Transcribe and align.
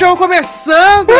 Show 0.00 0.16
começando! 0.16 1.12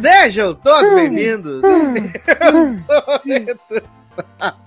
Sejam 0.00 0.54
todos 0.54 0.94
bem-vindos! 0.94 1.60
Eu 1.64 2.72
sou 2.84 3.20
o. 3.24 3.82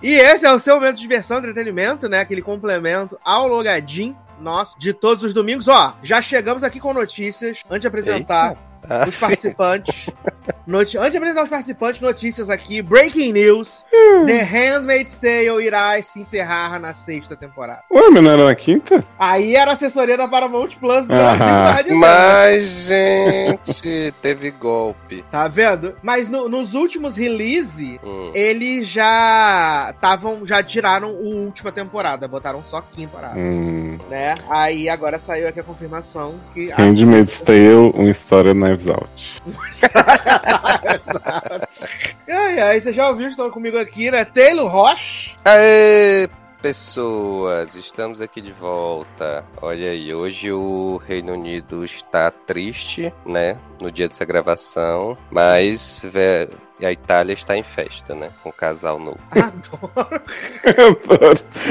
E 0.02 0.12
esse 0.12 0.44
é 0.44 0.52
o 0.52 0.58
seu 0.58 0.74
momento 0.74 0.96
de 0.96 1.00
diversão 1.00 1.38
e 1.38 1.40
entretenimento, 1.40 2.06
né? 2.06 2.20
Aquele 2.20 2.42
complemento 2.42 3.18
ao 3.24 3.48
logadinho 3.48 4.14
nosso 4.38 4.78
de 4.78 4.92
todos 4.92 5.24
os 5.24 5.32
domingos. 5.32 5.68
Ó, 5.68 5.94
já 6.02 6.20
chegamos 6.20 6.62
aqui 6.62 6.78
com 6.78 6.92
notícias. 6.92 7.62
Antes 7.70 7.80
de 7.80 7.86
apresentar 7.86 8.58
Ah. 8.86 9.06
os 9.08 9.16
participantes. 9.16 10.10
Noti- 10.70 10.96
Antes 10.98 11.10
de 11.12 11.16
apresentar 11.18 11.42
os 11.42 11.48
participantes, 11.48 12.00
notícias 12.00 12.48
aqui. 12.48 12.80
Breaking 12.80 13.32
news. 13.32 13.84
The 14.26 14.42
Handmaid's 14.42 15.18
Tale 15.18 15.64
irá 15.66 16.00
se 16.02 16.20
encerrar 16.20 16.78
na 16.78 16.94
sexta 16.94 17.34
temporada. 17.34 17.82
Ué, 17.90 18.08
mas 18.10 18.22
não 18.22 18.30
era 18.30 18.44
na 18.44 18.54
quinta? 18.54 19.04
Aí 19.18 19.56
era 19.56 19.70
a 19.72 19.74
assessoria 19.74 20.16
da 20.16 20.28
Paramount 20.28 20.68
Plus 20.78 21.06
do. 21.08 21.14
Brasil 21.14 21.46
dizendo. 21.82 21.98
Mas, 22.00 22.64
gente, 22.86 24.14
teve 24.22 24.50
golpe. 24.52 25.24
Tá 25.30 25.48
vendo? 25.48 25.94
Mas 26.02 26.28
no- 26.28 26.48
nos 26.48 26.74
últimos 26.74 27.16
release, 27.16 27.98
Hum. 28.04 28.30
eles 28.34 28.86
já 28.88 29.90
estavam, 29.94 30.46
já 30.46 30.62
tiraram 30.62 31.08
a 31.08 31.12
última 31.12 31.72
temporada, 31.72 32.28
botaram 32.28 32.62
só 32.62 32.80
quinta 32.80 33.00
temporada, 33.10 33.38
Hum. 33.38 33.98
né? 34.08 34.34
Aí 34.48 34.88
agora 34.88 35.18
saiu 35.18 35.48
aqui 35.48 35.58
a 35.58 35.62
confirmação 35.64 36.34
que 36.54 36.70
Handmaid's 36.70 37.40
Tale, 37.40 37.90
uma 37.94 38.10
história 38.10 38.52
Knives 38.54 38.86
Out. 38.86 39.42
Exato. 40.84 41.92
Ai, 42.28 42.60
ai, 42.60 42.80
você 42.80 42.92
já 42.92 43.08
ouviu? 43.08 43.28
Estão 43.28 43.50
comigo 43.50 43.78
aqui, 43.78 44.10
né? 44.10 44.24
Taylor 44.24 44.70
Roche. 44.70 45.36
Aê, 45.44 46.28
pessoas, 46.60 47.74
estamos 47.74 48.20
aqui 48.20 48.40
de 48.40 48.52
volta. 48.52 49.44
Olha 49.60 49.90
aí, 49.90 50.14
hoje 50.14 50.52
o 50.52 51.00
Reino 51.06 51.32
Unido 51.32 51.84
está 51.84 52.30
triste, 52.30 53.12
né? 53.24 53.56
No 53.80 53.90
dia 53.90 54.08
dessa 54.08 54.24
gravação, 54.24 55.16
mas 55.30 56.02
vé, 56.04 56.48
a 56.82 56.92
Itália 56.92 57.32
está 57.32 57.56
em 57.56 57.62
festa, 57.62 58.14
né? 58.14 58.30
Com 58.42 58.50
o 58.50 58.52
casal 58.52 58.98
novo. 58.98 59.20
Adoro. 59.30 60.22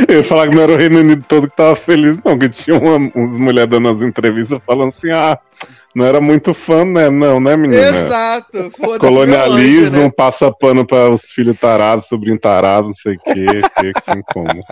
Eu 0.08 0.18
ia 0.18 0.24
falar 0.24 0.48
que 0.48 0.56
não 0.56 0.64
era 0.64 0.72
o 0.72 0.78
Reino 0.78 1.00
Unido 1.00 1.24
todo 1.28 1.50
que 1.50 1.56
tava 1.56 1.76
feliz, 1.76 2.18
não, 2.24 2.38
que 2.38 2.50
tinha 2.50 2.78
uma, 2.78 2.98
umas 3.16 3.38
mulheres 3.38 3.70
dando 3.70 3.90
as 3.90 4.02
entrevistas 4.02 4.60
falando 4.66 4.90
assim, 4.90 5.12
ah, 5.12 5.38
não 5.96 6.06
era 6.06 6.22
muito 6.22 6.54
fã, 6.54 6.86
né? 6.86 7.10
Não, 7.10 7.40
né, 7.40 7.58
menina? 7.58 7.82
Exato. 7.82 8.72
Foda-se, 8.72 9.00
Colonialismo, 9.00 9.98
anjo, 9.98 10.06
né? 10.06 10.14
passa 10.16 10.52
pano 10.52 10.86
para 10.86 11.12
os 11.12 11.24
filhos 11.32 11.60
tarados, 11.60 12.08
sobrinho 12.08 12.40
tarado, 12.40 12.88
não 12.88 12.94
sei 12.94 13.16
o 13.16 13.20
quê, 13.20 13.46
que 13.78 13.94
que 13.94 14.04
sem 14.06 14.22
como. 14.34 14.64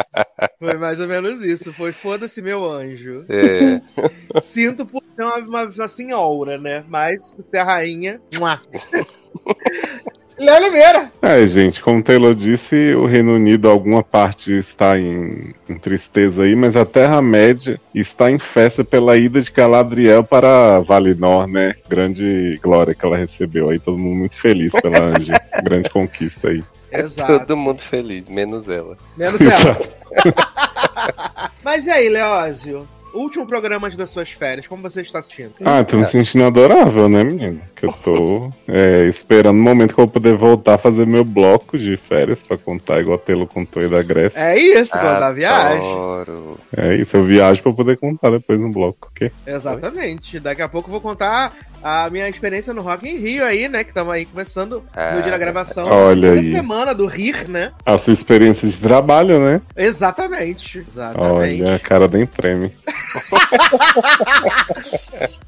Foi 0.60 0.78
mais 0.78 1.00
ou 1.00 1.08
menos 1.08 1.44
isso. 1.44 1.74
Foi 1.74 1.92
foda-se, 1.92 2.42
meu 2.42 2.70
anjo. 2.70 3.26
É, 3.30 3.82
Sinto 4.40 4.86
por 4.86 5.04
ser 5.16 5.24
uma, 5.24 5.38
uma, 5.38 5.64
uma 5.64 5.88
senhora, 5.88 6.58
né? 6.58 6.84
Mas 6.88 7.36
ser 7.52 7.58
a 7.58 7.64
rainha. 7.64 8.22
Mua. 8.38 8.62
Léo 10.40 10.56
Oliveira. 10.56 11.12
É, 11.22 11.46
gente, 11.48 11.82
como 11.82 12.00
o 12.00 12.04
Taylor 12.04 12.36
disse, 12.36 12.94
o 12.94 13.06
Reino 13.06 13.34
Unido, 13.34 13.70
alguma 13.70 14.04
parte 14.04 14.58
está 14.58 14.98
em, 14.98 15.54
em 15.68 15.78
tristeza 15.78 16.44
aí, 16.44 16.56
mas 16.56 16.76
a 16.76 16.86
Terra-média 16.86 17.80
está 17.94 18.30
em 18.30 18.38
festa 18.38 18.84
pela 18.84 19.18
ida 19.18 19.42
de 19.42 19.52
Galadriel 19.52 20.24
para 20.24 20.80
Valinor, 20.82 21.48
né? 21.48 21.76
Grande 21.90 22.60
glória 22.62 22.94
que 22.94 23.06
ela 23.06 23.18
recebeu 23.18 23.70
aí, 23.70 23.80
todo 23.80 23.98
mundo 23.98 24.16
muito 24.16 24.36
feliz 24.36 24.72
pela 24.72 25.04
Angie. 25.04 25.34
Grande 25.64 25.90
conquista 25.90 26.50
aí. 26.50 26.64
Exato. 26.92 27.40
todo 27.40 27.58
mundo 27.58 27.82
feliz, 27.82 28.30
menos 28.30 28.70
ela. 28.70 28.96
Menos 29.18 29.42
ela. 29.42 29.78
Mas 31.64 31.86
e 31.86 31.92
aí, 31.92 32.10
Leózio? 32.10 32.88
Último 33.14 33.48
programa 33.48 33.88
antes 33.88 33.98
das 33.98 34.10
suas 34.10 34.32
férias, 34.32 34.68
como 34.68 34.84
você 34.84 35.02
está 35.02 35.20
assistindo? 35.20 35.54
Ah, 35.66 35.84
me 35.96 36.06
sentindo 36.06 36.46
adorável, 36.46 37.10
né, 37.10 37.24
menino? 37.24 37.62
Que 37.80 37.86
eu 37.86 37.94
tô 37.94 38.50
é, 38.68 39.04
esperando 39.06 39.58
o 39.58 39.62
momento 39.62 39.94
que 39.94 40.02
eu 40.02 40.06
vou 40.06 40.12
poder 40.14 40.36
voltar 40.36 40.74
a 40.74 40.78
fazer 40.80 41.06
meu 41.06 41.24
bloco 41.24 41.78
de 41.78 41.96
férias 41.96 42.42
pra 42.42 42.58
contar, 42.58 43.00
igual 43.02 43.20
Telo 43.20 43.46
contou 43.46 43.84
aí 43.84 43.88
da 43.88 44.02
Grécia. 44.02 44.40
É 44.40 44.58
isso, 44.58 44.92
quando 44.92 45.20
da 45.20 45.32
viagem. 45.32 45.78
Adoro. 45.78 46.58
É 46.76 46.96
isso, 46.96 47.16
eu 47.16 47.24
viajo 47.24 47.62
pra 47.62 47.72
poder 47.74 47.98
contar 47.98 48.32
depois 48.32 48.60
no 48.60 48.72
bloco, 48.72 49.10
ok? 49.12 49.32
Exatamente. 49.46 50.40
Daqui 50.40 50.64
a 50.64 50.68
pouco 50.68 50.88
eu 50.90 50.94
vou 50.94 51.02
contar 51.02 51.54
a 51.84 52.10
minha 52.10 52.28
experiência 52.28 52.74
no 52.74 52.82
Rock 52.82 53.08
in 53.08 53.18
Rio 53.18 53.46
aí, 53.46 53.70
né? 53.70 53.84
Que 53.84 53.92
estamos 53.92 54.12
aí 54.12 54.26
começando 54.26 54.84
Ah, 54.96 55.14
no 55.16 55.22
dia 55.22 55.32
da 55.32 55.38
gravação. 55.38 55.86
olha 55.88 56.32
aí. 56.32 56.52
semana 56.52 56.96
do 56.96 57.06
RIR, 57.06 57.48
né? 57.48 57.72
A 57.86 57.96
sua 58.00 58.14
experiência 58.14 58.68
de 58.68 58.82
trabalho, 58.82 59.40
né? 59.40 59.62
Exatamente. 59.76 60.80
Exatamente. 60.80 61.62
Olha, 61.64 61.76
a 61.76 61.80
cara 61.80 62.08
nem 62.08 62.26
treme. 62.26 62.72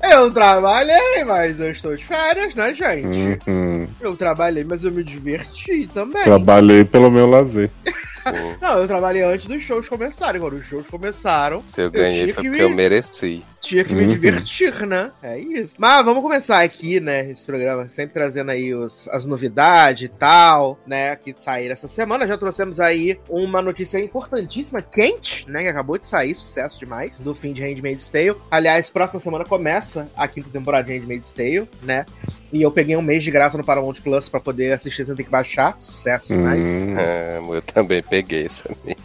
Eu 0.01 0.31
trabalhei, 0.31 1.23
mas 1.25 1.59
eu 1.59 1.72
estou 1.72 1.95
de 1.95 2.03
férias, 2.03 2.19
né, 2.56 2.74
gente? 2.74 3.40
Uhum. 3.47 3.88
Eu 4.00 4.16
trabalhei, 4.16 4.63
mas 4.63 4.84
eu 4.84 4.91
me 4.91 5.03
diverti 5.03 5.88
também. 5.94 6.24
Trabalhei 6.24 6.84
pelo 6.85 7.09
meu 7.12 7.28
lazer. 7.28 7.69
Não, 8.62 8.78
eu 8.80 8.88
trabalhei 8.88 9.24
antes 9.24 9.47
dos 9.47 9.63
shows 9.63 9.88
começarem. 9.88 10.40
Quando 10.40 10.53
os 10.57 10.66
shows 10.66 10.85
começaram, 10.88 11.63
Se 11.66 11.81
eu 11.81 11.90
tinha 11.90 12.03
ganhei 12.03 12.28
que 12.28 12.34
foi 12.34 12.44
me- 12.44 12.50
porque 12.50 12.63
eu 12.63 12.69
mereci. 12.69 13.44
Tinha 13.61 13.83
que 13.83 13.93
me 13.93 14.01
Uhum. 14.03 14.07
divertir, 14.07 14.85
né? 14.87 15.11
É 15.21 15.37
isso. 15.37 15.75
Mas 15.77 16.03
vamos 16.05 16.21
começar 16.23 16.61
aqui, 16.61 16.99
né? 16.99 17.29
Esse 17.29 17.45
programa, 17.45 17.89
sempre 17.89 18.13
trazendo 18.13 18.51
aí 18.51 18.73
os, 18.73 19.07
as 19.09 19.25
novidades 19.25 20.03
e 20.03 20.07
tal, 20.07 20.79
né? 20.87 21.15
Que 21.15 21.33
saíram 21.37 21.73
essa 21.73 21.87
semana. 21.87 22.27
Já 22.27 22.37
trouxemos 22.37 22.79
aí 22.79 23.19
uma 23.29 23.61
notícia 23.61 23.99
importantíssima, 23.99 24.81
quente, 24.81 25.49
né? 25.49 25.61
Que 25.63 25.67
acabou 25.67 25.97
de 25.97 26.05
sair, 26.07 26.33
sucesso 26.35 26.79
demais, 26.79 27.19
do 27.19 27.35
fim 27.35 27.53
de 27.53 27.61
Handmaid's 27.61 28.09
Tale. 28.09 28.35
Aliás, 28.49 28.89
próxima 28.89 29.19
semana 29.19 29.43
começa 29.45 30.07
a 30.15 30.27
quinta 30.27 30.49
temporada 30.49 30.85
de 30.85 30.93
Handmaid's 30.97 31.33
Tale, 31.33 31.67
né? 31.83 32.05
E 32.51 32.61
eu 32.63 32.71
peguei 32.71 32.95
um 32.95 33.01
mês 33.01 33.23
de 33.23 33.29
graça 33.29 33.57
no 33.57 33.63
Paramount 33.63 33.93
Plus 34.03 34.27
pra 34.27 34.39
poder 34.39 34.73
assistir 34.73 35.05
sem 35.05 35.15
ter 35.15 35.23
que 35.23 35.29
baixar. 35.29 35.77
Sucesso 35.79 36.33
demais. 36.33 36.59
Hum. 36.59 36.95
Ah, 36.97 37.55
eu 37.55 37.61
também 37.61 38.01
peguei 38.01 38.45
essa 38.47 38.67
minha. 38.83 38.97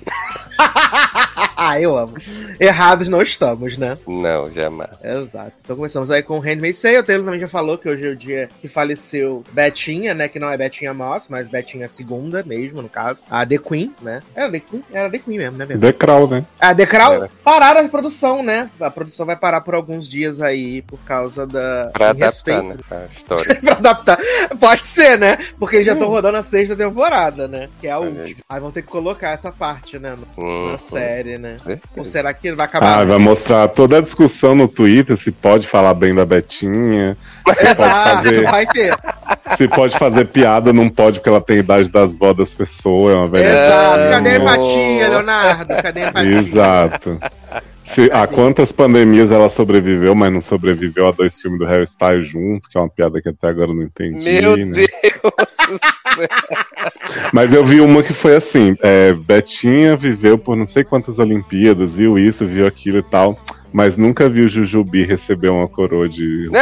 ah, 1.56 1.80
eu 1.80 1.96
amo. 1.96 2.14
Errados 2.58 3.08
não 3.08 3.20
estamos, 3.20 3.76
né? 3.76 3.96
Não, 4.06 4.43
jamais. 4.52 4.90
Exato. 5.02 5.52
Então 5.64 5.76
começamos 5.76 6.10
aí 6.10 6.22
com 6.22 6.38
Handmaid's 6.38 6.80
Tale. 6.80 6.98
O 6.98 7.02
Taylor 7.04 7.24
também 7.24 7.40
já 7.40 7.48
falou 7.48 7.78
que 7.78 7.88
hoje 7.88 8.06
é 8.06 8.10
o 8.10 8.16
dia 8.16 8.48
que 8.60 8.68
faleceu 8.68 9.42
Betinha, 9.52 10.14
né? 10.14 10.28
Que 10.28 10.38
não 10.38 10.50
é 10.50 10.56
Betinha 10.56 10.92
Moss, 10.94 11.28
mas 11.28 11.48
Betinha 11.48 11.88
segunda 11.88 12.42
mesmo, 12.44 12.82
no 12.82 12.88
caso. 12.88 13.24
A 13.30 13.46
The 13.46 13.58
Queen, 13.58 13.94
né? 14.02 14.22
Era 14.34 14.50
The 14.50 14.60
Queen? 14.60 14.84
Era 14.92 15.10
The 15.10 15.18
Queen 15.18 15.38
mesmo, 15.38 15.56
né? 15.58 15.66
Verdade? 15.66 15.92
The 15.92 15.98
Crown, 15.98 16.26
né? 16.28 16.44
A 16.60 16.74
The 16.74 16.86
Crown 16.86 17.12
Era. 17.14 17.30
pararam 17.42 17.80
a 17.84 17.88
produção, 17.88 18.42
né? 18.42 18.70
A 18.80 18.90
produção 18.90 19.26
vai 19.26 19.36
parar 19.36 19.60
por 19.60 19.74
alguns 19.74 20.08
dias 20.08 20.40
aí 20.40 20.82
por 20.82 20.98
causa 21.00 21.46
da... 21.46 21.90
Pra 21.92 22.10
adaptar, 22.10 22.26
respeito. 22.26 22.64
né? 22.64 22.76
A 22.90 23.14
história. 23.14 23.54
pra 23.60 23.72
adaptar. 23.74 24.18
Pode 24.60 24.84
ser, 24.86 25.18
né? 25.18 25.38
Porque 25.58 25.76
eles 25.76 25.86
já 25.86 25.92
estão 25.94 26.08
rodando 26.08 26.38
a 26.38 26.42
sexta 26.42 26.74
temporada, 26.76 27.48
né? 27.48 27.68
Que 27.80 27.86
é 27.86 27.90
a 27.92 27.98
última. 27.98 28.42
Aí 28.48 28.60
vão 28.60 28.70
ter 28.70 28.82
que 28.82 28.88
colocar 28.88 29.30
essa 29.30 29.50
parte, 29.52 29.98
né? 29.98 30.14
Hum, 30.38 30.70
Na 30.70 30.78
série, 30.78 31.38
né? 31.38 31.56
certeza. 31.58 31.80
Ou 31.96 32.04
será 32.04 32.32
que 32.34 32.52
vai 32.52 32.66
acabar? 32.66 33.00
Ah, 33.00 33.04
vai 33.04 33.18
mostrar 33.18 33.68
toda 33.68 33.98
a 33.98 34.00
discussão 34.00 34.33
no 34.54 34.68
Twitter, 34.68 35.16
se 35.16 35.30
pode 35.30 35.66
falar 35.66 35.94
bem 35.94 36.14
da 36.14 36.24
Betinha, 36.24 37.16
Exato, 37.60 38.24
fazer. 38.24 38.42
vai 38.44 38.66
ter. 38.66 38.94
se 39.56 39.68
pode 39.68 39.96
fazer 39.96 40.26
piada, 40.26 40.72
não 40.72 40.88
pode 40.88 41.18
porque 41.18 41.28
ela 41.28 41.40
tem 41.40 41.58
idade 41.58 41.90
das 41.90 42.16
vó 42.16 42.32
das 42.32 42.54
pessoas, 42.54 43.14
é 43.14 43.16
uma 43.16 43.28
velha. 43.28 43.46
Exato. 43.46 44.10
Cadê 44.10 44.30
a 44.30 44.36
empatia, 44.36 45.08
Leonardo? 45.08 45.82
Cadê 45.82 46.02
a 46.04 46.08
empatia? 46.08 46.38
Exato. 46.38 47.18
Se, 47.84 48.10
a 48.10 48.26
quantas 48.26 48.72
pandemias 48.72 49.30
ela 49.30 49.48
sobreviveu, 49.48 50.14
mas 50.14 50.32
não 50.32 50.40
sobreviveu 50.40 51.06
a 51.06 51.10
dois 51.10 51.38
filmes 51.38 51.60
do 51.60 51.66
Harry 51.66 51.84
Styles 51.84 52.26
juntos, 52.26 52.66
que 52.66 52.78
é 52.78 52.80
uma 52.80 52.88
piada 52.88 53.20
que 53.20 53.28
até 53.28 53.48
agora 53.48 53.70
eu 53.70 53.74
não 53.74 53.82
entendi. 53.82 54.24
Meu 54.24 54.56
né? 54.56 54.72
Deus! 54.72 55.80
Mas 57.32 57.52
eu 57.52 57.64
vi 57.64 57.80
uma 57.80 58.02
que 58.02 58.14
foi 58.14 58.36
assim: 58.36 58.74
é, 58.82 59.12
Betinha 59.12 59.96
viveu 59.96 60.38
por 60.38 60.56
não 60.56 60.64
sei 60.64 60.82
quantas 60.82 61.18
Olimpíadas, 61.18 61.96
viu 61.96 62.18
isso, 62.18 62.46
viu 62.46 62.66
aquilo 62.66 62.98
e 62.98 63.02
tal, 63.02 63.38
mas 63.74 63.96
nunca 63.96 64.28
viu 64.28 64.48
Jujubi 64.48 65.02
receber 65.04 65.50
uma 65.50 65.66
coroa 65.66 66.08
de. 66.08 66.48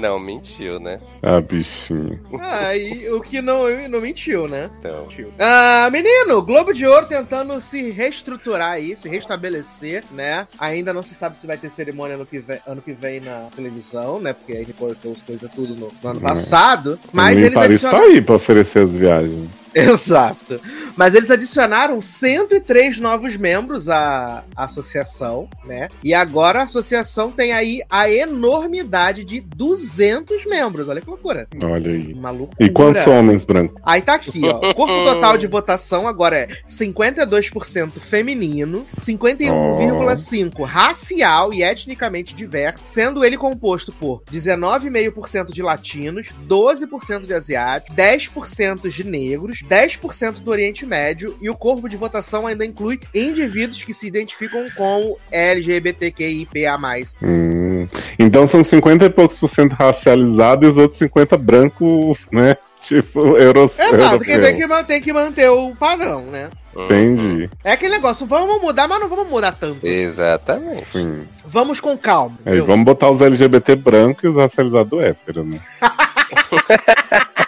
Não, 0.00 0.16
mentiu, 0.20 0.78
né? 0.78 0.96
Ah, 1.20 1.40
bichinho. 1.40 2.20
Ah, 2.40 2.76
e 2.76 3.08
o 3.10 3.20
que 3.20 3.42
não, 3.42 3.64
não 3.88 4.00
mentiu, 4.00 4.46
né? 4.46 4.70
Então. 4.78 5.06
Mentiu. 5.08 5.32
Ah, 5.40 5.88
menino, 5.90 6.40
Globo 6.40 6.72
de 6.72 6.86
Ouro 6.86 7.06
tentando 7.06 7.60
se 7.60 7.90
reestruturar 7.90 8.74
aí, 8.74 8.96
se 8.96 9.08
restabelecer, 9.08 10.04
né? 10.12 10.46
Ainda 10.56 10.92
não 10.92 11.02
se 11.02 11.14
sabe 11.14 11.36
se 11.36 11.48
vai 11.48 11.56
ter 11.56 11.68
cerimônia 11.68 12.14
ano 12.14 12.24
que 12.24 12.38
vem, 12.38 12.58
ano 12.64 12.80
que 12.80 12.92
vem 12.92 13.18
na 13.18 13.48
televisão, 13.56 14.20
né? 14.20 14.32
Porque 14.32 14.52
aí 14.52 14.62
recortou 14.62 15.10
as 15.10 15.22
coisas 15.22 15.50
tudo 15.50 15.74
no, 15.74 15.92
no 16.00 16.08
ano 16.10 16.20
Hum. 16.20 16.22
passado. 16.22 16.96
Mas 17.12 17.36
eles 17.36 17.54
Paris 17.54 17.80
tá 17.80 17.98
aí 17.98 18.20
pra 18.20 18.36
oferecer 18.36 18.84
as 18.84 18.92
viagens. 18.92 19.48
Exato. 19.74 20.60
Mas 20.96 21.14
eles 21.14 21.30
adicionaram 21.30 22.00
103 22.00 22.98
novos 22.98 23.36
membros 23.36 23.88
à 23.88 24.42
associação, 24.56 25.48
né? 25.64 25.88
E 26.02 26.12
agora 26.12 26.60
a 26.60 26.64
associação 26.64 27.30
tem 27.30 27.52
aí 27.52 27.80
a 27.88 28.10
enormidade 28.10 29.24
de 29.24 29.40
200 29.40 30.44
membros. 30.46 30.88
Olha 30.88 31.00
que 31.00 31.08
loucura. 31.08 31.46
Olha 31.62 31.92
aí. 31.92 32.12
Uma 32.12 32.30
loucura. 32.30 32.56
E 32.58 32.70
quantos 32.70 33.06
homens 33.06 33.44
brancos? 33.44 33.80
Aí 33.84 34.02
tá 34.02 34.14
aqui, 34.14 34.42
ó. 34.44 34.58
O 34.58 34.74
corpo 34.74 35.04
total 35.04 35.38
de 35.38 35.46
votação 35.46 36.08
agora 36.08 36.36
é 36.36 36.48
52% 36.68 37.92
feminino, 38.00 38.86
51,5% 39.00 40.64
racial 40.64 41.52
e 41.52 41.62
etnicamente 41.62 42.34
diverso, 42.34 42.82
sendo 42.86 43.24
ele 43.24 43.36
composto 43.36 43.92
por 43.92 44.22
19,5% 44.32 45.52
de 45.52 45.62
latinos, 45.62 46.28
12% 46.48 47.24
de 47.24 47.34
asiáticos, 47.34 47.96
10% 47.96 48.88
de 48.88 49.04
negros, 49.04 49.57
10% 49.64 50.40
do 50.40 50.50
Oriente 50.50 50.84
Médio 50.86 51.36
e 51.40 51.48
o 51.48 51.56
corpo 51.56 51.88
de 51.88 51.96
votação 51.96 52.46
ainda 52.46 52.64
inclui 52.64 53.00
indivíduos 53.14 53.82
que 53.82 53.94
se 53.94 54.06
identificam 54.06 54.68
com 54.76 55.16
LGBTQIPA+. 55.30 56.78
Hum, 57.22 57.88
então 58.18 58.46
são 58.46 58.62
50 58.62 59.04
e 59.04 59.10
poucos 59.10 59.38
por 59.38 59.48
cento 59.48 59.72
racializado 59.72 60.66
e 60.66 60.68
os 60.68 60.76
outros 60.76 60.98
50 60.98 61.36
branco, 61.36 62.16
né? 62.30 62.56
Tipo, 62.82 63.36
euro, 63.36 63.70
Exato, 63.76 64.20
que 64.20 64.38
tem 64.38 64.56
que, 64.56 64.66
manter, 64.66 65.00
que 65.00 65.12
manter 65.12 65.50
o 65.50 65.74
padrão, 65.74 66.22
né? 66.22 66.48
Entendi. 66.74 67.50
É 67.64 67.72
aquele 67.72 67.94
negócio, 67.94 68.24
vamos 68.24 68.62
mudar, 68.62 68.86
mas 68.86 69.00
não 69.00 69.08
vamos 69.08 69.28
mudar 69.28 69.52
tanto. 69.52 69.84
Exatamente. 69.84 70.84
Sim. 70.84 71.26
Vamos 71.44 71.80
com 71.80 71.98
calma. 71.98 72.38
Viu? 72.46 72.64
vamos 72.64 72.84
botar 72.84 73.10
os 73.10 73.20
LGBT 73.20 73.74
brancos 73.74 74.24
e 74.24 74.28
os 74.28 74.36
racializados 74.36 75.04
hétero, 75.04 75.44
né? 75.44 75.58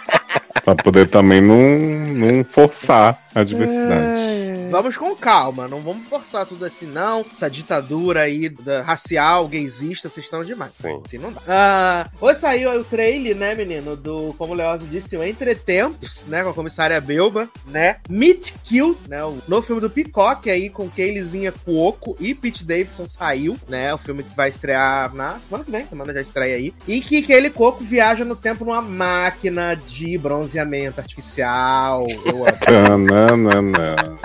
pra 0.63 0.75
poder 0.75 1.07
também 1.07 1.41
não, 1.41 1.57
não 1.57 2.43
forçar 2.43 3.17
a 3.33 3.43
diversidade. 3.43 4.69
Vamos 4.69 4.95
com 4.95 5.13
calma, 5.15 5.67
não 5.67 5.81
vamos 5.81 6.07
forçar 6.07 6.45
tudo 6.45 6.63
assim, 6.63 6.85
não. 6.85 7.25
Essa 7.29 7.49
ditadura 7.49 8.21
aí 8.21 8.47
da, 8.47 8.81
racial, 8.81 9.47
gaysista, 9.47 10.07
vocês 10.07 10.25
estão 10.25 10.45
demais. 10.45 10.71
Sim. 10.81 11.01
Assim 11.05 11.17
não 11.17 11.33
dá. 11.33 11.41
Ah, 11.45 12.09
hoje 12.21 12.39
saiu 12.39 12.79
o 12.79 12.83
trailer, 12.83 13.35
né, 13.35 13.53
menino, 13.53 13.97
do, 13.97 14.33
como 14.37 14.53
o 14.53 14.55
Leozo 14.55 14.85
disse, 14.85 15.17
o 15.17 15.23
Entretempos, 15.23 16.25
né, 16.25 16.41
com 16.43 16.51
a 16.51 16.53
comissária 16.53 17.01
Belba, 17.01 17.49
né? 17.65 17.97
Meet 18.09 18.53
Kill, 18.63 18.97
né, 19.09 19.21
o 19.25 19.39
novo 19.45 19.67
filme 19.67 19.81
do 19.81 19.89
Peacock 19.89 20.49
aí, 20.49 20.69
com 20.69 20.89
Kayleezinha 20.89 21.51
Cuoco 21.51 22.15
e 22.17 22.33
Pete 22.33 22.63
Davidson 22.63 23.09
saiu, 23.09 23.57
né, 23.67 23.93
o 23.93 23.97
filme 23.97 24.23
que 24.23 24.35
vai 24.35 24.49
estrear 24.49 25.13
na 25.13 25.37
semana 25.39 25.65
que 25.65 25.71
vem, 25.71 25.85
semana 25.85 26.13
já 26.13 26.21
estreia 26.21 26.55
aí. 26.55 26.73
E 26.87 27.01
que 27.01 27.21
Kaylee 27.21 27.51
Cuoco 27.51 27.83
viaja 27.83 28.23
no 28.23 28.37
tempo 28.37 28.63
numa 28.63 28.81
máquina 28.81 29.75
de 29.75 30.17
bronzeamento 30.17 31.01
artificial. 31.01 32.05
Eu 32.25 32.45
amo. 32.89 33.09
Não, 33.29 33.37
não, 33.37 33.61
não. 33.61 34.19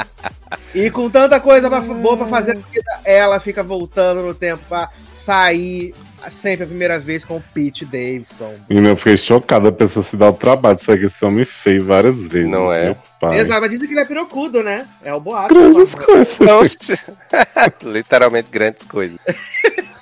E 0.75 0.90
com 0.90 1.08
tanta 1.10 1.40
coisa 1.40 1.69
pra- 1.69 1.81
boa 1.81 2.16
pra 2.16 2.26
fazer 2.26 2.58
ela 3.04 3.40
fica 3.40 3.62
voltando 3.62 4.22
no 4.22 4.34
tempo 4.34 4.62
pra 4.69 4.90
sair 5.12 5.94
sempre 6.31 6.64
a 6.64 6.66
primeira 6.66 6.98
vez 6.98 7.25
com 7.25 7.37
o 7.37 7.44
Pete 7.54 7.84
Davidson. 7.84 8.52
E 8.69 8.76
eu 8.76 8.96
fiquei 8.96 9.16
chocada 9.16 9.69
a 9.69 9.72
pessoa 9.72 10.02
se 10.02 10.16
dar 10.16 10.28
o 10.31 10.32
trabalho. 10.32 10.76
Isso 10.81 10.90
aqui 10.90 11.04
esse 11.06 11.25
homem 11.25 11.44
fez 11.44 11.82
várias 11.82 12.16
vezes. 12.26 12.48
Não 12.48 12.72
é? 12.72 12.96
Pai. 13.20 13.38
Exato, 13.38 13.60
mas 13.60 13.70
dizem 13.70 13.87
que 13.87 13.94
ele 13.94 14.00
é 14.00 14.04
pirocudo, 14.04 14.62
né? 14.62 14.87
É 15.02 15.14
o 15.14 15.20
boato. 15.20 15.54
Grandes 15.54 15.94
coisas. 15.94 16.38
Literalmente 17.82 18.50
grandes 18.50 18.84
coisas. 18.84 19.19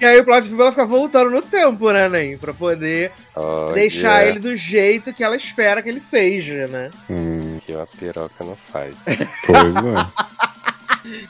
E 0.00 0.04
aí 0.04 0.20
o 0.20 0.24
plot 0.24 0.46
filme 0.46 0.60
ela 0.62 0.70
fica 0.70 0.86
voltando 0.86 1.30
no 1.30 1.42
tempo, 1.42 1.90
né, 1.92 2.08
Nen? 2.08 2.36
Pra 2.38 2.54
poder 2.54 3.10
Olha, 3.34 3.74
deixar 3.74 4.26
ele 4.26 4.38
do 4.38 4.56
jeito 4.56 5.12
que 5.12 5.24
ela 5.24 5.36
espera 5.36 5.82
que 5.82 5.88
ele 5.88 6.00
seja, 6.00 6.66
né? 6.68 6.90
Hum, 7.10 7.58
Que 7.66 7.72
uma 7.74 7.86
piroca 7.86 8.44
não 8.44 8.56
faz. 8.72 8.94
pois 9.46 9.76
é. 9.76 10.28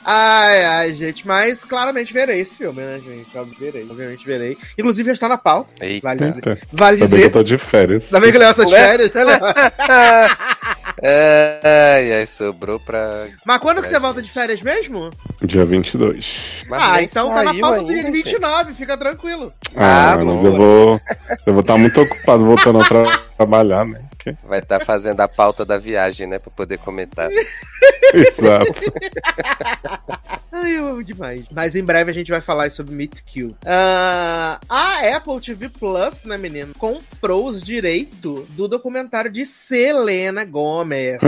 Ai, 0.04 0.64
ai, 0.64 0.94
gente, 0.94 1.26
mas 1.26 1.62
claramente 1.64 2.12
verei 2.12 2.40
esse 2.40 2.56
filme, 2.56 2.80
né, 2.82 2.98
gente? 3.04 3.28
Verei, 3.60 3.86
obviamente 3.88 4.24
verei. 4.26 4.58
Inclusive 4.76 5.06
já 5.08 5.12
está 5.12 5.28
na 5.28 5.38
pauta, 5.38 5.72
Eita. 5.84 6.06
vale 6.08 6.20
dizer. 6.20 6.58
Vale 6.72 6.94
Ainda 6.96 7.06
bem 7.06 7.08
que 7.08 7.14
dizer. 7.16 7.24
eu 7.26 7.30
tô 7.30 7.42
de 7.44 7.58
férias. 7.58 8.04
Bem 8.10 8.30
que 8.32 8.36
o 8.36 8.40
Léo 8.40 8.50
está 8.50 8.64
de 8.64 8.72
férias, 8.72 9.12
né, 9.12 9.24
Léo? 9.24 9.40
Ai, 11.02 12.12
ai, 12.12 12.26
sobrou 12.26 12.78
pra. 12.80 13.26
Mas 13.44 13.58
quando 13.58 13.80
que 13.82 13.88
você 13.88 13.98
volta 13.98 14.20
de 14.22 14.30
férias 14.30 14.60
mesmo? 14.60 15.10
Dia 15.42 15.64
22. 15.64 16.64
Mas 16.68 16.82
ah, 16.82 17.02
então 17.02 17.30
tá 17.30 17.42
na 17.42 17.54
pauta 17.54 17.82
do 17.82 17.86
dia 17.92 18.10
29, 18.10 18.74
fica 18.74 18.96
tranquilo. 18.96 19.52
Ah, 19.76 20.12
Ah, 20.12 20.16
mas 20.18 20.44
eu 20.44 20.52
vou. 20.54 21.00
Eu 21.46 21.52
vou 21.52 21.60
estar 21.60 21.78
muito 21.78 22.00
ocupado 22.00 22.44
voltando 22.44 22.80
a 22.80 22.84
tra- 22.84 23.18
trabalhar, 23.36 23.84
né? 23.86 24.00
Vai 24.44 24.58
estar 24.60 24.84
fazendo 24.84 25.20
a 25.20 25.28
pauta 25.28 25.64
da 25.64 25.78
viagem, 25.78 26.26
né? 26.26 26.38
Pra 26.38 26.50
poder 26.50 26.78
comentar. 26.78 27.28
Exato. 28.14 28.72
Ai, 30.50 30.76
eu 30.76 30.88
amo 30.88 31.04
demais. 31.04 31.44
Mas 31.52 31.76
em 31.76 31.84
breve 31.84 32.10
a 32.10 32.14
gente 32.14 32.30
vai 32.30 32.40
falar 32.40 32.70
sobre 32.70 32.94
Meet 32.94 33.22
Kill. 33.24 33.56
Ah, 33.64 34.58
a 34.68 35.16
Apple 35.16 35.40
TV 35.40 35.68
Plus, 35.68 36.24
né, 36.24 36.36
menino, 36.36 36.74
comprou 36.76 37.46
os 37.46 37.62
direitos 37.62 38.46
do 38.50 38.66
documentário 38.66 39.30
de 39.30 39.46
Selena 39.46 40.44
Gomez. 40.44 41.20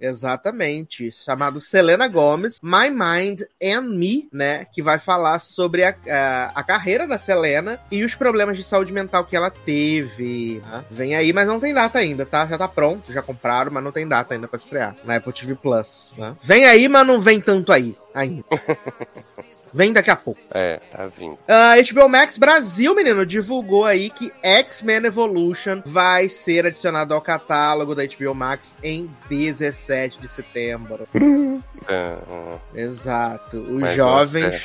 Exatamente. 0.00 1.10
Chamado 1.12 1.60
Selena 1.60 2.08
Gomez, 2.08 2.58
My 2.62 2.88
Mind 2.90 3.42
and 3.62 3.82
Me, 3.82 4.28
né? 4.32 4.64
Que 4.72 4.80
vai 4.80 4.98
falar 4.98 5.38
sobre 5.38 5.84
a, 5.84 5.94
a, 6.08 6.52
a 6.54 6.62
carreira 6.62 7.06
da 7.06 7.18
Selena 7.18 7.80
e 7.90 8.04
os 8.04 8.14
problemas 8.14 8.56
de 8.56 8.64
saúde 8.64 8.92
mental 8.92 9.24
que 9.24 9.36
ela 9.36 9.50
teve. 9.50 10.62
tá? 10.64 10.84
Vem 10.90 11.14
aí, 11.14 11.32
mas 11.32 11.46
não 11.46 11.60
tem 11.60 11.74
data 11.74 11.98
ainda, 11.98 12.24
tá? 12.24 12.44
Já 12.48 12.58
tá 12.58 12.68
pronto, 12.68 13.12
já 13.12 13.22
compraram, 13.22 13.70
mas 13.72 13.84
não 13.84 13.92
tem 13.92 14.06
data 14.08 14.34
ainda 14.34 14.48
pra 14.48 14.56
estrear 14.56 14.96
na 15.04 15.16
Apple 15.16 15.32
TV 15.32 15.54
Plus. 15.54 16.14
né? 16.16 16.34
Vem 16.42 16.64
aí, 16.64 16.88
mas 16.88 17.06
não 17.06 17.20
vem 17.20 17.40
tanto 17.40 17.72
aí 17.72 17.96
ainda. 18.14 18.44
Vem 19.72 19.92
daqui 19.92 20.10
a 20.10 20.16
pouco. 20.16 20.40
É, 20.52 20.80
tá 20.90 21.06
vindo. 21.06 21.38
A 21.46 21.74
HBO 21.92 22.08
Max 22.08 22.38
Brasil, 22.38 22.94
menino, 22.94 23.24
divulgou 23.26 23.84
aí 23.84 24.10
que 24.10 24.32
X-Men 24.42 25.04
Evolution 25.06 25.82
vai 25.84 26.28
ser 26.28 26.66
adicionado 26.66 27.14
ao 27.14 27.20
catálogo 27.20 27.94
da 27.94 28.02
HBO 28.04 28.34
Max 28.34 28.74
em 28.82 29.08
17 29.28 30.20
de 30.20 30.28
setembro. 30.28 31.06
Ah. 31.90 32.58
Exato. 32.74 33.56
Os 33.58 33.80
Mais 33.80 33.96
jovens. 33.96 34.62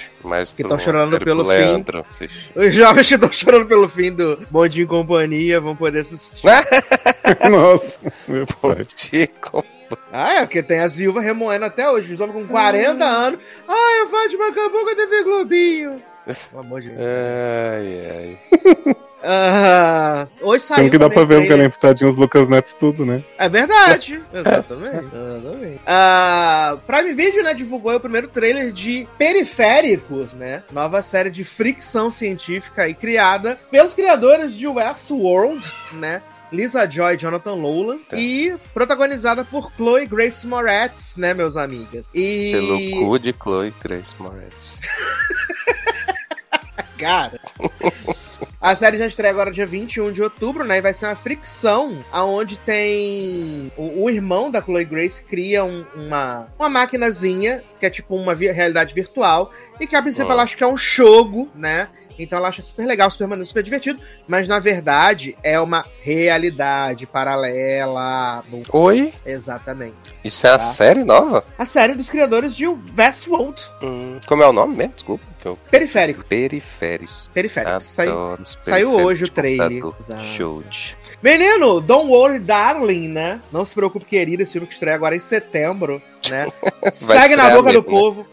que 0.56 0.64
pro- 0.64 0.70
tão 0.70 0.80
chorando 0.80 1.18
pelo 1.20 1.46
fim. 1.46 1.86
Os 2.56 2.74
jovens 2.74 3.08
que 3.08 3.14
estão 3.16 3.32
chorando 3.32 3.66
pelo 3.66 3.88
fim 3.88 4.12
do 4.12 4.46
Bondinho 4.52 4.84
e 4.84 4.88
Companhia 4.88 5.62
vão 5.62 5.74
poder 5.76 6.00
assistir. 6.02 6.46
Nossa, 7.50 8.12
meu 8.28 8.46
pai. 8.46 8.84
Chico. 8.96 9.64
Ah, 10.12 10.34
é, 10.34 10.40
porque 10.42 10.64
tem 10.64 10.80
as 10.80 10.96
viúvas 10.96 11.24
remoendo 11.24 11.66
até 11.66 11.90
hoje. 11.90 12.14
Os 12.14 12.20
homens 12.20 12.36
com 12.36 12.48
40 12.48 13.04
anos. 13.04 13.40
Ai, 13.68 14.02
a 14.04 14.08
Fátima 14.08 14.48
acabou 14.48 14.84
com 14.84 14.92
a 14.92 14.96
TV 14.96 15.24
Globinho. 15.24 16.02
Pelo 16.50 16.62
amor 16.62 16.82
de 16.82 16.90
Deus. 16.90 17.00
Ai, 17.02 18.38
ai. 18.86 19.04
Ah, 19.26 20.28
hoje 20.42 20.66
saiu. 20.66 20.82
Tem 20.82 20.90
que 20.90 20.98
dar 20.98 21.10
também 21.10 21.26
pra 21.26 21.38
ver 21.38 21.44
o 21.44 21.48
que 21.48 21.64
emputadinho 21.64 22.10
os 22.10 22.18
Lucas 22.18 22.48
Neto 22.50 22.76
tudo, 22.78 23.06
né? 23.06 23.24
É 23.38 23.48
verdade. 23.48 24.22
Exatamente. 24.34 25.06
Exatamente. 25.06 25.82
Ah, 25.88 26.76
Prime 26.86 27.14
Video, 27.14 27.42
né, 27.42 27.54
divulgou 27.54 27.92
aí 27.92 27.98
o 27.98 28.02
primeiro 28.02 28.28
trailer 28.28 28.74
de 28.74 29.08
Periféricos, 29.18 30.34
né? 30.34 30.62
Nova 30.72 31.02
série 31.02 31.30
de 31.30 31.46
fricção 31.46 32.12
científica 32.12 32.90
e 32.90 32.94
criada 32.94 33.58
pelos 33.72 33.94
criadores 33.94 34.54
de 34.54 34.68
Westworld, 34.68 35.72
né? 35.94 36.22
Lisa 36.54 36.90
Joy 36.90 37.16
e 37.16 37.18
Jonathan 37.18 37.56
Nolan. 37.56 37.98
Tá. 38.10 38.16
E 38.18 38.56
protagonizada 38.74 39.44
por 39.44 39.72
Chloe 39.76 40.06
Grace 40.06 40.46
Moretz, 40.48 41.16
né, 41.18 41.34
meus 41.34 41.58
amigas? 41.58 42.08
E. 42.14 42.52
Pelo 42.52 43.08
cu 43.08 43.20
de 43.20 43.34
Chloe 43.34 43.74
Grace 43.84 44.14
Moretz. 44.20 44.80
Cara. 46.98 47.40
A 48.62 48.76
série 48.78 48.98
já 48.98 49.06
estreia 49.08 49.32
agora 49.34 49.52
dia 49.52 49.66
21 49.66 50.14
de 50.14 50.24
outubro, 50.24 50.64
né? 50.64 50.78
E 50.78 50.82
vai 50.82 50.94
ser 50.94 51.08
uma 51.08 51.16
fricção 51.16 52.02
aonde 52.12 52.56
tem 52.58 53.70
o, 53.76 54.04
o 54.04 54.10
irmão 54.10 54.50
da 54.50 54.62
Chloe 54.62 54.86
Grace 54.86 55.22
cria 55.24 55.66
um- 55.66 55.84
uma 55.96 56.48
uma 56.58 56.70
maquinazinha 56.70 57.62
que 57.78 57.86
é 57.86 57.90
tipo 57.90 58.16
uma 58.16 58.34
vi- 58.34 58.50
realidade 58.52 58.94
virtual 58.94 59.52
e 59.82 59.86
que 59.88 59.98
a 59.98 60.02
princípio 60.02 60.30
Ah. 60.30 60.34
ela 60.34 60.44
acha 60.44 60.56
que 60.56 60.64
é 60.64 60.68
um 60.68 60.78
jogo, 60.78 61.50
né? 61.54 61.90
Então 62.18 62.38
ela 62.40 62.48
acha 62.50 62.62
super 62.62 62.86
legal, 62.86 63.10
super 63.12 63.28
maneiro, 63.28 63.48
super 63.48 63.64
divertido, 63.64 64.00
mas 64.28 64.48
na 64.48 64.60
verdade 64.60 65.36
é 65.44 65.60
uma 65.60 65.86
realidade 66.02 67.06
paralela. 67.06 68.44
Oi? 68.72 69.14
Exatamente. 69.26 69.96
Isso 70.24 70.48
é 70.48 70.52
a 70.52 70.58
Tá. 70.58 70.64
série 70.64 71.04
nova? 71.04 71.44
A 71.58 71.66
série 71.66 71.94
dos 71.94 72.10
criadores 72.10 72.56
de 72.56 72.66
Westworld, 72.68 73.62
Hum, 73.82 74.20
como 74.26 74.44
é 74.44 74.48
o 74.48 74.54
nome 74.54 74.76
mesmo? 74.76 74.94
Desculpa. 74.94 75.24
Eu... 75.44 75.58
Periférico. 75.70 76.24
Periféricos. 76.26 77.30
Periférico. 77.34 77.82
Saiu, 77.82 78.38
saiu 78.46 78.92
hoje 78.94 79.26
o 79.26 79.30
trailer. 79.30 79.84
Show 80.38 80.64
de... 80.64 80.96
Menino, 81.22 81.82
Don't 81.82 82.10
Worry 82.10 82.40
Darling, 82.40 83.10
né? 83.10 83.42
Não 83.52 83.66
se 83.66 83.76
preocupe, 83.76 84.06
querida, 84.06 84.44
esse 84.44 84.54
filme 84.54 84.68
que 84.68 84.74
estreia 84.74 84.96
agora 84.96 85.16
em 85.16 85.20
setembro, 85.20 86.02
né? 86.30 86.48
Segue 86.94 87.36
na 87.36 87.50
boca 87.50 87.74
do 87.74 87.82
mesmo, 87.82 87.82
né? 87.82 87.90
povo. 87.90 88.28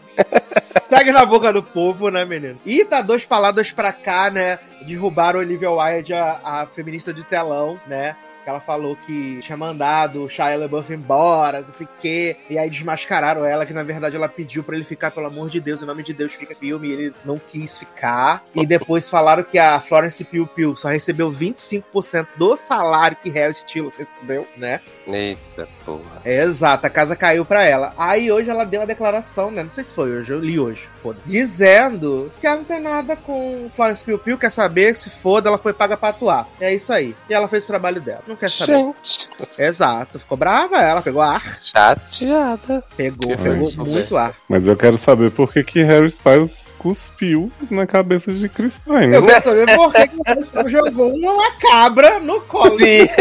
Segue 0.61 1.11
na 1.11 1.25
boca 1.25 1.53
do 1.53 1.63
povo, 1.63 2.09
né, 2.09 2.25
menino? 2.25 2.59
E 2.65 2.83
tá 2.83 3.01
dois 3.01 3.25
palavras 3.25 3.71
pra 3.71 3.93
cá, 3.93 4.29
né? 4.29 4.59
Derrubaram 4.85 5.39
Olivia 5.39 5.71
Wilde, 5.71 6.13
a, 6.13 6.39
a 6.43 6.65
feminista 6.65 7.13
de 7.13 7.23
telão, 7.23 7.79
né? 7.87 8.15
Que 8.43 8.49
ela 8.49 8.59
falou 8.59 8.95
que 8.95 9.39
tinha 9.41 9.57
mandado 9.57 10.23
o 10.23 10.29
Shia 10.29 10.57
LaBeouf 10.57 10.91
embora, 10.93 11.61
não 11.61 11.73
sei 11.73 11.85
o 11.85 11.89
quê. 11.99 12.37
E 12.49 12.57
aí 12.57 12.69
desmascararam 12.69 13.45
ela, 13.45 13.65
que 13.65 13.73
na 13.73 13.83
verdade 13.83 14.15
ela 14.15 14.27
pediu 14.27 14.63
pra 14.63 14.75
ele 14.75 14.83
ficar, 14.85 15.11
pelo 15.11 15.27
amor 15.27 15.49
de 15.49 15.59
Deus, 15.59 15.81
em 15.81 15.85
nome 15.85 16.03
de 16.03 16.13
Deus, 16.13 16.33
fica 16.33 16.55
filme. 16.55 16.87
E 16.87 16.91
ele 16.91 17.13
não 17.23 17.39
quis 17.39 17.77
ficar. 17.77 18.43
E 18.55 18.65
depois 18.65 19.09
falaram 19.09 19.43
que 19.43 19.59
a 19.59 19.79
Florence 19.79 20.23
Pugh 20.23 20.47
Pugh 20.47 20.75
só 20.75 20.87
recebeu 20.89 21.31
25% 21.31 22.27
do 22.35 22.55
salário 22.55 23.17
que 23.21 23.29
Harry 23.29 23.51
Styles 23.51 23.95
recebeu, 23.95 24.47
né? 24.57 24.79
Eita 25.07 25.67
porra. 25.85 26.21
É, 26.23 26.41
exato, 26.41 26.85
a 26.87 26.89
casa 26.89 27.15
caiu 27.15 27.45
pra 27.45 27.63
ela. 27.63 27.93
Aí 27.97 28.31
hoje 28.31 28.49
ela 28.49 28.63
deu 28.63 28.81
uma 28.81 28.87
declaração, 28.87 29.51
né? 29.51 29.63
Não 29.63 29.71
sei 29.71 29.83
se 29.83 29.93
foi 29.93 30.11
hoje, 30.11 30.31
eu 30.31 30.39
li 30.39 30.59
hoje, 30.59 30.87
foda. 31.01 31.19
Dizendo 31.25 32.31
que 32.39 32.47
ela 32.47 32.57
não 32.57 32.63
tem 32.63 32.79
nada 32.79 33.15
com 33.15 33.69
Florence 33.75 34.03
Pugh 34.03 34.17
Pugh, 34.17 34.37
quer 34.37 34.49
saber 34.49 34.95
se 34.95 35.09
foda, 35.09 35.49
ela 35.49 35.57
foi 35.57 35.73
paga 35.73 35.97
pra 35.97 36.09
atuar. 36.09 36.47
É 36.59 36.73
isso 36.73 36.91
aí. 36.91 37.15
E 37.29 37.33
ela 37.33 37.47
fez 37.47 37.63
o 37.63 37.67
trabalho 37.67 38.01
dela. 38.01 38.23
Não 38.31 38.37
quer 38.37 38.49
saber. 38.49 38.77
Gente, 38.77 39.29
Exato, 39.59 40.17
ficou 40.17 40.37
brava 40.37 40.77
ela, 40.77 41.01
pegou 41.01 41.21
ar. 41.21 41.59
chateada. 41.61 42.81
Pegou, 42.95 43.29
Que 43.29 43.35
pegou 43.35 43.85
muito 43.85 44.15
ar. 44.15 44.33
Mas 44.47 44.67
eu 44.67 44.77
quero 44.77 44.97
saber 44.97 45.31
por 45.31 45.51
que, 45.51 45.65
que 45.65 45.83
Harry 45.83 46.07
Styles 46.07 46.73
cuspiu 46.77 47.51
na 47.69 47.85
cabeça 47.85 48.31
de 48.31 48.47
Chris 48.47 48.77
Pine. 48.77 49.13
Eu 49.13 49.25
quero 49.25 49.43
saber 49.43 49.75
por 49.75 49.91
que 49.91 50.07
que 50.07 50.69
jogou 50.69 51.13
uma 51.13 51.51
cabra 51.59 52.21
no 52.21 52.39
colo. 52.41 52.77
Sim. 52.79 53.09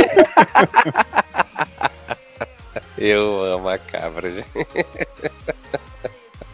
Eu 2.97 3.43
amo 3.45 3.69
a 3.69 3.79
cabra, 3.79 4.31
gente. 4.31 4.47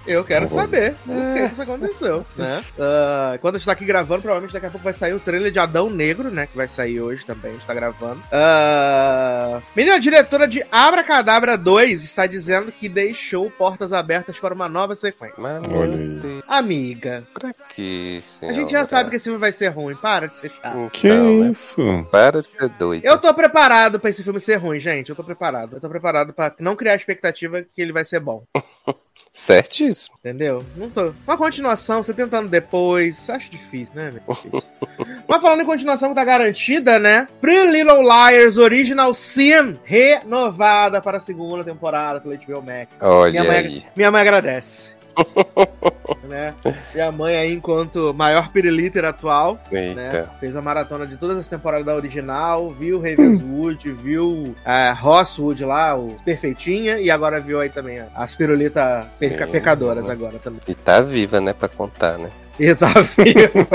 Eu 0.07 0.25
quero 0.25 0.49
saber 0.49 0.95
por 1.05 1.15
que 1.35 1.53
isso 1.53 1.63
aconteceu, 1.63 2.27
né? 2.37 2.65
Ah, 2.79 3.33
enquanto 3.35 3.57
a 3.57 3.59
gente 3.59 3.67
tá 3.67 3.73
aqui 3.73 3.85
gravando, 3.85 4.23
provavelmente 4.23 4.53
daqui 4.53 4.67
a 4.67 4.71
pouco 4.71 4.85
vai 4.85 4.93
sair 4.93 5.13
o 5.15 5.21
trailer 5.21 5.51
de 5.51 5.59
Adão 5.59 5.91
Negro, 5.91 6.31
né? 6.31 6.47
Que 6.47 6.57
vai 6.57 6.69
sair 6.69 7.01
hoje 7.01 7.25
também, 7.25 7.51
a 7.51 7.55
gente 7.55 7.67
tá 7.67 7.75
gravando. 7.75 8.23
Ah, 8.33 9.61
menina 9.75 9.99
diretora 9.99 10.47
de 10.47 10.65
Abracadabra 10.71 11.57
2 11.57 12.05
está 12.05 12.27
dizendo 12.27 12.71
que 12.71 12.89
deixou 12.89 13.51
portas 13.51 13.93
abertas 13.93 14.39
para 14.39 14.55
uma 14.55 14.69
nova 14.69 14.95
sequência. 14.95 15.35
Olha 15.39 15.95
aí. 15.97 16.07
Deus, 16.21 16.45
Amiga, 16.47 17.27
pra 17.35 17.51
que, 17.75 18.23
a 18.43 18.53
gente 18.53 18.71
já 18.71 18.85
sabe 18.87 19.11
que 19.11 19.17
esse 19.17 19.25
filme 19.25 19.39
vai 19.39 19.53
ser 19.53 19.69
ruim, 19.69 19.95
para 19.97 20.27
de 20.29 20.37
ser 20.37 20.51
chato. 20.51 20.91
Que 20.91 21.09
Então, 21.09 21.39
né? 21.39 21.51
isso? 21.51 22.07
Para 22.11 22.41
de 22.41 22.49
ser 22.49 22.69
doido. 22.71 23.05
Eu 23.05 23.19
tô 23.19 23.33
preparado 23.35 23.99
pra 23.99 24.11
esse 24.11 24.23
filme 24.23 24.41
ser 24.41 24.57
ruim, 24.57 24.79
gente. 24.79 25.11
Eu 25.11 25.17
tô 25.17 25.25
preparado. 25.25 25.77
Eu 25.77 25.81
tô 25.81 25.89
preparado 25.89 26.33
pra 26.33 26.55
não 26.59 26.77
criar 26.77 26.93
a 26.93 26.97
expectativa 26.97 27.63
que 27.63 27.81
ele 27.83 27.93
vai 27.93 28.05
ser 28.05 28.21
bom. 28.21 28.45
Certíssimo. 29.33 30.17
Entendeu? 30.19 30.65
Não 30.77 30.89
tô. 30.89 31.13
Uma 31.27 31.37
continuação, 31.37 32.03
você 32.03 32.15
tentando 32.15 32.49
depois. 32.49 33.29
Acho 33.29 33.51
difícil, 33.51 33.95
né. 33.95 34.15
Mas 35.29 35.43
falando 35.43 35.61
em 35.61 35.67
continuação 35.67 36.09
que 36.09 36.15
tá 36.15 36.25
garantida, 36.25 36.99
né? 36.99 37.29
Pretty 37.41 37.71
Little 37.71 38.01
Liars 38.03 38.57
Original 38.57 39.13
Sin 39.13 39.79
renovada 39.85 41.03
para 41.03 41.19
a 41.19 41.21
segunda 41.21 41.63
temporada 41.63 42.21
pelo 42.21 42.35
HBO 42.35 42.63
Max. 42.63 42.89
Olha 43.01 43.31
Minha 43.31 43.45
mãe, 43.45 43.57
aí. 43.59 43.85
minha 43.95 44.11
mãe 44.11 44.23
agradece. 44.23 44.96
né? 46.29 46.55
Minha 46.95 47.13
mãe 47.13 47.37
aí, 47.37 47.53
enquanto 47.53 48.13
maior 48.15 48.49
piriliter 48.51 49.05
atual, 49.05 49.59
né? 49.71 50.27
Fez 50.41 50.57
a 50.57 50.63
maratona 50.63 51.07
de 51.07 51.17
todas 51.17 51.39
as 51.39 51.49
temporadas 51.49 51.87
da 51.87 51.95
original, 51.95 52.71
viu 52.71 53.01
Ravenswood, 53.01 53.91
viu 53.93 54.55
a 54.65 54.93
Rosswood 54.93 55.65
lá, 55.65 55.97
o 55.97 56.17
Perfeitinha, 56.25 56.99
e 56.99 57.11
agora 57.11 57.41
viu 57.41 57.61
aí 57.61 57.69
também 57.69 58.03
as 58.15 58.35
pirulitas 58.35 59.07
pecadoras 59.19 60.09
agora 60.09 60.39
também. 60.39 60.61
E 60.69 60.75
tá 60.75 61.01
viva, 61.01 61.41
né, 61.41 61.53
pra 61.53 61.69
contar, 61.69 62.19
né? 62.19 62.31
E 62.59 62.75
tá 62.75 62.89
viva. 63.17 63.69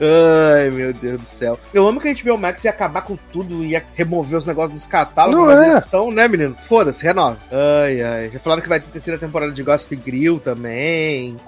Ai, 0.00 0.70
meu 0.70 0.92
Deus 0.92 1.20
do 1.20 1.26
céu. 1.26 1.58
Eu 1.72 1.86
amo 1.86 2.00
que 2.00 2.08
a 2.08 2.14
HBO 2.14 2.36
Max 2.38 2.64
ia 2.64 2.70
acabar 2.70 3.02
com 3.02 3.16
tudo, 3.32 3.64
ia 3.64 3.82
remover 3.94 4.38
os 4.38 4.46
negócios 4.46 4.74
dos 4.78 4.86
catálogos, 4.86 5.38
Não 5.40 5.46
mas 5.46 5.58
é. 5.58 5.70
eles 5.70 5.84
estão, 5.84 6.10
né, 6.10 6.28
menino? 6.28 6.54
Foda-se, 6.68 7.02
renova. 7.04 7.38
Ai, 7.50 8.02
ai. 8.02 8.30
Já 8.32 8.38
falaram 8.38 8.62
que 8.62 8.68
vai 8.68 8.80
ter 8.80 8.90
terceira 8.90 9.18
temporada 9.18 9.52
de 9.52 9.62
Gossip 9.62 9.96
Grill 9.96 10.38
também. 10.40 11.36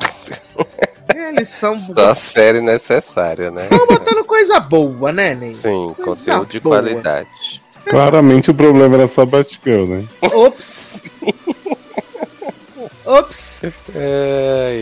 Eles 1.14 1.52
estão 1.54 1.78
Só 1.78 2.10
a 2.10 2.14
série 2.14 2.60
necessária, 2.60 3.50
né? 3.50 3.68
botando 3.70 4.24
coisa 4.24 4.58
boa, 4.58 5.12
né, 5.12 5.34
Ney? 5.34 5.54
Sim, 5.54 5.94
Coisa 5.96 6.24
conteúdo 6.24 6.46
de 6.50 6.60
boa. 6.60 6.76
qualidade. 6.80 7.28
Claramente 7.84 8.50
o 8.50 8.54
problema 8.54 8.96
era 8.96 9.06
só 9.06 9.24
Batgirl, 9.24 9.86
né? 9.86 10.04
Ops! 10.22 10.94
Ops! 13.04 13.60
Ai, 13.62 13.72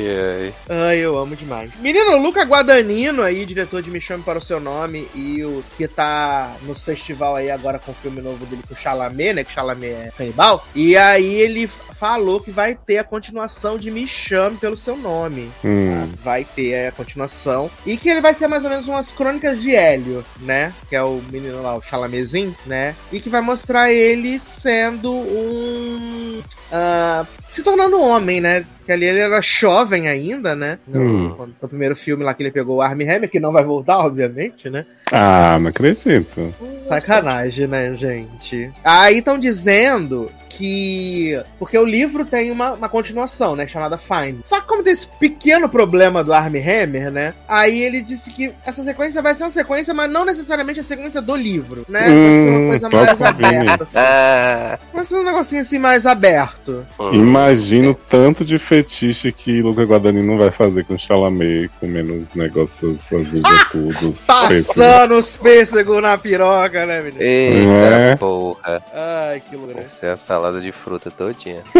ai. 0.09 0.55
Ai, 0.69 0.99
eu 0.99 1.19
amo 1.19 1.35
demais. 1.35 1.73
Menino 1.81 2.17
Luca 2.19 2.45
Guadagnino 2.45 3.23
aí, 3.23 3.45
diretor 3.45 3.83
de 3.83 3.91
Me 3.91 4.00
Chame 4.00 4.23
Para 4.23 4.38
o 4.38 4.43
Seu 4.43 4.61
Nome, 4.61 5.09
e 5.14 5.45
o 5.45 5.64
que 5.76 5.88
tá 5.88 6.55
nos 6.62 6.85
festival 6.85 7.37
aí 7.37 7.50
agora 7.50 7.79
com 7.79 7.93
o 7.93 7.95
filme 7.95 8.21
novo 8.21 8.47
dele 8.47 8.62
com 8.67 8.75
o 8.75 8.76
Chalamet, 8.76 9.35
né? 9.35 9.45
Que 9.45 9.50
o 9.50 9.55
Chalamet 9.55 9.93
é 9.93 10.12
canibal. 10.17 10.67
E 10.75 10.97
aí 10.97 11.35
ele 11.35 11.69
falou 12.03 12.41
que 12.41 12.51
vai 12.51 12.75
ter 12.75 12.99
a 12.99 13.05
continuação 13.05 13.79
de 13.79 13.89
Me 13.89 14.09
Chame 14.09 14.57
Pelo 14.57 14.77
Seu 14.77 14.97
Nome. 14.97 15.49
Hum. 15.65 16.09
Vai 16.25 16.45
ter 16.45 16.89
a 16.89 16.91
continuação. 16.91 17.71
E 17.87 17.97
que 17.97 18.09
ele 18.09 18.21
vai 18.21 18.35
ser 18.35 18.49
mais 18.49 18.65
ou 18.65 18.71
menos 18.71 18.89
umas 18.89 19.13
crônicas 19.13 19.63
de 19.63 19.73
Hélio, 19.73 20.25
né? 20.41 20.73
Que 20.89 20.97
é 20.97 21.03
o 21.05 21.23
menino 21.31 21.63
lá, 21.63 21.77
o 21.77 21.81
Chalamezinho, 21.81 22.57
né? 22.67 22.97
E 23.13 23.21
que 23.21 23.29
vai 23.29 23.41
mostrar 23.41 23.93
ele 23.93 24.41
sendo 24.41 25.13
um. 25.13 26.43
ah, 26.73 27.25
se 27.49 27.63
tornando 27.63 27.97
um 27.97 28.03
homem, 28.09 28.41
né? 28.41 28.65
Que 28.85 28.91
ali 28.91 29.05
ele 29.07 29.21
era 29.21 29.41
jovem 29.41 30.09
ainda, 30.09 30.57
né? 30.57 30.81
No, 30.89 31.01
Hum. 31.01 31.53
no 31.63 31.69
primeiro 31.69 31.95
filme 31.95 32.25
lá 32.25 32.35
que 32.35 32.43
ele 32.43 32.51
pegou 32.51 32.79
o 32.79 32.83
Armie 32.83 33.09
Hammer, 33.09 33.31
que 33.31 33.39
não 33.39 33.53
vai 33.53 33.63
voltar, 33.63 33.99
obviamente, 33.99 34.69
né? 34.69 34.85
Ah, 35.13 35.57
não 35.61 35.69
acredito. 35.71 36.53
Sacanagem, 36.83 37.69
né, 37.69 37.95
gente? 37.95 38.73
Aí 38.83 39.19
estão 39.19 39.39
dizendo 39.39 40.29
que. 40.57 41.41
Porque 41.59 41.77
o 41.79 41.85
livro 41.85 42.25
tem 42.25 42.51
uma, 42.51 42.73
uma 42.73 42.89
continuação, 42.89 43.57
né? 43.57 43.67
Chamada 43.67 43.97
Find. 43.99 44.41
Só 44.45 44.61
que 44.61 44.67
como 44.69 44.83
tem 44.83 44.93
esse 44.93 45.07
pequeno 45.07 45.69
problema 45.69 46.23
do 46.23 46.33
Armie 46.33 46.61
Hammer, 46.63 47.11
né? 47.11 47.35
Aí 47.49 47.81
ele 47.83 48.01
disse 48.01 48.31
que 48.31 48.53
essa 48.65 48.83
sequência 48.85 49.21
vai 49.23 49.35
ser 49.35 49.45
uma 49.45 49.51
sequência, 49.51 49.93
mas 49.95 50.11
não 50.11 50.25
necessariamente 50.25 50.81
a 50.81 50.85
sequência 50.85 51.21
do 51.21 51.35
livro, 51.37 51.85
né? 51.89 52.01
Vai 52.01 52.09
ser 52.11 52.49
uma 52.49 52.59
Hum, 52.59 52.69
coisa 52.69 52.89
mais 52.91 53.23
aberta. 53.23 53.85
Assim. 53.85 53.99
Ah, 53.99 54.79
Vai 54.93 55.05
ser 55.05 55.17
um 55.17 55.25
negocinho 55.25 55.63
assim 55.63 55.79
mais 55.79 56.07
aberto. 56.07 56.87
hum. 56.99 57.13
Imagino 57.15 57.91
o 57.91 57.95
tanto 57.95 58.45
de 58.45 58.59
fetiche 58.59 59.33
que 59.33 59.63
Luca 59.63 59.83
Guadagnino 59.85 60.37
vai 60.39 60.51
fazer 60.51 60.85
com 60.85 60.99
Chalamet, 60.99 61.71
comendo 61.81 62.15
os 62.15 62.35
negócios 62.35 63.13
azuis 63.13 63.43
e 63.43 63.71
tudo. 63.71 64.11
os 64.11 64.27
pêssegos. 64.27 64.67
Passando 64.67 65.15
os 65.17 65.37
pêssegos 65.37 66.03
na 66.03 66.17
piroca, 66.19 66.87
né, 66.87 67.01
menino? 67.01 67.23
Eita 67.23 67.95
É. 68.13 68.17
porra. 68.17 68.83
Ai, 68.95 69.43
que 69.49 69.57
loucura. 69.57 69.81
Essa 69.83 70.07
é 70.07 70.11
salada 70.43 70.61
de 70.61 70.73
fruta 70.73 71.09
todinha. 71.09 71.63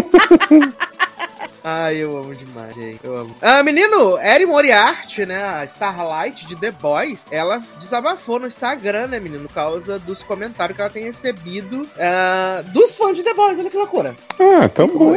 Ai, 1.65 1.97
eu 1.97 2.17
amo 2.17 2.35
demais, 2.35 2.75
gente. 2.75 3.05
Eu 3.05 3.17
amo. 3.17 3.37
Ah, 3.41 3.63
menino, 3.63 4.19
Eri 4.19 4.45
Moriarty, 4.45 5.25
né? 5.27 5.45
A 5.45 5.65
Starlight 5.65 6.45
de 6.47 6.57
The 6.57 6.73
Boys, 6.73 7.25
ela 7.31 7.63
desabafou 7.79 8.41
no 8.41 8.49
Instagram, 8.49 9.07
né, 9.09 9.21
menino? 9.21 9.47
Por 9.49 9.55
causa 9.55 9.99
dos 10.01 10.25
comentários 10.25 10.75
que 10.75 10.83
ela 10.83 10.91
tem 10.91 11.05
recebido 11.05 11.89
ah, 11.99 12.63
dos 12.73 12.97
fãs 12.97 13.17
de 13.17 13.23
The 13.23 13.35
Boys. 13.35 13.59
Olha 13.59 13.71
que 13.71 13.77
loucura. 13.77 14.17
Ah, 14.41 14.69
tão 14.69 14.89
bom. 14.89 15.17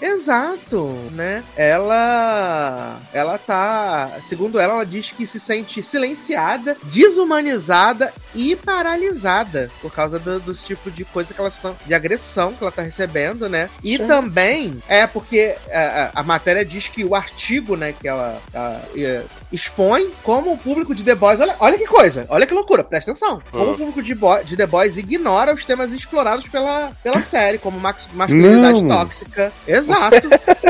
Exato, 0.00 0.86
né? 1.12 1.42
Ela 1.56 2.98
ela 3.12 3.38
tá, 3.38 4.10
segundo 4.28 4.58
ela, 4.58 4.74
ela 4.74 4.86
diz 4.86 5.10
que 5.10 5.26
se 5.26 5.40
sente 5.40 5.82
silenciada, 5.82 6.76
desumanizada 6.84 8.12
e 8.34 8.54
paralisada 8.56 9.70
por 9.80 9.90
causa 9.92 10.18
do- 10.18 10.40
dos 10.40 10.62
tipos 10.62 10.94
de 10.94 11.04
coisa 11.04 11.32
que 11.32 11.40
elas 11.40 11.54
estão 11.54 11.74
de 11.86 11.94
agressão 11.94 12.52
que 12.52 12.62
ela 12.62 12.72
tá 12.72 12.82
recebendo, 12.82 13.48
né? 13.48 13.70
E 13.82 13.96
Sim. 13.96 14.06
também 14.06 14.82
é 14.88 15.06
porque 15.06 15.56
a, 15.72 15.80
a- 16.14 16.20
a 16.20 16.22
matéria 16.22 16.64
diz 16.64 16.88
que 16.88 17.04
o 17.04 17.14
artigo, 17.14 17.76
né, 17.76 17.94
que 17.98 18.06
ela, 18.06 18.40
ela, 18.52 18.82
expõe 19.52 20.10
como 20.22 20.52
o 20.52 20.58
público 20.58 20.94
de 20.94 21.02
The 21.02 21.14
Boys, 21.14 21.40
olha, 21.40 21.56
olha 21.58 21.78
que 21.78 21.86
coisa, 21.86 22.26
olha 22.28 22.46
que 22.46 22.52
loucura, 22.54 22.84
presta 22.84 23.10
atenção. 23.12 23.40
Como 23.50 23.72
o 23.72 23.76
público 23.76 24.02
de, 24.02 24.14
Bo- 24.14 24.42
de 24.42 24.56
The 24.56 24.66
Boys 24.66 24.96
ignora 24.96 25.54
os 25.54 25.64
temas 25.64 25.92
explorados 25.92 26.46
pela, 26.48 26.92
pela 27.02 27.22
série, 27.22 27.58
como 27.58 27.78
max- 27.80 28.08
masculinidade 28.12 28.82
Não. 28.82 28.88
tóxica. 28.98 29.52
Exato. 29.66 29.85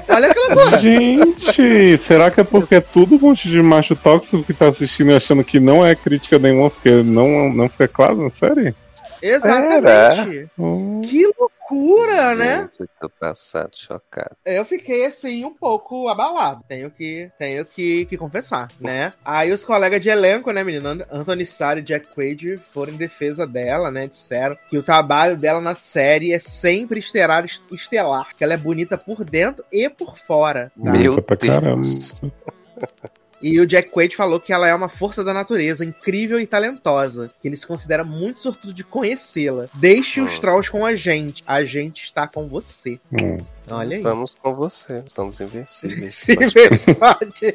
Olha 0.09 0.33
que 0.33 0.39
loucura. 0.39 0.79
Gente, 0.79 1.99
será 1.99 2.31
que 2.31 2.41
é 2.41 2.45
porque 2.45 2.77
é 2.77 2.81
tudo 2.81 3.17
um 3.17 3.19
monte 3.19 3.49
de 3.49 3.61
macho 3.61 3.95
tóxico 3.97 4.43
que 4.43 4.55
tá 4.55 4.69
assistindo 4.69 5.11
e 5.11 5.15
achando 5.15 5.45
que 5.45 5.61
não 5.61 5.85
é 5.85 5.95
crítica 5.95 6.39
nenhuma, 6.39 6.71
porque 6.71 7.03
não, 7.03 7.53
não 7.53 7.69
fica 7.69 7.89
claro 7.89 8.23
na 8.23 8.31
série? 8.31 8.75
Exatamente. 9.23 10.51
Hum. 10.59 11.01
Que 11.03 11.27
loucura, 11.39 12.35
né? 12.35 12.63
Gente, 12.63 12.81
eu 12.81 12.89
tô 13.01 13.09
passado, 13.09 13.77
chocado. 13.77 14.37
Eu 14.45 14.65
fiquei 14.65 15.05
assim 15.05 15.45
um 15.45 15.55
pouco 15.55 16.09
abalado, 16.09 16.65
tenho 16.69 16.91
que 16.91 17.31
tenho 17.39 17.65
que, 17.65 18.07
que 18.07 18.17
confessar, 18.17 18.69
né? 18.81 19.13
Aí 19.25 19.53
os 19.53 19.65
colegas 19.65 20.01
de 20.01 20.09
elenco, 20.09 20.51
né, 20.53 20.63
menino, 20.63 21.05
Anthony 21.11 21.43
Starr 21.43 21.79
e 21.79 21.83
Jack 21.83 22.09
Quaid 22.15 22.59
foram 22.73 22.93
em 22.93 22.97
defesa 22.97 23.47
dela, 23.47 23.91
né? 23.91 24.07
Disseram 24.07 24.57
que 24.69 24.79
o 24.79 24.83
trabalho 24.83 25.37
dela 25.37 25.61
na 25.61 25.75
série 25.75 26.33
é 26.33 26.39
sempre 26.39 27.01
estelar, 27.01 27.45
estelar, 27.71 28.35
que 28.37 28.45
ela 28.45 28.55
é 28.55 28.59
bonita 28.59 28.97
por 28.97 29.25
dentro 29.25 29.65
e 29.73 29.89
por 29.89 30.17
fora. 30.17 30.73
Tá? 30.83 30.93
Meu 30.93 31.17
Deus. 31.17 32.21
E 33.43 33.61
o 33.61 33.66
Jack 33.66 33.90
Quaid 33.90 34.16
falou 34.16 34.40
que 34.40 34.52
ela 34.52 34.66
é 34.66 34.75
uma 34.75 34.88
força 34.88 35.23
da 35.23 35.35
natureza, 35.35 35.85
incrível 35.85 36.40
e 36.40 36.47
talentosa. 36.47 37.31
Que 37.40 37.49
ele 37.49 37.57
se 37.57 37.66
considera 37.66 38.02
muito 38.05 38.40
sortudo 38.40 38.73
de 38.73 38.83
conhecê-la. 38.83 39.66
Deixe 39.75 40.21
os 40.21 40.37
Hum. 40.37 40.40
trolls 40.40 40.71
com 40.71 40.87
a 40.87 40.97
gente. 40.97 41.45
A 41.47 41.62
gente 41.64 42.05
está 42.05 42.26
com 42.26 42.49
você. 42.49 42.99
Hum. 43.12 43.37
Olha 43.71 43.97
aí. 43.97 44.02
Vamos 44.02 44.35
com 44.43 44.55
você, 44.55 45.02
somos 45.07 45.38
invencíveis. 45.40 46.14
Se 46.16 46.35
verdade. 46.37 47.55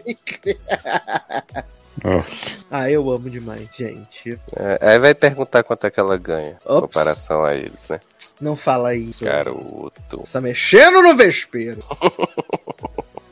Ó, 2.03 2.23
Ah, 2.69 2.89
eu 2.89 3.09
amo 3.11 3.29
demais, 3.29 3.67
gente. 3.75 4.37
É, 4.55 4.79
aí 4.91 4.99
vai 4.99 5.13
perguntar 5.13 5.63
quanto 5.63 5.85
é 5.87 5.91
que 5.91 5.99
ela 5.99 6.17
ganha 6.17 6.51
em 6.51 6.55
Ops. 6.71 6.81
comparação 6.81 7.43
a 7.43 7.53
eles, 7.55 7.87
né? 7.89 7.99
Não 8.39 8.55
fala 8.55 8.95
isso. 8.95 9.23
Garoto. 9.23 9.93
Você 10.11 10.33
tá 10.33 10.41
mexendo 10.41 11.01
no 11.01 11.15
vespeiro. 11.15 11.83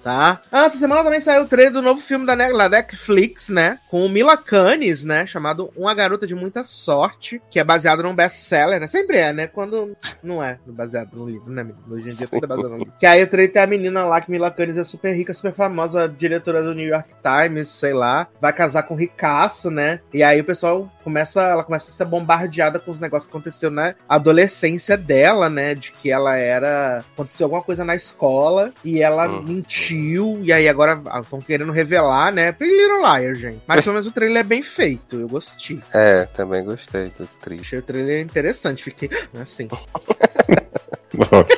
Tá? 0.03 0.41
Ah, 0.51 0.65
essa 0.65 0.77
semana 0.77 1.03
também 1.03 1.19
saiu 1.19 1.43
o 1.43 1.47
trailer 1.47 1.73
do 1.73 1.81
novo 1.81 1.99
filme 2.01 2.25
da 2.25 2.35
Ne- 2.35 2.53
da 2.57 2.69
Netflix, 2.69 3.49
né? 3.49 3.79
Com 3.89 4.07
Mila 4.07 4.37
Kunis, 4.37 5.03
né? 5.03 5.25
Chamado 5.25 5.71
Uma 5.75 5.93
Garota 5.93 6.25
de 6.25 6.33
Muita 6.33 6.63
Sorte, 6.63 7.41
que 7.51 7.59
é 7.59 7.63
baseado 7.63 8.01
num 8.03 8.15
best-seller, 8.15 8.79
né? 8.79 8.87
Sempre 8.87 9.17
é, 9.17 9.33
né? 9.33 9.47
Quando 9.47 9.95
não 10.23 10.41
é 10.43 10.57
baseado 10.65 11.09
no 11.13 11.27
livro, 11.29 11.51
né? 11.51 11.67
Hoje 11.89 12.09
em 12.09 12.15
dia 12.15 12.27
tudo 12.27 12.43
é 12.43 12.47
baseado 12.47 12.69
no 12.69 12.77
livro. 12.77 12.93
Que 12.99 13.05
aí 13.05 13.21
o 13.23 13.27
trailer 13.27 13.51
tem 13.53 13.61
a 13.61 13.67
menina 13.67 14.05
lá, 14.05 14.21
que 14.21 14.31
Mila 14.31 14.49
Kunis 14.51 14.77
é 14.77 14.83
super 14.83 15.13
rica, 15.13 15.33
super 15.33 15.53
famosa, 15.53 16.07
diretora 16.07 16.63
do 16.63 16.73
New 16.73 16.87
York 16.87 17.09
Times, 17.21 17.67
sei 17.67 17.93
lá. 17.93 18.27
Vai 18.39 18.53
casar 18.53 18.83
com 18.83 18.93
o 18.93 18.97
ricaço, 18.97 19.69
né? 19.69 19.99
E 20.13 20.23
aí 20.23 20.39
o 20.39 20.45
pessoal 20.45 20.89
começa, 21.09 21.41
ela 21.41 21.63
começa 21.63 21.89
a 21.89 21.93
ser 21.93 22.05
bombardeada 22.05 22.77
com 22.79 22.91
os 22.91 22.99
negócios 22.99 23.25
que 23.25 23.31
aconteceu 23.35 23.71
na 23.71 23.95
adolescência 24.07 24.95
dela, 24.95 25.49
né? 25.49 25.73
De 25.73 25.91
que 25.91 26.11
ela 26.11 26.35
era. 26.37 27.03
Aconteceu 27.13 27.45
alguma 27.45 27.63
coisa 27.63 27.83
na 27.83 27.95
escola 27.95 28.71
e 28.83 29.01
ela 29.01 29.27
Uhum. 29.27 29.41
mentiu. 29.43 30.39
E 30.43 30.53
aí 30.53 30.69
agora 30.69 31.01
estão 31.21 31.41
querendo 31.41 31.71
revelar, 31.71 32.31
né? 32.31 32.51
Pretty 32.51 32.75
Little 32.75 32.99
Liar, 32.99 33.33
gente. 33.35 33.61
Mas 33.67 33.81
pelo 33.81 33.93
menos 33.95 34.07
o 34.07 34.11
trailer 34.11 34.41
é 34.41 34.43
bem 34.43 34.61
feito. 34.61 35.15
Eu 35.19 35.27
gostei. 35.27 35.79
É, 35.93 36.25
também 36.27 36.63
gostei 36.63 37.11
do 37.17 37.27
triste. 37.41 37.61
Achei 37.65 37.79
o 37.79 37.83
trailer 37.83 38.21
interessante. 38.21 38.83
Fiquei 38.83 39.09
assim. 39.41 39.67
ó. 39.71 39.79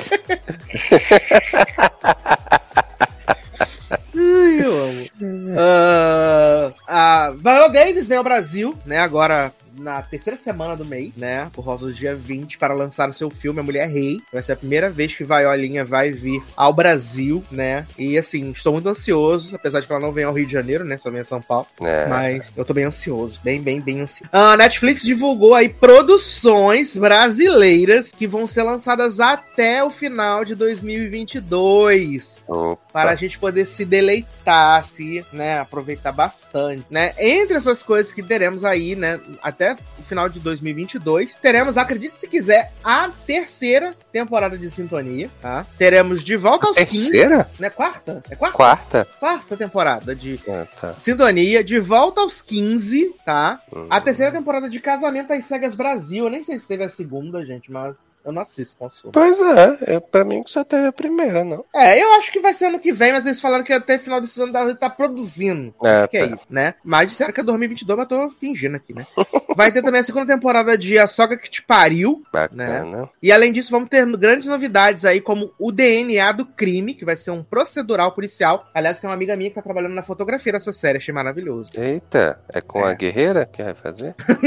Ai, 4.14 4.60
eu 4.64 4.84
amo. 4.84 5.06
Ah, 6.88 7.26
a 7.26 7.30
Viola 7.30 7.68
Davis 7.68 8.06
vem 8.08 8.18
ao 8.18 8.24
Brasil, 8.24 8.76
né? 8.86 8.98
Agora 8.98 9.52
na 9.82 10.00
terceira 10.00 10.38
semana 10.38 10.76
do 10.76 10.84
mês, 10.84 11.12
né? 11.16 11.50
Por 11.52 11.64
volta 11.64 11.86
do 11.86 11.92
dia 11.92 12.14
20, 12.14 12.56
para 12.58 12.72
lançar 12.72 13.10
o 13.10 13.12
seu 13.12 13.28
filme 13.28 13.60
A 13.60 13.62
Mulher 13.62 13.88
Rei. 13.88 14.20
Vai 14.32 14.42
ser 14.42 14.52
a 14.52 14.56
primeira 14.56 14.88
vez 14.88 15.14
que 15.14 15.24
Violinha 15.24 15.84
vai 15.84 16.10
vir 16.10 16.42
ao 16.56 16.72
Brasil, 16.72 17.44
né? 17.50 17.86
E 17.98 18.16
assim, 18.16 18.50
estou 18.50 18.72
muito 18.72 18.88
ansioso, 18.88 19.54
apesar 19.54 19.80
de 19.80 19.86
que 19.86 19.92
ela 19.92 20.00
não 20.00 20.12
vem 20.12 20.24
ao 20.24 20.32
Rio 20.32 20.46
de 20.46 20.52
Janeiro, 20.52 20.84
né? 20.84 20.96
Só 20.96 21.10
vem 21.10 21.20
a 21.20 21.24
São 21.24 21.40
Paulo. 21.40 21.66
É. 21.82 22.06
Mas 22.06 22.52
eu 22.56 22.64
tô 22.64 22.72
bem 22.72 22.84
ansioso, 22.84 23.40
bem, 23.42 23.60
bem, 23.60 23.80
bem 23.80 24.00
ansioso. 24.00 24.30
A 24.32 24.56
Netflix 24.56 25.02
divulgou 25.02 25.54
aí 25.54 25.68
produções 25.68 26.96
brasileiras 26.96 28.12
que 28.12 28.26
vão 28.26 28.46
ser 28.46 28.62
lançadas 28.62 29.18
até 29.18 29.82
o 29.82 29.90
final 29.90 30.44
de 30.44 30.54
2022 30.54 32.42
Opa. 32.46 32.80
para 32.92 33.10
a 33.10 33.16
gente 33.16 33.38
poder 33.38 33.64
se 33.64 33.84
deleitar, 33.84 34.84
se, 34.84 35.24
né, 35.32 35.58
aproveitar 35.58 36.12
bastante, 36.12 36.84
né? 36.90 37.12
Entre 37.18 37.56
essas 37.56 37.82
coisas 37.82 38.12
que 38.12 38.22
teremos 38.22 38.64
aí, 38.64 38.94
né, 38.94 39.20
até 39.42 39.71
o 39.98 40.02
final 40.02 40.28
de 40.28 40.38
2022, 40.40 41.34
teremos, 41.36 41.76
acredite 41.76 42.18
se 42.20 42.28
quiser, 42.28 42.72
a 42.84 43.08
terceira 43.26 43.94
temporada 44.12 44.56
de 44.58 44.70
Sintonia, 44.70 45.30
tá? 45.40 45.66
Teremos 45.78 46.22
De 46.22 46.36
Volta 46.36 46.68
aos 46.68 46.76
15, 46.76 47.10
Terceira? 47.10 47.48
né? 47.58 47.70
Quarta? 47.70 48.22
É 48.30 48.34
quarta? 48.36 48.56
Quarta? 48.56 49.08
Quarta 49.18 49.56
temporada 49.56 50.14
de 50.14 50.38
Ah, 50.48 50.66
tá. 50.80 50.94
Sintonia, 50.94 51.62
De 51.64 51.78
Volta 51.78 52.20
aos 52.20 52.40
15, 52.40 53.14
tá? 53.24 53.60
Hum. 53.74 53.86
A 53.90 54.00
terceira 54.00 54.32
temporada 54.32 54.68
de 54.68 54.80
Casamento 54.80 55.32
às 55.32 55.44
Cegas 55.44 55.74
Brasil, 55.74 56.24
eu 56.24 56.30
nem 56.30 56.42
sei 56.44 56.58
se 56.58 56.68
teve 56.68 56.84
a 56.84 56.88
segunda, 56.88 57.44
gente, 57.44 57.70
mas 57.70 57.94
eu 58.24 58.32
não 58.32 58.42
assisto, 58.42 58.76
consumo. 58.76 59.12
Pois 59.12 59.40
é, 59.40 59.94
é, 59.96 60.00
pra 60.00 60.24
mim 60.24 60.42
só 60.46 60.64
teve 60.64 60.86
a 60.86 60.92
primeira, 60.92 61.44
não. 61.44 61.64
É, 61.74 62.02
eu 62.02 62.12
acho 62.14 62.32
que 62.32 62.40
vai 62.40 62.54
ser 62.54 62.66
ano 62.66 62.78
que 62.78 62.92
vem, 62.92 63.12
mas 63.12 63.26
eles 63.26 63.40
falaram 63.40 63.64
que 63.64 63.72
até 63.72 63.98
final 63.98 64.20
desse 64.20 64.40
ano 64.42 64.52
deve 64.52 64.72
estar 64.72 64.90
produzindo. 64.90 65.74
É, 65.84 66.06
Que 66.08 66.16
é 66.18 66.28
tá. 66.28 66.36
isso, 66.36 66.46
né? 66.50 66.74
Mas 66.84 67.08
disseram 67.08 67.32
que 67.32 67.40
é 67.40 67.44
2022, 67.44 67.96
mas 67.98 68.06
tô 68.08 68.30
fingindo 68.30 68.76
aqui, 68.76 68.94
né? 68.94 69.06
Vai 69.56 69.70
ter 69.70 69.82
também 69.82 70.00
a 70.00 70.04
segunda 70.04 70.26
temporada 70.26 70.76
de 70.78 70.98
A 70.98 71.06
Soga 71.06 71.36
que 71.36 71.50
Te 71.50 71.62
Pariu. 71.62 72.22
Bacana. 72.32 73.08
E 73.22 73.30
além 73.30 73.52
disso, 73.52 73.70
vamos 73.70 73.88
ter 73.88 74.06
grandes 74.16 74.46
novidades 74.46 75.04
aí, 75.04 75.20
como 75.20 75.52
o 75.58 75.70
DNA 75.70 76.32
do 76.32 76.46
crime, 76.46 76.94
que 76.94 77.04
vai 77.04 77.16
ser 77.16 77.30
um 77.32 77.42
procedural 77.42 78.12
policial. 78.12 78.66
Aliás, 78.74 78.98
tem 78.98 79.08
uma 79.08 79.14
amiga 79.14 79.36
minha 79.36 79.50
que 79.50 79.56
tá 79.56 79.62
trabalhando 79.62 79.92
na 79.94 80.02
fotografia 80.02 80.52
dessa 80.52 80.72
série, 80.72 80.98
achei 80.98 81.12
maravilhoso. 81.12 81.70
Eita, 81.74 82.38
é 82.54 82.60
com 82.60 82.80
É. 82.86 82.90
a 82.92 82.94
guerreira 82.94 83.44
que 83.46 83.62
vai 83.62 83.74
fazer? 83.74 84.14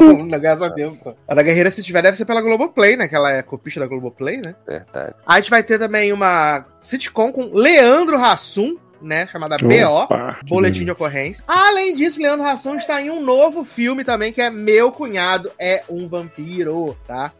não, 0.00 0.24
não, 0.24 0.38
graças 0.40 0.62
a 0.62 0.68
Deus. 0.68 0.96
Não. 1.04 1.16
A 1.28 1.34
da 1.34 1.42
Guerreira, 1.42 1.70
se 1.70 1.82
tiver, 1.82 2.02
deve 2.02 2.16
ser 2.16 2.24
pela 2.24 2.40
Globoplay, 2.40 2.96
né? 2.96 3.08
Que 3.10 3.16
ela 3.16 3.32
é 3.32 3.42
copista 3.42 3.80
da 3.80 3.88
Globoplay, 3.88 4.40
né? 4.44 4.54
Verdade. 4.64 5.14
A 5.26 5.40
gente 5.40 5.50
vai 5.50 5.64
ter 5.64 5.80
também 5.80 6.12
uma 6.12 6.64
sitcom 6.80 7.32
com 7.32 7.50
Leandro 7.52 8.16
Hassum, 8.16 8.76
né? 9.02 9.26
Chamada 9.26 9.56
BO. 9.58 9.92
Opa, 9.92 10.36
que 10.38 10.46
Boletim 10.48 10.84
de 10.84 10.92
ocorrência. 10.92 11.42
Além 11.44 11.96
disso, 11.96 12.22
Leandro 12.22 12.46
Hassum 12.46 12.76
está 12.76 13.02
em 13.02 13.10
um 13.10 13.20
novo 13.20 13.64
filme 13.64 14.04
também, 14.04 14.32
que 14.32 14.40
é 14.40 14.48
Meu 14.48 14.92
Cunhado 14.92 15.50
é 15.58 15.82
um 15.88 16.06
Vampiro, 16.06 16.96
tá? 17.04 17.32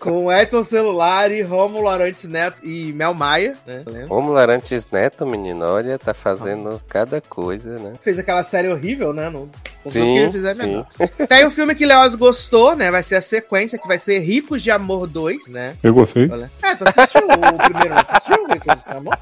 Com 0.00 0.32
Edson 0.32 0.62
Celulari, 0.62 1.42
Rômulo 1.42 1.86
Arantes 1.86 2.24
Neto 2.24 2.66
e 2.66 2.94
Mel 2.94 3.12
Maia, 3.12 3.56
né? 3.66 3.84
Romulo 4.08 4.38
Arantes 4.38 4.88
Neto, 4.90 5.26
menino, 5.26 5.66
olha, 5.66 5.98
tá 5.98 6.14
fazendo 6.14 6.80
cada 6.88 7.20
coisa, 7.20 7.78
né? 7.78 7.92
Fez 8.00 8.18
aquela 8.18 8.42
série 8.42 8.68
horrível, 8.68 9.12
né? 9.12 9.28
Não, 9.28 9.50
sei 9.90 10.02
o 10.02 10.04
que 10.04 10.12
Sim, 10.12 10.18
ele 10.18 10.32
fizer 10.32 10.54
sim. 10.54 10.62
melhor. 10.62 10.86
Tem 11.28 11.46
um 11.46 11.50
filme 11.50 11.74
que 11.74 11.86
Leoz 11.86 12.14
gostou, 12.14 12.74
né? 12.76 12.90
Vai 12.90 13.02
ser 13.02 13.16
a 13.16 13.22
sequência, 13.22 13.78
que 13.78 13.88
vai 13.88 13.98
ser 13.98 14.18
Ricos 14.20 14.62
de 14.62 14.70
Amor 14.70 15.06
2, 15.06 15.48
né? 15.48 15.76
Eu 15.82 15.94
gostei. 15.94 16.28
Ah, 16.62 16.76
tu 16.76 16.84
assistiu 16.88 17.22
o 17.26 17.58
primeiro, 17.58 17.94
assistiu? 17.94 18.46
Ricos 18.46 18.84
de 18.84 18.96
Amor? 18.96 19.18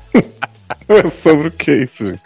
Sobre 1.23 1.49
o 1.49 1.51
que 1.51 1.85
isso, 1.85 2.07
gente? 2.07 2.21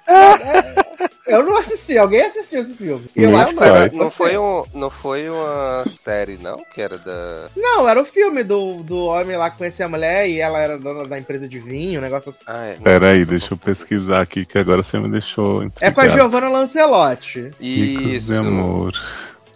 Eu 1.28 1.44
não 1.44 1.56
assisti, 1.58 1.96
alguém 1.98 2.22
assistiu 2.22 2.62
esse 2.62 2.74
filme. 2.74 3.04
Eu 3.14 3.30
Não, 3.30 3.38
acho 3.38 3.48
que 3.54 3.60
Não, 3.60 3.64
era- 3.64 3.92
não, 3.92 4.10
foi 4.10 4.38
um, 4.38 4.64
não 4.74 4.90
foi 4.90 5.28
uma 5.28 5.84
série, 5.88 6.38
não? 6.38 6.56
Que 6.74 6.80
era 6.80 6.96
da. 6.98 7.48
Não, 7.56 7.88
era 7.88 8.00
o 8.00 8.04
filme 8.04 8.42
do, 8.42 8.82
do 8.82 9.04
homem 9.04 9.36
lá 9.36 9.50
que 9.50 9.58
conhecia 9.58 9.86
a 9.86 9.88
mulher 9.88 10.28
e 10.28 10.40
ela 10.40 10.58
era 10.58 10.78
dona 10.78 11.06
da 11.06 11.18
empresa 11.18 11.46
de 11.48 11.58
vinho, 11.58 12.00
um 12.00 12.02
negócio 12.02 12.30
assim. 12.30 12.38
Ah, 12.46 12.64
é. 12.64 12.74
não, 12.76 12.82
Pera 12.82 13.08
aí, 13.10 13.18
não, 13.20 13.26
deixa 13.26 13.52
eu 13.54 13.58
pesquisar 13.58 14.20
aqui, 14.22 14.44
que 14.46 14.58
agora 14.58 14.82
você 14.82 14.98
me 14.98 15.10
deixou 15.10 15.62
É 15.80 15.90
com 15.90 16.00
a 16.00 16.04
intrigado. 16.06 16.10
Giovanna 16.12 16.48
Lancelotti. 16.48 17.50
Isso. 17.60 18.32
de 18.32 18.36
amor. 18.38 18.92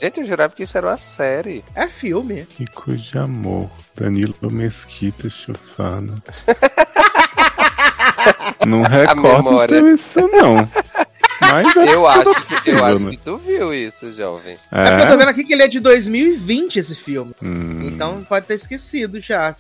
Gente, 0.01 0.21
eu 0.21 0.27
jurava 0.27 0.53
que 0.55 0.65
isso 0.65 0.77
era 0.77 0.89
uma 0.89 0.97
série. 0.97 1.65
É 1.77 1.87
filme. 1.89 2.47
Ricos 2.59 3.05
de 3.05 3.19
amor. 3.19 3.71
Danilo 3.95 4.35
Mesquita 4.51 5.31
Chufana. 5.31 6.15
Não 8.67 8.83
recordo 8.83 9.89
isso 9.89 10.21
não. 10.29 10.69
Mas 11.53 11.77
Eu 11.77 12.07
acho, 12.07 12.35
que, 12.35 12.55
possível, 12.55 12.79
eu 12.79 12.85
acho 12.85 13.05
né? 13.05 13.11
que 13.11 13.17
tu 13.19 13.37
viu 13.39 13.75
isso, 13.75 14.11
jovem. 14.13 14.57
É 14.73 14.91
porque 14.91 15.03
eu 15.03 15.07
tô 15.09 15.13
É? 15.15 15.17
vendo 15.17 15.29
aqui 15.29 15.45
que 15.45 15.53
ele 15.53 15.63
é 15.63 15.69
de 15.69 15.81
2020, 15.81 16.77
esse 16.79 16.95
filme. 16.95 17.33
Hum. 17.43 17.81
Então 17.85 18.25
pode 18.29 18.47
ter 18.47 18.55
esquecido 18.55 19.21
já. 19.21 19.53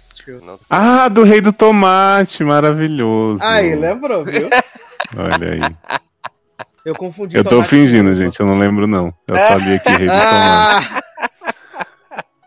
Não- 0.42 0.58
Ah, 0.70 1.08
do 1.08 1.22
Rei 1.24 1.40
do 1.40 1.52
Tomate, 1.52 2.42
maravilhoso. 2.44 3.42
Aí, 3.42 3.74
lembrou, 3.74 4.24
viu? 4.24 4.48
Olha 5.16 5.52
aí. 5.52 5.98
Eu 6.84 6.94
confundi 6.96 7.36
Eu 7.36 7.44
tô 7.44 7.62
fingindo, 7.62 8.12
gente, 8.14 8.38
eu 8.40 8.46
não 8.46 8.58
lembro 8.58 8.86
não. 8.88 9.14
Eu 9.28 9.36
sabia 9.36 9.78
que 9.78 9.88
Rei 9.90 10.06
do 10.06 10.12
Tomate. 10.12 11.02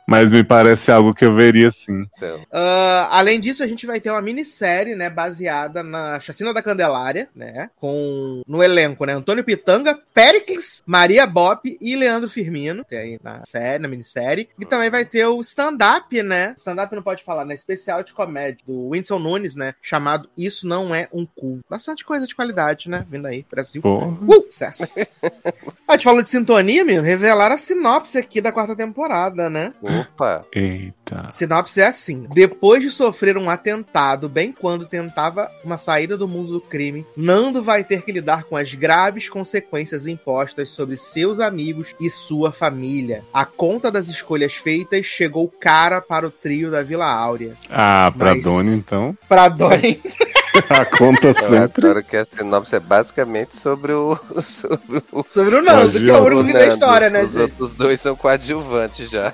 Mas 0.07 0.29
me 0.29 0.43
parece 0.43 0.91
algo 0.91 1.13
que 1.13 1.25
eu 1.25 1.33
veria 1.33 1.71
sim. 1.71 2.05
Então, 2.15 2.41
ah, 2.51 3.09
além 3.11 3.39
disso, 3.39 3.63
a 3.63 3.67
gente 3.67 3.85
vai 3.85 3.99
ter 3.99 4.11
uma 4.11 4.21
minissérie, 4.21 4.95
né, 4.95 5.09
baseada 5.09 5.81
na 5.81 6.19
Chacina 6.19 6.53
da 6.53 6.61
Candelária, 6.61 7.27
né, 7.35 7.69
com 7.75 8.41
no 8.47 8.63
elenco, 8.63 9.05
né, 9.05 9.13
Antônio 9.13 9.43
Pitanga, 9.43 9.99
Péricles, 10.13 10.83
Maria 10.85 11.25
Bop 11.25 11.77
e 11.81 11.95
Leandro 11.95 12.29
Firmino, 12.29 12.83
tem 12.83 12.99
aí 12.99 13.19
na 13.23 13.43
série, 13.45 13.81
na 13.81 13.87
minissérie. 13.87 14.49
E 14.59 14.65
também 14.65 14.89
vai 14.89 15.05
ter 15.05 15.25
o 15.25 15.41
stand-up, 15.41 16.21
né, 16.21 16.53
stand-up 16.57 16.93
não 16.95 17.03
pode 17.03 17.23
falar, 17.23 17.45
né, 17.45 17.55
especial 17.55 18.03
de 18.03 18.13
comédia 18.13 18.63
do 18.65 18.89
Whindersson 18.89 19.19
Nunes, 19.19 19.55
né, 19.55 19.73
chamado 19.81 20.29
Isso 20.37 20.67
Não 20.67 20.93
É 20.93 21.09
Um 21.11 21.25
Cu. 21.25 21.59
Bastante 21.69 22.05
coisa 22.05 22.27
de 22.27 22.35
qualidade, 22.35 22.89
né, 22.89 23.05
vindo 23.09 23.25
aí, 23.25 23.45
Brasil. 23.49 23.81
Porra. 23.81 24.07
Uh, 24.07 24.45
sucesso. 24.55 24.99
a 25.87 25.93
gente 25.93 26.03
falou 26.03 26.21
de 26.21 26.29
sintonia, 26.29 26.85
menino. 26.85 27.03
Revelaram 27.03 27.55
a 27.55 27.57
sinopse 27.57 28.17
aqui 28.17 28.39
da 28.39 28.51
quarta 28.51 28.75
temporada, 28.75 29.49
né? 29.49 29.73
Opa. 30.01 30.45
Eita. 30.53 31.25
A 31.27 31.31
sinopse 31.31 31.81
é 31.81 31.87
assim: 31.87 32.25
depois 32.33 32.81
de 32.81 32.89
sofrer 32.89 33.37
um 33.37 33.49
atentado, 33.49 34.27
bem 34.29 34.51
quando 34.51 34.85
tentava 34.85 35.49
uma 35.63 35.77
saída 35.77 36.17
do 36.17 36.27
mundo 36.27 36.53
do 36.53 36.61
crime, 36.61 37.05
Nando 37.15 37.61
vai 37.63 37.83
ter 37.83 38.01
que 38.03 38.11
lidar 38.11 38.43
com 38.43 38.55
as 38.57 38.73
graves 38.73 39.29
consequências 39.29 40.05
impostas 40.07 40.69
sobre 40.69 40.97
seus 40.97 41.39
amigos 41.39 41.95
e 41.99 42.09
sua 42.09 42.51
família. 42.51 43.23
A 43.33 43.45
conta 43.45 43.91
das 43.91 44.07
escolhas 44.09 44.53
feitas 44.53 45.05
chegou 45.05 45.47
cara 45.49 46.01
para 46.01 46.27
o 46.27 46.31
trio 46.31 46.69
da 46.71 46.81
Vila 46.83 47.05
Áurea. 47.05 47.53
Ah, 47.69 48.11
pra 48.17 48.33
Mas- 48.35 48.43
Dona 48.43 48.73
então. 48.75 49.17
Pra 49.27 49.47
Doni. 49.49 49.99
A 50.69 50.85
conta 50.85 51.33
sempre. 51.33 51.87
adoro 51.87 52.03
que 52.03 52.17
a 52.17 52.25
sinopse 52.25 52.75
é 52.75 52.79
basicamente 52.79 53.55
sobre 53.55 53.91
o. 53.93 54.17
Sobre 54.41 55.03
o. 55.11 55.25
Sobre 55.29 55.55
o 55.55 55.61
Nando, 55.61 55.99
que 55.99 56.09
é 56.09 56.13
o 56.17 56.23
único 56.25 56.53
da 56.53 56.59
Nando. 56.59 56.73
história, 56.73 57.09
né, 57.09 57.23
Os 57.23 57.31
gente? 57.31 57.41
outros 57.41 57.71
dois 57.73 57.99
são 57.99 58.15
coadjuvantes 58.15 59.09
já. 59.09 59.33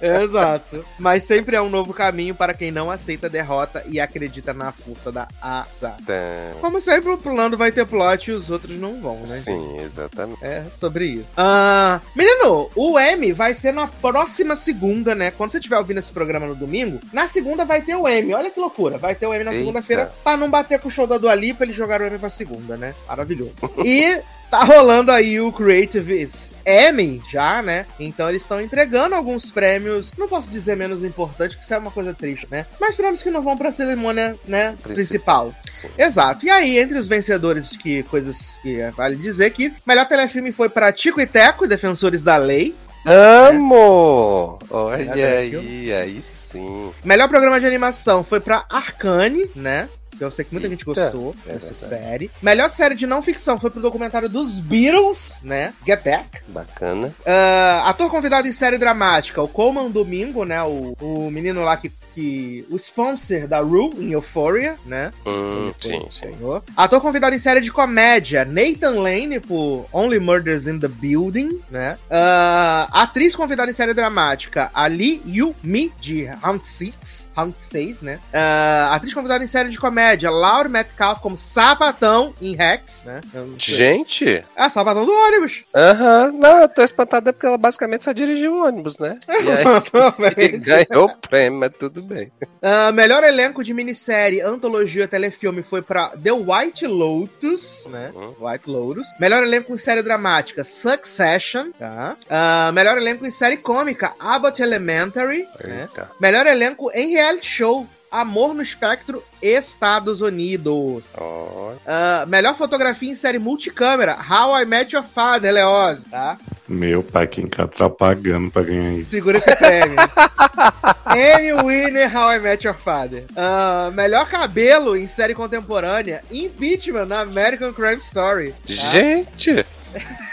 Exato. 0.00 0.84
Mas 0.98 1.24
sempre 1.24 1.56
é 1.56 1.62
um 1.62 1.70
novo 1.70 1.92
caminho 1.92 2.34
para 2.34 2.54
quem 2.54 2.70
não 2.70 2.90
aceita 2.90 3.26
a 3.26 3.30
derrota 3.30 3.82
e 3.86 4.00
acredita 4.00 4.52
na 4.52 4.72
força 4.72 5.12
da 5.12 5.28
Asa. 5.40 5.94
Tá. 6.06 6.12
Como 6.60 6.80
sempre, 6.80 7.10
o 7.10 7.18
plano 7.18 7.56
vai 7.56 7.70
ter 7.72 7.86
plot 7.86 8.30
e 8.30 8.34
os 8.34 8.50
outros 8.50 8.76
não 8.78 9.00
vão, 9.00 9.18
né? 9.20 9.26
Sim, 9.26 9.80
exatamente. 9.80 10.42
É 10.44 10.64
sobre 10.74 11.06
isso. 11.06 11.30
Ah, 11.36 12.00
menino, 12.16 12.70
o 12.74 12.98
M 12.98 13.32
vai 13.32 13.54
ser 13.54 13.72
na 13.72 13.86
próxima 13.86 14.56
segunda, 14.56 15.14
né? 15.14 15.30
Quando 15.30 15.50
você 15.50 15.58
estiver 15.58 15.78
ouvindo 15.78 15.98
esse 15.98 16.12
programa 16.12 16.46
no 16.46 16.54
domingo, 16.54 17.00
na 17.12 17.26
segunda 17.26 17.64
vai 17.64 17.82
ter 17.82 17.94
o 17.94 18.08
M. 18.08 18.34
Olha 18.34 18.50
que 18.50 18.60
loucura. 18.60 18.98
Vai 18.98 19.14
ter 19.14 19.26
o 19.26 19.34
M 19.34 19.44
na 19.44 19.52
segunda-feira 19.52 20.12
pra 20.32 20.36
não 20.36 20.50
bater 20.50 20.80
com 20.80 20.88
o 20.88 20.90
show 20.90 21.06
da 21.06 21.18
Dua 21.18 21.34
Lipa, 21.34 21.64
eles 21.64 21.76
jogaram 21.76 22.04
o 22.04 22.08
M 22.08 22.18
pra 22.18 22.30
segunda, 22.30 22.76
né? 22.76 22.94
Maravilhoso. 23.06 23.52
e 23.84 24.18
tá 24.50 24.64
rolando 24.64 25.12
aí 25.12 25.40
o 25.40 25.52
Creative 25.52 26.28
M 26.64 27.22
já, 27.30 27.62
né? 27.62 27.86
Então 28.00 28.28
eles 28.28 28.42
estão 28.42 28.60
entregando 28.60 29.14
alguns 29.14 29.50
prêmios, 29.50 30.10
não 30.16 30.28
posso 30.28 30.50
dizer 30.50 30.76
menos 30.76 31.04
importante, 31.04 31.56
que 31.56 31.62
isso 31.62 31.74
é 31.74 31.78
uma 31.78 31.90
coisa 31.90 32.14
triste, 32.14 32.46
né? 32.50 32.66
Mas 32.80 32.96
prêmios 32.96 33.22
que 33.22 33.30
não 33.30 33.42
vão 33.42 33.56
pra 33.56 33.72
cerimônia, 33.72 34.36
né, 34.46 34.74
principal. 34.82 35.54
Sim. 35.80 35.88
Exato. 35.98 36.46
E 36.46 36.50
aí, 36.50 36.78
entre 36.78 36.98
os 36.98 37.08
vencedores, 37.08 37.76
que 37.76 38.02
coisas 38.04 38.58
que 38.62 38.80
é, 38.80 38.90
vale 38.90 39.16
dizer 39.16 39.50
que 39.50 39.72
melhor 39.86 40.06
telefilme 40.08 40.50
foi 40.52 40.68
para 40.68 40.92
Tico 40.92 41.20
e 41.20 41.26
Teco, 41.26 41.68
Defensores 41.68 42.22
da 42.22 42.36
Lei. 42.36 42.74
Amo! 43.04 44.58
Olha 44.70 45.04
Nada, 45.04 45.20
aí, 45.20 45.92
aí 45.92 46.20
sim. 46.20 46.92
Melhor 47.04 47.28
programa 47.28 47.58
de 47.58 47.66
animação 47.66 48.22
foi 48.22 48.38
pra 48.38 48.64
Arcane, 48.70 49.50
né? 49.56 49.88
Eu 50.20 50.30
sei 50.30 50.44
que 50.44 50.52
muita 50.52 50.68
gente 50.68 50.86
Eita, 50.86 51.02
gostou 51.10 51.34
é 51.46 51.54
dessa 51.54 51.72
verdade. 51.72 52.04
série. 52.04 52.30
Melhor 52.40 52.70
série 52.70 52.94
de 52.94 53.06
não 53.06 53.22
ficção 53.22 53.58
foi 53.58 53.70
pro 53.70 53.80
documentário 53.80 54.28
dos 54.28 54.58
Beatles, 54.58 55.38
né? 55.42 55.72
Get 55.86 56.02
Back. 56.02 56.40
Bacana. 56.48 57.12
Ah, 57.26 57.84
ator 57.86 58.10
convidado 58.10 58.46
em 58.46 58.52
série 58.52 58.78
dramática, 58.78 59.42
o 59.42 59.48
Coleman 59.48 59.90
Domingo, 59.90 60.44
né? 60.44 60.62
O, 60.62 60.94
o 61.00 61.30
menino 61.30 61.62
lá 61.62 61.76
que, 61.76 61.90
que. 62.14 62.66
O 62.70 62.76
sponsor 62.76 63.46
da 63.46 63.60
Rue 63.60 63.92
em 63.98 64.12
Euphoria, 64.12 64.76
né? 64.86 65.12
Hum, 65.26 65.72
sim, 65.80 66.06
sim. 66.10 66.32
Ator 66.76 67.00
convidado 67.00 67.34
em 67.34 67.38
série 67.38 67.60
de 67.60 67.70
comédia, 67.72 68.44
Nathan 68.44 69.00
Lane, 69.00 69.40
por 69.40 69.86
Only 69.92 70.18
Murders 70.18 70.66
in 70.66 70.78
the 70.78 70.88
Building, 70.88 71.60
né? 71.70 71.98
Ah, 72.10 72.88
atriz 72.92 73.34
convidada 73.36 73.70
em 73.70 73.74
série 73.74 73.94
dramática, 73.94 74.70
Ali 74.74 75.22
Yu 75.26 75.54
Mi, 75.62 75.92
de 76.00 76.24
Round 76.42 76.66
6, 76.66 77.30
Round 77.36 77.58
6, 77.58 78.00
né? 78.00 78.18
Ah, 78.32 78.90
atriz 78.94 79.12
convidada 79.14 79.42
em 79.44 79.46
série 79.48 79.70
de 79.70 79.78
comédia, 79.78 80.30
Laura 80.30 80.68
Metcalf 80.68 81.20
como 81.20 81.36
Sapatão 81.36 82.34
em 82.40 82.54
Rex, 82.54 83.02
né? 83.04 83.20
Gente, 83.58 84.44
Ah, 84.56 84.68
Sapatão 84.68 85.04
do 85.04 85.12
ônibus. 85.12 85.62
aham. 85.74 86.32
Não, 86.32 86.58
eu 86.58 86.68
tô 86.68 86.82
espantada 86.82 87.32
porque 87.32 87.46
ela 87.46 87.58
basicamente 87.58 88.04
só 88.04 88.12
dirigiu 88.12 88.52
o 88.54 88.66
ônibus, 88.66 88.98
né? 88.98 89.18
E 89.28 89.32
aí 89.32 89.48
Exatamente. 89.62 90.58
ganhou 90.88 91.06
o 91.06 91.16
prêmio, 91.16 91.60
mas 91.60 91.72
tudo 92.02 92.14
bem. 92.14 92.32
Ah, 92.64 92.92
melhor 92.92 93.24
elenco 93.24 93.64
de 93.64 93.74
minissérie, 93.74 94.40
antologia, 94.40 95.08
telefilme 95.08 95.64
foi 95.64 95.82
pra 95.82 96.10
The 96.10 96.30
White 96.30 96.86
Lotus, 96.86 97.88
né? 97.90 98.12
Uhum. 98.14 98.36
White 98.38 98.70
Lotus. 98.70 99.08
Melhor 99.18 99.42
elenco 99.42 99.74
em 99.74 99.78
série 99.78 100.00
dramática, 100.00 100.62
Succession, 100.62 101.72
tá? 101.72 102.16
Ah, 102.30 102.70
melhor 102.72 102.96
elenco 102.98 103.26
em 103.26 103.32
série 103.32 103.56
cômica, 103.56 104.14
Abbott 104.16 104.62
Elementary, 104.62 105.48
né? 105.64 105.88
Melhor 106.20 106.46
elenco 106.46 106.88
em 106.94 107.10
reality 107.10 107.48
show, 107.48 107.84
Amor 108.12 108.54
no 108.54 108.62
Espectro, 108.62 109.24
Estados 109.40 110.20
Unidos. 110.20 111.06
Ó, 111.16 111.72
Ah, 111.86 112.24
melhor 112.28 112.54
fotografia 112.54 113.10
em 113.10 113.16
série 113.16 113.38
multicâmera, 113.38 114.16
How 114.30 114.60
I 114.60 114.66
Met 114.66 114.94
Your 114.94 115.04
Father, 115.04 115.52
Leoz, 115.52 116.04
tá? 116.04 116.36
Meu 116.68 117.02
pai, 117.02 117.26
quem 117.26 117.46
tá 117.46 117.66
pagando 117.88 118.50
pra 118.50 118.62
ganhar 118.62 118.92
isso? 118.92 119.10
Segura 119.10 119.38
esse 119.38 119.56
prêmio. 119.56 119.96
Emmy 121.16 121.52
Winner, 121.62 122.14
How 122.16 122.32
I 122.32 122.38
Met 122.38 122.66
Your 122.66 122.76
Father. 122.76 123.24
Ah, 123.36 123.90
melhor 123.94 124.28
cabelo 124.28 124.96
em 124.96 125.06
série 125.06 125.34
contemporânea, 125.34 126.22
Impeachment 126.30 127.06
na 127.06 127.20
American 127.20 127.72
Crime 127.72 127.96
Story. 127.98 128.52
tá? 128.52 128.58
Gente! 128.66 129.66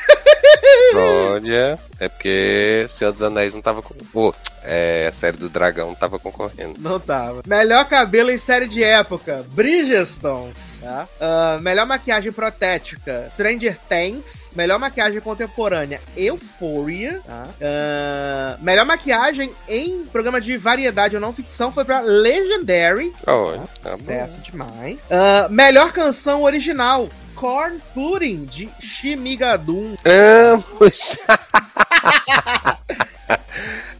Olha, 0.95 1.79
é 1.99 2.09
porque 2.09 2.85
Senhor 2.89 3.11
dos 3.11 3.21
Anéis 3.23 3.53
não 3.53 3.61
tava 3.61 3.81
com. 3.81 3.93
Pô, 4.11 4.33
é, 4.63 5.07
a 5.07 5.13
série 5.13 5.37
do 5.37 5.49
Dragão 5.49 5.87
não 5.87 5.95
tava 5.95 6.17
concorrendo. 6.19 6.75
Não 6.79 6.99
tava. 6.99 7.41
Melhor 7.45 7.85
cabelo 7.85 8.31
em 8.31 8.37
série 8.37 8.67
de 8.67 8.83
época, 8.83 9.45
Bridgestones. 9.49 10.79
Tá? 10.81 11.07
Ah, 11.19 11.59
melhor 11.61 11.85
maquiagem 11.85 12.31
protética, 12.31 13.27
Stranger 13.29 13.77
Things. 13.87 14.51
Melhor 14.55 14.79
maquiagem 14.79 15.21
contemporânea, 15.21 16.01
Euphoria. 16.17 17.21
Tá? 17.25 17.47
Ah, 17.61 18.57
melhor 18.61 18.85
maquiagem 18.85 19.53
em 19.67 20.05
programa 20.05 20.41
de 20.41 20.57
variedade 20.57 21.15
ou 21.15 21.21
não 21.21 21.33
ficção 21.33 21.71
foi 21.71 21.85
pra 21.85 22.01
Legendary. 22.01 23.13
Olha, 23.27 23.63
tá 23.83 23.91
bom. 23.91 23.97
Sucesso 23.97 24.41
demais. 24.41 24.99
Ah, 25.09 25.47
melhor 25.49 25.91
canção 25.91 26.43
original. 26.43 27.09
Corn 27.39 27.79
Pudding, 27.93 28.43
de 28.43 28.69
Shimigadun. 28.81 29.95
Amo! 30.03 30.65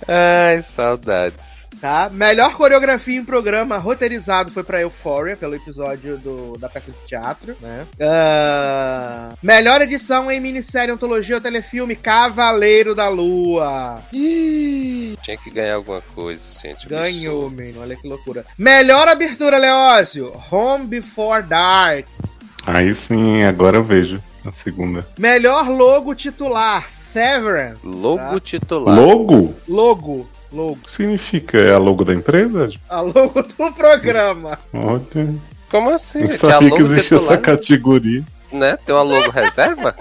Ai, 0.06 0.62
saudades. 0.62 1.70
Tá? 1.80 2.10
Melhor 2.12 2.56
coreografia 2.56 3.18
em 3.18 3.24
programa 3.24 3.78
roteirizado 3.78 4.52
foi 4.52 4.62
pra 4.62 4.82
Euphoria, 4.82 5.38
pelo 5.38 5.56
episódio 5.56 6.18
do, 6.18 6.58
da 6.58 6.68
peça 6.68 6.92
de 6.92 6.98
teatro, 7.08 7.56
né? 7.62 7.88
Ah, 8.02 9.32
melhor 9.42 9.82
edição 9.82 10.30
em 10.30 10.42
minissérie, 10.42 10.94
antologia 10.94 11.36
ou 11.36 11.42
telefilme, 11.42 11.96
Cavaleiro 11.96 12.94
da 12.94 13.08
Lua. 13.08 14.02
Ih, 14.12 15.18
tinha 15.24 15.38
que 15.38 15.50
ganhar 15.50 15.76
alguma 15.76 16.02
coisa, 16.02 16.44
gente. 16.62 16.90
Ganhou, 16.90 17.50
menino, 17.50 17.80
olha 17.80 17.96
que 17.96 18.06
loucura. 18.06 18.46
Melhor 18.58 19.08
abertura, 19.08 19.58
Leózio, 19.58 20.34
Home 20.52 20.88
Before 20.88 21.42
Dark. 21.42 22.06
Aí 22.66 22.94
sim, 22.94 23.44
agora 23.44 23.78
eu 23.78 23.84
vejo 23.84 24.22
a 24.46 24.52
segunda. 24.52 25.08
Melhor 25.18 25.68
logo 25.70 26.14
titular, 26.16 26.90
Severance. 26.90 27.80
Logo 27.84 28.18
Tá. 28.18 28.40
titular. 28.40 28.96
Logo? 28.96 29.54
Logo, 29.68 30.30
logo. 30.52 30.78
Que 30.84 30.92
significa? 30.92 31.58
É 31.58 31.74
a 31.74 31.78
logo 31.78 32.04
da 32.06 32.14
empresa? 32.14 32.70
A 32.90 33.02
logo 33.02 33.42
do 33.42 33.72
programa. 33.74 34.60
Olha, 34.74 35.02
Como 35.72 35.90
assim? 35.90 36.24
A 36.24 36.38
sabia 36.38 36.70
que 36.72 36.82
logo 36.82 36.86
existia 36.94 37.18
titular, 37.18 37.34
essa 37.34 37.38
categoria. 37.38 38.24
né? 38.52 38.78
Tem 38.86 38.94
uma 38.96 39.04
logo 39.04 39.30
reserva? 39.32 39.96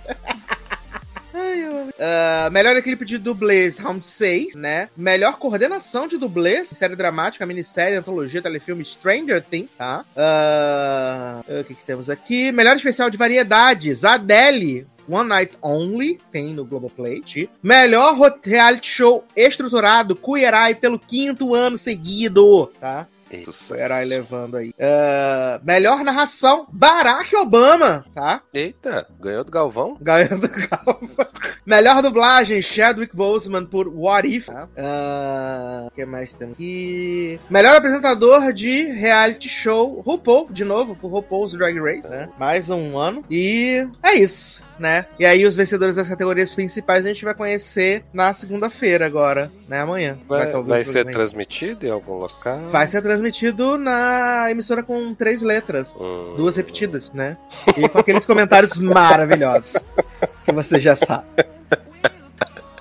Ah, 1.99 2.49
melhor 2.51 2.81
clipe 2.83 3.05
de 3.05 3.19
dublês, 3.19 3.79
round 3.79 4.05
6, 4.07 4.55
né? 4.55 4.89
Melhor 4.97 5.37
coordenação 5.39 6.07
de 6.07 6.17
dublês, 6.17 6.69
série 6.69 6.95
dramática, 6.97 7.45
minissérie, 7.45 7.97
antologia, 7.97 8.41
telefilme 8.41 8.85
Stranger 8.85 9.43
Things, 9.43 9.71
tá? 9.77 10.05
Ah, 10.17 11.41
O 11.49 11.65
que, 11.65 11.75
que 11.75 11.85
temos 11.85 12.09
aqui? 12.09 12.53
Melhor 12.53 12.77
especial 12.77 13.11
de 13.11 13.17
variedades, 13.17 14.05
Adele. 14.05 14.87
One 15.11 15.27
Night 15.27 15.57
Only, 15.63 16.21
tem 16.31 16.53
no 16.53 16.67
Globoplay. 16.67 17.23
Melhor 17.63 18.15
reality 18.45 18.87
show 18.87 19.25
estruturado, 19.35 20.15
Queer 20.15 20.53
Eye, 20.53 20.75
pelo 20.75 20.99
quinto 20.99 21.55
ano 21.55 21.79
seguido, 21.79 22.67
tá? 22.79 23.09
Sucesso. 23.45 23.75
Queer 23.75 23.91
Eye 23.91 24.05
levando 24.05 24.57
aí. 24.57 24.75
Ah, 24.81 25.61
melhor 25.63 26.03
narração, 26.05 26.67
Barack 26.73 27.35
Obama, 27.37 28.05
tá? 28.15 28.43
Eita, 28.53 29.07
ganhou 29.21 29.45
do 29.45 29.51
Galvão? 29.51 29.97
Ganhando 30.01 30.49
calma. 30.49 30.99
Melhor 31.67 32.01
dublagem, 32.03 32.63
Chadwick 32.63 33.15
Boseman 33.15 33.67
por 33.67 33.87
What 33.89 34.27
If. 34.27 34.47
tá? 34.47 34.67
O 35.87 35.91
que 35.91 36.05
mais 36.07 36.33
temos 36.33 36.55
aqui? 36.55 37.39
Melhor 37.51 37.77
apresentador 37.77 38.53
de 38.55 38.85
reality 38.93 39.49
show, 39.51 40.01
RuPaul, 40.01 40.49
de 40.51 40.65
novo, 40.65 40.97
por 40.97 41.09
RuPaul's 41.11 41.53
Drag 41.53 41.79
Race. 41.79 42.09
né? 42.09 42.29
Mais 42.39 42.71
um 42.71 42.97
ano. 42.97 43.23
E 43.31 43.87
é 44.03 44.15
isso, 44.15 44.63
né? 44.79 45.07
E 45.19 45.27
aí 45.27 45.45
os 45.47 45.57
vencedores 45.57 45.95
das 45.95 46.09
categorias 46.09 46.55
principais 46.55 47.05
a 47.05 47.09
gente 47.09 47.25
vai 47.25 47.35
conhecer 47.35 48.05
na 48.13 48.33
segunda-feira 48.33 49.07
agora, 49.07 49.51
né? 49.69 49.81
Amanhã. 49.81 50.17
Vai, 50.27 50.47
estar 50.47 50.59
ouvindo 50.59 50.71
vai 50.71 50.85
ser 50.85 51.05
transmitido 51.07 51.87
em 51.87 51.91
algum 51.91 52.15
local? 52.15 52.59
Vai 52.71 52.87
ser 52.87 53.03
transmitido 53.03 53.77
na 53.77 54.51
emissora 54.51 54.83
com 54.83 55.15
três 55.15 55.43
letras. 55.43 55.95
Hum. 55.99 56.35
Duas 56.37 56.57
repetidas, 56.57 57.11
né? 57.13 57.37
E 57.77 57.89
com 57.89 57.99
aqueles 57.99 58.25
comentários 58.27 58.77
maravilhosos. 58.79 59.85
Que 60.45 60.53
você 60.53 60.79
já 60.79 60.97
sabe. 60.97 61.27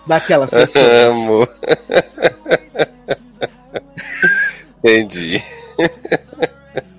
Daquelas 0.06 0.52
pessoas. 0.52 0.88
Amo. 0.88 1.48
Entendi. 4.84 5.44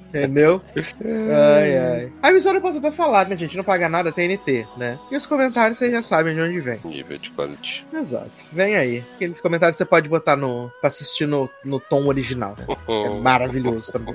Entendeu? 0.08 0.62
Ai, 1.04 1.76
ai. 1.76 2.12
A 2.22 2.30
emissora 2.30 2.56
eu 2.56 2.62
posso 2.62 2.78
até 2.78 2.90
falar, 2.90 3.28
né, 3.28 3.36
gente? 3.36 3.56
Não 3.56 3.64
paga 3.64 3.88
nada, 3.88 4.10
TNT, 4.10 4.66
né? 4.76 4.98
E 5.10 5.16
os 5.16 5.26
comentários 5.26 5.76
vocês 5.78 5.92
já 5.92 6.02
sabem 6.02 6.34
de 6.34 6.40
onde 6.40 6.60
vem. 6.60 6.80
Nível 6.84 7.18
de 7.18 7.30
quality. 7.30 7.86
Exato. 7.92 8.30
Vem 8.52 8.74
aí. 8.76 9.04
Aqueles 9.16 9.40
comentários 9.40 9.76
você 9.76 9.84
pode 9.84 10.08
botar 10.08 10.36
no. 10.36 10.70
pra 10.80 10.88
assistir 10.88 11.26
no, 11.26 11.48
no 11.64 11.78
tom 11.78 12.06
original. 12.06 12.56
né? 12.58 12.76
É 12.88 13.10
maravilhoso 13.20 13.92
também. 13.92 14.14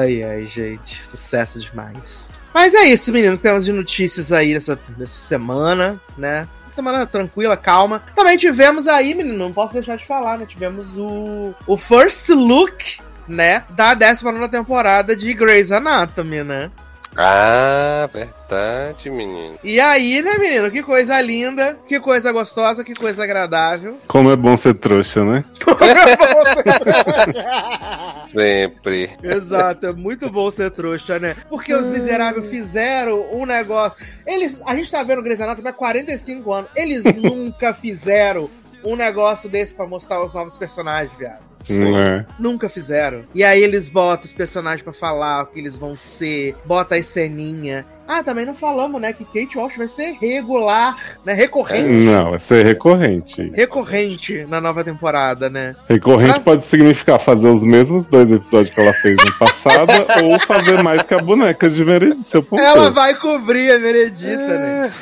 Ai, 0.00 0.22
ai, 0.22 0.46
gente. 0.46 1.02
Sucesso 1.04 1.60
demais. 1.60 2.28
Mas 2.54 2.72
é 2.74 2.84
isso, 2.84 3.12
menino. 3.12 3.36
Temos 3.36 3.64
de 3.64 3.72
notícias 3.72 4.32
aí 4.32 4.54
nessa, 4.54 4.78
nessa 4.96 5.20
semana, 5.20 6.00
né? 6.16 6.48
Semana 6.70 7.04
tranquila, 7.06 7.56
calma. 7.56 8.02
Também 8.14 8.36
tivemos 8.36 8.86
aí, 8.86 9.14
menino, 9.14 9.36
não 9.36 9.52
posso 9.52 9.74
deixar 9.74 9.96
de 9.96 10.06
falar, 10.06 10.38
né? 10.38 10.46
Tivemos 10.46 10.96
o, 10.96 11.52
o 11.66 11.76
first 11.76 12.28
look, 12.30 13.00
né? 13.30 13.64
Da 13.70 13.94
19 13.94 14.48
temporada 14.48 15.14
de 15.14 15.32
Grey's 15.32 15.72
Anatomy, 15.72 16.42
né? 16.42 16.70
Ah, 17.16 18.08
verdade, 18.12 19.10
menino. 19.10 19.58
E 19.64 19.80
aí, 19.80 20.22
né, 20.22 20.38
menino? 20.38 20.70
Que 20.70 20.80
coisa 20.80 21.20
linda, 21.20 21.76
que 21.86 21.98
coisa 21.98 22.30
gostosa, 22.30 22.84
que 22.84 22.94
coisa 22.94 23.24
agradável. 23.24 23.98
Como 24.06 24.30
é 24.30 24.36
bom 24.36 24.56
ser 24.56 24.74
trouxa, 24.74 25.24
né? 25.24 25.44
Como 25.64 25.84
é 25.84 26.16
bom 26.16 26.44
ser 26.54 26.78
trouxa. 26.78 28.22
Sempre. 28.28 29.10
Exato, 29.22 29.86
é 29.86 29.92
muito 29.92 30.30
bom 30.30 30.50
ser 30.52 30.70
trouxa, 30.70 31.18
né? 31.18 31.36
Porque 31.48 31.74
os 31.74 31.88
miseráveis 31.88 32.48
fizeram 32.48 33.26
um 33.32 33.44
negócio. 33.44 33.98
Eles. 34.24 34.62
A 34.64 34.76
gente 34.76 34.90
tá 34.90 35.02
vendo 35.02 35.18
o 35.18 35.22
Grey's 35.22 35.40
Anatomy 35.40 35.68
há 35.68 35.72
45 35.72 36.52
anos. 36.52 36.70
Eles 36.76 37.04
nunca 37.20 37.74
fizeram 37.74 38.48
um 38.84 38.96
negócio 38.96 39.48
desse 39.48 39.76
pra 39.76 39.86
mostrar 39.86 40.24
os 40.24 40.34
novos 40.34 40.56
personagens, 40.58 41.12
viado. 41.18 41.50
Não 41.68 41.98
é. 41.98 42.24
Nunca 42.38 42.68
fizeram. 42.70 43.22
E 43.34 43.44
aí 43.44 43.62
eles 43.62 43.88
botam 43.88 44.24
os 44.24 44.32
personagens 44.32 44.82
pra 44.82 44.92
falar 44.94 45.42
o 45.42 45.46
que 45.46 45.58
eles 45.58 45.76
vão 45.76 45.94
ser, 45.94 46.54
bota 46.64 46.94
as 46.96 47.06
ceninha. 47.06 47.84
Ah, 48.08 48.24
também 48.24 48.44
não 48.44 48.54
falamos, 48.54 49.00
né, 49.00 49.12
que 49.12 49.24
Kate 49.24 49.56
Walsh 49.56 49.76
vai 49.76 49.86
ser 49.86 50.16
regular, 50.20 50.96
né, 51.24 51.32
recorrente. 51.32 51.86
Não, 51.86 52.30
vai 52.30 52.38
ser 52.40 52.64
recorrente. 52.66 53.52
Recorrente 53.54 54.44
na 54.48 54.60
nova 54.60 54.82
temporada, 54.82 55.48
né? 55.48 55.76
Recorrente 55.88 56.38
Ah. 56.38 56.40
pode 56.40 56.64
significar 56.64 57.20
fazer 57.20 57.48
os 57.48 57.62
mesmos 57.62 58.06
dois 58.08 58.32
episódios 58.32 58.74
que 58.74 58.80
ela 58.80 58.92
fez 58.94 59.16
no 59.16 59.38
passado 59.38 59.92
ou 60.24 60.40
fazer 60.40 60.82
mais 60.82 61.06
que 61.06 61.14
a 61.14 61.18
boneca 61.18 61.70
de 61.70 61.84
Meredith, 61.84 62.22
seu 62.24 62.42
Pompeu. 62.42 62.64
Ela 62.64 62.90
vai 62.90 63.14
cobrir 63.14 63.70
a 63.70 63.78
Meredita, 63.78 64.58
né? 64.58 64.92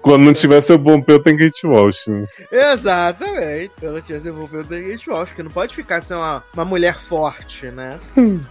Quando 0.00 0.24
não 0.24 0.32
tiver 0.32 0.62
seu 0.62 0.78
Pompeu, 0.78 1.18
tem 1.18 1.36
Kate 1.36 1.66
Walsh. 1.66 2.06
Né? 2.08 2.26
Exatamente. 2.50 3.72
Ela 3.82 4.00
tinha 4.00 4.18
se 4.18 4.28
envolvido 4.28 4.64
com 4.64 4.90
Kate 4.90 5.10
Walsh, 5.10 5.32
que 5.32 5.42
não 5.42 5.50
pode 5.50 5.74
ficar 5.74 6.00
sem 6.00 6.16
uma, 6.16 6.42
uma 6.54 6.64
mulher 6.64 6.98
forte, 6.98 7.66
né? 7.66 7.98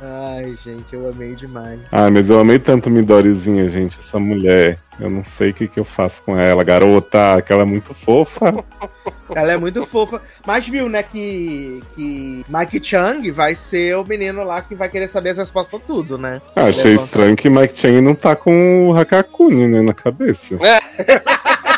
Ai, 0.01 0.55
gente, 0.63 0.93
eu 0.93 1.09
amei 1.09 1.35
demais. 1.35 1.79
Ah, 1.91 2.09
mas 2.09 2.29
eu 2.29 2.39
amei 2.39 2.59
tanto 2.59 2.89
Midorizinha, 2.89 3.67
gente, 3.69 3.99
essa 3.99 4.19
mulher. 4.19 4.79
Eu 4.99 5.09
não 5.09 5.23
sei 5.23 5.49
o 5.49 5.53
que, 5.53 5.67
que 5.67 5.79
eu 5.79 5.85
faço 5.85 6.21
com 6.23 6.39
ela. 6.39 6.63
Garota, 6.63 7.41
que 7.41 7.51
ela 7.51 7.63
é 7.63 7.65
muito 7.65 7.93
fofa. 7.93 8.63
Ela 9.35 9.53
é 9.53 9.57
muito 9.57 9.83
fofa. 9.85 10.21
Mas 10.45 10.67
viu, 10.67 10.87
né, 10.87 11.01
que, 11.01 11.81
que 11.95 12.45
Mike 12.47 12.83
Chang 12.83 13.31
vai 13.31 13.55
ser 13.55 13.95
o 13.97 14.05
menino 14.05 14.43
lá 14.43 14.61
que 14.61 14.75
vai 14.75 14.87
querer 14.89 15.07
saber 15.07 15.31
as 15.31 15.39
respostas 15.39 15.81
a 15.81 15.83
tudo, 15.83 16.19
né? 16.19 16.39
Ah, 16.55 16.65
achei 16.65 16.91
Levanta. 16.91 17.05
estranho 17.05 17.35
que 17.35 17.49
Mike 17.49 17.75
Chang 17.75 17.99
não 17.99 18.13
tá 18.13 18.35
com 18.35 18.89
o 18.89 18.95
Hakakuni, 18.95 19.65
né, 19.67 19.81
na 19.81 19.93
cabeça. 19.93 20.55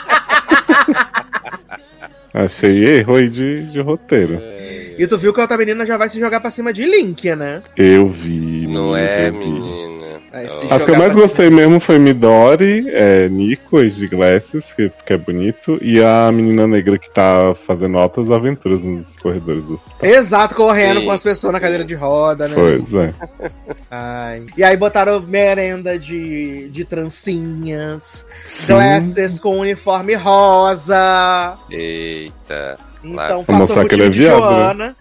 achei 2.33 2.97
erro 2.97 3.15
aí 3.15 3.29
de, 3.29 3.63
de 3.67 3.79
roteiro. 3.79 4.41
E 4.97 5.05
tu 5.07 5.17
viu 5.17 5.33
que 5.33 5.39
a 5.39 5.43
outra 5.43 5.57
menina 5.57 5.85
já 5.85 5.97
vai 5.97 6.09
se 6.09 6.19
jogar 6.19 6.39
pra 6.39 6.51
cima 6.51 6.73
de 6.73 6.83
Link, 6.83 7.33
né? 7.35 7.61
Eu 7.77 8.07
vi. 8.07 8.67
Não 8.67 8.95
é, 8.95 9.29
vi. 9.29 9.37
menina. 9.37 10.04
Ó. 10.69 10.73
As 10.73 10.83
que 10.83 10.91
eu 10.91 10.97
mais 10.97 11.15
gostei 11.15 11.49
mesmo 11.49 11.79
foi 11.79 11.97
Midori, 11.97 12.85
é, 12.89 13.29
Nico, 13.29 13.79
ex 13.79 13.95
de 13.95 14.07
Glasses, 14.07 14.73
que, 14.73 14.91
que 15.05 15.13
é 15.13 15.17
bonito, 15.17 15.79
e 15.81 16.03
a 16.03 16.29
menina 16.31 16.67
negra 16.67 16.97
que 16.97 17.09
tá 17.09 17.55
fazendo 17.65 17.97
altas 17.97 18.29
aventuras 18.29 18.83
nos 18.83 19.15
corredores 19.17 19.65
do 19.65 19.75
hospital. 19.75 20.09
Exato, 20.09 20.55
correndo 20.55 20.99
Sim. 20.99 21.05
com 21.05 21.11
as 21.11 21.23
pessoas 21.23 21.53
na 21.53 21.59
cadeira 21.59 21.85
de 21.85 21.93
roda, 21.93 22.47
né? 22.47 22.55
Pois 22.55 22.93
é. 22.93 23.13
Ai. 23.89 24.43
E 24.57 24.63
aí 24.63 24.75
botaram 24.75 25.21
merenda 25.21 25.97
de, 25.97 26.69
de 26.69 26.83
trancinhas, 26.83 28.25
Sim. 28.45 28.73
glasses 28.73 29.39
com 29.39 29.59
uniforme 29.59 30.15
rosa. 30.15 31.57
Eita. 31.69 32.77
Então 33.03 33.43
Pra 33.43 33.59
passou 33.59 33.59
mostrar 33.59 33.79
pro 33.81 33.89
que 33.89 33.95
ele 33.95 34.09
time 34.09 34.25
é 34.25 34.29
de 34.29 34.39
viado, 34.39 34.77
né? 34.77 34.95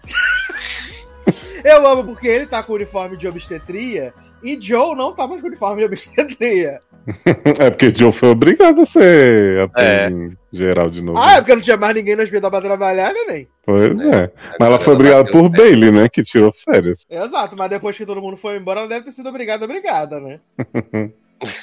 Eu 1.63 1.85
amo 1.87 2.03
porque 2.03 2.27
ele 2.27 2.45
tá 2.45 2.61
com 2.63 2.73
o 2.73 2.75
uniforme 2.75 3.17
de 3.17 3.27
obstetria 3.27 4.13
e 4.43 4.57
Joe 4.59 4.95
não 4.95 5.13
tá 5.13 5.25
mais 5.27 5.41
com 5.41 5.47
o 5.47 5.49
uniforme 5.49 5.79
de 5.81 5.85
obstetria. 5.85 6.79
É 7.59 7.69
porque 7.69 7.93
Joe 7.93 8.11
foi 8.11 8.29
obrigado 8.29 8.81
a 8.81 8.85
ser 8.85 9.69
É. 9.77 10.09
em 10.09 10.35
geral 10.51 10.89
de 10.89 11.03
novo. 11.03 11.19
Ah, 11.19 11.33
é 11.33 11.37
porque 11.37 11.53
não 11.53 11.61
tinha 11.61 11.77
mais 11.77 11.93
ninguém 11.93 12.15
no 12.15 12.23
hospital 12.23 12.49
pra 12.49 12.61
trabalhar, 12.61 13.13
né, 13.13 13.19
nem? 13.27 13.47
Pois 13.63 13.91
é. 14.01 14.31
Mas 14.59 14.67
ela 14.69 14.79
foi 14.79 14.93
obrigada 14.95 15.23
bateu 15.23 15.41
por. 15.41 15.49
Bailey, 15.49 15.91
né? 15.91 16.09
Que 16.09 16.23
tirou 16.23 16.51
férias. 16.51 17.05
Exato, 17.07 17.55
mas 17.55 17.69
depois 17.69 17.95
que 17.95 18.07
todo 18.07 18.21
mundo 18.21 18.35
foi 18.37 18.57
embora, 18.57 18.79
ela 18.79 18.89
deve 18.89 19.05
ter 19.05 19.11
sido 19.11 19.29
obrigada, 19.29 19.65
obrigada, 19.65 20.19
né? 20.19 20.39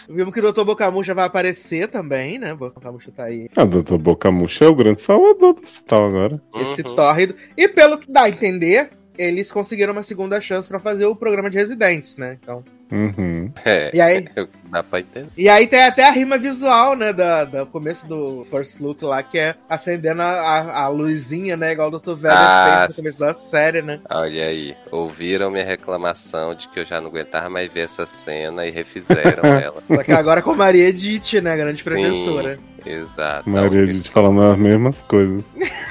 Vimos 0.08 0.32
que 0.32 0.40
o 0.40 0.52
Dr. 0.52 0.64
Bocamucha 0.64 1.12
vai 1.14 1.24
aparecer 1.24 1.88
também, 1.88 2.38
né? 2.38 2.54
Bocamucha 2.54 3.10
tá 3.10 3.24
aí. 3.24 3.48
A 3.56 3.64
doutor 3.64 3.98
Boca 3.98 4.30
Murcha 4.30 4.66
é 4.66 4.68
o 4.68 4.74
grande 4.76 5.02
salvador 5.02 5.54
do 5.54 5.60
hospital 5.62 6.06
agora. 6.06 6.40
Esse 6.56 6.82
Uhum. 6.86 6.94
tórrido. 6.94 7.34
E 7.56 7.66
pelo 7.68 7.98
que 7.98 8.10
dá 8.12 8.22
a 8.24 8.28
entender, 8.28 8.90
eles 9.18 9.50
conseguiram 9.52 9.92
uma 9.92 10.02
segunda 10.02 10.40
chance 10.40 10.68
pra 10.68 10.78
fazer 10.80 11.04
o 11.06 11.16
programa 11.16 11.50
de 11.50 11.56
residentes, 11.58 12.16
né? 12.16 12.38
Então. 12.42 12.64
Uhum. 12.90 13.50
É, 13.64 13.90
E 13.94 14.00
aí, 14.02 14.26
dá 14.70 14.82
pra 14.82 15.00
entender. 15.00 15.26
e 15.34 15.48
aí 15.48 15.66
tem 15.66 15.82
até 15.82 16.06
a 16.06 16.10
rima 16.10 16.36
visual, 16.36 16.94
né? 16.94 17.10
Da, 17.10 17.44
do 17.46 17.64
começo 17.66 18.06
do 18.06 18.44
First 18.50 18.80
Look 18.80 19.02
lá, 19.02 19.22
que 19.22 19.38
é 19.38 19.54
acendendo 19.66 20.20
a, 20.20 20.26
a, 20.26 20.82
a 20.82 20.88
luzinha, 20.88 21.56
né? 21.56 21.72
Igual 21.72 21.88
o 21.90 21.98
Dr. 21.98 22.14
Velho 22.16 22.34
Ah, 22.36 22.82
fez 22.86 22.96
no 22.98 23.02
começo 23.02 23.18
da 23.18 23.32
série, 23.32 23.80
né? 23.80 23.98
Olha 24.10 24.44
aí, 24.44 24.76
ouviram 24.90 25.50
minha 25.50 25.64
reclamação 25.64 26.54
de 26.54 26.68
que 26.68 26.80
eu 26.80 26.84
já 26.84 27.00
não 27.00 27.08
aguentava 27.08 27.48
mais 27.48 27.72
ver 27.72 27.84
essa 27.84 28.04
cena 28.04 28.66
e 28.66 28.70
refizeram 28.70 29.42
ela. 29.58 29.82
Só 29.88 30.02
que 30.02 30.12
agora 30.12 30.42
com 30.42 30.54
Maria 30.54 30.88
Edith, 30.88 31.40
né? 31.40 31.56
Grande 31.56 31.82
Sim. 31.82 31.90
professora. 31.90 32.58
Exato. 32.84 33.48
Maria, 33.48 33.86
gente 33.86 34.10
falando 34.10 34.42
as 34.42 34.58
mesmas 34.58 35.00
coisas. 35.02 35.42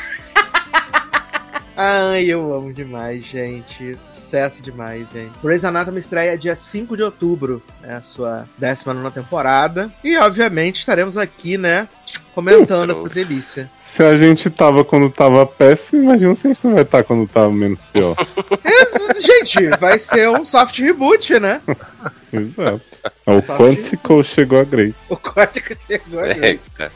Ai, 1.75 2.25
eu 2.25 2.53
amo 2.53 2.73
demais, 2.73 3.23
gente. 3.25 3.97
Sucesso 4.11 4.61
demais, 4.61 5.07
gente. 5.13 5.31
Grey's 5.41 5.63
Anatomy 5.63 5.99
estreia 5.99 6.37
dia 6.37 6.55
5 6.55 6.97
de 6.97 7.03
outubro, 7.03 7.61
né? 7.81 7.95
A 7.95 8.01
sua 8.01 8.45
19 8.57 9.11
temporada. 9.11 9.89
E, 10.03 10.17
obviamente, 10.17 10.79
estaremos 10.79 11.17
aqui, 11.17 11.57
né? 11.57 11.87
Comentando 12.35 12.91
essa 12.91 13.09
delícia. 13.09 13.69
Se 13.83 14.03
a 14.03 14.15
gente 14.15 14.49
tava 14.49 14.85
quando 14.85 15.09
tava 15.09 15.45
péssimo, 15.45 16.03
imagina 16.03 16.35
se 16.35 16.47
a 16.47 16.53
gente 16.53 16.65
não 16.65 16.73
vai 16.73 16.83
estar 16.83 17.03
quando 17.03 17.27
tava 17.27 17.51
menos 17.51 17.85
pior. 17.87 18.15
Gente, 19.19 19.67
vai 19.77 19.99
ser 19.99 20.29
um 20.29 20.45
soft 20.45 20.79
reboot, 20.79 21.39
né? 21.39 21.61
Exato. 22.31 22.81
O 23.25 23.41
Só 23.41 23.57
Quantico 23.57 24.23
chegou 24.23 24.59
a 24.59 24.63
Grey. 24.63 24.95
O 25.09 25.17
código 25.17 25.75
chegou 25.85 26.19
agora. 26.19 26.47
Eita. 26.47 26.91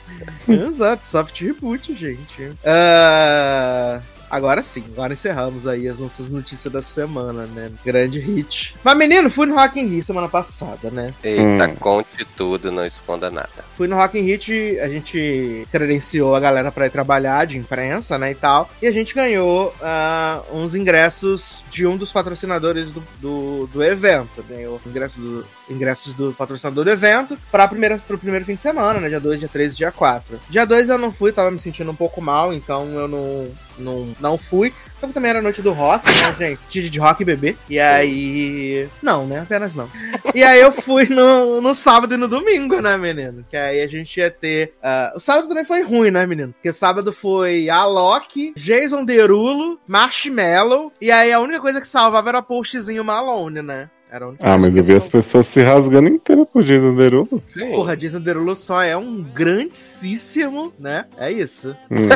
Exato, 0.47 1.05
soft 1.05 1.39
reboot, 1.41 1.93
gente. 1.93 2.51
Ah, 2.63 3.99
agora 4.29 4.61
sim, 4.61 4.83
agora 4.93 5.13
encerramos 5.13 5.67
aí 5.67 5.87
as 5.87 5.99
nossas 5.99 6.29
notícias 6.29 6.71
da 6.71 6.81
semana, 6.81 7.45
né? 7.45 7.71
Grande 7.83 8.19
hit. 8.19 8.75
Mas, 8.83 8.97
menino, 8.97 9.29
fui 9.29 9.45
no 9.45 9.55
Rock 9.55 9.79
in 9.79 9.87
Rio 9.87 10.03
semana 10.03 10.27
passada, 10.27 10.89
né? 10.91 11.13
Eita, 11.23 11.67
Hum. 11.67 11.75
conte 11.79 12.25
tudo, 12.35 12.71
não 12.71 12.85
esconda 12.85 13.29
nada. 13.29 13.49
Fui 13.77 13.87
no 13.87 13.95
Rock 13.95 14.17
in 14.19 14.21
Rio, 14.23 14.35
a 14.83 14.87
gente 14.87 15.67
credenciou 15.71 16.35
a 16.35 16.39
galera 16.39 16.71
pra 16.71 16.87
ir 16.87 16.89
trabalhar 16.89 17.45
de 17.45 17.57
imprensa, 17.57 18.17
né, 18.17 18.31
e 18.31 18.35
tal. 18.35 18.69
E 18.81 18.87
a 18.87 18.91
gente 18.91 19.13
ganhou 19.13 19.73
ah, 19.81 20.41
uns 20.51 20.75
ingressos 20.75 21.63
de 21.69 21.85
um 21.85 21.95
dos 21.97 22.11
patrocinadores 22.11 22.89
do, 22.91 23.03
do, 23.19 23.67
do 23.71 23.83
evento. 23.83 24.43
Ganhou 24.49 24.79
ingressos 24.85 25.17
do, 25.21 25.45
ingressos 25.69 26.13
do 26.13 26.33
patrocinador 26.33 26.83
do 26.85 26.91
evento 26.91 27.37
pra 27.51 27.67
primeira, 27.67 27.97
pro 27.97 28.17
primeiro 28.17 28.45
fim 28.45 28.55
de 28.55 28.61
semana, 28.61 28.99
né, 28.99 29.09
dia 29.09 29.19
2, 29.19 29.39
dia 29.39 29.49
3 29.49 29.73
e 29.73 29.75
dia 29.77 29.91
4. 29.91 30.39
Dia 30.49 30.65
2 30.65 30.89
eu 30.89 30.97
não 30.97 31.11
fui, 31.11 31.31
tava 31.31 31.51
me 31.51 31.59
sentindo 31.59 31.91
um 31.91 31.95
pouco 31.95 32.21
mal, 32.21 32.53
então 32.53 32.87
eu 32.89 33.07
não, 33.07 33.47
não, 33.77 34.15
não 34.19 34.37
fui. 34.37 34.73
Só 34.99 35.07
que 35.07 35.13
também 35.13 35.29
era 35.29 35.41
noite 35.41 35.61
do 35.61 35.73
rock, 35.73 36.05
né, 36.07 36.35
gente? 36.39 36.89
De 36.89 36.99
rock 36.99 37.21
e 37.21 37.25
bebê. 37.25 37.55
E 37.69 37.79
aí... 37.79 38.87
Não, 39.01 39.25
né, 39.25 39.41
apenas 39.41 39.75
não. 39.75 39.89
E 40.33 40.43
aí 40.43 40.61
eu 40.61 40.71
fui 40.71 41.07
no, 41.07 41.61
no 41.61 41.75
sábado 41.75 42.13
e 42.13 42.17
no 42.17 42.27
domingo, 42.27 42.81
né, 42.81 42.97
menino? 42.97 43.45
Que 43.49 43.57
aí 43.57 43.81
a 43.81 43.87
gente 43.87 44.19
ia 44.19 44.31
ter. 44.31 44.73
ah, 44.81 45.13
o 45.15 45.19
sábado 45.19 45.47
também 45.47 45.65
foi 45.65 45.83
ruim, 45.83 46.11
né, 46.11 46.25
menino? 46.25 46.53
Porque 46.53 46.71
sábado 46.71 47.11
foi 47.11 47.69
Alok, 47.69 48.53
Jason 48.55 49.03
Derulo, 49.03 49.79
Marshmallow. 49.87 50.91
E 50.99 51.11
aí 51.11 51.31
a 51.31 51.39
única 51.39 51.59
coisa 51.59 51.81
que 51.81 51.87
salvava 51.87 52.29
era 52.29 52.39
o 52.39 52.43
postzinho 52.43 53.03
Malone, 53.03 53.61
né? 53.61 53.89
Era 54.11 54.25
a 54.25 54.27
única 54.29 54.47
Ah, 54.47 54.57
mas 54.57 54.75
eu 54.75 54.83
vi 54.83 54.95
as 54.95 55.09
pessoas 55.09 55.47
se 55.47 55.61
rasgando 55.61 56.07
inteira 56.09 56.45
por 56.45 56.63
Jason 56.63 56.95
Derulo. 56.95 57.43
Porra, 57.71 57.97
Jason 57.97 58.21
Derulo 58.21 58.55
só 58.55 58.81
é 58.81 58.95
um 58.95 59.21
grandíssimo, 59.21 60.71
né? 60.79 61.05
É 61.17 61.31
isso. 61.31 61.75
Hum. 61.91 62.07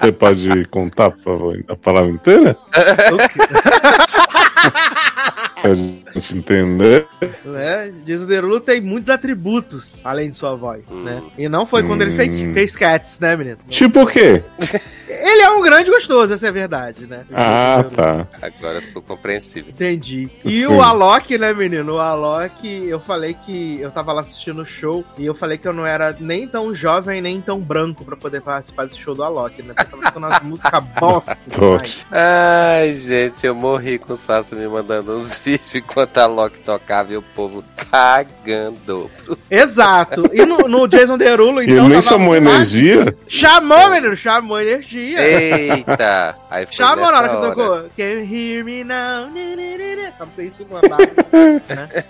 Você 0.00 0.12
pode 0.12 0.64
contar, 0.66 1.10
por 1.10 1.20
favor, 1.20 1.64
a 1.68 1.76
palavra 1.76 2.10
inteira? 2.10 2.56
a 5.64 5.74
gente 5.74 6.36
entender. 6.36 7.06
Né? 7.44 7.92
Jason 8.04 8.26
Derulo 8.26 8.60
tem 8.60 8.80
muitos 8.80 9.08
atributos, 9.10 9.98
além 10.04 10.30
de 10.30 10.36
sua 10.36 10.54
voz, 10.54 10.82
Hum. 10.90 11.02
né? 11.04 11.22
E 11.36 11.48
não 11.48 11.66
foi 11.66 11.82
quando 11.82 12.02
ele 12.02 12.12
fez, 12.12 12.28
Hum. 12.44 12.52
fez 12.52 12.76
Cats, 12.76 13.18
né, 13.18 13.36
menino? 13.36 13.58
Tipo 13.68 14.02
o 14.02 14.06
quê? 14.06 14.42
Ele 15.10 15.42
é 15.42 15.50
um 15.50 15.62
grande 15.62 15.90
gostoso, 15.90 16.32
essa 16.34 16.46
é 16.46 16.48
a 16.50 16.52
verdade, 16.52 17.06
né? 17.06 17.24
Ah, 17.32 17.82
tá. 17.96 18.26
Agora 18.42 18.80
ficou 18.82 19.00
compreensível. 19.02 19.70
Entendi. 19.70 20.28
E 20.44 20.60
Sim. 20.60 20.66
o 20.66 20.82
Alok, 20.82 21.36
né, 21.38 21.52
menino? 21.54 21.94
O 21.94 21.98
Alok, 21.98 22.66
eu 22.86 23.00
falei 23.00 23.34
que 23.34 23.78
eu 23.80 23.90
tava 23.90 24.12
lá 24.12 24.20
assistindo 24.20 24.60
o 24.62 24.66
show 24.66 25.04
e 25.16 25.24
eu 25.26 25.34
falei 25.34 25.56
que 25.58 25.66
eu 25.66 25.72
não 25.72 25.86
era 25.86 26.14
nem 26.20 26.46
tão 26.46 26.74
jovem, 26.74 27.20
nem 27.22 27.40
tão 27.40 27.58
branco 27.58 28.04
pra 28.04 28.16
poder 28.16 28.42
participar 28.42 28.84
desse 28.84 28.98
show 28.98 29.14
do 29.14 29.22
Alok, 29.22 29.62
né? 29.62 29.72
Porque 29.74 29.94
eu 29.94 29.98
tava 29.98 30.12
tocando 30.12 30.26
umas 30.26 30.42
músicas 30.42 30.84
bosta. 31.00 31.38
Ai, 32.12 32.94
gente, 32.94 33.46
eu 33.46 33.54
morri 33.54 33.98
com 33.98 34.12
o 34.12 34.16
Sassi 34.16 34.54
me 34.54 34.68
mandando 34.68 35.16
uns 35.16 35.36
vídeos 35.38 35.47
enquanto 35.74 36.18
a 36.18 36.26
Loki 36.26 36.58
tocava 36.60 37.12
e 37.12 37.16
o 37.16 37.22
povo 37.22 37.64
cagando. 37.90 39.10
Exato. 39.50 40.30
E 40.32 40.44
no, 40.44 40.68
no 40.68 40.86
Jason 40.86 41.16
Derulo, 41.16 41.62
então. 41.62 41.86
ele 41.86 41.88
nem 41.88 42.02
chamou 42.02 42.34
fácil. 42.34 42.48
energia? 42.50 43.16
Chamou, 43.26 43.90
menino, 43.90 44.16
chamou 44.16 44.60
energia. 44.60 45.20
Eita! 45.20 46.36
Aí 46.50 46.66
foi 46.66 46.74
Chamou 46.74 47.10
na 47.10 47.18
hora 47.18 47.28
que 47.28 47.36
hora. 47.36 47.48
tocou. 47.48 47.90
Can 47.96 48.04
you 48.04 48.24
hear 48.24 48.64
me 48.64 48.84
now? 48.84 49.28
Só 50.16 50.24
pra 50.24 50.34
você 50.34 50.44
isso 50.44 50.66
uma 50.68 50.80
barra, 50.80 50.98
né? 51.68 52.04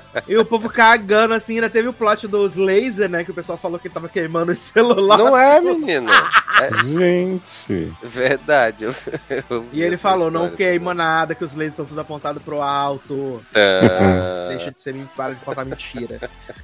E 0.27 0.37
o 0.37 0.43
povo 0.45 0.69
cagando 0.69 1.33
assim, 1.33 1.55
ainda 1.55 1.69
teve 1.69 1.87
o 1.87 1.93
plot 1.93 2.27
dos 2.27 2.55
lasers, 2.55 3.09
né? 3.09 3.23
Que 3.23 3.31
o 3.31 3.33
pessoal 3.33 3.57
falou 3.57 3.79
que 3.79 3.89
tava 3.89 4.09
queimando 4.09 4.51
o 4.51 4.55
celular. 4.55 5.17
Não 5.17 5.37
é, 5.37 5.59
menino. 5.61 6.11
É 6.61 6.69
Gente. 6.83 7.91
verdade. 8.03 8.83
eu- 8.85 8.95
eu 9.49 9.65
E 9.73 9.81
ele 9.81 9.97
falou, 9.97 10.29
não 10.29 10.47
queima 10.47 10.93
nada, 10.93 11.33
que 11.33 11.43
os 11.43 11.53
lasers 11.53 11.71
estão 11.73 11.85
tudo 11.85 11.99
apontados 12.01 12.43
pro 12.43 12.61
alto. 12.61 13.41
Ah, 13.55 14.49
Deixa 14.55 14.71
de 14.71 14.79
ser 14.79 14.95
para 15.17 15.33
de 15.33 15.39
contar 15.43 15.65
mentira. 15.65 16.19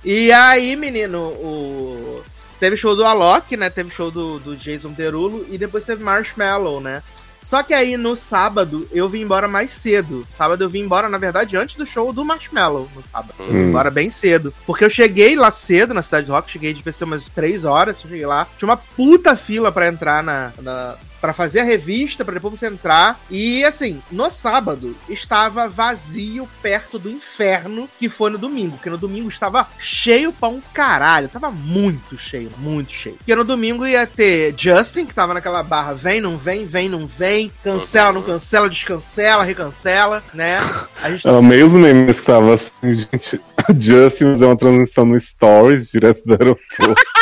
e 0.05 0.31
aí, 0.31 0.75
menino, 0.75 1.19
o. 1.29 2.23
Teve 2.59 2.77
show 2.77 2.95
do 2.95 3.05
Alok, 3.05 3.55
né? 3.57 3.69
Teve 3.71 3.89
show 3.89 4.11
do, 4.11 4.39
do 4.39 4.55
Jason 4.55 4.91
Derulo 4.91 5.45
e 5.49 5.57
depois 5.57 5.83
teve 5.85 6.03
Marshmallow, 6.03 6.79
né? 6.79 7.01
Só 7.41 7.63
que 7.63 7.73
aí 7.73 7.95
no 7.97 8.15
sábado 8.15 8.87
eu 8.91 9.07
vim 9.07 9.21
embora 9.21 9.47
mais 9.47 9.71
cedo. 9.71 10.27
Sábado 10.35 10.63
eu 10.63 10.69
vim 10.69 10.79
embora, 10.81 11.07
na 11.07 11.17
verdade, 11.17 11.55
antes 11.57 11.75
do 11.75 11.85
show 11.85 12.11
do 12.11 12.25
Marshmallow 12.25 12.89
no 12.95 13.03
sábado. 13.11 13.33
Eu 13.39 13.45
vim 13.47 13.57
Hum. 13.57 13.69
embora 13.69 13.89
bem 13.91 14.09
cedo. 14.09 14.53
Porque 14.65 14.83
eu 14.83 14.89
cheguei 14.89 15.35
lá 15.35 15.49
cedo 15.51 15.93
na 15.93 16.01
Cidade 16.01 16.29
Rock, 16.31 16.51
cheguei 16.51 16.73
de 16.73 16.91
ser 16.91 17.03
umas 17.03 17.29
três 17.29 17.63
horas, 17.65 18.01
eu 18.03 18.09
cheguei 18.09 18.25
lá. 18.25 18.47
Tinha 18.57 18.67
uma 18.69 18.77
puta 18.77 19.35
fila 19.35 19.71
pra 19.71 19.87
entrar 19.87 20.21
na. 20.23 20.51
na 20.61 20.95
para 21.27 21.33
fazer 21.33 21.59
a 21.59 21.63
revista, 21.65 22.23
pra 22.23 22.35
depois 22.35 22.57
você 22.57 22.67
entrar. 22.67 23.19
E 23.29 23.61
assim, 23.65 24.01
no 24.09 24.29
sábado 24.29 24.95
estava 25.09 25.67
vazio 25.67 26.47
perto 26.61 26.97
do 26.97 27.09
inferno 27.09 27.89
que 27.99 28.07
foi 28.07 28.29
no 28.29 28.37
domingo. 28.37 28.77
Porque 28.77 28.89
no 28.89 28.97
domingo 28.97 29.27
estava 29.27 29.67
cheio 29.77 30.31
pra 30.31 30.47
um 30.47 30.61
caralho. 30.73 31.27
Tava 31.27 31.51
muito 31.51 32.17
cheio, 32.17 32.49
muito 32.59 32.93
cheio. 32.93 33.17
Porque 33.17 33.35
no 33.35 33.43
domingo 33.43 33.85
ia 33.85 34.07
ter 34.07 34.55
Justin, 34.57 35.05
que 35.05 35.13
tava 35.13 35.33
naquela 35.33 35.61
barra 35.61 35.91
vem, 35.91 36.21
não 36.21 36.37
vem, 36.37 36.65
vem, 36.65 36.87
não 36.87 37.05
vem, 37.05 37.51
cancela, 37.61 38.13
não 38.13 38.23
cancela, 38.23 38.69
descancela, 38.69 39.43
recancela, 39.43 40.23
né? 40.33 40.59
A 41.03 41.11
gente 41.11 41.27
Era 41.27 41.41
meio 41.41 41.65
os 41.65 41.73
memes 41.73 42.21
que 42.21 42.25
tava 42.25 42.53
assim, 42.53 42.71
gente. 42.93 43.41
A 43.57 43.73
Justin 43.77 44.31
fazer 44.31 44.45
uma 44.45 44.55
transmissão 44.55 45.03
no 45.03 45.19
Stories 45.19 45.91
direto 45.91 46.23
do 46.25 46.31
aeroporto. 46.31 47.03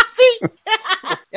Ah, 0.84 0.84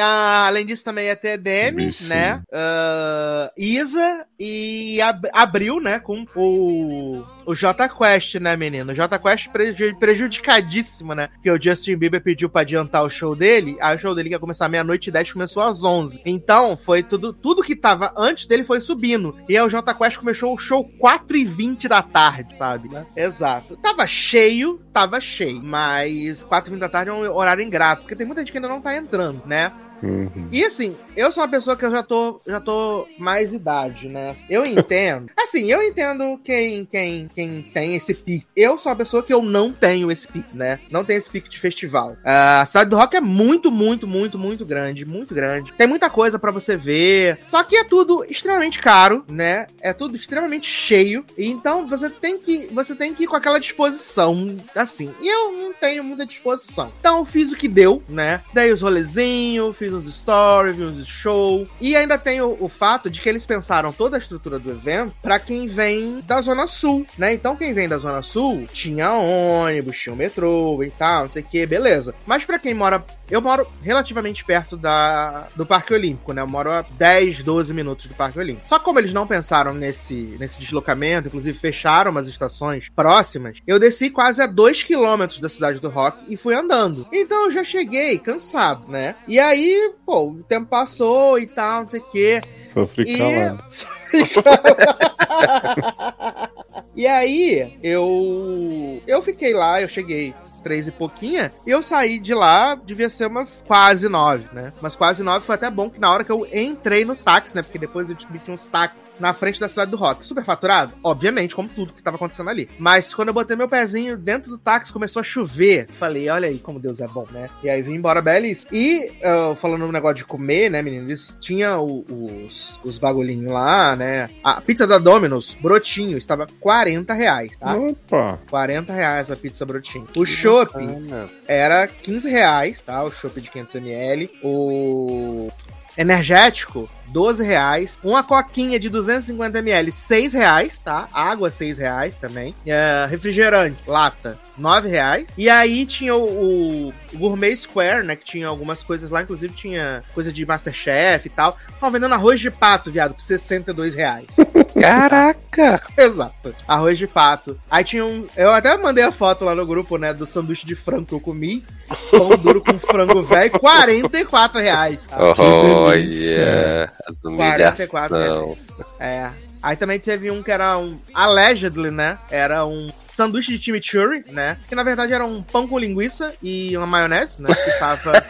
além 0.00 0.64
disso, 0.66 0.84
também 0.84 1.06
ia 1.06 1.16
ter 1.16 1.37
Demi, 1.38 1.94
né? 2.02 2.42
Ah, 2.52 3.50
Isa 3.56 4.26
e 4.38 5.00
Ab- 5.00 5.28
Abril, 5.32 5.80
né? 5.80 5.98
Com 5.98 6.26
o, 6.37 7.24
o 7.46 7.54
J 7.54 7.88
Quest, 7.88 8.37
né, 8.37 8.56
menino? 8.56 8.92
O 8.92 8.94
J 8.94 9.18
Quest 9.18 9.48
preju- 9.48 9.96
prejudicadíssimo, 9.98 11.14
né? 11.14 11.28
Porque 11.34 11.50
o 11.50 11.61
Justin 11.61 11.96
Bieber 11.96 12.22
pediu 12.22 12.48
pra 12.48 12.61
adiantar 12.62 13.02
o 13.04 13.11
show 13.11 13.34
dele. 13.34 13.76
Aí 13.80 13.96
o 13.96 13.98
show 14.00 14.14
dele 14.14 14.28
que 14.28 14.34
ia 14.34 14.38
começar 14.38 14.68
meia-noite 14.68 15.08
e 15.08 15.12
10 15.12 15.32
começou 15.32 15.62
às 15.62 15.82
11. 15.82 16.20
Então, 16.24 16.76
foi 16.76 17.02
tudo, 17.02 17.32
tudo 17.32 17.62
que 17.62 17.74
tava 17.76 18.12
antes 18.16 18.46
dele 18.46 18.64
foi 18.64 18.80
subindo. 18.80 19.37
E 19.48 19.56
aí 19.56 19.62
o 19.64 19.68
J 19.68 19.94
Quest 19.94 20.16
começou 20.18 20.54
o 20.54 20.58
show 20.58 20.84
4 20.98 21.37
e 21.37 21.44
20 21.44 21.88
da 21.88 22.02
tarde, 22.02 22.56
sabe? 22.56 22.88
Exato. 23.16 23.76
Tava 23.78 24.06
cheio, 24.06 24.80
tava 24.92 25.20
cheio. 25.20 25.61
Mas 25.62 26.42
4 26.42 26.70
e 26.70 26.72
20 26.74 26.80
da 26.80 26.88
tarde 26.88 27.11
é 27.11 27.12
um 27.12 27.30
horário 27.34 27.62
ingrato, 27.64 28.02
porque 28.02 28.16
tem 28.16 28.26
muita 28.26 28.42
gente 28.42 28.52
que 28.52 28.58
ainda 28.58 28.68
não 28.68 28.80
tá 28.80 28.96
entrando, 28.96 29.42
né? 29.46 29.72
Uhum. 30.02 30.48
E 30.52 30.64
assim, 30.64 30.96
eu 31.16 31.32
sou 31.32 31.42
uma 31.42 31.48
pessoa 31.48 31.76
que 31.76 31.84
eu 31.84 31.90
já 31.90 32.02
tô, 32.02 32.40
já 32.46 32.61
tô 32.61 33.06
mais 33.18 33.52
idade, 33.52 34.08
né? 34.08 34.37
Eu 34.48 34.64
entendo. 34.64 35.30
Assim, 35.38 35.70
eu 35.70 35.82
entendo 35.82 36.38
quem, 36.44 36.84
quem, 36.84 37.26
quem 37.28 37.62
tem 37.62 37.96
esse 37.96 38.12
pique. 38.12 38.46
Eu 38.54 38.76
sou 38.76 38.90
uma 38.92 38.98
pessoa 38.98 39.22
que 39.22 39.32
eu 39.32 39.40
não 39.40 39.72
tenho 39.72 40.11
esse 40.11 40.28
pique, 40.28 40.54
né? 40.54 40.78
Não 40.90 41.04
tenho 41.04 41.16
esse 41.16 41.30
pique 41.30 41.48
de 41.48 41.58
festival. 41.58 42.16
Ah, 42.22 42.61
a 42.61 42.66
cidade 42.66 42.90
do 42.90 42.96
rock 42.96 43.16
é 43.16 43.20
muito, 43.20 43.70
muito, 43.70 44.06
muito, 44.06 44.38
muito 44.38 44.66
grande, 44.66 45.06
muito 45.06 45.34
grande. 45.34 45.72
Tem 45.72 45.87
muita 45.87 46.11
coisa 46.11 46.38
pra 46.38 46.52
você 46.52 46.76
ver. 46.76 47.38
Só 47.46 47.62
que 47.62 47.76
é 47.76 47.84
tudo 47.84 48.24
extremamente 48.28 48.78
caro, 48.78 49.24
né? 49.26 49.68
É 49.80 49.92
tudo 49.92 50.16
extremamente 50.16 50.68
cheio. 50.68 51.24
E 51.37 51.48
então 51.48 51.88
você 51.88 52.11
tem 52.11 52.38
que, 52.38 52.66
você 52.72 52.94
tem 52.94 53.14
que 53.14 53.24
ir 53.24 53.26
com 53.26 53.37
aquela 53.37 53.58
disposição, 53.58 54.56
assim. 54.74 55.11
E 55.20 55.28
eu 55.28 55.52
não 55.52 55.72
tenho 55.72 56.04
muita 56.04 56.26
disposição. 56.26 56.92
Então 57.00 57.18
eu 57.18 57.24
fiz 57.24 57.52
o 57.52 57.56
que 57.56 57.68
deu, 57.68 58.02
né? 58.08 58.42
Dei 58.52 58.70
os 58.70 58.82
rolezinhos, 58.82 59.76
fiz 59.76 59.88
uns 59.94 60.12
stories, 60.12 60.77
vi 60.77 60.85
uns 60.85 61.07
show. 61.07 61.66
E 61.81 61.96
ainda 61.96 62.18
tem 62.18 62.40
o, 62.40 62.57
o 62.61 62.68
fato 62.68 63.11
de 63.11 63.20
que 63.20 63.29
eles 63.29 63.46
pensaram 63.46 63.92
toda 63.92 64.16
a 64.16 64.18
estrutura 64.18 64.59
do 64.59 64.70
evento 64.70 65.14
pra 65.22 65.38
quem 65.38 65.66
vem 65.66 66.20
da 66.27 66.40
Zona 66.40 66.66
Sul, 66.66 67.07
né? 67.16 67.33
Então 67.33 67.57
quem 67.57 67.72
vem 67.72 67.88
da 67.88 67.98
Zona 67.98 68.22
Sul 68.22 68.66
tinha 68.72 69.12
ônibus, 69.12 69.98
tinha 69.98 70.12
o 70.12 70.16
metrô 70.16 70.83
e 70.83 70.90
tal, 70.90 71.22
não 71.22 71.31
sei 71.31 71.42
o 71.42 71.44
que, 71.44 71.66
beleza. 71.66 72.14
Mas 72.27 72.44
pra 72.44 72.59
quem 72.59 72.74
mora. 72.74 73.05
Eu 73.31 73.42
moro 73.42 73.66
relativamente 73.83 74.42
perto 74.42 74.74
da, 74.74 75.48
do 75.55 75.66
Parque 75.66 75.92
Olímpico, 75.92 76.33
né? 76.33 76.40
Eu 76.40 76.48
moro 76.48 76.70
a 76.70 76.81
10, 76.81 77.42
12 77.42 77.74
minutos 77.74 78.07
do 78.07 78.14
Parque 78.14 78.38
Olímpico. 78.38 78.66
Só 78.66 78.79
que 78.79 78.87
como 78.87 78.98
eles 78.98 79.12
não 79.12 79.27
pensaram 79.27 79.74
nesse, 79.74 80.35
nesse 80.40 80.59
deslocamento, 80.59 81.29
inclusive 81.29 81.59
fecharam 81.59 82.11
umas 82.11 82.27
estações 82.27 82.88
próximas, 82.88 83.59
eu 83.66 83.79
desci 83.79 84.09
quase 84.09 84.40
a 84.40 84.46
2 84.46 84.83
quilômetros 84.83 85.40
da 85.40 85.48
cidade 85.48 85.79
do 85.79 85.90
Rock 85.90 86.24
e 86.29 86.38
fui 86.38 86.55
andando. 86.55 87.07
Então 87.12 87.44
eu 87.44 87.53
já 87.53 87.62
cheguei 87.62 88.18
cansado, 88.18 88.90
né? 88.90 89.14
E 89.27 89.38
aí, 89.38 89.77
pô, 90.04 90.30
o 90.30 90.42
tempo 90.42 90.66
passou 90.66 91.38
e 91.38 91.46
tal, 91.46 91.82
não 91.82 91.88
sei 91.88 92.00
o 92.00 92.10
quê. 92.10 92.40
Sofri 92.64 93.04
E. 93.06 93.18
calado. 93.18 93.64
e 96.94 97.06
aí, 97.06 97.78
eu. 97.82 99.02
Eu 99.06 99.22
fiquei 99.22 99.52
lá, 99.52 99.80
eu 99.80 99.88
cheguei 99.88 100.34
três 100.68 100.87
e 100.87 100.92
pouquinha, 100.92 101.50
e 101.66 101.70
eu 101.70 101.83
saí 101.83 102.18
de 102.18 102.35
lá, 102.35 102.74
devia 102.74 103.09
ser 103.09 103.26
umas 103.26 103.64
quase 103.66 104.07
nove, 104.07 104.44
né? 104.52 104.70
Mas 104.83 104.94
quase 104.94 105.22
nove 105.22 105.46
foi 105.46 105.54
até 105.54 105.70
bom 105.70 105.88
que 105.88 105.98
na 105.98 106.12
hora 106.12 106.22
que 106.24 106.31
eu 106.31 106.46
entrei 106.52 107.07
no 107.07 107.16
táxi, 107.16 107.57
né? 107.57 107.62
Porque 107.62 107.78
depois 107.78 108.11
eu 108.11 108.14
descobri 108.14 108.38
que 108.38 108.44
tinha 108.44 108.54
uns 108.54 108.66
táxis 108.66 108.98
na 109.18 109.33
frente 109.33 109.59
da 109.59 109.66
cidade 109.66 109.90
do 109.90 109.96
rock. 109.96 110.24
Super 110.26 110.44
faturado? 110.44 110.92
Obviamente, 111.02 111.54
como 111.54 111.68
tudo 111.70 111.92
que 111.94 112.02
tava 112.02 112.16
acontecendo 112.16 112.50
ali. 112.50 112.68
Mas 112.78 113.14
quando 113.14 113.28
eu 113.28 113.35
botei 113.35 113.57
meu 113.57 113.66
pezinho 113.68 114.16
dentro 114.16 114.50
do 114.50 114.59
táxi, 114.59 114.92
começou 114.92 115.20
a 115.20 115.22
chover. 115.22 115.88
Falei, 115.90 116.28
olha 116.28 116.48
aí 116.48 116.59
como 116.59 116.78
Deus 116.78 117.00
é 117.00 117.09
bom, 117.09 117.26
né? 117.33 117.48
E 117.64 117.70
aí 117.70 117.81
vim 117.83 117.94
embora 117.94 118.20
belíssimo. 118.20 118.70
E, 118.72 119.11
uh, 119.50 119.54
falando 119.57 119.87
no 119.87 119.92
negócio 119.92 120.16
de 120.18 120.24
comer, 120.26 120.70
né, 120.70 120.83
menino? 120.83 121.07
Eles 121.07 121.35
tinham 121.40 121.83
o- 121.85 122.04
os, 122.46 122.78
os 122.85 122.98
bagulhinhos 122.98 123.50
lá, 123.50 123.96
né? 123.96 124.28
A 124.44 124.61
pizza 124.61 124.87
da 124.87 124.98
Domino's, 124.98 125.57
brotinho, 125.61 126.18
estava 126.18 126.46
40 126.61 127.12
reais, 127.14 127.52
tá? 127.59 127.74
Opa! 127.74 128.38
40 128.50 128.92
reais 128.92 129.31
a 129.31 129.37
pizza 129.37 129.64
brotinho. 129.64 130.07
O 130.14 130.24
chopp 130.64 130.72
bacana. 130.74 131.28
era 131.46 131.86
15 131.86 132.28
reais, 132.28 132.80
tá? 132.80 133.02
O 133.02 133.10
chopp 133.10 133.40
de 133.40 133.50
500ml. 133.50 134.30
O 134.42 135.50
energético, 135.96 136.88
12 137.10 137.44
reais. 137.44 137.98
Uma 138.02 138.22
coquinha 138.22 138.78
de 138.78 138.90
250ml, 138.90 139.90
6 139.90 140.32
reais, 140.32 140.78
tá? 140.78 141.08
Água, 141.12 141.50
6 141.50 141.78
reais 141.78 142.16
também. 142.16 142.54
É, 142.66 143.06
refrigerante, 143.08 143.76
lata, 143.86 144.38
9 144.56 144.88
reais. 144.88 145.26
E 145.36 145.48
aí 145.48 145.86
tinha 145.86 146.14
o, 146.14 146.88
o 146.88 146.92
Gourmet 147.14 147.56
Square, 147.56 148.04
né? 148.04 148.16
Que 148.16 148.24
tinha 148.24 148.48
algumas 148.48 148.82
coisas 148.82 149.10
lá, 149.10 149.22
inclusive 149.22 149.52
tinha 149.54 150.02
coisa 150.14 150.32
de 150.32 150.44
Masterchef 150.44 151.26
e 151.26 151.30
tal. 151.30 151.56
Tava 151.80 151.92
vendendo 151.92 152.14
arroz 152.14 152.40
de 152.40 152.50
pato, 152.50 152.90
viado, 152.90 153.14
por 153.14 153.22
62 153.22 153.94
reais. 153.94 154.26
Caraca! 154.80 155.80
Exato. 155.96 156.54
Arroz 156.66 156.98
de 156.98 157.06
pato. 157.06 157.58
Aí 157.70 157.84
tinha 157.84 158.04
um. 158.04 158.26
Eu 158.36 158.50
até 158.50 158.76
mandei 158.76 159.04
a 159.04 159.12
foto 159.12 159.44
lá 159.44 159.54
no 159.54 159.66
grupo, 159.66 159.96
né? 159.96 160.12
Do 160.12 160.26
sanduíche 160.26 160.66
de 160.66 160.74
frango 160.74 161.06
que 161.06 161.14
eu 161.14 161.20
comi. 161.20 161.64
Pão 162.10 162.30
duro 162.36 162.60
com 162.62 162.78
frango 162.78 163.22
velho, 163.22 163.50
44 163.58 164.60
reais. 164.60 165.06
tá? 165.06 165.16
Olha, 165.38 166.92
as 167.06 167.20
44 167.20 168.16
humilhações. 168.16 168.59
reais. 168.68 168.68
É. 169.01 169.30
Aí 169.62 169.76
também 169.76 169.99
teve 169.99 170.30
um 170.30 170.42
que 170.42 170.51
era 170.53 170.78
um. 170.78 170.99
Allegedly, 171.12 171.90
né? 171.90 172.18
Era 172.30 172.64
um 172.64 172.88
sanduíche 173.12 173.57
de 173.59 173.64
chimichurri, 173.64 174.24
né? 174.30 174.57
Que 174.68 174.74
na 174.74 174.82
verdade 174.84 175.12
era 175.12 175.24
um 175.24 175.42
pão 175.42 175.66
com 175.66 175.78
linguiça 175.78 176.32
e 176.42 176.76
uma 176.76 176.86
maionese, 176.86 177.42
né? 177.42 177.49
Que 177.55 177.70
tava. 177.78 178.12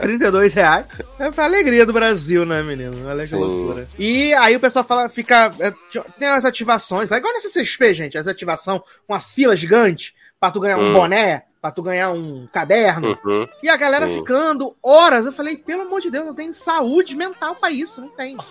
32 0.00 0.52
reais. 0.54 0.86
É 1.18 1.30
pra 1.30 1.44
alegria 1.44 1.86
do 1.86 1.92
Brasil, 1.92 2.44
né, 2.44 2.62
menino? 2.62 3.06
Olha 3.08 3.26
que 3.26 3.34
loucura. 3.34 3.86
E 3.98 4.34
aí 4.34 4.56
o 4.56 4.60
pessoal 4.60 4.84
fala, 4.84 5.08
fica. 5.08 5.52
é, 5.60 5.72
tem 6.18 6.28
as 6.28 6.44
ativações, 6.44 7.10
lá 7.10 7.18
igual 7.18 7.32
nessa 7.32 7.48
CXP, 7.50 7.94
gente, 7.94 8.18
as 8.18 8.26
ativações 8.26 8.80
com 9.06 9.14
as 9.14 9.30
filas 9.32 9.60
gigantes 9.60 10.12
pra 10.40 10.50
tu 10.50 10.58
ganhar 10.60 10.76
um 10.78 10.90
Hum. 10.90 10.92
boné, 10.92 11.44
pra 11.62 11.70
tu 11.70 11.80
ganhar 11.80 12.10
um 12.10 12.48
caderno. 12.52 13.16
Uhum. 13.24 13.48
E 13.62 13.68
a 13.68 13.76
galera 13.76 14.08
Sim. 14.08 14.16
ficando 14.16 14.76
horas. 14.82 15.24
Eu 15.24 15.32
falei, 15.32 15.56
pelo 15.56 15.82
amor 15.82 16.00
de 16.00 16.10
Deus, 16.10 16.26
não 16.26 16.34
tenho 16.34 16.52
saúde 16.52 17.14
mental 17.14 17.54
pra 17.54 17.70
isso. 17.70 18.00
Não 18.00 18.08
tem. 18.08 18.34
Não 18.34 18.44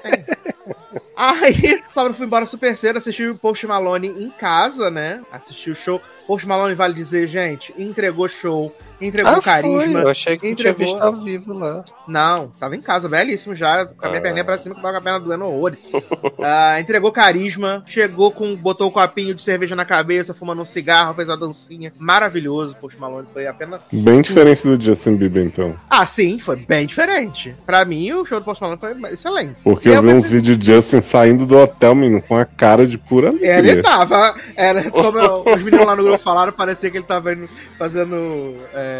tem. 0.00 0.24
Aí, 1.16 1.82
sábado 1.88 2.14
fui 2.14 2.24
embora 2.24 2.46
super 2.46 2.76
cedo, 2.76 2.98
assisti 2.98 3.26
o 3.26 3.36
Post 3.36 3.66
Malone 3.66 4.08
em 4.08 4.30
casa, 4.30 4.90
né? 4.90 5.22
Assisti 5.30 5.70
o 5.70 5.76
show. 5.76 6.00
Post 6.26 6.46
Malone, 6.46 6.74
vale 6.74 6.94
dizer, 6.94 7.26
gente, 7.26 7.74
entregou 7.76 8.28
show, 8.28 8.74
entregou 9.06 9.32
Ah, 9.32 9.40
carisma. 9.42 9.80
foi? 9.92 10.02
Eu 10.02 10.08
achei 10.08 10.34
que 10.36 10.40
tinha 10.54 10.70
entregou. 10.70 10.78
visto 10.78 11.00
ao 11.02 11.16
vivo 11.16 11.52
lá. 11.54 11.84
Não, 12.08 12.48
tava 12.48 12.76
em 12.76 12.80
casa, 12.80 13.08
belíssimo 13.08 13.54
já, 13.54 13.86
com 13.86 14.06
a 14.06 14.08
minha 14.08 14.18
Ah. 14.20 14.22
perninha 14.22 14.44
pra 14.44 14.58
cima, 14.58 14.74
que 14.74 14.82
tava 14.82 14.92
com 14.94 14.98
a 14.98 15.02
perna 15.02 15.20
doendo 15.20 15.44
horrores. 15.46 15.90
Ah, 16.44 16.80
entregou 16.80 17.12
carisma, 17.12 17.82
chegou 17.86 18.30
com, 18.32 18.56
botou 18.56 18.88
um 18.88 18.90
copinho 18.90 19.34
de 19.34 19.42
cerveja 19.42 19.76
na 19.76 19.84
cabeça, 19.84 20.34
fumando 20.34 20.62
um 20.62 20.64
cigarro, 20.64 21.14
fez 21.14 21.28
uma 21.28 21.36
dancinha. 21.36 21.92
Maravilhoso, 22.00 22.74
Post 22.80 22.98
Malone, 22.98 23.28
foi 23.32 23.46
apenas... 23.46 23.80
Bem 23.92 24.20
diferente 24.22 24.62
do 24.66 24.80
Justin 24.80 25.16
Bieber, 25.16 25.44
então. 25.44 25.76
Ah, 25.88 26.04
sim, 26.04 26.38
foi 26.38 26.56
bem 26.56 26.86
diferente. 26.86 27.54
Pra 27.64 27.84
mim, 27.84 28.12
o 28.12 28.24
show 28.24 28.40
do 28.40 28.44
Post 28.44 28.62
Malone 28.62 28.80
foi 28.80 29.12
excelente. 29.12 29.56
Porque 29.62 29.88
Eu 29.88 29.94
eu, 29.94 30.02
vi 30.02 30.08
uns 30.14 30.28
vídeos 30.28 30.58
de 30.58 30.66
Justin 30.66 31.00
saindo 31.00 31.46
do 31.46 31.56
hotel, 31.58 31.94
menino, 31.94 32.20
com 32.22 32.36
a 32.36 32.44
cara 32.44 32.86
de 32.86 32.98
pura 32.98 33.28
alegria. 33.28 33.58
Ele 33.58 33.82
tava. 33.82 34.34
Era, 34.56 34.90
como 34.90 35.18
os 35.54 35.62
meninos 35.62 35.86
lá 35.86 35.94
no 35.96 36.02
grupo 36.02 36.18
falaram, 36.18 36.52
parecia 36.52 36.90
que 36.90 36.98
ele 36.98 37.06
tava 37.06 37.32
indo, 37.32 37.48
fazendo 37.78 38.56
é, 38.74 38.91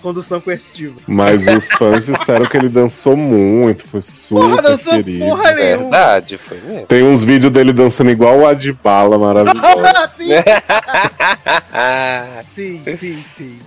condução 0.00 0.40
coercitiva. 0.40 1.00
Mas 1.06 1.46
os 1.46 1.66
fãs 1.72 2.06
disseram 2.06 2.46
que 2.46 2.56
ele 2.56 2.68
dançou 2.68 3.16
muito, 3.16 3.86
foi 3.88 4.00
super 4.00 4.40
Porra, 4.40 4.62
dançou 4.62 4.92
querido. 4.94 5.24
porra 5.24 5.52
nenhuma. 5.52 5.82
Verdade, 5.82 6.38
foi 6.38 6.60
mesmo. 6.60 6.86
Tem 6.86 7.02
uns 7.02 7.22
vídeos 7.22 7.52
dele 7.52 7.72
dançando 7.72 8.10
igual 8.10 8.40
o 8.40 8.46
Adbala, 8.46 9.18
maravilhoso. 9.18 9.64
sim, 12.54 12.80
sim, 12.84 12.96
sim, 12.96 13.24
sim. 13.36 13.58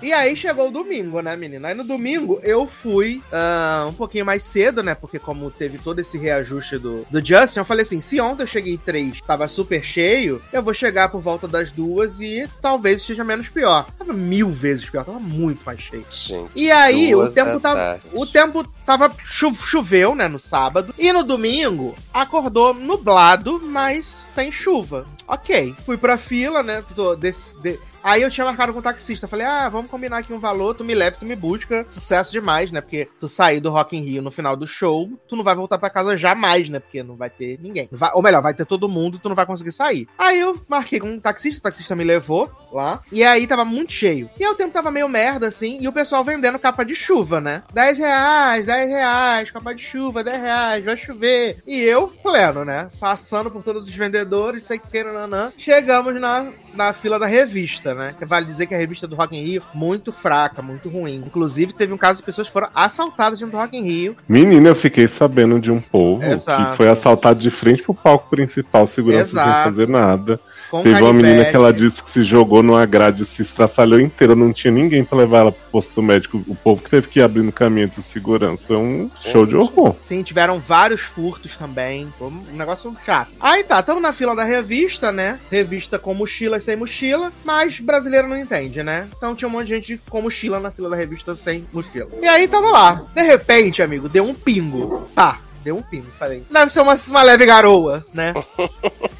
E 0.00 0.12
aí 0.12 0.36
chegou 0.36 0.68
o 0.68 0.70
domingo, 0.70 1.20
né, 1.20 1.36
menina? 1.36 1.68
Aí 1.68 1.74
no 1.74 1.84
domingo 1.84 2.40
eu 2.42 2.66
fui 2.66 3.22
ah, 3.32 3.86
um 3.88 3.92
pouquinho 3.92 4.24
mais 4.24 4.42
cedo, 4.42 4.82
né? 4.82 4.94
Porque 4.94 5.18
como 5.18 5.50
teve 5.50 5.78
todo 5.78 5.98
esse 5.98 6.16
reajuste 6.16 6.78
do, 6.78 7.04
do 7.10 7.24
Justin, 7.24 7.58
eu 7.58 7.64
falei 7.64 7.84
assim: 7.84 8.00
se 8.00 8.20
ontem 8.20 8.44
eu 8.44 8.46
cheguei 8.46 8.78
três, 8.78 9.20
tava 9.26 9.48
super 9.48 9.82
cheio, 9.82 10.40
eu 10.52 10.62
vou 10.62 10.72
chegar 10.72 11.08
por 11.08 11.20
volta 11.20 11.48
das 11.48 11.72
duas 11.72 12.20
e 12.20 12.48
talvez 12.62 13.00
esteja 13.00 13.24
menos 13.24 13.48
pior. 13.48 13.86
Tava 13.98 14.12
mil 14.28 14.50
vezes 14.50 14.88
pior, 14.88 15.04
tava 15.04 15.18
muito 15.18 15.60
mais 15.64 15.80
cheio. 15.80 16.04
Gente, 16.10 16.50
E 16.54 16.70
aí, 16.70 17.14
o 17.14 17.30
tempo 17.34 17.58
da 17.60 17.74
tava. 17.74 18.00
O 18.12 18.26
tempo 18.26 18.64
tava. 18.84 19.12
chu- 19.24 19.54
choveu, 19.54 20.14
né, 20.14 20.28
no 20.28 20.38
sábado. 20.38 20.94
E 20.98 21.12
no 21.12 21.24
domingo, 21.24 21.94
acordou 22.12 22.72
nublado, 22.74 23.60
mas 23.62 24.04
sem 24.04 24.52
chuva. 24.52 25.06
Ok. 25.28 25.74
Fui 25.84 25.96
pra 25.96 26.16
fila, 26.16 26.62
né? 26.62 26.82
tô 26.96 27.14
desse- 27.14 27.54
de- 27.60 27.78
Aí 28.00 28.22
eu 28.22 28.30
tinha 28.30 28.44
marcado 28.46 28.72
com 28.72 28.78
o 28.78 28.82
taxista. 28.82 29.26
Falei, 29.26 29.44
ah, 29.44 29.68
vamos 29.68 29.90
combinar 29.90 30.18
aqui 30.18 30.32
um 30.32 30.38
valor, 30.38 30.72
tu 30.72 30.84
me 30.84 30.94
leva, 30.94 31.16
tu 31.18 31.26
me 31.26 31.34
busca. 31.34 31.84
Sucesso 31.90 32.30
demais, 32.30 32.70
né? 32.70 32.80
Porque 32.80 33.08
tu 33.18 33.26
sair 33.28 33.58
do 33.60 33.70
Rock 33.70 33.96
in 33.96 34.02
Rio 34.02 34.22
no 34.22 34.30
final 34.30 34.56
do 34.56 34.68
show, 34.68 35.10
tu 35.28 35.34
não 35.34 35.42
vai 35.42 35.54
voltar 35.54 35.78
pra 35.78 35.90
casa 35.90 36.16
jamais, 36.16 36.68
né? 36.68 36.78
Porque 36.78 37.02
não 37.02 37.16
vai 37.16 37.28
ter 37.28 37.58
ninguém. 37.60 37.88
Vai- 37.90 38.12
ou 38.14 38.22
melhor, 38.22 38.40
vai 38.40 38.54
ter 38.54 38.64
todo 38.64 38.88
mundo, 38.88 39.18
tu 39.18 39.28
não 39.28 39.34
vai 39.34 39.44
conseguir 39.44 39.72
sair. 39.72 40.08
Aí 40.16 40.38
eu 40.38 40.58
marquei 40.68 41.00
com 41.00 41.08
um 41.10 41.20
taxista, 41.20 41.58
o 41.58 41.62
taxista 41.62 41.96
me 41.96 42.04
levou 42.04 42.50
lá. 42.72 43.02
E 43.10 43.24
aí 43.24 43.46
tava 43.48 43.64
muito 43.64 43.92
cheio. 43.92 44.30
E 44.38 44.44
aí 44.44 44.50
o 44.50 44.54
tempo 44.54 44.72
tava 44.72 44.92
meio 44.92 45.08
merda, 45.08 45.48
assim, 45.48 45.78
e 45.82 45.88
o 45.88 45.92
pessoal 45.92 46.24
vendendo 46.24 46.58
capa 46.58 46.84
de 46.84 46.94
chuva, 46.94 47.40
né? 47.40 47.64
10 47.74 47.98
reais, 47.98 48.64
10 48.64 48.88
reais, 48.88 49.50
capa 49.50 49.74
de 49.74 49.82
chuva, 49.82 50.22
10 50.24 50.40
reais, 50.40 50.84
vai 50.84 50.96
chover. 50.96 51.58
E 51.66 51.78
eu, 51.80 52.08
pleno, 52.08 52.64
né? 52.64 52.90
Passando 53.00 53.50
por 53.50 53.62
todos 53.64 53.88
os 53.88 53.94
vendedores, 53.94 54.64
sei 54.64 54.78
que, 54.78 54.88
nanã. 55.18 55.52
Chegamos 55.56 56.20
na, 56.20 56.46
na 56.74 56.92
fila 56.92 57.18
da 57.18 57.26
revista, 57.26 57.94
né? 57.94 58.14
Vale 58.20 58.46
dizer 58.46 58.66
que 58.66 58.74
a 58.74 58.78
revista 58.78 59.06
do 59.06 59.16
Rock 59.16 59.36
in 59.36 59.42
Rio, 59.42 59.62
muito 59.74 60.12
fraca, 60.12 60.62
muito 60.62 60.88
ruim. 60.88 61.22
Inclusive, 61.26 61.72
teve 61.72 61.92
um 61.92 61.98
caso 61.98 62.20
de 62.20 62.26
pessoas 62.26 62.46
que 62.46 62.52
foram 62.52 62.68
assaltadas 62.74 63.38
dentro 63.38 63.52
do 63.52 63.60
Rock 63.60 63.76
in 63.76 63.82
Rio. 63.82 64.16
Menina, 64.28 64.68
eu 64.68 64.76
fiquei 64.76 65.08
sabendo 65.08 65.58
de 65.58 65.70
um 65.70 65.80
povo 65.80 66.24
Exato. 66.24 66.70
que 66.70 66.76
foi 66.76 66.88
assaltado 66.88 67.38
de 67.38 67.50
frente 67.50 67.82
pro 67.82 67.94
palco 67.94 68.30
principal, 68.30 68.86
segurança 68.86 69.42
sem 69.42 69.52
fazer 69.64 69.88
nada. 69.88 70.40
Com 70.70 70.82
Teve 70.82 71.02
uma 71.02 71.12
menina 71.12 71.44
que 71.44 71.56
ela 71.56 71.72
disse 71.72 72.02
que 72.02 72.10
se 72.10 72.22
jogou 72.22 72.62
numa 72.62 72.84
grade, 72.84 73.24
se 73.24 73.42
estraçalhou 73.42 74.00
inteira, 74.00 74.36
não 74.36 74.52
tinha 74.52 74.70
ninguém 74.70 75.04
pra 75.04 75.18
levar 75.18 75.38
ela 75.38 75.52
pro 75.52 75.70
posto 75.70 76.02
médico. 76.02 76.42
O 76.46 76.54
povo 76.54 76.82
que 76.82 76.90
teve 76.90 77.08
que 77.08 77.20
ir 77.20 77.22
abrindo 77.22 77.50
caminho 77.50 77.86
entre 77.86 78.00
os 78.00 78.06
segurança. 78.06 78.66
Foi 78.66 78.76
um 78.76 79.10
show 79.20 79.46
de 79.46 79.56
horror. 79.56 79.94
Sim, 80.00 80.22
tiveram 80.22 80.60
vários 80.60 81.00
furtos 81.00 81.56
também. 81.56 82.12
Foi 82.18 82.28
um 82.28 82.44
negócio 82.52 82.94
chato. 83.04 83.30
Aí 83.40 83.64
tá, 83.64 83.80
estamos 83.80 84.02
na 84.02 84.12
fila 84.12 84.34
da 84.34 84.44
revista, 84.44 85.12
né? 85.12 85.40
Revista 85.50 85.98
com 85.98 86.12
mochila 86.14 86.58
e 86.58 86.60
sem 86.60 86.76
mochila, 86.76 87.32
mas 87.44 87.80
brasileiro 87.80 88.28
não 88.28 88.36
entende, 88.36 88.82
né? 88.82 89.08
Então 89.16 89.34
tinha 89.34 89.48
um 89.48 89.52
monte 89.52 89.68
de 89.68 89.74
gente 89.74 90.00
com 90.08 90.22
mochila 90.22 90.60
na 90.60 90.70
fila 90.70 90.90
da 90.90 90.96
revista 90.96 91.34
sem 91.36 91.66
mochila. 91.72 92.10
E 92.20 92.26
aí 92.26 92.48
tamo 92.48 92.70
lá. 92.70 93.06
De 93.14 93.22
repente, 93.22 93.82
amigo, 93.82 94.08
deu 94.08 94.24
um 94.24 94.34
pingo. 94.34 95.06
Tá, 95.14 95.38
deu 95.62 95.76
um 95.76 95.82
pingo. 95.82 96.06
Falei, 96.18 96.44
deve 96.50 96.70
ser 96.70 96.80
uma, 96.80 96.94
uma 97.08 97.22
leve 97.22 97.46
garoa, 97.46 98.04
né? 98.12 98.34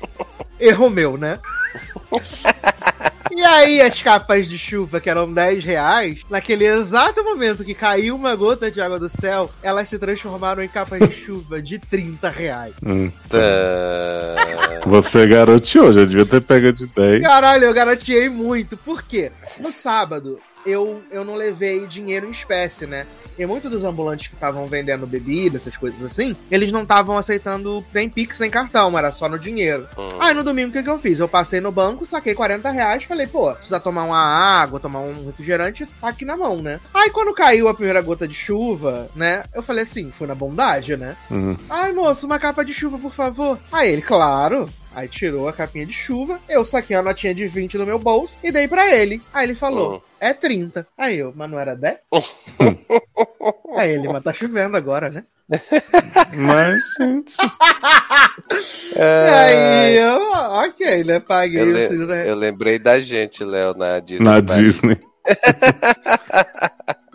Erro 0.61 0.91
meu, 0.91 1.17
né? 1.17 1.39
E 3.31 3.45
aí, 3.45 3.81
as 3.81 4.03
capas 4.03 4.49
de 4.49 4.59
chuva, 4.59 5.01
que 5.01 5.09
eram 5.09 5.33
10 5.33 5.65
reais, 5.65 6.21
naquele 6.29 6.65
exato 6.65 7.23
momento 7.23 7.65
que 7.65 7.75
caiu 7.75 8.17
uma 8.17 8.35
gota 8.35 8.69
de 8.69 8.81
água 8.81 8.99
do 8.99 9.09
céu, 9.09 9.49
elas 9.63 9.89
se 9.89 9.97
transformaram 9.97 10.61
em 10.61 10.69
capas 10.69 10.99
de 11.01 11.15
chuva 11.15 11.63
de 11.63 11.79
30 11.79 12.29
reais. 12.31 12.75
Hum. 12.85 13.11
Tá. 13.29 13.39
Você 14.87 15.27
garoteou, 15.27 15.93
já 15.93 16.05
devia 16.05 16.27
ter 16.27 16.41
pego 16.41 16.73
de 16.73 16.87
10. 16.87 17.23
Caralho, 17.23 17.65
eu 17.65 17.75
garantiei 17.75 18.29
muito. 18.29 18.77
Por 18.77 19.03
quê? 19.03 19.31
No 19.61 19.71
sábado, 19.71 20.41
eu, 20.65 21.03
eu 21.11 21.25
não 21.25 21.35
levei 21.35 21.87
dinheiro 21.87 22.27
em 22.27 22.31
espécie, 22.31 22.87
né? 22.87 23.07
E 23.39 23.47
muitos 23.47 23.71
dos 23.71 23.85
ambulantes 23.85 24.27
que 24.27 24.35
estavam 24.35 24.67
vendendo 24.67 25.07
bebida, 25.07 25.59
essas 25.59 25.77
coisas 25.77 26.03
assim, 26.05 26.35
eles 26.51 26.73
não 26.73 26.83
estavam 26.83 27.17
aceitando 27.17 27.85
nem 27.95 28.11
Pix 28.11 28.41
nem 28.41 28.51
cartão, 28.51 28.99
era 28.99 29.13
só 29.13 29.29
no 29.29 29.39
dinheiro. 29.39 29.87
Hum. 29.97 30.09
Aí 30.19 30.35
no 30.35 30.43
domingo 30.43 30.71
o 30.71 30.73
que, 30.73 30.83
que 30.83 30.91
eu 30.91 30.99
fiz? 30.99 31.21
Eu 31.21 31.29
passei 31.29 31.61
no 31.61 31.71
banco, 31.71 32.05
saquei 32.05 32.35
40 32.35 32.69
reais, 32.71 33.05
falei, 33.05 33.29
pô, 33.29 33.53
precisa 33.55 33.79
tomar 33.79 34.05
uma 34.05 34.19
água, 34.19 34.81
tomar 34.81 35.01
um 35.01 35.27
refrigerante, 35.27 35.87
tá 36.01 36.09
aqui 36.09 36.25
na 36.25 36.37
mão, 36.37 36.57
né? 36.57 36.81
Aí 36.93 37.11
quando 37.11 37.33
caiu 37.33 37.69
a 37.69 37.75
primeira 37.75 38.01
gota 38.01 38.27
de 38.27 38.35
chuva, 38.35 39.09
né? 39.15 39.45
Eu 39.55 39.63
falei 39.63 39.85
assim, 39.85 40.11
fui 40.11 40.27
na 40.27 40.35
bondade, 40.35 40.97
né? 40.97 41.17
Hum. 41.31 41.57
Ai, 41.71 41.93
moço, 41.93 42.27
uma 42.27 42.41
capa 42.41 42.65
de 42.65 42.75
chuva, 42.75 42.99
por 42.99 43.13
favor. 43.13 43.57
Aí 43.71 43.93
ele, 43.93 44.03
claro. 44.03 44.69
Aí 44.99 45.07
tirou 45.07 45.47
a 45.49 45.53
capinha 45.53 45.87
de 45.87 45.93
chuva, 45.93 46.41
eu 46.49 46.65
saquei 46.65 46.97
a 46.97 47.03
notinha 47.03 47.33
de 47.33 47.47
20 47.47 47.79
no 47.79 47.87
meu 47.87 48.01
bolso 48.01 48.37
e 48.43 48.51
dei 48.51 48.67
pra 48.67 48.93
ele. 48.97 49.23
Aí 49.33 49.47
ele 49.47 49.55
falou, 49.55 49.97
Hum. 49.99 50.01
é 50.19 50.33
30. 50.35 50.85
Aí 50.99 51.17
eu, 51.19 51.33
mas 51.37 51.49
não 51.49 51.57
era 51.57 51.77
10? 51.77 51.99
Aí 53.77 53.93
ele, 53.93 54.09
mas 54.09 54.25
tá 54.25 54.33
chovendo 54.33 54.77
agora, 54.77 55.09
né? 55.09 55.23
Mas, 56.37 56.83
gente. 57.01 57.35
E 58.97 59.01
aí 59.01 59.97
eu, 59.97 60.31
ok, 60.67 61.05
né? 61.05 61.21
Paguei 61.21 61.61
É. 61.61 61.63
Eu, 61.63 61.69
o 61.69 61.73
le- 61.73 61.89
30 61.89 62.13
reais. 62.15 62.29
eu 62.29 62.35
lembrei 62.35 62.79
da 62.79 63.01
gente, 63.01 63.43
Léo, 63.45 63.73
na 63.75 63.99
Disney. 64.01 64.25
Na. 64.25 64.41
Disney. 64.41 65.01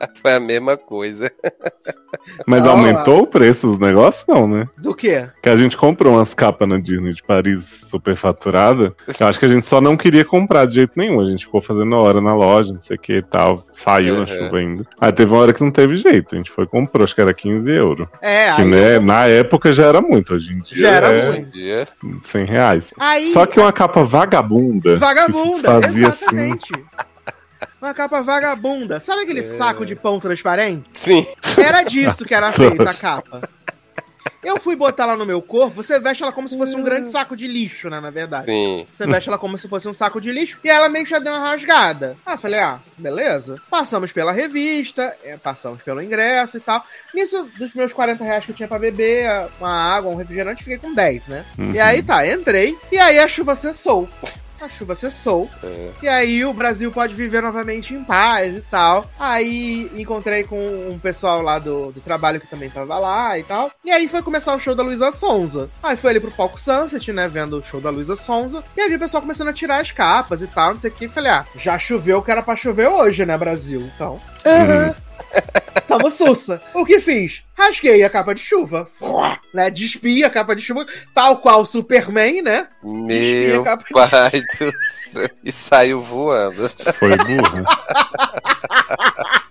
Foi 0.22 0.34
a 0.34 0.39
mesma 0.39 0.78
coisa. 0.78 1.32
Mas 2.47 2.66
Ah, 2.66 2.70
aumentou 2.70 3.22
o 3.24 3.28
preço 3.28 3.76
do 3.76 3.86
negócio, 3.86 4.24
não, 4.28 4.47
né? 4.47 4.68
Do 4.78 4.93
quê? 4.95 5.28
Que 5.41 5.49
a 5.49 5.58
gente 5.58 5.76
comprou 5.76 6.14
umas 6.14 6.34
capas 6.34 6.68
na 6.68 6.80
Disney 6.80 7.14
de 7.14 7.24
Paris 7.24 7.86
superfaturada. 7.89 8.95
Eu 9.20 9.28
acho 9.28 9.39
que 9.39 9.45
a 9.45 9.49
gente 9.49 9.66
só 9.68 9.82
não 9.82 9.97
queria 9.97 10.24
comprar 10.24 10.66
de 10.66 10.76
jeito 10.76 10.93
nenhum. 10.95 11.20
A 11.20 11.26
gente 11.26 11.45
ficou 11.45 11.62
fazendo 11.62 11.95
hora 11.95 12.22
na 12.22 12.36
loja, 12.36 12.74
não 12.74 12.80
sei 12.80 12.95
o 12.95 12.99
que 12.99 13.14
e 13.18 13.22
tal. 13.22 13.66
Saiu 13.72 14.14
Uhum. 14.16 14.20
na 14.22 14.28
chuva 14.28 14.58
ainda. 14.58 14.86
Aí 15.01 15.12
teve 15.12 15.32
uma 15.32 15.41
hora 15.41 15.54
que 15.54 15.64
não 15.64 15.72
teve 15.72 15.95
jeito. 15.97 16.34
A 16.34 16.38
gente 16.38 16.51
foi 16.51 16.64
e 16.66 16.68
comprou, 16.68 17.04
acho 17.04 17.16
que 17.16 17.22
era 17.22 17.34
15 17.34 17.70
euros. 17.72 18.08
É, 18.22 18.54
Que, 18.56 18.62
aí, 18.62 18.68
né, 18.68 18.99
na 18.99 19.26
época 19.28 19.74
já 19.74 19.86
era 19.86 20.01
muito. 20.01 20.34
Hoje 20.36 20.54
em 20.54 20.60
dia 20.62 20.78
Já 20.84 20.91
era 20.91 21.08
é 21.10 21.32
muito. 21.32 21.43
Bom 21.45 21.49
dia. 21.49 21.88
100 22.22 22.45
reais. 22.45 22.93
aí 22.99 23.26
Só 23.32 23.45
que 23.45 23.60
uma 23.60 23.74
capa 23.74 24.04
vagabunda. 24.04 24.95
vagabunda, 24.97 25.82
fazia 25.82 26.08
assim. 26.10 26.58
Uma 27.84 27.93
capa 27.93 28.21
vagabunda. 28.21 29.01
Sabe 29.01 29.23
aquele 29.23 29.41
É. 29.41 29.43
saco 29.43 29.86
de 29.86 29.93
pão 29.93 30.17
transparente? 30.17 30.86
Sim. 30.93 31.27
Era 31.57 31.84
disso 31.84 32.23
que 32.23 32.34
era 32.34 32.49
feita 32.55 32.89
a 32.89 32.93
capa. 32.93 33.49
Eu 34.41 34.57
fui 34.57 34.73
botar 34.73 35.03
ela 35.03 35.17
no 35.17 35.25
meu 35.25 35.41
corpo, 35.41 35.84
você 35.84 35.99
veste 35.99 36.23
ela 36.23 36.31
como 36.31 36.47
se 36.47 36.57
fosse 36.57 36.73
um 36.77 36.81
grande 36.84 37.09
saco 37.09 37.36
de 37.36 37.45
lixo, 37.45 37.89
né, 37.89 37.99
na 37.99 38.09
verdade. 38.09 38.45
Sim. 38.45 38.88
Você 38.95 39.05
veste 39.05 39.27
ela 39.27 39.38
como 39.38 39.57
se 39.57 39.67
fosse 39.67 39.86
um 39.89 39.93
saco 39.93 40.21
de 40.21 40.31
lixo 40.31 40.57
e 40.63 40.69
ela 40.69 40.88
meio 40.88 41.03
que 41.03 41.11
já 41.11 41.19
deu 41.19 41.34
uma 41.34 41.49
rasgada. 41.49 42.15
Ah, 42.25 42.38
falei, 42.38 42.61
ah, 42.61 42.79
beleza. 42.97 43.57
Passamos 43.69 44.13
pela 44.13 44.31
revista, 44.31 45.13
é, 45.21 45.36
passamos 45.36 45.81
pelo 45.81 46.01
ingresso 46.01 46.55
e 46.55 46.61
tal. 46.61 46.86
Nisso, 47.13 47.49
dos 47.57 47.73
meus 47.73 47.91
40 47.91 48.23
reais 48.23 48.45
que 48.45 48.51
eu 48.51 48.55
tinha 48.55 48.67
pra 48.67 48.79
beber, 48.79 49.27
uma 49.59 49.69
água, 49.93 50.09
um 50.09 50.15
refrigerante, 50.15 50.63
fiquei 50.63 50.77
com 50.79 50.93
10, 50.93 51.27
né? 51.27 51.45
Uhum. 51.59 51.73
E 51.73 51.79
aí 51.81 52.01
tá, 52.01 52.25
entrei, 52.25 52.77
e 52.93 52.97
aí 52.97 53.19
a 53.19 53.27
chuva 53.27 53.55
cessou. 53.55 54.07
A 54.64 54.70
chuva 54.70 54.95
cessou. 54.95 55.49
É. 55.64 55.89
E 56.01 56.07
aí 56.07 56.45
o 56.45 56.53
Brasil 56.53 56.91
pode 56.91 57.14
viver 57.14 57.41
novamente 57.41 57.93
em 57.93 58.03
paz 58.03 58.55
e 58.55 58.61
tal. 58.61 59.05
Aí 59.20 59.91
encontrei 59.95 60.43
com 60.43 60.57
um 60.89 60.97
pessoal 60.97 61.41
lá 61.41 61.59
do, 61.59 61.91
do 61.91 62.01
trabalho 62.01 62.39
que 62.39 62.47
também 62.47 62.70
tava 62.70 62.97
lá 62.97 63.38
e 63.38 63.43
tal. 63.43 63.72
E 63.84 63.91
aí 63.91 64.07
foi 64.07 64.22
começar 64.22 64.55
o 64.55 64.59
show 64.59 64.74
da 64.74 64.84
Luísa 64.84 65.11
Sonza. 65.11 65.70
Aí 65.82 65.97
foi 65.97 66.11
ali 66.11 66.20
pro 66.20 66.32
palco 66.32 66.59
Sunset, 66.59 67.11
né? 67.11 67.28
Vendo 67.28 67.57
o 67.57 67.64
show 67.64 67.82
da 67.82 67.89
Luísa 67.89 68.16
Sonza. 68.16 68.64
E 68.76 68.82
aí 68.82 68.89
vi 68.89 68.95
o 68.95 68.99
pessoal 68.99 69.22
começando 69.22 69.49
a 69.49 69.53
tirar 69.53 69.82
as 69.82 69.91
capas 69.91 70.41
e 70.41 70.47
tal, 70.47 70.74
não 70.74 70.82
sei 70.82 70.89
o 70.89 70.93
que. 70.93 71.07
Falei, 71.07 71.32
ah, 71.32 71.45
já 71.55 71.78
choveu 71.78 72.20
o 72.20 72.22
que 72.22 72.32
era 72.32 72.41
pra 72.41 72.55
chover 72.55 72.88
hoje, 72.88 73.26
né, 73.26 73.38
Brasil? 73.38 73.89
Então. 73.95 74.22
Uhum. 74.45 75.03
Tamo 75.88 76.09
sussa. 76.09 76.61
O 76.73 76.86
que 76.86 76.99
fiz? 76.99 77.43
Rasguei 77.57 78.03
a 78.03 78.09
capa 78.09 78.34
de 78.34 78.41
chuva. 78.41 78.88
Né? 79.53 79.69
Despi 79.69 80.23
a 80.23 80.29
capa 80.29 80.55
de 80.55 80.61
chuva, 80.61 80.86
tal 81.13 81.38
qual 81.38 81.65
Superman, 81.65 82.41
né? 82.41 82.67
Meu 82.84 83.63
pai 83.91 84.31
do 84.41 84.73
céu. 85.11 85.29
E 85.43 85.51
saiu 85.51 86.01
voando. 86.01 86.69
Foi 86.95 87.15
burro. 87.17 87.63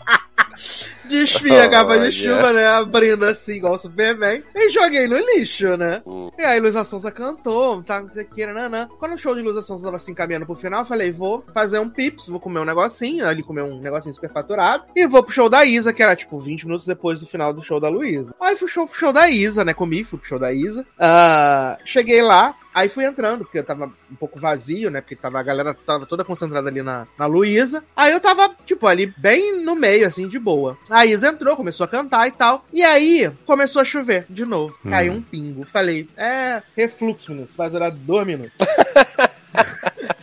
Desfia 1.12 1.64
a 1.64 1.68
capa 1.70 1.98
de 1.98 2.10
chuva, 2.10 2.52
né? 2.52 2.66
Abrindo 2.66 3.24
assim, 3.24 3.52
igual 3.52 3.74
o 3.74 3.78
Superman. 3.78 4.42
E 4.54 4.70
joguei 4.70 5.06
no 5.06 5.18
lixo, 5.18 5.76
né? 5.76 6.02
Hum. 6.06 6.30
E 6.38 6.42
aí 6.42 6.58
Luísa 6.58 6.84
Sonza 6.84 7.10
cantou, 7.10 7.82
tá, 7.82 8.00
não 8.00 8.10
sei 8.10 8.24
o 8.24 8.26
que, 8.26 8.46
nanã. 8.46 8.88
Quando 8.98 9.12
o 9.12 9.18
show 9.18 9.34
de 9.34 9.42
Luísa 9.42 9.60
Sonza 9.60 9.84
tava 9.84 9.96
assim 9.96 10.14
caminhando 10.14 10.46
pro 10.46 10.54
final, 10.54 10.80
eu 10.80 10.86
falei, 10.86 11.12
vou 11.12 11.44
fazer 11.52 11.78
um 11.78 11.88
pips, 11.88 12.28
vou 12.28 12.40
comer 12.40 12.60
um 12.60 12.64
negocinho, 12.64 13.26
ali 13.26 13.42
comer 13.42 13.62
um 13.62 13.78
negocinho 13.78 14.14
super 14.14 14.32
faturado. 14.32 14.84
E 14.96 15.06
vou 15.06 15.22
pro 15.22 15.32
show 15.32 15.48
da 15.48 15.64
Isa, 15.64 15.92
que 15.92 16.02
era 16.02 16.16
tipo 16.16 16.38
20 16.38 16.64
minutos 16.64 16.86
depois 16.86 17.20
do 17.20 17.26
final 17.26 17.52
do 17.52 17.62
show 17.62 17.78
da 17.78 17.88
Luísa. 17.88 18.34
Aí 18.40 18.56
fui 18.56 18.66
pro 18.66 18.74
show, 18.74 18.88
show 18.90 19.12
da 19.12 19.28
Isa, 19.28 19.64
né? 19.64 19.74
Comi, 19.74 20.02
fui 20.04 20.18
pro 20.18 20.28
show 20.28 20.38
da 20.38 20.52
Isa. 20.52 20.82
Uh, 20.82 21.76
cheguei 21.84 22.22
lá, 22.22 22.54
Aí 22.74 22.88
fui 22.88 23.04
entrando, 23.04 23.44
porque 23.44 23.58
eu 23.58 23.64
tava 23.64 23.92
um 24.10 24.14
pouco 24.14 24.38
vazio, 24.38 24.90
né? 24.90 25.00
Porque 25.00 25.16
tava, 25.16 25.38
a 25.38 25.42
galera 25.42 25.74
tava 25.74 26.06
toda 26.06 26.24
concentrada 26.24 26.68
ali 26.68 26.82
na, 26.82 27.06
na 27.18 27.26
Luísa. 27.26 27.84
Aí 27.96 28.12
eu 28.12 28.20
tava, 28.20 28.54
tipo, 28.64 28.86
ali 28.86 29.06
bem 29.16 29.62
no 29.62 29.74
meio, 29.74 30.06
assim, 30.06 30.26
de 30.28 30.38
boa. 30.38 30.78
A 30.90 31.04
Isa 31.04 31.28
entrou, 31.28 31.56
começou 31.56 31.84
a 31.84 31.88
cantar 31.88 32.26
e 32.26 32.30
tal. 32.30 32.64
E 32.72 32.82
aí 32.82 33.30
começou 33.44 33.82
a 33.82 33.84
chover 33.84 34.26
de 34.28 34.44
novo. 34.44 34.78
Hum. 34.84 34.90
Caiu 34.90 35.12
um 35.12 35.22
pingo. 35.22 35.64
Falei, 35.64 36.08
é, 36.16 36.62
refluxo, 36.76 37.32
minutos, 37.32 37.54
vai 37.54 37.68
durar 37.68 37.90
dois 37.90 38.26
minutos. 38.26 38.54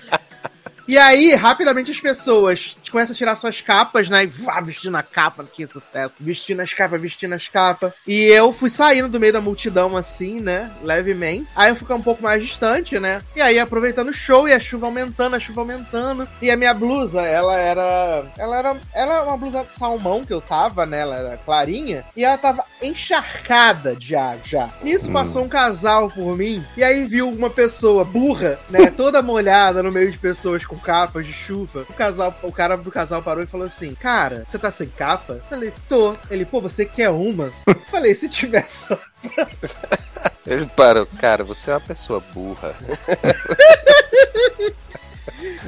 E 0.89 0.97
aí, 0.97 1.35
rapidamente 1.35 1.91
as 1.91 1.99
pessoas 1.99 2.75
começam 2.89 3.13
a 3.13 3.15
tirar 3.15 3.35
suas 3.35 3.61
capas, 3.61 4.09
né? 4.09 4.23
E 4.23 4.25
vá, 4.25 4.59
vestindo 4.59 4.97
a 4.97 5.03
capa, 5.03 5.43
que 5.45 5.67
sucesso. 5.67 6.15
Vestindo 6.19 6.61
as 6.61 6.73
capas, 6.73 6.99
vestindo 6.99 7.33
as 7.33 7.47
capas. 7.47 7.93
E 8.07 8.23
eu 8.23 8.51
fui 8.51 8.71
saindo 8.71 9.07
do 9.07 9.19
meio 9.19 9.31
da 9.31 9.39
multidão, 9.39 9.95
assim, 9.95 10.39
né? 10.39 10.71
Levemente. 10.81 11.47
Aí 11.55 11.69
eu 11.69 11.75
fiquei 11.75 11.95
um 11.95 12.01
pouco 12.01 12.23
mais 12.23 12.41
distante, 12.41 12.97
né? 12.97 13.21
E 13.35 13.41
aí, 13.41 13.59
aproveitando 13.59 14.09
o 14.09 14.13
show 14.13 14.49
e 14.49 14.51
a 14.51 14.59
chuva 14.59 14.87
aumentando, 14.87 15.35
a 15.35 15.39
chuva 15.39 15.61
aumentando. 15.61 16.27
E 16.41 16.49
a 16.49 16.57
minha 16.57 16.73
blusa, 16.73 17.21
ela 17.21 17.55
era. 17.55 18.25
Ela 18.35 18.57
era. 18.57 18.77
Era 18.91 19.23
uma 19.25 19.37
blusa 19.37 19.63
salmão 19.77 20.25
que 20.25 20.33
eu 20.33 20.41
tava, 20.41 20.87
né? 20.87 21.01
Ela 21.01 21.17
era 21.17 21.37
clarinha. 21.37 22.03
E 22.17 22.25
ela 22.25 22.35
tava 22.35 22.65
encharcada 22.81 23.95
de 23.95 24.15
água 24.15 24.41
já. 24.43 24.69
Nisso 24.81 25.07
hum. 25.07 25.13
passou 25.13 25.43
um 25.43 25.49
casal 25.49 26.09
por 26.09 26.35
mim. 26.35 26.65
E 26.75 26.83
aí 26.83 27.05
viu 27.05 27.29
uma 27.29 27.51
pessoa 27.51 28.03
burra, 28.03 28.59
né? 28.71 28.89
Toda 28.89 29.21
molhada 29.21 29.83
no 29.83 29.91
meio 29.91 30.11
de 30.11 30.17
pessoas 30.17 30.65
com 30.65 30.78
capas 30.79 31.25
de 31.25 31.33
chuva. 31.33 31.85
O 31.89 31.93
casal, 31.93 32.35
o 32.43 32.51
cara 32.51 32.75
do 32.75 32.91
casal 32.91 33.21
parou 33.21 33.43
e 33.43 33.47
falou 33.47 33.67
assim: 33.67 33.93
Cara, 33.95 34.43
você 34.47 34.57
tá 34.57 34.71
sem 34.71 34.87
capa? 34.89 35.33
Eu 35.33 35.43
falei, 35.49 35.73
tô. 35.87 36.15
Ele, 36.29 36.45
pô, 36.45 36.61
você 36.61 36.85
quer 36.85 37.09
uma? 37.09 37.51
Eu 37.67 37.75
falei, 37.91 38.15
se 38.15 38.29
tiver 38.29 38.67
só. 38.67 38.97
Ele 40.47 40.65
parou, 40.65 41.05
cara, 41.19 41.43
você 41.43 41.69
é 41.69 41.73
uma 41.73 41.79
pessoa 41.79 42.23
burra. 42.33 42.75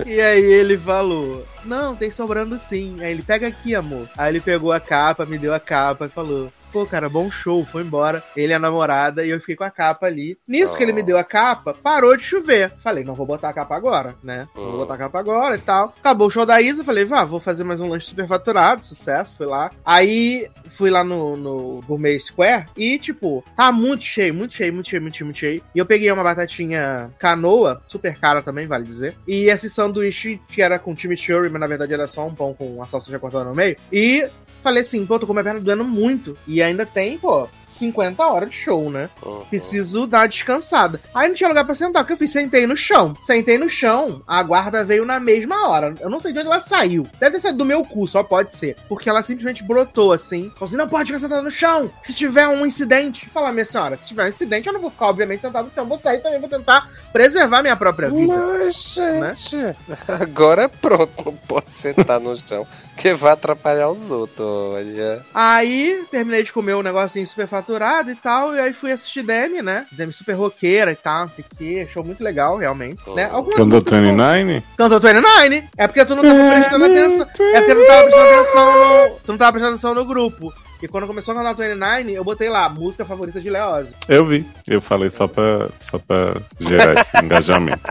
E 0.05 0.19
aí 0.19 0.43
ele 0.43 0.77
falou: 0.77 1.45
Não, 1.63 1.95
tem 1.95 2.11
sobrando 2.11 2.57
sim. 2.59 2.97
Aí 2.99 3.11
ele 3.11 3.21
pega 3.21 3.47
aqui, 3.47 3.73
amor. 3.75 4.09
Aí 4.17 4.31
ele 4.31 4.41
pegou 4.41 4.71
a 4.71 4.79
capa, 4.79 5.25
me 5.25 5.37
deu 5.37 5.53
a 5.53 5.59
capa 5.59 6.05
e 6.05 6.09
falou: 6.09 6.51
Pô, 6.71 6.85
cara, 6.85 7.09
bom 7.09 7.29
show, 7.29 7.65
foi 7.65 7.83
embora. 7.83 8.23
Ele 8.35 8.53
e 8.53 8.55
a 8.55 8.59
namorada, 8.59 9.25
e 9.25 9.29
eu 9.29 9.39
fiquei 9.41 9.57
com 9.57 9.65
a 9.65 9.69
capa 9.69 10.05
ali. 10.05 10.37
Nisso 10.47 10.73
oh. 10.73 10.77
que 10.77 10.83
ele 10.83 10.93
me 10.93 11.03
deu 11.03 11.17
a 11.17 11.23
capa, 11.23 11.73
parou 11.73 12.15
de 12.15 12.23
chover. 12.23 12.71
Falei, 12.81 13.03
não 13.03 13.13
vou 13.13 13.25
botar 13.25 13.49
a 13.49 13.53
capa 13.53 13.75
agora, 13.75 14.15
né? 14.23 14.47
Oh. 14.55 14.61
Vou 14.61 14.77
botar 14.77 14.93
a 14.93 14.97
capa 14.97 15.19
agora 15.19 15.55
e 15.55 15.59
tal. 15.59 15.93
Acabou 15.99 16.27
o 16.27 16.29
show 16.29 16.45
da 16.45 16.61
Isa, 16.61 16.81
falei, 16.81 17.03
vá, 17.03 17.25
vou 17.25 17.41
fazer 17.41 17.65
mais 17.65 17.81
um 17.81 17.89
lanche 17.89 18.07
super 18.07 18.25
faturado, 18.25 18.85
sucesso, 18.85 19.35
fui 19.35 19.45
lá. 19.45 19.69
Aí 19.83 20.49
fui 20.69 20.89
lá 20.89 21.03
no, 21.03 21.35
no 21.35 21.81
Gourmet 21.85 22.17
Square 22.17 22.67
e, 22.77 22.97
tipo, 22.97 23.43
tá 23.57 23.69
muito 23.69 24.05
cheio, 24.05 24.33
muito 24.33 24.53
cheio, 24.53 24.73
muito 24.73 24.89
cheio, 24.89 25.01
muito 25.01 25.17
cheio, 25.17 25.25
muito 25.25 25.39
cheio. 25.39 25.63
E 25.75 25.79
eu 25.79 25.85
peguei 25.85 26.09
uma 26.09 26.23
batatinha 26.23 27.11
canoa, 27.19 27.81
super 27.87 28.17
cara 28.17 28.41
também, 28.41 28.65
vale 28.65 28.85
dizer. 28.85 29.17
E 29.27 29.49
esse 29.49 29.69
sanduíche 29.69 30.39
que 30.47 30.61
era 30.61 30.79
com 30.79 30.95
chimichurri, 30.95 31.49
mas 31.49 31.59
na 31.59 31.67
verdade 31.67 31.93
era 31.93 32.07
só 32.07 32.25
um 32.25 32.33
pão 32.33 32.53
com 32.53 32.81
a 32.81 32.85
salsa 32.85 33.11
já 33.11 33.19
cortada 33.19 33.45
no 33.45 33.55
meio. 33.55 33.75
E 33.91 34.25
falei 34.61 34.81
assim, 34.81 35.05
pô, 35.05 35.19
tô 35.19 35.27
com 35.27 35.33
minha 35.33 35.43
perna 35.43 35.59
doendo 35.59 35.83
muito. 35.83 36.37
E 36.47 36.61
ainda 36.61 36.85
tem, 36.85 37.17
pô, 37.17 37.47
50 37.71 38.25
horas 38.25 38.49
de 38.49 38.55
show, 38.55 38.89
né? 38.89 39.09
Uhum. 39.23 39.43
Preciso 39.49 40.05
dar 40.05 40.27
descansada. 40.27 40.99
Aí 41.13 41.27
não 41.27 41.35
tinha 41.35 41.49
lugar 41.49 41.65
pra 41.65 41.73
sentar, 41.73 42.03
o 42.03 42.05
que 42.05 42.13
eu 42.13 42.17
fiz? 42.17 42.31
Sentei 42.31 42.67
no 42.67 42.75
chão. 42.75 43.15
Sentei 43.23 43.57
no 43.57 43.69
chão, 43.69 44.21
a 44.27 44.41
guarda 44.43 44.83
veio 44.83 45.05
na 45.05 45.19
mesma 45.19 45.67
hora. 45.67 45.95
Eu 45.99 46.09
não 46.09 46.19
sei 46.19 46.33
de 46.33 46.39
onde 46.39 46.47
ela 46.47 46.59
saiu. 46.59 47.07
Deve 47.19 47.35
ter 47.35 47.41
saído 47.41 47.57
do 47.57 47.65
meu 47.65 47.83
cu, 47.83 48.07
só 48.07 48.23
pode 48.23 48.53
ser. 48.53 48.75
Porque 48.87 49.09
ela 49.09 49.21
simplesmente 49.21 49.63
brotou 49.63 50.13
assim. 50.13 50.51
Falou 50.55 50.67
assim: 50.67 50.77
não 50.77 50.87
pode 50.87 51.07
ficar 51.07 51.19
sentada 51.19 51.41
no 51.41 51.51
chão. 51.51 51.91
Se 52.03 52.13
tiver 52.13 52.47
um 52.47 52.65
incidente. 52.65 53.29
Falar, 53.29 53.51
minha 53.51 53.65
senhora, 53.65 53.97
se 53.97 54.07
tiver 54.07 54.25
um 54.25 54.29
incidente, 54.29 54.67
eu 54.67 54.73
não 54.73 54.81
vou 54.81 54.91
ficar, 54.91 55.07
obviamente, 55.07 55.41
sentado 55.41 55.65
no 55.65 55.73
chão. 55.73 55.85
Vou 55.85 55.97
sair 55.97 56.19
também, 56.19 56.39
vou 56.39 56.49
tentar 56.49 56.89
preservar 57.11 57.61
minha 57.61 57.75
própria 57.75 58.09
vida. 58.09 58.35
Mas, 58.35 58.95
né? 58.97 59.35
gente, 59.37 59.55
né? 59.57 59.75
agora 60.07 60.69
pronto, 60.69 61.11
não 61.25 61.35
pode 61.35 61.73
sentar 61.73 62.19
no 62.19 62.35
chão. 62.37 62.65
Que 62.97 63.13
vai 63.13 63.33
atrapalhar 63.33 63.89
os 63.89 64.11
outros, 64.11 64.45
olha. 64.45 65.25
Aí, 65.33 66.05
terminei 66.11 66.43
de 66.43 66.53
comer 66.53 66.75
um 66.75 66.83
negocinho 66.83 67.25
super 67.25 67.47
faturado 67.61 68.11
e 68.11 68.15
tal, 68.15 68.55
e 68.55 68.59
aí 68.59 68.73
fui 68.73 68.91
assistir 68.91 69.23
Demi, 69.23 69.61
né? 69.61 69.85
Demi 69.91 70.11
super 70.11 70.33
roqueira 70.33 70.91
e 70.91 70.95
tal, 70.95 71.27
não 71.27 71.33
sei 71.33 71.45
o 71.45 71.55
que, 71.55 71.87
show 71.87 72.03
muito 72.03 72.23
legal, 72.23 72.57
realmente. 72.57 73.01
Oh. 73.05 73.13
Né? 73.13 73.27
Cantou 73.55 73.79
29? 73.79 74.63
Cantou 74.77 74.99
29? 74.99 75.63
É 75.77 75.87
porque 75.87 76.05
tu 76.05 76.15
não 76.15 76.23
tava 76.23 76.49
prestando 76.51 76.85
atenção. 76.85 77.27
É 77.53 77.61
porque 77.61 77.75
tu 77.75 77.79
não 77.79 77.87
tava 77.87 78.03
prestando 78.03 78.27
atenção 78.27 78.79
no. 78.79 79.15
Tu 79.15 79.31
não 79.31 79.37
tava 79.37 79.51
prestando 79.51 79.73
atenção 79.73 79.95
no 79.95 80.05
grupo. 80.05 80.53
E 80.81 80.87
quando 80.87 81.05
começou 81.05 81.33
a 81.33 81.37
cantar 81.37 81.53
29, 81.53 82.13
eu 82.13 82.23
botei 82.23 82.49
lá, 82.49 82.67
música 82.67 83.05
favorita 83.05 83.39
de 83.39 83.49
Leose. 83.49 83.93
Eu 84.07 84.25
vi. 84.25 84.45
Eu 84.67 84.81
falei 84.81 85.11
só 85.11 85.27
pra, 85.27 85.69
só 85.79 85.99
pra 85.99 86.37
gerar 86.59 86.99
esse 86.99 87.17
engajamento. 87.23 87.81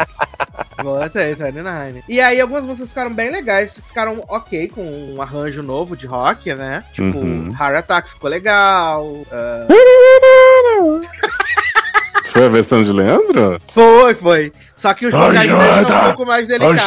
Botei 0.83 1.35
29. 1.35 2.03
E 2.09 2.21
aí 2.21 2.41
algumas 2.41 2.65
músicas 2.65 2.89
ficaram 2.89 3.15
bem 3.15 3.31
legais, 3.31 3.81
ficaram 3.87 4.25
ok 4.29 4.69
com 4.69 5.15
um 5.15 5.23
arranjo 5.23 5.63
novo 5.63 5.97
de 5.97 6.07
rock, 6.07 6.53
né? 6.55 6.83
Tipo, 6.93 7.19
uhum. 7.19 7.51
Heart 7.51 7.77
Attack 7.77 8.11
ficou 8.11 8.29
legal. 8.29 9.05
Uh... 9.07 9.27
Foi 12.33 12.47
a 12.47 12.49
versão 12.49 12.83
de 12.83 12.93
Leandro? 12.93 13.61
Foi, 13.73 14.15
foi. 14.15 14.53
Só 14.81 14.95
que 14.95 15.05
os 15.05 15.13
vocais 15.13 15.47
dele 15.47 15.85
são 15.85 16.01
um 16.01 16.05
pouco 16.05 16.25
mais 16.25 16.49
delicados. 16.49 16.83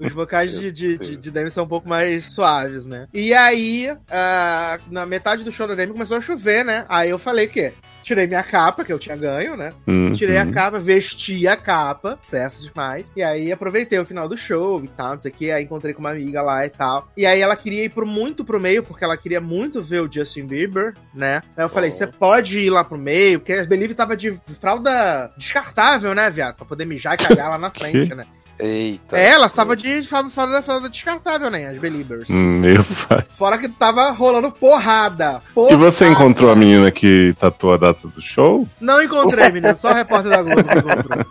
Os 0.00 0.12
vocais 0.14 0.58
de, 0.58 0.72
de, 0.72 0.96
de, 0.96 1.16
de 1.18 1.30
Demi 1.30 1.50
são 1.50 1.64
um 1.64 1.68
pouco 1.68 1.86
mais 1.86 2.32
suaves, 2.32 2.86
né? 2.86 3.06
E 3.12 3.34
aí, 3.34 3.90
uh, 3.92 4.80
na 4.90 5.04
metade 5.04 5.44
do 5.44 5.52
show 5.52 5.68
da 5.68 5.74
Demi 5.74 5.92
começou 5.92 6.16
a 6.16 6.22
chover, 6.22 6.64
né? 6.64 6.86
Aí 6.88 7.10
eu 7.10 7.18
falei 7.18 7.46
que 7.46 7.74
tirei 8.04 8.26
minha 8.26 8.42
capa, 8.42 8.84
que 8.84 8.92
eu 8.92 8.98
tinha 8.98 9.16
ganho, 9.16 9.56
né? 9.56 9.72
Uhum. 9.86 10.12
Tirei 10.12 10.36
a 10.36 10.46
capa, 10.46 10.78
vesti 10.78 11.48
a 11.48 11.56
capa, 11.56 12.18
sucesso 12.20 12.68
demais. 12.68 13.10
E 13.16 13.22
aí 13.22 13.50
aproveitei 13.50 13.98
o 13.98 14.04
final 14.04 14.28
do 14.28 14.36
show 14.36 14.84
e 14.84 14.88
tal, 14.88 15.14
não 15.14 15.20
sei 15.20 15.30
o 15.30 15.34
que. 15.34 15.50
Aí 15.50 15.64
encontrei 15.64 15.94
com 15.94 16.00
uma 16.00 16.10
amiga 16.10 16.42
lá 16.42 16.64
e 16.66 16.70
tal. 16.70 17.08
E 17.16 17.24
aí 17.24 17.40
ela 17.40 17.56
queria 17.56 17.84
ir 17.84 17.88
pro, 17.88 18.06
muito 18.06 18.44
pro 18.44 18.60
meio, 18.60 18.82
porque 18.82 19.02
ela 19.02 19.16
queria 19.16 19.40
muito 19.40 19.82
ver 19.82 20.00
o 20.00 20.12
Justin 20.12 20.46
Bieber, 20.46 20.94
né? 21.14 21.42
Aí 21.56 21.64
eu 21.64 21.68
falei, 21.68 21.90
você 21.90 22.04
oh. 22.04 22.08
pode 22.08 22.58
ir 22.58 22.70
lá 22.70 22.84
pro 22.84 22.98
meio, 22.98 23.40
porque 23.40 23.54
a 23.54 23.64
Believe 23.64 23.94
tava 23.94 24.16
de 24.16 24.38
fralda 24.60 25.32
descartável, 25.36 26.14
né, 26.14 26.30
viado? 26.30 26.56
Pra 26.56 26.66
poder 26.66 26.84
mijar 26.86 27.14
e 27.14 27.16
cagar 27.18 27.50
lá 27.50 27.58
na 27.58 27.70
frente, 27.70 28.14
né? 28.14 28.26
Eita. 28.58 29.18
É, 29.18 29.30
ela 29.30 29.46
estava 29.46 29.76
de 29.76 30.02
fora 30.02 30.52
da 30.52 30.62
fralda 30.62 30.88
descartável, 30.88 31.50
né? 31.50 31.66
As 31.66 31.78
Believers. 31.78 32.30
Hum, 32.30 32.60
meu 32.60 32.84
pai. 33.08 33.24
Fora 33.34 33.58
que 33.58 33.68
tava 33.68 34.10
rolando 34.10 34.50
porrada, 34.50 35.42
porrada. 35.54 35.74
E 35.74 35.76
você 35.76 36.06
encontrou 36.06 36.50
a 36.50 36.56
menina 36.56 36.90
que 36.90 37.34
tatuou 37.38 37.74
a 37.74 37.76
data 37.76 38.06
do 38.06 38.22
show? 38.22 38.66
Não 38.80 39.02
encontrei, 39.02 39.50
menino. 39.50 39.76
Só 39.76 39.90
o 39.90 39.94
repórter 39.94 40.30
da 40.30 40.42
Globo 40.42 40.62
que 40.62 40.78
encontrou. 40.78 41.24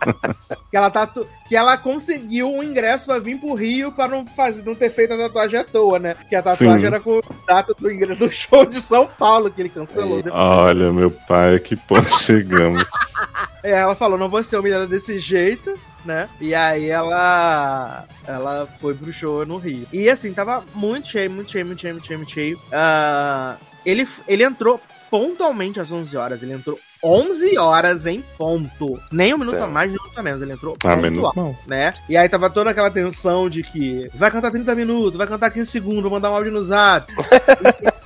que 0.70 0.76
ela 0.76 0.90
tatu... 0.90 1.26
que 1.48 1.56
ela 1.56 1.76
conseguiu 1.78 2.52
um 2.52 2.62
ingresso 2.62 3.06
pra 3.06 3.18
vir 3.18 3.38
pro 3.38 3.54
Rio 3.54 3.90
pra 3.90 4.06
não, 4.06 4.26
fazer, 4.26 4.62
não 4.64 4.74
ter 4.74 4.90
feito 4.90 5.14
a 5.14 5.18
tatuagem 5.18 5.58
à 5.58 5.64
toa, 5.64 5.98
né? 5.98 6.16
Que 6.28 6.36
a 6.36 6.42
tatuagem 6.42 6.80
Sim. 6.80 6.86
era 6.86 7.00
com 7.00 7.18
a 7.18 7.54
data 7.54 7.74
do 7.78 7.90
ingresso 7.90 8.26
do 8.26 8.32
show 8.32 8.66
de 8.66 8.80
São 8.80 9.06
Paulo 9.06 9.50
que 9.50 9.62
ele 9.62 9.70
cancelou. 9.70 10.22
Depois. 10.22 10.42
Olha, 10.42 10.92
meu 10.92 11.10
pai, 11.10 11.58
que 11.58 11.76
ponto 11.76 12.18
chegamos. 12.20 12.84
É, 13.62 13.70
ela 13.70 13.94
falou, 13.94 14.18
não 14.18 14.28
vou 14.28 14.42
ser 14.42 14.58
humilhada 14.58 14.86
desse 14.86 15.18
jeito 15.18 15.74
né? 16.04 16.28
E 16.40 16.54
aí 16.54 16.88
ela 16.90 18.04
ela 18.26 18.68
foi 18.80 18.94
pro 18.94 19.12
show 19.12 19.44
no 19.46 19.56
Rio. 19.58 19.86
E 19.92 20.08
assim, 20.08 20.32
tava 20.32 20.64
muito 20.74 21.08
cheio, 21.08 21.30
muito 21.30 21.50
cheio, 21.50 21.66
muito 21.66 21.80
cheio, 21.80 21.94
muito 21.94 22.06
cheio, 22.06 22.18
muito 22.18 22.32
cheio. 22.32 22.58
Uh, 22.58 23.56
ele, 23.84 24.06
ele 24.26 24.44
entrou 24.44 24.80
pontualmente 25.10 25.78
às 25.78 25.92
11 25.92 26.16
horas. 26.16 26.42
Ele 26.42 26.52
entrou 26.54 26.78
11 27.02 27.56
horas 27.58 28.06
em 28.06 28.22
ponto. 28.36 28.98
Nem 29.12 29.34
um 29.34 29.38
minuto 29.38 29.54
então. 29.56 29.68
a 29.68 29.70
mais, 29.70 29.88
nem 29.90 29.98
um 29.98 30.02
minutos 30.02 30.18
a 30.18 30.22
menos. 30.22 30.42
Ele 30.42 30.52
entrou 30.52 30.76
Ah, 30.84 30.96
menos 30.96 31.30
mal. 31.34 31.56
né? 31.66 31.92
E 32.08 32.16
aí 32.16 32.28
tava 32.28 32.50
toda 32.50 32.70
aquela 32.70 32.90
tensão 32.90 33.48
de 33.48 33.62
que 33.62 34.08
vai 34.14 34.30
cantar 34.30 34.50
30 34.50 34.74
minutos, 34.74 35.16
vai 35.16 35.26
cantar 35.26 35.50
15 35.50 35.70
segundos, 35.70 36.02
vou 36.02 36.10
mandar 36.10 36.30
um 36.30 36.34
áudio 36.34 36.52
no 36.52 36.64
zap. 36.64 37.12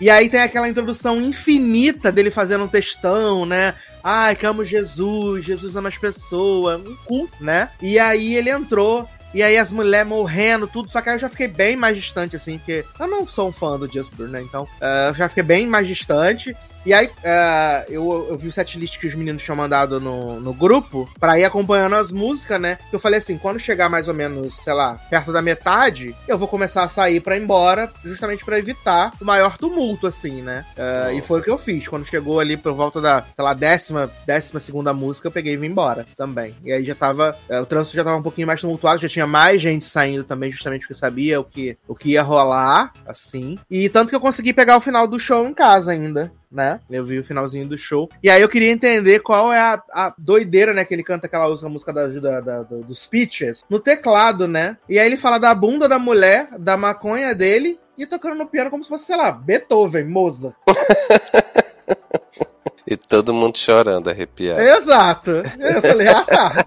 E 0.00 0.08
aí 0.08 0.28
tem 0.28 0.40
aquela 0.40 0.68
introdução 0.68 1.20
infinita 1.20 2.12
dele 2.12 2.30
fazendo 2.30 2.62
um 2.64 2.68
textão, 2.68 3.44
né? 3.44 3.74
Ai, 4.10 4.34
que 4.34 4.46
amo 4.46 4.64
Jesus, 4.64 5.44
Jesus 5.44 5.76
ama 5.76 5.90
as 5.90 5.98
pessoas, 5.98 6.80
um 6.80 6.96
cu, 7.04 7.28
né? 7.38 7.68
E 7.78 7.98
aí 7.98 8.36
ele 8.36 8.48
entrou, 8.48 9.06
e 9.34 9.42
aí 9.42 9.58
as 9.58 9.70
mulheres 9.70 10.08
morrendo, 10.08 10.66
tudo, 10.66 10.90
só 10.90 11.02
que 11.02 11.10
aí 11.10 11.16
eu 11.16 11.20
já 11.20 11.28
fiquei 11.28 11.46
bem 11.46 11.76
mais 11.76 11.94
distante, 11.94 12.34
assim, 12.34 12.56
porque 12.56 12.86
eu 12.98 13.06
não 13.06 13.28
sou 13.28 13.50
um 13.50 13.52
fã 13.52 13.78
do 13.78 13.86
Just 13.86 14.14
Burn, 14.14 14.32
né? 14.32 14.40
Então, 14.40 14.66
eh, 14.80 15.10
eu 15.10 15.14
já 15.14 15.28
fiquei 15.28 15.42
bem 15.42 15.66
mais 15.66 15.86
distante. 15.86 16.56
E 16.88 16.94
aí, 16.94 17.10
eh, 17.22 17.84
eu, 17.90 18.28
eu 18.30 18.38
vi 18.38 18.48
o 18.48 18.52
setlist 18.52 18.98
que 18.98 19.06
os 19.06 19.14
meninos 19.14 19.42
tinham 19.42 19.54
mandado 19.54 20.00
no, 20.00 20.40
no 20.40 20.54
grupo 20.54 21.06
pra 21.20 21.38
ir 21.38 21.44
acompanhando 21.44 21.96
as 21.96 22.10
músicas, 22.10 22.58
né? 22.58 22.78
Eu 22.90 22.98
falei 22.98 23.18
assim, 23.18 23.36
quando 23.36 23.60
chegar 23.60 23.90
mais 23.90 24.08
ou 24.08 24.14
menos, 24.14 24.56
sei 24.56 24.72
lá, 24.72 24.94
perto 25.10 25.30
da 25.30 25.42
metade, 25.42 26.16
eu 26.26 26.38
vou 26.38 26.48
começar 26.48 26.84
a 26.84 26.88
sair 26.88 27.20
pra 27.20 27.36
ir 27.36 27.42
embora, 27.42 27.92
justamente 28.02 28.42
pra 28.42 28.58
evitar 28.58 29.12
o 29.20 29.24
maior 29.26 29.58
tumulto, 29.58 30.06
assim, 30.06 30.40
né? 30.40 30.64
Eh, 30.78 31.16
e 31.18 31.20
foi 31.20 31.40
o 31.40 31.42
que 31.42 31.50
eu 31.50 31.58
fiz. 31.58 31.86
Quando 31.86 32.06
chegou 32.06 32.40
ali 32.40 32.56
por 32.56 32.72
volta 32.72 33.02
da, 33.02 33.22
sei 33.36 33.44
lá, 33.44 33.52
décima, 33.52 34.10
décima 34.24 34.58
segunda 34.58 34.94
música, 34.94 35.28
eu 35.28 35.32
peguei 35.32 35.52
e 35.52 35.56
vim 35.58 35.66
embora 35.66 36.06
também. 36.16 36.56
E 36.64 36.72
aí 36.72 36.82
já 36.86 36.94
tava, 36.94 37.36
eh, 37.50 37.60
o 37.60 37.66
trânsito 37.66 37.98
já 37.98 38.04
tava 38.04 38.16
um 38.16 38.22
pouquinho 38.22 38.46
mais 38.46 38.62
tumultuado, 38.62 39.02
já 39.02 39.10
tinha 39.10 39.26
mais 39.26 39.60
gente 39.60 39.84
saindo 39.84 40.24
também, 40.24 40.50
justamente 40.50 40.86
porque 40.86 40.94
sabia 40.94 41.38
o 41.38 41.44
que, 41.44 41.76
o 41.86 41.94
que 41.94 42.12
ia 42.12 42.22
rolar, 42.22 42.94
assim. 43.06 43.58
E 43.70 43.90
tanto 43.90 44.08
que 44.08 44.16
eu 44.16 44.20
consegui 44.20 44.54
pegar 44.54 44.78
o 44.78 44.80
final 44.80 45.06
do 45.06 45.20
show 45.20 45.46
em 45.46 45.52
casa 45.52 45.92
ainda, 45.92 46.32
né? 46.50 46.80
Eu 46.90 47.04
vi 47.04 47.18
o 47.18 47.24
finalzinho 47.24 47.66
do 47.68 47.76
show. 47.76 48.08
E 48.22 48.30
aí 48.30 48.40
eu 48.40 48.48
queria 48.48 48.70
entender 48.70 49.20
qual 49.20 49.52
é 49.52 49.58
a, 49.60 49.82
a 49.92 50.14
doideira, 50.16 50.72
né? 50.72 50.84
Que 50.84 50.94
ele 50.94 51.02
canta 51.02 51.26
aquela 51.26 51.48
música, 51.48 51.68
música 51.68 51.92
da, 51.92 52.06
da, 52.08 52.40
da- 52.40 52.62
do- 52.62 52.82
dos 52.84 53.06
Peaches 53.06 53.64
no 53.68 53.78
teclado, 53.78 54.48
né? 54.48 54.76
E 54.88 54.98
aí 54.98 55.06
ele 55.06 55.16
fala 55.16 55.38
da 55.38 55.54
bunda 55.54 55.88
da 55.88 55.98
mulher, 55.98 56.48
da 56.58 56.76
maconha 56.76 57.34
dele. 57.34 57.78
E 57.96 58.06
tocando 58.06 58.36
no 58.36 58.46
piano 58.46 58.70
como 58.70 58.82
se 58.84 58.88
fosse, 58.88 59.06
sei 59.06 59.16
lá, 59.16 59.32
Beethoven, 59.32 60.04
Mozart. 60.04 60.54
E 62.90 62.96
todo 62.96 63.34
mundo 63.34 63.58
chorando, 63.58 64.08
arrepiado. 64.08 64.62
Exato. 64.62 65.30
Eu 65.30 65.82
falei, 65.82 66.08
ah, 66.08 66.22
tá. 66.24 66.66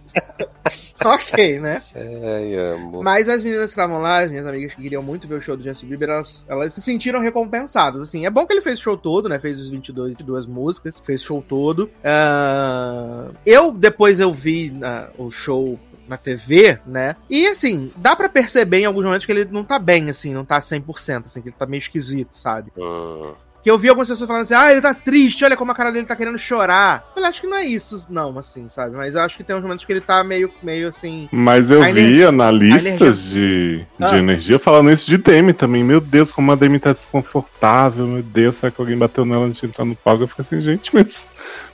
ok, 1.03 1.59
né? 1.59 1.81
Ai, 1.95 2.55
amo. 2.55 3.01
Mas 3.01 3.27
as 3.27 3.41
meninas 3.41 3.65
que 3.65 3.71
estavam 3.71 3.99
lá, 3.99 4.19
as 4.19 4.29
minhas 4.29 4.45
amigas 4.45 4.75
que 4.75 4.83
queriam 4.83 5.01
muito 5.01 5.27
ver 5.27 5.39
o 5.39 5.41
show 5.41 5.57
do 5.57 5.63
Justin 5.63 5.87
Bieber, 5.87 6.09
elas, 6.09 6.45
elas 6.47 6.75
se 6.75 6.81
sentiram 6.81 7.19
recompensadas. 7.21 7.99
Assim, 8.03 8.27
é 8.27 8.29
bom 8.29 8.45
que 8.45 8.53
ele 8.53 8.61
fez 8.61 8.77
o 8.77 8.83
show 8.83 8.95
todo, 8.95 9.27
né? 9.27 9.39
Fez 9.39 9.59
os 9.59 9.71
22, 9.71 10.09
22 10.09 10.45
músicas, 10.45 11.01
fez 11.03 11.23
o 11.23 11.25
show 11.25 11.41
todo. 11.47 11.89
Ah, 12.03 13.29
eu, 13.43 13.71
depois 13.71 14.19
eu 14.19 14.31
vi 14.31 14.77
ah, 14.83 15.09
o 15.17 15.31
show 15.31 15.79
na 16.07 16.17
TV, 16.17 16.77
né? 16.85 17.15
E 17.27 17.47
assim, 17.47 17.91
dá 17.95 18.15
pra 18.15 18.29
perceber 18.29 18.81
em 18.81 18.85
alguns 18.85 19.05
momentos 19.05 19.25
que 19.25 19.31
ele 19.31 19.45
não 19.45 19.63
tá 19.63 19.79
bem, 19.79 20.07
assim, 20.07 20.35
não 20.35 20.45
tá 20.45 20.59
100%, 20.59 21.25
assim, 21.25 21.41
que 21.41 21.49
ele 21.49 21.55
tá 21.57 21.65
meio 21.65 21.79
esquisito, 21.79 22.35
sabe? 22.35 22.71
Hum. 22.77 23.33
Que 23.63 23.69
eu 23.69 23.77
vi 23.77 23.89
algumas 23.89 24.07
pessoas 24.07 24.27
falando 24.27 24.41
assim, 24.43 24.55
ah, 24.55 24.71
ele 24.71 24.81
tá 24.81 24.93
triste, 24.93 25.45
olha 25.45 25.55
como 25.55 25.71
a 25.71 25.75
cara 25.75 25.91
dele 25.91 26.05
tá 26.05 26.15
querendo 26.15 26.37
chorar. 26.37 27.03
Eu 27.09 27.13
falei, 27.15 27.29
acho 27.29 27.41
que 27.41 27.47
não 27.47 27.57
é 27.57 27.65
isso, 27.65 28.07
não, 28.09 28.37
assim, 28.39 28.67
sabe? 28.69 28.95
Mas 28.95 29.13
eu 29.13 29.21
acho 29.21 29.37
que 29.37 29.43
tem 29.43 29.55
uns 29.55 29.61
momentos 29.61 29.85
que 29.85 29.91
ele 29.93 30.01
tá 30.01 30.23
meio, 30.23 30.51
meio 30.63 30.87
assim. 30.87 31.29
Mas 31.31 31.69
eu 31.69 31.81
vi 31.83 31.89
energia- 31.89 32.29
analistas 32.29 33.21
de, 33.23 33.85
de 33.99 34.05
Ah. 34.05 34.17
energia 34.17 34.57
falando 34.57 34.91
isso 34.91 35.07
de 35.07 35.17
Demi 35.17 35.53
também. 35.53 35.83
Meu 35.83 36.01
Deus, 36.01 36.31
como 36.31 36.51
a 36.51 36.55
Demi 36.55 36.79
tá 36.79 36.91
desconfortável. 36.91 38.07
Meu 38.07 38.23
Deus, 38.23 38.55
será 38.57 38.71
que 38.71 38.81
alguém 38.81 38.97
bateu 38.97 39.25
nela 39.25 39.45
antes 39.45 39.59
de 39.61 39.67
entrar 39.67 39.85
no 39.85 39.95
palco? 39.95 40.23
Eu 40.23 40.27
fiquei 40.27 40.43
assim, 40.45 40.61
gente, 40.61 40.89
mas 40.93 41.15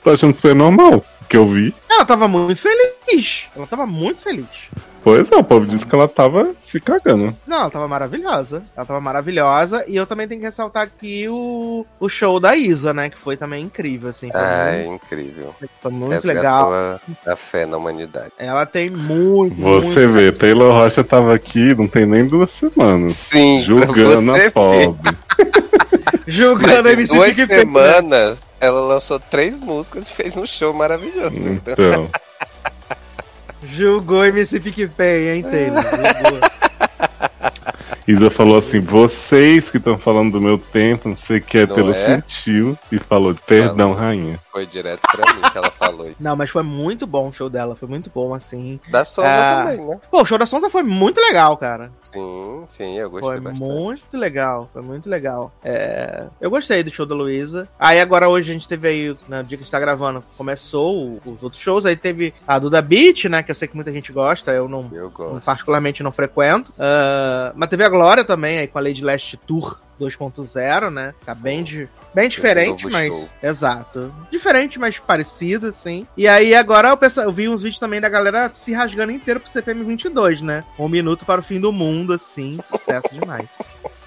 tô 0.04 0.10
achando 0.10 0.34
super 0.34 0.54
normal. 0.54 1.04
O 1.22 1.24
que 1.28 1.36
eu 1.36 1.46
vi. 1.46 1.74
Ela 1.90 2.04
tava 2.04 2.28
muito 2.28 2.60
feliz. 2.60 3.44
Ela 3.56 3.66
tava 3.66 3.86
muito 3.86 4.20
feliz. 4.22 4.46
Pois 5.08 5.32
é, 5.32 5.36
o 5.36 5.42
povo 5.42 5.64
disse 5.64 5.86
que 5.86 5.94
ela 5.94 6.06
tava 6.06 6.54
se 6.60 6.78
cagando. 6.78 7.34
Não, 7.46 7.60
ela 7.60 7.70
tava 7.70 7.88
maravilhosa. 7.88 8.62
Ela 8.76 8.84
tava 8.84 9.00
maravilhosa. 9.00 9.82
E 9.88 9.96
eu 9.96 10.06
também 10.06 10.28
tenho 10.28 10.38
que 10.38 10.44
ressaltar 10.46 10.82
aqui 10.82 11.26
o, 11.30 11.86
o 11.98 12.10
show 12.10 12.38
da 12.38 12.54
Isa, 12.54 12.92
né? 12.92 13.08
Que 13.08 13.16
foi 13.16 13.34
também 13.34 13.64
incrível, 13.64 14.10
assim. 14.10 14.30
Foi, 14.30 14.38
Ai, 14.38 14.84
muito, 14.84 15.02
incrível. 15.06 15.54
foi 15.80 15.90
muito 15.90 16.12
Resgatou 16.12 16.34
legal. 16.34 16.72
A, 16.74 17.32
a 17.32 17.36
fé 17.36 17.64
na 17.64 17.78
humanidade. 17.78 18.32
Ela 18.38 18.66
tem 18.66 18.90
muito, 18.90 19.56
Você 19.56 20.06
muito... 20.06 20.12
vê, 20.12 20.30
Taylor 20.30 20.74
Rocha 20.74 21.02
tava 21.02 21.34
aqui, 21.34 21.74
não 21.74 21.88
tem 21.88 22.04
nem 22.04 22.26
duas 22.26 22.50
semanas. 22.50 23.12
Sim, 23.12 23.62
Julgando 23.62 24.30
você 24.30 24.44
a 24.48 24.50
pobre. 24.50 25.16
Julgando 26.26 26.86
a 26.86 26.92
MC 26.92 27.14
duas 27.14 27.34
semanas, 27.34 28.40
ela 28.60 28.80
lançou 28.82 29.18
três 29.18 29.58
músicas 29.58 30.06
e 30.06 30.12
fez 30.12 30.36
um 30.36 30.44
show 30.44 30.74
maravilhoso. 30.74 31.48
Então. 31.48 32.10
Julgou 33.62 34.22
MC 34.24 34.60
PicPay, 34.60 35.28
hein, 35.30 35.42
Taylor? 35.42 35.82
Julgou. 36.22 36.40
Isa 38.08 38.30
falou 38.30 38.56
assim: 38.58 38.80
vocês 38.80 39.70
que 39.70 39.76
estão 39.76 39.98
falando 39.98 40.32
do 40.32 40.40
meu 40.40 40.56
tempo, 40.58 41.08
não 41.10 41.16
sei 41.16 41.38
o 41.38 41.42
que, 41.42 41.66
Não 41.66 41.74
pelo 41.74 41.90
é? 41.90 41.94
sentiu. 41.94 42.76
E 42.90 42.98
falou: 42.98 43.34
perdão, 43.46 43.92
rainha. 43.92 44.38
Foi 44.50 44.64
direto 44.66 45.02
pra 45.02 45.34
mim 45.34 45.40
que 45.52 45.58
ela 45.58 45.70
falou. 45.70 46.10
Não, 46.18 46.34
mas 46.34 46.48
foi 46.50 46.62
muito 46.62 47.06
bom 47.06 47.28
o 47.28 47.32
show 47.32 47.48
dela. 47.50 47.76
Foi 47.76 47.86
muito 47.88 48.10
bom, 48.12 48.32
assim. 48.34 48.80
Da 48.90 49.04
Souza 49.04 49.28
Ah. 49.30 49.64
também, 49.68 49.86
né? 49.86 50.00
Pô, 50.10 50.22
o 50.22 50.24
show 50.26 50.38
da 50.38 50.46
Sonza 50.46 50.70
foi 50.70 50.82
muito 50.82 51.20
legal, 51.20 51.56
cara. 51.56 51.92
Sim, 52.10 52.64
sim, 52.68 52.98
eu 52.98 53.10
gostei 53.10 53.28
Foi 53.30 53.40
bastante. 53.40 53.62
muito 53.62 54.16
legal, 54.16 54.68
foi 54.72 54.80
muito 54.82 55.08
legal. 55.10 55.52
É, 55.62 56.24
eu 56.40 56.48
gostei 56.50 56.82
do 56.82 56.90
show 56.90 57.04
da 57.04 57.14
Luísa. 57.14 57.68
Aí 57.78 58.00
agora 58.00 58.28
hoje 58.28 58.50
a 58.50 58.54
gente 58.54 58.66
teve 58.66 58.88
aí, 58.88 59.08
no 59.28 59.44
dia 59.44 59.48
que 59.48 59.54
a 59.56 59.58
gente 59.58 59.70
tá 59.70 59.78
gravando, 59.78 60.22
começou 60.38 61.20
os 61.26 61.42
outros 61.42 61.60
shows. 61.60 61.84
Aí 61.84 61.94
teve 61.96 62.32
a 62.46 62.58
Duda 62.58 62.80
Beat, 62.80 63.24
né? 63.26 63.42
Que 63.42 63.50
eu 63.50 63.54
sei 63.54 63.68
que 63.68 63.76
muita 63.76 63.92
gente 63.92 64.10
gosta, 64.12 64.50
eu 64.52 64.66
não, 64.66 64.88
Eu 64.92 65.10
gosto. 65.10 65.44
particularmente 65.44 66.02
não 66.02 66.10
frequento. 66.10 66.72
Ah, 66.78 67.52
mas 67.54 67.68
teve 67.68 67.84
a 67.84 67.88
Glória 67.98 68.22
também, 68.22 68.60
aí 68.60 68.68
com 68.68 68.78
a 68.78 68.80
Lady 68.80 69.02
Last 69.02 69.36
Tour 69.38 69.76
2.0, 70.00 70.88
né? 70.88 71.14
Tá 71.26 71.34
bem, 71.34 71.64
de, 71.64 71.88
bem 72.14 72.28
diferente, 72.28 72.86
mas. 72.86 73.08
show. 73.08 73.28
Exato. 73.42 74.14
Diferente, 74.30 74.78
mas 74.78 75.00
parecido, 75.00 75.66
assim. 75.66 76.06
E 76.16 76.28
aí 76.28 76.54
agora 76.54 76.92
o 76.92 76.96
pessoal, 76.96 77.26
eu 77.26 77.32
vi 77.32 77.48
uns 77.48 77.60
vídeos 77.62 77.80
também 77.80 78.00
da 78.00 78.08
galera 78.08 78.52
se 78.54 78.72
rasgando 78.72 79.10
inteiro 79.10 79.40
pro 79.40 79.50
CPM 79.50 79.82
22, 79.82 80.42
né? 80.42 80.62
Um 80.78 80.88
minuto 80.88 81.26
para 81.26 81.40
o 81.40 81.42
fim 81.44 81.58
do 81.58 81.72
mundo, 81.72 82.12
assim. 82.12 82.60
Sucesso 82.62 83.12
demais. 83.12 83.48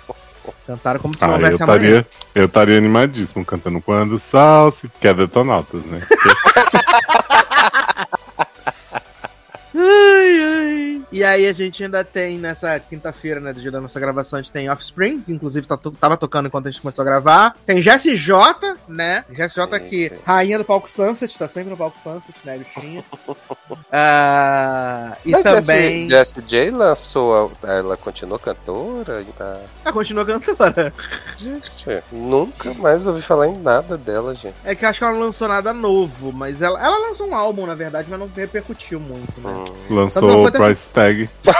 Cantaram 0.66 1.02
como 1.02 1.14
se 1.14 1.22
não 1.24 1.32
Ah, 1.32 1.34
eu 1.34 1.36
houvesse 1.36 1.62
amanhã. 1.64 1.78
estaria, 1.80 2.08
eu 2.34 2.46
estaria 2.46 2.78
animadíssimo 2.78 3.44
cantando 3.44 3.82
quando 3.82 4.14
o 4.14 4.20
sal 4.20 4.72
se 4.72 4.90
quer 5.02 5.14
detonautas, 5.14 5.84
né? 5.84 6.00
Ai, 9.76 10.40
ai. 10.44 11.02
E 11.12 11.24
aí 11.24 11.46
a 11.48 11.54
gente 11.54 11.84
ainda 11.84 12.04
tem 12.06 12.38
nessa 12.38 12.80
quinta-feira, 12.80 13.40
né, 13.42 13.52
do 13.52 13.60
dia 13.60 13.72
da 13.72 13.82
nossa 13.82 14.00
gravação, 14.00 14.40
a 14.40 14.42
gente 14.42 14.52
tem 14.52 14.70
Offspring, 14.70 15.22
que 15.22 15.32
inclusive 15.34 15.68
tá 15.68 15.76
to- 15.76 15.92
tava 15.92 16.16
tocando 16.16 16.48
enquanto 16.48 16.68
a 16.68 16.72
gente 16.72 16.82
começou 16.82 17.02
a 17.02 17.06
gravar. 17.06 17.54
Tem 17.66 17.82
Jessie 17.82 18.16
J, 18.16 18.76
né? 18.88 19.26
Jessie 19.30 19.56
J 19.56 19.80
sim. 19.90 20.10
rainha 20.26 20.58
do 20.58 20.64
palco 20.64 20.90
Sunset, 20.90 21.38
tá 21.38 21.48
sempre 21.50 21.70
no 21.72 21.78
palco 21.78 21.98
Sunset, 22.02 22.34
né, 22.46 22.58
bichinha. 22.60 23.04
Ah, 23.94 25.18
e 25.26 25.32
Mas 25.32 25.44
também... 25.44 26.08
Jessie, 26.10 26.10
Jessie 26.10 26.42
J 26.48 26.72
lançou. 26.72 27.58
a- 27.64 27.72
Ela 27.72 27.98
continuou 27.98 28.40
cantora? 28.40 29.24
Tá... 29.38 29.58
Ah, 29.86 29.92
continua 29.92 30.26
cantora. 30.26 30.94
Gente, 31.38 31.72
nunca 32.12 32.74
mais 32.76 33.06
ouvi 33.06 33.22
falar 33.22 33.48
em 33.48 33.58
nada 33.58 33.98
dela, 33.98 34.34
gente. 34.34 34.56
É 34.64 34.74
que 34.76 34.86
eu 34.86 34.90
acho 34.90 35.00
que 35.00 35.04
ela 35.04 35.14
não 35.14 35.22
lançou 35.22 35.48
nada 35.48 35.74
novo, 35.74 36.32
mas 36.32 36.62
ela, 36.62 36.82
ela 36.84 36.98
lançou 37.10 37.28
um 37.28 37.36
álbum, 37.36 37.66
na 37.66 37.76
verdade, 37.76 38.08
mas 38.10 38.20
não 38.20 38.30
repercutiu 38.34 39.00
muito, 39.00 39.40
né? 39.42 39.50
Hum. 39.54 39.61
Lançou 39.90 40.46
o 40.48 40.52
price 40.52 40.88
tag. 40.94 41.30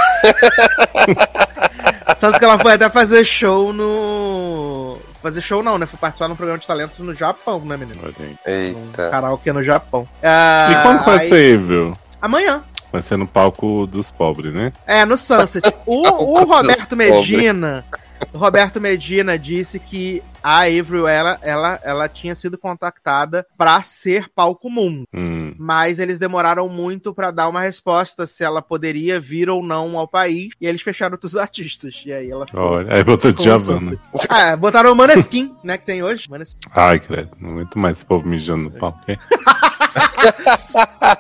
Tanto 2.20 2.38
que 2.40 2.46
ela 2.46 2.58
foi 2.60 2.74
até 2.74 2.90
fazer 2.90 3.26
show 3.26 3.74
no. 3.74 4.98
Fazer 5.22 5.42
show 5.42 5.62
não, 5.64 5.78
né? 5.78 5.86
Foi 5.86 6.00
participar 6.00 6.28
de 6.28 6.34
um 6.34 6.36
programa 6.36 6.60
de 6.60 6.68
talentos 6.68 7.00
no 7.00 7.14
Japão, 7.16 7.60
né, 7.62 7.78
menino? 7.78 8.02
Gente. 8.18 8.40
Um 8.46 8.50
Eita. 8.52 9.10
karaokê 9.10 9.52
no 9.52 9.64
Japão. 9.64 10.08
Ah, 10.22 10.70
E 10.72 10.82
quando 10.84 11.06
vai 11.06 11.20
aí- 11.20 11.30
ser, 11.30 11.54
Evil? 11.56 11.94
Amanhã. 12.22 12.64
Vai 12.92 13.02
ser 13.02 13.18
no 13.18 13.26
palco 13.28 13.88
dos 13.88 14.12
pobres, 14.12 14.54
né? 14.54 14.74
É, 14.86 15.06
no 15.06 15.18
Sunset. 15.18 15.74
O, 15.86 16.02
o 16.40 16.44
Roberto. 16.44 16.96
Medina. 16.96 17.86
O 18.34 18.38
Roberto 18.38 18.80
Medina 18.82 19.38
disse 19.38 19.80
que 19.80 20.22
a 20.44 20.62
Avril, 20.62 21.08
ela, 21.08 21.38
ela, 21.42 21.80
ela 21.84 22.10
tinha 22.10 22.36
sido 22.36 22.58
contactada 22.58 23.46
pra 23.58 23.82
ser 23.82 24.30
palco 24.30 24.70
mundo. 24.70 25.04
Hum. 25.14 25.54
Mas 25.58 26.00
eles 26.00 26.18
demoraram 26.18 26.68
muito 26.68 27.14
pra 27.14 27.32
dar 27.32 27.48
uma 27.48 27.62
resposta 27.62 28.26
se 28.26 28.44
ela 28.44 28.62
poderia 28.62 29.20
vir 29.20 29.50
ou 29.50 29.64
não 29.64 29.98
ao 29.98 30.08
país. 30.08 30.50
E 30.60 30.68
eles 30.68 30.82
fecharam 30.82 31.14
outros 31.14 31.36
artistas. 31.36 32.02
E 32.06 32.12
aí 32.12 32.30
ela 32.30 32.46
ficou. 32.46 32.62
Olha, 32.62 32.96
aí 32.96 33.04
botou 33.04 33.32
né? 33.32 33.80
Sunset. 33.80 34.00
Ah, 34.30 34.56
botaram 34.56 34.92
o 34.92 34.96
Maneskin, 34.96 35.56
né? 35.64 35.78
Que 35.78 35.86
tem 35.86 36.04
hoje. 36.04 36.30
Maneskin. 36.30 36.60
Ai, 36.72 37.00
credo. 37.00 37.32
Não 37.40 37.52
aguento 37.52 37.78
mais 37.78 37.98
esse 37.98 38.06
povo 38.06 38.28
mijando 38.28 38.64
no 38.64 38.72
palco. 38.72 39.00
hein? 39.08 39.18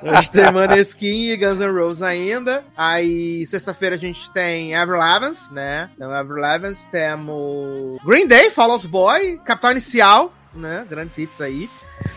Hoje 0.03 0.31
tem 0.31 0.51
Maneskin 0.51 1.31
e 1.31 1.37
Guns 1.37 1.59
N' 1.59 1.71
Roses 1.71 2.01
ainda. 2.01 2.63
Aí, 2.75 3.45
sexta-feira, 3.47 3.95
a 3.95 3.99
gente 3.99 4.31
tem 4.31 4.75
Avril 4.75 4.97
Lavigne, 4.97 5.35
né? 5.51 5.89
Então, 5.95 6.11
Avril 6.11 6.37
Lavigne, 6.39 6.75
temos 6.91 7.99
Green 8.05 8.27
Day, 8.27 8.49
Fall 8.49 8.71
Out 8.71 8.87
Boy, 8.87 9.10
Capital 9.45 9.71
Inicial, 9.71 10.33
né? 10.53 10.85
Grandes 10.89 11.17
hits 11.17 11.41
aí. 11.41 11.69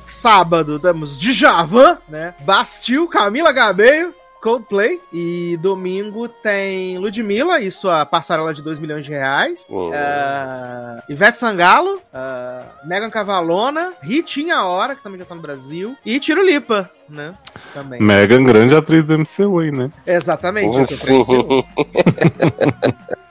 Sábado 0.07 0.79
temos 0.79 1.19
Djavan, 1.19 1.99
né? 2.09 2.35
Bastil, 2.41 3.09
Camila 3.09 3.53
Gabeio, 3.53 4.15
Coldplay. 4.43 5.01
E 5.13 5.57
domingo 5.63 6.29
tem 6.29 6.99
Ludmilla 6.99 7.61
e 7.61 7.71
sua 7.71 8.05
passarela 8.05 8.53
de 8.53 8.63
2 8.63 8.79
milhões 8.79 9.05
de 9.05 9.11
reais. 9.11 9.65
Uh, 9.69 11.03
Ivete 11.09 11.39
Sangalo, 11.39 11.97
uh, 11.97 12.87
Megan 12.87 13.11
Cavalona, 13.11 13.95
Ritinha 14.03 14.63
Hora, 14.63 14.95
que 14.95 15.03
também 15.03 15.19
já 15.19 15.25
tá 15.25 15.35
no 15.35 15.41
Brasil, 15.41 15.97
e 16.05 16.21
Tiro 16.21 16.45
Lipa, 16.45 16.91
né? 17.09 17.35
Também. 17.73 18.03
Megan, 18.03 18.45
grande 18.45 18.75
atriz 18.75 19.05
do 19.05 19.19
MCU 19.19 19.61
aí, 19.61 19.73
né? 19.73 19.91
Exatamente. 20.07 20.77
Eu 20.77 20.87
tô 20.87 20.93
Sim. 20.93 21.25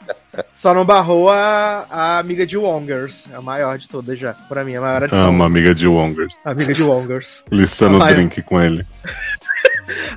Só 0.53 0.73
não 0.73 0.84
barrou 0.86 1.29
a, 1.29 1.86
a 1.89 2.17
amiga 2.19 2.45
de 2.45 2.57
Wongers, 2.57 3.29
a 3.34 3.41
maior 3.41 3.77
de 3.77 3.88
todas 3.88 4.17
já. 4.17 4.34
Pra 4.34 4.63
mim, 4.63 4.75
a 4.75 4.81
maior 4.81 5.03
adição. 5.03 5.27
Amo, 5.27 5.43
amiga 5.43 5.75
de 5.75 5.88
Wongers. 5.88 6.36
Amiga 6.43 6.73
de 6.73 6.84
Wongers. 6.84 7.45
Listando 7.51 7.95
o 7.97 7.99
Maior. 7.99 8.15
drink 8.15 8.41
com 8.43 8.61
ele. 8.61 8.86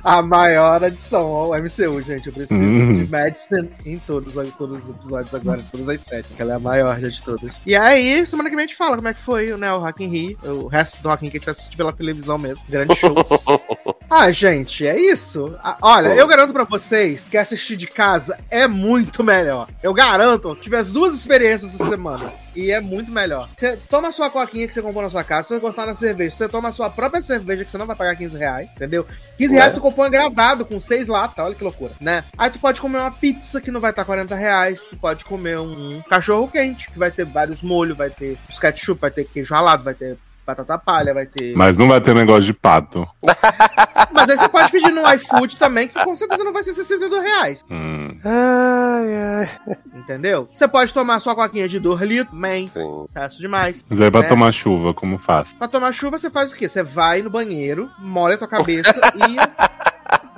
A 0.01 0.21
maior 0.21 0.81
adição 0.81 1.25
ao 1.27 1.49
MCU, 1.49 2.01
gente. 2.01 2.27
Eu 2.27 2.33
preciso 2.33 2.53
Uhum. 2.59 3.03
de 3.03 3.11
Madison 3.11 3.67
em 3.85 3.99
todos, 3.99 4.33
todos 4.57 4.83
os 4.85 4.89
episódios 4.89 5.35
agora, 5.35 5.61
todas 5.69 5.89
as 5.89 5.99
sete. 6.01 6.33
que 6.33 6.41
Ela 6.41 6.53
é 6.53 6.55
a 6.55 6.59
maior 6.59 6.97
de 7.01 7.21
todas. 7.21 7.61
E 7.65 7.75
aí, 7.75 8.25
semana 8.25 8.49
que 8.49 8.55
vem 8.55 8.63
a 8.63 8.67
gente 8.67 8.77
fala 8.77 8.95
como 8.95 9.09
é 9.09 9.13
que 9.13 9.19
foi 9.21 9.55
né, 9.57 9.71
o 9.73 9.79
Rock 9.79 10.05
in 10.05 10.07
Rio. 10.07 10.37
O 10.63 10.67
resto 10.67 11.01
do 11.03 11.09
Rock 11.09 11.25
in 11.25 11.29
Rio 11.29 11.31
que 11.31 11.37
a 11.37 11.39
gente 11.39 11.45
vai 11.47 11.51
assistir 11.51 11.75
pela 11.75 11.91
televisão 11.91 12.37
mesmo. 12.37 12.63
Grandes 12.69 12.97
shows. 12.97 13.27
ah, 14.09 14.31
gente, 14.31 14.87
é 14.87 14.97
isso. 14.97 15.55
Ah, 15.61 15.77
olha, 15.81 16.09
eu 16.09 16.25
garanto 16.27 16.53
pra 16.53 16.63
vocês 16.63 17.25
que 17.25 17.35
assistir 17.35 17.75
de 17.75 17.87
casa 17.87 18.37
é 18.49 18.65
muito 18.67 19.21
melhor. 19.23 19.67
Eu 19.83 19.93
garanto. 19.93 20.55
Tive 20.55 20.77
as 20.77 20.91
duas 20.91 21.13
experiências 21.13 21.73
essa 21.73 21.89
semana. 21.89 22.31
E 22.55 22.71
é 22.71 22.79
muito 22.79 23.11
melhor. 23.11 23.49
Você 23.55 23.77
toma 23.89 24.11
sua 24.11 24.29
coquinha 24.29 24.67
que 24.67 24.73
você 24.73 24.81
comprou 24.81 25.03
na 25.03 25.09
sua 25.09 25.23
casa, 25.23 25.47
se 25.47 25.53
você 25.53 25.59
gostar 25.59 25.85
da 25.85 25.93
cerveja, 25.93 26.35
você 26.35 26.49
toma 26.49 26.69
a 26.69 26.71
sua 26.71 26.89
própria 26.89 27.21
cerveja 27.21 27.63
que 27.63 27.69
você 27.69 27.77
não 27.77 27.85
vai 27.85 27.95
pagar 27.95 28.15
15 28.15 28.35
reais, 28.37 28.71
entendeu? 28.71 29.05
15 29.37 29.53
reais 29.53 29.73
Ué? 29.73 29.79
tu 29.79 30.01
um 30.01 30.03
agradado 30.03 30.65
com 30.65 30.79
seis 30.79 31.07
latas, 31.07 31.45
olha 31.45 31.53
que 31.53 31.63
loucura, 31.63 31.91
né? 32.01 32.23
Aí 32.35 32.49
tu 32.49 32.57
pode 32.57 32.81
comer 32.81 32.97
uma 32.97 33.11
pizza 33.11 33.61
que 33.61 33.69
não 33.69 33.79
vai 33.79 33.91
estar 33.91 34.05
40 34.05 34.33
reais, 34.33 34.83
tu 34.89 34.97
pode 34.97 35.23
comer 35.23 35.59
um 35.59 36.01
cachorro 36.09 36.47
quente, 36.47 36.89
que 36.89 36.97
vai 36.97 37.11
ter 37.11 37.25
vários 37.25 37.61
molhos, 37.61 37.95
vai 37.95 38.09
ter 38.09 38.37
ketchup, 38.59 39.01
vai 39.01 39.11
ter 39.11 39.25
queijo 39.25 39.53
ralado, 39.53 39.83
vai 39.83 39.93
ter 39.93 40.17
batata 40.47 40.77
palha, 40.77 41.13
vai 41.13 41.25
ter... 41.25 41.53
Mas 41.57 41.75
não 41.75 41.89
vai 41.89 41.99
ter 41.99 42.15
negócio 42.15 42.43
de 42.43 42.53
pato. 42.53 43.05
Mas 44.13 44.29
aí 44.29 44.37
você 44.37 44.47
pode 44.47 44.71
pedir 44.71 44.91
no 44.93 45.01
iFood 45.13 45.57
também, 45.57 45.87
que 45.89 46.01
com 46.01 46.15
certeza 46.15 46.43
não 46.43 46.53
vai 46.53 46.63
ser 46.63 46.73
62 46.73 47.21
reais. 47.21 47.65
Hum. 47.69 48.17
Ai, 48.23 49.15
ai. 49.15 49.75
Entendeu? 49.93 50.47
Você 50.53 50.67
pode 50.67 50.93
tomar 50.93 51.19
sua 51.19 51.35
coquinha 51.35 51.67
de 51.67 51.79
2 51.79 52.01
litros, 52.01 52.33
man. 52.33 52.61
Sim. 52.65 53.05
Sucesso 53.07 53.39
demais. 53.39 53.83
Mas 53.89 53.99
aí 53.99 54.09
pra 54.09 54.21
É. 54.21 54.29
tomar 54.29 54.51
chuva, 54.53 54.93
como 54.93 55.17
faz? 55.17 55.51
Pra 55.53 55.67
tomar 55.67 55.91
chuva, 55.91 56.17
você 56.17 56.29
faz 56.29 56.51
o 56.53 56.55
quê? 56.55 56.67
Você 56.69 56.81
vai 56.81 57.21
no 57.21 57.29
banheiro, 57.29 57.91
molha 57.99 58.35
a 58.35 58.37
tua 58.37 58.47
cabeça 58.47 58.93
e 59.27 59.35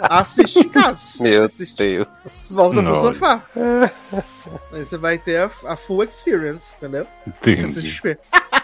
assiste 0.10 0.60
em 0.60 0.70
casa. 0.70 1.22
Meu 1.24 1.44
assiste, 1.46 1.78
Deus. 1.78 2.08
volta 2.52 2.82
pro 2.82 2.92
Nossa. 2.94 3.08
sofá. 3.14 3.44
Aí 4.74 4.84
você 4.86 4.98
vai 4.98 5.18
ter 5.20 5.38
a, 5.38 5.52
a 5.68 5.76
full 5.76 6.04
experience, 6.04 6.74
entendeu? 6.78 7.06
Entendi. 7.28 7.68
CCXP. 7.68 8.18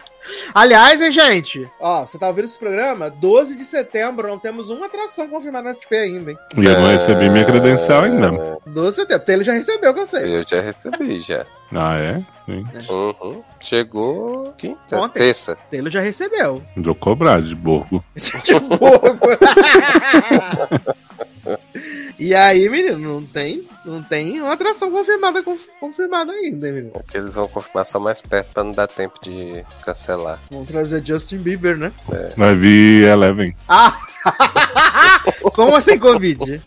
Aliás, 0.53 1.01
hein, 1.01 1.11
gente? 1.11 1.69
Ó, 1.79 2.05
você 2.05 2.17
tá 2.17 2.27
ouvindo 2.27 2.45
esse 2.45 2.57
programa? 2.57 3.09
12 3.09 3.55
de 3.57 3.65
setembro, 3.65 4.27
não 4.27 4.39
temos 4.39 4.69
uma 4.69 4.85
atração 4.85 5.27
confirmada 5.27 5.69
na 5.69 5.75
SP 5.75 5.95
ainda, 5.95 6.31
hein? 6.31 6.37
E 6.57 6.65
eu 6.65 6.79
não 6.79 6.87
recebi 6.87 7.29
minha 7.29 7.45
credencial 7.45 8.03
ainda. 8.03 8.59
12 8.65 8.89
de 9.05 9.13
setembro. 9.13 9.33
Ele 9.35 9.43
já 9.43 9.53
recebeu, 9.53 9.93
que 9.93 9.99
eu 9.99 10.07
sei. 10.07 10.37
Eu 10.37 10.43
já 10.47 10.61
recebi, 10.61 11.19
já. 11.19 11.45
Ah, 11.73 11.97
é? 11.97 12.21
Sim. 12.45 12.65
Uhum. 12.89 13.43
Chegou 13.59 14.53
quinta, 14.57 14.97
Ontem. 14.97 15.19
terça. 15.19 15.57
Taylor 15.69 15.89
já 15.91 15.99
recebeu. 15.99 16.61
Vou 16.77 16.95
cobrar 16.95 17.41
de 17.41 17.55
Borgo. 17.55 18.03
De 18.15 18.59
pouco. 18.77 19.27
e 22.19 22.33
aí, 22.35 22.69
menino, 22.69 22.97
não 22.97 23.23
tem, 23.25 23.63
não 23.85 24.01
tem 24.01 24.41
uma 24.41 24.53
atração 24.53 24.89
confirmada, 24.91 25.41
conf- 25.43 25.67
confirmada 25.79 26.31
ainda, 26.31 26.67
hein, 26.67 26.73
menino. 26.73 27.03
Que 27.07 27.17
eles 27.17 27.35
vão 27.35 27.47
confirmar 27.47 27.85
só 27.85 27.99
mais 27.99 28.21
perto 28.21 28.47
pra 28.53 28.63
não 28.63 28.71
dar 28.71 28.87
tempo 28.87 29.19
de 29.21 29.63
cancelar. 29.83 30.39
Vamos 30.49 30.67
trazer 30.67 31.05
Justin 31.05 31.37
Bieber, 31.37 31.77
né? 31.77 31.91
Vai 32.37 32.55
vir 32.55 33.03
Eleven. 33.05 33.55
Ah! 33.67 33.95
Como 35.53 35.75
assim, 35.75 35.97
Covid? 35.99 36.61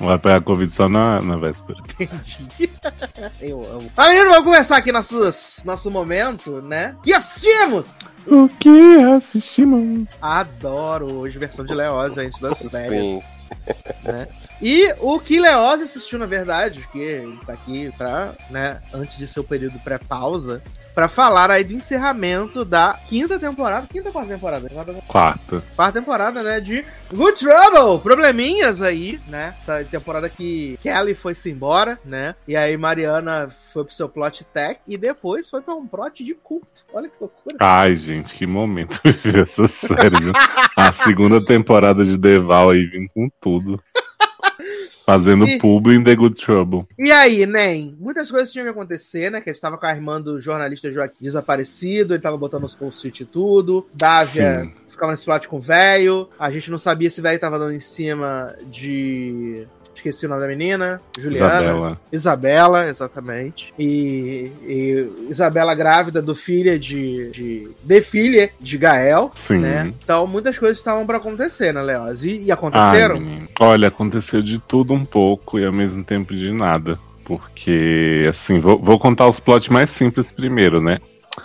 Vai 0.00 0.18
pegar 0.18 0.40
Covid 0.40 0.72
só 0.74 0.88
na, 0.88 1.20
na 1.20 1.36
véspera. 1.36 1.78
Entendi. 2.00 2.70
Eu 3.40 3.62
amo. 3.64 3.90
Mas, 3.96 4.08
menino, 4.10 4.30
vamos 4.30 4.44
começar 4.44 4.76
aqui 4.78 4.90
nossos, 4.90 5.62
nosso 5.64 5.90
momento, 5.90 6.60
né? 6.62 6.96
Que 7.02 7.12
assistimos! 7.12 7.94
O 8.26 8.48
que 8.48 8.96
assistimos? 9.16 10.08
Adoro 10.20 11.06
hoje 11.20 11.38
versão 11.38 11.64
de 11.64 11.72
Leoz 11.74 12.16
antes 12.18 12.38
das 12.40 12.58
férias. 12.58 12.90
Sim. 13.02 13.22
E 14.60 14.92
o 14.98 15.20
que 15.20 15.38
Leoz 15.38 15.80
assistiu, 15.80 16.18
na 16.18 16.26
verdade, 16.26 16.80
porque 16.80 16.98
ele 16.98 17.38
tá 17.46 17.52
aqui 17.52 17.92
pra, 17.96 18.32
né, 18.50 18.80
antes 18.92 19.16
de 19.16 19.28
seu 19.28 19.44
período 19.44 19.78
pré-pausa, 19.78 20.60
pra 20.94 21.06
falar 21.06 21.48
aí 21.48 21.62
do 21.62 21.74
encerramento 21.74 22.64
da 22.64 22.98
quinta 23.06 23.38
temporada. 23.38 23.86
Quinta 23.86 24.08
ou 24.08 24.12
quarta 24.12 24.32
temporada? 24.32 24.68
Quarta, 24.68 24.94
Quarta. 25.06 25.62
quarta 25.76 26.00
temporada, 26.00 26.42
né? 26.42 26.58
De 26.60 26.84
Good 27.12 27.38
Trouble! 27.38 28.02
Probleminhas 28.02 28.82
aí, 28.82 29.20
né? 29.28 29.54
Essa 29.60 29.84
temporada 29.84 30.28
que 30.28 30.76
Kelly 30.82 31.14
foi-se 31.14 31.50
embora, 31.52 31.96
né? 32.04 32.34
E 32.48 32.56
aí 32.56 32.76
Mariana 32.76 33.50
foi 33.72 33.84
pro 33.84 33.94
seu 33.94 34.08
plot 34.08 34.42
tech 34.52 34.80
e 34.88 34.96
depois 34.96 35.48
foi 35.48 35.60
pra 35.60 35.74
um 35.74 35.86
plot 35.86 36.24
de 36.24 36.34
culto. 36.34 36.66
Olha 36.92 37.08
que 37.08 37.14
loucura. 37.20 37.56
Ai, 37.60 37.94
gente, 37.94 38.34
que 38.34 38.44
momento 38.44 38.98
viver 39.04 39.42
essa 39.42 39.68
série. 39.68 40.16
viu? 40.18 40.32
A 40.76 40.90
segunda 40.90 41.40
temporada 41.44 42.02
de 42.02 42.18
Deval 42.18 42.70
aí 42.70 42.84
vindo 42.86 43.08
com 43.14 43.30
tudo. 43.40 43.80
Fazendo 45.06 45.46
E- 45.46 45.58
publi 45.58 45.94
em 45.96 46.04
The 46.04 46.14
Good 46.14 46.34
Trouble. 46.44 46.84
E 46.98 47.10
aí, 47.10 47.46
Nen, 47.46 47.96
muitas 47.98 48.30
coisas 48.30 48.52
tinham 48.52 48.64
que 48.66 48.70
acontecer, 48.70 49.30
né? 49.30 49.40
Que 49.40 49.48
a 49.48 49.52
gente 49.54 49.62
tava 49.62 49.78
com 49.78 49.86
a 49.86 49.90
irmã 49.92 50.20
do 50.20 50.38
jornalista 50.40 50.92
Joaquim 50.92 51.16
desaparecido, 51.18 52.12
ele 52.12 52.22
tava 52.22 52.36
botando 52.36 52.64
os 52.64 52.74
post-it 52.74 53.22
e 53.22 53.26
tudo. 53.26 53.86
Dávia 53.94 54.64
Sim. 54.64 54.72
ficava 54.90 55.12
nesse 55.12 55.24
plot 55.24 55.48
com 55.48 55.56
o 55.56 55.60
velho. 55.60 56.28
A 56.38 56.50
gente 56.50 56.70
não 56.70 56.76
sabia 56.78 57.08
se 57.08 57.20
o 57.20 57.22
velho 57.22 57.40
tava 57.40 57.58
dando 57.58 57.72
em 57.72 57.80
cima 57.80 58.54
de. 58.70 59.66
Esqueci 59.98 60.26
o 60.26 60.28
nome 60.28 60.42
da 60.42 60.46
menina. 60.46 61.00
Juliana. 61.18 61.60
Isabela. 61.60 62.00
Isabela, 62.12 62.88
exatamente. 62.88 63.74
E, 63.76 64.52
e 64.64 65.08
Isabela 65.28 65.74
grávida 65.74 66.22
do 66.22 66.34
filho 66.34 66.78
de, 66.78 67.30
de. 67.30 67.68
De 67.82 68.00
filha 68.00 68.50
de 68.60 68.78
Gael. 68.78 69.32
Sim. 69.34 69.58
Né? 69.58 69.92
Então 70.02 70.26
muitas 70.26 70.56
coisas 70.56 70.78
estavam 70.78 71.04
pra 71.04 71.16
acontecer, 71.16 71.74
né, 71.74 71.82
Leoz? 71.82 72.24
E, 72.24 72.44
e 72.44 72.44
Ai, 72.44 72.50
aconteceram? 72.52 73.18
menino. 73.18 73.48
Olha, 73.58 73.88
aconteceu 73.88 74.40
de 74.40 74.60
tudo 74.60 74.94
um 74.94 75.04
pouco 75.04 75.58
e 75.58 75.64
ao 75.64 75.72
mesmo 75.72 76.04
tempo 76.04 76.34
de 76.34 76.52
nada. 76.52 76.98
Porque, 77.24 78.24
assim, 78.28 78.58
vou, 78.58 78.78
vou 78.78 78.98
contar 78.98 79.28
os 79.28 79.38
plots 79.38 79.68
mais 79.68 79.90
simples 79.90 80.32
primeiro, 80.32 80.80
né? 80.80 80.98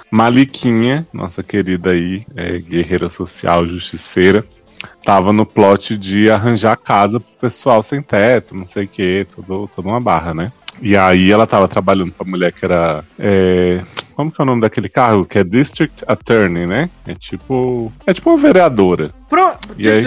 Maliquinha, 0.10 1.06
nossa 1.12 1.44
querida 1.44 1.92
aí, 1.92 2.26
é, 2.36 2.58
guerreira 2.60 3.10
social, 3.10 3.68
justiceira, 3.68 4.46
tava 5.04 5.34
no 5.34 5.46
plot 5.46 5.98
de 5.98 6.30
arranjar 6.30 6.78
casa 6.78 7.20
pro 7.20 7.30
pessoal 7.42 7.84
sem 7.84 8.02
teto, 8.02 8.56
não 8.56 8.66
sei 8.66 8.86
o 8.86 8.88
que, 8.88 9.28
todo, 9.36 9.70
toda 9.76 9.88
uma 9.88 10.00
barra, 10.00 10.34
né? 10.34 10.52
E 10.82 10.98
aí 10.98 11.32
ela 11.32 11.46
tava 11.46 11.68
trabalhando 11.68 12.12
pra 12.12 12.26
mulher 12.26 12.52
que 12.52 12.66
era. 12.66 13.04
é, 13.20 13.84
como 14.16 14.32
que 14.32 14.42
é 14.42 14.44
o 14.44 14.46
nome 14.46 14.62
daquele 14.62 14.90
cargo? 14.90 15.26
Que 15.26 15.40
é 15.40 15.44
District 15.44 16.04
Attorney, 16.08 16.66
né? 16.66 16.90
É 17.06 17.14
tipo. 17.14 17.92
É 18.06 18.14
tipo 18.14 18.30
uma 18.30 18.40
vereadora. 18.40 19.12
Pro... 19.30 19.54
E 19.78 19.90
aí? 19.90 20.06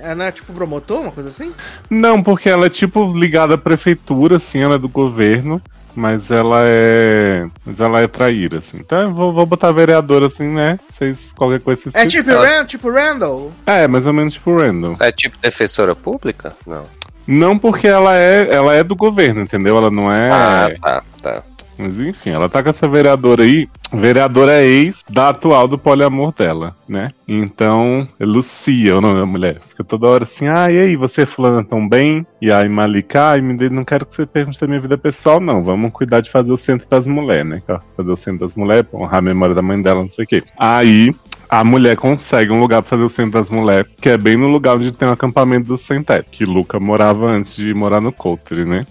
É, 0.00 0.14
né, 0.14 0.32
tipo 0.32 0.52
promotor, 0.52 1.00
uma 1.00 1.10
coisa 1.10 1.28
assim? 1.28 1.52
Não, 1.90 2.22
porque 2.22 2.48
ela 2.48 2.66
é 2.66 2.70
tipo 2.70 3.12
ligada 3.16 3.54
à 3.54 3.58
prefeitura, 3.58 4.36
assim, 4.36 4.60
ela 4.60 4.76
é 4.76 4.78
do 4.78 4.88
governo, 4.88 5.60
mas 5.98 6.30
ela 6.30 6.60
é. 6.62 7.46
Mas 7.66 7.80
ela 7.80 8.00
é 8.00 8.06
traíra, 8.06 8.58
assim. 8.58 8.78
Então 8.78 9.02
eu 9.02 9.12
vou, 9.12 9.32
vou 9.32 9.44
botar 9.44 9.72
vereadora 9.72 10.26
assim, 10.26 10.46
né? 10.46 10.78
Vocês, 10.90 11.32
qualquer 11.32 11.60
coisa 11.60 11.82
vocês 11.82 11.94
É 11.94 12.06
tipo, 12.06 12.30
Ran, 12.30 12.64
tipo 12.64 12.90
Randall? 12.90 13.52
É, 13.66 13.88
mais 13.88 14.06
ou 14.06 14.12
menos 14.12 14.34
tipo 14.34 14.56
random. 14.56 14.96
É 15.00 15.10
tipo 15.10 15.36
defensora 15.38 15.94
pública? 15.94 16.54
Não. 16.66 16.84
Não 17.26 17.58
porque 17.58 17.86
ela 17.86 18.16
é, 18.16 18.48
ela 18.50 18.74
é 18.74 18.82
do 18.82 18.96
governo, 18.96 19.42
entendeu? 19.42 19.76
Ela 19.76 19.90
não 19.90 20.10
é. 20.10 20.30
Ah, 20.30 20.70
tá, 20.80 21.02
tá. 21.20 21.42
Mas 21.78 22.00
enfim, 22.00 22.30
ela 22.30 22.48
tá 22.48 22.62
com 22.62 22.70
essa 22.70 22.88
vereadora 22.88 23.44
aí. 23.44 23.68
Vereadora 23.92 24.52
é 24.52 24.66
ex 24.66 25.04
da 25.08 25.30
atual 25.30 25.66
do 25.66 25.78
poliamor 25.78 26.34
dela, 26.36 26.76
né? 26.86 27.10
Então, 27.26 28.06
é 28.18 28.26
Lucia, 28.26 28.98
o 28.98 29.00
nome 29.00 29.18
da 29.18 29.26
mulher. 29.26 29.60
Fica 29.68 29.84
toda 29.84 30.08
hora 30.08 30.24
assim, 30.24 30.48
ah, 30.48 30.70
e 30.70 30.78
aí, 30.78 30.96
você 30.96 31.24
fulana 31.24 31.64
tão 31.64 31.88
bem? 31.88 32.26
E 32.42 32.50
aí, 32.50 32.68
Malika, 32.68 33.30
ai, 33.30 33.40
me 33.40 33.54
não 33.70 33.84
quero 33.84 34.04
que 34.04 34.14
você 34.14 34.26
pergunte 34.26 34.60
da 34.60 34.66
minha 34.66 34.80
vida 34.80 34.98
pessoal, 34.98 35.40
não. 35.40 35.62
Vamos 35.62 35.92
cuidar 35.92 36.20
de 36.20 36.30
fazer 36.30 36.52
o 36.52 36.56
centro 36.56 36.88
das 36.88 37.06
mulheres, 37.06 37.46
né? 37.46 37.62
Fazer 37.96 38.10
o 38.10 38.16
centro 38.16 38.40
das 38.40 38.54
mulheres, 38.54 38.86
honrar 38.92 39.18
a 39.18 39.22
memória 39.22 39.54
da 39.54 39.62
mãe 39.62 39.80
dela, 39.80 40.02
não 40.02 40.10
sei 40.10 40.24
o 40.24 40.28
quê. 40.28 40.42
Aí, 40.58 41.14
a 41.48 41.64
mulher 41.64 41.96
consegue 41.96 42.52
um 42.52 42.60
lugar 42.60 42.82
pra 42.82 42.90
fazer 42.90 43.04
o 43.04 43.08
centro 43.08 43.32
das 43.32 43.48
mulheres, 43.48 43.90
que 44.00 44.10
é 44.10 44.18
bem 44.18 44.36
no 44.36 44.48
lugar 44.48 44.76
onde 44.76 44.92
tem 44.92 45.08
o 45.08 45.12
acampamento 45.12 45.66
do 45.66 45.76
sem 45.78 46.02
teto, 46.02 46.30
que 46.30 46.44
Luca 46.44 46.78
morava 46.78 47.26
antes 47.26 47.56
de 47.56 47.72
morar 47.72 48.00
no 48.00 48.12
Country, 48.12 48.64
né? 48.64 48.86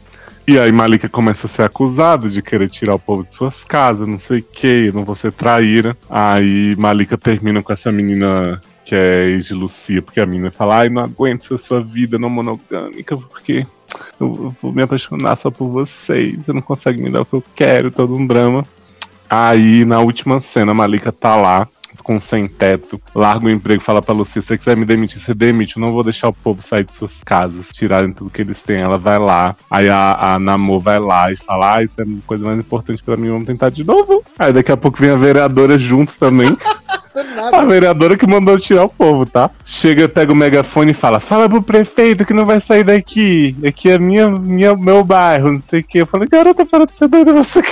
E 0.48 0.58
aí 0.58 0.72
Malika 0.72 1.10
começa 1.10 1.46
a 1.46 1.50
ser 1.50 1.64
acusada 1.64 2.30
de 2.30 2.42
querer 2.42 2.70
tirar 2.70 2.96
o 2.96 3.00
povo 3.00 3.26
de 3.26 3.34
suas 3.34 3.66
casas, 3.66 4.08
não 4.08 4.18
sei 4.18 4.40
o 4.40 4.44
que, 4.44 4.94
não 4.94 5.04
vou 5.04 5.14
ser 5.14 5.34
traíra. 5.34 5.96
Aí 6.10 6.74
Malika 6.78 7.18
termina 7.18 7.62
com 7.62 7.74
essa 7.74 7.92
menina 7.92 8.62
que 8.86 8.96
é 8.96 9.26
ex 9.26 9.48
de 9.48 9.54
Lucia, 9.54 10.02
porque 10.02 10.22
a 10.22 10.26
menina 10.26 10.50
fala, 10.50 10.78
ai, 10.78 10.90
não 10.90 11.02
aguento 11.02 11.54
essa 11.54 11.58
sua 11.58 11.82
vida 11.82 12.18
não 12.18 12.30
monogâmica, 12.30 13.18
porque 13.18 13.68
eu 14.18 14.56
vou 14.62 14.72
me 14.72 14.82
apaixonar 14.82 15.36
só 15.36 15.52
por 15.52 15.68
vocês, 15.68 16.38
você 16.38 16.54
não 16.54 16.62
consegue 16.62 17.02
me 17.02 17.10
dar 17.10 17.24
o 17.24 17.26
que 17.26 17.34
eu 17.34 17.44
quero, 17.54 17.92
todo 17.92 18.16
um 18.16 18.26
drama. 18.26 18.66
Aí, 19.30 19.84
na 19.84 20.00
última 20.00 20.40
cena, 20.40 20.74
Malika 20.74 21.12
tá 21.12 21.36
lá, 21.36 21.68
com 22.04 22.20
sem 22.20 22.48
teto, 22.48 23.02
larga 23.14 23.46
o 23.46 23.50
emprego, 23.50 23.82
fala 23.82 24.02
pra 24.02 24.14
Lucia, 24.14 24.42
se 24.42 24.48
você 24.48 24.58
quiser 24.58 24.78
me 24.78 24.86
demitir, 24.86 25.20
você 25.20 25.34
demite, 25.34 25.78
eu 25.78 25.82
não 25.82 25.94
vou 25.94 26.04
deixar 26.04 26.30
o 26.30 26.34
povo 26.34 26.62
sair 26.62 26.86
de 26.86 26.94
suas 26.94 27.24
casas, 27.24 27.68
tirarem 27.72 28.12
tudo 28.12 28.30
que 28.30 28.42
eles 28.42 28.62
têm. 28.62 28.78
Ela 28.78 28.98
vai 28.98 29.20
lá, 29.20 29.56
aí 29.70 29.90
a, 29.90 30.34
a 30.34 30.40
Namor 30.40 30.80
vai 30.80 31.00
lá 31.00 31.32
e 31.32 31.36
fala, 31.36 31.76
ah, 31.76 31.84
isso 31.84 32.02
é 32.02 32.04
uma 32.04 32.22
coisa 32.26 32.46
mais 32.46 32.60
importante 32.60 33.04
pra 33.04 33.18
mim, 33.18 33.30
vamos 33.30 33.48
tentar 33.48 33.70
de 33.70 33.84
novo. 33.84 34.24
Aí 34.38 34.54
daqui 34.54 34.72
a 34.72 34.78
pouco 34.78 35.00
vem 35.00 35.12
a 35.12 35.16
vereadora 35.16 35.78
junto 35.78 36.14
também. 36.20 36.56
A 37.52 37.66
vereadora 37.66 38.16
que 38.16 38.28
mandou 38.28 38.60
tirar 38.60 38.86
o 38.86 38.90
povo, 38.90 39.26
tá? 39.26 39.50
Chega, 39.66 40.08
pega 40.08 40.32
o 40.32 40.36
megafone 40.36 40.92
e 40.92 40.94
fala: 40.94 41.20
Fala 41.20 41.50
pro 41.50 41.64
prefeito 41.64 42.24
que 42.24 42.34
não 42.34 42.46
vai 42.46 42.62
sair 42.62 42.84
daqui. 42.84 43.56
Aqui 43.66 43.90
é 43.90 43.98
minha, 43.98 44.30
minha, 44.30 44.76
meu 44.76 45.04
bairro, 45.04 45.52
não 45.52 45.62
sei 45.62 45.80
o 45.80 45.84
que. 45.84 45.98
Eu 45.98 46.06
falei, 46.06 46.28
garota, 46.28 46.66
para 46.66 46.86
de 46.86 46.96
ser 46.96 47.08
doida, 47.08 47.34
você 47.34 47.64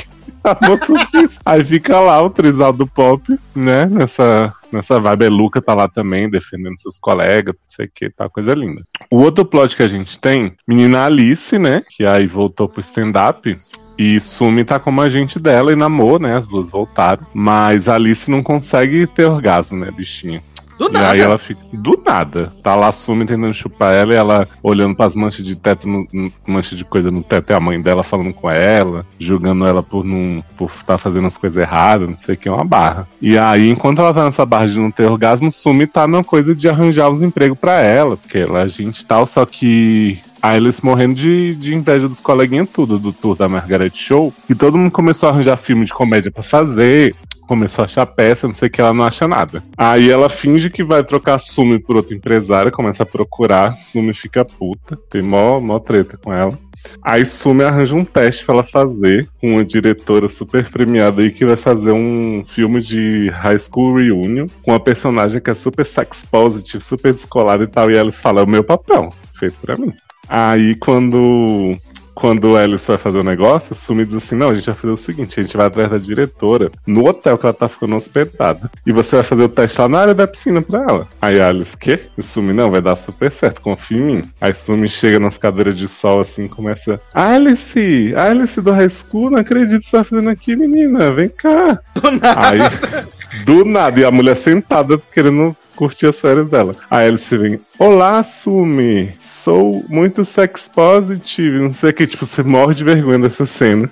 Aí 1.46 1.64
fica 1.64 2.00
lá 2.00 2.22
o 2.22 2.30
trisal 2.30 2.72
do 2.72 2.86
pop, 2.86 3.38
né? 3.56 3.86
Nessa, 3.86 4.54
nessa 4.72 5.00
vibe. 5.00 5.26
A 5.26 5.30
Luca 5.30 5.62
tá 5.62 5.74
lá 5.74 5.88
também, 5.88 6.30
defendendo 6.30 6.80
seus 6.80 6.98
colegas, 6.98 7.56
não 7.56 7.70
sei 7.70 7.86
o 7.86 7.92
que, 7.94 8.10
tá 8.10 8.30
coisa 8.30 8.54
linda. 8.54 8.84
O 9.10 9.18
outro 9.18 9.46
plot 9.46 9.76
que 9.76 9.84
a 9.84 9.88
gente 9.88 10.20
tem, 10.20 10.56
menina 10.68 11.06
Alice, 11.06 11.58
né? 11.58 11.84
Que 11.90 12.06
aí 12.06 12.28
voltou 12.28 12.68
pro 12.68 12.82
stand-up. 12.82 13.56
E 13.98 14.20
Sumi 14.20 14.66
tá 14.66 14.78
como 14.78 15.02
agente 15.02 15.40
dela 15.40 15.72
e 15.72 15.76
namor, 15.76 16.20
né? 16.20 16.36
As 16.36 16.46
duas 16.46 16.70
voltaram. 16.70 17.26
Mas 17.34 17.88
Alice 17.88 18.30
não 18.30 18.44
consegue 18.44 19.08
ter 19.08 19.24
orgasmo, 19.26 19.78
né, 19.78 19.90
bichinha? 19.90 20.44
Do 20.78 20.90
e 20.90 20.92
nada. 20.92 21.12
aí 21.12 21.20
ela 21.22 21.38
fica. 21.38 21.62
Do 21.72 22.02
nada. 22.06 22.52
Tá 22.62 22.76
lá 22.76 22.92
Sumi 22.92 23.26
tentando 23.26 23.54
chupar 23.54 23.94
ela 23.94 24.14
e 24.14 24.16
ela 24.16 24.48
olhando 24.62 24.96
pras 24.96 25.16
manchas 25.16 25.46
de 25.46 25.56
teto, 25.56 25.88
no, 25.88 26.08
manchas 26.46 26.78
de 26.78 26.84
coisa 26.84 27.10
no 27.10 27.24
teto, 27.24 27.52
e 27.52 27.54
a 27.54 27.60
mãe 27.60 27.82
dela 27.82 28.04
falando 28.04 28.34
com 28.34 28.50
ela, 28.50 29.06
julgando 29.20 29.66
ela 29.66 29.82
por 29.82 30.04
não 30.04 30.44
por 30.58 30.72
estar 30.72 30.98
fazendo 30.98 31.28
as 31.28 31.38
coisas 31.38 31.62
erradas, 31.62 32.10
não 32.10 32.20
sei 32.20 32.36
o 32.36 32.38
que, 32.38 32.50
é 32.50 32.52
uma 32.52 32.66
barra. 32.66 33.08
E 33.22 33.38
aí, 33.38 33.70
enquanto 33.70 34.00
ela 34.00 34.14
tá 34.14 34.26
nessa 34.26 34.46
barra 34.46 34.68
de 34.68 34.80
não 34.80 34.92
ter 34.92 35.10
orgasmo, 35.10 35.52
Sumi 35.52 35.88
tá 35.88 36.08
na 36.08 36.24
coisa 36.24 36.54
de 36.54 36.68
arranjar 36.68 37.10
os 37.10 37.22
empregos 37.22 37.58
pra 37.58 37.80
ela, 37.80 38.18
porque 38.18 38.40
ela 38.40 38.60
é 38.60 38.64
agente 38.64 39.02
e 39.02 39.06
tal, 39.06 39.26
só 39.26 39.46
que 39.46 40.20
a 40.46 40.50
Alice 40.52 40.86
morrendo 40.86 41.16
de, 41.16 41.56
de 41.56 41.74
inveja 41.74 42.08
dos 42.08 42.22
coleguinhas 42.22 42.70
tudo, 42.72 43.00
do 43.00 43.12
tour 43.12 43.36
da 43.36 43.50
Margaret 43.50 43.90
Show. 43.96 44.32
E 44.48 44.54
todo 44.54 44.78
mundo 44.78 44.92
começou 44.92 45.28
a 45.28 45.32
arranjar 45.32 45.58
filme 45.58 45.86
de 45.86 45.94
comédia 45.94 46.30
pra 46.30 46.44
fazer. 46.44 47.16
Começou 47.48 47.84
a 47.84 47.86
achar 47.86 48.06
peça, 48.06 48.48
não 48.48 48.56
sei 48.56 48.68
o 48.68 48.72
que, 48.72 48.82
ela 48.82 48.94
não 48.94 49.04
acha 49.04 49.28
nada. 49.28 49.64
Aí 49.78 50.10
ela 50.10 50.30
finge 50.30 50.70
que 50.70 50.84
vai 50.84 51.04
trocar 51.04 51.40
Sumi 51.40 51.80
por 51.80 51.96
outra 51.96 52.16
empresária, 52.16 52.72
começa 52.72 53.04
a 53.04 53.06
procurar, 53.06 53.78
Sumi 53.78 54.14
fica 54.14 54.44
puta, 54.44 54.98
tem 55.10 55.22
mó, 55.22 55.60
mó 55.60 55.80
treta 55.80 56.18
com 56.18 56.34
ela. 56.34 56.58
Aí 57.02 57.26
Sumi 57.26 57.64
arranja 57.64 57.96
um 57.96 58.06
teste 58.06 58.46
pra 58.46 58.56
ela 58.56 58.64
fazer 58.64 59.28
com 59.40 59.54
uma 59.54 59.64
diretora 59.64 60.28
super 60.28 60.70
premiada 60.70 61.22
aí 61.22 61.32
que 61.32 61.46
vai 61.46 61.56
fazer 61.56 61.92
um 61.92 62.44
filme 62.46 62.82
de 62.82 63.30
High 63.30 63.60
School 63.60 63.96
Reunion 63.98 64.48
com 64.64 64.72
uma 64.72 64.80
personagem 64.80 65.42
que 65.42 65.50
é 65.50 65.54
super 65.54 65.86
sex 65.86 66.26
positive, 66.30 66.84
super 66.84 67.14
descolada 67.14 67.64
e 67.64 67.68
tal. 67.68 67.90
E 67.92 67.98
eles 67.98 68.20
falam, 68.20 68.44
é 68.44 68.46
o 68.46 68.50
meu 68.50 68.64
papel, 68.64 69.14
feito 69.34 69.56
pra 69.62 69.78
mim. 69.78 69.94
Aí 70.28 70.76
quando 70.76 71.78
quando 72.16 72.46
o 72.46 72.58
Alice 72.58 72.88
vai 72.88 72.98
fazer 72.98 73.20
o 73.20 73.24
negócio, 73.24 73.74
o 73.74 73.76
Sumi 73.76 74.06
diz 74.06 74.16
assim: 74.16 74.36
não, 74.36 74.50
a 74.50 74.56
gente 74.56 74.66
vai 74.66 74.74
fazer 74.74 74.94
o 74.94 74.98
seguinte, 74.98 75.40
a 75.40 75.44
gente 75.44 75.58
vai 75.58 75.68
atrás 75.68 75.90
da 75.90 75.98
diretora 75.98 76.72
no 76.88 77.06
hotel 77.06 77.38
que 77.38 77.46
ela 77.46 77.54
tá 77.54 77.68
ficando 77.68 77.96
hospedada. 77.96 78.72
E 78.86 78.92
você 78.92 79.18
vai 79.18 79.24
fazer 79.24 79.44
o 79.44 79.50
teste 79.50 79.82
lá 79.82 79.90
na 79.90 80.00
área 80.00 80.14
da 80.16 80.26
piscina 80.26 80.62
pra 80.62 80.80
ela. 80.80 81.08
Aí 81.22 81.40
a 81.40 81.50
Alice, 81.50 81.76
quê? 81.76 82.00
E 82.18 82.22
o 82.22 82.24
Sumi, 82.24 82.54
não, 82.54 82.72
vai 82.72 82.82
dar 82.82 82.96
super 82.96 83.32
certo, 83.32 83.62
confia 83.62 83.98
em 83.98 84.02
mim. 84.02 84.32
Aí 84.40 84.54
Sumi 84.54 84.88
chega 84.88 85.20
nas 85.20 85.38
cadeiras 85.38 85.78
de 85.78 85.88
sol 85.88 86.22
assim, 86.22 86.48
começa. 86.48 87.02
Alice! 87.14 88.14
Alice 88.16 88.62
do 88.62 88.72
High 88.72 88.90
School, 88.90 89.32
não 89.32 89.40
acredito 89.40 89.82
que 89.82 89.90
você 89.90 89.98
tá 89.98 90.04
fazendo 90.04 90.30
aqui, 90.30 90.56
menina. 90.56 91.12
Vem 91.12 91.30
cá. 91.30 91.80
Do 91.96 92.12
nada. 92.12 92.50
Aí, 92.50 92.60
do 93.44 93.66
nada, 93.66 94.00
e 94.00 94.06
a 94.06 94.12
mulher 94.12 94.38
sentada 94.38 95.02
querendo 95.12 95.56
curtir 95.76 96.08
as 96.08 96.20
férias 96.20 96.50
dela. 96.50 96.76
Aí 96.90 97.08
ele 97.08 97.18
se 97.18 97.38
vem, 97.38 97.60
olá, 97.78 98.24
Sumi, 98.24 99.14
sou 99.20 99.84
muito 99.90 100.24
sex 100.24 100.70
positive, 100.74 101.60
não 101.60 101.74
sei 101.74 101.90
o 101.90 101.94
que, 101.94 102.08
tipo, 102.08 102.26
você 102.26 102.44
morre 102.44 102.74
de 102.74 102.84
vergonha 102.84 103.20
dessa 103.20 103.46
cena. 103.46 103.90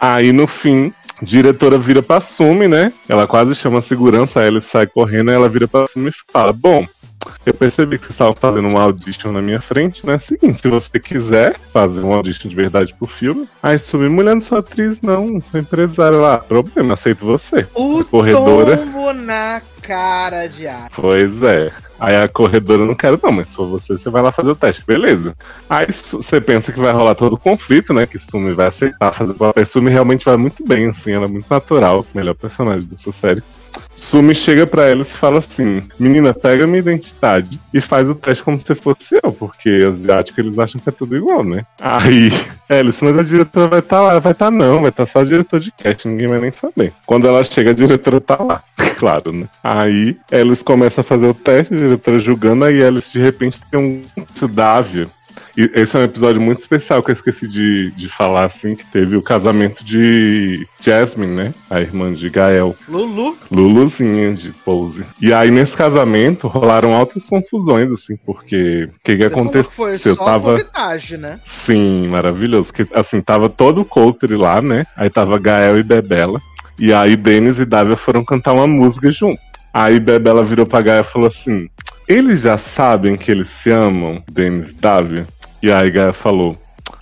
Aí 0.00 0.32
no 0.32 0.46
fim, 0.46 0.92
diretora 1.22 1.78
vira 1.78 2.02
pra 2.02 2.20
Sumi, 2.20 2.66
né? 2.66 2.92
Ela 3.08 3.26
quase 3.26 3.54
chama 3.54 3.78
a 3.78 3.82
segurança, 3.82 4.40
aí 4.40 4.48
ele 4.48 4.60
sai 4.60 4.86
correndo, 4.86 5.28
aí 5.28 5.36
ela 5.36 5.48
vira 5.48 5.68
pra 5.68 5.86
Sumi 5.86 6.10
e 6.10 6.32
fala, 6.32 6.52
bom, 6.52 6.86
eu 7.44 7.54
percebi 7.54 7.98
que 7.98 8.04
vocês 8.04 8.14
estavam 8.14 8.34
fazendo 8.34 8.68
uma 8.68 8.82
audition 8.82 9.32
na 9.32 9.42
minha 9.42 9.60
frente, 9.60 10.06
né? 10.06 10.18
Seguinte, 10.18 10.60
se 10.60 10.68
você 10.68 10.98
quiser 10.98 11.58
fazer 11.72 12.00
uma 12.00 12.16
audition 12.16 12.48
de 12.48 12.54
verdade 12.54 12.94
pro 12.94 13.06
filme, 13.06 13.48
aí 13.62 13.78
Sumi, 13.78 14.08
mulher 14.08 14.34
não 14.34 14.40
sou 14.40 14.58
atriz, 14.58 15.00
não, 15.00 15.40
sou 15.42 15.60
empresária 15.60 16.18
lá. 16.18 16.38
Problema, 16.38 16.94
aceito 16.94 17.24
você. 17.24 17.66
O 17.74 18.04
corredora. 18.04 18.76
tombo 18.78 19.12
na 19.12 19.62
cara 19.82 20.46
de 20.46 20.66
ar. 20.66 20.88
Pois 20.94 21.42
é. 21.42 21.72
Aí 21.98 22.16
a 22.16 22.28
corredora 22.28 22.84
não 22.84 22.94
quero, 22.94 23.20
não, 23.22 23.30
mas 23.30 23.48
se 23.48 23.56
for 23.56 23.68
você, 23.68 23.92
você 23.92 24.08
vai 24.08 24.22
lá 24.22 24.32
fazer 24.32 24.50
o 24.50 24.56
teste, 24.56 24.82
beleza. 24.86 25.36
Aí 25.68 25.86
você 25.86 26.40
pensa 26.40 26.72
que 26.72 26.80
vai 26.80 26.92
rolar 26.92 27.14
todo 27.14 27.34
o 27.34 27.38
conflito, 27.38 27.92
né? 27.92 28.06
Que 28.06 28.18
Sumi 28.18 28.54
vai 28.54 28.68
aceitar 28.68 29.12
fazer 29.12 29.32
o 29.32 29.34
papel. 29.34 29.66
Sumi 29.66 29.90
realmente 29.90 30.24
vai 30.24 30.36
muito 30.38 30.66
bem, 30.66 30.88
assim, 30.88 31.12
ela 31.12 31.26
é 31.26 31.28
muito 31.28 31.46
natural, 31.50 32.06
melhor 32.14 32.34
personagem 32.34 32.88
dessa 32.88 33.12
série. 33.12 33.42
Sumi 33.92 34.34
chega 34.34 34.66
pra 34.66 34.88
ela 34.88 35.02
e 35.02 35.04
fala 35.04 35.38
assim: 35.38 35.82
Menina, 35.98 36.32
pega 36.32 36.66
minha 36.66 36.78
identidade 36.78 37.60
e 37.72 37.80
faz 37.80 38.08
o 38.08 38.14
teste 38.14 38.42
como 38.42 38.58
se 38.58 38.74
fosse 38.74 39.18
eu, 39.22 39.32
porque 39.32 39.68
asiático 39.88 40.40
eles 40.40 40.58
acham 40.58 40.80
que 40.80 40.88
é 40.88 40.92
tudo 40.92 41.16
igual, 41.16 41.44
né? 41.44 41.64
Aí, 41.80 42.30
Alice, 42.68 43.04
mas 43.04 43.18
a 43.18 43.22
diretora 43.22 43.68
vai 43.68 43.78
estar 43.80 44.00
lá, 44.00 44.18
vai 44.18 44.32
estar 44.32 44.50
não, 44.50 44.80
vai 44.80 44.90
estar 44.90 45.06
só 45.06 45.20
o 45.20 45.26
diretor 45.26 45.60
de 45.60 45.72
casting, 45.72 46.08
ninguém 46.08 46.28
vai 46.28 46.40
nem 46.40 46.50
saber. 46.50 46.92
Quando 47.06 47.26
ela 47.26 47.42
chega, 47.44 47.70
a 47.70 47.74
diretora 47.74 48.20
tá 48.20 48.42
lá, 48.42 48.62
claro, 48.98 49.32
né? 49.32 49.48
Aí, 49.62 50.16
Alice 50.32 50.64
começa 50.64 51.02
a 51.02 51.04
fazer 51.04 51.26
o 51.26 51.34
teste, 51.34 51.74
a 51.74 51.76
diretora 51.76 52.18
julgando, 52.18 52.64
aí 52.64 52.82
Alice 52.82 53.12
de 53.12 53.18
repente 53.18 53.60
tem 53.70 53.80
um 53.80 54.02
Dávio. 54.50 55.10
E 55.56 55.70
esse 55.74 55.96
é 55.96 56.00
um 56.00 56.04
episódio 56.04 56.40
muito 56.40 56.58
especial 56.60 57.02
que 57.02 57.10
eu 57.10 57.14
esqueci 57.14 57.46
de, 57.48 57.90
de 57.92 58.08
falar, 58.08 58.44
assim, 58.44 58.74
que 58.74 58.84
teve 58.86 59.16
o 59.16 59.22
casamento 59.22 59.84
de 59.84 60.66
Jasmine, 60.80 61.32
né? 61.34 61.54
A 61.68 61.80
irmã 61.80 62.12
de 62.12 62.28
Gael. 62.30 62.76
Lulu. 62.88 63.36
Luluzinha 63.50 64.32
de 64.34 64.50
Pose. 64.50 65.04
E 65.20 65.32
aí, 65.32 65.50
nesse 65.50 65.76
casamento, 65.76 66.46
rolaram 66.46 66.94
altas 66.94 67.26
confusões, 67.26 67.90
assim, 67.92 68.16
porque 68.24 68.84
o 68.84 69.00
que, 69.04 69.16
que 69.16 69.22
Você 69.24 69.30
falou 69.30 69.50
que 69.50 69.58
aconteceu? 69.58 69.70
foi 69.70 69.92
Eu 69.92 70.16
só 70.16 70.24
tava. 70.24 70.52
novidade, 70.52 71.16
né? 71.16 71.40
Sim, 71.44 72.06
maravilhoso. 72.08 72.72
Que, 72.72 72.86
assim, 72.94 73.20
tava 73.20 73.48
todo 73.48 73.80
o 73.80 73.84
Coulter 73.84 74.38
lá, 74.38 74.60
né? 74.62 74.86
Aí 74.96 75.10
tava 75.10 75.38
Gael 75.38 75.78
e 75.78 75.82
Bebela. 75.82 76.40
E 76.78 76.92
aí, 76.92 77.16
Denis 77.16 77.58
e 77.60 77.64
Dávia 77.64 77.96
foram 77.96 78.24
cantar 78.24 78.52
uma 78.52 78.66
música 78.66 79.10
junto. 79.12 79.38
Aí, 79.72 80.00
Bebela 80.00 80.42
virou 80.42 80.66
pra 80.66 80.80
Gael 80.80 81.02
e 81.02 81.04
falou 81.04 81.28
assim: 81.28 81.66
Eles 82.08 82.42
já 82.42 82.56
sabem 82.58 83.16
que 83.16 83.30
eles 83.30 83.48
se 83.48 83.70
amam, 83.70 84.22
Denis 84.30 84.70
e 84.70 84.74
Dávia? 84.74 85.26
E 85.62 85.70
aí, 85.70 85.90
Gael 85.90 86.12
falou. 86.12 86.56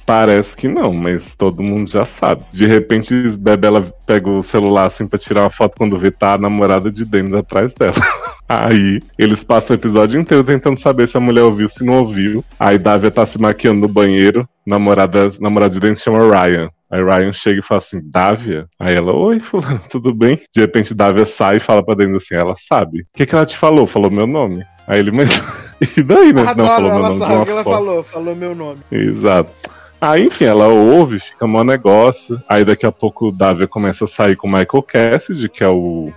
Parece 0.04 0.56
que 0.56 0.68
não, 0.68 0.92
mas 0.92 1.34
todo 1.34 1.62
mundo 1.62 1.90
já 1.90 2.06
sabe. 2.06 2.42
De 2.50 2.66
repente, 2.66 3.14
Bebela 3.38 3.92
pega 4.06 4.30
o 4.30 4.42
celular 4.42 4.86
assim 4.86 5.06
pra 5.06 5.18
tirar 5.18 5.42
uma 5.42 5.50
foto 5.50 5.76
quando 5.76 5.98
vê 5.98 6.10
tá 6.10 6.32
a 6.32 6.38
namorada 6.38 6.90
de 6.90 7.04
Denis 7.04 7.34
atrás 7.34 7.74
dela. 7.74 7.92
Aí, 8.48 9.02
eles 9.18 9.44
passam 9.44 9.76
o 9.76 9.78
episódio 9.78 10.18
inteiro 10.18 10.42
tentando 10.42 10.78
saber 10.78 11.06
se 11.06 11.18
a 11.18 11.20
mulher 11.20 11.42
ouviu, 11.42 11.68
se 11.68 11.84
não 11.84 11.98
ouviu. 11.98 12.42
Aí, 12.58 12.78
Dávia 12.78 13.10
tá 13.10 13.26
se 13.26 13.38
maquiando 13.38 13.82
no 13.82 13.88
banheiro. 13.88 14.48
Namorada, 14.66 15.30
namorada 15.38 15.74
de 15.74 15.80
Denis 15.80 16.00
chama 16.00 16.20
Ryan. 16.20 16.70
Aí 16.90 17.02
Ryan 17.02 17.32
chega 17.34 17.58
e 17.60 17.62
fala 17.62 17.78
assim, 17.78 18.00
Dávia? 18.02 18.66
Aí 18.80 18.94
ela, 18.94 19.12
oi, 19.12 19.38
fulano, 19.40 19.80
tudo 19.90 20.14
bem? 20.14 20.40
De 20.54 20.60
repente, 20.62 20.94
Dávia 20.94 21.26
sai 21.26 21.56
e 21.56 21.60
fala 21.60 21.84
pra 21.84 21.94
Denis 21.94 22.22
assim, 22.22 22.34
ela 22.34 22.54
sabe. 22.56 23.02
O 23.02 23.06
que, 23.12 23.26
que 23.26 23.34
ela 23.34 23.44
te 23.44 23.58
falou? 23.58 23.86
Falou 23.86 24.10
meu 24.10 24.26
nome. 24.26 24.64
Aí 24.86 24.98
ele, 25.00 25.10
mas... 25.10 25.28
e 25.80 26.02
daí, 26.02 26.32
né? 26.32 26.42
Não, 26.42 26.48
Adoro, 26.48 26.68
falou 26.68 26.82
meu 26.82 26.90
ela 26.90 27.08
nome 27.08 27.18
sabe 27.20 27.34
o 27.34 27.44
que 27.44 27.50
ela 27.50 27.64
falou. 27.64 28.02
Falou 28.02 28.36
meu 28.36 28.54
nome. 28.54 28.80
Exato. 28.90 29.50
Aí, 30.00 30.26
enfim, 30.26 30.44
ela 30.44 30.68
ouve, 30.68 31.18
fica 31.18 31.46
mó 31.46 31.64
negócio. 31.64 32.40
Aí 32.48 32.64
daqui 32.64 32.86
a 32.86 32.92
pouco 32.92 33.28
o 33.28 33.32
Davia 33.32 33.66
começa 33.66 34.04
a 34.04 34.08
sair 34.08 34.36
com 34.36 34.46
o 34.46 34.50
Michael 34.50 34.82
Cassidy, 34.82 35.48
que 35.48 35.64
é 35.64 35.68
o 35.68 36.12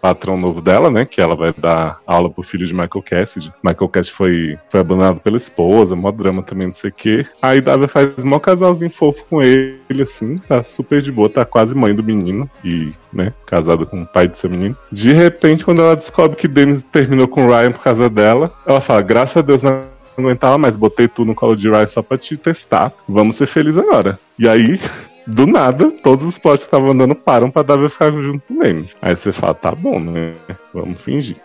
patrão 0.00 0.36
novo 0.36 0.60
dela, 0.60 0.90
né? 0.90 1.04
Que 1.04 1.20
ela 1.20 1.34
vai 1.34 1.52
dar 1.52 2.00
aula 2.06 2.30
pro 2.30 2.42
filho 2.42 2.66
de 2.66 2.72
Michael 2.72 3.02
Cassidy. 3.02 3.52
Michael 3.62 3.88
Cassidy 3.88 4.16
foi, 4.16 4.58
foi 4.68 4.80
abandonado 4.80 5.20
pela 5.20 5.36
esposa, 5.36 5.96
mó 5.96 6.10
drama 6.10 6.42
também, 6.42 6.68
não 6.68 6.74
sei 6.74 6.90
o 6.90 6.94
quê. 6.94 7.26
Aí 7.42 7.60
Davia 7.60 7.88
faz 7.88 8.22
mó 8.22 8.38
casalzinho 8.38 8.90
fofo 8.90 9.24
com 9.28 9.42
ele, 9.42 10.02
assim, 10.02 10.38
tá 10.38 10.62
super 10.62 11.00
de 11.02 11.10
boa, 11.10 11.28
tá 11.28 11.44
quase 11.44 11.74
mãe 11.74 11.94
do 11.94 12.02
menino. 12.02 12.48
E, 12.64 12.92
né, 13.12 13.32
casada 13.46 13.84
com 13.84 14.02
o 14.02 14.06
pai 14.06 14.28
do 14.28 14.36
seu 14.36 14.50
menino. 14.50 14.76
De 14.92 15.12
repente, 15.12 15.64
quando 15.64 15.82
ela 15.82 15.96
descobre 15.96 16.36
que 16.36 16.48
Dennis 16.48 16.82
terminou 16.92 17.28
com 17.28 17.46
o 17.46 17.48
Ryan 17.48 17.72
por 17.72 17.82
causa 17.82 18.08
dela, 18.08 18.52
ela 18.66 18.80
fala, 18.80 19.02
graças 19.02 19.36
a 19.36 19.42
Deus, 19.42 19.62
na 19.62 19.96
aguentava 20.18 20.56
mais, 20.58 20.76
botei 20.76 21.08
tudo 21.08 21.28
no 21.28 21.34
colo 21.34 21.54
de 21.54 21.68
Rai 21.68 21.86
só 21.86 22.02
pra 22.02 22.16
te 22.18 22.36
testar. 22.36 22.92
Vamos 23.08 23.36
ser 23.36 23.46
felizes 23.46 23.80
agora. 23.80 24.18
E 24.38 24.48
aí, 24.48 24.80
do 25.26 25.46
nada, 25.46 25.90
todos 25.90 26.24
os 26.24 26.38
plots 26.38 26.60
que 26.60 26.66
estavam 26.66 26.90
andando 26.90 27.14
param 27.14 27.50
pra 27.50 27.62
Davi 27.62 27.88
ficar 27.88 28.12
junto 28.12 28.46
com 28.46 28.62
eles. 28.62 28.96
Aí 29.02 29.14
você 29.14 29.32
fala, 29.32 29.54
tá 29.54 29.74
bom, 29.74 29.98
né? 29.98 30.34
Vamos 30.72 31.00
fingir. 31.00 31.36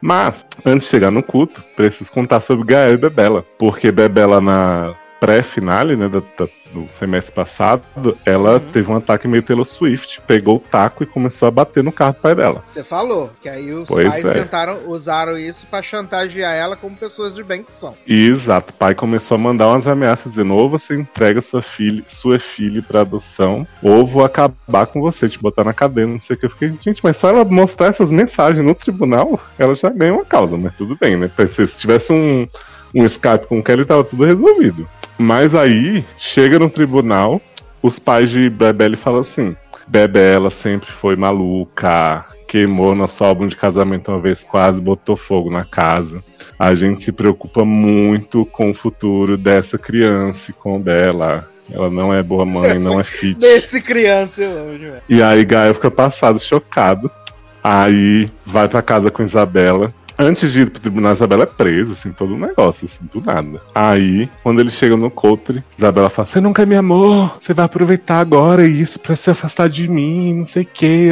Mas, 0.00 0.46
antes 0.64 0.86
de 0.86 0.90
chegar 0.90 1.10
no 1.10 1.22
culto, 1.22 1.62
preciso 1.74 2.12
contar 2.12 2.40
sobre 2.40 2.66
Gael 2.66 2.94
e 2.94 2.98
Bebela. 2.98 3.44
Porque 3.58 3.90
Bebela 3.90 4.40
na 4.40 4.94
pré-finale, 5.20 5.96
né, 5.96 6.08
da, 6.08 6.20
da, 6.20 6.50
do 6.72 6.88
semestre 6.92 7.32
passado, 7.32 7.82
ela 8.24 8.54
uhum. 8.54 8.72
teve 8.72 8.90
um 8.90 8.96
ataque 8.96 9.26
meio 9.26 9.42
Taylor 9.42 9.64
Swift, 9.64 10.20
pegou 10.26 10.56
o 10.56 10.60
taco 10.60 11.02
e 11.02 11.06
começou 11.06 11.48
a 11.48 11.50
bater 11.50 11.82
no 11.82 11.92
carro 11.92 12.12
do 12.12 12.20
pai 12.20 12.34
dela. 12.34 12.62
Você 12.66 12.84
falou, 12.84 13.30
que 13.40 13.48
aí 13.48 13.72
os 13.72 13.88
pois 13.88 14.08
pais 14.08 14.24
é. 14.24 14.32
tentaram, 14.34 14.80
usaram 14.86 15.38
isso 15.38 15.66
para 15.66 15.82
chantagear 15.82 16.54
ela 16.54 16.76
como 16.76 16.96
pessoas 16.96 17.34
de 17.34 17.42
bem 17.42 17.62
que 17.62 17.72
são. 17.72 17.94
Exato, 18.06 18.72
o 18.72 18.74
pai 18.74 18.94
começou 18.94 19.36
a 19.36 19.38
mandar 19.38 19.68
umas 19.68 19.86
ameaças 19.86 20.32
dizendo, 20.32 20.54
ou 20.54 20.68
você 20.68 20.94
entrega 20.94 21.40
sua 21.40 21.62
filha, 21.62 22.04
sua 22.08 22.38
filha 22.38 22.82
pra 22.82 23.00
adoção, 23.00 23.66
ou 23.82 24.06
vou 24.06 24.24
acabar 24.24 24.86
com 24.86 25.00
você, 25.00 25.28
te 25.28 25.38
botar 25.38 25.64
na 25.64 25.72
cadeia, 25.72 26.06
não 26.06 26.20
sei 26.20 26.36
o 26.36 26.38
que. 26.38 26.46
Eu 26.46 26.50
fiquei, 26.50 26.72
gente, 26.78 27.00
mas 27.02 27.16
só 27.16 27.28
ela 27.28 27.44
mostrar 27.44 27.88
essas 27.88 28.10
mensagens 28.10 28.64
no 28.64 28.74
tribunal, 28.74 29.40
ela 29.58 29.74
já 29.74 29.88
ganha 29.90 30.14
uma 30.14 30.24
causa, 30.24 30.56
mas 30.56 30.74
tudo 30.74 30.96
bem, 31.00 31.16
né? 31.16 31.30
Se 31.54 31.66
tivesse 31.78 32.12
um 32.12 32.46
um 32.94 33.04
Skype 33.04 33.46
com 33.46 33.58
o 33.58 33.62
Kelly, 33.62 33.84
tava 33.84 34.02
tudo 34.02 34.24
resolvido. 34.24 34.88
Mas 35.18 35.54
aí, 35.54 36.04
chega 36.18 36.58
no 36.58 36.68
tribunal, 36.68 37.40
os 37.82 37.98
pais 37.98 38.30
de 38.30 38.50
Bebele 38.50 38.96
falam 38.96 39.20
assim: 39.20 39.56
Bebe, 39.86 40.18
ela 40.18 40.50
sempre 40.50 40.90
foi 40.90 41.16
maluca, 41.16 42.24
queimou 42.48 42.94
nosso 42.94 43.24
álbum 43.24 43.46
de 43.46 43.56
casamento 43.56 44.10
uma 44.10 44.20
vez, 44.20 44.42
quase 44.42 44.80
botou 44.80 45.16
fogo 45.16 45.50
na 45.50 45.64
casa. 45.64 46.22
A 46.58 46.74
gente 46.74 47.02
se 47.02 47.12
preocupa 47.12 47.64
muito 47.64 48.44
com 48.46 48.70
o 48.70 48.74
futuro 48.74 49.36
dessa 49.36 49.78
criança 49.78 50.50
e 50.50 50.54
com 50.54 50.80
dela. 50.80 51.48
Ela 51.70 51.90
não 51.90 52.14
é 52.14 52.22
boa 52.22 52.44
mãe, 52.44 52.78
não 52.78 52.98
é 52.98 53.04
fit. 53.04 53.38
Desse 53.38 53.80
criança, 53.80 54.42
eu 54.42 54.58
amo. 54.58 54.98
E 55.08 55.22
aí 55.22 55.44
Gael 55.44 55.74
fica 55.74 55.90
passado, 55.90 56.38
chocado. 56.38 57.10
Aí 57.62 58.28
vai 58.44 58.68
pra 58.68 58.82
casa 58.82 59.10
com 59.10 59.22
Isabela. 59.22 59.92
Antes 60.18 60.52
de 60.52 60.62
ir 60.62 60.70
pro 60.70 60.80
tribunal, 60.80 61.12
Isabela 61.12 61.42
é 61.42 61.46
presa, 61.46 61.92
assim, 61.92 62.12
todo 62.12 62.34
um 62.34 62.38
negócio, 62.38 62.86
assim, 62.86 63.04
do 63.12 63.20
nada. 63.20 63.60
Aí, 63.74 64.28
quando 64.42 64.60
eles 64.60 64.72
chegam 64.72 64.96
no 64.96 65.10
Coutre, 65.10 65.62
Isabela 65.76 66.08
fala: 66.08 66.26
Você 66.26 66.40
nunca 66.40 66.62
é 66.62 66.66
meu 66.66 66.78
amor, 66.78 67.36
você 67.38 67.52
vai 67.52 67.66
aproveitar 67.66 68.20
agora 68.20 68.66
isso 68.66 68.98
pra 68.98 69.14
se 69.14 69.30
afastar 69.30 69.68
de 69.68 69.88
mim, 69.88 70.38
não 70.38 70.44
sei 70.46 70.62
o 70.62 70.66
que. 70.66 71.10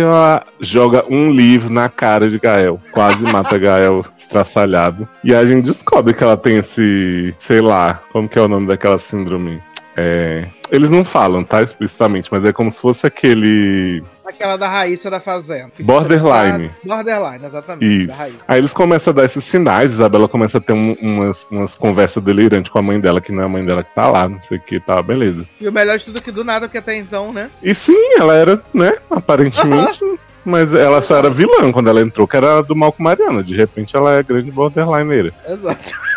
Joga 0.60 1.04
um 1.08 1.30
livro 1.30 1.72
na 1.72 1.88
cara 1.88 2.28
de 2.28 2.38
Gael, 2.38 2.80
quase 2.92 3.22
mata 3.24 3.58
Gael 3.58 4.04
estraçalhado. 4.16 5.08
E 5.22 5.34
a 5.34 5.44
gente 5.44 5.64
descobre 5.64 6.14
que 6.14 6.24
ela 6.24 6.36
tem 6.36 6.56
esse, 6.56 7.34
sei 7.38 7.60
lá, 7.60 8.00
como 8.12 8.28
que 8.28 8.38
é 8.38 8.42
o 8.42 8.48
nome 8.48 8.66
daquela 8.66 8.98
síndrome? 8.98 9.60
É, 9.96 10.46
eles 10.70 10.90
não 10.90 11.04
falam, 11.04 11.44
tá? 11.44 11.62
Explicitamente, 11.62 12.28
mas 12.32 12.44
é 12.44 12.52
como 12.52 12.70
se 12.70 12.80
fosse 12.80 13.06
aquele. 13.06 14.02
Aquela 14.26 14.56
da 14.56 14.68
Raíssa 14.68 15.10
da 15.10 15.20
Fazenda. 15.20 15.70
Borderline. 15.80 16.70
Borderline, 16.84 17.44
exatamente. 17.44 18.04
Isso. 18.04 18.40
Aí 18.48 18.58
eles 18.58 18.72
começam 18.72 19.12
a 19.12 19.16
dar 19.16 19.24
esses 19.24 19.44
sinais, 19.44 19.92
Isabela 19.92 20.28
começa 20.28 20.58
a 20.58 20.60
ter 20.60 20.72
um, 20.72 20.96
umas, 21.00 21.46
umas 21.50 21.74
conversas 21.76 22.22
delirantes 22.22 22.70
com 22.70 22.78
a 22.78 22.82
mãe 22.82 23.00
dela, 23.00 23.20
que 23.20 23.32
não 23.32 23.42
é 23.42 23.46
a 23.46 23.48
mãe 23.48 23.64
dela 23.64 23.82
que 23.82 23.94
tá 23.94 24.08
lá, 24.08 24.28
não 24.28 24.40
sei 24.40 24.58
o 24.58 24.60
que, 24.60 24.80
tá, 24.80 25.00
beleza. 25.02 25.46
E 25.60 25.68
o 25.68 25.72
melhor 25.72 25.98
de 25.98 26.04
tudo 26.04 26.18
é 26.18 26.20
que 26.20 26.30
do 26.30 26.44
nada, 26.44 26.66
porque 26.66 26.78
até 26.78 26.96
então, 26.96 27.32
né? 27.32 27.50
E 27.62 27.74
sim, 27.74 28.14
ela 28.18 28.34
era, 28.34 28.62
né, 28.72 28.96
aparentemente. 29.10 30.00
Mas 30.44 30.74
ela 30.74 31.00
só 31.00 31.16
era 31.16 31.30
vilã 31.30 31.72
quando 31.72 31.88
ela 31.88 32.02
entrou, 32.02 32.28
que 32.28 32.36
era 32.36 32.62
do 32.62 32.76
mal 32.76 32.92
com 32.92 33.02
Mariana. 33.02 33.42
De 33.42 33.56
repente 33.56 33.96
ela 33.96 34.18
é 34.18 34.22
grande 34.22 34.50
borderlineira. 34.50 35.32
Exato. 35.48 35.82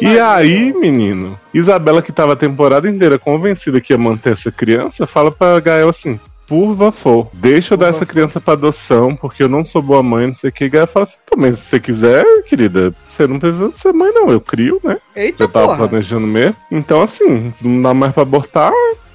E 0.00 0.18
aí, 0.18 0.72
menino, 0.72 1.38
Isabela, 1.52 2.00
que 2.00 2.12
tava 2.12 2.32
a 2.32 2.36
temporada 2.36 2.88
inteira 2.88 3.18
convencida 3.18 3.80
que 3.80 3.92
ia 3.92 3.98
manter 3.98 4.32
essa 4.32 4.50
criança, 4.50 5.06
fala 5.06 5.30
pra 5.30 5.60
Gael 5.60 5.90
assim: 5.90 6.18
por 6.46 6.76
favor, 6.76 7.28
deixa 7.32 7.74
eu 7.74 7.78
dar 7.78 7.88
essa 7.88 8.04
criança 8.04 8.40
pra 8.40 8.54
adoção, 8.54 9.16
porque 9.16 9.42
eu 9.42 9.48
não 9.48 9.64
sou 9.64 9.80
boa 9.80 10.02
mãe, 10.02 10.26
não 10.26 10.34
sei 10.34 10.50
o 10.50 10.52
que. 10.52 10.64
E 10.64 10.68
Gael 10.68 10.86
fala 10.86 11.04
assim: 11.04 11.18
também, 11.28 11.52
se 11.52 11.62
você 11.62 11.80
quiser, 11.80 12.24
querida, 12.44 12.94
você 13.08 13.26
não 13.26 13.38
precisa 13.38 13.72
ser 13.74 13.92
mãe, 13.92 14.12
não. 14.12 14.28
Eu 14.28 14.40
crio, 14.40 14.80
né? 14.84 14.98
Eita, 15.16 15.44
eu 15.44 15.48
tava 15.48 15.66
porra. 15.66 15.88
planejando 15.88 16.26
mesmo. 16.26 16.56
Então, 16.70 17.02
assim, 17.02 17.52
não 17.62 17.82
dá 17.82 17.94
mais 17.94 18.12
pra 18.12 18.22
abortar, 18.22 18.72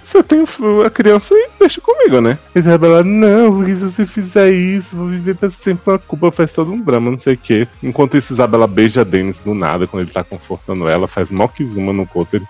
você 0.08 0.24
tem 0.24 0.46
a 0.86 0.90
criança 0.90 1.36
e 1.36 1.50
deixa 1.60 1.82
comigo, 1.82 2.22
né? 2.22 2.40
E 2.56 2.60
Isabela, 2.60 3.04
não, 3.04 3.52
porque 3.52 3.76
se 3.76 3.84
você 3.84 4.06
fizer 4.06 4.52
isso, 4.52 4.96
vou 4.96 5.08
viver 5.08 5.36
pra 5.36 5.50
sempre 5.50 5.84
com 5.84 5.92
a 5.92 6.00
culpa, 6.00 6.32
faz 6.32 6.54
todo 6.54 6.72
um 6.72 6.82
drama, 6.82 7.12
não 7.12 7.18
sei 7.18 7.34
o 7.34 7.38
quê. 7.38 7.68
Enquanto 7.84 8.16
isso, 8.16 8.34
Isabela 8.34 8.68
beija 8.68 9.04
Dennis 9.04 9.38
do 9.38 9.54
nada, 9.54 9.86
quando 9.86 10.04
ele 10.04 10.12
tá 10.12 10.24
confortando 10.24 10.88
ela, 10.88 11.08
faz 11.08 11.30
mockzuma 11.30 11.92
no 11.92 12.08
Cotter. 12.08 12.42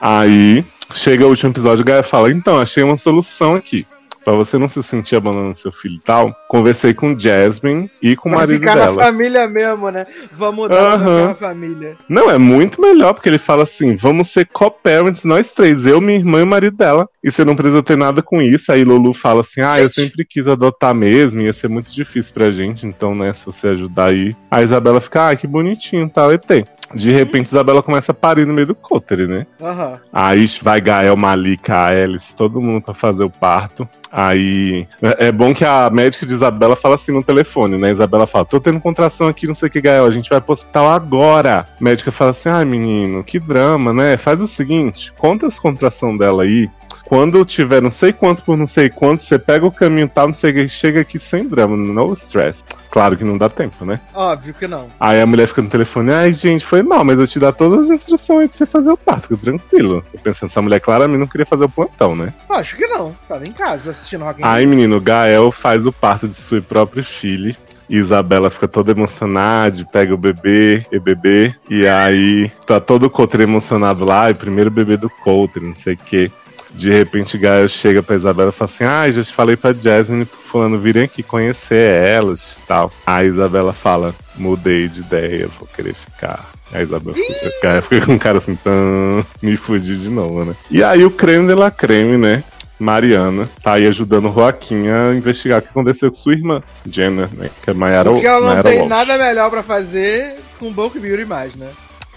Aí, 0.00 0.64
chega 0.92 1.24
o 1.24 1.28
último 1.28 1.52
episódio, 1.52 1.82
o 1.82 1.86
Gaia 1.86 2.02
fala, 2.02 2.32
então, 2.32 2.58
achei 2.58 2.82
uma 2.82 2.96
solução 2.96 3.54
aqui 3.54 3.86
para 4.24 4.34
você 4.34 4.58
não 4.58 4.68
se 4.68 4.82
sentir 4.82 5.16
abandonando 5.16 5.56
seu 5.56 5.70
filho 5.70 5.96
e 5.96 6.00
tal, 6.00 6.34
conversei 6.48 6.94
com 6.94 7.18
Jasmine 7.18 7.90
e 8.02 8.16
com 8.16 8.28
o 8.28 8.32
marido 8.32 8.60
ficar 8.60 8.74
dela. 8.74 8.96
na 8.96 9.02
família 9.04 9.46
mesmo, 9.46 9.90
né? 9.90 10.06
Vamos 10.32 10.68
dar 10.68 10.98
na 10.98 11.34
família. 11.34 11.96
Não, 12.08 12.30
é 12.30 12.38
muito 12.38 12.80
melhor, 12.80 13.12
porque 13.12 13.28
ele 13.28 13.38
fala 13.38 13.64
assim: 13.64 13.94
vamos 13.94 14.30
ser 14.30 14.46
co-parents, 14.46 15.24
nós 15.24 15.50
três, 15.50 15.84
eu, 15.86 16.00
minha 16.00 16.18
irmã 16.18 16.40
e 16.40 16.42
o 16.42 16.46
marido 16.46 16.76
dela. 16.76 17.08
E 17.22 17.30
você 17.30 17.44
não 17.44 17.56
precisa 17.56 17.82
ter 17.82 17.96
nada 17.96 18.20
com 18.22 18.42
isso. 18.42 18.70
Aí 18.70 18.84
Lulu 18.84 19.14
fala 19.14 19.40
assim: 19.40 19.60
ah, 19.60 19.80
eu 19.80 19.90
sempre 19.90 20.24
quis 20.24 20.48
adotar 20.48 20.94
mesmo, 20.94 21.40
ia 21.40 21.52
ser 21.52 21.68
muito 21.68 21.90
difícil 21.90 22.32
pra 22.32 22.50
gente, 22.50 22.86
então, 22.86 23.14
né, 23.14 23.32
se 23.32 23.44
você 23.46 23.68
ajudar 23.68 24.10
aí. 24.10 24.34
A 24.50 24.62
Isabela 24.62 25.00
fica, 25.00 25.30
ah, 25.30 25.36
que 25.36 25.46
bonitinho, 25.46 26.08
tal, 26.08 26.32
e 26.32 26.38
tem. 26.38 26.64
De 26.94 27.10
repente, 27.12 27.46
Isabela 27.46 27.82
começa 27.82 28.12
a 28.12 28.14
parir 28.14 28.46
no 28.46 28.54
meio 28.54 28.66
do 28.66 28.74
cótere, 28.74 29.26
né? 29.26 29.46
Aham. 29.60 29.98
Aí 30.12 30.46
vai 30.62 30.80
Gael, 30.80 31.16
Malika, 31.16 31.86
Alice, 31.86 32.34
todo 32.34 32.60
mundo 32.60 32.82
pra 32.82 32.94
fazer 32.94 33.24
o 33.24 33.30
parto. 33.30 33.88
Aí 34.16 34.86
é 35.02 35.26
é 35.26 35.32
bom 35.32 35.52
que 35.52 35.64
a 35.64 35.90
médica 35.90 36.24
de 36.24 36.32
Isabela 36.32 36.76
fala 36.76 36.94
assim 36.94 37.10
no 37.10 37.22
telefone, 37.22 37.76
né? 37.76 37.90
Isabela 37.90 38.26
fala: 38.26 38.44
tô 38.44 38.60
tendo 38.60 38.80
contração 38.80 39.26
aqui, 39.26 39.46
não 39.46 39.54
sei 39.54 39.68
o 39.68 39.70
que, 39.70 39.80
Gael, 39.80 40.04
a 40.04 40.10
gente 40.10 40.30
vai 40.30 40.40
pro 40.40 40.52
hospital 40.52 40.88
agora. 40.88 41.66
A 41.80 41.82
médica 41.82 42.12
fala 42.12 42.30
assim: 42.30 42.48
ai, 42.48 42.64
menino, 42.64 43.24
que 43.24 43.40
drama, 43.40 43.92
né? 43.92 44.16
Faz 44.16 44.40
o 44.40 44.46
seguinte, 44.46 45.12
conta 45.18 45.46
as 45.46 45.58
contrações 45.58 46.18
dela 46.18 46.44
aí. 46.44 46.68
Quando 47.14 47.44
tiver 47.44 47.80
não 47.80 47.90
sei 47.90 48.12
quanto 48.12 48.42
por 48.42 48.56
não 48.56 48.66
sei 48.66 48.90
quanto, 48.90 49.22
você 49.22 49.38
pega 49.38 49.64
o 49.64 49.70
caminho 49.70 50.08
tal, 50.08 50.26
não 50.26 50.34
sei 50.34 50.50
o 50.50 50.54
que, 50.54 50.68
chega 50.68 51.00
aqui 51.02 51.20
sem 51.20 51.46
drama, 51.46 51.76
no 51.76 52.12
stress. 52.12 52.64
Claro 52.90 53.16
que 53.16 53.22
não 53.22 53.38
dá 53.38 53.48
tempo, 53.48 53.84
né? 53.84 54.00
Óbvio 54.12 54.52
que 54.52 54.66
não. 54.66 54.88
Aí 54.98 55.20
a 55.20 55.24
mulher 55.24 55.46
fica 55.46 55.62
no 55.62 55.68
telefone, 55.68 56.10
ai 56.10 56.34
gente, 56.34 56.66
foi 56.66 56.82
mal, 56.82 57.04
mas 57.04 57.16
eu 57.16 57.24
te 57.24 57.38
dar 57.38 57.52
todas 57.52 57.82
as 57.82 57.90
instruções 57.92 58.40
aí 58.40 58.48
pra 58.48 58.58
você 58.58 58.66
fazer 58.66 58.90
o 58.90 58.96
parto, 58.96 59.28
fica 59.28 59.36
tranquilo. 59.36 60.04
Eu 60.12 60.18
pensando, 60.18 60.50
essa 60.50 60.60
mulher 60.60 60.80
claramente 60.80 61.20
não 61.20 61.28
queria 61.28 61.46
fazer 61.46 61.66
o 61.66 61.68
plantão, 61.68 62.16
né? 62.16 62.34
Acho 62.50 62.76
que 62.76 62.84
não. 62.88 63.14
Tava 63.28 63.44
em 63.44 63.52
casa 63.52 63.92
assistindo 63.92 64.24
Rock 64.24 64.42
Aí, 64.42 64.66
menino, 64.66 65.00
Gael 65.00 65.52
faz 65.52 65.86
o 65.86 65.92
parto 65.92 66.26
de 66.26 66.36
sua 66.36 66.60
própria 66.60 67.04
filha. 67.04 67.56
Isabela 67.88 68.50
fica 68.50 68.66
toda 68.66 68.90
emocionada, 68.90 69.84
pega 69.84 70.12
o 70.12 70.18
bebê 70.18 70.84
e 70.90 70.98
bebê. 70.98 71.54
E 71.70 71.86
aí 71.86 72.50
tá 72.66 72.80
todo 72.80 73.04
o 73.04 73.10
Coutre 73.10 73.44
emocionado 73.44 74.04
lá, 74.04 74.30
e 74.30 74.34
primeiro 74.34 74.68
bebê 74.68 74.96
do 74.96 75.08
Coutre, 75.08 75.64
não 75.64 75.76
sei 75.76 75.94
o 75.94 75.98
quê. 75.98 76.32
De 76.74 76.90
repente, 76.90 77.38
Gael 77.38 77.68
chega 77.68 78.02
pra 78.02 78.16
Isabela 78.16 78.50
e 78.50 78.52
fala 78.52 78.70
assim: 78.70 78.84
Ah, 78.84 79.10
já 79.10 79.22
te 79.22 79.32
falei 79.32 79.56
pra 79.56 79.72
Jasmine 79.72 80.24
pro 80.24 80.36
fulano 80.38 80.78
virem 80.78 81.04
aqui 81.04 81.22
conhecer 81.22 81.90
elas 81.90 82.58
e 82.62 82.66
tal. 82.66 82.92
Aí 83.06 83.28
Isabela 83.28 83.72
fala: 83.72 84.14
Mudei 84.36 84.88
de 84.88 85.00
ideia, 85.00 85.48
vou 85.58 85.68
querer 85.74 85.94
ficar. 85.94 86.44
Aí 86.72 86.82
Isabela 86.82 87.14
fica, 87.14 87.82
fica 87.82 88.06
com 88.06 88.12
um 88.12 88.18
cara 88.18 88.38
assim: 88.38 88.56
tão 88.56 89.24
me 89.40 89.56
fudi 89.56 89.96
de 89.96 90.10
novo, 90.10 90.44
né? 90.44 90.54
E 90.70 90.82
aí 90.82 91.04
o 91.04 91.10
creme 91.10 91.46
de 91.46 91.54
la 91.54 91.70
creme, 91.70 92.16
né? 92.16 92.42
Mariana 92.78 93.48
tá 93.62 93.74
aí 93.74 93.86
ajudando 93.86 94.28
o 94.28 94.32
Joaquim 94.34 94.88
a 94.88 95.14
investigar 95.14 95.60
o 95.60 95.62
que 95.62 95.68
aconteceu 95.68 96.10
com 96.10 96.16
sua 96.16 96.32
irmã, 96.32 96.60
Jenna, 96.84 97.30
né? 97.32 97.48
Que 97.62 97.70
é 97.70 97.72
Mayara 97.72 98.10
Porque 98.10 98.26
ela 98.26 98.40
não 98.40 98.46
Mayara 98.48 98.68
tem 98.68 98.78
Walsh. 98.80 98.90
nada 98.90 99.16
melhor 99.16 99.48
pra 99.48 99.62
fazer 99.62 100.36
com 100.58 100.72
Bulk 100.72 100.98
Beauty 100.98 101.24
mais, 101.24 101.54
né? 101.54 101.68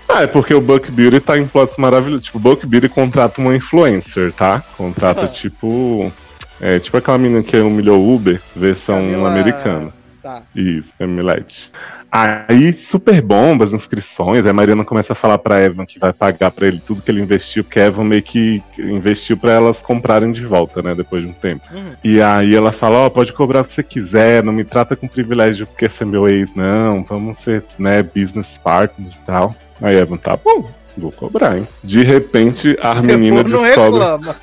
Ah, 0.09 0.23
é 0.23 0.27
porque 0.27 0.53
o 0.53 0.61
Buck 0.61 0.89
Beauty 0.91 1.19
tá 1.19 1.37
em 1.37 1.45
plots 1.45 1.75
maravilhosos. 1.77 2.25
Tipo, 2.25 2.37
o 2.37 2.41
Buck 2.41 2.65
Beauty 2.65 2.87
contrata 2.89 3.41
uma 3.41 3.55
influencer, 3.55 4.31
tá? 4.33 4.63
Contrata, 4.77 5.23
Ah. 5.25 5.27
tipo. 5.27 6.11
É 6.59 6.79
tipo 6.79 6.97
aquela 6.97 7.19
menina 7.19 7.43
que 7.43 7.55
humilhou 7.57 7.99
o 8.01 8.15
Uber, 8.15 8.41
versão 8.55 8.95
Camila- 8.95 9.29
americana. 9.29 9.93
Tá. 10.23 10.41
Isso, 10.55 10.91
Emilete. 10.99 11.71
Aí, 12.11 12.73
super 12.73 13.21
bomba 13.21 13.63
as 13.63 13.73
inscrições. 13.73 14.43
Aí 14.43 14.49
a 14.49 14.53
Mariana 14.53 14.83
começa 14.83 15.13
a 15.13 15.15
falar 15.15 15.37
pra 15.37 15.61
Evan 15.61 15.85
que 15.85 15.99
vai 15.99 16.11
pagar 16.11 16.49
pra 16.51 16.67
ele 16.67 16.79
tudo 16.85 17.01
que 17.01 17.11
ele 17.11 17.21
investiu, 17.21 17.63
que 17.63 17.79
Evan 17.79 18.05
meio 18.05 18.23
que 18.23 18.63
investiu 18.79 19.37
pra 19.37 19.51
elas 19.51 19.81
comprarem 19.83 20.31
de 20.31 20.43
volta, 20.45 20.81
né? 20.81 20.95
Depois 20.95 21.23
de 21.23 21.29
um 21.29 21.33
tempo. 21.33 21.63
Uhum. 21.71 21.91
E 22.03 22.21
aí 22.21 22.55
ela 22.55 22.71
fala: 22.71 22.97
Ó, 23.05 23.09
pode 23.09 23.31
cobrar 23.33 23.61
o 23.61 23.65
que 23.65 23.71
você 23.73 23.83
quiser, 23.83 24.43
não 24.43 24.51
me 24.51 24.63
trata 24.63 24.95
com 24.95 25.07
privilégio 25.07 25.67
porque 25.67 25.87
você 25.87 26.03
é 26.03 26.07
meu 26.07 26.27
ex, 26.27 26.55
não. 26.55 27.03
Vamos 27.03 27.37
ser, 27.37 27.63
né, 27.77 28.01
business 28.01 28.57
partners 28.57 29.15
e 29.15 29.19
tal. 29.19 29.53
Aí 29.81 29.95
Evan, 29.95 30.17
tá 30.17 30.37
bom. 30.37 30.69
Vou 30.97 31.11
cobrar, 31.11 31.57
hein? 31.57 31.67
De 31.83 32.03
repente, 32.03 32.77
a 32.81 32.95
menina 33.01 33.43
descobre. 33.43 33.69
reclama. 33.69 34.35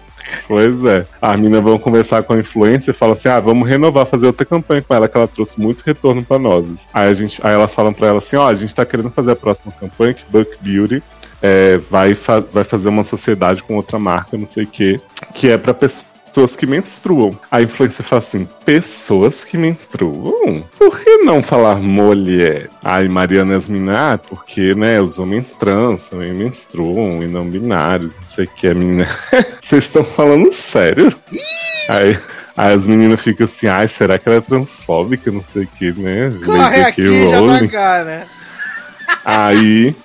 Pois 0.46 0.84
é. 0.84 1.04
A 1.20 1.36
mina 1.36 1.60
vão 1.60 1.78
conversar 1.78 2.22
com 2.22 2.32
a 2.32 2.38
influência 2.38 2.90
e 2.90 2.94
fala 2.94 3.14
assim: 3.14 3.28
ah, 3.28 3.40
vamos 3.40 3.68
renovar, 3.68 4.06
fazer 4.06 4.26
outra 4.26 4.46
campanha 4.46 4.82
com 4.82 4.94
ela, 4.94 5.08
que 5.08 5.16
ela 5.16 5.28
trouxe 5.28 5.60
muito 5.60 5.82
retorno 5.82 6.24
pra 6.24 6.38
nós. 6.38 6.86
Aí, 6.92 7.08
a 7.08 7.12
gente, 7.12 7.40
aí 7.44 7.54
elas 7.54 7.74
falam 7.74 7.92
pra 7.92 8.08
ela 8.08 8.18
assim: 8.18 8.36
ó, 8.36 8.44
oh, 8.44 8.48
a 8.48 8.54
gente 8.54 8.74
tá 8.74 8.84
querendo 8.84 9.10
fazer 9.10 9.32
a 9.32 9.36
próxima 9.36 9.72
campanha, 9.72 10.14
que 10.14 10.24
Buck 10.30 10.56
Beauty 10.60 11.02
é, 11.42 11.78
vai, 11.90 12.14
fa 12.14 12.40
vai 12.40 12.64
fazer 12.64 12.88
uma 12.88 13.02
sociedade 13.02 13.62
com 13.62 13.76
outra 13.76 13.98
marca, 13.98 14.36
não 14.38 14.46
sei 14.46 14.64
o 14.64 14.66
quê, 14.66 15.00
que 15.34 15.50
é 15.50 15.58
pra 15.58 15.74
pessoa 15.74 16.13
pessoas 16.34 16.56
que 16.56 16.66
menstruam. 16.66 17.38
A 17.48 17.62
influência 17.62 18.02
fala 18.02 18.20
assim: 18.20 18.46
pessoas 18.64 19.44
que 19.44 19.56
menstruam? 19.56 20.64
Por 20.76 20.98
que 20.98 21.18
não 21.18 21.42
falar 21.42 21.76
mulher? 21.76 22.68
Aí 22.82 23.08
Mariana 23.08 23.54
Yasmina, 23.54 24.14
ah, 24.14 24.18
porque, 24.18 24.74
né, 24.74 25.00
os 25.00 25.18
homens 25.18 25.50
trans 25.60 26.04
também 26.06 26.34
menstruam 26.34 27.22
e 27.22 27.28
não 27.28 27.46
binários, 27.46 28.16
não 28.16 28.28
sei 28.28 28.46
o 28.46 28.48
que, 28.48 28.66
a 28.66 28.74
menina. 28.74 29.08
Vocês 29.62 29.84
estão 29.84 30.02
falando 30.02 30.52
sério? 30.52 31.14
Aí. 31.88 32.18
Aí 32.56 32.72
as 32.72 32.86
meninas 32.86 33.20
ficam 33.20 33.46
assim, 33.46 33.66
ai, 33.66 33.88
será 33.88 34.16
que 34.16 34.28
ela 34.28 34.38
é 34.38 34.40
transfóbica? 34.40 35.28
Não 35.28 35.42
sei 35.52 35.64
o 35.64 35.66
que, 35.66 35.90
né? 36.00 36.32
Corre 36.44 36.82
aqui, 36.82 37.30
já 37.30 37.58
tá 37.58 37.68
cá, 37.68 38.04
né? 38.04 38.26
Aí, 39.24 39.96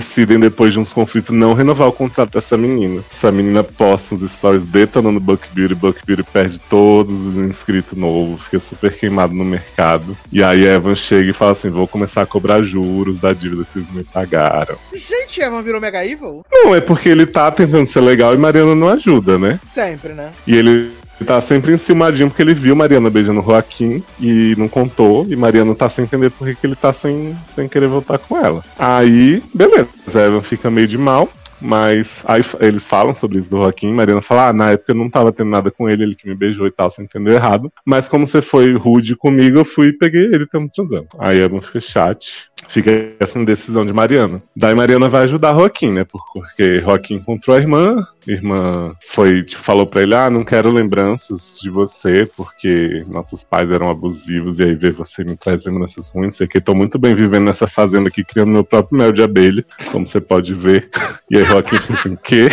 decidem, 0.00 0.40
depois 0.40 0.72
de 0.72 0.78
uns 0.78 0.92
conflitos, 0.92 1.34
não 1.34 1.54
renovar 1.54 1.88
o 1.88 1.92
contrato 1.92 2.32
dessa 2.32 2.56
menina. 2.56 3.02
Essa 3.10 3.30
menina 3.30 3.62
posta 3.62 4.14
uns 4.14 4.28
stories 4.30 4.64
detonando 4.64 5.20
Buck 5.20 5.46
Beauty, 5.52 5.74
Buck 5.74 6.00
Beauty 6.04 6.22
perde 6.22 6.58
todos 6.58 7.14
os 7.26 7.36
inscritos 7.36 7.96
novos, 7.96 8.42
fica 8.42 8.58
super 8.58 8.92
queimado 8.92 9.34
no 9.34 9.44
mercado. 9.44 10.16
E 10.32 10.42
aí 10.42 10.64
Evan 10.64 10.94
chega 10.94 11.30
e 11.30 11.34
fala 11.34 11.52
assim: 11.52 11.68
vou 11.68 11.86
começar 11.86 12.22
a 12.22 12.26
cobrar 12.26 12.62
juros 12.62 13.18
da 13.18 13.32
dívida 13.32 13.64
que 13.64 13.72
vocês 13.72 13.92
me 13.92 14.04
pagaram. 14.04 14.76
Gente, 14.92 15.40
Evan 15.40 15.62
virou 15.62 15.80
Mega 15.80 16.04
Evil? 16.04 16.44
Não, 16.50 16.74
é 16.74 16.80
porque 16.80 17.08
ele 17.08 17.26
tá 17.26 17.50
tentando 17.50 17.86
ser 17.86 18.00
legal 18.00 18.34
e 18.34 18.38
Mariana 18.38 18.74
não 18.74 18.88
ajuda, 18.88 19.38
né? 19.38 19.60
Sempre, 19.66 20.12
né? 20.12 20.30
E 20.46 20.56
ele 20.56 20.90
ele 21.20 21.26
tá 21.26 21.40
sempre 21.40 21.72
enciumadinho 21.72 22.28
porque 22.28 22.42
ele 22.42 22.54
viu 22.54 22.74
Mariana 22.74 23.10
beijando 23.10 23.40
o 23.40 23.44
Joaquim 23.44 24.02
e 24.18 24.54
não 24.56 24.68
contou. 24.68 25.26
E 25.28 25.36
Mariana 25.36 25.74
tá 25.74 25.88
sem 25.88 26.04
entender 26.04 26.30
por 26.30 26.52
que 26.54 26.66
ele 26.66 26.74
tá 26.74 26.94
sem, 26.94 27.36
sem 27.46 27.68
querer 27.68 27.88
voltar 27.88 28.18
com 28.18 28.38
ela. 28.38 28.64
Aí, 28.78 29.42
beleza. 29.54 29.88
Evan 30.14 30.40
fica 30.40 30.70
meio 30.70 30.88
de 30.88 30.96
mal. 30.96 31.28
Mas 31.60 32.24
aí 32.26 32.42
eles 32.60 32.88
falam 32.88 33.12
sobre 33.12 33.38
isso 33.38 33.50
do 33.50 33.58
Joaquim. 33.58 33.92
Mariana 33.92 34.22
fala: 34.22 34.48
Ah, 34.48 34.52
na 34.52 34.70
época 34.70 34.92
eu 34.92 34.96
não 34.96 35.10
tava 35.10 35.30
tendo 35.30 35.50
nada 35.50 35.70
com 35.70 35.88
ele, 35.88 36.02
ele 36.02 36.14
que 36.14 36.26
me 36.26 36.34
beijou 36.34 36.66
e 36.66 36.70
tal, 36.70 36.90
você 36.90 37.02
entendeu 37.02 37.34
errado. 37.34 37.70
Mas 37.84 38.08
como 38.08 38.26
você 38.26 38.40
foi 38.40 38.72
rude 38.74 39.14
comigo, 39.14 39.58
eu 39.58 39.64
fui 39.64 39.88
e 39.88 39.92
peguei 39.92 40.24
ele 40.24 40.44
estamos 40.44 40.74
transando. 40.74 41.08
Aí 41.18 41.38
Evan 41.38 41.60
fica 41.60 41.80
chat. 41.80 42.49
Fica 42.68 42.90
essa 43.18 43.38
indecisão 43.38 43.84
de 43.84 43.92
Mariana. 43.92 44.42
Daí 44.56 44.74
Mariana 44.74 45.08
vai 45.08 45.24
ajudar 45.24 45.54
Joaquim, 45.54 45.92
né? 45.92 46.04
Porque 46.04 46.80
Joaquim 46.80 47.14
encontrou 47.14 47.56
a 47.56 47.60
irmã, 47.60 48.06
a 48.26 48.30
irmã 48.30 48.94
foi, 49.08 49.42
tipo, 49.42 49.62
falou 49.62 49.86
pra 49.86 50.02
ele: 50.02 50.14
Ah, 50.14 50.30
não 50.30 50.44
quero 50.44 50.70
lembranças 50.70 51.58
de 51.60 51.68
você, 51.70 52.30
porque 52.36 53.04
nossos 53.08 53.42
pais 53.42 53.70
eram 53.70 53.88
abusivos, 53.88 54.58
e 54.58 54.64
aí 54.64 54.74
ver 54.74 54.92
você 54.92 55.24
me 55.24 55.36
traz 55.36 55.64
lembranças 55.64 56.10
ruins. 56.10 56.36
Sei 56.36 56.46
que 56.46 56.60
tô 56.60 56.74
muito 56.74 56.98
bem 56.98 57.14
vivendo 57.14 57.46
nessa 57.46 57.66
fazenda 57.66 58.08
aqui, 58.08 58.24
criando 58.24 58.50
meu 58.52 58.64
próprio 58.64 58.98
mel 58.98 59.12
de 59.12 59.22
abelha, 59.22 59.64
como 59.90 60.06
você 60.06 60.20
pode 60.20 60.54
ver. 60.54 60.88
E 61.30 61.36
aí 61.36 61.44
Joaquim 61.44 61.76
fica 61.78 61.92
assim, 61.92 62.16
quê? 62.16 62.48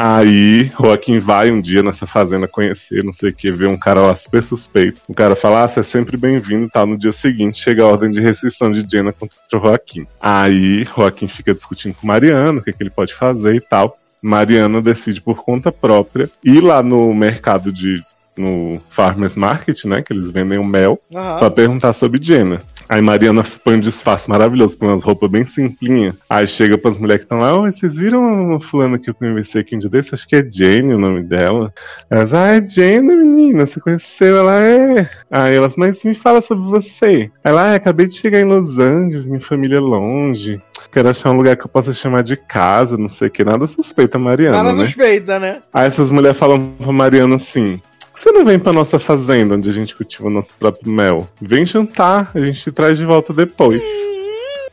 Aí 0.00 0.70
Joaquim 0.78 1.18
vai 1.18 1.50
um 1.50 1.60
dia 1.60 1.82
nessa 1.82 2.06
fazenda 2.06 2.46
conhecer, 2.46 3.02
não 3.02 3.12
sei 3.12 3.30
o 3.30 3.34
que, 3.34 3.50
ver 3.50 3.68
um 3.68 3.76
cara 3.76 4.00
lá 4.00 4.14
super 4.14 4.44
suspeito. 4.44 5.00
O 5.08 5.14
cara 5.14 5.34
fala, 5.34 5.64
ah, 5.64 5.68
você 5.68 5.80
é 5.80 5.82
sempre 5.82 6.16
bem-vindo 6.16 6.66
e 6.66 6.70
tal. 6.70 6.86
No 6.86 6.96
dia 6.96 7.10
seguinte 7.10 7.58
chega 7.58 7.82
a 7.82 7.86
ordem 7.86 8.08
de 8.08 8.20
restrição 8.20 8.70
de 8.70 8.86
Jenna 8.88 9.12
contra 9.12 9.36
o 9.36 9.60
Joaquim. 9.60 10.06
Aí 10.20 10.84
Joaquim 10.84 11.26
fica 11.26 11.52
discutindo 11.52 11.94
com 11.94 12.06
Mariano, 12.06 12.60
o 12.60 12.62
que, 12.62 12.72
que 12.72 12.80
ele 12.80 12.90
pode 12.90 13.12
fazer 13.12 13.56
e 13.56 13.60
tal. 13.60 13.92
Mariana 14.22 14.80
decide 14.80 15.20
por 15.20 15.42
conta 15.42 15.72
própria 15.72 16.30
ir 16.44 16.60
lá 16.60 16.80
no 16.80 17.12
mercado 17.12 17.72
de 17.72 18.00
no 18.36 18.80
Farmers 18.88 19.34
Market, 19.34 19.84
né? 19.84 20.00
Que 20.00 20.12
eles 20.12 20.30
vendem 20.30 20.58
o 20.58 20.64
mel, 20.64 21.00
uhum. 21.10 21.38
pra 21.38 21.50
perguntar 21.50 21.92
sobre 21.92 22.22
Jenna. 22.22 22.62
Aí 22.88 23.02
Mariana 23.02 23.44
põe 23.62 23.76
um 23.76 23.80
disfarce 23.80 24.28
maravilhoso, 24.30 24.76
com 24.78 24.86
umas 24.86 25.02
roupas 25.02 25.30
bem 25.30 25.44
simplinhas. 25.44 26.14
Aí 26.28 26.46
chega 26.46 26.78
pras 26.78 26.96
mulheres 26.96 27.22
que 27.22 27.26
estão 27.26 27.38
lá, 27.38 27.70
vocês 27.70 27.96
viram 27.96 28.20
uma 28.20 28.60
fulana 28.60 28.98
que 28.98 29.10
eu 29.10 29.14
conheci 29.14 29.58
aqui 29.58 29.76
um 29.76 29.78
dia 29.78 29.90
desse? 29.90 30.14
Acho 30.14 30.26
que 30.26 30.36
é 30.36 30.50
Jane 30.50 30.94
o 30.94 30.98
nome 30.98 31.22
dela. 31.22 31.72
Elas, 32.08 32.32
ah, 32.32 32.56
é 32.56 32.66
Jane, 32.66 33.14
menina, 33.14 33.66
você 33.66 33.78
conheceu? 33.78 34.38
Ela 34.38 34.60
é. 34.62 35.10
Aí 35.30 35.54
elas, 35.54 35.76
mas 35.76 36.02
me 36.02 36.14
fala 36.14 36.40
sobre 36.40 36.66
você. 36.66 37.30
Ela, 37.44 37.72
ah, 37.72 37.74
acabei 37.74 38.06
de 38.06 38.14
chegar 38.14 38.40
em 38.40 38.44
Los 38.44 38.78
Angeles, 38.78 39.26
minha 39.26 39.40
família 39.40 39.76
é 39.76 39.80
longe. 39.80 40.60
Quero 40.90 41.10
achar 41.10 41.30
um 41.30 41.36
lugar 41.36 41.56
que 41.56 41.64
eu 41.64 41.68
possa 41.68 41.92
chamar 41.92 42.22
de 42.22 42.36
casa, 42.36 42.96
não 42.96 43.08
sei 43.08 43.28
o 43.28 43.30
que. 43.30 43.44
Nada 43.44 43.66
suspeita, 43.66 44.18
Mariana. 44.18 44.62
Nada 44.62 44.74
né? 44.74 44.86
suspeita, 44.86 45.38
né? 45.38 45.60
Aí 45.72 45.86
essas 45.86 46.10
mulheres 46.10 46.38
falam 46.38 46.72
pra 46.78 46.92
Mariana 46.92 47.36
assim: 47.36 47.80
você 48.18 48.32
não 48.32 48.44
vem 48.44 48.58
pra 48.58 48.72
nossa 48.72 48.98
fazenda, 48.98 49.54
onde 49.54 49.68
a 49.68 49.72
gente 49.72 49.94
cultiva 49.94 50.26
o 50.26 50.30
nosso 50.30 50.52
próprio 50.58 50.90
mel? 50.90 51.28
Vem 51.40 51.64
jantar, 51.64 52.32
a 52.34 52.40
gente 52.40 52.60
te 52.60 52.72
traz 52.72 52.98
de 52.98 53.04
volta 53.04 53.32
depois. 53.32 53.80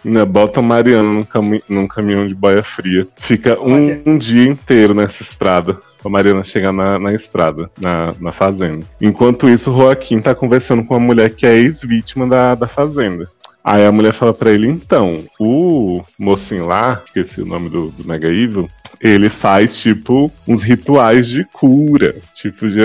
Né, 0.04 0.26
bota 0.26 0.60
a 0.60 0.64
Mariana 0.64 1.08
num, 1.12 1.24
cami 1.24 1.64
num 1.70 1.88
caminhão 1.88 2.26
de 2.26 2.34
boia 2.34 2.64
fria. 2.64 3.08
Fica 3.18 3.60
um, 3.60 4.02
um, 4.06 4.18
dia 4.18 4.44
inteiro 4.50 4.96
nessa 4.96 5.22
estrada. 5.22 5.80
Pra 6.02 6.10
Mariana 6.10 6.44
chegar 6.44 6.72
na, 6.72 6.98
na 6.98 7.14
estrada, 7.14 7.70
na, 7.80 8.14
na 8.20 8.32
fazenda. 8.32 8.86
Enquanto 9.00 9.48
isso, 9.48 9.72
o 9.72 9.78
Joaquim 9.78 10.20
tá 10.20 10.34
conversando 10.34 10.84
com 10.84 10.96
uma 10.96 11.00
mulher 11.00 11.30
que 11.30 11.46
é 11.46 11.56
ex-vítima 11.56 12.28
da, 12.28 12.56
da 12.56 12.68
fazenda. 12.68 13.30
Aí 13.64 13.84
a 13.84 13.92
mulher 13.92 14.14
fala 14.14 14.32
para 14.32 14.52
ele, 14.52 14.68
então, 14.68 15.24
o 15.40 16.04
mocinho 16.20 16.68
lá, 16.68 17.02
esqueci 17.04 17.42
o 17.42 17.48
nome 17.48 17.68
do, 17.68 17.90
do 17.90 18.08
Mega 18.08 18.28
Evil, 18.28 18.70
ele 19.02 19.30
faz, 19.30 19.78
tipo, 19.78 20.32
uns 20.48 20.62
rituais 20.62 21.28
de 21.28 21.44
cura, 21.44 22.16
tipo 22.34 22.70
de. 22.70 22.80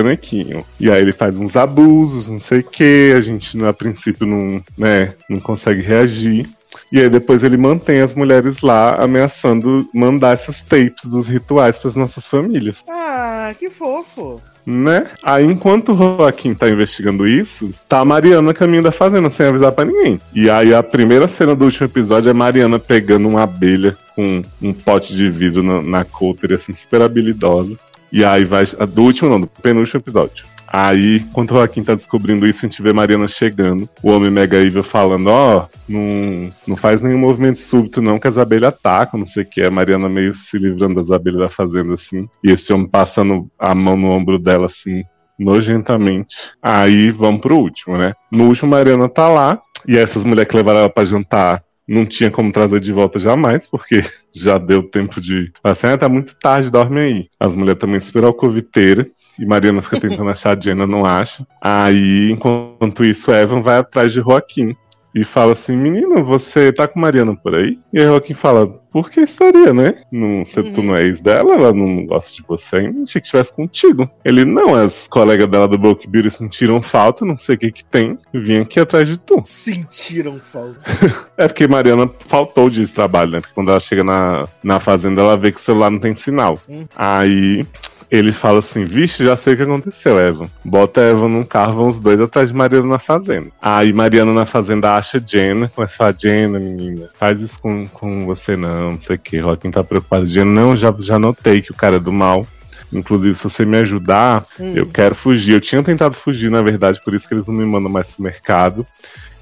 E 0.78 0.90
aí 0.90 1.00
ele 1.00 1.12
faz 1.12 1.36
uns 1.38 1.56
abusos, 1.56 2.28
não 2.28 2.38
sei 2.38 2.61
o 2.61 2.64
que, 2.64 3.14
a 3.16 3.20
gente, 3.20 3.62
a 3.64 3.72
princípio, 3.72 4.26
não, 4.26 4.62
né, 4.76 5.14
não 5.28 5.40
consegue 5.40 5.82
reagir. 5.82 6.48
E 6.92 7.00
aí 7.00 7.08
depois 7.08 7.42
ele 7.42 7.56
mantém 7.56 8.00
as 8.00 8.14
mulheres 8.14 8.61
lá 8.61 8.94
ameaçando 8.96 9.86
mandar 9.94 10.34
essas 10.34 10.61
tapes 10.61 11.04
dos 11.04 11.26
rituais 11.28 11.78
para 11.78 11.88
as 11.88 11.96
nossas 11.96 12.26
famílias. 12.26 12.82
Ah, 12.88 13.52
que 13.58 13.68
fofo 13.68 14.40
né? 14.64 15.08
Aí, 15.22 15.44
enquanto 15.44 15.92
o 15.92 15.96
Joaquim 15.96 16.54
tá 16.54 16.68
investigando 16.68 17.26
isso, 17.26 17.72
tá 17.88 18.00
a 18.00 18.04
Mariana 18.04 18.54
caminho 18.54 18.82
da 18.82 18.92
fazenda, 18.92 19.30
sem 19.30 19.46
avisar 19.46 19.72
para 19.72 19.86
ninguém. 19.86 20.20
E 20.34 20.48
aí, 20.50 20.74
a 20.74 20.82
primeira 20.82 21.26
cena 21.28 21.54
do 21.54 21.64
último 21.64 21.86
episódio 21.86 22.30
é 22.30 22.32
Mariana 22.32 22.78
pegando 22.78 23.28
uma 23.28 23.42
abelha 23.42 23.96
com 24.14 24.42
um 24.61 24.72
pote 24.72 25.14
de 25.14 25.30
vidro 25.30 25.62
na, 25.62 25.82
na 25.82 26.06
assim, 26.54 26.74
super 26.74 27.02
habilidosa. 27.02 27.76
E 28.12 28.24
aí 28.24 28.44
vai. 28.44 28.64
Do 28.92 29.02
último, 29.02 29.30
não, 29.30 29.40
do 29.40 29.46
penúltimo 29.46 30.00
episódio. 30.00 30.44
Aí, 30.73 31.21
quando 31.33 31.51
o 31.51 31.55
Joaquim 31.55 31.83
tá 31.83 31.95
descobrindo 31.95 32.47
isso, 32.47 32.64
a 32.64 32.68
gente 32.68 32.81
vê 32.81 32.93
Mariana 32.93 33.27
chegando, 33.27 33.89
o 34.03 34.11
homem 34.11 34.31
Mega 34.31 34.57
Evil 34.57 34.85
falando, 34.85 35.27
ó, 35.27 35.64
oh, 35.64 35.79
não, 35.89 36.53
não 36.68 36.77
faz 36.77 37.03
nenhum 37.03 37.18
movimento 37.18 37.59
súbito 37.59 38.01
não, 38.01 38.21
que 38.21 38.29
as 38.29 38.39
abelhas 38.39 38.68
atacam, 38.68 39.18
não 39.18 39.27
sei 39.27 39.43
o 39.43 39.47
que. 39.47 39.62
A 39.62 39.71
Mariana 39.71 40.09
meio 40.09 40.33
se 40.33 40.57
livrando 40.59 40.95
das 40.95 41.11
abelhas 41.11 41.41
da 41.41 41.49
fazenda, 41.49 41.95
assim. 41.95 42.29
E 42.45 42.53
esse 42.53 42.73
homem 42.73 42.87
passando 42.87 43.51
a 43.59 43.75
mão 43.75 43.97
no 43.97 44.14
ombro 44.14 44.39
dela, 44.39 44.66
assim, 44.66 45.03
nojentamente. 45.37 46.37
Aí, 46.62 47.11
vamos 47.11 47.41
pro 47.41 47.59
último, 47.59 47.99
né? 47.99 48.14
No 48.31 48.47
último, 48.47 48.71
Mariana 48.71 49.09
tá 49.09 49.29
lá, 49.29 49.61
e 49.89 49.97
essas 49.97 50.25
mulheres 50.25 50.49
que 50.49 50.57
levaram 50.57 50.81
ela 50.81 50.89
pra 50.89 51.05
jantar 51.05 51.64
não 51.89 52.07
tinha 52.07 52.31
como 52.31 52.53
trazer 52.53 52.79
de 52.79 52.93
volta 52.93 53.18
jamais, 53.18 53.66
porque 53.66 54.01
já 54.33 54.57
deu 54.59 54.85
tempo 54.85 55.21
de. 55.21 55.51
Assim, 55.64 55.89
ah, 55.89 55.99
tá 55.99 56.09
muito 56.09 56.37
tarde, 56.37 56.71
dorme 56.71 57.01
aí. 57.01 57.29
As 57.39 57.57
mulheres 57.57 57.81
também 57.81 57.99
super 57.99 58.23
alcoviteiras. 58.23 59.07
E 59.39 59.47
Mariana 59.47 59.83
fica 59.83 60.01
tentando 60.01 60.28
achar 60.28 60.57
a 60.57 60.61
Jenna, 60.61 60.87
não 60.87 61.05
acha. 61.05 61.47
Aí, 61.61 62.31
enquanto 62.31 63.05
isso, 63.05 63.31
Evan 63.33 63.62
vai 63.62 63.78
atrás 63.78 64.12
de 64.12 64.20
Joaquim 64.20 64.76
e 65.14 65.24
fala 65.24 65.53
assim: 65.53 65.76
Menino, 65.76 66.24
você 66.24 66.72
tá 66.72 66.87
com 66.87 67.01
Mariana 67.01 67.35
por 67.35 67.57
aí? 67.57 67.78
E 67.93 67.99
aí 67.99 68.07
Joaquim 68.07 68.35
fala: 68.35 68.66
Por 68.66 69.11
que 69.11 69.20
estaria, 69.20 69.72
né? 69.72 70.03
Não, 70.11 70.45
se 70.45 70.62
tu 70.62 70.83
não 70.83 70.95
é 70.95 71.03
ex 71.03 71.20
dela, 71.20 71.55
ela 71.55 71.72
não 71.72 72.07
gosta 72.07 72.33
de 72.33 72.45
você 72.47 72.76
ainda, 72.76 73.03
achei 73.03 73.20
que 73.20 73.26
estivesse 73.26 73.55
contigo. 73.55 74.09
Ele: 74.24 74.45
Não, 74.45 74.74
as 74.74 75.09
colegas 75.09 75.49
dela 75.49 75.66
do 75.66 75.78
Bulk 75.78 76.09
Beauty 76.09 76.31
sentiram 76.31 76.81
falta, 76.81 77.24
não 77.24 77.37
sei 77.37 77.57
o 77.57 77.59
que 77.59 77.72
que 77.72 77.85
tem, 77.85 78.18
vim 78.33 78.61
aqui 78.61 78.78
atrás 78.78 79.09
de 79.09 79.18
tu. 79.18 79.41
Sentiram 79.43 80.39
falta. 80.39 80.81
é 81.37 81.49
porque 81.49 81.66
Mariana 81.66 82.09
faltou 82.26 82.70
de 82.70 82.91
trabalho, 82.93 83.33
né? 83.33 83.41
Porque 83.41 83.55
quando 83.55 83.70
ela 83.70 83.81
chega 83.81 84.05
na, 84.05 84.49
na 84.62 84.78
fazenda, 84.78 85.20
ela 85.20 85.37
vê 85.37 85.51
que 85.51 85.59
o 85.59 85.62
celular 85.62 85.91
não 85.91 85.99
tem 85.99 86.14
sinal. 86.14 86.59
Hum. 86.68 86.85
Aí 86.95 87.67
ele 88.11 88.32
fala 88.32 88.58
assim: 88.58 88.84
Vixe, 88.84 89.24
já 89.24 89.37
sei 89.37 89.54
o 89.54 89.57
que 89.57 89.62
aconteceu, 89.62 90.18
Evan. 90.18 90.46
Bota 90.64 91.00
Evan 91.00 91.28
num 91.28 91.45
carro, 91.45 91.74
vão 91.74 91.88
os 91.91 92.00
dois 92.00 92.20
atrás 92.20 92.50
de 92.50 92.57
Mariana 92.57 92.87
na 92.87 92.99
fazenda. 92.99 93.49
Aí 93.62 93.92
Mariana 93.92 94.32
na 94.32 94.45
fazenda 94.45 94.96
acha 94.96 95.22
Jenna, 95.24 95.68
começa 95.68 95.95
a 95.95 95.96
falar: 95.96 96.14
Jenna, 96.18 96.58
menina, 96.58 97.08
faz 97.14 97.41
isso 97.41 97.61
com, 97.61 97.87
com 97.87 98.26
você 98.26 98.57
não, 98.57 98.92
não 98.92 99.00
sei 99.00 99.16
o 99.16 99.18
que. 99.18 99.38
Joaquim 99.38 99.70
tá 99.70 99.84
preocupado. 99.84 100.26
Jenna, 100.26 100.50
não, 100.50 100.76
já, 100.76 100.95
já 100.99 101.18
notei 101.18 101.62
que 101.62 101.70
o 101.70 101.74
cara 101.74 101.96
é 101.96 102.00
do 102.00 102.12
mal. 102.12 102.45
Inclusive, 102.92 103.34
se 103.34 103.45
você 103.45 103.64
me 103.64 103.78
ajudar, 103.78 104.45
hum. 104.58 104.72
eu 104.74 104.84
quero 104.87 105.14
fugir. 105.14 105.53
Eu 105.53 105.61
tinha 105.61 105.80
tentado 105.80 106.14
fugir, 106.14 106.50
na 106.50 106.61
verdade, 106.61 107.00
por 107.04 107.14
isso 107.14 107.28
que 107.28 107.34
eles 107.34 107.46
não 107.46 107.54
me 107.54 107.64
mandam 107.64 107.91
mais 107.91 108.12
pro 108.12 108.24
mercado. 108.24 108.84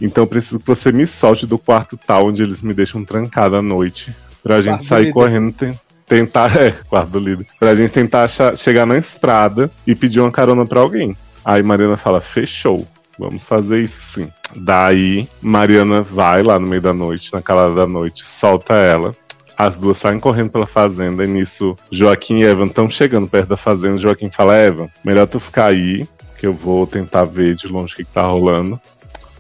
Então 0.01 0.25
eu 0.25 0.29
preciso 0.29 0.61
que 0.61 0.67
você 0.67 0.93
me 0.93 1.07
solte 1.07 1.47
do 1.47 1.59
quarto 1.59 1.97
tal 1.97 2.27
onde 2.27 2.43
eles 2.43 2.61
me 2.61 2.75
deixam 2.75 3.05
trancado 3.05 3.57
à 3.57 3.63
noite. 3.63 4.15
Pra 4.43 4.61
gente 4.61 4.85
sair 4.85 5.13
correndo. 5.13 5.53
Tem 5.53 5.75
tentar. 6.09 6.49
É, 6.59 6.71
quarto 6.89 7.11
do 7.11 7.19
líder. 7.21 7.47
Pra 7.59 7.75
gente 7.75 7.93
tentar 7.93 8.25
achar, 8.25 8.57
chegar 8.57 8.87
na 8.87 8.97
estrada 8.97 9.71
e 9.87 9.95
pedir 9.95 10.21
uma 10.21 10.33
carona 10.33 10.67
pra 10.67 10.81
alguém. 10.81 11.17
Aí 11.45 11.63
Mariana 11.63 11.97
fala: 11.97 12.21
fechou. 12.21 12.87
Vamos 13.19 13.47
fazer 13.47 13.83
isso 13.83 14.01
sim. 14.01 14.33
Daí, 14.55 15.29
Mariana 15.43 16.03
vai 16.03 16.43
lá 16.43 16.59
no 16.59 16.69
meio 16.69 16.81
da 16.81 16.93
noite, 16.93 17.33
na 17.33 17.43
calada 17.43 17.75
da 17.75 17.87
noite, 17.87 18.25
solta 18.25 18.75
ela. 18.75 19.15
As 19.57 19.77
duas 19.77 19.99
saem 19.99 20.21
correndo 20.21 20.53
pela 20.53 20.69
fazenda 20.69 21.25
e 21.25 21.27
nisso 21.27 21.77
Joaquim 21.91 22.39
e 22.39 22.45
Evan 22.45 22.67
estão 22.67 22.89
chegando 22.89 23.29
perto 23.29 23.49
da 23.49 23.57
fazenda. 23.57 23.99
Joaquim 23.99 24.31
fala: 24.31 24.57
Evan, 24.57 24.89
melhor 25.05 25.27
tu 25.27 25.41
ficar 25.41 25.67
aí, 25.67 26.07
que 26.39 26.47
eu 26.47 26.53
vou 26.53 26.87
tentar 26.87 27.25
ver 27.25 27.55
de 27.55 27.67
longe 27.67 27.93
o 27.93 27.97
que, 27.97 28.05
que 28.05 28.13
tá 28.13 28.23
rolando. 28.23 28.81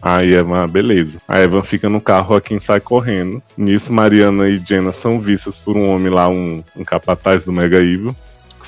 Aí 0.00 0.32
Evan, 0.34 0.64
ah, 0.64 0.66
beleza. 0.66 1.20
A 1.26 1.40
Evan 1.40 1.62
fica 1.62 1.88
no 1.88 2.00
carro, 2.00 2.28
Joaquim 2.28 2.58
sai 2.58 2.80
correndo. 2.80 3.42
Nisso, 3.56 3.92
Mariana 3.92 4.48
e 4.48 4.56
Jenna 4.58 4.92
são 4.92 5.18
vistas 5.18 5.58
por 5.58 5.76
um 5.76 5.88
homem 5.88 6.12
lá, 6.12 6.28
um, 6.28 6.62
um 6.76 6.84
capataz 6.84 7.44
do 7.44 7.52
Mega 7.52 7.78
Evil 7.78 8.14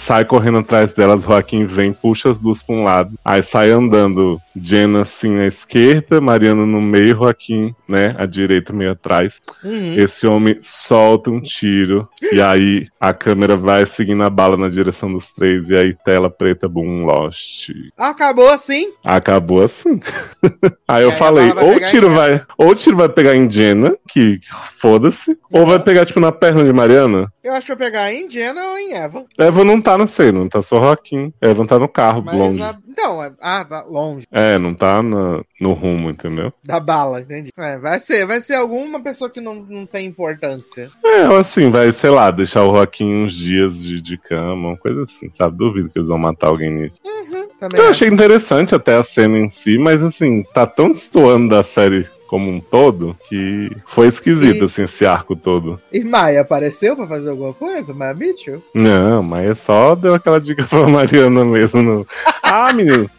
sai 0.00 0.24
correndo 0.24 0.58
atrás 0.58 0.92
delas, 0.92 1.22
Joaquim 1.22 1.66
vem, 1.66 1.92
puxa 1.92 2.30
as 2.30 2.38
duas 2.38 2.62
pra 2.62 2.74
um 2.74 2.82
lado, 2.82 3.12
aí 3.24 3.42
sai 3.42 3.70
andando 3.70 4.40
Jenna 4.62 5.02
assim 5.02 5.38
à 5.38 5.46
esquerda, 5.46 6.20
Mariana 6.20 6.66
no 6.66 6.80
meio, 6.80 7.16
Joaquim, 7.16 7.74
né, 7.88 8.14
à 8.16 8.26
direita 8.26 8.72
meio 8.72 8.92
atrás. 8.92 9.40
Uhum. 9.64 9.94
Esse 9.94 10.26
homem 10.26 10.56
solta 10.60 11.30
um 11.30 11.40
tiro 11.40 12.08
e 12.32 12.40
aí 12.40 12.86
a 13.00 13.12
câmera 13.12 13.56
vai 13.56 13.86
seguindo 13.86 14.22
a 14.22 14.30
bala 14.30 14.56
na 14.56 14.68
direção 14.68 15.12
dos 15.12 15.30
três 15.32 15.68
e 15.68 15.76
aí 15.76 15.94
tela 16.04 16.30
preta, 16.30 16.68
boom, 16.68 17.04
lost. 17.04 17.70
Acabou 17.96 18.48
assim? 18.48 18.92
Acabou 19.04 19.62
assim. 19.62 20.00
aí 20.86 21.02
eu 21.02 21.12
falei, 21.12 21.50
ou 21.52 21.76
o 21.76 21.80
tiro 21.80 22.10
vai, 22.10 22.44
ou 22.56 22.74
tiro 22.74 22.96
vai 22.96 23.08
pegar 23.08 23.34
em 23.34 23.50
Jenna, 23.50 23.96
que 24.08 24.38
foda-se, 24.76 25.38
ou 25.52 25.66
vai 25.66 25.78
pegar 25.78 26.06
tipo 26.06 26.20
na 26.20 26.32
perna 26.32 26.64
de 26.64 26.72
Mariana. 26.72 27.32
Eu 27.42 27.54
acho 27.54 27.66
que 27.66 27.74
vai 27.74 27.90
pegar 27.90 28.12
em 28.12 28.28
Jenna 28.28 28.62
ou 28.70 28.78
em 28.78 28.92
Evan. 28.92 29.24
Evan 29.38 29.64
não 29.64 29.80
tá 29.80 29.96
no 29.96 30.06
cena, 30.06 30.46
tá 30.48 30.60
só 30.60 30.82
Joaquim. 30.82 31.32
Evan 31.40 31.66
tá 31.66 31.78
no 31.78 31.88
carro, 31.88 32.22
Mas 32.24 32.34
longe. 32.34 32.62
A... 32.62 32.76
Então, 32.88 33.18
ah, 33.40 33.64
tá 33.64 33.82
longe. 33.84 34.26
É, 34.30 34.49
não 34.58 34.74
tá 34.74 35.02
no, 35.02 35.44
no 35.60 35.72
rumo, 35.72 36.10
entendeu? 36.10 36.52
Da 36.64 36.80
bala, 36.80 37.20
entendi. 37.20 37.50
É, 37.58 37.78
vai 37.78 37.98
ser, 37.98 38.26
vai 38.26 38.40
ser 38.40 38.54
alguma 38.54 39.00
pessoa 39.00 39.30
que 39.30 39.40
não, 39.40 39.54
não 39.54 39.86
tem 39.86 40.06
importância. 40.06 40.90
É, 41.04 41.22
assim, 41.38 41.70
vai, 41.70 41.92
sei 41.92 42.10
lá, 42.10 42.30
deixar 42.30 42.64
o 42.64 42.74
Joaquim 42.74 43.24
uns 43.24 43.34
dias 43.34 43.82
de, 43.82 44.00
de 44.00 44.18
cama, 44.18 44.68
uma 44.68 44.76
coisa 44.76 45.02
assim, 45.02 45.30
sabe? 45.32 45.56
Duvido 45.56 45.88
que 45.88 45.98
eles 45.98 46.08
vão 46.08 46.18
matar 46.18 46.48
alguém 46.48 46.70
nisso. 46.70 46.98
Uhum, 47.04 47.48
então, 47.56 47.68
eu 47.84 47.90
achei 47.90 48.08
interessante 48.08 48.74
até 48.74 48.96
a 48.96 49.04
cena 49.04 49.38
em 49.38 49.48
si, 49.48 49.78
mas 49.78 50.02
assim, 50.02 50.42
tá 50.54 50.66
tão 50.66 50.92
destoando 50.92 51.48
da 51.48 51.62
série 51.62 52.06
como 52.30 52.48
um 52.48 52.60
todo, 52.60 53.16
que 53.28 53.76
foi 53.86 54.06
esquisito, 54.06 54.62
e... 54.62 54.64
assim, 54.64 54.84
esse 54.84 55.04
arco 55.04 55.34
todo. 55.34 55.80
E 55.92 55.98
Maia 56.04 56.42
apareceu 56.42 56.94
pra 56.94 57.04
fazer 57.04 57.30
alguma 57.30 57.52
coisa? 57.52 57.92
Maia 57.92 58.14
Mitchell? 58.14 58.62
Não, 58.72 59.20
Maia 59.20 59.56
só 59.56 59.96
deu 59.96 60.14
aquela 60.14 60.40
dica 60.40 60.64
pra 60.64 60.88
Mariana 60.88 61.44
mesmo. 61.44 61.82
No... 61.82 62.06
ah, 62.40 62.72
menino, 62.72 63.10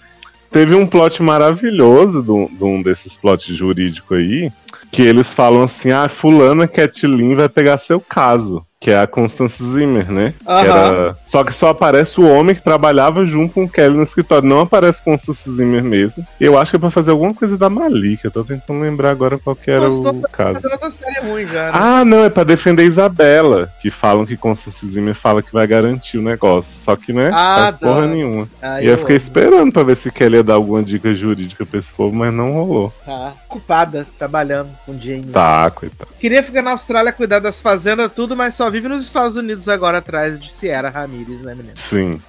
teve 0.52 0.76
um 0.76 0.86
plot 0.86 1.24
maravilhoso 1.24 2.22
de 2.22 2.64
um 2.64 2.82
desses 2.82 3.16
plots 3.16 3.46
jurídicos 3.46 4.18
aí, 4.18 4.52
que 4.92 5.02
eles 5.02 5.34
falam 5.34 5.64
assim, 5.64 5.92
ah, 5.92 6.10
fulana 6.10 6.68
Catlin 6.68 7.36
vai 7.36 7.50
pegar 7.50 7.78
seu 7.78 8.00
caso 8.00 8.66
que 8.82 8.90
é 8.90 9.00
a 9.00 9.06
Constance 9.06 9.64
Zimmer, 9.64 10.12
né? 10.12 10.34
Uhum. 10.44 10.60
Que 10.60 10.68
era... 10.68 11.18
Só 11.24 11.44
que 11.44 11.54
só 11.54 11.70
aparece 11.70 12.20
o 12.20 12.28
homem 12.28 12.56
que 12.56 12.64
trabalhava 12.64 13.28
junto 13.28 13.54
com 13.54 13.66
o 13.66 13.70
Kelly 13.70 13.96
no 13.96 14.02
escritório. 14.02 14.50
Não 14.50 14.62
aparece 14.62 15.04
Constance 15.04 15.50
Zimmer 15.56 15.84
mesmo. 15.84 16.26
Eu 16.40 16.58
acho 16.58 16.72
que 16.72 16.78
é 16.78 16.80
pra 16.80 16.90
fazer 16.90 17.12
alguma 17.12 17.32
coisa 17.32 17.56
da 17.56 17.70
Malika. 17.70 18.28
Eu 18.28 18.32
tô 18.32 18.44
tentando 18.44 18.82
lembrar 18.82 19.12
agora 19.12 19.38
qual 19.38 19.56
que 19.56 19.70
era 19.70 19.88
Nossa, 19.88 20.10
o 20.10 20.22
caso. 20.24 20.60
Série 20.92 21.20
ruim 21.20 21.46
né? 21.46 21.70
Ah, 21.72 22.04
não, 22.04 22.24
é 22.24 22.30
pra 22.30 22.44
defender 22.44 22.84
Isabela. 22.84 23.72
Que 23.80 23.92
falam 23.92 24.26
que 24.26 24.36
Constance 24.36 24.90
Zimmer 24.90 25.14
fala 25.14 25.44
que 25.44 25.54
vai 25.54 25.68
garantir 25.68 26.18
o 26.18 26.24
negócio. 26.24 26.74
Só 26.74 26.96
que, 26.96 27.14
né? 27.14 27.30
Ah, 27.32 27.68
faz 27.70 27.76
porra 27.76 28.08
nenhuma. 28.08 28.50
Ah, 28.60 28.82
e 28.82 28.88
eu, 28.88 28.94
eu 28.94 28.98
fiquei 28.98 29.18
amo. 29.18 29.24
esperando 29.24 29.72
pra 29.72 29.84
ver 29.84 29.96
se 29.96 30.10
Kelly 30.10 30.38
ia 30.38 30.44
dar 30.44 30.56
alguma 30.56 30.82
dica 30.82 31.14
jurídica 31.14 31.68
pra 31.68 31.78
esse 31.80 31.94
povo, 31.94 32.16
mas 32.16 32.34
não 32.34 32.52
rolou. 32.52 32.92
Tá. 33.06 33.34
Culpada, 33.48 34.08
trabalhando 34.18 34.70
com 34.88 34.96
dinheiro. 34.96 35.30
Tá, 35.32 35.70
coitado. 35.70 36.10
Queria 36.20 36.42
ficar 36.42 36.64
na 36.64 36.72
Austrália 36.72 37.14
cuidar 37.14 37.40
das 37.40 37.62
fazendas, 37.62 38.12
tudo, 38.12 38.36
mas 38.36 38.56
só 38.56 38.71
vive 38.72 38.88
nos 38.88 39.04
Estados 39.04 39.36
Unidos 39.36 39.68
agora 39.68 40.00
atrás 40.00 40.40
de 40.40 40.52
Sierra 40.52 40.90
Ramirez, 40.90 41.42
né, 41.42 41.54
menino? 41.54 41.76
Sim. 41.76 42.22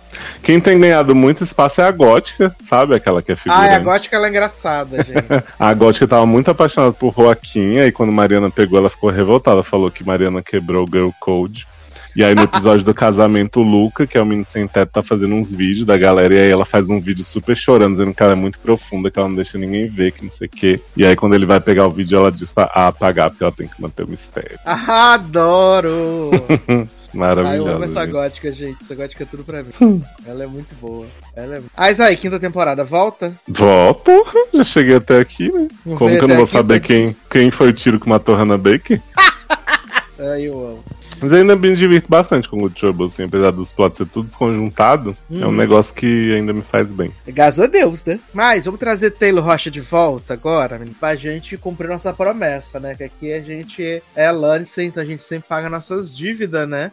Quem 0.42 0.60
tem 0.60 0.78
ganhado 0.78 1.14
muito 1.14 1.42
espaço 1.42 1.80
é 1.80 1.84
a 1.84 1.90
Gótica, 1.90 2.54
sabe? 2.62 2.94
Aquela 2.94 3.22
que 3.22 3.32
é 3.32 3.36
figurante. 3.36 3.68
Ah, 3.68 3.76
a 3.76 3.78
Gótica 3.78 4.16
ela 4.16 4.26
é 4.26 4.30
engraçada, 4.30 4.96
gente. 5.02 5.44
a 5.58 5.74
Gótica 5.74 6.06
tava 6.06 6.26
muito 6.26 6.50
apaixonada 6.50 6.92
por 6.92 7.14
Joaquim, 7.14 7.78
aí 7.78 7.90
quando 7.90 8.12
Mariana 8.12 8.50
pegou, 8.50 8.78
ela 8.78 8.90
ficou 8.90 9.10
revoltada. 9.10 9.62
Falou 9.62 9.90
que 9.90 10.04
Mariana 10.04 10.42
quebrou 10.42 10.84
o 10.84 10.90
Girl 10.90 11.10
Code. 11.18 11.66
E 12.14 12.22
aí 12.22 12.34
no 12.34 12.42
episódio 12.42 12.84
do 12.84 12.92
casamento, 12.92 13.60
o 13.60 13.62
Luca, 13.62 14.06
que 14.06 14.18
é 14.18 14.22
o 14.22 14.26
menino 14.26 14.44
sem 14.44 14.66
teto, 14.68 14.92
tá 14.92 15.02
fazendo 15.02 15.34
uns 15.34 15.50
vídeos 15.50 15.86
da 15.86 15.96
galera. 15.96 16.34
E 16.34 16.38
aí 16.38 16.50
ela 16.50 16.66
faz 16.66 16.90
um 16.90 17.00
vídeo 17.00 17.24
super 17.24 17.56
chorando, 17.56 17.92
dizendo 17.92 18.12
que 18.12 18.22
ela 18.22 18.32
é 18.32 18.36
muito 18.36 18.58
profunda, 18.58 19.10
que 19.10 19.18
ela 19.18 19.28
não 19.28 19.36
deixa 19.36 19.56
ninguém 19.56 19.88
ver, 19.88 20.12
que 20.12 20.22
não 20.22 20.30
sei 20.30 20.46
o 20.46 20.50
quê. 20.50 20.80
E 20.96 21.06
aí 21.06 21.16
quando 21.16 21.34
ele 21.34 21.46
vai 21.46 21.60
pegar 21.60 21.86
o 21.86 21.90
vídeo, 21.90 22.18
ela 22.18 22.30
diz 22.30 22.52
pra 22.52 22.64
apagar, 22.64 23.30
porque 23.30 23.42
ela 23.42 23.52
tem 23.52 23.66
que 23.66 23.80
manter 23.80 24.04
o 24.04 24.08
mistério. 24.08 24.58
Adoro! 24.64 26.30
Maravilhosa. 27.12 27.54
Ah, 27.54 27.70
eu 27.70 27.76
amo 27.76 27.84
essa 27.84 28.06
gótica, 28.06 28.50
gente. 28.52 28.82
Essa 28.82 28.94
gótica 28.94 29.22
é 29.22 29.26
tudo 29.26 29.44
pra 29.44 29.62
mim. 29.62 30.02
Ela 30.26 30.44
é 30.44 30.46
muito 30.46 30.74
boa. 30.80 31.06
Ela 31.36 31.56
é... 31.56 31.62
Ah, 31.76 31.90
isso 31.90 32.02
aí, 32.02 32.16
quinta 32.16 32.40
temporada, 32.40 32.84
volta? 32.84 33.34
Volta, 33.46 34.00
porra. 34.02 34.32
Já 34.54 34.64
cheguei 34.64 34.96
até 34.96 35.18
aqui, 35.18 35.52
né? 35.52 35.68
Como 35.84 36.16
que 36.16 36.24
eu 36.24 36.28
não 36.28 36.36
vou 36.36 36.46
saber 36.46 36.80
quem, 36.80 37.14
quem 37.30 37.50
foi 37.50 37.68
o 37.68 37.72
tiro 37.72 38.00
que 38.00 38.08
matou 38.08 38.34
Hannah 38.34 38.56
Baker? 38.56 39.00
Ai, 40.18 40.48
eu 40.48 40.58
amo. 40.58 40.84
Mas 41.22 41.32
ainda 41.32 41.54
me 41.54 41.74
divirto 41.74 42.08
bastante 42.08 42.48
com 42.48 42.56
o 42.56 42.60
Good 42.60 42.74
Trouble, 42.74 43.06
assim, 43.06 43.24
apesar 43.24 43.52
dos 43.52 43.70
plots 43.70 43.98
ser 43.98 44.06
tudo 44.06 44.26
desconjuntado, 44.26 45.16
hum. 45.30 45.40
é 45.40 45.44
um 45.44 45.48
uhum. 45.48 45.56
negócio 45.56 45.94
que 45.94 46.34
ainda 46.34 46.52
me 46.52 46.62
faz 46.62 46.92
bem. 46.92 47.12
Graças 47.26 47.60
a 47.60 47.66
Deus, 47.66 48.04
né? 48.04 48.18
Mas 48.34 48.64
vamos 48.64 48.80
trazer 48.80 49.12
Taylor 49.12 49.44
Rocha 49.44 49.70
de 49.70 49.80
volta 49.80 50.34
agora, 50.34 50.80
pra 50.98 51.14
gente 51.14 51.56
cumprir 51.56 51.88
nossa 51.88 52.12
promessa, 52.12 52.80
né? 52.80 52.94
Que 52.94 53.04
aqui 53.04 53.32
a 53.32 53.40
gente 53.40 54.02
é 54.16 54.30
Lannister, 54.30 54.84
então 54.84 55.02
a 55.02 55.06
gente 55.06 55.22
sempre 55.22 55.48
paga 55.48 55.70
nossas 55.70 56.14
dívidas, 56.14 56.68
né? 56.68 56.90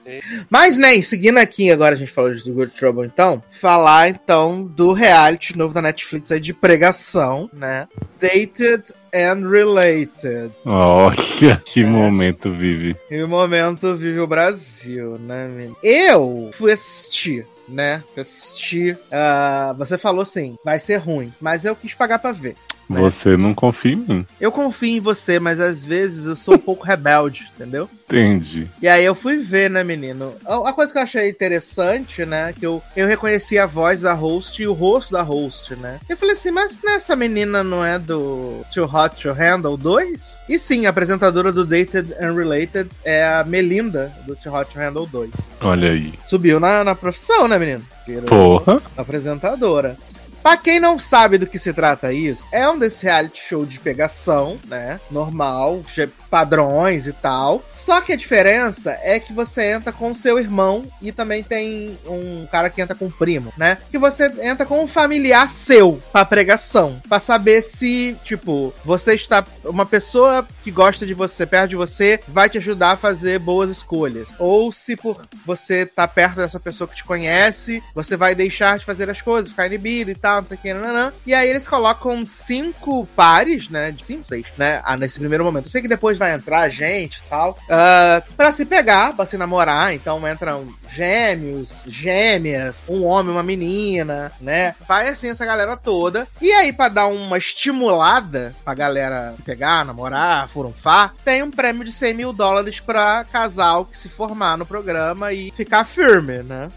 Mas, 0.49 0.77
né, 0.77 1.01
seguindo 1.01 1.38
aqui, 1.38 1.72
agora 1.72 1.95
a 1.95 1.97
gente 1.97 2.11
falou 2.11 2.34
de 2.34 2.51
Good 2.51 2.73
Trouble, 2.73 3.06
então, 3.06 3.41
falar 3.49 4.10
então 4.10 4.64
do 4.64 4.93
reality 4.93 5.57
novo 5.57 5.73
da 5.73 5.81
Netflix 5.81 6.31
aí 6.31 6.39
de 6.39 6.53
pregação, 6.53 7.49
né? 7.53 7.88
Dated 8.19 8.84
and 9.14 9.49
Related. 9.49 10.52
Olha 10.65 11.57
que 11.65 11.84
momento 11.84 12.52
vive. 12.52 12.95
Que 13.07 13.23
momento 13.26 13.95
vive 13.95 14.19
o 14.19 14.27
Brasil, 14.27 15.18
né, 15.18 15.48
menino? 15.48 15.77
Eu 15.84 16.49
fui 16.53 16.72
assistir 16.72 17.45
né? 17.69 18.03
Fui 18.14 18.22
assistir. 18.22 18.95
Uh, 18.95 19.73
você 19.77 19.98
falou 19.98 20.22
assim, 20.22 20.57
vai 20.65 20.80
ser 20.80 20.98
ruim, 20.98 21.31
mas 21.40 21.65
eu 21.65 21.76
quis 21.76 21.94
pagar 21.94 22.19
pra 22.19 22.31
ver. 22.31 22.56
Né? 22.89 22.99
Você 22.99 23.37
não 23.37 23.53
confia 23.53 23.93
em 23.93 23.97
mim. 23.97 24.25
Eu 24.41 24.51
confio 24.51 24.97
em 24.97 24.99
você, 24.99 25.39
mas 25.39 25.59
às 25.59 25.85
vezes 25.85 26.25
eu 26.25 26.35
sou 26.35 26.55
um 26.55 26.59
pouco 26.59 26.83
rebelde, 26.85 27.49
entendeu? 27.55 27.87
Entendi. 28.05 28.67
E 28.81 28.87
aí 28.87 29.05
eu 29.05 29.13
fui 29.13 29.37
ver, 29.37 29.69
né, 29.69 29.83
menino? 29.83 30.33
A 30.43 30.73
coisa 30.73 30.91
que 30.91 30.97
eu 30.97 31.03
achei 31.03 31.29
interessante, 31.29 32.25
né? 32.25 32.51
Que 32.57 32.65
eu, 32.65 32.81
eu 32.95 33.05
reconheci 33.05 33.59
a 33.59 33.67
voz 33.67 34.01
da 34.01 34.13
host 34.13 34.61
e 34.61 34.67
o 34.67 34.73
rosto 34.73 35.11
da 35.11 35.21
host, 35.21 35.75
né? 35.75 35.99
Eu 36.09 36.17
falei 36.17 36.33
assim, 36.33 36.49
mas 36.49 36.79
essa 36.83 37.15
menina 37.15 37.63
não 37.63 37.85
é 37.85 37.99
do 37.99 38.65
Too 38.73 38.85
Hot 38.85 39.21
to 39.21 39.31
Handle 39.33 39.77
2? 39.77 40.41
E 40.49 40.57
sim, 40.57 40.87
a 40.87 40.89
apresentadora 40.89 41.51
do 41.51 41.65
Dated 41.65 42.15
and 42.19 42.33
Related 42.33 42.89
é 43.05 43.23
a 43.23 43.43
Melinda 43.43 44.11
do 44.25 44.35
Too 44.35 44.51
Hot 44.51 44.71
to 44.71 44.79
Handle 44.79 45.05
2. 45.05 45.53
Olha 45.61 45.91
aí. 45.91 46.13
Subiu 46.23 46.59
na, 46.59 46.83
na 46.83 46.95
profissão, 46.95 47.47
né, 47.47 47.59
menino? 47.59 47.85
Porra. 48.27 48.81
Apresentadora. 48.97 49.95
Pra 50.41 50.57
quem 50.57 50.79
não 50.79 50.97
sabe 50.97 51.37
do 51.37 51.45
que 51.45 51.59
se 51.59 51.73
trata 51.73 52.13
isso, 52.13 52.47
é 52.51 52.67
um 52.67 52.79
desse 52.79 53.03
reality 53.03 53.41
show 53.47 53.65
de 53.65 53.79
pegação, 53.79 54.57
né? 54.67 54.99
Normal, 55.11 55.83
padrões 56.29 57.07
e 57.07 57.13
tal. 57.13 57.63
Só 57.71 58.01
que 58.01 58.13
a 58.13 58.17
diferença 58.17 58.97
é 59.01 59.19
que 59.19 59.33
você 59.33 59.71
entra 59.71 59.91
com 59.91 60.13
seu 60.13 60.39
irmão 60.39 60.85
e 61.01 61.11
também 61.11 61.43
tem 61.43 61.97
um 62.05 62.47
cara 62.51 62.69
que 62.69 62.81
entra 62.81 62.95
com 62.95 63.07
o 63.07 63.11
primo, 63.11 63.51
né? 63.57 63.77
Que 63.91 63.97
você 63.97 64.31
entra 64.41 64.65
com 64.65 64.83
um 64.83 64.87
familiar 64.87 65.49
seu 65.49 66.01
pra 66.11 66.23
pregação. 66.25 67.01
Pra 67.07 67.19
saber 67.19 67.61
se, 67.61 68.15
tipo, 68.23 68.73
você 68.85 69.15
está. 69.15 69.45
Uma 69.65 69.85
pessoa 69.85 70.47
que 70.63 70.71
gosta 70.71 71.05
de 71.05 71.13
você, 71.13 71.45
perto 71.45 71.71
de 71.71 71.75
você, 71.75 72.19
vai 72.27 72.49
te 72.49 72.57
ajudar 72.57 72.91
a 72.91 72.97
fazer 72.97 73.39
boas 73.39 73.69
escolhas. 73.69 74.29
Ou 74.37 74.71
se 74.71 74.95
por 74.95 75.21
você 75.45 75.85
tá 75.85 76.07
perto 76.07 76.37
dessa 76.37 76.59
pessoa 76.59 76.87
que 76.87 76.95
te 76.95 77.03
conhece, 77.03 77.83
você 77.93 78.15
vai 78.15 78.35
deixar 78.35 78.77
de 78.77 78.85
fazer 78.85 79.09
as 79.09 79.21
coisas, 79.21 79.49
ficar 79.49 79.67
inibido 79.67 80.11
e 80.11 80.15
tal 80.15 80.28
tal, 80.30 80.41
não 80.41 80.47
sei 80.47 80.57
o 80.57 80.60
que, 80.60 80.73
nananã. 80.73 81.14
E 81.26 81.34
aí 81.34 81.49
eles 81.49 81.68
colocam 81.68 82.26
cinco 82.27 83.07
pares, 83.15 83.69
né? 83.69 83.91
De 83.91 84.03
cinco, 84.03 84.23
seis, 84.23 84.45
né? 84.57 84.81
Ah, 84.84 84.95
nesse 84.95 85.19
primeiro 85.19 85.43
momento. 85.43 85.65
Eu 85.65 85.72
sei 85.72 85.81
que 85.81 85.88
depois 85.88 86.18
vai 86.18 86.34
entrar 86.34 86.69
gente 86.69 87.18
e 87.18 87.30
tal. 87.30 87.57
Uh, 87.64 88.34
pra 88.35 88.51
se 88.51 88.65
pegar, 88.65 89.14
pra 89.15 89.26
se 89.26 89.38
namorar. 89.38 89.93
Então 89.93 90.27
entram 90.27 90.72
gêmeos, 90.91 91.84
gêmeas, 91.88 92.84
um 92.88 93.03
homem, 93.03 93.31
uma 93.31 93.43
menina, 93.43 94.31
né? 94.39 94.76
Vai 94.88 95.10
assim 95.10 95.30
essa 95.30 95.45
galera 95.45 95.76
toda. 95.76 96.27
E 96.41 96.51
aí, 96.51 96.72
pra 96.72 96.89
dar 96.89 97.07
uma 97.07 97.38
estimulada 97.38 98.53
pra 98.64 98.73
galera 98.73 99.35
pegar, 99.43 99.85
namorar, 99.85 100.47
furunfar, 100.47 101.14
tem 101.23 101.41
um 101.43 101.51
prêmio 101.51 101.84
de 101.84 101.93
100 101.93 102.14
mil 102.14 102.34
dólares 102.34 102.80
pra 102.80 103.26
casal 103.31 103.85
que 103.85 103.97
se 103.97 104.10
formar 104.10 104.57
no 104.57 104.65
programa 104.65 105.34
e 105.34 105.51
ficar 105.51 105.85
firme, 105.85 106.43
né? 106.43 106.68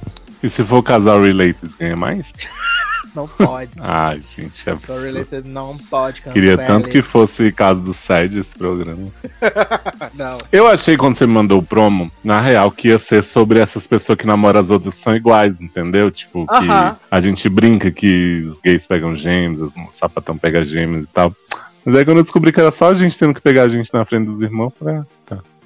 E 0.43 0.51
se 0.51 0.65
for 0.65 0.83
casal 0.83 1.23
related, 1.23 1.77
ganha 1.79 1.97
mais? 1.97 2.33
Não 3.14 3.28
pode. 3.28 3.72
Ai, 3.80 4.20
gente, 4.20 4.68
é 4.68 4.74
related 4.74 5.48
não 5.48 5.76
pode 5.76 6.22
cancelar. 6.22 6.34
Queria 6.34 6.59
tanto 6.59 6.89
que 6.89 7.02
fosse 7.02 7.52
caso 7.52 7.80
do 7.80 7.93
SED 7.93 8.40
esse 8.40 8.55
programa. 8.55 9.09
não. 10.14 10.39
Eu 10.51 10.66
achei 10.66 10.97
quando 10.97 11.16
você 11.16 11.26
me 11.26 11.34
mandou 11.34 11.59
o 11.59 11.62
promo, 11.62 12.10
na 12.24 12.40
real, 12.40 12.70
que 12.70 12.89
ia 12.89 12.98
ser 12.98 13.22
sobre 13.22 13.59
essas 13.59 13.86
pessoas 13.86 14.18
que 14.18 14.26
namoram 14.26 14.60
as 14.60 14.70
outras 14.70 14.94
são 14.94 15.14
iguais, 15.14 15.60
entendeu? 15.60 16.10
Tipo, 16.10 16.47
que 16.47 16.55
Aham. 16.55 16.97
a 17.10 17.20
gente 17.20 17.48
brinca 17.48 17.90
que 17.90 18.44
os 18.48 18.60
gays 18.60 18.86
pegam 18.86 19.14
gêmeos, 19.14 19.74
os 19.76 19.94
sapatão 19.94 20.36
pega 20.36 20.64
gêmeos 20.64 21.05
e 21.05 21.06
tal. 21.06 21.34
Mas 21.84 21.97
aí 21.97 22.05
quando 22.05 22.18
eu 22.18 22.22
descobri 22.22 22.52
que 22.52 22.60
era 22.60 22.70
só 22.70 22.90
a 22.90 22.94
gente 22.94 23.18
tendo 23.18 23.34
que 23.34 23.40
pegar 23.40 23.64
a 23.64 23.68
gente 23.68 23.93
na 23.93 24.05
frente 24.05 24.26
dos 24.26 24.40
irmãos, 24.40 24.72
eu 24.72 24.76
falei, 24.78 24.97
ah. 24.97 25.06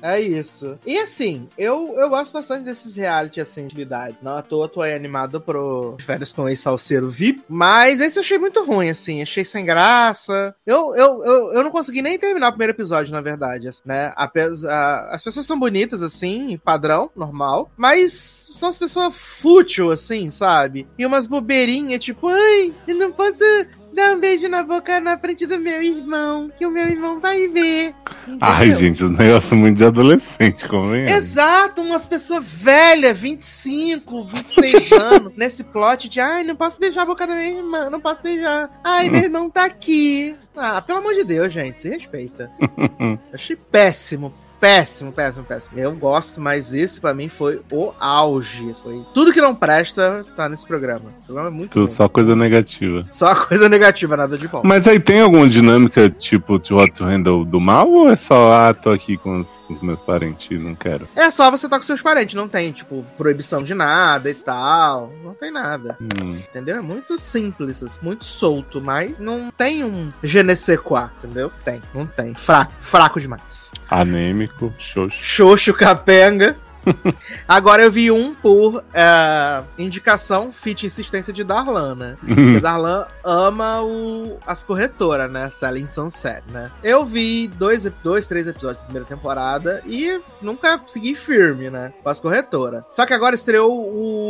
É 0.07 0.21
isso. 0.21 0.79
E 0.87 0.99
assim, 0.99 1.49
eu, 1.59 1.95
eu 1.97 2.09
gosto 2.09 2.33
bastante 2.33 2.65
desses 2.65 2.97
reality 2.97 3.41
assim, 3.41 3.63
de 3.63 3.67
atividade. 3.67 4.17
Não 4.23 4.37
à 4.37 4.43
toa, 4.43 4.69
tô 4.69 4.81
aí 4.81 4.95
animado 4.95 5.41
pro 5.41 5.97
Férias 5.99 6.33
com 6.33 6.49
ex-salseiro 6.49 7.09
VIP. 7.09 7.43
Mas 7.49 8.01
esse 8.01 8.17
eu 8.17 8.23
achei 8.23 8.39
muito 8.39 8.65
ruim, 8.65 8.89
assim. 8.89 9.21
Achei 9.21 9.45
sem 9.45 9.65
graça. 9.65 10.55
Eu, 10.65 10.95
eu, 10.95 11.25
eu, 11.25 11.53
eu 11.55 11.65
não 11.65 11.73
consegui 11.73 12.03
nem 12.03 12.19
terminar 12.19 12.49
o 12.49 12.53
primeiro 12.53 12.73
episódio, 12.73 13.13
na 13.13 13.21
verdade, 13.21 13.67
assim, 13.67 13.83
né? 13.85 14.13
As 14.17 15.25
pessoas 15.25 15.45
são 15.45 15.59
bonitas, 15.59 16.03
assim, 16.03 16.57
padrão, 16.65 17.11
normal. 17.17 17.71
Mas 17.77 18.47
são 18.53 18.69
as 18.69 18.79
pessoas 18.79 19.15
fútil, 19.15 19.91
assim, 19.91 20.31
sabe? 20.31 20.87
E 20.97 21.05
umas 21.05 21.27
bobeirinhas, 21.27 22.03
tipo, 22.03 22.29
ai, 22.29 22.73
eu 22.87 22.95
não 22.95 23.13
posso 23.13 23.43
dar 23.97 24.15
um 24.15 24.21
beijo 24.21 24.49
na 24.49 24.63
boca 24.63 25.01
na 25.01 25.19
frente 25.19 25.47
do 25.47 25.59
meu 25.59 25.83
irmão, 25.83 26.53
que 26.57 26.67
o 26.67 26.71
meu 26.71 26.87
irmão 26.87 27.19
vai 27.19 27.49
ver. 27.49 27.95
Ai, 28.41 28.67
Entendeu? 28.67 28.79
gente, 28.79 29.05
os 29.05 29.11
negócios 29.11 29.53
muito 29.53 29.79
de 29.79 29.85
adolescente, 29.85 30.69
como 30.69 30.95
é? 30.95 31.07
Exato, 31.07 31.81
umas 31.81 32.07
pessoas 32.07 32.45
velhas, 32.45 33.19
25, 33.19 34.27
26 34.27 34.93
anos, 34.93 35.33
nesse 35.37 35.65
plot 35.65 36.09
de 36.09 36.21
ai, 36.21 36.45
não 36.45 36.55
posso 36.55 36.79
beijar 36.79 37.03
a 37.03 37.07
boca 37.07 37.27
da 37.27 37.35
minha 37.35 37.57
irmã, 37.57 37.91
não 37.91 38.01
posso 38.01 38.23
beijar. 38.23 38.71
Ai, 38.85 39.09
meu 39.09 39.23
irmão 39.23 39.49
tá 39.51 39.65
aqui. 39.65 40.37
Ah, 40.55 40.81
pelo 40.83 40.99
amor 40.99 41.15
de 41.15 41.25
Deus, 41.25 41.53
gente, 41.53 41.81
se 41.81 41.89
respeita. 41.89 42.51
Achei 43.33 43.57
péssimo. 43.57 44.33
Péssimo, 44.61 45.13
péssimo, 45.13 45.45
péssimo. 45.45 45.79
Eu 45.79 45.93
gosto, 45.95 46.41
mas 46.41 46.73
esse 46.73 47.01
pra 47.01 47.15
mim 47.15 47.29
foi 47.29 47.61
o 47.71 47.93
auge. 47.99 48.73
Foi 48.83 49.05
tudo 49.15 49.33
que 49.33 49.41
não 49.41 49.55
presta 49.55 50.25
tá 50.37 50.49
nesse 50.49 50.67
programa. 50.67 51.11
O 51.21 51.25
programa 51.25 51.49
é 51.49 51.53
muito 51.53 51.73
Tudo 51.73 51.87
bom. 51.87 51.93
só 51.93 52.09
coisa 52.09 52.35
negativa. 52.35 53.07
Só 53.13 53.35
coisa 53.35 53.69
negativa, 53.69 54.17
nada 54.17 54.37
de 54.39 54.49
bom. 54.49 54.63
Mas 54.65 54.87
aí 54.87 54.99
tem 54.99 55.21
alguma 55.21 55.49
dinâmica, 55.49 56.09
tipo, 56.11 56.59
de 56.59 56.73
What 56.73 56.93
to 56.95 57.05
Handle 57.05 57.45
do 57.45 57.61
mal? 57.61 57.89
Ou 57.89 58.09
é 58.09 58.17
só, 58.17 58.53
ah, 58.53 58.75
tô 58.75 58.91
aqui 58.91 59.17
com 59.17 59.41
os, 59.41 59.69
os 59.71 59.81
meus 59.81 60.03
parentes 60.03 60.49
e 60.51 60.63
não 60.63 60.75
quero? 60.75 61.09
É 61.17 61.31
só 61.31 61.51
você 61.51 61.69
tá 61.69 61.77
com 61.79 61.85
seus 61.85 62.03
parentes, 62.03 62.35
não 62.35 62.49
tem, 62.49 62.73
tipo, 62.73 63.05
proibição 63.17 63.63
de 63.63 63.75
nada 63.75 64.31
e 64.31 64.35
tal. 64.35 65.13
Não 65.25 65.35
tem 65.35 65.51
nada. 65.51 65.97
Hum. 66.01 66.39
Entendeu? 66.39 66.77
É 66.77 66.81
muito 66.81 67.19
simples, 67.19 67.83
assim, 67.83 67.99
muito 68.03 68.25
solto, 68.25 68.81
mas 68.81 69.19
não 69.19 69.51
tem 69.51 69.85
um 69.85 70.09
je 70.23 70.43
ne 70.43 70.57
sais 70.57 70.79
quoi, 70.81 71.09
entendeu? 71.19 71.51
Tem, 71.65 71.81
não 71.95 72.07
tem. 72.07 72.35
Fraco, 72.35 72.73
fraco 72.81 73.21
demais. 73.21 73.71
Anêmico, 74.47 74.73
xoxo. 74.79 75.19
Xoxo 75.23 75.75
capenga. 75.75 76.57
Agora 77.47 77.83
eu 77.83 77.91
vi 77.91 78.11
um 78.11 78.35
por 78.35 78.83
é, 78.93 79.63
indicação, 79.79 80.53
fit 80.53 80.87
insistência 80.87 81.33
de 81.33 81.45
Darlan, 81.45 81.95
né? 81.95 82.17
Porque 82.25 82.61
Darlan 82.61 83.07
ama 83.25 83.83
o, 83.83 84.39
as 84.47 84.63
corretoras, 84.63 85.31
né? 85.31 85.49
Selling 85.51 85.87
Sunset, 85.87 86.43
né? 86.53 86.71
Eu 86.83 87.05
vi 87.05 87.49
dois, 87.49 87.85
dois, 88.03 88.27
três 88.27 88.47
episódios 88.47 88.79
da 88.79 88.85
primeira 88.85 89.07
temporada 89.07 89.83
e 89.87 90.21
nunca 90.41 90.81
segui 90.87 91.15
firme, 91.15 91.71
né? 91.71 91.93
Com 92.03 92.09
as 92.09 92.21
corretoras. 92.21 92.85
Só 92.91 93.05
que 93.07 93.15
agora 93.15 93.35
estreou 93.35 93.71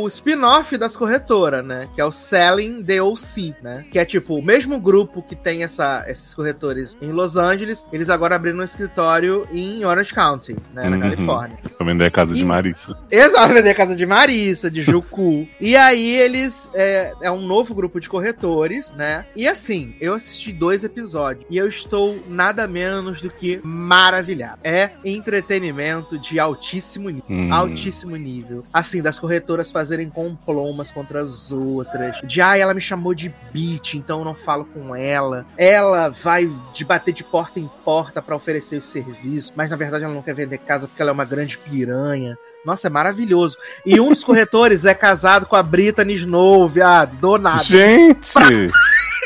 o 0.03 0.07
spin-off 0.07 0.77
das 0.77 0.95
corretoras, 0.95 1.65
né? 1.65 1.87
Que 1.93 2.01
é 2.01 2.05
o 2.05 2.11
Selling 2.11 2.81
DOC, 2.81 3.55
né? 3.61 3.85
Que 3.91 3.99
é 3.99 4.05
tipo 4.05 4.35
o 4.35 4.43
mesmo 4.43 4.79
grupo 4.79 5.21
que 5.21 5.35
tem 5.35 5.63
essa, 5.63 6.03
esses 6.07 6.33
corretores 6.33 6.97
em 7.01 7.11
Los 7.11 7.35
Angeles, 7.37 7.83
eles 7.91 8.09
agora 8.09 8.35
abriram 8.35 8.59
um 8.59 8.63
escritório 8.63 9.47
em 9.51 9.83
Orange 9.85 10.13
County, 10.13 10.55
né? 10.73 10.89
Na 10.89 10.97
Uhum. 10.97 11.01
Califórnia. 11.01 11.57
Vender 11.79 12.05
a 12.05 12.11
casa 12.11 12.33
de 12.33 12.43
Marissa. 12.47 12.97
Exato, 13.11 13.53
vender 13.53 13.69
a 13.69 13.75
casa 13.75 13.95
de 13.95 14.05
Marissa, 14.05 14.69
de 14.69 14.81
Jucu. 14.81 15.47
e 15.59 15.75
aí 15.75 16.15
eles. 16.15 16.69
É, 16.73 17.13
é 17.21 17.31
um 17.31 17.41
novo 17.41 17.73
grupo 17.73 17.99
de 17.99 18.09
corretores, 18.09 18.91
né? 18.91 19.25
E 19.35 19.47
assim, 19.47 19.95
eu 19.99 20.13
assisti 20.13 20.51
dois 20.51 20.83
episódios 20.83 21.45
e 21.49 21.57
eu 21.57 21.67
estou 21.67 22.17
nada 22.27 22.67
menos 22.67 23.21
do 23.21 23.29
que 23.29 23.59
maravilhado. 23.63 24.59
É 24.63 24.91
entretenimento 25.03 26.17
de 26.17 26.39
altíssimo 26.39 27.09
nível. 27.09 27.25
Hum. 27.29 27.53
Altíssimo 27.53 28.15
nível. 28.15 28.63
Assim, 28.71 29.01
das 29.01 29.19
corretoras 29.19 29.71
fazerem 29.71 30.09
complô 30.09 30.69
umas 30.69 30.91
contra 30.91 31.21
as 31.21 31.51
outras. 31.51 32.17
De, 32.23 32.41
ai, 32.41 32.61
ela 32.61 32.73
me 32.73 32.81
chamou 32.81 33.13
de 33.13 33.33
bitch, 33.51 33.95
então 33.95 34.19
eu 34.19 34.25
não 34.25 34.35
falo 34.35 34.65
com 34.65 34.95
ela. 34.95 35.45
Ela 35.57 36.09
vai 36.09 36.49
de 36.73 36.85
bater 36.85 37.13
de 37.13 37.23
porta 37.23 37.59
em 37.59 37.69
porta 37.83 38.21
pra 38.21 38.35
oferecer 38.35 38.77
os 38.77 38.85
serviços, 38.85 39.53
mas 39.55 39.69
na 39.69 39.75
verdade 39.75 40.03
ela 40.03 40.13
não 40.13 40.21
quer 40.21 40.33
vender 40.33 40.57
casa 40.59 40.87
porque 40.87 41.01
ela 41.01 41.11
é 41.11 41.13
uma 41.13 41.25
grande 41.25 41.57
piranha. 41.57 42.36
Nossa, 42.65 42.87
é 42.87 42.89
maravilhoso. 42.89 43.57
E 43.85 43.99
um 43.99 44.09
dos 44.09 44.23
corretores 44.23 44.83
é 44.83 44.93
casado 44.93 45.45
com 45.45 45.55
a 45.55 45.63
Brittany 45.63 46.15
Snow, 46.15 46.67
viado. 46.67 47.15
Do 47.17 47.37
nada. 47.37 47.63
Gente! 47.63 48.33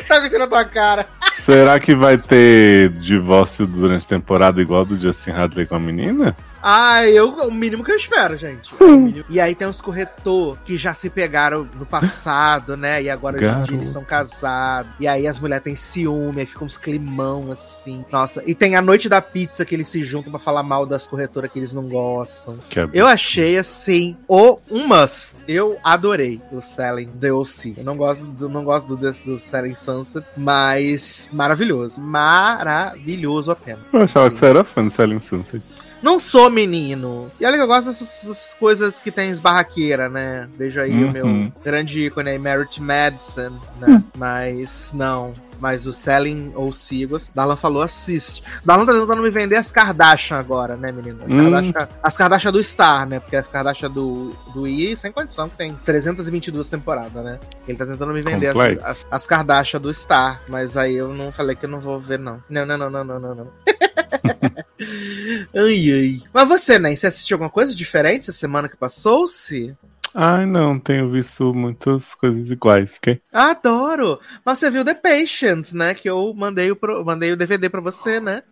Tá 0.08 0.16
acontecendo 0.18 0.40
na 0.42 0.48
tua 0.48 0.66
cara. 0.66 1.06
será 1.40 1.80
que 1.80 1.94
vai 1.94 2.18
ter 2.18 2.90
divórcio 2.90 3.68
durante 3.68 4.04
a 4.06 4.10
temporada 4.10 4.60
igual 4.60 4.84
do 4.84 5.00
Justin 5.00 5.32
Hadley 5.32 5.66
com 5.66 5.76
a 5.76 5.80
menina? 5.80 6.36
Ah, 6.62 7.06
eu, 7.08 7.30
o 7.30 7.52
mínimo 7.52 7.84
que 7.84 7.92
eu 7.92 7.96
espero, 7.96 8.38
gente. 8.38 8.74
É. 8.74 9.24
E 9.30 9.40
aí 9.40 9.56
tem 9.56 9.68
os 9.68 9.82
corretor 9.82 10.58
que 10.64 10.78
já 10.78 10.94
se 10.94 11.10
pegaram 11.10 11.68
no 11.78 11.86
passado, 11.86 12.78
né? 12.78 13.02
E 13.02 13.10
agora 13.10 13.38
hoje 13.38 13.46
em 13.46 13.64
dia 13.64 13.78
eles 13.78 13.90
são 13.90 14.04
casados. 14.04 14.92
E 15.00 15.08
aí 15.08 15.28
as 15.28 15.40
mulheres 15.40 15.64
têm 15.64 15.76
ciúme, 15.76 16.42
aí 16.42 16.46
fica 16.46 16.64
uns 16.64 16.78
climão 16.78 17.52
assim. 17.52 18.06
Nossa, 18.12 18.44
e 18.46 18.54
tem 18.54 18.76
a 18.76 18.82
noite 18.82 19.10
da 19.10 19.22
pizza 19.22 19.66
que 19.66 19.76
eles 19.76 19.88
se 19.88 20.04
juntam 20.04 20.32
pra 20.32 20.40
falar 20.40 20.64
mal 20.64 20.86
das 20.86 21.08
corretoras 21.08 21.52
que 21.52 21.60
eles 21.60 21.74
não 21.74 21.88
gostam. 21.88 22.58
Que 22.70 22.80
é... 22.80 22.90
Eu 22.94 23.08
achei 23.08 23.58
assim, 23.58 24.16
o 24.28 24.60
um 24.70 24.88
must. 24.88 25.34
Eu 25.48 25.78
adorei 25.84 26.42
o 26.52 26.62
Selling 26.62 27.10
DLC. 27.14 27.74
Eu 27.78 27.84
não 27.84 27.98
gosto 27.98 28.24
do, 28.26 28.48
não 28.48 28.64
gosto 28.64 28.96
do, 28.96 29.12
do 29.12 29.40
Selling 29.40 29.76
Sunset, 29.76 30.26
mas 30.38 31.30
maravilhoso. 31.32 32.02
Maravilhoso 32.02 33.52
apenas. 33.52 33.82
Eu 33.92 34.02
achava 34.02 34.26
Sim. 34.26 34.32
que 34.32 34.38
você 34.38 34.46
era 34.46 34.64
fã 34.64 34.86
de 34.86 34.94
Selling 34.94 35.22
Sunset. 35.22 35.64
Não 36.02 36.20
sou 36.20 36.50
menino. 36.50 37.32
E 37.40 37.46
olha 37.46 37.56
que 37.58 37.62
eu 37.64 37.68
gosto 37.68 37.88
dessas, 37.88 38.08
dessas 38.08 38.54
coisas 38.60 38.94
que 39.04 39.12
tem 39.12 39.30
esbarraqueira, 39.30 40.10
né? 40.10 40.48
Vejo 40.58 40.80
aí 40.82 40.92
o 41.04 41.08
Uhum. 41.08 41.12
meu 41.12 41.52
grande 41.64 42.06
ícone 42.06 42.30
aí, 42.30 42.40
Merit 42.40 42.82
Madison, 42.82 43.60
né? 43.80 44.04
Mas 44.18 44.92
não. 44.94 45.34
Mas 45.60 45.86
o 45.86 45.94
Selling 45.94 46.54
ou 46.56 46.72
Sigos, 46.74 47.30
Darlan 47.36 47.56
falou, 47.56 47.84
assiste. 47.84 48.42
Darlan 48.66 48.84
tá 48.84 48.94
tentando 48.94 49.22
me 49.22 49.30
vender 49.30 49.58
as 49.58 49.72
Kardashian 49.72 50.38
agora, 50.40 50.76
né, 50.76 50.92
menino? 50.92 51.20
As 51.24 51.32
Hum. 51.32 51.38
Kardashian, 51.44 51.88
as 52.02 52.18
Kardashian 52.18 52.52
do 52.52 52.64
Star, 52.64 53.08
né? 53.08 53.20
Porque 53.20 53.36
as 53.36 53.48
Kardashian 53.48 53.92
do, 53.92 54.36
do 54.56 54.68
I, 54.68 54.98
sem 54.98 55.12
condição, 55.12 55.48
que 55.48 55.56
tem 55.58 55.76
322 55.86 56.68
temporadas, 56.68 57.24
né? 57.24 57.40
Ele 57.68 57.78
tá 57.78 57.86
tentando 57.86 58.12
me 58.12 58.24
vender 58.24 58.48
as, 58.48 58.58
as, 58.84 59.08
as 59.12 59.28
Kardashian 59.28 59.80
do 59.80 59.94
Star. 59.94 60.42
Mas 60.50 60.76
aí 60.76 60.96
eu 60.96 61.10
não 61.14 61.32
falei 61.32 61.56
que 61.56 61.66
eu 61.66 61.70
não 61.70 61.80
vou 61.80 62.00
ver, 62.00 62.18
não. 62.18 62.42
Não, 62.50 62.66
não, 62.66 62.76
não, 62.76 62.90
não, 62.90 63.04
não, 63.04 63.20
não, 63.20 63.36
não. 63.36 63.48
ai, 65.56 65.92
ai. 65.92 66.22
Mas 66.34 66.48
você, 66.48 66.80
né? 66.80 66.96
Você 66.96 67.08
assistiu 67.08 67.36
alguma 67.36 67.50
coisa 67.50 67.76
diferente 67.76 68.30
essa 68.30 68.34
semana 68.34 68.68
que 68.70 68.78
passou-se? 68.78 69.76
Ai, 70.14 70.46
não, 70.46 70.78
tenho 70.78 71.10
visto 71.10 71.54
muitas 71.54 72.14
coisas 72.14 72.52
iguais, 72.52 72.98
ok? 72.98 73.22
Adoro! 73.32 74.20
Mas 74.46 74.60
você 74.60 74.70
viu 74.70 74.84
The 74.84 74.94
Patient, 74.94 75.72
né? 75.72 75.94
Que 75.94 76.10
eu 76.10 76.34
mandei 76.36 76.70
o, 76.70 76.76
pro- 76.76 77.04
mandei 77.06 77.32
o 77.32 77.38
DVD 77.38 77.70
pra 77.70 77.80
você, 77.80 78.20
né? 78.20 78.44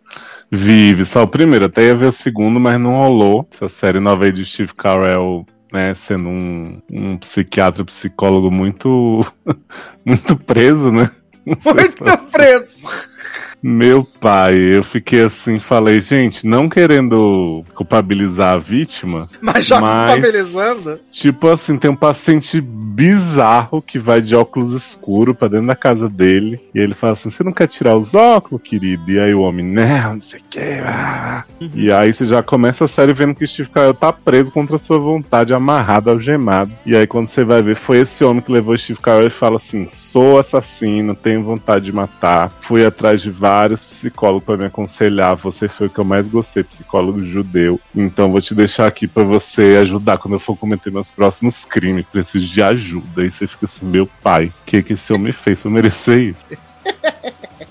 Vive, 0.50 1.04
só 1.04 1.22
o 1.22 1.28
primeiro, 1.28 1.66
até 1.66 1.84
ia 1.84 1.94
ver 1.94 2.06
o 2.06 2.12
segundo, 2.12 2.58
mas 2.58 2.80
não 2.80 2.96
rolou. 2.96 3.46
Essa 3.52 3.68
série 3.68 4.00
nova 4.00 4.24
aí 4.24 4.32
de 4.32 4.42
Steve 4.44 4.74
Carell, 4.74 5.44
né, 5.70 5.92
sendo 5.92 6.30
um, 6.30 6.80
um 6.90 7.18
psiquiatra, 7.18 7.84
psicólogo 7.84 8.50
muito, 8.50 9.20
muito 10.02 10.36
preso, 10.36 10.90
né? 10.90 11.10
Muito 11.44 12.18
preso! 12.30 12.88
Meu 13.62 14.06
pai, 14.20 14.56
eu 14.56 14.82
fiquei 14.82 15.24
assim, 15.24 15.58
falei, 15.58 16.00
gente, 16.00 16.46
não 16.46 16.66
querendo 16.66 17.62
culpabilizar 17.74 18.54
a 18.54 18.58
vítima. 18.58 19.28
Mas 19.40 19.66
já 19.66 19.80
mas, 19.80 20.12
culpabilizando. 20.12 20.98
Tipo 21.12 21.48
assim, 21.48 21.76
tem 21.76 21.90
um 21.90 21.96
paciente 21.96 22.58
bizarro 22.58 23.82
que 23.82 23.98
vai 23.98 24.22
de 24.22 24.34
óculos 24.34 24.72
escuros 24.72 25.36
pra 25.36 25.48
dentro 25.48 25.66
da 25.66 25.76
casa 25.76 26.08
dele. 26.08 26.58
E 26.74 26.78
ele 26.78 26.94
fala 26.94 27.12
assim: 27.12 27.28
Você 27.28 27.44
não 27.44 27.52
quer 27.52 27.66
tirar 27.66 27.96
os 27.96 28.14
óculos, 28.14 28.62
querido? 28.62 29.10
E 29.10 29.20
aí 29.20 29.34
o 29.34 29.42
homem, 29.42 29.64
não, 29.66 30.14
não 30.14 30.20
sei 30.20 30.40
o 30.40 30.44
que. 30.48 30.80
Ah. 30.82 31.44
Uhum. 31.60 31.70
E 31.74 31.92
aí 31.92 32.14
você 32.14 32.24
já 32.24 32.42
começa 32.42 32.86
a 32.86 32.88
série 32.88 33.12
vendo 33.12 33.34
que 33.34 33.46
Steve 33.46 33.68
Carell 33.68 33.92
tá 33.92 34.10
preso 34.10 34.50
contra 34.50 34.76
a 34.76 34.78
sua 34.78 34.98
vontade, 34.98 35.52
amarrado, 35.52 36.08
algemado. 36.08 36.72
E 36.86 36.96
aí 36.96 37.06
quando 37.06 37.28
você 37.28 37.44
vai 37.44 37.60
ver, 37.60 37.76
foi 37.76 37.98
esse 37.98 38.24
homem 38.24 38.42
que 38.42 38.50
levou 38.50 38.76
Steve 38.76 39.00
Carell 39.00 39.26
e 39.26 39.30
fala 39.30 39.58
assim: 39.58 39.86
Sou 39.88 40.38
assassino, 40.38 41.14
tenho 41.14 41.42
vontade 41.42 41.84
de 41.84 41.92
matar. 41.92 42.50
Fui 42.60 42.86
atrás 42.86 43.20
de 43.20 43.30
vários 43.30 43.49
psicólogos 43.84 44.44
para 44.44 44.56
me 44.56 44.64
aconselhar. 44.66 45.36
Você 45.36 45.68
foi 45.68 45.86
o 45.86 45.90
que 45.90 45.98
eu 45.98 46.04
mais 46.04 46.26
gostei, 46.28 46.62
psicólogo 46.62 47.24
judeu. 47.24 47.80
Então 47.94 48.30
vou 48.30 48.40
te 48.40 48.54
deixar 48.54 48.86
aqui 48.86 49.06
para 49.06 49.24
você 49.24 49.78
ajudar 49.80 50.18
quando 50.18 50.34
eu 50.34 50.40
for 50.40 50.56
cometer 50.56 50.90
meus 50.90 51.10
próximos 51.10 51.64
crimes. 51.64 52.06
Preciso 52.06 52.46
de 52.46 52.62
ajuda. 52.62 53.24
E 53.24 53.30
você 53.30 53.46
fica 53.46 53.66
assim: 53.66 53.86
Meu 53.86 54.08
pai, 54.22 54.46
o 54.46 54.52
que, 54.64 54.82
que 54.82 54.92
esse 54.94 55.12
homem 55.12 55.32
fez 55.32 55.62
pra 55.62 55.70
merecer 55.70 56.18
isso? 56.18 56.44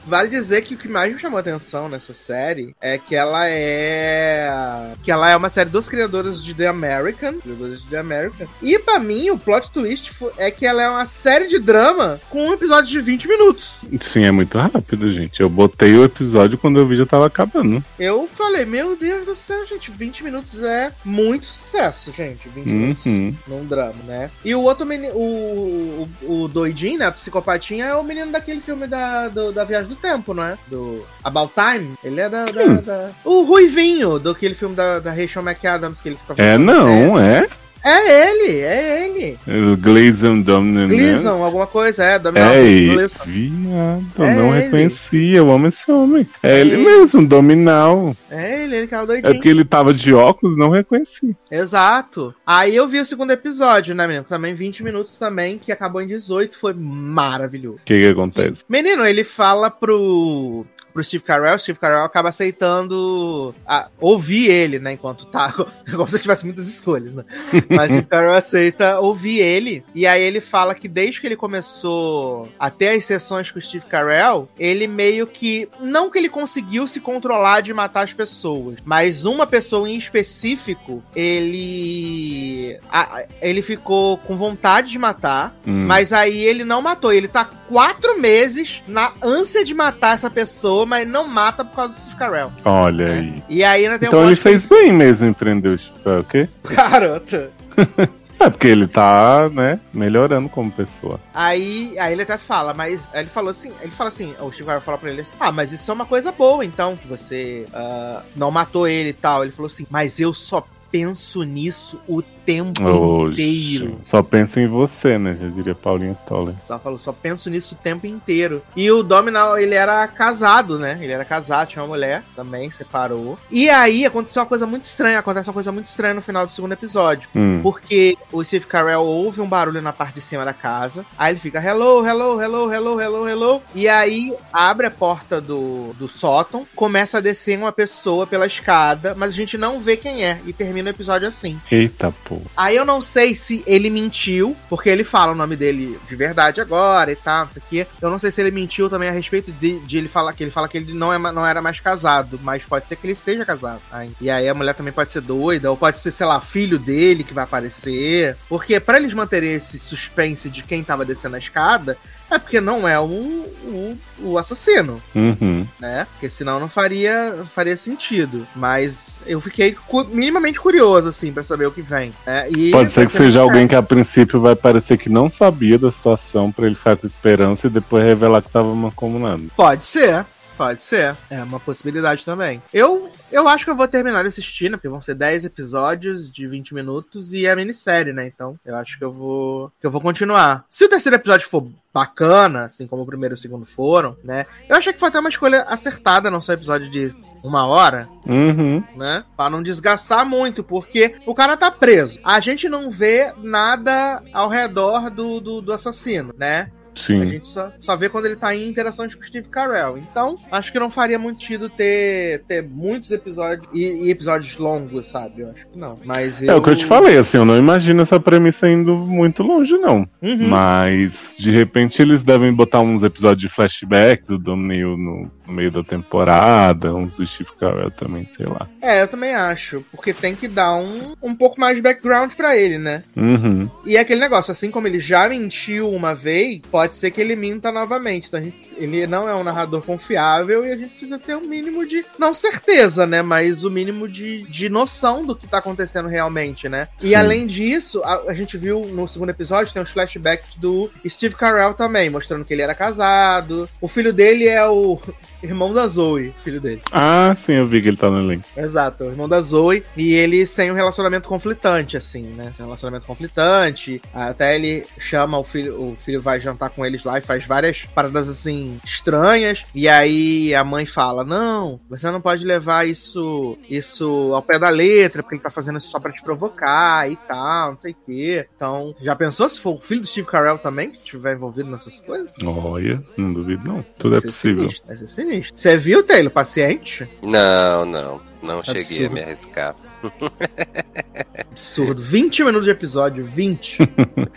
Vale 0.09 0.27
dizer 0.27 0.63
que 0.63 0.73
o 0.73 0.77
que 0.77 0.87
mais 0.87 1.13
me 1.13 1.19
chamou 1.19 1.37
a 1.37 1.41
atenção 1.41 1.87
nessa 1.87 2.13
série 2.13 2.75
é 2.81 2.97
que 2.97 3.15
ela 3.15 3.47
é. 3.47 4.93
que 5.03 5.11
ela 5.11 5.29
é 5.29 5.35
uma 5.35 5.49
série 5.49 5.69
dos 5.69 5.87
criadores 5.87 6.43
de 6.43 6.55
The 6.55 6.65
American. 6.65 7.35
Criadores 7.35 7.83
de 7.83 7.89
The 7.89 7.99
American. 7.99 8.47
E 8.59 8.79
para 8.79 8.97
mim, 8.97 9.29
o 9.29 9.37
plot 9.37 9.69
twist 9.69 10.11
é 10.35 10.49
que 10.49 10.65
ela 10.65 10.81
é 10.81 10.89
uma 10.89 11.05
série 11.05 11.47
de 11.47 11.59
drama 11.59 12.19
com 12.27 12.47
um 12.47 12.53
episódio 12.53 12.89
de 12.89 12.99
20 12.99 13.27
minutos. 13.27 13.81
Sim, 14.01 14.25
é 14.25 14.31
muito 14.31 14.57
rápido, 14.57 15.11
gente. 15.11 15.41
Eu 15.41 15.49
botei 15.49 15.93
o 15.93 16.03
episódio 16.03 16.57
quando 16.57 16.79
eu 16.79 16.87
vi 16.87 16.97
já 16.97 17.05
tava 17.05 17.27
acabando. 17.27 17.83
Eu 17.99 18.27
falei, 18.33 18.65
meu 18.65 18.95
Deus 18.95 19.27
do 19.27 19.35
céu, 19.35 19.63
gente, 19.67 19.91
20 19.91 20.23
minutos 20.23 20.63
é 20.63 20.91
muito 21.05 21.45
sucesso, 21.45 22.11
gente. 22.11 22.49
20 22.49 22.65
minutos 22.65 23.05
uhum. 23.05 23.35
num 23.47 23.63
drama, 23.63 24.01
né? 24.07 24.31
E 24.43 24.55
o 24.55 24.61
outro 24.61 24.87
menino, 24.87 25.13
o, 25.13 26.09
o, 26.23 26.43
o 26.43 26.47
doidinho, 26.47 26.97
né? 26.97 27.05
A 27.05 27.11
psicopatinha 27.11 27.85
é 27.85 27.95
o 27.95 28.03
menino 28.03 28.31
daquele 28.31 28.59
filme 28.59 28.87
da, 28.87 29.27
do, 29.27 29.51
da 29.51 29.63
Viagem 29.63 29.89
do 29.89 29.98
tempo, 29.99 30.33
não 30.33 30.43
é? 30.43 30.57
Do 30.67 31.05
About 31.23 31.53
Time. 31.53 31.93
Ele 32.03 32.21
é 32.21 32.29
da. 32.29 32.45
da, 32.45 32.63
hum. 32.63 32.75
da... 32.77 33.11
O 33.23 33.43
Ruivinho, 33.43 34.19
do 34.19 34.31
aquele 34.31 34.55
filme 34.55 34.75
da, 34.75 34.99
da 34.99 35.11
Rachel 35.11 35.43
McAdams 35.43 36.01
que 36.01 36.09
ele 36.09 36.17
fica 36.17 36.41
É, 36.41 36.57
não, 36.57 37.19
é? 37.19 37.39
É 37.39 37.49
ele, 37.83 38.59
é 38.59 39.05
ele. 39.05 39.75
Gleason 39.77 40.41
Dominant. 40.41 40.89
Gleason, 40.89 41.43
alguma 41.43 41.65
coisa, 41.67 42.03
é. 42.03 42.19
Dominant. 42.19 42.51
É 42.51 42.63
ele. 42.63 43.07
Viado, 43.25 44.23
é 44.23 44.35
não 44.35 44.53
ele. 44.53 44.63
reconhecia. 44.63 45.37
Eu 45.37 45.51
amo 45.51 45.67
esse 45.67 45.89
homem. 45.91 46.27
É, 46.43 46.57
é 46.57 46.61
ele, 46.61 46.73
ele, 46.73 46.83
mesmo, 46.83 47.25
Dominal. 47.25 48.15
É 48.29 48.63
ele, 48.63 48.75
ele 48.75 48.87
que 48.87 48.95
é 48.95 49.01
o 49.01 49.05
doidinho. 49.05 49.31
É 49.31 49.33
porque 49.33 49.49
ele 49.49 49.63
tava 49.63 49.93
de 49.93 50.13
óculos, 50.13 50.57
não 50.57 50.69
reconheci. 50.69 51.35
Exato. 51.49 52.33
Aí 52.45 52.75
eu 52.75 52.87
vi 52.87 52.99
o 52.99 53.05
segundo 53.05 53.31
episódio, 53.31 53.95
né, 53.95 54.05
menino? 54.05 54.25
Também 54.25 54.53
20 54.53 54.83
minutos 54.83 55.15
também, 55.15 55.57
que 55.57 55.71
acabou 55.71 56.01
em 56.01 56.07
18. 56.07 56.57
Foi 56.57 56.73
maravilhoso. 56.73 57.77
O 57.77 57.85
que 57.85 57.99
que 57.99 58.07
acontece? 58.07 58.63
Menino, 58.67 59.05
ele 59.05 59.23
fala 59.23 59.69
pro 59.69 60.65
pro 60.99 61.03
Steve 61.03 61.23
Carell, 61.23 61.55
o 61.55 61.59
Steve 61.59 61.79
Carell 61.79 62.03
acaba 62.03 62.29
aceitando 62.29 63.55
a, 63.65 63.87
ouvir 63.99 64.49
ele, 64.49 64.79
né, 64.79 64.93
enquanto 64.93 65.25
tá, 65.25 65.53
como 65.89 66.09
se 66.09 66.19
tivesse 66.19 66.45
muitas 66.45 66.67
escolhas, 66.67 67.13
né? 67.13 67.23
Mas 67.69 67.91
o 67.91 67.93
Steve 67.93 68.07
Carell 68.07 68.33
aceita 68.33 68.99
ouvir 68.99 69.39
ele, 69.39 69.83
e 69.95 70.05
aí 70.05 70.21
ele 70.21 70.41
fala 70.41 70.75
que 70.75 70.87
desde 70.87 71.21
que 71.21 71.27
ele 71.27 71.35
começou 71.37 72.49
a 72.59 72.69
ter 72.69 72.89
as 72.89 73.05
sessões 73.05 73.49
com 73.49 73.59
o 73.59 73.61
Steve 73.61 73.85
Carell, 73.85 74.49
ele 74.59 74.87
meio 74.87 75.25
que, 75.25 75.69
não 75.79 76.09
que 76.09 76.17
ele 76.17 76.29
conseguiu 76.29 76.87
se 76.87 76.99
controlar 76.99 77.61
de 77.61 77.73
matar 77.73 78.03
as 78.03 78.13
pessoas, 78.13 78.77
mas 78.83 79.23
uma 79.23 79.47
pessoa 79.47 79.89
em 79.89 79.97
específico, 79.97 81.01
ele 81.15 82.77
a, 82.91 83.23
ele 83.41 83.61
ficou 83.61 84.17
com 84.17 84.35
vontade 84.35 84.91
de 84.91 84.99
matar, 84.99 85.55
hum. 85.65 85.85
mas 85.87 86.11
aí 86.11 86.43
ele 86.43 86.65
não 86.65 86.81
matou, 86.81 87.13
ele 87.13 87.27
tá 87.27 87.45
quatro 87.45 88.19
meses 88.19 88.83
na 88.87 89.13
ânsia 89.21 89.63
de 89.63 89.73
matar 89.73 90.15
essa 90.15 90.29
pessoa, 90.29 90.85
mas 90.89 91.07
não 91.07 91.27
mata 91.27 91.63
por 91.63 91.75
causa 91.75 91.93
do 91.93 91.99
Steve 91.99 92.17
Carell. 92.17 92.51
Olha 92.65 93.07
né? 93.07 93.19
aí. 93.19 93.43
E 93.47 93.63
aí 93.63 93.85
ainda 93.85 93.99
tem 93.99 94.07
Então 94.07 94.21
um 94.21 94.27
ele 94.27 94.35
fez 94.35 94.65
que... 94.65 94.69
bem 94.69 94.91
mesmo 94.91 95.29
em 95.29 95.33
prender 95.33 95.73
o 95.73 95.77
Steve 95.77 96.23
quê? 96.27 96.49
Garota. 96.67 97.51
É, 98.41 98.49
porque 98.49 98.67
ele 98.69 98.87
tá, 98.87 99.49
né, 99.49 99.81
melhorando 99.93 100.47
como 100.47 100.71
pessoa. 100.71 101.19
Aí, 101.33 101.93
aí 101.99 102.13
ele 102.13 102.21
até 102.21 102.37
fala, 102.37 102.73
mas 102.73 103.09
ele 103.13 103.27
falou 103.27 103.51
assim, 103.51 103.73
ele 103.81 103.91
fala 103.91 104.07
assim, 104.07 104.33
o 104.39 104.49
Steve 104.49 104.63
vai 104.63 104.79
falar 104.79 104.97
pra 104.97 105.09
ele 105.09 105.19
assim, 105.19 105.33
ah, 105.37 105.51
mas 105.51 105.73
isso 105.73 105.91
é 105.91 105.93
uma 105.93 106.05
coisa 106.05 106.31
boa, 106.31 106.63
então, 106.63 106.95
que 106.95 107.05
você 107.05 107.65
uh, 107.73 108.23
não 108.37 108.49
matou 108.49 108.87
ele 108.87 109.09
e 109.09 109.13
tal. 109.13 109.43
Ele 109.43 109.51
falou 109.51 109.67
assim, 109.67 109.85
mas 109.89 110.21
eu 110.21 110.33
só 110.33 110.65
penso 110.89 111.43
nisso 111.43 111.99
o 112.07 112.21
tempo 112.45 112.83
Oxe, 112.83 113.33
inteiro. 113.33 113.99
Só 114.03 114.21
penso 114.23 114.59
em 114.59 114.67
você, 114.67 115.17
né? 115.17 115.35
Já 115.35 115.47
diria 115.47 115.75
Paulinho 115.75 116.17
Toller. 116.27 116.55
Só 116.61 116.79
falou, 116.79 116.97
só 116.97 117.11
penso 117.11 117.49
nisso 117.49 117.75
o 117.75 117.83
tempo 117.83 118.07
inteiro. 118.07 118.61
E 118.75 118.89
o 118.91 119.03
Dominal, 119.03 119.57
ele 119.57 119.75
era 119.75 120.07
casado, 120.07 120.77
né? 120.77 120.97
Ele 121.01 121.11
era 121.11 121.25
casado, 121.25 121.67
tinha 121.67 121.83
uma 121.83 121.89
mulher 121.89 122.23
também, 122.35 122.69
separou. 122.69 123.37
E 123.51 123.69
aí 123.69 124.05
aconteceu 124.05 124.41
uma 124.41 124.47
coisa 124.47 124.65
muito 124.65 124.85
estranha. 124.85 125.19
Acontece 125.19 125.49
uma 125.49 125.53
coisa 125.53 125.71
muito 125.71 125.87
estranha 125.87 126.13
no 126.13 126.21
final 126.21 126.45
do 126.45 126.51
segundo 126.51 126.73
episódio. 126.73 127.29
Hum. 127.35 127.59
Porque 127.61 128.17
o 128.31 128.43
Steve 128.43 128.65
Carell 128.65 129.03
ouve 129.03 129.41
um 129.41 129.47
barulho 129.47 129.81
na 129.81 129.93
parte 129.93 130.15
de 130.15 130.21
cima 130.21 130.45
da 130.45 130.53
casa. 130.53 131.05
Aí 131.17 131.33
ele 131.33 131.39
fica 131.39 131.63
hello, 131.63 132.05
hello, 132.05 132.41
hello, 132.41 132.73
hello, 132.73 133.01
hello, 133.01 133.27
hello. 133.27 133.61
E 133.75 133.87
aí 133.87 134.33
abre 134.51 134.87
a 134.87 134.91
porta 134.91 135.41
do, 135.41 135.93
do 135.93 136.07
sótão, 136.07 136.65
começa 136.75 137.17
a 137.17 137.21
descer 137.21 137.57
uma 137.57 137.71
pessoa 137.71 138.25
pela 138.25 138.45
escada, 138.45 139.13
mas 139.15 139.33
a 139.33 139.35
gente 139.35 139.57
não 139.57 139.79
vê 139.79 139.97
quem 139.97 140.25
é. 140.25 140.39
E 140.45 140.53
termina 140.53 140.89
o 140.89 140.93
episódio 140.93 141.27
assim. 141.27 141.59
Eita, 141.71 142.13
pô. 142.23 142.38
Aí 142.55 142.75
eu 142.75 142.85
não 142.85 143.01
sei 143.01 143.35
se 143.35 143.63
ele 143.65 143.89
mentiu, 143.89 144.55
porque 144.69 144.89
ele 144.89 145.03
fala 145.03 145.31
o 145.31 145.35
nome 145.35 145.55
dele 145.55 145.99
de 146.07 146.15
verdade 146.15 146.61
agora 146.61 147.11
e 147.11 147.15
tal, 147.15 147.49
aqui. 147.55 147.85
Eu 148.01 148.09
não 148.09 148.19
sei 148.19 148.31
se 148.31 148.41
ele 148.41 148.51
mentiu 148.51 148.89
também 148.89 149.09
a 149.09 149.11
respeito 149.11 149.51
de, 149.51 149.79
de 149.79 149.97
ele 149.97 150.07
falar 150.07 150.33
que 150.33 150.43
ele 150.43 150.51
fala 150.51 150.67
que 150.67 150.77
ele 150.77 150.93
não, 150.93 151.13
é, 151.13 151.17
não 151.17 151.45
era 151.45 151.61
mais 151.61 151.79
casado, 151.79 152.39
mas 152.43 152.63
pode 152.63 152.87
ser 152.87 152.95
que 152.95 153.07
ele 153.07 153.15
seja 153.15 153.45
casado. 153.45 153.81
Aí, 153.91 154.11
e 154.19 154.29
aí 154.29 154.47
a 154.47 154.53
mulher 154.53 154.73
também 154.73 154.93
pode 154.93 155.11
ser 155.11 155.21
doida, 155.21 155.69
ou 155.69 155.77
pode 155.77 155.99
ser, 155.99 156.11
sei 156.11 156.25
lá, 156.25 156.39
filho 156.39 156.79
dele 156.79 157.23
que 157.23 157.33
vai 157.33 157.43
aparecer. 157.43 158.35
Porque 158.47 158.79
para 158.79 158.97
eles 158.97 159.13
manterem 159.13 159.53
esse 159.53 159.79
suspense 159.79 160.49
de 160.49 160.63
quem 160.63 160.83
tava 160.83 161.05
descendo 161.05 161.35
a 161.35 161.39
escada, 161.39 161.97
é 162.29 162.39
porque 162.39 162.61
não 162.61 162.87
é 162.87 162.99
o, 162.99 163.05
o, 163.05 163.97
o 164.19 164.37
assassino, 164.37 165.01
uhum. 165.15 165.65
né? 165.79 166.05
Porque 166.11 166.29
senão 166.29 166.59
não 166.59 166.69
faria, 166.69 167.35
faria 167.53 167.75
sentido. 167.75 168.47
Mas 168.55 169.17
eu 169.25 169.39
fiquei 169.41 169.75
cu 169.87 170.05
minimamente 170.05 170.59
curioso, 170.59 171.09
assim, 171.09 171.31
para 171.31 171.43
saber 171.43 171.67
o 171.67 171.71
que 171.71 171.81
vem. 171.81 172.13
Né? 172.25 172.49
E 172.51 172.71
Pode 172.71 172.91
ser 172.91 173.07
que 173.07 173.15
seja 173.15 173.41
alguém 173.41 173.67
que 173.67 173.75
a 173.75 173.81
princípio 173.81 174.39
vai 174.39 174.55
parecer 174.55 174.97
que 174.97 175.09
não 175.09 175.29
sabia 175.29 175.77
da 175.77 175.91
situação 175.91 176.51
para 176.51 176.65
ele 176.65 176.75
ficar 176.75 176.95
com 176.95 177.07
esperança 177.07 177.67
e 177.67 177.69
depois 177.69 178.03
revelar 178.03 178.41
que 178.41 178.49
tava 178.49 178.73
mancomunado. 178.75 179.43
Pode 179.55 179.83
ser. 179.83 180.25
Pode 180.57 180.83
ser. 180.83 181.15
É 181.29 181.41
uma 181.41 181.59
possibilidade 181.59 182.25
também. 182.25 182.61
Eu 182.73 183.09
eu 183.31 183.47
acho 183.47 183.65
que 183.65 183.71
eu 183.71 183.75
vou 183.75 183.87
terminar 183.87 184.23
de 184.23 184.29
assistir, 184.29 184.69
né? 184.69 184.77
Porque 184.77 184.89
vão 184.89 185.01
ser 185.01 185.15
10 185.15 185.45
episódios 185.45 186.31
de 186.31 186.47
20 186.47 186.73
minutos 186.73 187.33
e 187.33 187.45
é 187.45 187.55
minissérie, 187.55 188.13
né? 188.13 188.27
Então, 188.27 188.59
eu 188.65 188.75
acho 188.75 188.97
que 188.97 189.03
eu 189.03 189.11
vou 189.11 189.71
que 189.79 189.85
eu 189.87 189.91
vou 189.91 190.01
continuar. 190.01 190.65
Se 190.69 190.85
o 190.85 190.89
terceiro 190.89 191.15
episódio 191.15 191.49
for 191.49 191.67
bacana, 191.93 192.65
assim 192.65 192.87
como 192.87 193.03
o 193.03 193.05
primeiro 193.05 193.33
e 193.33 193.37
o 193.37 193.39
segundo 193.39 193.65
foram, 193.65 194.15
né? 194.23 194.45
Eu 194.67 194.75
achei 194.75 194.93
que 194.93 194.99
foi 194.99 195.09
até 195.09 195.19
uma 195.19 195.29
escolha 195.29 195.63
acertada, 195.63 196.31
não 196.31 196.41
só 196.41 196.53
episódio 196.53 196.89
de 196.89 197.13
uma 197.43 197.65
hora, 197.65 198.07
uhum. 198.25 198.83
né? 198.95 199.23
Pra 199.35 199.49
não 199.49 199.63
desgastar 199.63 200.25
muito, 200.25 200.63
porque 200.63 201.15
o 201.25 201.33
cara 201.33 201.57
tá 201.57 201.71
preso. 201.71 202.19
A 202.23 202.39
gente 202.39 202.67
não 202.67 202.89
vê 202.89 203.31
nada 203.37 204.21
ao 204.33 204.49
redor 204.49 205.09
do, 205.09 205.39
do, 205.39 205.61
do 205.61 205.73
assassino, 205.73 206.33
né? 206.37 206.71
Sim. 206.95 207.21
A 207.21 207.25
gente 207.25 207.47
só, 207.47 207.71
só 207.79 207.95
vê 207.95 208.09
quando 208.09 208.25
ele 208.25 208.35
tá 208.35 208.55
em 208.55 208.67
interações 208.67 209.15
com 209.15 209.21
o 209.21 209.25
Steve 209.25 209.47
Carell. 209.49 209.97
Então, 209.97 210.35
acho 210.51 210.71
que 210.71 210.79
não 210.79 210.89
faria 210.89 211.17
muito 211.17 211.39
sentido 211.39 211.69
ter, 211.69 212.43
ter 212.47 212.63
muitos 212.63 213.11
episódios 213.11 213.67
e, 213.73 214.07
e 214.07 214.09
episódios 214.09 214.57
longos, 214.57 215.07
sabe? 215.07 215.41
Eu 215.41 215.51
acho 215.51 215.67
que 215.67 215.77
não. 215.77 215.97
Mas 216.05 216.41
eu... 216.41 216.51
É 216.51 216.55
o 216.55 216.61
que 216.61 216.69
eu 216.69 216.75
te 216.75 216.85
falei, 216.85 217.17
assim, 217.17 217.37
eu 217.37 217.45
não 217.45 217.57
imagino 217.57 218.01
essa 218.01 218.19
premissa 218.19 218.69
indo 218.69 218.95
muito 218.95 219.43
longe, 219.43 219.77
não. 219.77 220.07
Uhum. 220.21 220.47
Mas, 220.47 221.35
de 221.37 221.51
repente, 221.51 222.01
eles 222.01 222.23
devem 222.23 222.53
botar 222.53 222.81
uns 222.81 223.03
episódios 223.03 223.41
de 223.41 223.49
flashback 223.49 224.25
do 224.25 224.37
Dominion 224.37 224.97
no, 224.97 225.31
no 225.49 225.55
meio 225.55 225.71
da 225.71 225.83
temporada, 225.83 226.93
uns 226.93 227.15
do 227.15 227.25
Steve 227.25 227.49
Carell 227.59 227.91
também, 227.91 228.25
sei 228.25 228.45
lá. 228.45 228.67
É, 228.81 229.01
eu 229.01 229.07
também 229.07 229.33
acho. 229.33 229.83
Porque 229.91 230.13
tem 230.13 230.35
que 230.35 230.47
dar 230.47 230.75
um, 230.75 231.15
um 231.21 231.35
pouco 231.35 231.59
mais 231.59 231.75
de 231.75 231.81
background 231.81 232.33
para 232.33 232.55
ele, 232.55 232.77
né? 232.77 233.03
Uhum. 233.17 233.69
E 233.85 233.97
é 233.97 233.99
aquele 233.99 234.21
negócio, 234.21 234.51
assim 234.51 234.69
como 234.69 234.87
ele 234.87 234.99
já 234.99 235.27
mentiu 235.27 235.89
uma 235.89 236.13
vez, 236.13 236.61
pode 236.71 236.95
ser 236.95 237.11
que 237.11 237.19
ele 237.19 237.35
minta 237.35 237.71
novamente. 237.71 238.27
Então, 238.27 238.41
gente, 238.41 238.68
ele 238.79 239.07
não 239.07 239.27
é 239.27 239.35
um 239.35 239.43
narrador 239.43 239.81
confiável 239.81 240.65
e 240.65 240.71
a 240.71 240.77
gente 240.77 240.91
precisa 240.91 241.19
ter 241.19 241.35
um 241.35 241.45
mínimo 241.45 241.85
de, 241.85 242.05
não 242.17 242.33
certeza, 242.33 243.05
né, 243.05 243.21
mas 243.21 243.63
o 243.63 243.69
mínimo 243.69 244.07
de, 244.07 244.43
de 244.43 244.69
noção 244.69 245.25
do 245.25 245.35
que 245.35 245.47
tá 245.47 245.57
acontecendo 245.59 246.07
realmente, 246.07 246.67
né? 246.69 246.87
E 247.01 247.09
Sim. 247.09 247.15
além 247.15 247.47
disso, 247.47 248.01
a, 248.03 248.31
a 248.31 248.33
gente 248.33 248.57
viu 248.57 248.85
no 248.85 249.07
segundo 249.07 249.29
episódio, 249.29 249.73
tem 249.73 249.81
uns 249.81 249.91
flashbacks 249.91 250.55
do 250.57 250.89
Steve 251.07 251.35
Carell 251.35 251.73
também, 251.73 252.09
mostrando 252.09 252.45
que 252.45 252.53
ele 252.53 252.61
era 252.61 252.75
casado. 252.75 253.69
O 253.81 253.87
filho 253.87 254.13
dele 254.13 254.47
é 254.47 254.65
o 254.67 254.99
irmão 255.41 255.73
da 255.73 255.87
Zoe, 255.87 256.33
filho 256.43 256.59
dele. 256.59 256.81
Ah, 256.91 257.35
sim, 257.37 257.53
eu 257.53 257.67
vi 257.67 257.81
que 257.81 257.87
ele 257.87 257.97
tá 257.97 258.09
no 258.09 258.19
elenco. 258.19 258.45
Exato, 258.55 259.05
o 259.05 259.09
irmão 259.09 259.27
da 259.27 259.41
Zoe. 259.41 259.83
E 259.95 260.13
eles 260.13 260.53
têm 260.53 260.71
um 260.71 260.75
relacionamento 260.75 261.27
conflitante, 261.27 261.97
assim, 261.97 262.23
né? 262.23 262.51
Tem 262.55 262.65
um 262.65 262.69
relacionamento 262.69 263.07
conflitante. 263.07 264.01
Até 264.13 264.55
ele 264.55 264.85
chama 264.97 265.37
o 265.37 265.43
filho, 265.43 265.79
o 265.81 265.95
filho 265.95 266.21
vai 266.21 266.39
jantar 266.39 266.69
com 266.69 266.85
eles 266.85 267.03
lá 267.03 267.17
e 267.17 267.21
faz 267.21 267.45
várias 267.45 267.85
paradas 267.93 268.29
assim 268.29 268.68
estranhas. 268.83 269.63
E 269.73 269.87
aí 269.87 270.53
a 270.53 270.63
mãe 270.63 270.85
fala: 270.85 271.23
Não, 271.23 271.79
você 271.89 272.09
não 272.11 272.21
pode 272.21 272.45
levar 272.45 272.87
isso, 272.87 273.57
isso 273.69 274.31
ao 274.33 274.41
pé 274.41 274.57
da 274.59 274.69
letra, 274.69 275.21
porque 275.23 275.35
ele 275.35 275.43
tá 275.43 275.49
fazendo 275.49 275.79
isso 275.79 275.89
só 275.89 275.99
pra 275.99 276.11
te 276.11 276.21
provocar 276.21 277.09
e 277.09 277.15
tal, 277.15 277.71
não 277.71 277.79
sei 277.79 277.91
o 277.91 277.95
quê. 278.05 278.47
Então, 278.55 278.95
já 279.01 279.15
pensou 279.15 279.49
se 279.49 279.59
for 279.59 279.75
o 279.75 279.81
filho 279.81 280.01
do 280.01 280.07
Steve 280.07 280.27
Carell 280.27 280.57
também 280.57 280.91
que 280.91 280.97
estiver 280.97 281.35
envolvido 281.35 281.69
nessas 281.69 282.01
coisas? 282.01 282.31
Olha, 282.43 283.03
não 283.17 283.33
duvido 283.33 283.67
não. 283.67 283.85
Tudo 283.97 284.17
é 284.17 284.21
possível. 284.21 284.63
sinistro, 284.63 284.87
Vai 284.87 284.95
ser 284.95 285.07
sinistro. 285.07 285.57
Você 285.59 285.77
viu, 285.77 286.03
Taylor, 286.03 286.31
paciente? 286.31 287.07
Não, 287.21 287.85
não. 287.85 288.21
Não 288.41 288.63
cheguei 288.63 288.81
Absurdo. 288.81 289.05
a 289.05 289.13
me 289.13 289.21
arriscar. 289.21 289.75
Absurdo. 291.51 292.01
20 292.01 292.43
minutos 292.43 292.65
de 292.65 292.71
episódio, 292.71 293.23
20. 293.23 293.77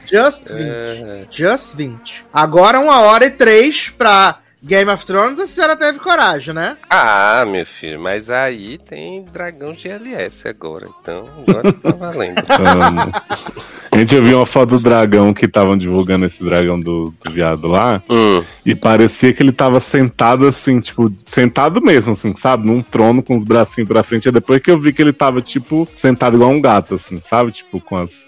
Just 0.07 0.49
20. 0.49 0.61
É, 0.61 1.27
Just 1.31 1.77
20. 1.77 2.27
Agora 2.33 2.81
uma 2.81 3.01
hora 3.01 3.27
e 3.27 3.31
três 3.31 3.91
pra 3.91 4.39
Game 4.65 4.91
of 4.91 5.05
Thrones, 5.05 5.41
a 5.41 5.47
senhora 5.47 5.77
teve 5.77 5.99
coragem, 5.99 6.55
né? 6.55 6.77
Ah, 6.89 7.45
meu 7.45 7.67
filho, 7.67 8.01
mas 8.01 8.31
aí 8.31 8.79
tem 8.79 9.25
dragão 9.25 9.75
GLS 9.75 10.47
agora, 10.47 10.87
então 11.01 11.29
agora 11.47 11.73
tá 11.73 11.91
valendo. 11.91 12.37
Gente, 13.95 14.15
eu 14.15 14.25
vi 14.25 14.33
uma 14.35 14.47
foto 14.47 14.71
do 14.71 14.81
dragão 14.81 15.35
que 15.35 15.45
estavam 15.45 15.77
divulgando 15.77 16.25
esse 16.25 16.43
dragão 16.43 16.81
do, 16.81 17.13
do 17.23 17.31
viado 17.31 17.69
lá. 17.69 18.03
Hum, 18.09 18.43
E 18.65 18.75
parecia 18.75 19.33
que 19.35 19.43
ele 19.43 19.53
tava 19.53 19.81
sentado 19.81 20.47
assim, 20.47 20.81
tipo, 20.81 21.13
sentado 21.27 21.81
mesmo, 21.83 22.15
assim, 22.15 22.35
sabe? 22.35 22.67
Num 22.67 22.81
trono 22.83 23.23
com 23.23 23.37
os 23.37 23.45
bracinhos 23.45 23.89
pra 23.89 24.03
frente. 24.03 24.29
É 24.29 24.33
depois 24.33 24.63
que 24.63 24.71
eu 24.71 24.79
vi 24.79 24.93
que 24.95 25.03
ele 25.03 25.13
tava, 25.13 25.43
tipo, 25.43 25.87
sentado 25.95 26.37
igual 26.37 26.51
um 26.51 26.61
gato, 26.61 26.95
assim, 26.95 27.21
sabe? 27.21 27.53
Tipo, 27.53 27.81
com 27.81 27.99
as, 27.99 28.25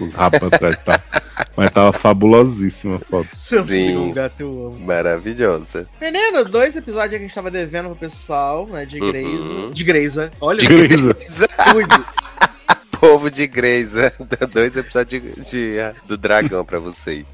os 0.00 0.14
rabos 0.14 0.40
atrás 0.42 0.76
e 0.76 0.84
tal. 0.84 1.00
Mas 1.56 1.70
tava 1.72 1.92
fabulosíssima 1.92 2.96
a 2.96 2.98
foto. 3.00 3.28
Seu 3.32 3.62
Sim. 3.62 3.66
filho, 3.66 4.12
gato, 4.12 4.34
eu 4.40 4.50
amo. 4.72 4.86
maravilhosa. 4.86 5.88
Menino, 6.00 6.44
dois 6.44 6.76
episódios 6.76 7.10
que 7.10 7.16
a 7.16 7.20
gente 7.20 7.34
tava 7.34 7.50
devendo 7.50 7.88
pro 7.90 7.98
pessoal, 7.98 8.68
né? 8.70 8.84
De 8.86 9.00
Greyza. 9.00 9.28
Uhum. 9.30 9.70
De 9.72 9.82
Greyza. 9.84 10.30
Olha, 10.40 10.58
De 10.60 10.66
Greyza. 10.68 11.16
cuide. 11.72 12.04
Povo 13.00 13.30
de 13.30 13.46
Greysa, 13.46 14.12
dois 14.52 14.76
episódios 14.76 15.22
de, 15.22 15.40
de- 15.42 15.76
do 16.06 16.16
dragão 16.16 16.64
pra 16.64 16.78
vocês. 16.78 17.26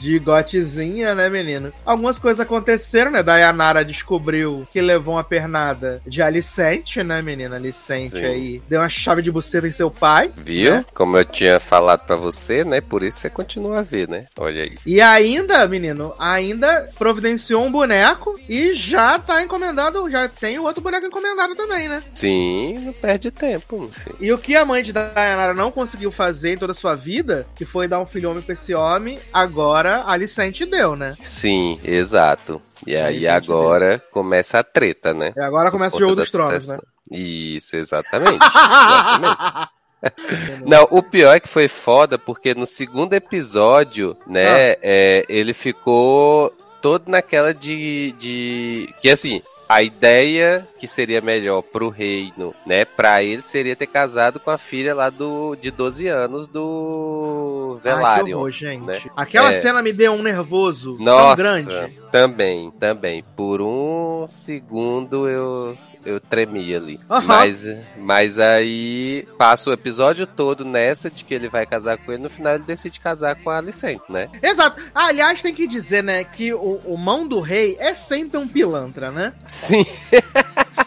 De 0.00 0.18
gotezinha, 0.18 1.14
né, 1.14 1.28
menino? 1.28 1.72
Algumas 1.86 2.18
coisas 2.18 2.40
aconteceram, 2.40 3.10
né? 3.10 3.22
Dayanara 3.22 3.84
descobriu 3.84 4.66
que 4.72 4.80
levou 4.80 5.14
uma 5.14 5.24
pernada 5.24 6.00
de 6.06 6.20
Alicente, 6.22 7.02
né, 7.02 7.22
menina? 7.22 7.56
Alicente 7.56 8.12
Sim. 8.18 8.24
aí. 8.24 8.62
Deu 8.68 8.80
uma 8.80 8.88
chave 8.88 9.22
de 9.22 9.30
buceta 9.30 9.66
em 9.66 9.72
seu 9.72 9.90
pai. 9.90 10.30
Viu? 10.36 10.72
Né? 10.72 10.84
Como 10.94 11.16
eu 11.16 11.24
tinha 11.24 11.58
falado 11.60 12.04
pra 12.06 12.16
você, 12.16 12.64
né? 12.64 12.80
Por 12.80 13.02
isso 13.02 13.18
você 13.20 13.30
continua 13.30 13.78
a 13.78 13.82
ver, 13.82 14.08
né? 14.08 14.26
Olha 14.36 14.64
aí. 14.64 14.76
E 14.84 15.00
ainda, 15.00 15.66
menino, 15.68 16.14
ainda 16.18 16.90
providenciou 16.98 17.64
um 17.64 17.72
boneco 17.72 18.38
e 18.48 18.74
já 18.74 19.18
tá 19.18 19.42
encomendado, 19.42 20.10
já 20.10 20.28
tem 20.28 20.58
o 20.58 20.64
outro 20.64 20.82
boneco 20.82 21.06
encomendado 21.06 21.54
também, 21.54 21.88
né? 21.88 22.02
Sim, 22.14 22.74
não 22.80 22.92
perde 22.92 23.30
tempo, 23.30 23.78
meu 23.78 23.88
filho. 23.88 24.16
E 24.20 24.32
o 24.32 24.38
que 24.38 24.54
a 24.56 24.64
mãe 24.64 24.82
de 24.82 24.92
Dayanara 25.12 25.54
não 25.54 25.70
conseguiu 25.70 26.10
fazer 26.10 26.54
em 26.54 26.58
toda 26.58 26.72
a 26.72 26.74
sua 26.74 26.94
vida, 26.94 27.46
que 27.54 27.64
foi 27.64 27.86
dar 27.86 28.00
um 28.00 28.06
filho 28.06 28.30
homem 28.30 28.42
pra 28.42 28.54
esse 28.54 28.74
homem, 28.74 29.18
agora 29.32 29.98
a 29.98 30.12
Alicente 30.12 30.64
deu, 30.64 30.96
né? 30.96 31.14
Sim, 31.22 31.78
exato. 31.84 32.60
E 32.86 32.96
aí 32.96 33.28
agora 33.28 34.02
começa 34.10 34.58
a 34.58 34.64
treta, 34.64 35.14
né? 35.14 35.32
E 35.36 35.40
agora 35.40 35.70
começa 35.70 35.96
o 35.96 35.98
Por 35.98 36.08
jogo 36.08 36.16
dos 36.16 36.30
tronos, 36.30 36.66
né? 36.66 36.78
Isso, 37.10 37.76
exatamente. 37.76 38.38
exatamente. 40.02 40.64
Não, 40.66 40.88
o 40.90 41.02
pior 41.02 41.36
é 41.36 41.40
que 41.40 41.48
foi 41.48 41.68
foda, 41.68 42.18
porque 42.18 42.54
no 42.54 42.66
segundo 42.66 43.12
episódio, 43.12 44.16
né, 44.26 44.76
é, 44.82 45.24
ele 45.28 45.54
ficou 45.54 46.52
todo 46.80 47.08
naquela 47.08 47.54
de, 47.54 48.12
de. 48.18 48.94
Que 49.00 49.10
assim. 49.10 49.40
A 49.72 49.82
ideia 49.82 50.68
que 50.78 50.86
seria 50.86 51.22
melhor 51.22 51.62
pro 51.62 51.88
reino, 51.88 52.54
né, 52.66 52.84
pra 52.84 53.22
ele 53.22 53.40
seria 53.40 53.74
ter 53.74 53.86
casado 53.86 54.38
com 54.38 54.50
a 54.50 54.58
filha 54.58 54.94
lá 54.94 55.08
do 55.08 55.56
de 55.56 55.70
12 55.70 56.06
anos 56.08 56.46
do 56.46 57.78
Ai, 57.84 58.22
que 58.24 58.34
horror, 58.34 58.50
gente. 58.50 58.84
né? 58.84 59.00
Aquela 59.16 59.50
É. 59.50 59.54
cena 59.60 59.82
me 59.82 59.92
deu 59.92 60.12
um 60.12 60.22
nervoso 60.22 60.96
tão 60.96 61.04
Nossa, 61.06 61.36
grande. 61.36 61.98
também, 62.10 62.70
também. 62.72 63.24
Por 63.34 63.62
um 63.62 64.26
segundo 64.28 65.26
eu 65.28 65.76
eu 66.04 66.20
tremi 66.20 66.74
ali. 66.74 66.98
Aham. 67.10 67.20
Mas, 67.26 67.64
mas 67.96 68.38
aí 68.38 69.26
passa 69.38 69.70
o 69.70 69.72
episódio 69.72 70.26
todo 70.26 70.64
nessa 70.64 71.10
de 71.10 71.24
que 71.24 71.32
ele 71.34 71.48
vai 71.48 71.64
casar 71.66 71.96
com 71.98 72.12
ele, 72.12 72.22
no 72.22 72.30
final 72.30 72.54
ele 72.54 72.64
decide 72.64 73.00
casar 73.00 73.36
com 73.36 73.50
a 73.50 73.58
Alicente, 73.58 74.02
né? 74.08 74.28
Exato. 74.42 74.80
Ah, 74.94 75.06
aliás, 75.06 75.40
tem 75.42 75.54
que 75.54 75.66
dizer, 75.66 76.02
né, 76.02 76.24
que 76.24 76.52
o, 76.52 76.80
o 76.84 76.96
mão 76.98 77.26
do 77.26 77.40
rei 77.40 77.76
é 77.78 77.94
sempre 77.94 78.38
um 78.38 78.46
pilantra, 78.48 79.10
né? 79.10 79.32
Sim. 79.46 79.84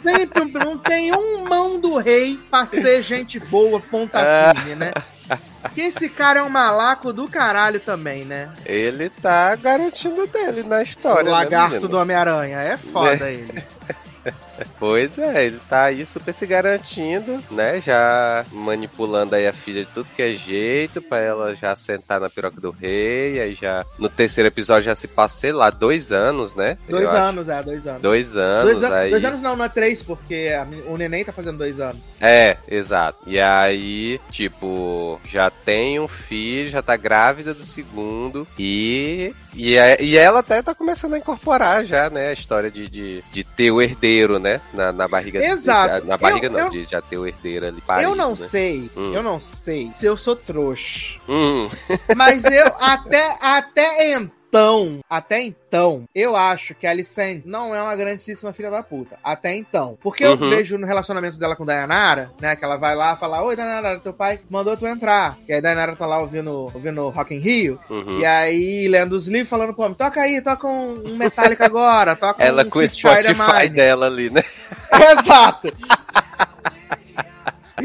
Sempre 0.01 0.41
um 0.43 0.47
Não 0.49 0.77
tem 0.79 1.13
um 1.13 1.43
mão 1.47 1.79
do 1.79 1.95
rei 1.97 2.39
pra 2.49 2.65
ser 2.65 3.03
gente 3.03 3.39
boa, 3.39 3.79
ponta 3.79 4.19
Ah. 4.19 4.53
firme, 4.55 4.75
né? 4.75 4.91
Que 5.75 5.81
esse 5.81 6.09
cara 6.09 6.39
é 6.39 6.43
um 6.43 6.49
malaco 6.49 7.11
do 7.13 7.27
caralho 7.27 7.79
também, 7.79 8.25
né? 8.25 8.49
Ele 8.65 9.09
tá 9.09 9.55
garantindo 9.55 10.25
dele 10.27 10.63
na 10.63 10.81
história. 10.81 11.21
o 11.21 11.25
né, 11.25 11.31
lagarto 11.31 11.73
menino? 11.73 11.87
do 11.87 11.97
Homem-Aranha. 11.99 12.57
É 12.59 12.77
foda 12.77 13.29
ele. 13.29 13.63
Pois 14.79 15.17
é, 15.17 15.45
ele 15.45 15.59
tá 15.69 15.85
aí 15.85 16.05
super 16.05 16.33
se 16.33 16.45
garantindo, 16.45 17.43
né? 17.51 17.81
Já 17.81 18.45
manipulando 18.51 19.35
aí 19.35 19.47
a 19.47 19.53
filha 19.53 19.83
de 19.85 19.91
tudo 19.91 20.07
que 20.15 20.21
é 20.21 20.31
jeito 20.33 21.01
pra 21.01 21.19
ela 21.19 21.55
já 21.55 21.75
sentar 21.75 22.19
na 22.19 22.29
piroca 22.29 22.59
do 22.59 22.71
rei. 22.71 23.39
Aí 23.41 23.53
já 23.55 23.85
no 23.97 24.09
terceiro 24.09 24.47
episódio 24.47 24.83
já 24.83 24.95
se 24.95 25.07
passa, 25.07 25.37
sei 25.39 25.51
lá, 25.51 25.69
dois 25.69 26.11
anos, 26.11 26.53
né? 26.55 26.77
Dois 26.87 27.03
Eu 27.03 27.09
acho. 27.09 27.19
anos, 27.19 27.49
é, 27.49 27.63
dois 27.63 27.87
anos. 27.87 28.01
Dois 28.01 28.37
anos, 28.37 28.71
Dois, 28.71 28.83
an- 28.83 28.95
aí. 28.95 29.09
dois 29.11 29.25
anos 29.25 29.41
não, 29.41 29.55
não 29.55 29.65
é 29.65 29.69
três, 29.69 30.01
porque 30.03 30.51
a 30.55 30.65
o 30.87 30.97
neném 30.97 31.23
tá 31.25 31.31
fazendo 31.31 31.57
dois 31.57 31.79
anos. 31.79 32.01
É, 32.21 32.57
exato. 32.67 33.19
E 33.27 33.39
aí, 33.39 34.19
tipo, 34.31 35.19
já 35.29 35.49
tem 35.49 35.99
um 35.99 36.07
filho, 36.07 36.69
já 36.69 36.81
tá 36.81 36.95
grávida 36.95 37.53
do 37.53 37.65
segundo 37.65 38.47
e. 38.59 39.33
E, 39.57 39.77
é- 39.77 40.01
e 40.01 40.17
ela 40.17 40.39
até 40.39 40.61
tá 40.61 40.75
começando 40.75 41.13
a 41.13 41.17
incorporar 41.17 41.85
já, 41.85 42.09
né, 42.09 42.27
a 42.27 42.33
história 42.33 42.69
de, 42.69 42.89
de, 42.89 43.23
de 43.31 43.41
ter 43.45 43.71
o 43.71 43.81
herdeiro, 43.81 44.37
né, 44.37 44.44
na, 44.73 44.91
na 44.91 45.07
barriga 45.07 45.43
Exato. 45.43 46.01
de- 46.01 46.07
na 46.07 46.17
barriga 46.17 46.47
Eu- 46.47 46.51
não, 46.51 46.59
eu- 46.59 46.69
de 46.69 46.83
já 46.85 47.01
ter 47.01 47.17
o 47.17 47.27
herdeiro 47.27 47.67
ali 47.67 47.81
parido, 47.81 48.09
eu 48.11 48.15
não 48.15 48.29
né? 48.31 48.35
sei, 48.35 48.89
Hum. 48.95 49.13
eu 49.13 49.21
não 49.23 49.39
sei 49.41 49.91
se 49.93 50.05
eu 50.05 50.15
sou 50.15 50.35
trouxa. 50.35 51.19
Hum, 51.27 51.69
Mas 52.15 52.43
eu, 52.45 52.67
até, 52.79 53.37
até 53.41 54.13
então, 54.55 54.99
até 55.09 55.41
então, 55.41 56.05
eu 56.15 56.33
acho 56.33 56.73
que 56.75 56.87
a 56.87 56.91
Alicent 56.91 57.43
não 57.45 57.75
é 57.75 57.81
uma 57.81 57.93
grandíssima 57.93 58.53
filha 58.53 58.71
da 58.71 58.81
puta. 58.81 59.19
Até 59.21 59.53
então. 59.53 59.97
Porque 60.01 60.23
eu 60.23 60.31
Uhum. 60.31 60.49
vejo 60.49 60.77
no 60.77 60.87
relacionamento 60.87 61.37
dela 61.37 61.57
com 61.57 61.65
Dayanara, 61.65 62.31
né, 62.39 62.55
que 62.55 62.63
ela 62.63 62.77
vai 62.77 62.95
lá 62.95 63.17
falar, 63.17 63.43
oi 63.43 63.53
Dayanara, 63.57 63.99
teu 63.99 64.13
pai 64.13 64.39
mandou 64.49 64.77
tu 64.77 64.87
entrar. 64.87 65.37
E 65.45 65.53
aí 65.53 65.61
Dayanara 65.61 65.93
tá 65.97 66.05
lá 66.05 66.19
ouvindo, 66.19 66.71
ouvindo 66.73 67.09
Rock 67.09 67.35
in 67.35 67.39
Rio, 67.39 67.77
uhum. 67.89 68.19
e 68.19 68.25
aí 68.25 68.87
lendo 68.87 69.13
os 69.13 69.27
livros, 69.27 69.49
falando, 69.49 69.73
pô, 69.73 69.89
toca 69.93 70.21
aí, 70.21 70.41
toca 70.41 70.65
um 70.65 71.17
Metallica 71.17 71.65
agora, 71.65 72.15
toca 72.15 72.41
Ela 72.41 72.63
um 72.63 72.69
com 72.69 72.79
o 72.79 72.87
Spotify 72.87 73.67
dela 73.69 74.05
ali, 74.05 74.29
né? 74.29 74.41
Exato. 75.19 75.67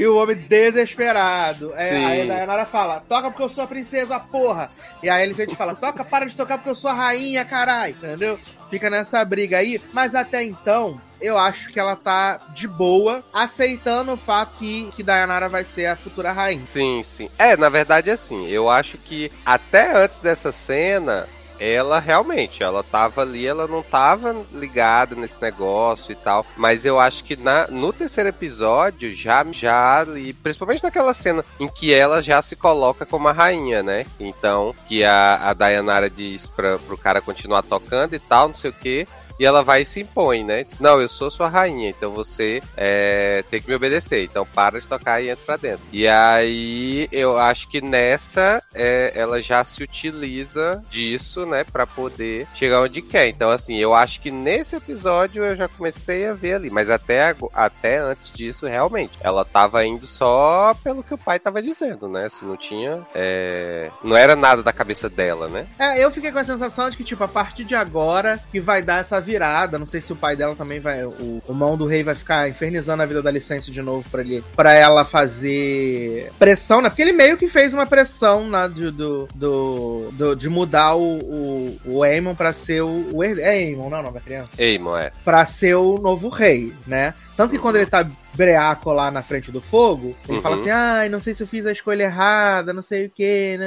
E 0.01 0.07
o 0.07 0.17
homem 0.17 0.35
desesperado. 0.35 1.75
É, 1.77 2.07
aí 2.07 2.23
a 2.23 2.25
Dayanara 2.25 2.65
fala, 2.65 3.05
toca 3.07 3.31
porque 3.31 3.43
eu 3.43 3.51
sou 3.51 3.65
a 3.65 3.67
princesa, 3.67 4.19
porra. 4.19 4.71
E 5.03 5.11
aí 5.11 5.25
ele 5.25 5.35
sempre 5.35 5.55
fala, 5.55 5.75
toca, 5.75 6.03
para 6.03 6.25
de 6.25 6.35
tocar 6.35 6.57
porque 6.57 6.71
eu 6.71 6.75
sou 6.75 6.91
a 6.91 6.95
rainha, 6.95 7.45
caralho. 7.45 7.95
Entendeu? 7.97 8.39
Fica 8.71 8.89
nessa 8.89 9.23
briga 9.27 9.59
aí. 9.59 9.79
Mas 9.93 10.15
até 10.15 10.43
então, 10.43 10.99
eu 11.21 11.37
acho 11.37 11.69
que 11.69 11.79
ela 11.79 11.95
tá 11.97 12.41
de 12.55 12.67
boa, 12.67 13.23
aceitando 13.31 14.13
o 14.13 14.17
fato 14.17 14.59
que, 14.59 14.91
que 14.93 15.03
Dayanara 15.03 15.51
vai 15.51 15.65
ser 15.65 15.85
a 15.85 15.97
futura 15.97 16.33
rainha. 16.33 16.65
Sim, 16.65 17.03
sim. 17.05 17.29
É, 17.39 17.55
na 17.55 17.69
verdade, 17.69 18.11
assim, 18.11 18.47
eu 18.47 18.71
acho 18.71 18.97
que 18.97 19.31
até 19.45 19.95
antes 19.95 20.19
dessa 20.19 20.51
cena, 20.51 21.29
ela 21.61 22.01
realmente, 22.01 22.63
ela 22.63 22.83
tava 22.83 23.21
ali, 23.21 23.47
ela 23.47 23.69
não 23.69 23.83
tava 23.83 24.35
ligada 24.53 25.15
nesse 25.15 25.41
negócio 25.41 26.11
e 26.11 26.17
tal. 26.17 26.45
Mas 26.57 26.87
eu 26.87 26.99
acho 26.99 27.23
que 27.23 27.37
na, 27.37 27.69
no 27.69 27.93
terceiro 27.93 28.31
episódio, 28.31 29.13
já, 29.13 29.45
já 29.53 30.01
ali, 30.01 30.33
principalmente 30.33 30.83
naquela 30.83 31.13
cena 31.13 31.45
em 31.61 31.69
que 31.69 31.93
ela 31.93 32.23
já 32.23 32.41
se 32.41 32.57
coloca 32.57 33.05
como 33.05 33.29
a 33.29 33.33
rainha, 33.33 33.83
né? 33.83 34.07
Então, 34.19 34.75
que 34.89 35.05
a, 35.05 35.51
a 35.51 35.53
Dayanara 35.53 36.09
diz 36.09 36.49
pra, 36.49 36.79
pro 36.79 36.97
cara 36.97 37.21
continuar 37.21 37.63
tocando 37.63 38.15
e 38.15 38.19
tal, 38.19 38.49
não 38.49 38.55
sei 38.55 38.71
o 38.71 38.75
que. 38.75 39.07
E 39.41 39.47
ela 39.47 39.63
vai 39.63 39.81
e 39.81 39.87
se 39.87 40.01
impõe, 40.01 40.45
né? 40.45 40.65
Diz, 40.65 40.79
não, 40.81 41.01
eu 41.01 41.09
sou 41.09 41.31
sua 41.31 41.49
rainha, 41.49 41.89
então 41.89 42.11
você 42.11 42.63
é, 42.77 43.43
tem 43.51 43.59
que 43.59 43.71
me 43.71 43.75
obedecer. 43.75 44.23
Então 44.23 44.45
para 44.45 44.79
de 44.79 44.87
tocar 44.87 45.23
e 45.23 45.31
entra 45.31 45.45
pra 45.47 45.57
dentro. 45.57 45.81
E 45.91 46.07
aí 46.07 47.09
eu 47.11 47.39
acho 47.39 47.67
que 47.71 47.81
nessa 47.81 48.63
é, 48.75 49.13
ela 49.15 49.41
já 49.41 49.65
se 49.65 49.83
utiliza 49.83 50.85
disso, 50.91 51.47
né? 51.47 51.65
Pra 51.65 51.87
poder 51.87 52.47
chegar 52.55 52.83
onde 52.83 53.01
quer. 53.01 53.29
Então, 53.29 53.49
assim, 53.49 53.77
eu 53.77 53.95
acho 53.95 54.21
que 54.21 54.31
nesse 54.31 54.77
episódio 54.77 55.43
eu 55.43 55.57
já 55.57 55.67
comecei 55.69 56.27
a 56.27 56.35
ver 56.35 56.57
ali. 56.57 56.69
Mas 56.69 56.91
até, 56.91 57.35
até 57.55 57.97
antes 57.97 58.31
disso, 58.31 58.67
realmente, 58.67 59.17
ela 59.23 59.43
tava 59.43 59.83
indo 59.87 60.07
só 60.07 60.75
pelo 60.85 61.03
que 61.03 61.15
o 61.15 61.19
pai 61.19 61.39
tava 61.39 61.63
dizendo, 61.63 62.09
né? 62.11 62.29
Se 62.29 62.45
não 62.45 62.59
tinha. 62.59 63.07
É... 63.15 63.91
Não 64.05 64.15
era 64.15 64.37
nada 64.37 64.63
da 64.63 64.73
cabeça 64.73 65.09
dela, 65.09 65.49
né? 65.49 65.67
É, 65.79 66.05
eu 66.05 66.11
fiquei 66.11 66.31
com 66.31 66.39
a 66.39 66.45
sensação 66.45 66.91
de 66.91 66.99
que, 66.99 67.05
tipo, 67.05 67.25
a 67.25 67.29
partir 67.29 67.65
de 67.65 67.75
agora 67.75 68.39
que 68.53 68.61
vai 68.61 68.83
dar 68.83 69.01
essa 69.01 69.19
virada. 69.31 69.79
Não 69.79 69.87
sei 69.87 70.01
se 70.01 70.13
o 70.13 70.17
pai 70.17 70.35
dela 70.35 70.57
também 70.57 70.81
vai. 70.81 71.05
O, 71.05 71.41
o 71.47 71.55
mão 71.55 71.77
do 71.77 71.87
rei 71.87 72.03
vai 72.03 72.15
ficar 72.15 72.49
infernizando 72.49 73.03
a 73.03 73.07
vida 73.07 73.23
da 73.23 73.31
licença 73.31 73.71
de 73.71 73.81
novo 73.81 74.09
pra, 74.11 74.21
ele, 74.21 74.45
pra 74.57 74.75
ela 74.75 75.05
fazer 75.05 76.33
pressão, 76.39 76.81
né? 76.83 76.89
Porque 76.89 77.03
ele 77.03 77.13
meio 77.13 77.37
que 77.37 77.49
fez 77.49 77.73
uma 77.73 77.87
pressão 77.87 78.49
né, 78.49 78.69
do, 78.69 78.91
do, 78.91 79.29
do, 79.35 80.11
do 80.13 80.35
de 80.35 80.49
mudar 80.49 80.95
o, 80.97 81.19
o, 81.19 81.81
o 81.85 82.03
Aemon 82.03 82.35
pra 82.35 82.53
ser 82.53 82.83
o. 82.83 83.09
o 83.13 83.23
é 83.23 83.51
Aemon, 83.51 83.89
não 83.89 83.99
é 83.99 84.01
o 84.01 84.03
nome 84.05 84.15
da 84.15 84.21
criança? 84.21 84.51
Aemon, 84.59 84.97
é. 84.97 85.13
Pra 85.25 85.45
ser 85.45 85.77
o 85.77 85.99
novo 85.99 86.29
rei, 86.29 86.73
né? 86.87 87.15
Tanto 87.37 87.53
que 87.53 87.59
quando 87.59 87.77
ele 87.77 87.87
tá 87.87 88.07
breaco 88.35 88.93
lá 88.93 89.11
na 89.11 89.23
frente 89.23 89.51
do 89.51 89.61
fogo, 89.61 90.15
ele 90.29 90.37
uhum. 90.37 90.43
fala 90.43 90.57
assim: 90.57 90.71
ai, 90.71 91.09
não 91.09 91.21
sei 91.21 91.35
se 91.35 91.43
eu 91.43 91.47
fiz 91.47 91.67
a 91.67 91.73
escolha 91.73 92.05
errada, 92.05 92.73
não 92.73 92.83
sei 92.83 93.07
o 93.07 93.11
que, 93.11 93.59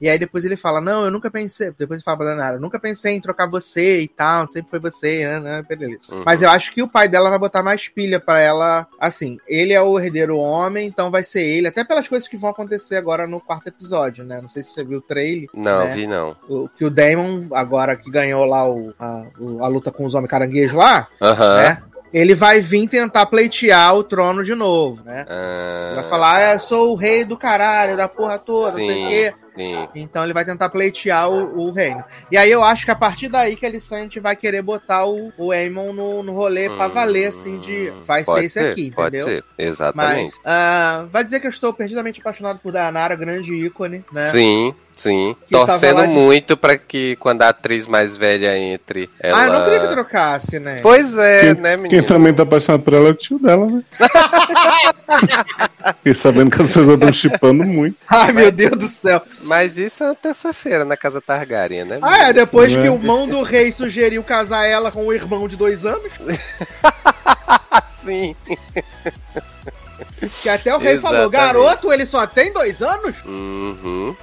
E 0.00 0.08
aí 0.08 0.18
depois 0.18 0.44
ele 0.44 0.56
fala: 0.56 0.80
não, 0.80 1.04
eu 1.04 1.10
nunca 1.10 1.30
pensei. 1.30 1.72
Depois 1.78 1.98
ele 1.98 2.04
fala 2.04 2.16
pra 2.18 2.26
Danara: 2.26 2.58
nunca 2.58 2.78
pensei 2.78 3.14
em 3.14 3.20
trocar 3.20 3.48
você 3.48 4.00
e 4.00 4.08
tal, 4.08 4.48
sempre 4.48 4.70
foi 4.70 4.78
você, 4.78 5.40
né? 5.40 5.62
Beleza. 5.68 5.98
Uhum. 6.10 6.22
Mas 6.24 6.42
eu 6.42 6.50
acho 6.50 6.72
que 6.72 6.82
o 6.82 6.88
pai 6.88 7.08
dela 7.08 7.30
vai 7.30 7.38
botar 7.38 7.62
mais 7.62 7.88
pilha 7.88 8.20
para 8.20 8.40
ela. 8.40 8.86
Assim, 8.98 9.38
ele 9.46 9.72
é 9.72 9.80
o 9.80 9.98
herdeiro 9.98 10.38
homem, 10.38 10.86
então 10.86 11.10
vai 11.10 11.22
ser 11.22 11.42
ele, 11.42 11.68
até 11.68 11.84
pelas 11.84 12.08
coisas 12.08 12.28
que 12.28 12.36
vão 12.36 12.50
acontecer 12.50 12.96
agora 12.96 13.26
no 13.26 13.40
quarto 13.40 13.68
episódio, 13.68 14.24
né? 14.24 14.40
Não 14.40 14.48
sei 14.48 14.62
se 14.62 14.70
você 14.70 14.84
viu 14.84 14.98
o 14.98 15.02
trailer. 15.02 15.48
Não, 15.54 15.86
né? 15.86 15.94
vi 15.94 16.06
não. 16.06 16.36
O, 16.48 16.68
que 16.68 16.84
o 16.84 16.90
Damon, 16.90 17.46
agora 17.52 17.96
que 17.96 18.10
ganhou 18.10 18.44
lá 18.44 18.68
o, 18.68 18.94
a, 18.98 19.26
a 19.60 19.68
luta 19.68 19.90
com 19.90 20.04
os 20.04 20.14
homens 20.14 20.30
caranguejos 20.30 20.76
lá, 20.76 21.08
uhum. 21.20 21.56
né? 21.56 21.82
Ele 22.12 22.34
vai 22.34 22.60
vir 22.60 22.88
tentar 22.88 23.26
pleitear 23.26 23.94
o 23.94 24.02
trono 24.02 24.42
de 24.44 24.54
novo, 24.54 25.04
né? 25.04 25.24
Ah, 25.28 25.92
vai 25.96 26.04
falar, 26.04 26.36
ah, 26.36 26.54
eu 26.54 26.60
sou 26.60 26.92
o 26.92 26.94
rei 26.94 27.24
do 27.24 27.36
caralho, 27.36 27.96
da 27.96 28.08
porra 28.08 28.38
toda, 28.38 28.72
sim, 28.72 28.80
não 28.80 28.86
sei 28.86 29.04
o 29.04 29.08
quê. 29.08 29.34
Sim. 29.56 29.88
Então 29.94 30.22
ele 30.22 30.34
vai 30.34 30.44
tentar 30.44 30.68
pleitear 30.68 31.30
o, 31.30 31.68
o, 31.68 31.72
reino. 31.72 32.04
E 32.30 32.36
aí 32.36 32.50
eu 32.50 32.62
acho 32.62 32.84
que 32.84 32.90
a 32.90 32.94
partir 32.94 33.28
daí 33.28 33.56
que 33.56 33.64
a 33.64 33.68
Alicente 33.68 34.20
vai 34.20 34.36
querer 34.36 34.60
botar 34.60 35.06
o, 35.06 35.32
o 35.38 35.50
Aemon 35.50 35.94
no, 35.94 36.22
no 36.22 36.34
rolê 36.34 36.68
hum, 36.68 36.76
pra 36.76 36.88
valer, 36.88 37.28
assim, 37.28 37.58
de 37.58 37.90
vai 38.04 38.22
ser 38.22 38.44
esse 38.44 38.58
aqui, 38.58 38.90
pode 38.90 39.16
entendeu? 39.16 39.36
Ser, 39.36 39.44
exatamente. 39.56 40.34
Mas 40.44 41.04
uh, 41.04 41.08
vai 41.08 41.24
dizer 41.24 41.40
que 41.40 41.46
eu 41.46 41.50
estou 41.50 41.72
perdidamente 41.72 42.20
apaixonado 42.20 42.58
por 42.58 42.70
Dayanara, 42.70 43.16
grande 43.16 43.54
ícone, 43.54 44.04
né? 44.12 44.30
Sim, 44.30 44.74
Sim, 44.96 45.36
torcendo 45.50 46.06
de... 46.06 46.08
muito 46.08 46.56
para 46.56 46.78
que 46.78 47.16
quando 47.16 47.42
a 47.42 47.50
atriz 47.50 47.86
mais 47.86 48.16
velha 48.16 48.56
entre. 48.56 49.10
Ela... 49.20 49.38
Ah, 49.38 49.46
eu 49.46 49.52
não 49.52 49.64
queria 49.64 49.80
que 49.80 49.88
trocasse, 49.88 50.58
né? 50.58 50.80
Pois 50.82 51.14
é, 51.18 51.40
quem, 51.40 51.62
né, 51.62 51.76
menino? 51.76 51.90
Quem 51.90 52.02
também 52.02 52.32
tá 52.32 52.44
apaixonado 52.44 52.82
por 52.82 52.94
ela 52.94 53.08
é 53.08 53.10
o 53.10 53.14
tio 53.14 53.38
dela, 53.38 53.66
né? 53.66 53.84
e 56.02 56.14
sabendo 56.14 56.50
que 56.50 56.62
as 56.62 56.68
pessoas 56.68 56.88
estão 56.88 57.12
chipando 57.12 57.62
muito. 57.62 57.94
Ai, 58.08 58.32
meu 58.32 58.50
Deus 58.50 58.78
do 58.78 58.88
céu. 58.88 59.20
Mas 59.42 59.76
isso 59.76 60.02
é 60.02 60.14
terça-feira 60.14 60.82
na 60.82 60.96
casa 60.96 61.20
Targaryen, 61.20 61.84
né? 61.84 61.98
Ah, 62.00 62.30
é, 62.30 62.32
depois 62.32 62.74
é. 62.74 62.80
que 62.80 62.88
o 62.88 62.98
mão 62.98 63.28
do 63.28 63.42
rei 63.42 63.70
sugeriu 63.72 64.24
casar 64.24 64.64
ela 64.64 64.90
com 64.90 65.04
o 65.04 65.12
irmão 65.12 65.46
de 65.46 65.56
dois 65.56 65.84
anos? 65.84 66.10
Sim. 68.02 68.34
Que 70.42 70.48
até 70.48 70.74
o 70.74 70.78
rei 70.78 70.94
Exatamente. 70.94 71.18
falou, 71.18 71.30
garoto, 71.30 71.92
ele 71.92 72.06
só 72.06 72.26
tem 72.26 72.52
dois 72.52 72.82
anos? 72.82 73.16
Uhum. 73.24 74.16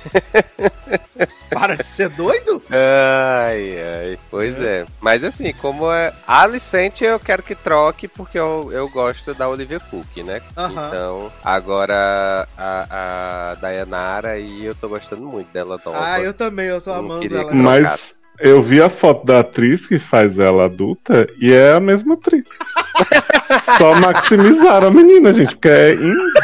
Para 1.50 1.76
de 1.76 1.84
ser 1.84 2.08
doido? 2.10 2.62
Ai, 2.70 3.76
ai. 3.82 4.18
Pois 4.30 4.58
é. 4.60 4.82
é. 4.82 4.86
Mas 5.00 5.24
assim, 5.24 5.52
como 5.54 5.90
é. 5.92 6.12
A 6.26 6.42
Alicente 6.42 7.04
eu 7.04 7.18
quero 7.18 7.42
que 7.42 7.54
troque 7.54 8.06
porque 8.08 8.38
eu, 8.38 8.70
eu 8.72 8.88
gosto 8.88 9.34
da 9.34 9.48
Olivia 9.48 9.80
Cook, 9.80 10.16
né? 10.18 10.40
Então, 10.52 11.30
agora 11.44 12.48
a, 12.56 13.50
a 13.50 13.54
Dayanara 13.56 14.38
e 14.38 14.64
eu 14.64 14.74
tô 14.74 14.88
gostando 14.88 15.22
muito 15.22 15.52
dela 15.52 15.80
nova. 15.84 15.98
Ah, 16.00 16.20
eu 16.20 16.32
também, 16.32 16.66
eu 16.66 16.80
tô 16.80 16.92
amando 16.92 17.36
ela. 17.36 17.52
Mas 17.52 18.19
eu 18.40 18.62
vi 18.62 18.82
a 18.82 18.88
foto 18.88 19.26
da 19.26 19.40
atriz 19.40 19.86
que 19.86 19.98
faz 19.98 20.38
ela 20.38 20.64
adulta 20.64 21.26
e 21.40 21.52
é 21.52 21.74
a 21.74 21.80
mesma 21.80 22.14
atriz. 22.14 22.48
Só 23.76 23.94
maximizaram 24.00 24.88
a 24.88 24.90
menina, 24.90 25.32
gente, 25.32 25.54
porque 25.54 25.68
é 25.68 25.94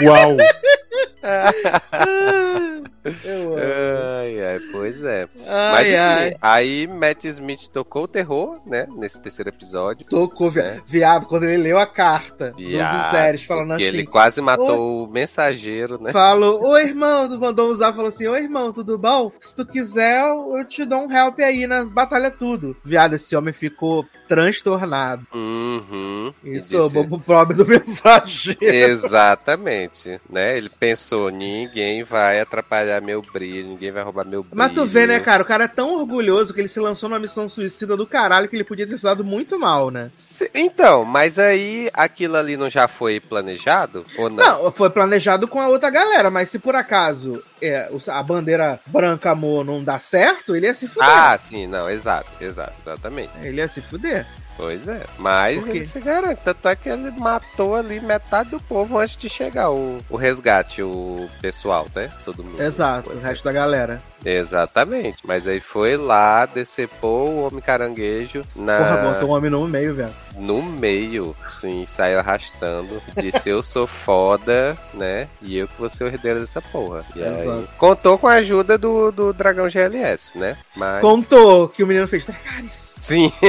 igual. 0.00 0.36
Eu 3.24 3.56
ai, 3.56 4.44
ai, 4.44 4.60
pois 4.72 5.02
é. 5.02 5.28
Ai, 5.46 5.72
Mas 5.72 5.88
assim, 5.88 5.96
ai. 5.96 6.36
aí 6.40 6.86
Matt 6.86 7.24
Smith 7.24 7.68
tocou 7.72 8.04
o 8.04 8.08
terror, 8.08 8.60
né? 8.66 8.86
Nesse 8.96 9.20
terceiro 9.20 9.50
episódio. 9.50 10.06
Tocou, 10.06 10.52
né? 10.52 10.80
viado, 10.86 11.26
quando 11.26 11.44
ele 11.44 11.62
leu 11.62 11.78
a 11.78 11.86
carta 11.86 12.52
viado, 12.56 12.96
do 12.96 13.04
Viserys, 13.04 13.42
falando 13.44 13.72
assim. 13.72 13.84
Ele 13.84 14.06
quase 14.06 14.40
matou 14.40 15.04
o 15.04 15.10
mensageiro, 15.10 16.00
né? 16.00 16.12
Falou, 16.12 16.62
ô 16.62 16.78
irmão, 16.78 17.28
tu 17.28 17.38
mandou 17.38 17.68
usar, 17.68 17.92
falou 17.92 18.08
assim: 18.08 18.26
Ô 18.26 18.36
irmão, 18.36 18.72
tudo 18.72 18.98
bom? 18.98 19.30
Se 19.40 19.54
tu 19.54 19.64
quiser, 19.64 20.26
eu 20.26 20.64
te 20.66 20.84
dou 20.84 21.06
um 21.06 21.12
help 21.12 21.38
aí 21.40 21.66
nas 21.66 21.90
batalhas 21.90 22.34
tudo. 22.38 22.76
Viado, 22.84 23.14
esse 23.14 23.34
homem 23.36 23.52
ficou 23.52 24.04
transtornado. 24.26 25.26
Uhum. 25.34 26.32
Isso, 26.44 26.78
disse... 26.78 26.98
o 26.98 27.18
próprio 27.18 27.56
do 27.56 27.66
mensageiro. 27.66 28.58
Exatamente, 28.60 30.20
né? 30.28 30.56
Ele 30.56 30.68
pensou, 30.68 31.30
ninguém 31.30 32.02
vai 32.04 32.40
atrapalhar 32.40 33.00
meu 33.00 33.22
brilho, 33.22 33.68
ninguém 33.68 33.90
vai 33.90 34.02
roubar 34.02 34.24
meu 34.24 34.42
brilho. 34.42 34.56
Mas 34.56 34.72
tu 34.72 34.86
vê, 34.86 35.06
né, 35.06 35.20
cara, 35.20 35.42
o 35.42 35.46
cara 35.46 35.64
é 35.64 35.68
tão 35.68 35.98
orgulhoso 35.98 36.52
que 36.52 36.60
ele 36.60 36.68
se 36.68 36.80
lançou 36.80 37.08
numa 37.08 37.18
missão 37.18 37.48
suicida 37.48 37.96
do 37.96 38.06
caralho 38.06 38.48
que 38.48 38.56
ele 38.56 38.64
podia 38.64 38.86
ter 38.86 38.96
se 38.96 39.04
dado 39.04 39.24
muito 39.24 39.58
mal, 39.58 39.90
né? 39.90 40.10
Então, 40.54 41.04
mas 41.04 41.38
aí 41.38 41.90
aquilo 41.92 42.36
ali 42.36 42.56
não 42.56 42.68
já 42.68 42.88
foi 42.88 43.20
planejado? 43.20 44.04
Ou 44.18 44.28
não? 44.30 44.36
Não, 44.36 44.72
foi 44.72 44.90
planejado 44.90 45.48
com 45.48 45.60
a 45.60 45.68
outra 45.68 45.90
galera, 45.90 46.30
mas 46.30 46.48
se 46.48 46.58
por 46.58 46.74
acaso 46.74 47.42
é, 47.60 47.88
a 48.08 48.22
bandeira 48.22 48.80
branca 48.86 49.30
amor 49.30 49.64
não 49.64 49.82
dá 49.82 49.98
certo, 49.98 50.54
ele 50.54 50.66
ia 50.66 50.74
se 50.74 50.86
fuder. 50.86 51.08
Ah, 51.08 51.38
sim, 51.38 51.66
não, 51.66 51.88
exato, 51.88 52.28
exato, 52.40 52.74
exatamente. 52.82 53.30
Ele 53.42 53.58
ia 53.58 53.68
se 53.68 53.80
fuder. 53.80 54.26
Pois 54.56 54.88
é, 54.88 55.02
mas 55.18 55.66
ele 55.68 55.86
se 55.86 56.00
garante. 56.00 56.40
Tanto 56.42 56.66
é 56.66 56.74
que 56.74 56.88
ele 56.88 57.10
matou 57.10 57.76
ali 57.76 58.00
metade 58.00 58.50
do 58.50 58.60
povo 58.60 58.98
antes 58.98 59.16
de 59.16 59.28
chegar 59.28 59.70
o, 59.70 59.98
o 60.08 60.16
resgate, 60.16 60.82
o 60.82 61.28
pessoal, 61.42 61.86
né? 61.94 62.10
Todo 62.24 62.42
mundo. 62.42 62.62
Exato, 62.62 63.10
o 63.10 63.20
resto 63.20 63.44
da 63.44 63.52
galera. 63.52 64.00
Exatamente. 64.24 65.18
Mas 65.24 65.46
aí 65.46 65.60
foi 65.60 65.96
lá, 65.96 66.46
decepou 66.46 67.28
o 67.28 67.46
homem 67.46 67.60
caranguejo 67.60 68.42
na. 68.54 68.78
Porra, 68.78 68.96
botou 68.96 69.28
o 69.28 69.32
homem 69.32 69.50
no 69.50 69.66
meio, 69.66 69.94
velho. 69.94 70.14
No 70.36 70.62
meio, 70.62 71.34
sim, 71.60 71.84
saiu 71.86 72.18
arrastando. 72.18 73.00
Disse: 73.16 73.48
Eu 73.48 73.62
sou 73.62 73.86
foda, 73.86 74.76
né? 74.92 75.28
E 75.42 75.56
eu 75.56 75.68
que 75.68 75.78
vou 75.78 75.88
ser 75.88 76.04
o 76.04 76.08
herdeiro 76.08 76.40
dessa 76.40 76.60
porra. 76.60 77.04
E 77.14 77.20
Exato. 77.20 77.50
aí. 77.50 77.66
Contou 77.78 78.18
com 78.18 78.26
a 78.26 78.34
ajuda 78.34 78.76
do, 78.76 79.10
do 79.10 79.32
dragão 79.32 79.68
GLS, 79.68 80.38
né? 80.38 80.56
Mas... 80.76 81.00
Contou 81.00 81.68
que 81.68 81.82
o 81.82 81.86
menino 81.86 82.08
fez 82.08 82.24
Dracarys. 82.24 82.94
Sim. 83.00 83.32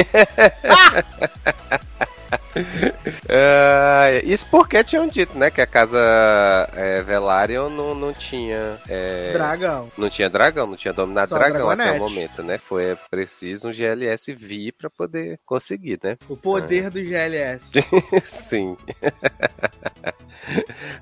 uh, 2.55 4.23
isso 4.25 4.45
porque 4.49 4.83
tinham 4.83 5.07
dito, 5.07 5.37
né? 5.37 5.49
Que 5.49 5.61
a 5.61 5.67
casa 5.67 5.99
é, 6.73 7.01
Velaryon 7.01 7.69
não, 7.69 7.95
não 7.95 8.13
tinha. 8.13 8.77
É, 8.87 9.31
dragão. 9.33 9.91
Não 9.97 10.09
tinha 10.09 10.29
dragão, 10.29 10.67
não 10.67 10.75
tinha 10.75 10.93
dominado 10.93 11.29
Só 11.29 11.37
dragão 11.37 11.69
até 11.69 11.91
o 11.93 11.99
momento, 11.99 12.43
né? 12.43 12.57
Foi 12.57 12.97
preciso 13.09 13.69
um 13.69 13.71
GLS 13.71 14.33
vir 14.33 14.73
pra 14.73 14.89
poder 14.89 15.39
conseguir, 15.45 15.99
né? 16.03 16.17
O 16.27 16.35
poder 16.35 16.85
é. 16.85 16.89
do 16.89 16.99
GLS. 16.99 17.65
Sim. 18.49 18.77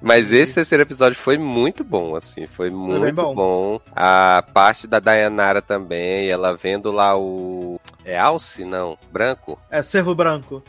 Mas 0.01 0.31
esse 0.31 0.55
terceiro 0.55 0.83
episódio 0.83 1.17
foi 1.17 1.37
muito 1.37 1.83
bom, 1.83 2.15
assim, 2.15 2.47
foi 2.47 2.69
muito 2.69 3.13
bom. 3.13 3.35
bom. 3.35 3.81
A 3.95 4.43
parte 4.53 4.87
da 4.87 4.99
Dayanara 4.99 5.61
também, 5.61 6.29
ela 6.29 6.55
vendo 6.55 6.91
lá 6.91 7.17
o. 7.17 7.79
É 8.03 8.17
Alce? 8.17 8.65
Não, 8.65 8.97
branco? 9.11 9.59
É 9.69 9.81
Cervo 9.81 10.15
Branco. 10.15 10.63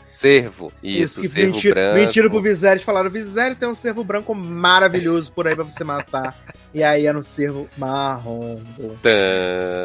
Cervo, 0.47 0.71
isso, 0.81 1.21
isso 1.21 1.33
Cervo 1.33 1.53
mentir, 1.53 1.73
Branco. 1.73 1.95
Mentiram 1.95 2.29
pro 2.29 2.41
Viserys, 2.41 2.83
falaram: 2.83 3.09
Viserys 3.09 3.57
tem 3.57 3.67
um 3.67 3.75
cervo 3.75 4.03
branco 4.03 4.33
maravilhoso 4.33 5.31
por 5.31 5.47
aí 5.47 5.55
pra 5.55 5.63
você 5.63 5.83
matar. 5.83 6.35
E 6.73 6.83
aí 6.83 7.07
era 7.07 7.17
um 7.17 7.23
cervo 7.23 7.67
marrom. 7.75 8.59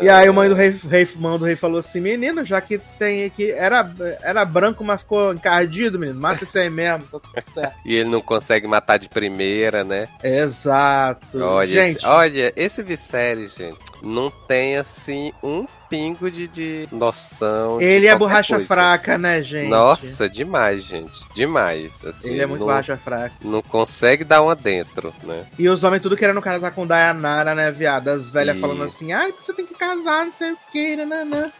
E 0.02 0.10
aí 0.10 0.28
o 0.28 0.34
mãe 0.34 0.48
do 0.48 0.54
rei, 0.54 0.76
rei, 0.90 1.08
mãe 1.16 1.38
do 1.38 1.44
rei 1.44 1.56
falou 1.56 1.78
assim: 1.78 2.00
menino, 2.00 2.44
já 2.44 2.60
que 2.60 2.78
tem 2.98 3.24
aqui. 3.24 3.50
Era, 3.50 3.90
era 4.20 4.44
branco, 4.44 4.84
mas 4.84 5.00
ficou 5.00 5.32
encardido, 5.32 5.98
menino. 5.98 6.20
Mata 6.20 6.44
esse 6.44 6.58
aí 6.58 6.68
mesmo, 6.68 7.04
tá 7.04 7.18
tudo 7.18 7.54
certo. 7.54 7.76
E 7.86 7.94
ele 7.94 8.10
não 8.10 8.20
consegue 8.20 8.66
matar 8.66 8.98
de 8.98 9.08
primeira, 9.08 9.84
né? 9.84 10.06
Exato. 10.22 11.38
Olha, 11.38 11.70
Gente, 11.70 11.98
esse, 11.98 12.06
olha, 12.06 12.52
esse 12.56 12.82
Viserys, 12.82 13.54
gente, 13.54 13.78
não 14.02 14.30
tem 14.30 14.76
assim 14.76 15.32
um 15.42 15.66
pingo 15.88 16.30
de, 16.30 16.48
de 16.48 16.88
noção. 16.90 17.76
de 17.78 17.84
ele 17.84 18.06
é 18.06 18.10
qualquer 18.12 18.18
borracha 18.18 18.54
coisa. 18.54 18.66
fraca, 18.66 19.18
né, 19.18 19.42
gente? 19.42 19.68
Nossa, 19.68 20.26
demais, 20.26 20.82
gente. 20.84 21.12
Demais. 21.34 22.02
Assim, 22.06 22.30
Ele 22.30 22.40
é 22.42 22.46
muito 22.46 22.60
não, 22.60 22.66
borracha 22.66 22.96
fraca. 22.96 23.32
não 23.44 23.60
consegue 23.60 24.24
dar 24.24 24.40
uma 24.40 24.56
dentro, 24.56 25.12
né? 25.22 25.44
E 25.58 25.68
os 25.68 25.84
homens 25.84 26.00
tudo 26.02 26.16
querendo 26.16 26.40
casar 26.40 26.70
com 26.70 26.86
Dayanara, 26.86 27.54
né, 27.54 27.70
viado? 27.70 28.08
As 28.08 28.30
velhas 28.30 28.56
E- 28.56 28.60
falando 28.60 28.82
assim, 28.84 29.12
ai, 29.12 29.32
você 29.38 29.52
tem 29.52 29.66
que 29.66 29.74
casar, 29.74 30.24
não 30.24 30.32
sei 30.32 30.52
o 30.52 30.58
que, 30.72 30.96
nananã. 30.96 31.52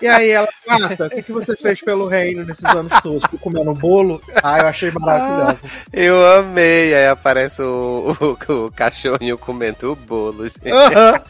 e 0.00 0.06
aí 0.06 0.30
ela, 0.30 0.48
Gata, 0.66 1.06
o 1.06 1.10
que, 1.10 1.22
que 1.22 1.32
você 1.32 1.54
fez 1.54 1.82
pelo 1.82 2.08
reino 2.08 2.42
nesses 2.44 2.64
anos 2.64 2.92
todos? 3.02 3.22
Ficou 3.24 3.38
comendo 3.38 3.74
bolo? 3.74 4.18
Ah, 4.42 4.60
eu 4.60 4.66
achei 4.66 4.90
maravilhoso. 4.92 5.60
Eu 5.92 6.26
amei. 6.38 6.94
Aí 6.94 7.06
aparece 7.08 7.60
o, 7.60 8.16
o, 8.48 8.52
o 8.66 8.72
cachorrinho 8.72 9.36
comendo 9.36 9.92
o 9.92 9.96
bolo, 9.96 10.48
gente. 10.48 10.70
Aham. 10.72 11.20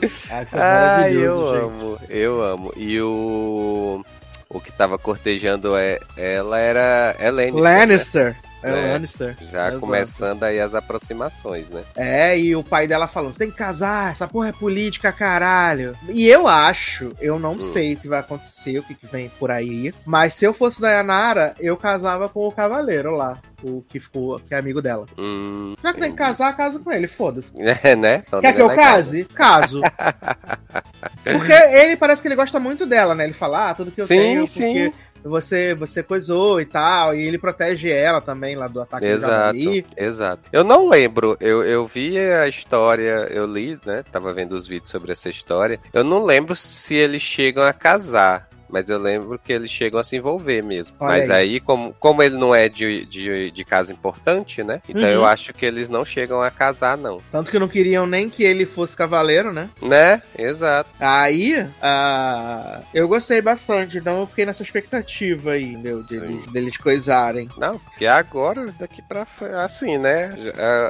Ai, 0.30 0.46
foi 0.46 0.60
Ai, 0.60 1.12
eu 1.16 1.52
gente. 1.52 1.64
amo, 1.64 1.98
eu 2.08 2.42
amo. 2.42 2.72
E 2.76 3.00
o. 3.00 4.04
O 4.50 4.60
que 4.60 4.72
tava 4.72 4.98
cortejando 4.98 5.76
é, 5.76 6.00
ela 6.16 6.58
era 6.58 7.14
é 7.18 7.30
Lannister. 7.30 7.62
Lannister. 7.62 8.36
É, 8.62 8.70
É. 8.70 8.92
Lannister. 8.92 9.36
Já 9.52 9.68
Exato. 9.68 9.80
começando 9.80 10.42
aí 10.42 10.58
as 10.60 10.74
aproximações, 10.74 11.70
né? 11.70 11.82
É, 11.96 12.38
e 12.38 12.54
o 12.56 12.62
pai 12.64 12.86
dela 12.86 13.06
falando, 13.06 13.32
você 13.32 13.38
tem 13.40 13.50
que 13.50 13.56
casar, 13.56 14.10
essa 14.10 14.26
porra 14.26 14.48
é 14.48 14.52
política, 14.52 15.12
caralho. 15.12 15.94
E 16.08 16.26
eu 16.28 16.48
acho, 16.48 17.12
eu 17.20 17.38
não 17.38 17.52
Hum. 17.54 17.60
sei 17.60 17.94
o 17.94 17.96
que 17.96 18.08
vai 18.08 18.20
acontecer, 18.20 18.78
o 18.78 18.82
que, 18.82 18.96
vem 19.10 19.28
por 19.38 19.50
aí, 19.50 19.92
mas 20.04 20.32
se 20.34 20.44
eu 20.44 20.52
fosse 20.52 20.80
Dayanara, 20.80 21.54
eu 21.58 21.76
casava 21.76 22.28
com 22.28 22.46
o 22.46 22.52
cavaleiro 22.52 23.10
lá, 23.16 23.38
o 23.62 23.82
que 23.88 23.98
ficou, 23.98 24.38
que 24.40 24.54
é 24.54 24.58
amigo 24.58 24.82
dela. 24.82 25.06
Hum, 25.16 25.74
Já 25.82 25.92
que 25.92 26.00
tem 26.00 26.10
que 26.10 26.16
casar, 26.18 26.56
casa 26.56 26.78
com 26.78 26.90
ele, 26.92 27.06
foda-se. 27.08 27.52
É, 27.82 27.94
né? 27.96 28.22
Então 28.26 28.40
Quer 28.40 28.54
que 28.54 28.60
eu 28.62 28.66
vai 28.66 28.76
casar. 28.76 28.94
case? 28.96 29.24
Caso. 29.24 29.80
Porque 31.24 31.52
ele 31.52 31.96
parece 31.96 32.22
que 32.22 32.28
ele 32.28 32.34
gosta 32.34 32.58
muito 32.58 32.86
dela, 32.86 33.14
né? 33.14 33.24
Ele 33.24 33.32
fala, 33.32 33.70
ah, 33.70 33.74
tudo 33.74 33.90
que 33.90 34.00
eu 34.00 34.06
Sim, 34.06 34.16
tenho, 34.16 34.46
sim. 34.46 34.60
porque 34.62 34.92
você, 35.22 35.74
você 35.74 36.02
coisou 36.02 36.60
e 36.60 36.64
tal, 36.64 37.14
e 37.14 37.26
ele 37.26 37.38
protege 37.38 37.90
ela 37.90 38.20
também 38.20 38.56
lá 38.56 38.68
do 38.68 38.80
ataque 38.80 39.06
do 39.06 39.12
Exato, 39.12 39.58
javali. 39.58 39.86
exato. 39.96 40.42
Eu 40.52 40.64
não 40.64 40.88
lembro, 40.88 41.36
eu, 41.40 41.62
eu 41.64 41.86
vi 41.86 42.18
a 42.18 42.48
história, 42.48 43.28
eu 43.30 43.46
li, 43.46 43.78
né? 43.84 44.02
Tava 44.10 44.32
vendo 44.32 44.52
os 44.52 44.66
vídeos 44.66 44.90
sobre 44.90 45.12
essa 45.12 45.28
história. 45.28 45.80
Eu 45.92 46.04
não 46.04 46.24
lembro 46.24 46.54
se 46.56 46.94
eles 46.94 47.22
chegam 47.22 47.62
a 47.64 47.72
casar. 47.72 48.47
Mas 48.68 48.88
eu 48.90 48.98
lembro 48.98 49.38
que 49.38 49.52
eles 49.52 49.70
chegam 49.70 49.98
a 49.98 50.04
se 50.04 50.16
envolver 50.16 50.62
mesmo. 50.62 50.96
Olha 51.00 51.08
mas 51.18 51.30
aí. 51.30 51.54
aí, 51.54 51.60
como, 51.60 51.94
como 51.98 52.22
ele 52.22 52.36
não 52.36 52.54
é 52.54 52.68
de, 52.68 53.04
de, 53.06 53.50
de 53.50 53.64
casa 53.64 53.92
importante, 53.92 54.62
né? 54.62 54.80
Então 54.88 55.02
Uhum. 55.02 55.08
eu 55.08 55.24
acho 55.26 55.52
que 55.54 55.64
eles 55.64 55.88
não 55.88 56.04
chegam 56.04 56.42
a 56.42 56.50
casar, 56.50 56.96
não. 56.98 57.20
Tanto 57.32 57.50
que 57.50 57.58
não 57.58 57.68
queriam 57.68 58.06
nem 58.06 58.28
que 58.28 58.42
ele 58.44 58.66
fosse 58.66 58.96
cavaleiro, 58.96 59.52
né? 59.52 59.70
Né? 59.80 60.22
Exato. 60.38 60.90
Aí, 61.00 61.66
ah, 61.80 62.80
eu 62.92 63.08
gostei 63.08 63.40
bastante, 63.40 63.98
então 63.98 64.20
eu 64.20 64.26
fiquei 64.26 64.44
nessa 64.44 64.62
expectativa 64.62 65.52
aí, 65.52 65.76
meu, 65.76 66.02
deles, 66.02 66.44
Sim. 66.44 66.52
deles 66.52 66.76
coisarem. 66.76 67.48
Não, 67.56 67.78
porque 67.78 68.06
agora, 68.06 68.72
daqui 68.78 69.00
pra 69.02 69.24
frente, 69.24 69.54
assim, 69.54 69.98
né? 69.98 70.34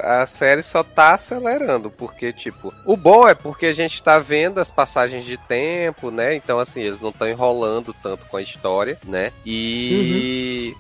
A, 0.02 0.22
a 0.22 0.26
série 0.26 0.62
só 0.62 0.82
tá 0.82 1.14
acelerando, 1.14 1.90
porque, 1.90 2.32
tipo, 2.32 2.72
o 2.84 2.96
bom 2.96 3.28
é 3.28 3.34
porque 3.34 3.66
a 3.66 3.72
gente 3.72 4.02
tá 4.02 4.18
vendo 4.18 4.59
as 4.59 4.70
passagens 4.70 5.24
de 5.24 5.36
tempo, 5.36 6.10
né? 6.10 6.34
Então, 6.34 6.59
assim, 6.59 6.82
eles 6.82 7.00
não 7.00 7.10
estão 7.10 7.28
enrolando 7.28 7.68
tanto 8.03 8.27
com 8.27 8.36
a 8.36 8.43
história, 8.43 8.99
né? 9.07 9.32
E. 9.45 10.74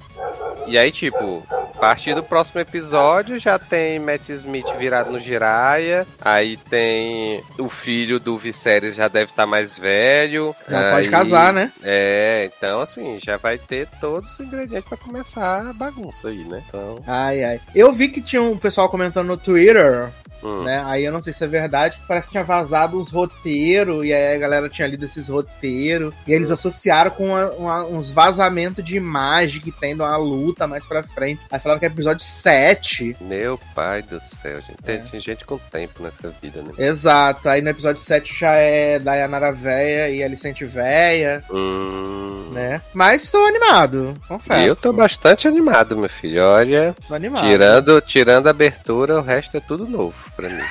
E 0.66 0.76
aí, 0.76 0.92
tipo, 0.92 1.42
a 1.50 1.78
partir 1.78 2.14
do 2.14 2.22
próximo 2.22 2.60
episódio 2.60 3.38
já 3.38 3.58
tem 3.58 3.98
Matt 3.98 4.28
Smith 4.28 4.66
virado 4.78 5.10
no 5.10 5.18
Jiraiya, 5.20 6.06
aí 6.20 6.56
tem 6.56 7.42
o 7.58 7.68
filho 7.70 8.20
do 8.20 8.36
Viserys 8.36 8.96
já 8.96 9.08
deve 9.08 9.30
estar 9.30 9.46
mais 9.46 9.76
velho. 9.78 10.54
Já 10.68 10.90
pode 10.92 11.06
aí- 11.06 11.10
casar, 11.10 11.52
né? 11.52 11.72
é, 11.82 12.50
então 12.56 12.80
assim, 12.80 13.18
já 13.22 13.36
vai 13.38 13.56
ter 13.56 13.88
todos 14.00 14.32
os 14.32 14.40
ingredientes 14.40 14.88
pra 14.88 14.98
começar 14.98 15.68
a 15.70 15.72
bagunça 15.72 16.28
aí, 16.28 16.44
né? 16.44 16.62
Então, 16.68 16.98
Ai, 17.06 17.42
ai. 17.44 17.60
Eu 17.74 17.92
vi 17.92 18.08
que 18.08 18.20
tinha 18.20 18.42
um 18.42 18.56
pessoal 18.58 18.90
comentando 18.90 19.28
no 19.28 19.36
Twitter, 19.38 20.08
hum, 20.42 20.64
né? 20.64 20.82
Aí 20.86 21.04
eu 21.04 21.12
não 21.12 21.22
sei 21.22 21.32
se 21.32 21.42
é 21.44 21.46
verdade, 21.46 21.98
parece 22.06 22.26
que 22.26 22.32
tinha 22.32 22.44
vazado 22.44 22.98
uns 23.00 23.10
roteiros, 23.10 24.04
e 24.04 24.12
aí 24.12 24.34
a 24.36 24.38
galera 24.38 24.68
tinha 24.68 24.86
lido 24.88 25.04
esses 25.06 25.28
roteiros, 25.28 26.12
e 26.26 26.32
eles 26.32 26.50
associaram 26.50 27.10
com 27.10 27.28
uma- 27.28 27.50
uma- 27.52 27.84
uns 27.86 28.10
vazamentos 28.10 28.84
de 28.84 28.96
imagem 28.96 29.60
que 29.60 29.72
tem 29.72 29.94
de 29.94 30.02
uma 30.08 30.16
luta 30.18 30.66
mais 30.66 30.84
pra 30.86 31.02
frente. 31.02 31.40
Aí 31.50 31.58
falaram 31.58 31.78
que 31.78 31.86
é 31.86 31.88
episódio 31.88 32.22
7. 32.24 33.16
meu 33.20 33.58
pai 33.74 34.02
do 34.02 34.20
céu, 34.20 34.60
gente. 34.60 34.82
Tem, 34.84 34.96
É. 34.96 34.98
tem 34.98 35.20
gente 35.20 35.44
com 35.44 35.58
tempo 35.58 36.02
nessa 36.02 36.32
vida, 36.42 36.62
né? 36.62 36.72
Exato. 36.78 37.48
Aí 37.48 37.60
no 37.62 37.68
episódio 37.70 38.02
7 38.02 38.38
já 38.40 38.52
é 38.52 38.98
Dayanara 38.98 39.52
véia 39.52 40.10
e 40.10 40.22
Alicente 40.22 40.64
véia, 40.64 41.42
Hum. 41.50 42.50
né? 42.52 42.80
Mas 42.94 43.30
tô 43.30 43.38
animado, 43.46 44.14
confesso. 44.26 44.66
Eu 44.66 44.76
tô 44.76 44.92
bastante 44.92 45.46
animado, 45.48 45.96
meu 45.96 46.08
filho. 46.08 46.42
Olha, 46.42 46.94
Tô 47.06 47.14
animado. 47.14 47.46
tirando, 47.46 48.00
tirando 48.00 48.46
a 48.46 48.50
abertura, 48.50 49.18
o 49.18 49.22
resto 49.22 49.56
é 49.56 49.60
tudo 49.60 49.86
novo 49.86 50.14
pra 50.36 50.48
mim. 50.48 50.62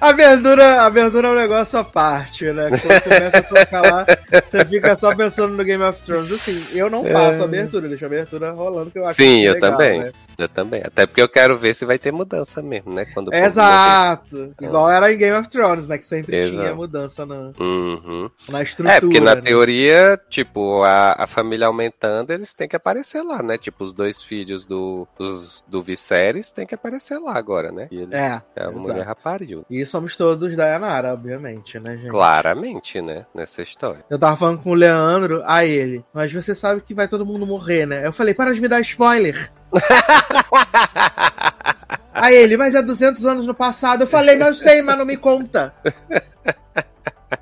A 0.00 0.10
abertura, 0.10 0.82
a 0.82 0.86
abertura 0.86 1.26
é 1.26 1.30
um 1.32 1.34
negócio 1.34 1.76
à 1.76 1.82
parte, 1.82 2.44
né? 2.52 2.68
Quando 2.70 3.02
começa 3.02 3.38
a 3.38 3.42
tocar 3.42 3.80
lá, 3.82 4.06
você 4.48 4.64
fica 4.64 4.94
só 4.94 5.12
pensando 5.12 5.54
no 5.56 5.64
Game 5.64 5.82
of 5.82 6.00
Thrones. 6.02 6.30
Assim, 6.30 6.64
eu 6.72 6.88
não 6.88 7.02
passo 7.12 7.40
a 7.42 7.44
abertura, 7.44 7.88
deixo 7.88 8.04
a 8.04 8.06
abertura 8.06 8.37
rolando, 8.46 8.90
que 8.90 8.98
eu 8.98 9.06
acho 9.06 9.20
É. 9.20 9.24
Sim, 9.24 9.30
muito 9.32 9.46
eu 9.46 9.54
legal, 9.54 9.70
também. 9.72 10.00
né? 10.00 10.12
Eu 10.38 10.48
também. 10.48 10.80
Até 10.84 11.04
porque 11.04 11.20
eu 11.20 11.28
quero 11.28 11.58
ver 11.58 11.74
se 11.74 11.84
vai 11.84 11.98
ter 11.98 12.12
mudança 12.12 12.62
mesmo, 12.62 12.94
né? 12.94 13.04
Quando 13.12 13.34
Exato. 13.34 14.54
Igual 14.62 14.88
era 14.88 15.12
em 15.12 15.18
Game 15.18 15.36
of 15.36 15.48
Thrones, 15.48 15.88
né? 15.88 15.98
Que 15.98 16.04
sempre. 16.04 16.36
Exato. 16.36 16.56
tinha 16.62 16.74
mudança 16.76 17.26
na, 17.26 17.50
Uhum. 17.58 18.30
na 18.48 18.62
estrutura. 18.62 18.96
É, 18.96 19.00
porque 19.00 19.18
na 19.18 19.34
né? 19.34 19.40
teoria, 19.40 20.20
tipo, 20.30 20.84
a, 20.84 21.24
a 21.24 21.26
família 21.26 21.66
aumentando, 21.66 22.30
eles 22.32 22.54
têm 22.54 22.68
que 22.68 22.76
aparecer 22.76 23.20
lá, 23.22 23.42
né? 23.42 23.58
Tipo, 23.58 23.82
os 23.82 23.92
dois 23.92 24.22
filhos 24.22 24.64
do, 24.64 25.08
os, 25.18 25.64
do 25.66 25.82
Viserys 25.82 26.52
têm 26.52 26.66
que 26.66 26.74
aparecer 26.74 27.18
lá 27.18 27.36
agora, 27.36 27.72
né? 27.72 27.88
E 27.90 28.06
É, 28.12 28.40
é 28.54 28.64
a 28.64 28.70
mulher 28.70 29.04
rapariu. 29.04 29.66
E 29.68 29.84
somos 29.84 30.14
todos 30.14 30.54
Dayanara, 30.54 31.14
obviamente, 31.14 31.80
né, 31.80 31.96
gente? 31.96 32.10
Claramente, 32.10 33.00
né? 33.00 33.26
Nessa 33.34 33.60
história. 33.60 34.04
Eu 34.08 34.18
tava 34.18 34.36
falando 34.36 34.62
com 34.62 34.70
o 34.70 34.74
Leandro, 34.74 35.42
a 35.44 35.64
ele, 35.64 36.04
mas 36.14 36.32
você 36.32 36.54
sabe 36.54 36.80
que 36.80 36.94
vai 36.94 37.08
todo 37.08 37.26
mundo 37.26 37.44
morrer, 37.44 37.86
né? 37.86 38.06
Eu 38.06 38.12
falei, 38.12 38.34
para 38.34 38.54
de 38.54 38.60
me 38.60 38.68
dar 38.68 38.80
spoiler. 38.82 39.50
Aí 42.14 42.34
ele, 42.34 42.56
mas 42.56 42.74
é 42.74 42.82
200 42.82 43.24
anos 43.26 43.46
no 43.46 43.54
passado. 43.54 44.02
Eu 44.02 44.06
falei, 44.06 44.36
mas 44.36 44.48
eu 44.48 44.54
sei, 44.54 44.82
mas 44.82 44.98
não 44.98 45.04
me 45.04 45.16
conta. 45.16 45.72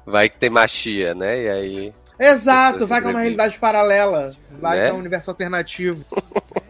Vai 0.05 0.29
que 0.29 0.39
tem 0.39 0.51
machia, 0.51 1.15
né? 1.15 1.43
E 1.43 1.49
aí. 1.49 1.95
Exato, 2.19 2.87
vai 2.87 3.01
que 3.01 3.07
é 3.07 3.11
uma 3.11 3.21
realidade 3.21 3.59
paralela. 3.59 4.33
Vai 4.51 4.79
Né? 4.79 4.85
que 4.85 4.91
é 4.91 4.95
um 4.95 4.99
universo 4.99 5.31
alternativo. 5.31 6.05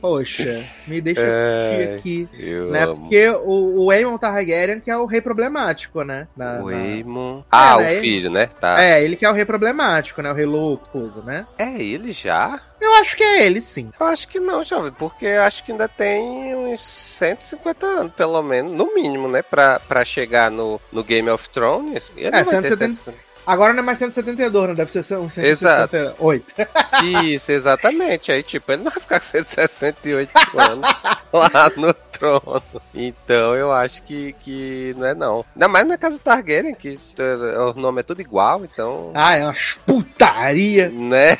Poxa, 0.00 0.64
me 0.86 1.00
deixa 1.00 1.20
É, 1.20 1.94
aqui. 1.98 2.28
Né? 2.70 2.82
amo. 2.84 2.96
Porque 3.00 3.28
o, 3.28 3.84
o 3.86 3.90
Aemon 3.90 4.16
Targaryen 4.16 4.80
que 4.80 4.90
é 4.90 4.96
o 4.96 5.06
rei 5.06 5.20
problemático, 5.20 6.02
né? 6.02 6.28
Na- 6.36 6.60
O 6.62 6.70
na- 6.70 6.76
Aemon. 6.76 7.42
Ah, 7.50 7.72
É, 7.72 7.74
o 7.76 7.80
né? 7.80 8.00
filho, 8.00 8.30
né? 8.30 8.48
Tá. 8.60 8.82
É, 8.82 9.02
ele 9.02 9.16
que 9.16 9.24
é 9.24 9.30
o 9.30 9.32
rei 9.34 9.44
problemático, 9.44 10.22
né? 10.22 10.30
O 10.30 10.34
rei 10.34 10.46
louco, 10.46 10.98
né? 11.24 11.46
É 11.58 11.80
ele 11.82 12.12
já? 12.12 12.60
Eu 12.80 12.92
acho 12.94 13.16
que 13.16 13.24
é 13.24 13.44
ele, 13.46 13.60
sim. 13.60 13.90
Eu 13.98 14.06
acho 14.06 14.28
que 14.28 14.38
não, 14.38 14.62
jovem, 14.62 14.92
porque 14.92 15.26
eu 15.26 15.42
acho 15.42 15.64
que 15.64 15.72
ainda 15.72 15.88
tem 15.88 16.54
uns 16.54 16.80
150 16.80 17.84
anos, 17.86 18.12
pelo 18.12 18.40
menos, 18.42 18.72
no 18.72 18.94
mínimo, 18.94 19.26
né? 19.28 19.42
Pra, 19.42 19.80
pra 19.80 20.04
chegar 20.04 20.48
no, 20.50 20.80
no 20.92 21.02
Game 21.02 21.28
of 21.28 21.48
Thrones. 21.50 22.12
Ele 22.16 22.28
É, 22.28 22.30
vai 22.30 22.44
ter 22.44 22.50
170. 22.50 23.14
150. 23.48 23.52
Agora 23.52 23.72
não 23.72 23.80
é 23.80 23.82
mais 23.82 23.98
172, 23.98 24.68
né? 24.68 24.74
Deve 24.74 24.90
ser 24.90 25.16
um 25.16 25.26
Exato. 25.26 25.96
168. 25.96 26.54
Isso, 27.24 27.52
exatamente. 27.52 28.30
Aí, 28.30 28.42
tipo, 28.42 28.70
ele 28.70 28.82
não 28.82 28.90
vai 28.90 29.00
ficar 29.00 29.20
com 29.20 29.26
168 29.26 30.30
anos 30.58 30.88
lá 31.32 31.70
no 31.76 31.94
trono. 31.94 32.62
Então, 32.94 33.54
eu 33.54 33.72
acho 33.72 34.02
que, 34.02 34.34
que 34.40 34.94
não 34.98 35.06
é 35.06 35.14
não. 35.14 35.44
Ainda 35.54 35.68
mais 35.68 35.86
na 35.86 35.96
casa 35.96 36.18
Targaryen, 36.18 36.74
que 36.74 36.98
eh, 37.18 37.58
o 37.58 37.74
nome 37.74 38.00
é 38.00 38.02
tudo 38.02 38.20
igual, 38.20 38.64
então... 38.64 39.12
Ah, 39.14 39.36
é 39.36 39.44
uma 39.44 39.54
putaria. 39.86 40.88
Né? 40.90 41.38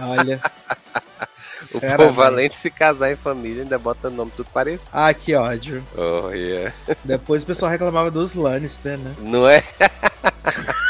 Olha. 0.00 0.40
O 1.74 1.80
povo, 1.80 2.22
além 2.22 2.48
de 2.48 2.58
se 2.58 2.70
casar 2.70 3.12
em 3.12 3.16
família, 3.16 3.62
ainda 3.62 3.78
bota 3.78 4.10
nome 4.10 4.32
tudo 4.36 4.48
parecido. 4.52 4.90
Ah, 4.92 5.12
que 5.12 5.34
ódio. 5.34 5.84
Oh, 5.96 6.30
yeah. 6.30 6.72
Depois 7.04 7.42
o 7.42 7.46
pessoal 7.46 7.70
reclamava 7.70 8.10
dos 8.10 8.34
Lannister, 8.34 8.98
né? 8.98 9.14
Não 9.18 9.48
é? 9.48 9.62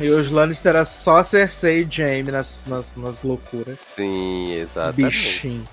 E 0.00 0.10
os 0.10 0.30
Lannister 0.30 0.70
era 0.70 0.84
só 0.84 1.22
Cersei 1.22 1.82
e 1.82 1.88
Jaime 1.90 2.30
nas, 2.30 2.64
nas, 2.66 2.94
nas 2.94 3.22
loucuras. 3.22 3.78
Sim, 3.96 4.52
exatamente. 4.52 5.02
Bichinho. 5.02 5.68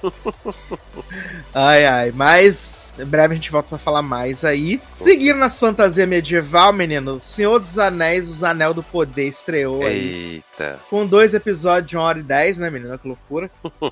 ai, 1.53 1.86
ai. 1.86 2.12
Mas 2.12 2.85
Em 2.98 3.06
breve 3.06 3.34
a 3.34 3.36
gente 3.36 3.52
volta 3.52 3.70
pra 3.70 3.78
falar 3.78 4.02
mais 4.02 4.44
aí. 4.44 4.80
Seguindo 4.90 5.38
nas 5.38 5.60
fantasia 5.60 6.06
medieval, 6.06 6.72
menino, 6.74 7.20
Senhor 7.22 7.60
dos 7.60 7.78
Anéis, 7.78 8.30
Os 8.30 8.44
Anel 8.44 8.74
do 8.74 8.84
Poder 8.84 9.28
estreou 9.28 9.86
aí. 9.86 10.42
Eita. 10.60 10.80
Com 10.90 11.06
dois 11.06 11.34
episódios 11.34 11.90
de 11.90 11.98
1 11.98 12.00
hora 12.00 12.20
e 12.20 12.24
10, 12.24 12.58
né, 12.58 12.70
menina? 12.70 12.98
Que 12.98 13.08
loucura. 13.08 13.50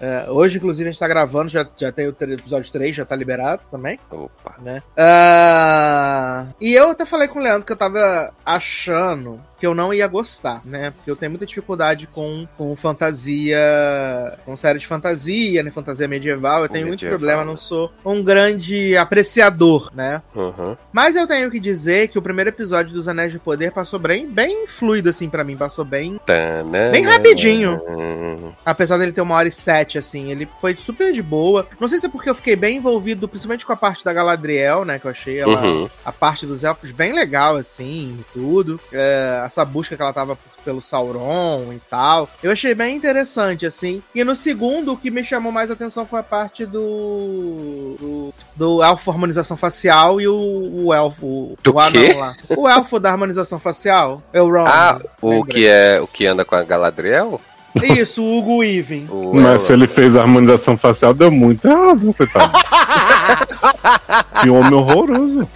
É, 0.00 0.30
hoje, 0.30 0.56
inclusive, 0.56 0.88
a 0.88 0.92
gente 0.92 0.98
tá 1.00 1.08
gravando, 1.08 1.48
já, 1.48 1.66
já 1.76 1.92
tem 1.92 2.06
o 2.06 2.16
episódio 2.20 2.70
3, 2.72 2.96
já 2.96 3.04
tá 3.04 3.14
liberado 3.14 3.62
também, 3.70 3.98
Opa. 4.10 4.54
né? 4.60 4.82
Ah, 4.96 6.46
e 6.60 6.72
eu 6.72 6.90
até 6.90 7.04
falei 7.04 7.28
com 7.28 7.38
o 7.38 7.42
Leandro 7.42 7.64
que 7.66 7.72
eu 7.72 7.76
tava 7.76 8.32
achando 8.44 9.40
que 9.58 9.66
eu 9.66 9.74
não 9.74 9.92
ia 9.92 10.06
gostar, 10.06 10.62
né? 10.64 10.90
Porque 10.90 11.10
eu 11.10 11.16
tenho 11.16 11.30
muita 11.30 11.44
dificuldade 11.44 12.06
com, 12.06 12.48
com 12.56 12.74
fantasia, 12.74 13.58
com 14.46 14.56
série 14.56 14.78
de 14.78 14.86
fantasia, 14.86 15.62
né? 15.62 15.70
Fantasia 15.70 16.08
medieval. 16.08 16.62
Eu 16.62 16.68
tenho 16.68 16.86
muito 16.86 17.00
Medieval, 17.04 17.18
problema, 17.18 17.42
né? 17.42 17.46
não 17.50 17.56
sou 17.58 17.92
um 18.04 18.22
grande 18.24 18.49
apreciador, 19.00 19.90
né? 19.94 20.22
Uhum. 20.34 20.76
Mas 20.92 21.16
eu 21.16 21.26
tenho 21.26 21.50
que 21.50 21.60
dizer 21.60 22.08
que 22.08 22.18
o 22.18 22.22
primeiro 22.22 22.50
episódio 22.50 22.92
dos 22.92 23.08
Anéis 23.08 23.32
de 23.32 23.38
Poder 23.38 23.72
passou 23.72 23.98
bem, 23.98 24.26
bem 24.26 24.66
fluido, 24.66 25.08
assim, 25.08 25.28
pra 25.28 25.44
mim. 25.44 25.56
Passou 25.56 25.84
bem. 25.84 26.20
Tanana. 26.24 26.90
Bem 26.90 27.04
rapidinho. 27.04 27.80
Apesar 28.64 28.98
dele 28.98 29.12
ter 29.12 29.20
uma 29.20 29.34
hora 29.34 29.48
e 29.48 29.52
sete, 29.52 29.98
assim. 29.98 30.30
Ele 30.30 30.48
foi 30.60 30.76
super 30.76 31.12
de 31.12 31.22
boa. 31.22 31.66
Não 31.78 31.88
sei 31.88 31.98
se 31.98 32.06
é 32.06 32.08
porque 32.08 32.30
eu 32.30 32.34
fiquei 32.34 32.56
bem 32.56 32.76
envolvido, 32.76 33.28
principalmente 33.28 33.66
com 33.66 33.72
a 33.72 33.76
parte 33.76 34.04
da 34.04 34.12
Galadriel, 34.12 34.84
né? 34.84 34.98
Que 34.98 35.06
eu 35.06 35.10
achei 35.10 35.38
ela, 35.38 35.60
Uhum. 35.60 35.88
a 36.04 36.12
parte 36.12 36.46
dos 36.46 36.64
elfos 36.64 36.92
bem 36.92 37.12
legal, 37.12 37.56
assim, 37.56 38.18
e 38.20 38.24
tudo. 38.32 38.80
É, 38.92 39.42
essa 39.44 39.64
busca 39.64 39.96
que 39.96 40.02
ela 40.02 40.12
tava 40.12 40.38
pelo 40.64 40.80
Sauron 40.82 41.72
e 41.72 41.78
tal. 41.90 42.28
Eu 42.42 42.50
achei 42.52 42.74
bem 42.74 42.94
interessante, 42.96 43.64
assim. 43.64 44.02
E 44.14 44.22
no 44.22 44.36
segundo, 44.36 44.92
o 44.92 44.96
que 44.96 45.10
me 45.10 45.24
chamou 45.24 45.50
mais 45.50 45.70
atenção 45.70 46.04
foi 46.06 46.20
a 46.20 46.22
parte 46.22 46.66
do. 46.66 47.96
do, 47.98 48.34
do 48.56 48.82
elfo 48.82 49.10
harmonização 49.10 49.56
facial 49.56 50.20
e 50.20 50.28
o, 50.28 50.70
o 50.84 50.94
elfo. 50.94 51.26
O, 51.26 51.56
Do 51.62 51.74
o 51.74 51.80
anão 51.80 51.92
quê? 51.92 52.12
lá. 52.14 52.34
O 52.56 52.68
elfo 52.68 52.98
da 53.00 53.10
harmonização 53.10 53.58
facial. 53.58 54.22
É 54.32 54.40
o 54.42 54.50
Ron. 54.50 54.66
Ah, 54.66 55.00
o 55.20 55.30
lembrei. 55.30 55.54
que 55.54 55.68
é 55.68 56.00
o 56.00 56.06
que 56.06 56.26
anda 56.26 56.44
com 56.44 56.54
a 56.54 56.62
Galadriel? 56.62 57.40
Isso, 57.82 58.22
o 58.22 58.38
Hugo. 58.38 58.60
O 59.10 59.34
Mas 59.34 59.62
se 59.62 59.72
ele 59.72 59.86
fez 59.86 60.16
a 60.16 60.22
harmonização 60.22 60.76
facial, 60.76 61.14
deu 61.14 61.30
muito 61.30 61.66
errado, 61.68 62.12
coitado. 62.14 62.52
que 64.42 64.50
homem 64.50 64.74
horroroso. 64.74 65.48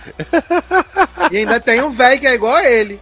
E 1.31 1.39
ainda 1.39 1.59
tem 1.59 1.83
um 1.83 1.91
velho 1.91 2.21
que 2.21 2.27
é 2.27 2.35
igual 2.35 2.55
a 2.55 2.65
ele. 2.71 3.01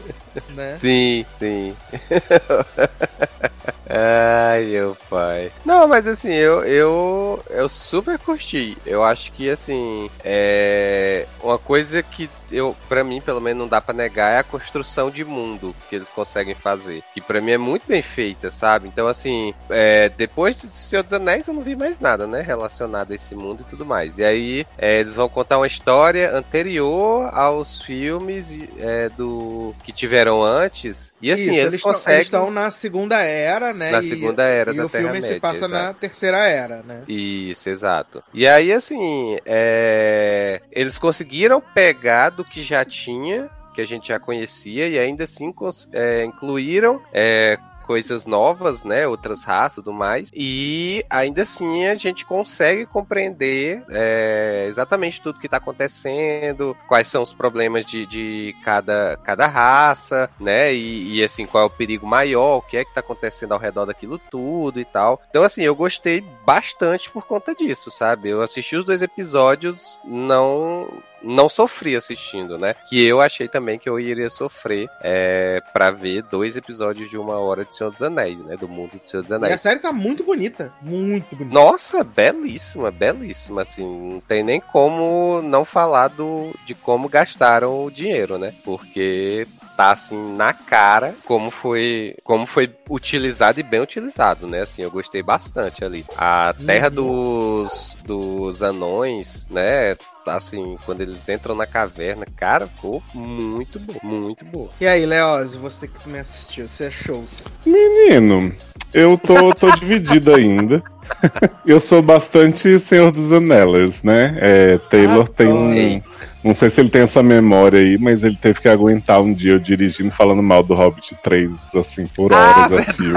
Né? 0.55 0.79
Sim, 0.81 1.27
sim. 1.39 1.75
Ai, 3.89 4.65
meu 4.65 4.97
pai. 5.11 5.51
Não, 5.65 5.87
mas 5.89 6.07
assim, 6.07 6.33
eu, 6.33 6.65
eu, 6.65 7.43
eu 7.51 7.69
super 7.69 8.19
curti. 8.19 8.77
Eu 8.87 9.03
acho 9.03 9.33
que, 9.33 9.51
assim, 9.51 10.11
é 10.25 11.27
uma 11.43 11.59
coisa 11.59 12.03
que 12.03 12.29
eu, 12.51 12.77
para 12.89 13.03
mim, 13.03 13.21
pelo 13.21 13.41
menos, 13.41 13.59
não 13.63 13.69
dá 13.69 13.81
pra 13.81 13.95
negar 13.95 14.31
é 14.33 14.39
a 14.39 14.45
construção 14.45 15.11
de 15.11 15.25
mundo 15.25 15.75
que 15.89 15.97
eles 15.97 16.11
conseguem 16.11 16.55
fazer. 16.55 17.03
Que 17.15 17.21
pra 17.21 17.41
mim 17.41 17.53
é 17.53 17.59
muito 17.59 17.87
bem 17.89 18.03
feita, 18.03 18.51
sabe? 18.51 18.87
Então, 18.89 19.09
assim, 19.09 19.55
é, 19.71 20.09
depois 20.11 20.57
do 20.57 20.69
Senhor 20.69 21.03
dos 21.03 21.13
Anéis, 21.13 21.49
eu 21.49 21.55
não 21.55 21.63
vi 21.63 21.75
mais 21.75 21.99
nada, 21.99 22.27
né? 22.27 22.41
Relacionado 22.43 23.13
a 23.13 23.15
esse 23.15 23.35
mundo 23.35 23.63
e 23.67 23.71
tudo 23.71 23.85
mais. 23.87 24.19
E 24.19 24.25
aí, 24.25 24.67
é, 24.79 25.01
eles 25.01 25.15
vão 25.15 25.29
contar 25.29 25.59
uma 25.59 25.67
história 25.67 26.35
anterior 26.37 27.31
aos 27.33 27.83
filmes 27.83 28.53
é, 28.79 29.09
do 29.09 29.75
que 29.83 29.93
tiveram 29.93 30.43
antes. 30.43 31.13
E 31.23 31.33
assim, 31.33 31.51
Isso, 31.53 31.61
eles, 31.61 31.83
tão- 31.83 31.93
conseguem. 31.93 32.15
eles 32.17 32.27
estão 32.27 32.51
na 32.51 32.71
segunda 32.71 33.21
era, 33.23 33.73
né? 33.73 33.82
Na 33.91 33.99
E- 34.01 34.03
segunda 34.03 34.45
era 34.45 34.73
e 34.73 34.77
da 34.77 34.87
o 34.87 34.89
filme 34.89 35.07
se 35.07 35.13
Terra-média, 35.21 35.41
passa 35.41 35.67
na 35.69 35.79
exato. 35.81 36.01
terceira 36.01 36.39
era, 36.47 36.83
né? 36.83 37.03
Isso, 37.09 37.69
exato. 37.69 38.23
E 38.33 38.47
aí, 38.47 38.73
assim, 38.73 39.39
é, 39.47 40.61
eles 40.71 40.99
conseguiram 40.99 41.61
pegar 41.61 42.31
do 42.31 42.45
que 42.45 42.63
já 42.63 42.85
tinha, 42.85 43.49
que 43.75 43.81
a 43.81 43.87
gente 43.87 44.09
já 44.09 44.19
conhecia, 44.21 44.87
e 44.87 44.99
ainda 44.99 45.25
assim 45.25 45.53
é, 45.93 46.25
incluíram 46.25 47.01
é, 47.13 47.59
coisas 47.83 48.25
novas, 48.25 48.85
né? 48.85 49.07
Outras 49.07 49.43
raças 49.43 49.79
e 49.79 49.83
tudo 49.83 49.93
mais. 49.93 50.31
E 50.35 51.05
ainda 51.11 51.43
assim 51.43 51.87
a 51.87 51.95
gente 51.95 52.25
consegue 52.25 52.87
compreender 52.87 53.85
é, 53.91 54.67
exatamente 54.69 55.21
tudo 55.21 55.39
que 55.39 55.47
está 55.47 55.57
acontecendo, 55.57 56.77
quais 56.89 57.09
são 57.09 57.23
os 57.23 57.33
problemas 57.33 57.85
de, 57.85 58.07
de 58.07 58.57
cada, 58.65 59.19
cada 59.25 59.47
raça, 59.47 60.31
né? 60.41 60.73
E, 60.75 61.17
e, 61.17 61.25
assim, 61.25 61.47
qual 61.47 61.65
é 61.65 61.67
o 61.67 61.71
perigo 61.71 62.07
maior, 62.07 62.59
o 62.59 62.63
que 62.63 62.77
é 62.77 62.85
que 62.85 62.91
está 62.91 63.01
acontecendo 63.01 63.53
ao 63.53 63.59
redor 63.59 63.87
daquilo 63.87 64.19
tudo 64.19 64.81
e 64.81 64.85
tal. 64.85 65.21
Então, 65.29 65.43
assim, 65.43 65.63
eu 65.63 65.75
gostei 65.75 66.21
bastante 66.45 67.11
por 67.11 67.27
conta 67.27 67.55
disso, 67.55 67.91
sabe? 67.91 68.31
Eu 68.31 68.41
assisti 68.41 68.77
os 68.77 68.85
dois 68.85 69.03
episódios, 69.03 69.99
não 70.05 70.89
não 71.23 71.49
sofri 71.49 71.95
assistindo, 71.97 72.59
né? 72.59 72.75
Que 72.89 73.05
eu 73.07 73.21
achei 73.21 73.49
também 73.49 73.79
que 73.79 73.89
eu 73.89 73.99
iria 73.99 74.29
sofrer 74.31 74.89
é, 75.03 75.61
para 75.73 75.91
ver 75.91 76.23
dois 76.25 76.57
episódios 76.57 77.11
de 77.11 77.17
uma 77.19 77.39
hora 77.39 77.65
de 77.65 77.75
Senhor 77.75 77.91
dos 77.91 78.03
Anéis, 78.03 78.43
né? 78.43 78.57
Do 78.57 78.69
mundo 78.69 78.93
do 78.99 79.09
Senhor 79.09 79.23
dos 79.23 79.31
E 79.31 79.35
a 79.35 79.37
Anéis. 79.37 79.61
série 79.61 79.79
tá 79.81 79.93
muito 79.93 80.25
bonita. 80.25 80.73
Muito 80.83 81.35
bonita. 81.37 81.55
Nossa, 81.55 82.03
belíssima, 82.05 82.91
belíssima, 82.91 83.63
assim, 83.63 83.85
não 83.87 84.21
tem 84.21 84.43
nem 84.43 84.61
como 84.61 85.41
não 85.43 85.65
falar 85.65 86.09
do, 86.09 86.53
de 86.67 86.75
como 86.75 87.09
gastaram 87.09 87.85
o 87.85 87.91
dinheiro, 87.91 88.39
né? 88.39 88.55
Porque 88.65 89.47
tá 89.77 89.91
assim 89.91 90.37
na 90.37 90.53
cara 90.53 91.15
como 91.25 91.51
foi 91.51 92.17
como 92.25 92.47
foi 92.47 92.71
utilizado 92.89 93.61
e 93.61 93.63
bem 93.63 93.81
utilizado, 93.81 94.47
né? 94.47 94.61
Assim, 94.61 94.83
eu 94.83 94.91
gostei 94.91 95.23
bastante 95.23 95.85
ali. 95.85 96.05
A 96.17 96.55
terra 96.67 96.89
dos 96.89 97.97
dos 98.05 98.63
anões, 98.63 99.47
né? 99.51 99.97
Assim, 100.27 100.77
quando 100.87 101.01
eles 101.01 101.29
entram 101.29 101.55
na 101.55 101.67
caverna, 101.67 102.25
cara, 102.37 102.69
ficou 102.69 103.03
muito 103.13 103.81
bom, 103.81 103.99
muito 104.03 104.45
bom. 104.45 104.69
E 104.81 104.87
aí, 104.87 105.05
Leoz, 105.05 105.57
você 105.57 105.89
que 105.89 106.09
me 106.09 106.21
assistiu, 106.21 106.69
você 106.69 106.85
achou 106.85 107.25
Menino, 107.67 108.55
eu 108.95 109.19
tô, 109.19 109.53
tô 109.55 109.71
dividido 109.77 110.35
ainda. 110.35 110.83
Eu 111.67 111.81
sou 111.81 112.01
bastante 112.01 112.79
Senhor 112.79 113.11
dos 113.11 113.33
Anelers, 113.33 114.03
né? 114.03 114.37
É, 114.41 114.79
Taylor 114.79 115.29
tem 115.29 115.49
um. 115.49 116.03
Não 116.43 116.55
sei 116.55 116.71
se 116.71 116.81
ele 116.81 116.91
tem 116.91 117.03
essa 117.03 117.23
memória 117.23 117.79
aí, 117.79 117.97
mas 117.97 118.25
ele 118.25 118.37
teve 118.37 118.61
que 118.61 118.69
aguentar 118.69 119.21
um 119.21 119.33
dia 119.33 119.53
eu 119.53 119.59
dirigindo 119.59 120.11
falando 120.11 120.43
mal 120.43 120.63
do 120.63 120.75
Hobbit 120.75 121.17
3, 121.23 121.53
assim, 121.77 122.07
por 122.07 122.33
Ah, 122.33 122.67
horas 122.67 122.89
a 122.89 122.93
fio. 122.93 123.15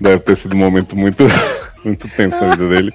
Deve 0.00 0.20
ter 0.20 0.36
sido 0.36 0.54
um 0.54 0.58
momento 0.58 0.96
muito, 0.96 1.24
muito 1.84 2.08
tenso 2.08 2.36
na 2.40 2.50
vida 2.50 2.68
dele. 2.68 2.92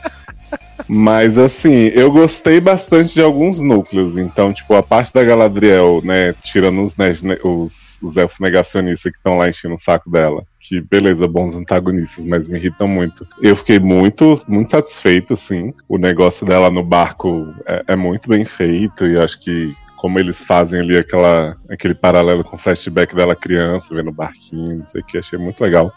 Mas 0.87 1.37
assim, 1.37 1.87
eu 1.93 2.11
gostei 2.11 2.59
bastante 2.59 3.13
de 3.13 3.21
alguns 3.21 3.59
núcleos. 3.59 4.17
Então, 4.17 4.51
tipo, 4.53 4.73
a 4.73 4.83
parte 4.83 5.13
da 5.13 5.23
Galadriel, 5.23 6.01
né? 6.03 6.33
Tirando 6.43 6.81
os, 6.81 6.95
né, 6.95 7.11
os, 7.43 7.97
os 8.01 8.17
elfos 8.17 8.39
negacionistas 8.39 9.11
que 9.11 9.17
estão 9.17 9.37
lá 9.37 9.47
enchendo 9.47 9.75
o 9.75 9.77
saco 9.77 10.09
dela. 10.09 10.43
Que 10.59 10.81
beleza, 10.81 11.27
bons 11.27 11.55
antagonistas, 11.55 12.25
mas 12.25 12.47
me 12.47 12.57
irritam 12.57 12.87
muito. 12.87 13.25
Eu 13.41 13.55
fiquei 13.55 13.79
muito, 13.79 14.41
muito 14.47 14.71
satisfeito, 14.71 15.33
assim. 15.33 15.73
O 15.87 15.97
negócio 15.97 16.45
dela 16.45 16.69
no 16.69 16.83
barco 16.83 17.47
é, 17.65 17.83
é 17.89 17.95
muito 17.95 18.27
bem 18.27 18.45
feito 18.45 19.05
e 19.05 19.17
acho 19.17 19.39
que 19.39 19.73
como 20.01 20.17
eles 20.17 20.43
fazem 20.43 20.79
ali 20.79 20.97
aquela, 20.97 21.55
aquele 21.69 21.93
paralelo 21.93 22.43
com 22.43 22.55
o 22.55 22.59
flashback 22.59 23.15
dela 23.15 23.35
criança, 23.35 23.93
vendo 23.93 24.09
o 24.09 24.13
barquinho, 24.13 24.79
não 24.79 24.85
sei 24.85 24.99
o 24.99 25.05
que, 25.05 25.19
achei 25.19 25.37
muito 25.37 25.61
legal. 25.63 25.93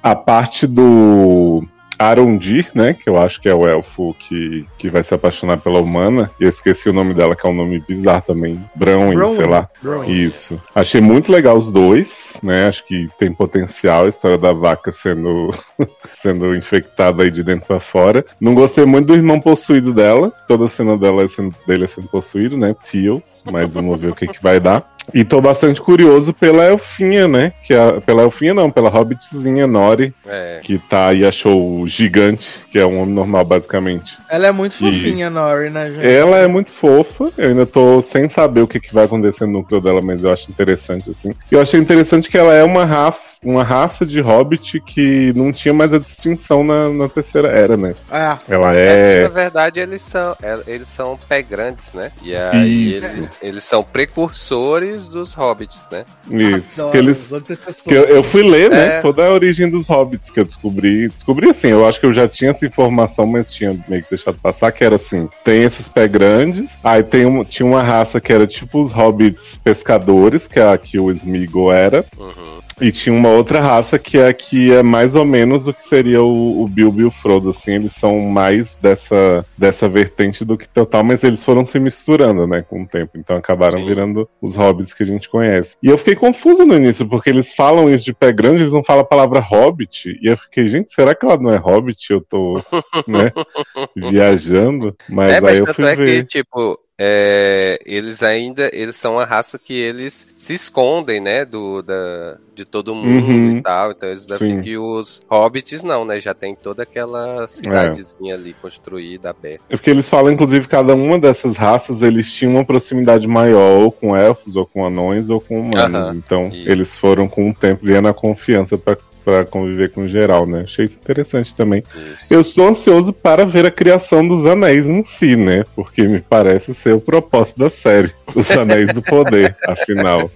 A 0.00 0.14
parte 0.14 0.64
do 0.64 1.66
Arondir, 1.98 2.70
né, 2.74 2.94
que 2.94 3.08
eu 3.08 3.20
acho 3.20 3.40
que 3.40 3.48
é 3.48 3.54
o 3.54 3.66
elfo 3.66 4.14
que, 4.18 4.66
que 4.78 4.88
vai 4.90 5.02
se 5.02 5.14
apaixonar 5.14 5.58
pela 5.58 5.80
humana, 5.80 6.30
e 6.40 6.44
eu 6.44 6.48
esqueci 6.48 6.88
o 6.88 6.92
nome 6.92 7.14
dela, 7.14 7.34
que 7.34 7.46
é 7.46 7.50
um 7.50 7.54
nome 7.54 7.82
bizarro 7.86 8.22
também, 8.26 8.62
Brown, 8.74 9.12
sei 9.36 9.46
lá. 9.46 9.68
Isso. 10.10 10.60
Achei 10.74 11.00
muito 11.00 11.32
legal 11.32 11.56
os 11.56 11.70
dois, 11.70 12.38
né? 12.42 12.66
Acho 12.66 12.84
que 12.86 13.08
tem 13.18 13.32
potencial 13.32 14.04
a 14.04 14.08
história 14.08 14.38
da 14.38 14.52
vaca 14.52 14.92
sendo 14.92 15.50
sendo 16.14 16.54
infectada 16.54 17.22
aí 17.22 17.30
de 17.30 17.42
dentro 17.42 17.66
pra 17.66 17.80
fora. 17.80 18.24
Não 18.40 18.54
gostei 18.54 18.84
muito 18.84 19.06
do 19.06 19.14
irmão 19.14 19.40
possuído 19.40 19.92
dela. 19.92 20.32
Toda 20.46 20.66
a 20.66 20.68
cena 20.68 20.96
dela 20.96 21.22
é 21.22 21.28
sendo, 21.28 21.54
dele 21.66 21.84
é 21.84 21.86
sendo 21.86 22.08
possuído, 22.08 22.56
né? 22.56 22.74
Tio. 22.82 23.22
Mas 23.50 23.74
vamos 23.74 24.00
ver 24.00 24.10
o 24.10 24.14
que, 24.14 24.26
que 24.26 24.42
vai 24.42 24.58
dar. 24.58 24.95
E 25.14 25.24
tô 25.24 25.40
bastante 25.40 25.80
curioso 25.80 26.32
pela 26.32 26.64
Elfinha, 26.64 27.26
né? 27.28 27.52
Que 27.62 27.74
é, 27.74 28.00
pela 28.00 28.22
Elfinha 28.22 28.52
não, 28.54 28.70
pela 28.70 28.88
Hobbitzinha 28.90 29.66
Nori, 29.66 30.14
É. 30.26 30.60
que 30.62 30.78
tá 30.78 31.08
aí, 31.08 31.24
achou 31.24 31.80
o 31.80 31.86
gigante, 31.86 32.52
que 32.70 32.78
é 32.78 32.84
um 32.86 33.00
homem 33.00 33.14
normal, 33.14 33.44
basicamente. 33.44 34.16
Ela 34.28 34.48
é 34.48 34.52
muito 34.52 34.74
E- 34.74 34.78
fofinha, 34.78 35.30
Nori, 35.30 35.70
né, 35.70 35.90
gente? 35.90 36.06
Ela 36.06 36.38
é 36.38 36.46
muito 36.48 36.70
fofa, 36.70 37.30
eu 37.38 37.48
ainda 37.50 37.64
tô 37.66 38.00
sem 38.02 38.28
saber 38.28 38.60
o 38.60 38.66
que, 38.66 38.80
que 38.80 38.92
vai 38.94 39.04
acontecer 39.04 39.46
no 39.46 39.52
núcleo 39.52 39.80
dela, 39.80 40.02
mas 40.02 40.22
eu 40.24 40.32
acho 40.32 40.50
interessante, 40.50 41.10
assim. 41.10 41.30
Eu 41.50 41.60
achei 41.60 41.78
interessante 41.80 42.28
que 42.28 42.36
ela 42.36 42.52
é 42.52 42.62
uma, 42.64 42.84
raf, 42.84 43.18
uma 43.42 43.62
raça 43.62 44.04
de 44.04 44.20
hobbit 44.20 44.80
que 44.80 45.32
não 45.36 45.52
tinha 45.52 45.72
mais 45.72 45.92
a 45.92 45.98
distinção 45.98 46.64
na, 46.64 46.88
na 46.88 47.08
terceira 47.08 47.48
era, 47.48 47.76
né? 47.76 47.94
É. 48.10 48.36
Ela 48.48 48.72
Na 48.72 48.78
é. 48.78 49.28
verdade, 49.28 49.80
eles 49.80 50.02
são, 50.02 50.36
é, 50.42 50.58
eles 50.66 50.88
são 50.88 51.18
pé 51.28 51.42
grandes, 51.42 51.88
né? 51.94 52.10
E 52.22 52.34
aí 52.34 52.94
Isso. 52.96 53.06
eles, 53.06 53.28
eles 53.40 53.64
são 53.64 53.82
precursores 53.84 54.95
antes 54.96 55.08
dos 55.08 55.34
hobbits, 55.34 55.86
né? 55.90 56.04
Isso. 56.30 56.80
Adoro, 56.80 56.92
Que 56.92 56.98
eles, 56.98 57.26
os 57.26 57.32
antecessores. 57.32 57.82
que 57.82 57.94
eu, 57.94 58.04
eu 58.04 58.22
fui 58.22 58.42
ler, 58.42 58.70
né? 58.70 58.98
É. 58.98 59.00
Toda 59.00 59.26
a 59.26 59.32
origem 59.32 59.68
dos 59.70 59.86
hobbits 59.86 60.30
que 60.30 60.40
eu 60.40 60.44
descobri. 60.44 61.08
Descobri 61.08 61.50
assim, 61.50 61.68
eu 61.68 61.86
acho 61.86 62.00
que 62.00 62.06
eu 62.06 62.12
já 62.12 62.26
tinha 62.26 62.50
essa 62.50 62.66
informação, 62.66 63.26
mas 63.26 63.52
tinha 63.52 63.78
meio 63.88 64.02
que 64.02 64.10
deixado 64.10 64.38
passar, 64.38 64.72
que 64.72 64.82
era 64.82 64.96
assim: 64.96 65.28
tem 65.44 65.62
esses 65.62 65.88
pé 65.88 66.08
grandes, 66.08 66.78
aí 66.82 67.02
tem 67.02 67.26
um, 67.26 67.44
tinha 67.44 67.66
uma 67.66 67.82
raça 67.82 68.20
que 68.20 68.32
era 68.32 68.46
tipo 68.46 68.80
os 68.80 68.92
hobbits 68.92 69.58
pescadores, 69.62 70.48
que 70.48 70.58
é 70.58 70.68
a 70.72 70.78
que 70.78 70.98
o 70.98 71.10
Smeagol 71.10 71.72
era. 71.72 72.04
Uhum. 72.18 72.55
E 72.80 72.92
tinha 72.92 73.14
uma 73.14 73.30
outra 73.30 73.60
raça 73.60 73.98
que 73.98 74.18
é 74.18 74.30
que 74.32 74.70
é 74.70 74.82
mais 74.82 75.16
ou 75.16 75.24
menos 75.24 75.66
o 75.66 75.72
que 75.72 75.82
seria 75.82 76.22
o, 76.22 76.62
o 76.62 76.68
Bilbo 76.68 77.00
e 77.00 77.04
o 77.04 77.10
Frodo, 77.10 77.50
assim, 77.50 77.72
eles 77.72 77.94
são 77.94 78.20
mais 78.20 78.74
dessa, 78.74 79.46
dessa 79.56 79.88
vertente 79.88 80.44
do 80.44 80.58
que 80.58 80.68
total, 80.68 81.02
mas 81.02 81.24
eles 81.24 81.42
foram 81.42 81.64
se 81.64 81.78
misturando, 81.80 82.46
né, 82.46 82.62
com 82.62 82.82
o 82.82 82.86
tempo, 82.86 83.12
então 83.16 83.36
acabaram 83.36 83.80
Sim. 83.80 83.86
virando 83.86 84.28
os 84.42 84.56
hobbits 84.56 84.92
que 84.92 85.02
a 85.02 85.06
gente 85.06 85.28
conhece. 85.28 85.74
E 85.82 85.88
eu 85.88 85.96
fiquei 85.96 86.14
confuso 86.14 86.66
no 86.66 86.74
início, 86.74 87.08
porque 87.08 87.30
eles 87.30 87.54
falam 87.54 87.92
isso 87.92 88.04
de 88.04 88.12
pé 88.12 88.30
grande, 88.30 88.60
eles 88.60 88.72
não 88.72 88.84
falam 88.84 89.02
a 89.02 89.06
palavra 89.06 89.40
hobbit, 89.40 90.18
e 90.20 90.26
eu 90.26 90.36
fiquei, 90.36 90.68
gente, 90.68 90.92
será 90.92 91.14
que 91.14 91.24
ela 91.24 91.38
não 91.38 91.50
é 91.50 91.56
hobbit? 91.56 92.10
Eu 92.10 92.20
tô, 92.20 92.62
né, 93.06 93.32
viajando, 93.96 94.94
mas 95.08 95.32
é, 95.32 95.34
aí 95.36 95.40
mas 95.40 95.58
eu 95.60 95.64
tanto 95.64 95.76
fui 95.76 95.86
é 95.86 95.96
ver. 95.96 96.24
que, 96.24 96.40
tipo, 96.40 96.78
é, 96.98 97.78
eles 97.84 98.22
ainda, 98.22 98.70
eles 98.72 98.96
são 98.96 99.14
uma 99.14 99.24
raça 99.24 99.58
que 99.58 99.74
eles 99.74 100.26
se 100.36 100.54
escondem, 100.54 101.20
né, 101.20 101.44
do, 101.44 101.82
da, 101.82 102.38
de 102.54 102.64
todo 102.64 102.94
mundo 102.94 103.26
Uhum. 103.26 103.58
e 103.58 103.62
tal, 103.62 103.90
então 103.92 104.08
eles 104.08 104.24
devem 104.26 104.60
que 104.62 104.78
os 104.78 105.22
hobbits 105.28 105.82
não, 105.82 106.04
né, 106.04 106.18
já 106.18 106.32
tem 106.32 106.54
toda 106.54 106.82
aquela 106.84 107.46
cidadezinha 107.48 108.34
ali 108.34 108.54
construída, 108.54 109.30
aberta. 109.30 109.64
É 109.68 109.76
porque 109.76 109.90
eles 109.90 110.08
falam, 110.08 110.32
inclusive, 110.32 110.66
cada 110.66 110.94
uma 110.94 111.18
dessas 111.18 111.56
raças, 111.56 112.00
eles 112.02 112.32
tinham 112.32 112.54
uma 112.54 112.64
proximidade 112.64 113.26
maior, 113.28 113.78
ou 113.80 113.92
com 113.92 114.16
elfos, 114.16 114.56
ou 114.56 114.66
com 114.66 114.84
anões, 114.84 115.28
ou 115.28 115.40
com 115.40 115.60
humanos. 115.60 116.06
Aham, 116.08 116.14
então, 116.16 116.48
isso. 116.48 116.68
eles 116.68 116.96
foram 116.98 117.28
com 117.28 117.50
o 117.50 117.54
tempo 117.54 117.84
ganhando 117.84 118.08
a 118.08 118.14
confiança 118.14 118.78
pra 118.78 118.96
pra 119.26 119.44
conviver 119.44 119.90
com 119.90 120.02
o 120.02 120.08
geral, 120.08 120.46
né? 120.46 120.60
Achei 120.60 120.84
isso 120.84 121.00
interessante 121.02 121.52
também. 121.56 121.82
Isso. 121.92 122.26
Eu 122.30 122.40
estou 122.40 122.68
ansioso 122.68 123.12
para 123.12 123.44
ver 123.44 123.66
a 123.66 123.72
criação 123.72 124.26
dos 124.26 124.46
anéis 124.46 124.86
em 124.86 125.02
si, 125.02 125.34
né? 125.34 125.64
Porque 125.74 126.06
me 126.06 126.20
parece 126.20 126.72
ser 126.72 126.94
o 126.94 127.00
propósito 127.00 127.58
da 127.58 127.68
série. 127.68 128.12
Os 128.36 128.48
anéis 128.52 128.94
do 128.94 129.02
poder, 129.02 129.56
afinal. 129.66 130.30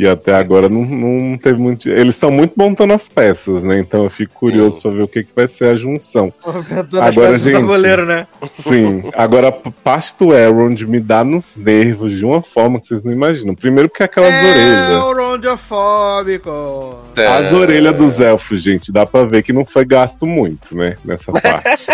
E 0.00 0.06
até 0.06 0.32
agora 0.32 0.68
não, 0.68 0.84
não 0.84 1.36
teve 1.36 1.58
muito. 1.58 1.90
Eles 1.90 2.14
estão 2.14 2.30
muito 2.30 2.52
montando 2.56 2.92
as 2.94 3.08
peças, 3.08 3.64
né? 3.64 3.80
Então 3.80 4.04
eu 4.04 4.10
fico 4.10 4.32
curioso 4.32 4.80
pra 4.80 4.92
ver 4.92 5.02
o 5.02 5.08
que, 5.08 5.24
que 5.24 5.30
vai 5.34 5.48
ser 5.48 5.64
a 5.70 5.74
junção. 5.76 6.32
As 6.46 7.16
Agora, 7.16 7.32
do 7.32 7.38
gente. 7.38 7.52
tabuleiro, 7.54 8.06
né? 8.06 8.28
Sim, 8.54 9.02
agora 9.12 9.48
a 9.48 9.52
parte 9.52 10.14
do 10.16 10.32
Elrond 10.32 10.82
me 10.86 11.00
dá 11.00 11.24
nos 11.24 11.56
nervos 11.56 12.12
de 12.16 12.24
uma 12.24 12.40
forma 12.40 12.80
que 12.80 12.86
vocês 12.86 13.02
não 13.02 13.12
imaginam. 13.12 13.56
Primeiro 13.56 13.88
porque 13.88 14.04
aquelas 14.04 14.32
É 14.32 14.38
orelhas. 14.50 15.02
o 15.02 15.12
rondofóbico. 15.14 16.96
As 17.16 17.52
orelhas 17.52 17.96
dos 17.96 18.20
elfos, 18.20 18.62
gente, 18.62 18.92
dá 18.92 19.04
pra 19.04 19.24
ver 19.24 19.42
que 19.42 19.52
não 19.52 19.64
foi 19.64 19.84
gasto 19.84 20.24
muito, 20.26 20.76
né? 20.76 20.96
Nessa 21.04 21.32
parte. 21.42 21.84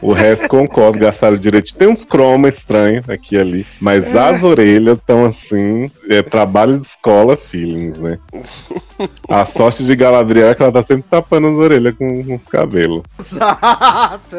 O 0.00 0.12
resto 0.12 0.48
concordo, 0.48 0.98
gastaram 0.98 1.36
direito. 1.36 1.74
Tem 1.74 1.88
uns 1.88 2.04
cromas 2.04 2.56
estranhos 2.58 3.08
aqui 3.08 3.36
e 3.36 3.38
ali, 3.38 3.66
mas 3.80 4.14
as 4.14 4.42
orelhas 4.42 4.98
estão 4.98 5.24
assim, 5.26 5.90
é 6.08 6.22
trabalho 6.22 6.78
de 6.78 6.86
escola 6.86 7.36
feelings, 7.36 7.98
né? 7.98 8.18
A 9.28 9.44
sorte 9.44 9.84
de 9.84 9.94
Galadriel 9.96 10.48
é 10.50 10.54
que 10.54 10.62
ela 10.62 10.72
tá 10.72 10.82
sempre 10.82 11.04
tapando 11.10 11.48
as 11.48 11.56
orelhas 11.56 11.94
com, 11.96 12.24
com 12.24 12.34
os 12.34 12.46
cabelos. 12.46 13.02
Exato. 13.18 14.36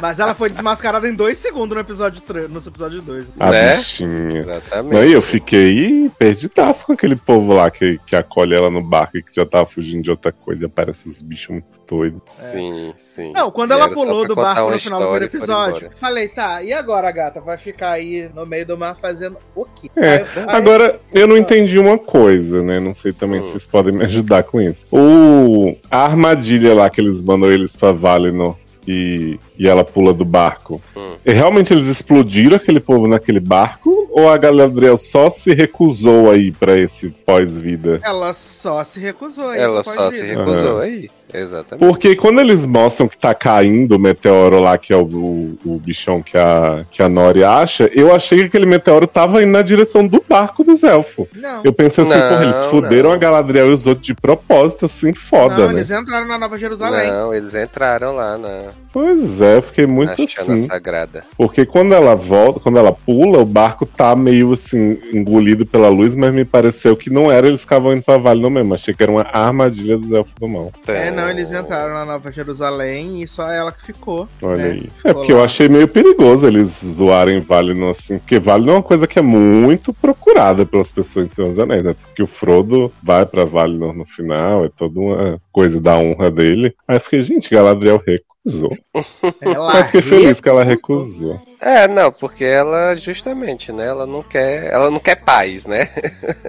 Mas 0.00 0.18
ela 0.18 0.34
foi 0.34 0.50
desmascarada 0.50 1.08
em 1.08 1.14
dois 1.14 1.38
segundos 1.38 1.74
no 1.74 1.80
episódio 1.80 2.20
3, 2.20 2.50
no 2.50 2.58
episódio 2.58 3.02
2. 3.02 3.26
A 3.40 3.50
Né? 3.50 3.76
bichinha. 3.76 4.38
Exatamente. 4.40 4.94
Não, 4.94 5.04
e 5.04 5.12
eu 5.12 5.22
fiquei 5.22 6.10
perdidaço 6.18 6.86
com 6.86 6.92
aquele 6.92 7.16
povo 7.16 7.52
lá 7.54 7.70
que, 7.70 7.98
que 8.06 8.14
acolhe 8.14 8.54
ela 8.54 8.70
no 8.70 8.82
barco 8.82 9.16
e 9.16 9.22
que 9.22 9.34
já 9.34 9.46
tava 9.46 9.66
fugindo 9.66 10.02
de 10.02 10.10
outra 10.10 10.32
coisa 10.32 10.64
e 10.64 10.66
aparece 10.66 11.08
os 11.08 11.22
bichos 11.22 11.48
muito 11.50 11.66
doidos. 11.88 12.22
Sim, 12.26 12.92
sim. 12.96 13.32
Não, 13.32 13.50
quando 13.50 13.70
E 13.70 13.74
ela 13.74 13.88
pulou 13.88 14.26
do 14.26 14.34
barco 14.36 14.67
no 14.74 14.80
final 14.80 15.00
do 15.00 15.06
primeiro 15.08 15.24
episódio, 15.26 15.90
falei, 15.96 16.28
tá, 16.28 16.62
e 16.62 16.72
agora, 16.72 17.10
gata? 17.10 17.40
Vai 17.40 17.56
ficar 17.58 17.90
aí 17.92 18.30
no 18.34 18.44
meio 18.46 18.66
do 18.66 18.76
mar 18.78 18.96
fazendo 19.00 19.38
o 19.54 19.64
quê? 19.64 19.90
É, 19.96 20.08
Aí 20.08 20.18
eu- 20.20 20.26
aí- 20.42 20.56
Agora, 20.56 21.00
eu 21.14 21.26
não 21.26 21.36
entendi 21.36 21.78
uma 21.78 21.98
coisa, 21.98 22.62
né? 22.62 22.78
Não 22.80 22.94
sei 22.94 23.12
também 23.12 23.40
Hum. 23.40 23.44
se 23.44 23.50
vocês 23.52 23.66
podem 23.66 23.94
me 23.94 24.04
ajudar 24.04 24.42
com 24.44 24.60
isso. 24.60 24.86
O, 24.92 25.76
a 25.90 26.04
armadilha 26.04 26.74
lá 26.74 26.88
que 26.90 27.00
eles 27.00 27.20
mandam 27.20 27.50
eles 27.50 27.74
pra 27.74 27.92
Valinor 27.92 28.56
e, 28.86 29.38
e 29.58 29.68
ela 29.68 29.84
pula 29.84 30.14
do 30.14 30.24
barco. 30.24 30.80
Hum. 30.96 31.14
E 31.24 31.32
realmente 31.32 31.72
eles 31.72 31.86
explodiram 31.86 32.56
aquele 32.56 32.80
povo 32.80 33.08
naquele 33.08 33.40
barco? 33.40 34.08
Ou 34.10 34.30
a 34.30 34.36
Galadriel 34.36 34.96
só 34.96 35.28
se 35.28 35.52
recusou 35.52 36.30
aí 36.30 36.52
pra 36.52 36.78
esse 36.78 37.10
pós-vida? 37.10 38.00
Ela 38.02 38.32
só 38.32 38.82
se 38.84 39.00
recusou 39.00 39.50
aí. 39.50 39.60
Ela 39.60 39.82
só 39.82 40.10
se 40.10 40.24
ir. 40.24 40.36
recusou 40.36 40.78
Aham. 40.78 40.80
aí. 40.80 41.10
Exatamente. 41.32 41.86
Porque 41.86 42.16
quando 42.16 42.40
eles 42.40 42.64
mostram 42.64 43.06
que 43.06 43.16
tá 43.18 43.34
caindo 43.34 43.96
o 43.96 43.98
meteoro 43.98 44.60
lá, 44.60 44.78
que 44.78 44.92
é 44.92 44.96
o, 44.96 45.02
o, 45.02 45.58
o 45.64 45.78
bichão 45.78 46.22
que 46.22 46.38
a, 46.38 46.84
que 46.90 47.02
a 47.02 47.08
Nori 47.08 47.44
acha, 47.44 47.90
eu 47.94 48.14
achei 48.14 48.38
que 48.38 48.44
aquele 48.46 48.66
meteoro 48.66 49.06
tava 49.06 49.42
indo 49.42 49.52
na 49.52 49.62
direção 49.62 50.06
do 50.06 50.24
barco 50.26 50.64
dos 50.64 50.82
elfos. 50.82 51.26
Não. 51.34 51.60
Eu 51.62 51.72
pensei 51.72 52.04
assim, 52.04 52.14
Não, 52.14 52.28
porra, 52.30 52.44
eles 52.44 52.64
fuderam 52.66 53.10
não. 53.10 53.16
a 53.16 53.18
Galadriel 53.18 53.68
e 53.68 53.74
os 53.74 53.86
outros 53.86 54.06
de 54.06 54.14
propósito, 54.14 54.86
assim, 54.86 55.12
foda, 55.12 55.58
não, 55.58 55.66
né? 55.68 55.74
eles 55.74 55.90
entraram 55.90 56.26
na 56.26 56.38
Nova 56.38 56.56
Jerusalém. 56.56 57.10
Não, 57.10 57.34
eles 57.34 57.54
entraram 57.54 58.16
lá 58.16 58.38
na, 58.38 58.58
Pois 58.92 59.40
é, 59.40 59.47
eu 59.54 59.62
fiquei 59.62 59.86
muito 59.86 60.20
na 60.20 60.26
Chana 60.28 60.54
assim. 60.54 60.66
Sagrada. 60.66 61.24
Porque 61.36 61.64
quando 61.66 61.94
ela 61.94 62.14
volta, 62.14 62.60
quando 62.60 62.78
ela 62.78 62.92
pula, 62.92 63.38
o 63.38 63.44
barco 63.44 63.84
tá 63.86 64.14
meio 64.16 64.52
assim, 64.52 64.98
engolido 65.12 65.64
pela 65.66 65.88
luz, 65.88 66.14
mas 66.14 66.34
me 66.34 66.44
pareceu 66.44 66.96
que 66.96 67.10
não 67.10 67.30
era, 67.30 67.46
eles 67.46 67.60
ficavam 67.62 67.92
indo 67.92 68.02
pra 68.02 68.18
Valinor 68.18 68.50
mesmo. 68.50 68.74
Achei 68.74 68.94
que 68.94 69.02
era 69.02 69.12
uma 69.12 69.22
armadilha 69.22 69.96
dos 69.98 70.10
elfos 70.12 70.34
do 70.38 70.48
mal. 70.48 70.72
É, 70.86 71.10
não, 71.10 71.18
Então, 71.24 71.30
eles 71.30 71.50
entraram 71.52 71.94
na 71.94 72.04
Nova 72.04 72.30
Jerusalém 72.30 73.22
e 73.22 73.28
só 73.28 73.50
ela 73.50 73.72
que 73.72 73.82
ficou. 73.82 74.28
Olha 74.42 74.56
né? 74.56 74.70
aí. 74.70 74.80
Ficou 74.96 75.10
É 75.10 75.14
porque 75.14 75.32
lá. 75.32 75.38
eu 75.40 75.44
achei 75.44 75.68
meio 75.68 75.88
perigoso 75.88 76.46
eles 76.46 76.80
zoarem 76.84 77.40
Valinor 77.40 77.90
assim, 77.90 78.18
porque 78.18 78.38
Valinor 78.38 78.74
é 78.74 78.76
uma 78.78 78.82
coisa 78.82 79.06
que 79.06 79.18
é 79.18 79.22
muito 79.22 79.92
procurada 79.92 80.64
pelas 80.64 80.90
pessoas 80.90 81.26
em 81.26 81.34
Senhor 81.34 81.48
dos 81.48 81.58
Anéis, 81.58 81.84
né? 81.84 81.94
Porque 82.00 82.22
o 82.22 82.26
Frodo 82.26 82.92
vai 83.02 83.24
pra 83.26 83.44
Valinor 83.44 83.94
no 83.94 84.04
final, 84.04 84.64
é 84.64 84.70
toda 84.74 84.98
uma 84.98 85.40
coisa 85.52 85.80
da 85.80 85.96
honra 85.98 86.30
dele. 86.30 86.74
Aí 86.86 86.96
eu 86.96 87.00
fiquei, 87.00 87.22
gente, 87.22 87.50
Galadriel 87.50 88.02
recusou. 88.46 88.76
Ela 89.40 89.72
Mas 89.72 89.86
fiquei 89.86 90.02
feliz 90.02 90.40
que 90.40 90.48
ela 90.48 90.64
recusou. 90.64 91.32
recusou. 91.32 91.48
É, 91.60 91.88
não, 91.88 92.12
porque 92.12 92.44
ela 92.44 92.94
justamente, 92.94 93.72
né? 93.72 93.86
Ela 93.86 94.06
não 94.06 94.22
quer, 94.22 94.72
ela 94.72 94.90
não 94.90 95.00
quer 95.00 95.16
paz, 95.16 95.66
né? 95.66 95.88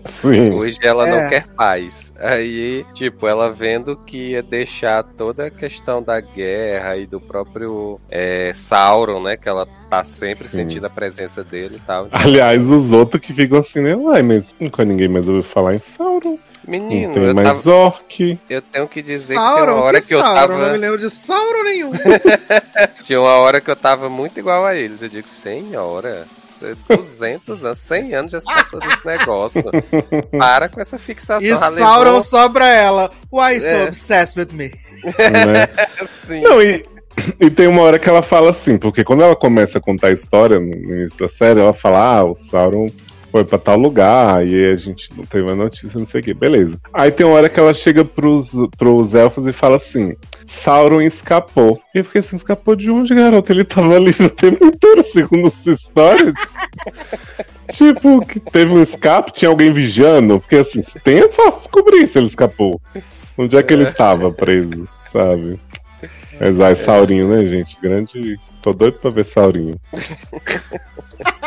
Sim. 0.05 0.51
Hoje 0.53 0.77
ela 0.81 1.07
É. 1.07 1.11
não 1.23 1.29
quer 1.29 1.47
paz. 1.47 2.13
Aí, 2.17 2.85
tipo, 2.93 3.27
ela 3.27 3.51
vendo 3.51 3.95
que 3.97 4.31
ia 4.31 4.43
deixar 4.43 5.03
toda 5.03 5.47
a 5.47 5.51
questão 5.51 6.01
da 6.01 6.19
guerra 6.19 6.95
e 6.97 7.05
do 7.07 7.19
próprio 7.19 7.99
é, 8.11 8.51
Sauron, 8.53 9.21
né? 9.21 9.35
Que 9.35 9.49
ela 9.49 9.67
tá 9.89 10.03
sempre 10.03 10.43
Sim. 10.47 10.57
sentindo 10.57 10.85
a 10.85 10.89
presença 10.89 11.43
dele 11.43 11.77
e 11.77 11.79
tal. 11.85 12.07
Aliás, 12.11 12.69
os 12.69 12.91
outros 12.91 13.21
que 13.21 13.33
ficam 13.33 13.59
assim, 13.59 13.81
né? 13.81 13.95
Uai, 13.95 14.21
mas 14.21 14.53
nunca 14.59 14.85
ninguém 14.85 15.07
mais 15.07 15.27
ouviu 15.27 15.43
falar 15.43 15.73
em 15.75 15.79
Sauron. 15.79 16.37
Menino, 16.68 17.07
não 17.07 17.14
tem 17.14 17.23
eu, 17.23 17.36
mais 17.36 17.48
tava- 17.64 17.76
orc. 17.76 18.40
eu 18.49 18.61
tenho 18.61 18.88
que 18.88 19.02
dizer 19.02 19.34
que 19.34 19.40
tem 19.40 19.48
Sauron, 19.49 19.73
uma 19.76 19.84
hora 19.84 20.02
que 20.02 20.07
que 20.07 20.14
eu 20.15 20.19
Sauron? 20.19 20.53
Não 20.53 20.60
tava. 20.60 20.72
me 20.72 20.77
lembro 20.77 20.98
de 20.99 21.10
Sauron 21.10 21.64
nenhum. 21.64 21.91
Tinha 23.02 23.19
uma 23.22 23.36
hora 23.36 23.60
que 23.61 23.69
eu 23.72 23.76
tava 23.76 24.10
muito 24.10 24.40
igual 24.40 24.65
a 24.65 24.76
eles. 24.76 25.02
Eu 25.02 25.10
digo, 25.10 25.27
senhora, 25.27 26.26
isso 26.44 26.65
é 26.65 26.95
200 26.95 27.64
anos, 27.65 27.77
100 27.80 28.14
anos 28.15 28.31
já 28.34 28.40
se 28.40 28.45
passou 28.45 28.80
desse 28.80 29.06
negócio. 29.06 29.64
Para 30.38 30.69
com 30.69 30.80
essa 30.81 30.99
fixação. 30.99 31.41
E 31.48 31.56
Sauron 31.57 32.03
levou- 32.06 32.22
só 32.22 32.48
pra 32.49 32.68
ela. 32.68 33.10
Why 33.31 33.56
you 33.56 33.61
so 33.61 33.68
É. 33.68 33.84
obsessed 33.86 34.40
with 34.40 34.53
me? 34.53 34.72
Né? 35.18 35.68
Assim. 36.02 36.41
Não, 36.41 36.61
e, 36.61 36.84
e 37.40 37.49
tem 37.49 37.68
uma 37.68 37.81
hora 37.84 37.98
que 37.98 38.10
ela 38.10 38.22
fala 38.22 38.49
assim, 38.52 38.77
porque 38.77 39.03
quando 39.03 39.23
ela 39.23 39.36
começa 39.36 39.77
a 39.77 39.81
contar 39.81 40.07
a 40.07 40.11
história 40.11 40.60
no 40.60 40.68
início 40.73 41.18
da 41.18 41.30
série, 41.30 41.60
ela 41.61 41.73
fala, 41.73 42.18
ah, 42.19 42.23
o 42.26 42.36
Sauron 42.36 42.88
foi 43.31 43.45
pra 43.45 43.57
tal 43.57 43.77
lugar, 43.77 44.45
e 44.47 44.72
a 44.72 44.76
gente 44.76 45.10
não 45.15 45.23
teve 45.23 45.43
uma 45.43 45.56
notícia, 45.56 45.97
não 45.97 46.06
sei 46.06 46.22
o 46.22 46.23
que, 46.23 46.34
beleza. 46.34 46.80
Aí 46.93 47.11
tem 47.11 47.26
uma 47.26 47.35
hora 47.35 47.49
que 47.49 47.60
ela 47.60 47.73
chega 47.73 48.03
pros, 48.03 48.51
pros 48.77 49.14
elfos 49.14 49.45
e 49.45 49.53
fala 49.53 49.76
assim, 49.76 50.15
Sauron 50.45 51.01
escapou. 51.01 51.80
E 51.93 51.99
eu 51.99 52.03
fiquei 52.03 52.22
assim, 52.22 52.35
escapou 52.35 52.76
de 52.76 52.89
onde, 52.89 53.14
garoto? 53.14 53.51
Ele 53.51 53.64
tava 53.64 53.95
ali 53.95 54.11
o 54.19 54.30
tempo 54.30 54.65
inteiro, 54.65 55.03
segundo 55.03 55.47
essa 55.47 55.72
história. 55.72 56.34
tipo, 57.72 58.26
que 58.26 58.39
teve 58.39 58.73
um 58.73 58.81
escape, 58.81 59.31
tinha 59.31 59.49
alguém 59.49 59.72
vigiando, 59.72 60.39
porque 60.39 60.57
assim, 60.57 60.81
se 60.81 60.99
tem, 60.99 61.19
é 61.19 61.30
fácil 61.30 61.60
descobrir 61.60 62.07
se 62.07 62.18
ele 62.18 62.27
escapou. 62.27 62.81
Onde 63.38 63.56
é 63.56 63.64
que 63.64 63.73
ele 63.73 63.85
tava 63.91 64.31
preso, 64.31 64.88
sabe? 65.14 65.60
Mas 66.39 66.60
aí, 66.60 66.76
Saurinho, 66.76 67.27
né, 67.27 67.45
gente? 67.45 67.77
Grande, 67.81 68.39
Tô 68.61 68.73
doido 68.73 68.94
pra 68.99 69.10
ver 69.10 69.23
Saurinho. 69.23 69.80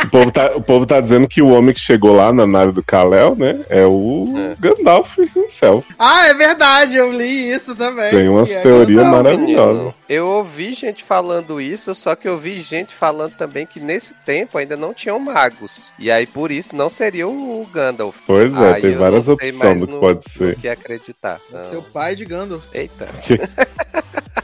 o, 0.04 0.10
povo 0.10 0.30
tá, 0.32 0.52
o 0.56 0.62
povo 0.62 0.86
tá 0.86 1.00
dizendo 1.00 1.28
que 1.28 1.42
o 1.42 1.48
homem 1.48 1.74
que 1.74 1.80
chegou 1.80 2.14
lá 2.16 2.32
na 2.32 2.46
nave 2.46 2.72
do 2.72 2.82
Kalel, 2.82 3.36
né? 3.36 3.60
É 3.68 3.84
o 3.84 4.32
É. 4.36 4.56
Gandalf 4.58 5.18
himself. 5.18 5.86
Ah, 5.98 6.28
é 6.28 6.34
verdade, 6.34 6.96
eu 6.96 7.12
li 7.12 7.50
isso 7.50 7.74
também. 7.76 8.10
Tem 8.10 8.28
umas 8.28 8.50
é 8.50 8.60
teorias 8.60 9.06
maravilhosas. 9.06 9.92
Eu 10.08 10.26
ouvi 10.26 10.72
gente 10.72 11.04
falando 11.04 11.60
isso, 11.60 11.94
só 11.94 12.14
que 12.14 12.26
eu 12.28 12.38
vi 12.38 12.60
gente 12.60 12.94
falando 12.94 13.32
também 13.36 13.66
que 13.66 13.78
nesse 13.80 14.14
tempo 14.24 14.56
ainda 14.58 14.76
não 14.76 14.92
tinham 14.94 15.18
magos. 15.18 15.92
E 15.98 16.10
aí, 16.10 16.26
por 16.26 16.50
isso, 16.50 16.74
não 16.74 16.88
seria 16.90 17.28
o 17.28 17.66
Gandalf. 17.72 18.16
Pois 18.26 18.54
é, 18.58 18.74
Aí 18.74 18.80
tem 18.82 18.94
várias 18.94 19.28
opções 19.28 19.80
do 19.80 19.86
que 19.86 19.98
pode 19.98 20.30
ser. 20.30 20.56
que 20.56 20.68
acreditar. 20.68 21.40
Não. 21.50 21.70
Seu 21.70 21.82
pai 21.82 22.14
de 22.14 22.24
Gandalf. 22.24 22.64
Eita. 22.72 23.08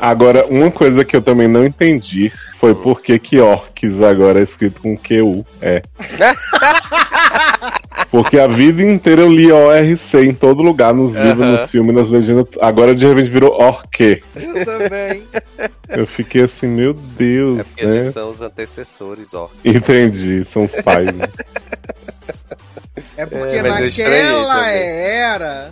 Agora, 0.00 0.46
uma 0.46 0.70
coisa 0.70 1.04
que 1.04 1.14
eu 1.14 1.20
também 1.20 1.46
não 1.46 1.64
entendi 1.64 2.32
foi 2.58 2.74
por 2.74 3.02
que 3.02 3.18
que 3.18 3.38
Orcs 3.38 4.02
agora 4.02 4.40
é 4.40 4.42
escrito 4.42 4.80
com 4.80 4.96
QU. 4.96 5.44
É. 5.60 5.82
Porque 8.10 8.40
a 8.40 8.48
vida 8.48 8.82
inteira 8.82 9.22
eu 9.22 9.32
li 9.32 9.52
ORC 9.52 10.14
em 10.14 10.34
todo 10.34 10.64
lugar, 10.64 10.92
nos 10.92 11.14
livros, 11.14 11.46
nos 11.46 11.70
filmes, 11.70 11.94
nas 11.94 12.08
legendas. 12.08 12.46
Agora 12.60 12.92
de 12.92 13.06
repente 13.06 13.30
virou 13.30 13.52
Orque. 13.52 14.20
Eu 14.34 14.64
também. 14.64 15.22
Eu 15.88 16.06
fiquei 16.06 16.42
assim, 16.42 16.66
meu 16.66 16.92
Deus, 16.92 17.60
É 17.60 17.62
porque 17.62 17.84
eles 17.84 18.06
né? 18.06 18.12
são 18.12 18.30
os 18.30 18.40
antecessores, 18.40 19.32
ó. 19.32 19.48
Entendi, 19.64 20.44
são 20.44 20.64
os 20.64 20.72
pais. 20.72 21.12
Né? 21.12 21.26
É 23.20 23.26
porque 23.26 23.56
É, 23.56 23.62
naquela 23.62 24.68
era 24.70 25.70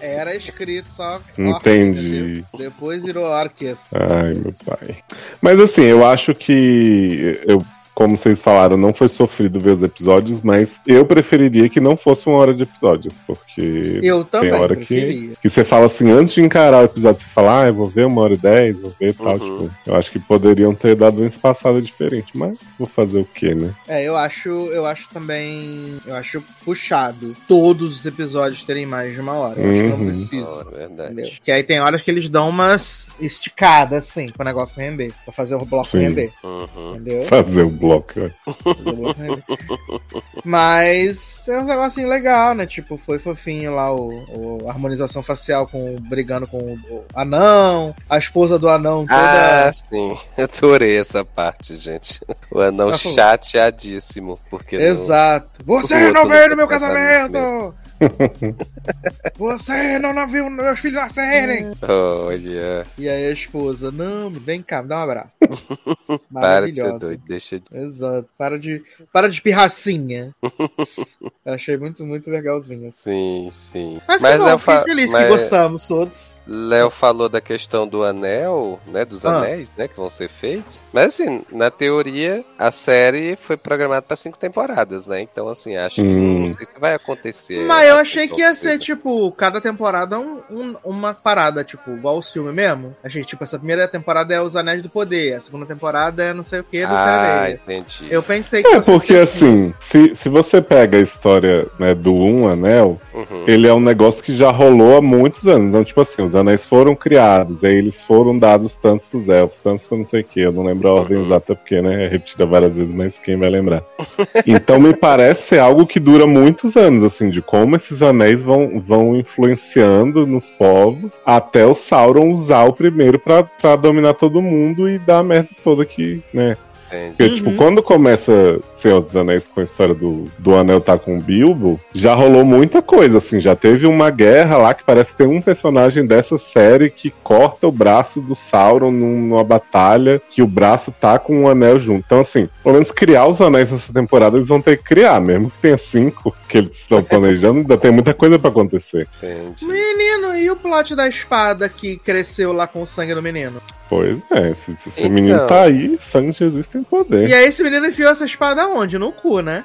era 0.00 0.34
escrito 0.34 0.88
só 0.90 1.20
Entendi. 1.36 2.42
Depois 2.56 3.04
virou 3.04 3.26
orquestra. 3.26 3.86
Ai, 3.92 4.32
meu 4.32 4.54
pai. 4.64 4.96
Mas 5.42 5.60
assim, 5.60 5.84
eu 5.84 6.06
acho 6.06 6.34
que 6.34 7.38
eu, 7.46 7.62
como 7.96 8.14
vocês 8.16 8.42
falaram, 8.42 8.76
não 8.76 8.92
foi 8.92 9.08
sofrido 9.08 9.58
ver 9.58 9.70
os 9.70 9.82
episódios, 9.82 10.42
mas 10.42 10.78
eu 10.86 11.04
preferiria 11.06 11.66
que 11.68 11.80
não 11.80 11.96
fosse 11.96 12.26
uma 12.28 12.36
hora 12.36 12.52
de 12.52 12.62
episódios, 12.62 13.14
porque 13.26 14.00
Eu 14.02 14.22
também 14.22 14.50
tem 14.50 14.60
hora 14.60 14.76
preferia. 14.76 15.28
que, 15.30 15.36
que 15.40 15.48
você 15.50 15.64
fala 15.64 15.86
assim, 15.86 16.10
antes 16.10 16.34
de 16.34 16.42
encarar 16.42 16.82
o 16.82 16.84
episódio, 16.84 17.22
você 17.22 17.26
fala, 17.34 17.62
ah, 17.62 17.66
eu 17.68 17.74
vou 17.74 17.86
ver 17.86 18.04
uma 18.06 18.20
hora 18.20 18.34
e 18.34 18.36
dez, 18.36 18.78
vou 18.78 18.92
ver 19.00 19.08
e 19.10 19.14
tal. 19.14 19.36
Uhum. 19.38 19.60
Tipo, 19.68 19.74
eu 19.86 19.96
acho 19.96 20.10
que 20.12 20.18
poderiam 20.18 20.74
ter 20.74 20.94
dado 20.94 21.18
uma 21.18 21.26
espaçada 21.26 21.80
diferente, 21.80 22.28
mas 22.34 22.54
vou 22.78 22.86
fazer 22.86 23.18
o 23.18 23.24
quê, 23.24 23.54
né? 23.54 23.74
É, 23.88 24.04
eu 24.04 24.14
acho, 24.14 24.50
eu 24.50 24.84
acho 24.84 25.08
também, 25.10 25.96
eu 26.06 26.14
acho 26.14 26.44
puxado 26.66 27.34
todos 27.48 27.96
os 28.00 28.04
episódios 28.04 28.62
terem 28.62 28.84
mais 28.84 29.14
de 29.14 29.20
uma 29.20 29.32
hora. 29.32 29.58
Eu 29.58 29.70
acho 29.70 29.80
que 29.82 29.88
não 29.88 29.96
Uhum. 29.96 30.06
precisa. 30.06 30.46
Ó, 30.46 30.64
verdade. 30.64 31.12
Entendeu? 31.14 31.32
Que 31.42 31.50
aí 31.50 31.62
tem 31.62 31.80
horas 31.80 32.02
que 32.02 32.10
eles 32.10 32.28
dão 32.28 32.50
umas 32.50 33.10
esticadas, 33.18 34.04
assim, 34.06 34.28
pro 34.28 34.44
negócio 34.44 34.82
render. 34.82 35.12
Pra 35.24 35.32
fazer 35.32 35.54
o 35.54 35.64
bloco 35.64 35.88
Sim. 35.88 35.98
render. 36.00 36.30
Uhum. 36.44 36.90
Entendeu? 36.90 37.22
Fazer 37.24 37.62
o 37.62 37.70
bloco. 37.70 37.85
Bloco. 37.86 38.30
Mas 40.44 41.42
tem 41.44 41.56
uns 41.58 41.66
negocinhos 41.66 42.10
legal, 42.10 42.54
né? 42.54 42.66
Tipo, 42.66 42.96
foi 42.96 43.18
fofinho 43.18 43.74
lá 43.74 43.92
o, 43.94 44.08
o- 44.08 44.68
a 44.68 44.70
harmonização 44.72 45.22
facial 45.22 45.66
com 45.66 45.96
brigando 46.00 46.46
com 46.46 46.58
o, 46.58 46.74
o 46.90 47.04
anão, 47.14 47.94
a 48.08 48.18
esposa 48.18 48.58
do 48.58 48.68
anão 48.68 49.06
toda. 49.06 49.68
Ah, 49.68 49.72
sim. 49.72 50.16
Adorei 50.38 50.98
essa 50.98 51.24
parte, 51.24 51.74
gente. 51.76 52.20
O 52.50 52.60
anão 52.60 52.96
chateadíssimo. 52.96 54.38
Porque 54.50 54.78
não- 54.78 54.84
Exato. 54.84 55.46
Você 55.64 55.94
o 56.08 56.12
não 56.12 56.26
veio 56.26 56.42
não 56.44 56.50
no 56.50 56.56
meu 56.56 56.68
casamento 56.68 57.32
casamento! 57.32 57.74
Você 59.36 59.98
não 59.98 60.26
viu 60.26 60.48
meus 60.50 60.78
filhos 60.80 60.96
nascerem! 61.00 61.72
Olha, 61.82 62.86
E 62.98 63.08
aí 63.08 63.26
a 63.26 63.30
esposa, 63.32 63.90
não, 63.90 64.30
vem 64.30 64.62
cá, 64.62 64.82
me 64.82 64.88
dá 64.88 64.98
um 64.98 65.02
abraço. 65.02 65.36
para 66.32 66.70
de 66.70 66.80
ser 66.80 66.98
doido. 66.98 67.22
Deixa 67.26 67.58
de. 67.60 67.64
Exato. 67.76 68.28
Para 68.38 68.58
de, 68.58 68.82
para 69.12 69.28
de 69.28 69.40
pirracinha. 69.42 70.34
Achei 71.44 71.76
muito, 71.76 72.04
muito 72.04 72.30
legalzinho. 72.30 72.88
Assim. 72.88 73.10
Sim, 73.10 73.48
sim. 73.52 74.00
Mas, 74.08 74.22
que 74.22 74.38
bom, 74.38 74.48
eu 74.48 74.58
fiquei 74.58 74.74
fa- 74.74 74.82
feliz 74.82 75.10
mas 75.12 75.22
que 75.24 75.28
gostamos 75.30 75.86
todos. 75.86 76.40
Léo 76.46 76.90
falou 76.90 77.28
da 77.28 77.40
questão 77.40 77.86
do 77.86 78.02
anel, 78.02 78.80
né? 78.86 79.04
Dos 79.04 79.24
Ah. 79.24 79.38
anéis, 79.38 79.72
né? 79.76 79.88
Que 79.88 79.96
vão 79.96 80.08
ser 80.10 80.28
feitos. 80.28 80.82
Mas 80.92 81.06
assim, 81.14 81.42
na 81.52 81.70
teoria, 81.70 82.44
a 82.58 82.70
série 82.72 83.36
foi 83.36 83.56
programada 83.56 84.02
para 84.02 84.16
cinco 84.16 84.38
temporadas, 84.38 85.06
né? 85.06 85.20
Então, 85.20 85.48
assim, 85.48 85.76
acho 85.76 85.96
que 85.96 86.02
Hum. 86.02 86.48
não 86.48 86.54
sei 86.54 86.64
se 86.66 86.78
vai 86.78 86.94
acontecer. 86.94 87.64
Mas 87.66 87.85
eu 87.88 87.96
assim 87.96 88.02
achei 88.10 88.28
que 88.28 88.40
ia 88.40 88.54
ser, 88.54 88.78
tipo, 88.78 89.30
cada 89.32 89.60
temporada 89.60 90.18
um, 90.18 90.40
um- 90.50 90.76
uma 90.84 91.14
parada, 91.14 91.64
tipo, 91.64 91.90
igual 91.92 92.16
o 92.18 92.22
filme 92.22 92.52
mesmo. 92.52 92.94
Achei, 93.02 93.24
tipo, 93.24 93.42
essa 93.44 93.58
primeira 93.58 93.86
temporada 93.88 94.34
é 94.34 94.40
os 94.40 94.56
Anéis 94.56 94.82
do 94.82 94.88
Poder, 94.88 95.34
a 95.34 95.40
segunda 95.40 95.66
temporada 95.66 96.22
é 96.22 96.32
não 96.34 96.42
sei 96.42 96.60
o 96.60 96.64
que 96.64 96.84
do 96.86 96.92
Ah, 96.94 97.50
entendi. 97.50 98.06
Eu 98.10 98.22
pensei 98.22 98.62
que 98.62 98.68
É, 98.68 98.80
porque 98.80 99.14
ser 99.14 99.20
assim, 99.20 99.74
se, 99.80 100.14
se 100.14 100.28
você 100.28 100.60
pega 100.60 100.98
a 100.98 101.00
história 101.00 101.66
né, 101.78 101.94
do 101.94 102.14
Um 102.14 102.48
Anel, 102.48 103.00
Uhum. 103.16 103.44
ele 103.46 103.66
é 103.66 103.72
um 103.72 103.80
negócio 103.80 104.22
que 104.22 104.32
já 104.34 104.50
rolou 104.50 104.96
há 104.98 105.00
muitos 105.02 105.46
anos. 105.48 105.68
Então, 105.70 105.82
tipo 105.82 106.00
assim, 106.00 106.22
os 106.22 106.36
anéis 106.36 106.66
foram 106.66 106.94
criados, 106.94 107.64
aí 107.64 107.74
eles 107.74 108.02
foram 108.02 108.38
dados 108.38 108.74
tantos 108.74 109.06
pros 109.06 109.28
elfos, 109.28 109.58
tantos 109.58 109.86
pra 109.86 109.96
não 109.96 110.04
sei 110.04 110.20
o 110.20 110.24
que. 110.24 110.40
Eu 110.40 110.52
não 110.52 110.64
lembro 110.64 110.88
a 110.88 110.94
ordem 110.94 111.16
Uhum. 111.16 111.24
exata 111.26 111.54
porque, 111.56 111.80
né, 111.80 112.04
é 112.04 112.08
repetida 112.08 112.44
várias 112.44 112.76
vezes, 112.76 112.92
mas 112.92 113.18
quem 113.18 113.36
vai 113.38 113.48
lembrar? 113.50 113.82
Então 114.46 114.78
me 114.78 114.94
parece 114.94 115.42
ser 115.42 115.58
algo 115.58 115.86
que 115.86 115.98
dura 115.98 116.26
muitos 116.26 116.76
anos, 116.76 117.02
assim, 117.02 117.30
de 117.30 117.40
como 117.40 117.74
esses 117.76 118.02
anéis 118.02 118.42
vão, 118.44 118.78
vão 118.80 119.16
influenciando 119.16 120.26
nos 120.26 120.50
povos 120.50 121.20
até 121.24 121.64
o 121.66 121.74
Sauron 121.74 122.30
usar 122.32 122.64
o 122.64 122.72
primeiro 122.72 123.18
pra 123.18 123.42
dominar 123.76 124.14
todo 124.14 124.42
mundo 124.42 124.88
e 124.88 124.98
dar 124.98 125.18
a 125.18 125.22
merda 125.22 125.48
toda 125.64 125.84
que, 125.84 126.22
né, 126.32 126.56
Entendi. 126.86 127.14
porque, 127.16 127.34
tipo, 127.34 127.52
quando 127.54 127.82
começa 127.82 128.60
Senhor 128.74 129.00
dos 129.00 129.14
Anéis 129.16 129.48
com 129.48 129.60
a 129.60 129.64
história 129.64 129.94
do, 129.94 130.24
do 130.38 130.54
Anel 130.54 130.80
tá 130.80 130.96
com 130.98 131.16
o 131.18 131.20
Bilbo, 131.20 131.80
já 131.94 132.14
rolou 132.14 132.44
muita 132.44 132.80
coisa, 132.82 133.18
assim. 133.18 133.40
Já 133.40 133.56
teve 133.56 133.86
uma 133.86 134.10
guerra 134.10 134.56
lá 134.56 134.74
que 134.74 134.84
parece 134.84 135.14
ter 135.16 135.26
um 135.26 135.40
personagem 135.40 136.06
dessa 136.06 136.38
série 136.38 136.90
que 136.90 137.10
corta 137.22 137.66
o 137.66 137.72
braço 137.72 138.20
do 138.20 138.34
Sauron 138.34 138.90
num- 138.90 139.26
numa 139.26 139.42
batalha, 139.44 140.20
que 140.30 140.42
o 140.42 140.46
braço 140.46 140.92
tá 141.00 141.18
com 141.18 141.44
o 141.44 141.48
anel 141.48 141.78
junto. 141.80 142.04
Então, 142.06 142.20
assim, 142.20 142.48
pelo 142.62 142.74
menos 142.74 142.90
criar 142.90 143.26
os 143.26 143.40
anéis 143.40 143.72
nessa 143.72 143.92
temporada 143.92 144.36
eles 144.36 144.48
vão 144.48 144.60
ter 144.60 144.76
que 144.76 144.84
criar, 144.84 145.20
mesmo 145.20 145.50
que 145.50 145.58
tenha 145.58 145.78
cinco 145.78 146.34
que 146.48 146.58
eles 146.58 146.78
estão 146.78 147.02
planejando, 147.02 147.60
ainda 147.60 147.76
tem 147.76 147.90
muita 147.90 148.14
coisa 148.14 148.38
pra 148.38 148.50
acontecer. 148.50 149.08
Entendi. 149.22 149.64
Menino, 149.64 150.36
e 150.36 150.50
o 150.50 150.56
plot 150.56 150.94
da 150.94 151.08
espada 151.08 151.68
que 151.68 151.96
cresceu 151.96 152.52
lá 152.52 152.66
com 152.66 152.82
o 152.82 152.86
sangue 152.86 153.14
do 153.14 153.22
menino? 153.22 153.60
Pois 153.88 154.20
é, 154.30 154.52
se, 154.54 154.76
se 154.76 154.88
esse 154.88 155.00
Então. 155.00 155.10
menino 155.12 155.46
tá 155.46 155.62
aí, 155.62 155.96
sangue 155.98 156.32
de 156.32 156.38
Jesus 156.38 156.66
tem 156.66 156.82
poder. 156.82 157.28
E 157.28 157.34
aí 157.34 157.46
esse 157.46 157.62
menino 157.62 157.86
enfiou 157.86 158.10
essa 158.10 158.24
espada 158.24 158.66
onde? 158.66 158.98
No 158.98 159.12
cu, 159.12 159.40
né? 159.40 159.64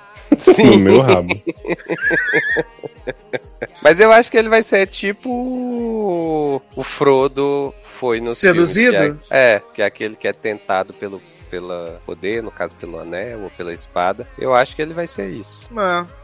No 0.64 0.78
meu 0.80 1.02
rabo. 1.02 1.34
Mas 3.82 4.00
eu 4.00 4.12
acho 4.12 4.32
que 4.32 4.38
ele 4.38 4.50
vai 4.50 4.64
ser 4.64 4.88
tipo 4.88 6.62
o- 6.76 6.84
Frodo 6.84 7.74
foi 8.00 8.20
no 8.22 8.34
Seduzido? 8.34 9.20
é, 9.30 9.62
que 9.74 9.82
é 9.82 9.86
aquele 9.86 10.16
que 10.16 10.28
é 10.28 10.34
tentado 10.34 10.94
pelo 10.94 11.22
pela 11.52 12.00
poder, 12.06 12.42
no 12.42 12.50
caso 12.50 12.74
pelo 12.76 12.98
anel 12.98 13.42
ou 13.42 13.50
pela 13.50 13.74
espada. 13.74 14.26
Eu 14.40 14.56
acho 14.56 14.74
que 14.74 14.82
ele 14.82 14.94
vai 14.94 15.06
ser 15.06 15.30
isso. 15.32 15.70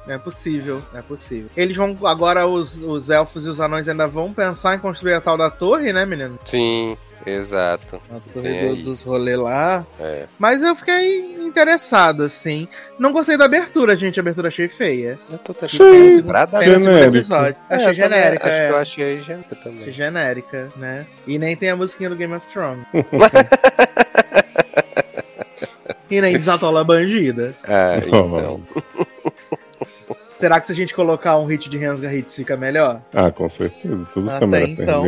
É, 0.07 0.13
é 0.13 0.17
possível, 0.17 0.81
é 0.93 1.01
possível. 1.01 1.49
Eles 1.57 1.75
vão, 1.75 1.97
agora 2.05 2.47
os, 2.47 2.81
os 2.81 3.09
elfos 3.09 3.43
e 3.43 3.49
os 3.49 3.59
anões 3.59 3.89
ainda 3.89 4.07
vão 4.07 4.31
pensar 4.31 4.75
em 4.75 4.79
construir 4.79 5.15
a 5.15 5.19
tal 5.19 5.35
da 5.35 5.49
torre, 5.51 5.91
né, 5.91 6.05
menino? 6.05 6.39
Sim, 6.45 6.95
exato. 7.25 8.01
Torre 8.33 8.75
do- 8.75 8.83
dos 8.83 9.03
rolês 9.03 9.37
lá. 9.39 9.85
É. 9.99 10.25
Mas 10.39 10.61
eu 10.61 10.75
fiquei 10.75 11.35
interessado, 11.43 12.23
assim. 12.23 12.67
Não 12.99 13.11
gostei 13.11 13.37
da 13.37 13.45
abertura, 13.45 13.95
gente. 13.95 14.19
A 14.19 14.21
abertura 14.21 14.47
achei 14.49 14.67
feia. 14.67 15.17
Eu 15.31 15.37
tô 15.39 15.55
Achei 15.65 15.85
no 15.85 16.15
segundo 16.17 16.83
Genérico. 16.83 17.15
episódio. 17.15 17.55
É, 17.69 17.75
Achei 17.75 17.93
genérica, 17.95 18.45
Acho 18.47 18.55
é. 18.55 18.67
que 18.67 18.73
eu 18.73 18.77
achei 18.77 19.21
genérica 19.21 19.55
também. 19.55 19.91
Genérica, 19.91 20.71
né? 20.77 21.05
E 21.25 21.39
nem 21.39 21.55
tem 21.55 21.69
a 21.69 21.75
musiquinha 21.75 22.09
do 22.09 22.15
Game 22.15 22.33
of 22.33 22.45
Thrones. 22.47 22.85
e 26.09 26.21
nem 26.21 26.33
desatola 26.37 26.81
a 26.81 26.83
bandida. 26.83 27.55
Ah, 27.63 27.97
então. 28.05 28.61
Será 30.37 30.59
que 30.59 30.67
se 30.67 30.71
a 30.71 30.75
gente 30.75 30.93
colocar 30.93 31.35
um 31.35 31.47
hit 31.47 31.67
de 31.67 31.83
Hansga 31.83 32.13
Hits 32.13 32.35
fica 32.35 32.55
melhor? 32.55 33.01
Ah, 33.11 33.31
com 33.31 33.49
certeza. 33.49 34.07
Tudo 34.13 34.29
Até 34.29 34.39
câmera 34.41 34.67
então. 34.69 35.03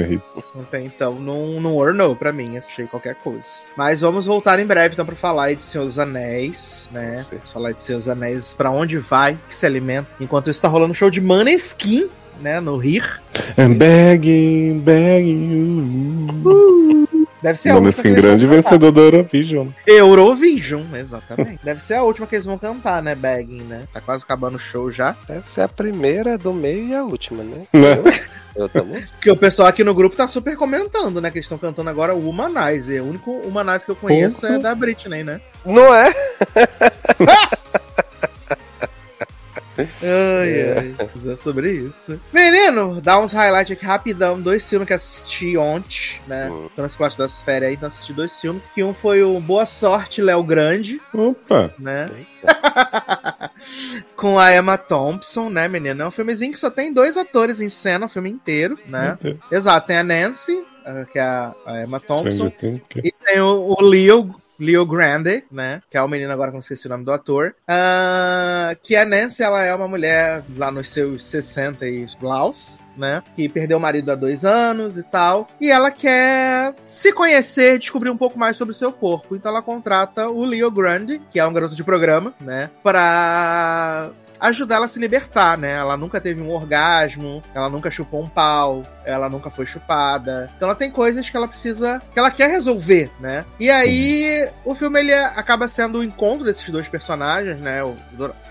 tem, 0.72 0.88
então, 0.88 1.14
não, 1.20 1.62
não 1.62 1.76
ornou 1.76 2.16
pra 2.16 2.34
mim, 2.34 2.58
achei 2.58 2.88
qualquer 2.88 3.14
coisa. 3.14 3.46
Mas 3.78 4.02
vamos 4.02 4.26
voltar 4.26 4.58
em 4.60 4.66
breve, 4.66 4.94
então, 4.94 5.06
pra 5.06 5.16
falar 5.16 5.44
aí 5.46 5.56
de 5.56 5.62
Senhor 5.62 5.86
dos 5.86 6.00
Anéis, 6.00 6.90
né? 6.92 7.24
Falar 7.54 7.74
de 7.74 7.84
Senhor 7.84 8.00
dos 8.00 8.08
Anéis, 8.08 8.56
pra 8.56 8.72
onde 8.72 8.98
vai, 8.98 9.38
que 9.48 9.54
se 9.54 9.68
alimenta. 9.68 10.08
Enquanto 10.20 10.50
isso, 10.50 10.60
tá 10.64 10.68
rolando 10.68 10.96
show 10.96 11.12
de 11.12 11.22
Maneskin, 11.22 12.10
né? 12.42 12.60
No 12.60 12.78
Rir. 12.78 13.22
I'm 13.56 13.76
begging, 13.76 14.80
begging 14.80 16.34
you. 16.44 17.09
Deve 17.42 17.58
ser 17.60 17.70
a 17.70 17.74
Nome 17.74 17.88
última 17.88 18.02
assim, 18.02 18.16
que 18.16 18.22
grande 18.22 18.46
vão 18.46 18.56
cantar. 18.56 18.70
vencedor 18.70 18.92
da 18.92 19.02
Eurovision. 19.02 19.68
Eurovision, 19.88 20.84
exatamente. 20.96 21.60
Deve 21.64 21.82
ser 21.82 21.96
a 21.96 22.04
última 22.04 22.28
que 22.28 22.36
eles 22.36 22.46
vão 22.46 22.58
cantar, 22.58 23.02
né, 23.02 23.16
Bagging, 23.16 23.64
né? 23.64 23.84
Tá 23.94 24.02
quase 24.02 24.24
acabando 24.24 24.56
o 24.56 24.60
show 24.60 24.92
já. 24.92 25.16
Deve 25.28 25.50
ser 25.50 25.62
a 25.62 25.68
primeira 25.68 26.38
do 26.38 26.54
meio 26.54 26.88
e 26.88 26.96
a 26.96 27.04
última, 27.04 27.44
né? 27.44 27.66
Né? 28.60 29.06
Porque 29.12 29.32
o 29.32 29.38
pessoal 29.38 29.68
aqui 29.70 29.84
no 29.84 29.94
grupo 29.94 30.16
tá 30.16 30.28
super 30.28 30.58
comentando, 30.58 31.22
né? 31.22 31.32
Que 31.32 31.38
eles 31.38 31.46
estão 31.46 31.58
cantando 31.58 31.90
agora 31.90 32.14
o 32.14 32.30
Humanizer. 32.30 33.02
O 33.02 33.08
único 33.08 33.32
Humanizer 33.32 33.86
que 33.86 33.92
eu 33.92 33.96
conheço 33.96 34.46
é 34.46 34.58
da 34.58 34.76
Britney, 34.76 35.24
né? 35.24 35.40
Não 35.66 35.94
é? 35.94 36.12
Ai, 40.02 40.78
ai. 40.78 40.96
É 41.32 41.36
sobre 41.36 41.72
isso. 41.72 42.20
Menino, 42.34 43.02
dá 43.02 43.20
uns 43.20 43.34
highlights 43.34 43.72
aqui 43.72 43.86
rapidão. 43.86 44.42
Dois 44.42 44.68
filmes 44.68 44.88
que 44.88 44.94
assisti 44.94 45.58
ontem, 45.58 46.20
né? 46.28 46.50
Hum. 46.50 46.70
Tô 46.76 46.82
nesse 46.82 46.98
parte 46.98 47.18
das 47.18 47.42
férias 47.42 47.70
aí, 47.70 47.76
então 47.76 47.88
assisti 47.88 48.14
dois 48.14 48.40
filmes. 48.40 48.62
Que 48.74 48.84
um 48.84 48.94
foi 48.94 49.24
o 49.24 49.40
Boa 49.40 49.66
Sorte, 49.66 50.22
Léo 50.22 50.44
Grande, 50.44 51.00
Opa. 51.14 51.74
né? 51.80 52.10
Com 54.16 54.38
a 54.38 54.54
Emma 54.54 54.78
Thompson, 54.78 55.50
né, 55.50 55.68
menino? 55.68 56.04
É 56.04 56.08
um 56.08 56.12
filmezinho 56.12 56.52
que 56.52 56.60
só 56.60 56.70
tem 56.70 56.94
dois 56.94 57.18
atores 57.18 57.62
em 57.62 57.70
cena, 57.70 58.06
o 58.06 58.10
filme 58.10 58.30
inteiro, 58.30 58.78
né? 58.88 59.18
Deus. 59.22 59.38
Exato, 59.52 59.88
tem 59.88 59.98
a 59.98 60.04
Nancy, 60.04 60.62
eh, 60.86 61.06
que 61.12 61.20
é 61.20 61.24
a 61.24 61.54
Emma 61.86 62.00
Thompson. 62.00 62.52
E 63.04 63.12
tem 63.12 63.40
o, 63.40 63.76
o 63.78 63.82
Leo, 63.82 64.32
Leo 64.60 64.86
Grande, 64.86 65.44
né? 65.52 65.82
Que 65.90 65.98
é 65.98 66.02
o 66.02 66.08
menino 66.08 66.32
agora 66.32 66.52
que 66.52 66.58
eu 66.58 66.62
esqueci 66.62 66.88
o 66.88 66.90
nome 66.90 67.06
do 67.06 67.12
ator. 67.12 67.56
Ah, 67.68 68.76
que 68.82 68.96
a 68.96 69.06
Nancy, 69.06 69.44
ela 69.44 69.64
é 69.64 69.74
uma 69.74 69.88
mulher 69.88 70.44
lá 70.58 70.72
nos 70.72 70.90
seus 70.90 71.24
60 71.26 71.88
e 71.88 72.06
blaus. 72.20 72.80
Né? 72.98 73.24
Que 73.34 73.48
perdeu 73.48 73.78
o 73.78 73.82
marido 73.82 74.12
há 74.12 74.16
dois 74.16 74.44
anos 74.44 74.98
e 74.98 75.04
tal. 75.04 75.48
E 75.62 75.72
ela 75.72 75.90
quer 75.90 76.76
se 76.86 77.14
conhecer, 77.14 77.80
descobrir 77.80 78.10
um 78.10 78.18
pouco 78.18 78.38
mais 78.38 78.58
sobre 78.58 78.74
o 78.74 78.76
seu 78.76 78.92
corpo. 78.92 79.38
Então 79.38 79.52
ela 79.52 79.62
contrata 79.62 80.28
o 80.28 80.44
Leo 80.44 80.70
Grande, 80.70 81.22
que 81.32 81.40
é 81.40 81.46
um 81.46 81.54
garoto 81.54 81.76
de 81.76 81.84
programa, 81.84 82.34
né? 82.42 82.70
Pra 82.84 84.12
ajudar 84.40 84.76
ela 84.76 84.86
a 84.86 84.90
se 84.90 85.00
libertar, 85.00 85.58
né? 85.58 85.74
Ela 85.74 85.98
nunca 85.98 86.22
teve 86.22 86.42
um 86.42 86.50
orgasmo, 86.50 87.44
ela 87.54 87.70
nunca 87.70 87.92
chupou 87.92 88.22
um 88.22 88.30
pau, 88.30 88.86
ela 89.04 89.30
nunca 89.30 89.50
foi 89.50 89.66
chupada. 89.66 90.50
Então 90.56 90.68
ela 90.68 90.76
tem 90.76 90.90
coisas 90.90 91.30
que 91.30 91.36
ela 91.36 91.48
precisa, 91.48 92.02
que 92.14 92.20
ela 92.20 92.32
quer 92.32 92.50
resolver, 92.50 93.12
né? 93.20 93.46
E 93.60 93.70
aí 93.70 94.50
o 94.64 94.74
filme 94.74 95.00
ele 95.00 95.14
acaba 95.14 95.68
sendo 95.68 96.00
o 96.00 96.04
encontro 96.04 96.46
desses 96.46 96.70
dois 96.70 96.88
personagens, 96.88 97.60
né? 97.60 97.84
O, 97.84 97.96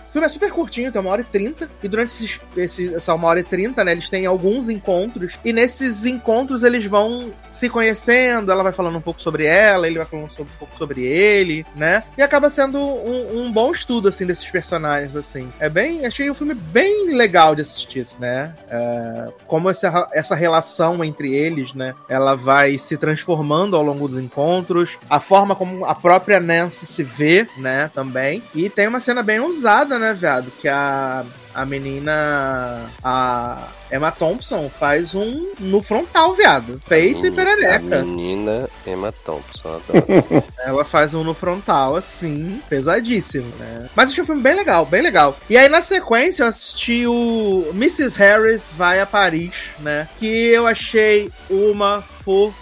o 0.09 0.12
filme 0.12 0.26
é 0.26 0.30
super 0.30 0.51
curtinho, 0.51 0.90
tem 0.90 1.01
uma 1.01 1.10
hora 1.10 1.20
e 1.20 1.24
trinta. 1.24 1.68
E 1.82 1.89
durante 1.89 2.09
esses, 2.10 2.40
esse, 2.56 2.94
essa 2.94 3.14
uma 3.14 3.28
hora 3.28 3.40
e 3.40 3.44
trinta, 3.44 3.85
né, 3.85 3.93
eles 3.93 4.09
têm 4.09 4.26
alguns 4.26 4.68
encontros. 4.68 5.35
E 5.44 5.52
nesses 5.52 6.05
encontros 6.05 6.62
eles 6.62 6.85
vão 6.86 7.32
se 7.52 7.68
conhecendo. 7.68 8.51
Ela 8.51 8.62
vai 8.62 8.72
falando 8.72 8.97
um 8.97 9.01
pouco 9.01 9.20
sobre 9.20 9.44
ela, 9.44 9.86
ele 9.86 9.98
vai 9.98 10.06
falando 10.06 10.30
sobre- 10.32 10.52
um 10.55 10.59
pouco 10.59 10.76
sobre 10.76 11.05
ele, 11.05 11.64
né? 11.76 12.02
E 12.16 12.22
acaba 12.22 12.48
sendo 12.51 12.78
um, 12.78 13.43
um 13.44 13.52
bom 13.52 13.70
estudo, 13.72 14.09
assim, 14.09 14.26
desses 14.26 14.48
personagens, 14.51 15.14
assim. 15.14 15.51
É 15.60 15.68
bem. 15.68 16.06
Achei 16.06 16.30
o 16.30 16.35
filme 16.35 16.55
bem 16.55 17.14
legal 17.14 17.55
de 17.55 17.62
assistir, 17.62 18.06
né? 18.18 18.55
É, 18.70 19.28
como 19.47 19.68
essa, 19.68 20.09
essa 20.12 20.35
relação 20.35 21.02
entre 21.05 21.35
eles, 21.35 21.74
né? 21.74 21.94
Ela 22.09 22.35
vai 22.35 22.78
se 22.78 22.97
transformando 22.97 23.76
ao 23.76 23.82
longo 23.82 24.06
dos 24.09 24.18
encontros. 24.18 24.98
A 25.10 25.18
forma 25.20 25.55
como 25.55 25.85
a 25.85 25.94
própria 25.94 26.40
Nancy 26.40 26.86
se 26.86 27.02
vê, 27.02 27.47
né? 27.56 27.90
Também. 27.94 28.43
E 28.55 28.70
tem 28.70 28.86
uma 28.86 29.01
cena 29.01 29.22
bem 29.22 29.40
ousada, 29.40 29.98
né, 29.99 30.12
viado? 30.15 30.51
Que 30.61 30.69
a. 30.69 31.25
A 31.55 31.65
menina. 31.65 32.89
A 33.03 33.69
Emma 33.91 34.12
Thompson 34.12 34.69
faz 34.69 35.15
um 35.15 35.53
no 35.59 35.83
frontal, 35.83 36.35
viado. 36.35 36.79
Peito 36.89 37.25
e 37.25 37.31
A 37.31 37.33
perereca. 37.33 38.03
menina 38.05 38.69
Emma 38.87 39.12
Thompson, 39.25 39.69
adoro. 39.77 40.45
Ela 40.65 40.85
faz 40.85 41.15
um 41.15 41.25
no 41.25 41.35
frontal, 41.35 41.97
assim, 41.97 42.61
pesadíssimo, 42.69 43.51
né? 43.59 43.89
Mas 43.97 44.11
achei 44.11 44.23
um 44.23 44.27
filme 44.27 44.43
bem 44.43 44.55
legal, 44.55 44.85
bem 44.85 45.01
legal. 45.03 45.37
E 45.49 45.57
aí, 45.57 45.69
na 45.69 45.81
sequência, 45.81 46.43
eu 46.43 46.49
assisti 46.49 47.07
o 47.07 47.70
Mrs. 47.75 48.16
Harris 48.19 48.69
Vai 48.77 49.01
a 49.01 49.07
Paris, 49.07 49.53
né? 49.81 50.07
Que 50.19 50.27
eu 50.27 50.66
achei 50.66 51.31
uma 51.51 52.03
fofura, 52.03 52.53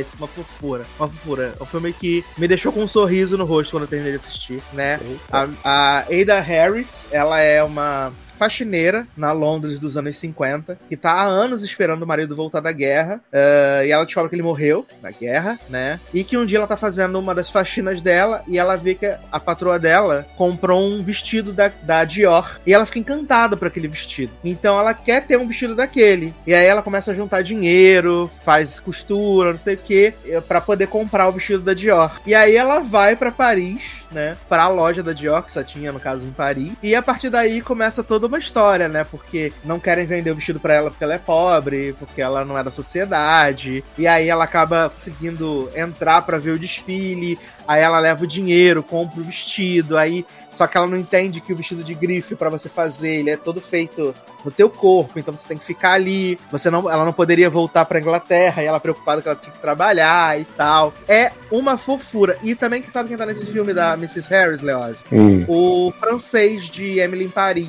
isso, 0.00 0.16
uma 0.18 0.26
fofura, 0.26 0.84
uma 0.98 1.08
fofura. 1.08 1.54
É 1.58 1.62
um 1.62 1.66
filme 1.66 1.92
que 1.92 2.24
me 2.36 2.48
deixou 2.48 2.72
com 2.72 2.82
um 2.82 2.88
sorriso 2.88 3.36
no 3.36 3.44
rosto 3.44 3.72
quando 3.72 3.84
eu 3.84 3.88
terminei 3.88 4.12
de 4.12 4.18
assistir, 4.18 4.62
né? 4.72 5.00
A, 5.30 5.48
a 5.64 5.98
Ada 6.00 6.40
Harris, 6.40 7.02
ela 7.10 7.40
é 7.40 7.62
uma 7.62 8.12
faxineira 8.40 9.06
na 9.14 9.32
Londres 9.32 9.78
dos 9.78 9.98
anos 9.98 10.16
50, 10.16 10.78
que 10.88 10.96
tá 10.96 11.12
há 11.12 11.24
anos 11.24 11.62
esperando 11.62 12.04
o 12.04 12.06
marido 12.06 12.34
voltar 12.34 12.60
da 12.60 12.72
guerra, 12.72 13.20
eh, 13.30 13.82
e 13.84 13.90
ela 13.90 14.06
descobre 14.06 14.30
que 14.30 14.34
ele 14.34 14.42
morreu 14.42 14.86
na 15.02 15.10
guerra, 15.10 15.58
né? 15.68 16.00
E 16.14 16.24
que 16.24 16.38
um 16.38 16.46
dia 16.46 16.56
ela 16.56 16.66
tá 16.66 16.76
fazendo 16.76 17.18
uma 17.18 17.34
das 17.34 17.50
faxinas 17.50 18.00
dela 18.00 18.42
e 18.48 18.58
ela 18.58 18.76
vê 18.76 18.94
que 18.94 19.04
a 19.30 19.38
patroa 19.38 19.78
dela 19.78 20.26
comprou 20.36 20.90
um 20.90 21.02
vestido 21.02 21.52
da, 21.52 21.70
da 21.82 22.02
Dior 22.06 22.58
e 22.66 22.72
ela 22.72 22.86
fica 22.86 23.00
encantada 23.00 23.58
por 23.58 23.68
aquele 23.68 23.88
vestido. 23.88 24.32
Então 24.42 24.78
ela 24.80 24.94
quer 24.94 25.26
ter 25.26 25.36
um 25.36 25.46
vestido 25.46 25.74
daquele. 25.74 26.32
E 26.46 26.54
aí 26.54 26.64
ela 26.64 26.80
começa 26.82 27.10
a 27.10 27.14
juntar 27.14 27.42
dinheiro, 27.42 28.30
faz 28.42 28.80
costura, 28.80 29.50
não 29.50 29.58
sei 29.58 29.74
o 29.74 29.78
que, 29.78 30.14
para 30.48 30.62
poder 30.62 30.86
comprar 30.86 31.28
o 31.28 31.32
vestido 31.32 31.62
da 31.62 31.74
Dior. 31.74 32.18
E 32.26 32.34
aí 32.34 32.56
ela 32.56 32.78
vai 32.78 33.14
pra 33.16 33.30
Paris, 33.30 33.99
né? 34.10 34.36
Pra 34.48 34.68
loja 34.68 35.02
da 35.02 35.12
Dior, 35.12 35.42
que 35.42 35.52
só 35.52 35.62
tinha, 35.62 35.92
no 35.92 36.00
caso, 36.00 36.24
em 36.24 36.30
Paris. 36.30 36.72
E 36.82 36.94
a 36.94 37.02
partir 37.02 37.30
daí 37.30 37.60
começa 37.60 38.02
toda 38.02 38.26
uma 38.26 38.38
história, 38.38 38.88
né? 38.88 39.04
Porque 39.04 39.52
não 39.64 39.80
querem 39.80 40.06
vender 40.06 40.30
o 40.30 40.34
vestido 40.34 40.60
pra 40.60 40.74
ela 40.74 40.90
porque 40.90 41.04
ela 41.04 41.14
é 41.14 41.18
pobre, 41.18 41.94
porque 41.98 42.20
ela 42.20 42.44
não 42.44 42.58
é 42.58 42.64
da 42.64 42.70
sociedade. 42.70 43.84
E 43.96 44.06
aí 44.06 44.28
ela 44.28 44.44
acaba 44.44 44.90
conseguindo 44.90 45.70
entrar 45.74 46.22
pra 46.22 46.38
ver 46.38 46.52
o 46.52 46.58
desfile. 46.58 47.38
Aí 47.70 47.82
ela 47.82 48.00
leva 48.00 48.24
o 48.24 48.26
dinheiro, 48.26 48.82
compra 48.82 49.20
o 49.20 49.22
vestido, 49.22 49.96
aí 49.96 50.26
só 50.50 50.66
que 50.66 50.76
ela 50.76 50.86
não 50.86 50.96
entende 50.96 51.40
que 51.40 51.52
o 51.52 51.56
vestido 51.56 51.84
de 51.84 51.94
grife 51.94 52.34
pra 52.34 52.50
você 52.50 52.68
fazer, 52.68 53.20
ele 53.20 53.30
é 53.30 53.36
todo 53.36 53.60
feito 53.60 54.12
no 54.44 54.50
teu 54.50 54.70
corpo, 54.70 55.18
então 55.18 55.36
você 55.36 55.46
tem 55.46 55.58
que 55.58 55.64
ficar 55.64 55.92
ali. 55.92 56.38
Você 56.50 56.70
não, 56.70 56.90
ela 56.90 57.04
não 57.04 57.12
poderia 57.12 57.48
voltar 57.50 57.84
pra 57.84 58.00
Inglaterra, 58.00 58.62
e 58.62 58.66
ela 58.66 58.80
preocupada 58.80 59.22
que 59.22 59.28
ela 59.28 59.36
tinha 59.36 59.52
que 59.52 59.60
trabalhar 59.60 60.40
e 60.40 60.44
tal. 60.44 60.94
É 61.06 61.30
uma 61.50 61.76
fofura. 61.76 62.38
E 62.42 62.54
também 62.54 62.82
que 62.82 62.90
sabe 62.90 63.08
quem 63.08 63.18
tá 63.18 63.26
nesse 63.26 63.46
filme 63.46 63.72
da 63.72 63.94
Mrs. 63.94 64.30
Harris, 64.30 64.62
Leoz? 64.62 65.04
Hum. 65.12 65.44
O 65.46 65.92
francês 66.00 66.64
de 66.64 66.98
Emily 66.98 67.26
em 67.26 67.28
Paris, 67.28 67.68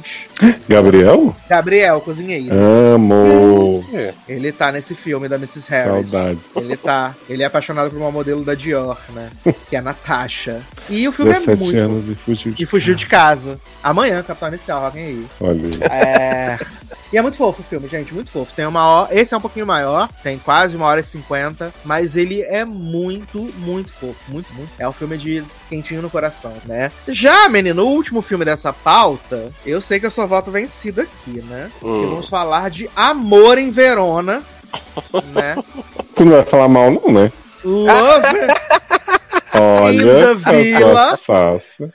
Gabriel? 0.67 1.35
Gabriel, 1.49 2.01
cozinheiro. 2.01 2.55
Amo. 2.55 3.85
É. 3.93 4.13
Ele 4.27 4.51
tá 4.51 4.71
nesse 4.71 4.95
filme 4.95 5.27
da 5.27 5.35
Mrs. 5.35 5.69
Harris. 5.69 6.09
Saudade. 6.09 6.39
Ele 6.55 6.77
tá. 6.77 7.13
Ele 7.29 7.43
é 7.43 7.45
apaixonado 7.45 7.91
por 7.91 7.97
uma 7.97 8.11
modelo 8.11 8.43
da 8.43 8.55
Dior, 8.55 8.97
né? 9.13 9.29
Que 9.69 9.75
é 9.75 9.81
Natasha. 9.91 10.61
E 10.89 11.07
o 11.07 11.11
filme 11.11 11.31
é 11.31 11.35
17 11.39 11.63
muito. 11.63 11.77
anos 11.79 12.09
e 12.09 12.15
fugiu 12.15 12.51
de 12.53 12.63
E 12.63 12.65
fugiu 12.65 12.95
de 12.95 13.05
casa. 13.05 13.59
Amanhã, 13.83 14.23
Capitão 14.23 14.47
Inicial, 14.49 14.83
alguém 14.85 15.05
aí. 15.05 15.27
Olha 15.39 15.65
aí. 15.65 15.71
É. 15.83 16.59
E 17.13 17.17
é 17.17 17.21
muito 17.21 17.35
fofo 17.35 17.61
o 17.61 17.65
filme, 17.65 17.89
gente, 17.89 18.13
muito 18.13 18.31
fofo. 18.31 18.53
Tem 18.53 18.65
uma 18.65 18.85
hora, 18.85 19.13
esse 19.13 19.33
é 19.33 19.37
um 19.37 19.41
pouquinho 19.41 19.67
maior, 19.67 20.07
tem 20.23 20.39
quase 20.39 20.77
uma 20.77 20.85
hora 20.85 21.01
e 21.01 21.03
cinquenta, 21.03 21.73
mas 21.83 22.15
ele 22.15 22.41
é 22.41 22.63
muito, 22.63 23.37
muito 23.57 23.91
fofo, 23.91 24.15
muito, 24.29 24.53
muito. 24.53 24.69
É 24.79 24.87
um 24.87 24.93
filme 24.93 25.17
de 25.17 25.43
quentinho 25.67 26.01
no 26.01 26.09
coração, 26.09 26.53
né? 26.65 26.89
Já, 27.09 27.49
menino, 27.49 27.83
o 27.83 27.89
último 27.89 28.21
filme 28.21 28.45
dessa 28.45 28.71
pauta, 28.71 29.51
eu 29.65 29.81
sei 29.81 29.99
que 29.99 30.05
eu 30.05 30.11
só 30.11 30.25
voto 30.25 30.51
vencido 30.51 31.01
aqui, 31.01 31.41
né? 31.41 31.69
E 31.81 31.85
Hum. 31.85 32.09
vamos 32.11 32.29
falar 32.29 32.69
de 32.69 32.89
Amor 32.95 33.57
em 33.57 33.69
Verona, 33.71 34.41
né? 35.33 35.57
Tu 36.15 36.23
não 36.23 36.31
vai 36.31 36.43
falar 36.43 36.69
mal, 36.69 36.89
não, 36.91 37.11
né? 37.11 37.29
Love, 37.63 38.47
Olha, 39.83 39.91
In 39.91 39.97
the 39.99 40.35
Villa. 40.35 41.13
a 41.13 41.17
tua 41.17 41.17
saça. 41.17 41.93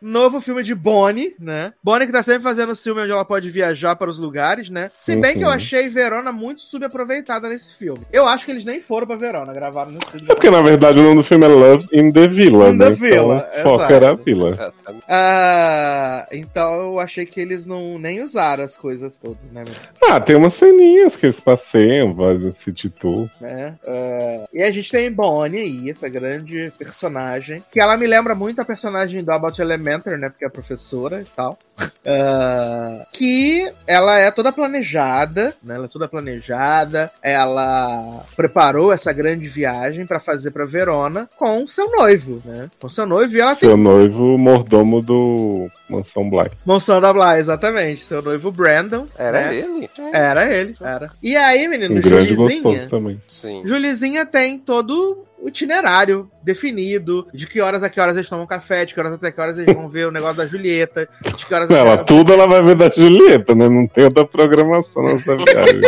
Novo 0.00 0.40
filme 0.40 0.62
de 0.62 0.74
Bonnie, 0.74 1.34
né? 1.38 1.72
Bonnie 1.82 2.06
que 2.06 2.12
tá 2.12 2.22
sempre 2.22 2.42
fazendo 2.42 2.74
filme 2.76 3.00
onde 3.02 3.12
ela 3.12 3.24
pode 3.24 3.50
viajar 3.50 3.96
para 3.96 4.10
os 4.10 4.18
lugares, 4.18 4.70
né? 4.70 4.90
Se 4.98 5.16
bem 5.16 5.34
que 5.36 5.42
eu 5.44 5.48
Uhum. 5.48 5.54
achei 5.54 5.88
Verona 5.88 6.30
muito 6.32 6.60
subaproveitada 6.62 7.48
nesse 7.48 7.74
filme. 7.76 8.00
Eu 8.12 8.26
acho 8.26 8.44
que 8.44 8.50
eles 8.50 8.64
nem 8.64 8.80
foram 8.80 9.06
pra 9.06 9.16
Verona, 9.16 9.52
gravaram 9.52 9.90
no 9.92 9.98
estúdio. 9.98 10.30
É 10.30 10.34
porque, 10.34 10.50
na 10.50 10.62
verdade, 10.62 10.98
o 10.98 11.02
nome 11.02 11.16
do 11.16 11.24
filme 11.24 11.44
é 11.44 11.48
Love 11.48 11.86
in 11.92 12.12
the 12.12 12.26
Villa, 12.28 12.68
In 12.68 12.76
né? 12.76 12.86
the 12.86 12.90
Villa, 12.92 13.48
então, 13.52 13.60
o 13.60 13.62
foco 13.62 13.76
exato. 13.76 13.92
era 13.92 14.10
a 14.10 14.14
vila. 14.14 14.50
Exatamente. 14.50 15.04
Ah, 15.08 16.26
então 16.32 16.72
eu 16.74 16.98
achei 17.00 17.24
que 17.26 17.40
eles 17.40 17.64
não 17.66 17.98
nem 17.98 18.22
usaram 18.22 18.64
as 18.64 18.76
coisas 18.76 19.18
todas, 19.18 19.38
né? 19.52 19.62
meu? 19.64 19.74
Ah, 20.10 20.20
tem 20.20 20.36
umas 20.36 20.54
ceninhas 20.54 21.16
que 21.16 21.26
eles 21.26 21.40
passeiam, 21.40 22.14
fazem 22.14 22.48
esse 22.50 22.72
tour. 22.90 23.28
né? 23.40 23.74
Ah, 23.86 24.46
e 24.52 24.62
a 24.62 24.70
gente 24.70 24.90
tem 24.90 25.10
Bonnie 25.12 25.60
aí, 25.60 25.90
essa 25.90 26.08
grande 26.08 26.72
personagem, 26.78 27.62
que 27.70 27.80
ela 27.80 27.96
me 27.96 28.06
lembra 28.06 28.34
muito 28.34 28.60
a 28.60 28.64
personagem 28.64 29.22
do 29.24 29.30
About 29.32 29.60
Elementary, 29.62 30.18
né? 30.18 30.28
Porque 30.28 30.44
é 30.44 30.50
professora 30.50 31.22
e 31.22 31.24
tal. 31.24 31.58
Uh, 31.80 33.04
que 33.12 33.72
ela 33.86 34.18
é 34.18 34.30
toda 34.30 34.52
planejada, 34.52 35.54
né? 35.62 35.74
Ela 35.74 35.84
é 35.86 35.88
toda 35.88 36.08
planejada. 36.08 37.10
Ela 37.22 38.24
preparou 38.36 38.92
essa 38.92 39.12
grande 39.12 39.46
viagem 39.46 40.06
para 40.06 40.20
fazer 40.20 40.50
para 40.50 40.64
Verona 40.64 41.28
com 41.36 41.66
seu 41.66 41.90
noivo, 41.90 42.42
né? 42.44 42.70
Com 42.80 42.88
seu 42.88 43.06
noivo 43.06 43.34
e 43.34 43.40
ela 43.40 43.54
Seu 43.54 43.74
tem... 43.74 43.82
noivo 43.82 44.36
mordomo 44.38 45.00
do 45.00 45.70
Mansão 45.88 46.28
Bly. 46.28 46.50
Mansão 46.64 47.00
da 47.00 47.12
Bly, 47.12 47.38
exatamente. 47.38 48.02
Seu 48.02 48.22
noivo 48.22 48.50
Brandon. 48.50 49.06
Era 49.16 49.48
né? 49.48 49.56
ele? 49.56 49.90
Era 50.12 50.54
ele, 50.54 50.76
era. 50.80 51.10
E 51.22 51.36
aí, 51.36 51.68
menino, 51.68 51.94
um 51.94 52.00
grande 52.00 52.34
Julizinha, 52.34 52.62
gostoso 52.62 52.88
também. 52.88 53.22
Sim. 53.28 53.62
Julizinha 53.66 54.24
tem 54.24 54.58
todo 54.58 55.24
o 55.42 55.48
itinerário 55.48 56.30
definido, 56.42 57.26
de 57.34 57.46
que 57.46 57.60
horas 57.60 57.82
a 57.82 57.90
que 57.90 58.00
horas 58.00 58.16
eles 58.16 58.28
tomam 58.28 58.46
café, 58.46 58.84
de 58.84 58.94
que 58.94 59.00
horas 59.00 59.14
até 59.14 59.30
que 59.30 59.40
horas 59.40 59.58
eles 59.58 59.74
vão 59.74 59.88
ver 59.88 60.06
o 60.06 60.12
negócio 60.12 60.36
da 60.36 60.46
Julieta, 60.46 61.08
de 61.36 61.44
que 61.46 61.52
horas 61.52 61.68
Não, 61.68 61.76
ela, 61.76 61.98
tudo 61.98 62.32
ela 62.32 62.46
vai 62.46 62.62
ver 62.62 62.76
da 62.76 62.88
Julieta, 62.88 63.54
né? 63.54 63.68
Não 63.68 63.86
tem 63.86 64.04
outra 64.04 64.24
programação 64.24 65.02
nessa 65.02 65.36
viagem. 65.36 65.80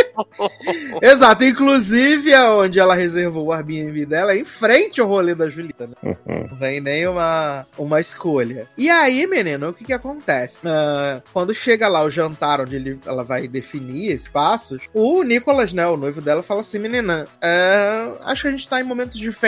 Exato, 1.00 1.44
inclusive 1.44 2.34
onde 2.34 2.80
ela 2.80 2.94
reservou 2.94 3.46
o 3.46 3.52
Airbnb 3.52 4.06
dela 4.06 4.32
é 4.32 4.38
em 4.38 4.44
frente 4.44 5.00
ao 5.00 5.08
rolê 5.08 5.34
da 5.34 5.48
Julieta, 5.48 5.86
né? 5.86 5.94
Uhum. 6.02 6.48
Não 6.50 6.56
vem 6.56 6.80
nem 6.80 7.06
uma, 7.06 7.66
uma 7.78 8.00
escolha. 8.00 8.66
E 8.76 8.90
aí, 8.90 9.26
menino, 9.26 9.68
o 9.68 9.72
que 9.72 9.84
que 9.84 9.92
acontece? 9.92 10.58
Uh, 10.58 11.22
quando 11.32 11.54
chega 11.54 11.88
lá 11.88 12.02
o 12.02 12.10
jantar 12.10 12.60
onde 12.60 12.76
ele, 12.76 12.98
ela 13.06 13.24
vai 13.24 13.46
definir 13.46 14.12
espaços, 14.12 14.82
o 14.92 15.22
Nicolas, 15.22 15.72
né, 15.72 15.86
o 15.86 15.96
noivo 15.96 16.20
dela, 16.20 16.42
fala 16.42 16.60
assim, 16.60 16.78
menina, 16.78 17.26
uh, 17.36 18.18
acho 18.24 18.42
que 18.42 18.48
a 18.48 18.50
gente 18.52 18.68
tá 18.68 18.80
em 18.80 18.84
momentos 18.84 19.18
diferentes 19.18 19.43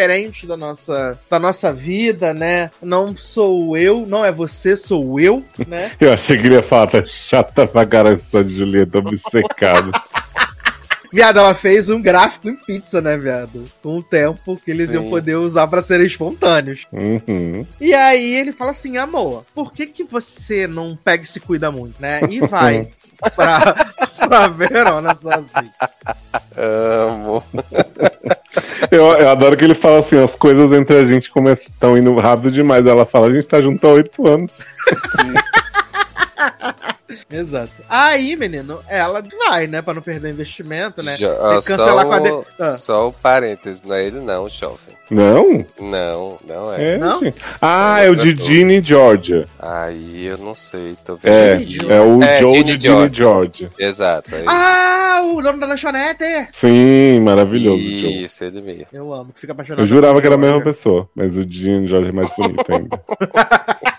da 0.47 0.57
nossa 0.57 1.19
da 1.31 1.39
nossa 1.39 1.73
vida, 1.73 2.35
né? 2.35 2.71
Não 2.83 3.17
sou 3.17 3.77
eu, 3.77 4.05
não 4.07 4.25
é 4.25 4.31
você, 4.31 4.77
sou 4.77 5.19
eu, 5.19 5.43
né? 5.67 5.91
eu 6.01 6.13
achei 6.13 6.37
que 6.37 6.47
ele 6.47 6.57
ia 6.57 6.63
falar, 6.63 6.89
tá 6.89 7.03
chata 7.05 7.67
pra 7.67 7.87
caralho 7.87 8.17
essa 8.17 8.43
Julieta 8.43 8.99
obcecada. 8.99 9.91
Viado, 11.13 11.39
ela 11.39 11.55
fez 11.55 11.89
um 11.89 12.03
gráfico 12.03 12.49
em 12.49 12.57
pizza, 12.57 13.01
né, 13.01 13.17
viado? 13.17 13.65
Com 13.83 13.99
o 13.99 14.03
tempo 14.03 14.57
que 14.57 14.71
eles 14.71 14.91
Sim. 14.91 14.97
iam 14.97 15.09
poder 15.09 15.37
usar 15.37 15.67
para 15.67 15.81
serem 15.81 16.07
espontâneos. 16.07 16.87
Uhum. 16.93 17.65
E 17.81 17.95
aí 17.95 18.35
ele 18.35 18.53
fala 18.53 18.73
assim, 18.73 18.97
amor, 18.97 19.45
por 19.55 19.73
que 19.73 19.87
que 19.87 20.05
você 20.05 20.67
não 20.67 20.97
pega 20.97 21.23
e 21.23 21.27
se 21.27 21.41
cuida 21.41 21.71
muito, 21.71 21.95
né? 22.03 22.21
E 22.29 22.41
vai 22.41 22.89
pra, 23.35 23.93
pra 24.29 24.49
Verona 24.49 25.15
sozinho. 25.15 25.73
Amo. 26.57 27.43
Eu, 28.91 29.05
eu, 29.05 29.29
adoro 29.29 29.57
que 29.57 29.65
ele 29.65 29.75
fala 29.75 30.01
assim, 30.01 30.23
as 30.23 30.37
coisas 30.37 30.71
entre 30.73 30.97
a 30.97 31.05
gente 31.05 31.31
estão 31.53 31.97
indo 31.97 32.15
rápido 32.17 32.51
demais. 32.51 32.87
Ela 32.87 33.07
fala, 33.07 33.29
a 33.29 33.33
gente 33.33 33.47
tá 33.47 33.61
junto 33.61 33.87
há 33.87 33.93
oito 33.93 34.27
anos. 34.27 34.59
Exato. 37.31 37.73
Aí, 37.89 38.37
menino, 38.37 38.81
ela 38.89 39.23
vai, 39.49 39.67
né? 39.67 39.83
Pra 39.83 39.95
não 39.95 40.03
perder 40.03 40.31
investimento, 40.31 41.03
né? 41.03 41.17
Jo 41.17 41.29
Tem 41.29 41.61
que 41.61 41.67
cancelar 41.67 42.05
só 42.05 42.05
com 42.05 42.13
a. 42.13 42.19
De... 42.21 42.47
Ah. 42.59 42.77
Só 42.79 43.09
o 43.09 43.13
parênteses, 43.13 43.83
não 43.83 43.95
é 43.97 44.05
ele, 44.05 44.21
não, 44.21 44.45
o 44.45 44.49
jovem. 44.49 44.97
Não? 45.11 45.65
Não, 45.81 46.39
não 46.47 46.73
é. 46.73 46.95
é 46.95 46.99
não? 46.99 47.21
Ah, 47.61 48.01
é, 48.01 48.07
é 48.07 48.11
o 48.11 48.17
de 48.17 48.37
Ginny 48.37 48.81
Georgia. 48.81 49.47
Aí 49.59 50.25
eu 50.25 50.39
não 50.39 50.55
sei, 50.55 50.97
tô 51.05 51.17
vendo. 51.17 51.33
É, 51.33 51.97
é 51.97 52.01
o 52.01 52.23
é, 52.23 52.41
Joe 52.41 52.53
Ginny 52.53 52.77
de 52.77 52.89
Ginny 52.89 53.13
Georgia. 53.13 53.71
Exato. 53.79 54.35
Aí. 54.35 54.45
Ah, 54.47 55.23
o 55.25 55.43
dono 55.43 55.59
da 55.59 55.67
lanchonete! 55.67 56.49
Sim, 56.53 57.21
maravilhoso. 57.21 57.83
Isso, 57.83 58.45
ele 58.45 58.63
mesmo. 58.63 58.87
Eu 58.93 59.13
amo, 59.13 59.33
fica 59.35 59.53
apaixonado. 59.53 59.83
Eu 59.83 59.87
jurava 59.87 60.21
que 60.21 60.27
era 60.27 60.37
a 60.37 60.39
mesma 60.39 60.63
pessoa, 60.63 61.09
mas 61.15 61.37
o 61.37 61.43
Ginny 61.43 61.87
Georgia 61.87 62.11
é 62.11 62.13
mais 62.13 62.31
bonito 62.37 62.65
ainda. 62.73 63.01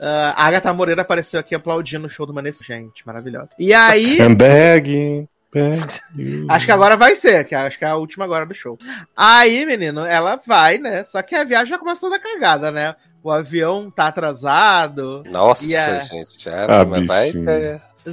Uh, 0.00 0.32
a 0.34 0.46
Agatha 0.46 0.72
Moreira 0.72 1.02
apareceu 1.02 1.38
aqui 1.38 1.54
aplaudindo 1.54 2.06
o 2.06 2.08
show 2.08 2.24
do 2.24 2.32
Manesse. 2.32 2.64
Gente, 2.64 3.06
maravilhosa. 3.06 3.50
E 3.58 3.74
aí. 3.74 4.18
I'm 4.18 4.34
begging. 4.34 5.28
acho 6.48 6.64
que 6.64 6.72
agora 6.72 6.96
vai 6.96 7.16
ser, 7.16 7.44
que 7.44 7.54
acho 7.54 7.78
que 7.78 7.84
é 7.84 7.88
a 7.88 7.96
última 7.96 8.24
agora 8.24 8.46
do 8.46 8.54
show. 8.54 8.78
Aí, 9.16 9.66
menino, 9.66 10.04
ela 10.06 10.40
vai, 10.46 10.78
né? 10.78 11.04
Só 11.04 11.20
que 11.22 11.34
a 11.34 11.44
viagem 11.44 11.70
já 11.70 11.78
começou 11.78 12.08
da 12.08 12.18
cagada, 12.18 12.70
né? 12.70 12.94
O 13.22 13.30
avião 13.30 13.90
tá 13.90 14.06
atrasado. 14.06 15.22
Nossa, 15.28 15.64
a... 15.64 15.98
gente, 15.98 16.42
já 16.42 16.64
ah, 16.66 16.84
mas 16.84 17.06
vai. 17.06 17.32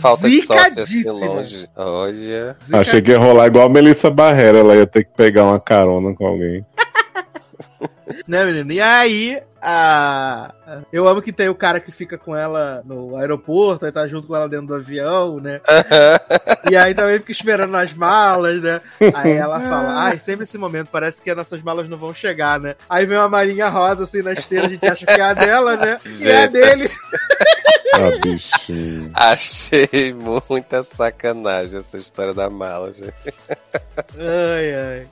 Falta 0.01 0.27
de. 0.27 0.43
Olha. 1.75 2.57
Achei 2.73 3.01
que 3.01 3.11
ia 3.11 3.19
rolar 3.19 3.47
igual 3.47 3.67
a 3.67 3.69
Melissa 3.69 4.09
Barrera, 4.09 4.57
ela 4.57 4.75
ia 4.75 4.87
ter 4.87 5.05
que 5.05 5.15
pegar 5.15 5.45
uma 5.45 5.59
carona 5.59 6.13
com 6.13 6.27
alguém. 6.27 6.65
né, 8.27 8.43
menino? 8.43 8.71
E 8.73 8.81
aí, 8.81 9.41
a... 9.69 10.53
eu 10.93 11.05
amo 11.09 11.21
que 11.21 11.33
tem 11.33 11.49
o 11.49 11.55
cara 11.55 11.81
que 11.81 11.91
fica 11.91 12.17
com 12.17 12.33
ela 12.33 12.81
no 12.85 13.17
aeroporto, 13.17 13.85
aí 13.85 13.91
tá 13.91 14.07
junto 14.07 14.27
com 14.27 14.35
ela 14.35 14.47
dentro 14.47 14.67
do 14.67 14.75
avião, 14.75 15.41
né? 15.41 15.59
e 16.71 16.77
aí 16.77 16.95
também 16.95 17.19
fica 17.19 17.33
esperando 17.33 17.75
as 17.75 17.93
malas, 17.93 18.61
né? 18.61 18.79
Aí 19.13 19.33
ela 19.33 19.59
fala, 19.59 20.05
ai, 20.05 20.17
sempre 20.17 20.43
esse 20.43 20.57
momento, 20.57 20.87
parece 20.89 21.21
que 21.21 21.29
as 21.29 21.35
nossas 21.35 21.61
malas 21.61 21.89
não 21.89 21.97
vão 21.97 22.13
chegar, 22.13 22.61
né? 22.61 22.75
Aí 22.89 23.05
vem 23.05 23.17
uma 23.17 23.27
malinha 23.27 23.67
rosa 23.67 24.05
assim 24.05 24.21
na 24.21 24.31
esteira, 24.31 24.67
a 24.67 24.69
gente 24.69 24.85
acha 24.85 25.05
que 25.05 25.19
é 25.19 25.23
a 25.23 25.33
dela, 25.33 25.75
né? 25.75 25.99
E 26.05 26.29
é 26.29 26.43
a 26.43 26.47
dele. 26.47 26.87
Ah, 27.93 28.19
bichinho. 28.21 29.09
Achei 29.13 30.13
muita 30.13 30.83
sacanagem 30.83 31.79
essa 31.79 31.97
história 31.97 32.33
da 32.33 32.49
mala, 32.49 32.93
gente. 32.93 33.33
Ai, 34.15 34.75
ai. 34.75 35.07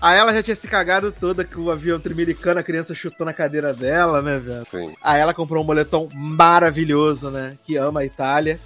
Aí 0.00 0.18
ela 0.18 0.32
já 0.32 0.42
tinha 0.42 0.56
se 0.56 0.66
cagado 0.66 1.12
toda 1.12 1.44
que 1.44 1.58
o 1.58 1.70
avião 1.70 2.00
trimiricano, 2.00 2.60
a 2.60 2.62
criança 2.62 2.94
chutou 2.94 3.26
na 3.26 3.34
cadeira 3.34 3.74
dela, 3.74 3.99
né, 4.22 4.38
velho? 4.38 4.64
Sim. 4.64 4.92
Aí 5.02 5.20
ela 5.20 5.34
comprou 5.34 5.62
um 5.62 5.66
moletom 5.66 6.08
maravilhoso, 6.14 7.30
né? 7.30 7.56
Que 7.64 7.76
ama 7.76 8.00
a 8.00 8.04
Itália. 8.04 8.58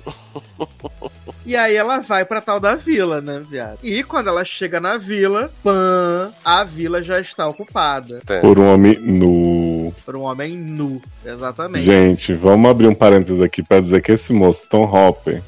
e 1.45 1.57
aí 1.57 1.75
ela 1.75 1.99
vai 2.01 2.25
pra 2.25 2.41
tal 2.41 2.59
da 2.59 2.75
vila, 2.75 3.21
né, 3.21 3.43
viado? 3.49 3.79
E 3.83 4.03
quando 4.03 4.29
ela 4.29 4.45
chega 4.45 4.81
na 4.81 4.97
vila, 4.97 5.51
pã, 5.63 6.33
a 6.45 6.65
vila 6.65 7.03
já 7.03 7.21
está 7.21 7.47
ocupada. 7.49 8.21
Por 8.41 8.59
um 8.59 8.73
homem 8.73 8.99
nu. 8.99 9.95
Por 10.05 10.17
um 10.17 10.23
homem 10.23 10.57
nu, 10.57 11.01
exatamente. 11.25 11.85
Gente, 11.85 12.35
vamos 12.35 12.71
abrir 12.71 12.89
um 12.89 12.95
parênteses 12.95 13.43
aqui 13.43 13.63
pra 13.63 13.81
dizer 13.81 14.03
que 14.03 14.13
esse 14.13 14.33
moço, 14.33 14.67
Tom 14.69 14.85
Hopper, 14.85 15.43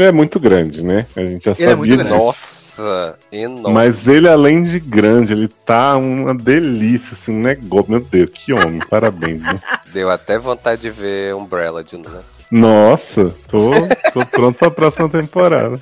ele 0.00 0.08
é 0.08 0.12
muito 0.12 0.38
grande, 0.40 0.84
né? 0.84 1.06
A 1.16 1.24
gente 1.24 1.44
já 1.44 1.52
ele 1.52 1.64
é 1.64 1.70
sabia 1.70 1.94
é 1.94 1.96
disso. 1.98 2.14
Nossa, 2.14 3.18
enorme. 3.30 3.72
Mas 3.72 4.06
ele, 4.06 4.28
além 4.28 4.62
de 4.62 4.80
grande, 4.80 5.32
ele 5.32 5.48
tá 5.48 5.96
uma 5.96 6.34
delícia, 6.34 7.10
assim, 7.12 7.32
um 7.32 7.40
negócio. 7.40 7.90
Meu 7.90 8.00
Deus, 8.00 8.30
que 8.32 8.52
homem, 8.52 8.80
parabéns, 8.88 9.42
né? 9.42 9.60
Deu 9.92 10.10
até 10.10 10.38
vontade 10.38 10.82
de 10.82 10.90
ver 10.90 11.34
Umbrella 11.34 11.82
de 11.82 11.96
novo. 11.96 12.10
Né? 12.10 12.22
Nossa, 12.50 13.34
tô, 13.48 13.70
tô 14.12 14.26
pronto 14.26 14.56
pra 14.56 14.70
próxima 14.70 15.08
temporada. 15.08 15.78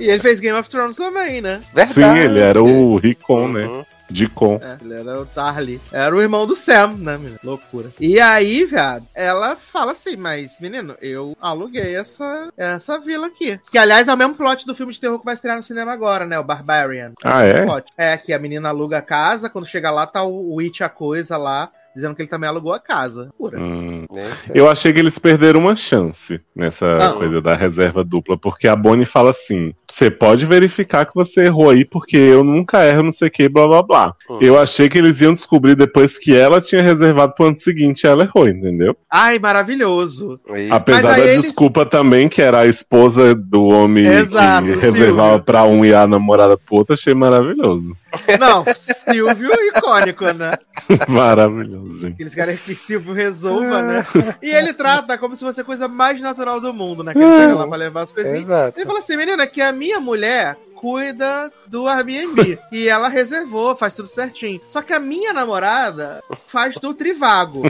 E 0.00 0.10
ele 0.10 0.18
fez 0.18 0.40
Game 0.40 0.58
of 0.58 0.68
Thrones 0.68 0.96
também, 0.96 1.40
né? 1.40 1.60
Verdade. 1.74 1.94
Sim, 1.94 2.18
ele 2.18 2.38
era 2.38 2.62
o 2.62 2.96
Ricon, 2.96 3.48
né? 3.48 3.64
uhum. 3.66 3.78
né? 3.78 3.84
De 4.12 4.28
com. 4.28 4.60
É, 4.62 4.78
ele 4.80 4.94
era 4.94 5.20
o 5.20 5.26
Tarly. 5.26 5.80
Era 5.90 6.14
o 6.14 6.20
irmão 6.20 6.46
do 6.46 6.54
Sam, 6.54 6.94
né, 6.98 7.16
menino? 7.16 7.38
Loucura. 7.42 7.90
E 7.98 8.20
aí, 8.20 8.64
viado, 8.64 9.06
ela 9.14 9.56
fala 9.56 9.92
assim, 9.92 10.16
mas, 10.16 10.60
menino, 10.60 10.94
eu 11.00 11.36
aluguei 11.40 11.96
essa, 11.96 12.52
essa 12.56 12.98
vila 12.98 13.26
aqui. 13.26 13.58
Que, 13.70 13.78
aliás, 13.78 14.08
é 14.08 14.14
o 14.14 14.16
mesmo 14.16 14.34
plot 14.34 14.66
do 14.66 14.74
filme 14.74 14.92
de 14.92 15.00
terror 15.00 15.18
que 15.18 15.24
vai 15.24 15.34
estrear 15.34 15.56
no 15.56 15.62
cinema 15.62 15.92
agora, 15.92 16.26
né? 16.26 16.38
O 16.38 16.44
Barbarian. 16.44 17.12
Ah, 17.24 17.44
é? 17.44 17.66
É, 17.96 18.16
que 18.16 18.32
a 18.32 18.38
menina 18.38 18.68
aluga 18.68 18.98
a 18.98 19.02
casa, 19.02 19.48
quando 19.48 19.66
chega 19.66 19.90
lá, 19.90 20.06
tá 20.06 20.22
o, 20.22 20.60
It, 20.60 20.84
a 20.84 20.88
coisa 20.88 21.36
lá 21.36 21.70
dizendo 21.94 22.14
que 22.14 22.22
ele 22.22 22.28
também 22.28 22.48
alugou 22.48 22.72
a 22.72 22.80
casa. 22.80 23.30
Hum. 23.38 24.06
Eu 24.54 24.68
achei 24.68 24.92
que 24.92 24.98
eles 24.98 25.18
perderam 25.18 25.60
uma 25.60 25.76
chance 25.76 26.40
nessa 26.54 26.96
Não. 26.96 27.18
coisa 27.18 27.40
da 27.40 27.54
reserva 27.54 28.02
dupla, 28.04 28.36
porque 28.36 28.66
a 28.68 28.76
Bonnie 28.76 29.04
fala 29.04 29.30
assim: 29.30 29.74
você 29.88 30.10
pode 30.10 30.46
verificar 30.46 31.06
que 31.06 31.14
você 31.14 31.44
errou 31.44 31.70
aí, 31.70 31.84
porque 31.84 32.16
eu 32.16 32.42
nunca 32.42 32.84
erro, 32.84 33.04
não 33.04 33.10
sei 33.10 33.28
o 33.28 33.30
que, 33.30 33.48
blá 33.48 33.66
blá 33.66 33.82
blá. 33.82 34.14
Hum. 34.28 34.38
Eu 34.40 34.58
achei 34.58 34.88
que 34.88 34.98
eles 34.98 35.20
iam 35.20 35.32
descobrir 35.32 35.74
depois 35.74 36.18
que 36.18 36.36
ela 36.36 36.60
tinha 36.60 36.82
reservado 36.82 37.34
pro 37.34 37.46
ano 37.46 37.56
seguinte 37.56 38.04
e 38.04 38.06
ela 38.06 38.24
errou, 38.24 38.48
entendeu? 38.48 38.96
Ai, 39.10 39.38
maravilhoso. 39.38 40.40
Apesar 40.70 41.16
da 41.16 41.20
eles... 41.20 41.42
desculpa 41.42 41.84
também, 41.84 42.28
que 42.28 42.40
era 42.40 42.60
a 42.60 42.66
esposa 42.66 43.34
do 43.34 43.64
homem 43.64 44.06
Exato, 44.06 44.66
que 44.66 44.74
reservava 44.74 45.28
Silvio. 45.30 45.44
pra 45.44 45.64
um 45.64 45.84
e 45.84 45.94
a 45.94 46.06
namorada 46.06 46.56
pro 46.56 46.76
outro, 46.76 46.94
achei 46.94 47.14
maravilhoso. 47.14 47.94
Não, 48.38 48.64
Silvio 48.74 49.50
icônico, 49.68 50.24
né? 50.32 50.52
Maravilhoso, 51.08 51.81
gente. 51.90 52.20
Eles 52.20 52.34
querem 52.34 52.56
que 52.56 52.74
Silvio 52.74 53.12
resolva, 53.12 53.82
né? 53.82 54.06
E 54.42 54.50
ele 54.50 54.72
trata 54.72 55.16
como 55.18 55.34
se 55.36 55.44
fosse 55.44 55.60
a 55.60 55.64
coisa 55.64 55.88
mais 55.88 56.20
natural 56.20 56.60
do 56.60 56.72
mundo, 56.72 57.02
né? 57.02 57.12
Que 57.12 57.20
ele 57.20 57.36
chega 57.40 57.54
lá 57.54 57.66
pra 57.66 57.76
levar 57.76 58.02
as 58.02 58.12
coisinhas. 58.12 58.40
Exato. 58.42 58.78
Ele 58.78 58.86
fala 58.86 58.98
assim, 58.98 59.16
menina, 59.16 59.46
que 59.46 59.60
a 59.60 59.72
minha 59.72 60.00
mulher 60.00 60.56
cuida 60.82 61.52
do 61.68 61.86
Airbnb. 61.88 62.58
e 62.72 62.88
ela 62.88 63.08
reservou, 63.08 63.76
faz 63.76 63.92
tudo 63.92 64.08
certinho. 64.08 64.60
Só 64.66 64.82
que 64.82 64.92
a 64.92 64.98
minha 64.98 65.32
namorada 65.32 66.22
faz 66.46 66.74
do 66.76 66.92
Trivago. 66.92 67.62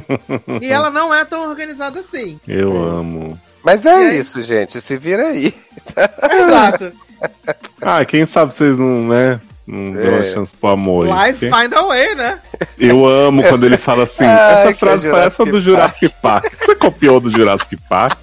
e 0.61 0.67
ela 0.69 0.91
não 0.91 1.13
é 1.15 1.25
tão 1.25 1.49
organizada 1.49 2.01
assim. 2.01 2.41
Eu 2.49 2.83
amo. 2.83 3.39
Mas 3.63 3.85
é 3.87 4.17
isso, 4.17 4.41
gente. 4.43 4.81
Se 4.81 4.97
vira 4.97 5.29
aí. 5.29 5.55
Exato. 6.33 6.93
ah, 7.81 8.05
quem 8.05 8.27
sabe 8.27 8.55
vocês 8.55 8.77
não, 8.77 9.07
né? 9.09 9.41
Não 9.67 9.93
deu 9.93 10.11
uma 10.11 10.25
É. 10.25 10.33
chance 10.33 10.53
pro 10.55 10.71
amor. 10.71 11.07
Life 11.07 11.39
find 11.39 11.73
a 11.73 11.83
way, 11.87 12.15
né? 12.15 12.41
Eu 12.79 13.07
amo 13.07 13.43
quando 13.45 13.65
ele 13.65 13.77
fala 13.77 14.03
assim, 14.05 14.25
Ai, 14.27 14.69
essa 14.69 14.75
frase 14.75 15.07
é 15.09 15.11
parece 15.11 15.41
a 15.41 15.45
do 15.45 15.61
Jurassic 15.61 16.09
Park. 16.21 16.53
Você 16.59 16.75
copiou 16.75 17.21
do 17.21 17.31
Jurassic 17.31 17.77
Park? 17.89 18.19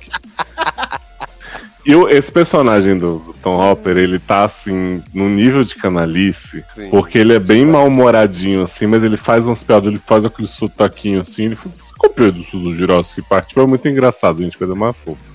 E 1.85 1.93
esse 2.13 2.31
personagem 2.31 2.97
do, 2.97 3.19
do 3.19 3.33
Tom 3.41 3.57
Hopper, 3.57 3.97
ele 3.97 4.19
tá 4.19 4.43
assim, 4.43 5.01
num 5.13 5.29
nível 5.29 5.63
de 5.63 5.73
canalice, 5.75 6.63
Sim. 6.75 6.89
porque 6.91 7.17
ele 7.17 7.33
é 7.33 7.39
bem 7.39 7.65
mal-humoradinho, 7.65 8.63
assim, 8.63 8.85
mas 8.85 9.01
ele 9.03 9.17
faz 9.17 9.47
umas 9.47 9.63
piadas, 9.63 9.89
ele 9.89 10.01
faz 10.05 10.23
aquele 10.25 10.47
sotaquinho 10.47 11.21
assim, 11.21 11.45
ele 11.45 11.55
você 11.55 11.91
copiou 11.97 12.29
isso 12.29 12.59
do 12.59 12.73
Jurassic 12.73 13.21
Park? 13.27 13.47
Tipo, 13.47 13.61
é 13.61 13.65
muito 13.65 13.87
engraçado, 13.87 14.43
gente, 14.43 14.57
coisa 14.57 14.75
mais 14.75 14.95
fofa. 14.97 15.28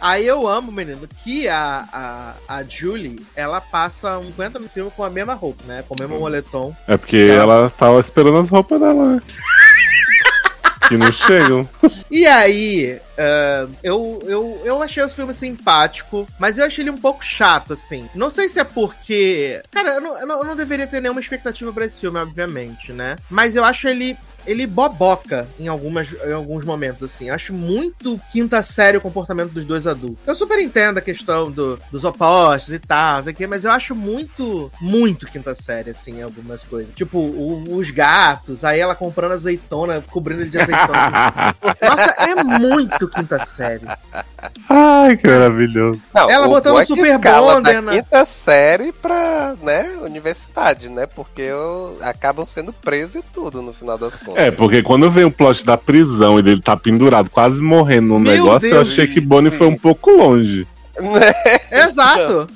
Aí 0.00 0.26
eu 0.26 0.46
amo, 0.46 0.72
menino, 0.72 1.08
que 1.22 1.48
a, 1.48 1.86
a, 1.92 2.56
a 2.56 2.64
Julie, 2.64 3.24
ela 3.34 3.60
passa 3.60 4.18
um 4.18 4.26
50 4.26 4.58
no 4.58 4.68
filme 4.68 4.90
com 4.90 5.04
a 5.04 5.10
mesma 5.10 5.34
roupa, 5.34 5.62
né? 5.66 5.84
Com 5.86 5.94
o 5.94 5.98
mesmo 5.98 6.18
moletom. 6.18 6.74
É 6.88 6.96
porque 6.96 7.16
ela 7.16 7.70
tava 7.70 8.00
esperando 8.00 8.38
as 8.38 8.48
roupas 8.48 8.80
dela, 8.80 9.14
né? 9.14 9.22
que 10.88 10.96
não 10.96 11.12
chegam. 11.12 11.68
E 12.10 12.26
aí, 12.26 13.00
ah, 13.16 13.68
eu, 13.82 14.20
eu, 14.26 14.60
eu 14.64 14.82
achei 14.82 15.02
os 15.02 15.12
filmes 15.12 15.36
simpático, 15.36 16.28
mas 16.38 16.58
eu 16.58 16.66
achei 16.66 16.82
ele 16.82 16.90
um 16.90 16.98
pouco 16.98 17.24
chato, 17.24 17.72
assim. 17.72 18.08
Não 18.14 18.28
sei 18.28 18.48
se 18.48 18.58
é 18.58 18.64
porque. 18.64 19.62
Cara, 19.70 19.94
eu 19.94 20.00
não, 20.00 20.18
eu 20.18 20.26
não, 20.26 20.38
eu 20.38 20.44
não 20.44 20.56
deveria 20.56 20.86
ter 20.86 21.00
nenhuma 21.00 21.20
expectativa 21.20 21.72
pra 21.72 21.84
esse 21.84 22.00
filme, 22.00 22.18
obviamente, 22.18 22.92
né? 22.92 23.16
Mas 23.30 23.54
eu 23.56 23.64
acho 23.64 23.88
ele. 23.88 24.16
Ele 24.46 24.66
boboca 24.66 25.46
em, 25.58 25.68
algumas, 25.68 26.08
em 26.24 26.32
alguns 26.32 26.64
momentos, 26.64 27.02
assim. 27.02 27.28
Eu 27.28 27.34
acho 27.34 27.52
muito 27.52 28.20
quinta 28.32 28.62
série 28.62 28.96
o 28.96 29.00
comportamento 29.00 29.50
dos 29.52 29.64
dois 29.64 29.86
adultos. 29.86 30.18
Eu 30.26 30.34
super 30.34 30.58
entendo 30.58 30.98
a 30.98 31.00
questão 31.00 31.50
do, 31.50 31.78
dos 31.90 32.04
opostos 32.04 32.72
e 32.74 32.78
tal, 32.78 33.16
não 33.16 33.22
sei 33.24 33.32
o 33.32 33.36
quê, 33.36 33.46
mas 33.46 33.64
eu 33.64 33.70
acho 33.70 33.94
muito, 33.94 34.70
muito 34.80 35.26
quinta 35.26 35.54
série, 35.54 35.90
assim, 35.90 36.22
algumas 36.22 36.62
coisas. 36.64 36.94
Tipo, 36.94 37.18
o- 37.18 37.76
os 37.76 37.90
gatos, 37.90 38.64
aí 38.64 38.80
ela 38.80 38.94
comprando 38.94 39.32
azeitona, 39.32 40.02
cobrindo 40.10 40.42
ele 40.42 40.50
de 40.50 40.58
azeitona. 40.60 41.54
Nossa, 41.82 42.14
é 42.18 42.34
muito 42.44 43.08
quinta 43.08 43.44
série. 43.46 43.86
Ai, 44.68 45.16
que 45.16 45.26
maravilhoso. 45.26 46.00
Não, 46.14 46.30
Ela 46.30 46.48
botando 46.48 46.72
bom 46.74 46.80
é 46.80 46.86
Super 46.86 47.18
Bonder 47.18 47.74
da 47.74 47.82
na- 47.82 47.92
quinta 47.92 48.24
série 48.24 48.92
pra, 48.92 49.54
né, 49.62 49.96
universidade, 50.02 50.88
né? 50.88 51.06
Porque 51.06 51.42
eu- 51.42 51.98
acabam 52.02 52.44
sendo 52.46 52.72
presos 52.72 53.16
e 53.16 53.22
tudo 53.22 53.62
no 53.62 53.72
final 53.72 53.96
das 53.98 54.14
contas. 54.14 54.31
É, 54.34 54.50
porque 54.50 54.82
quando 54.82 55.10
vem 55.10 55.24
o 55.24 55.30
plot 55.30 55.64
da 55.64 55.76
prisão 55.76 56.38
e 56.38 56.42
dele 56.42 56.60
tá 56.60 56.76
pendurado, 56.76 57.30
quase 57.30 57.60
morrendo 57.60 58.08
no 58.08 58.18
Meu 58.18 58.32
negócio, 58.32 58.68
eu 58.68 58.74
Deus, 58.74 58.88
achei 58.88 59.06
que. 59.06 59.20
Bonnie 59.20 59.50
foi 59.50 59.66
um 59.66 59.76
pouco 59.76 60.10
longe. 60.10 60.66
Né? 60.98 61.32
Exato. 61.88 62.46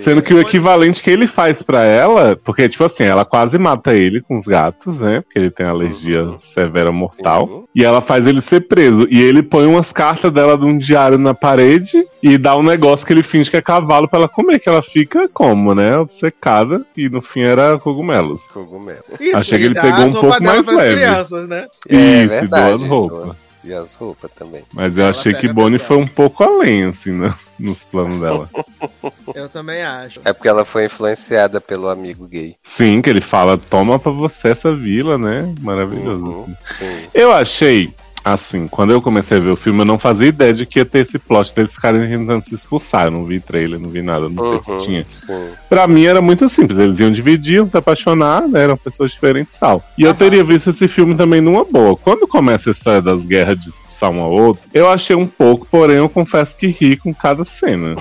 Sendo 0.00 0.22
que 0.22 0.32
o 0.34 0.40
equivalente 0.40 1.02
que 1.02 1.10
ele 1.10 1.26
faz 1.26 1.62
pra 1.62 1.82
ela, 1.84 2.36
porque, 2.44 2.68
tipo 2.68 2.84
assim, 2.84 3.04
ela 3.04 3.24
quase 3.24 3.58
mata 3.58 3.94
ele 3.94 4.20
com 4.20 4.34
os 4.36 4.46
gatos, 4.46 4.98
né? 5.00 5.20
Porque 5.22 5.38
ele 5.38 5.50
tem 5.50 5.66
alergia 5.66 6.22
Uhum. 6.22 6.38
severa 6.38 6.92
mortal. 6.92 7.46
Sim. 7.46 7.64
E 7.74 7.84
ela 7.84 8.00
faz 8.00 8.26
ele 8.26 8.40
ser 8.40 8.60
preso. 8.68 9.06
E 9.10 9.20
ele 9.22 9.42
põe 9.42 9.66
umas 9.66 9.90
cartas 9.92 10.30
dela 10.30 10.56
de 10.56 10.64
um 10.64 10.76
diário 10.78 11.18
na 11.18 11.34
parede 11.34 12.04
e 12.22 12.38
dá 12.38 12.56
um 12.56 12.62
negócio 12.62 13.06
que 13.06 13.12
ele 13.12 13.22
finge 13.22 13.50
que 13.50 13.56
é 13.56 13.62
cavalo 13.62 14.08
pra 14.08 14.18
ela 14.20 14.28
comer, 14.28 14.58
que 14.60 14.68
ela 14.68 14.82
fica 14.82 15.28
como, 15.32 15.74
né? 15.74 15.96
Obcecada. 15.98 16.84
E 16.96 17.08
no 17.08 17.20
fim 17.22 17.42
era 17.42 17.78
cogumelos. 17.78 18.46
Cogumelo. 18.48 19.00
Isso, 19.18 19.36
Achei 19.36 19.58
que 19.58 19.64
ele 19.64 19.74
pegou 19.80 20.04
um 20.06 20.12
pouco 20.12 20.42
mais 20.42 20.66
leve. 20.66 20.94
crianças, 20.96 21.48
né? 21.48 21.66
É, 21.88 21.96
Isso, 21.96 22.34
e 22.34 22.38
verdade. 22.40 22.78
duas 22.78 22.82
roupas. 22.90 23.45
E 23.66 23.74
as 23.74 23.94
roupas 23.94 24.30
também. 24.30 24.62
Mas 24.72 24.96
eu 24.96 25.02
Ela 25.02 25.10
achei 25.10 25.34
que 25.34 25.52
Bonnie 25.52 25.78
foi 25.78 25.96
um 25.96 26.06
pouco 26.06 26.44
além, 26.44 26.84
assim, 26.84 27.10
né? 27.10 27.34
nos 27.58 27.82
planos 27.84 28.20
dela. 28.20 28.48
Eu 29.34 29.48
também 29.48 29.82
acho. 29.82 30.20
É 30.24 30.32
porque 30.32 30.48
ela 30.48 30.64
foi 30.64 30.86
influenciada 30.86 31.60
pelo 31.60 31.88
amigo 31.88 32.26
gay. 32.26 32.54
Sim, 32.62 33.00
que 33.02 33.10
ele 33.10 33.20
fala, 33.20 33.58
toma 33.58 33.98
pra 33.98 34.12
você 34.12 34.48
essa 34.48 34.74
vila, 34.74 35.18
né? 35.18 35.52
Maravilhoso. 35.60 36.24
Uhum, 36.24 36.56
sim. 36.78 37.08
Eu 37.12 37.32
achei, 37.32 37.92
assim, 38.26 38.66
quando 38.66 38.90
eu 38.92 39.00
comecei 39.00 39.36
a 39.38 39.40
ver 39.40 39.50
o 39.50 39.56
filme, 39.56 39.80
eu 39.80 39.84
não 39.84 39.98
fazia 39.98 40.26
ideia 40.26 40.52
de 40.52 40.66
que 40.66 40.80
ia 40.80 40.84
ter 40.84 40.98
esse 41.00 41.16
plot 41.18 41.54
deles 41.54 41.72
ficarem 41.72 42.08
tentando 42.08 42.44
se 42.44 42.54
expulsar. 42.54 43.04
Eu 43.06 43.12
não 43.12 43.24
vi 43.24 43.38
trailer, 43.38 43.78
não 43.78 43.88
vi 43.88 44.02
nada, 44.02 44.28
não 44.28 44.42
sei 44.42 44.74
Uhum, 44.74 44.80
se 44.80 44.84
tinha. 44.86 45.06
Sim. 45.12 45.50
Pra 45.68 45.86
mim 45.86 46.04
era 46.04 46.20
muito 46.20 46.48
simples, 46.48 46.76
eles 46.78 46.98
iam 46.98 47.10
dividir, 47.10 47.54
iam 47.56 47.68
se 47.68 47.76
apaixonar, 47.76 48.48
né? 48.48 48.64
Eram 48.64 48.76
pessoas 48.76 49.12
diferentes 49.12 49.54
e 49.54 49.60
tal. 49.60 49.82
E 49.96 50.02
eu 50.02 50.10
Aham. 50.10 50.18
teria 50.18 50.42
visto 50.44 50.70
esse 50.70 50.88
filme 50.88 51.14
também 51.14 51.40
numa 51.40 51.64
boa. 51.64 51.96
Quando 51.96 52.26
começa 52.26 52.68
a 52.70 52.72
história 52.72 53.00
das 53.00 53.22
guerras 53.24 53.58
de 53.60 53.70
expulsar 53.96 54.10
um 54.10 54.20
ao 54.20 54.30
outro, 54.30 54.62
eu 54.74 54.88
achei 54.90 55.16
um 55.16 55.26
pouco, 55.26 55.66
porém 55.70 55.96
eu 55.96 56.08
confesso 56.08 56.54
que 56.54 56.66
ri 56.68 56.96
com 56.96 57.14
cada 57.14 57.44
cena. 57.44 57.96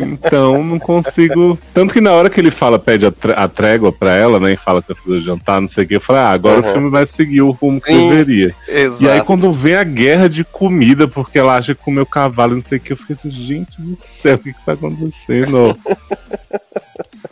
Então 0.00 0.62
não 0.64 0.78
consigo. 0.78 1.58
Tanto 1.72 1.92
que 1.92 2.00
na 2.00 2.12
hora 2.12 2.30
que 2.30 2.40
ele 2.40 2.50
fala, 2.50 2.78
pede 2.78 3.06
a, 3.06 3.10
tré- 3.10 3.34
a 3.36 3.48
trégua 3.48 3.92
pra 3.92 4.14
ela, 4.14 4.38
né? 4.40 4.52
E 4.52 4.56
fala 4.56 4.80
que 4.80 4.92
vai 4.92 5.02
fazer 5.02 5.16
o 5.16 5.20
jantar, 5.20 5.60
não 5.60 5.68
sei 5.68 5.84
o 5.84 5.88
que, 5.88 5.96
eu 5.96 6.00
falei, 6.00 6.22
ah, 6.22 6.30
agora 6.30 6.60
Uhum. 6.60 6.68
o 6.68 6.72
filme 6.72 6.90
vai 6.90 7.06
seguir 7.06 7.42
o 7.42 7.50
rumo 7.50 7.80
que 7.80 7.92
Sim. 7.92 8.08
deveria. 8.08 8.54
Exato. 8.68 9.02
E 9.04 9.08
aí, 9.08 9.22
quando 9.22 9.52
vem 9.52 9.74
a 9.74 9.84
guerra 9.84 10.28
de 10.28 10.44
comida, 10.44 11.08
porque 11.08 11.38
ela 11.38 11.56
acha 11.56 11.74
que 11.74 11.82
comeu 11.82 12.06
cavalo, 12.06 12.52
e 12.52 12.56
não 12.56 12.62
sei 12.62 12.78
o 12.78 12.80
que, 12.80 12.92
eu 12.92 12.96
fiquei 12.96 13.14
assim, 13.14 13.30
gente 13.30 13.80
do 13.80 13.96
céu, 13.96 14.36
o 14.36 14.38
que, 14.38 14.52
que 14.52 14.64
tá 14.64 14.72
acontecendo? 14.72 15.76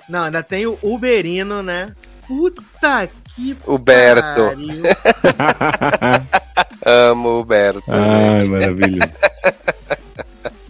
Não, 0.08 0.24
ainda 0.24 0.42
tem 0.42 0.66
o 0.66 0.76
Uberino, 0.82 1.62
né? 1.62 1.90
Puta 2.26 2.62
que 3.34 3.56
O 3.66 3.78
Berto. 3.78 4.52
Amo 6.84 7.40
o 7.40 7.44
Berto. 7.44 7.82
Ai, 7.88 8.40
gente. 8.40 8.50
maravilhoso. 8.50 9.10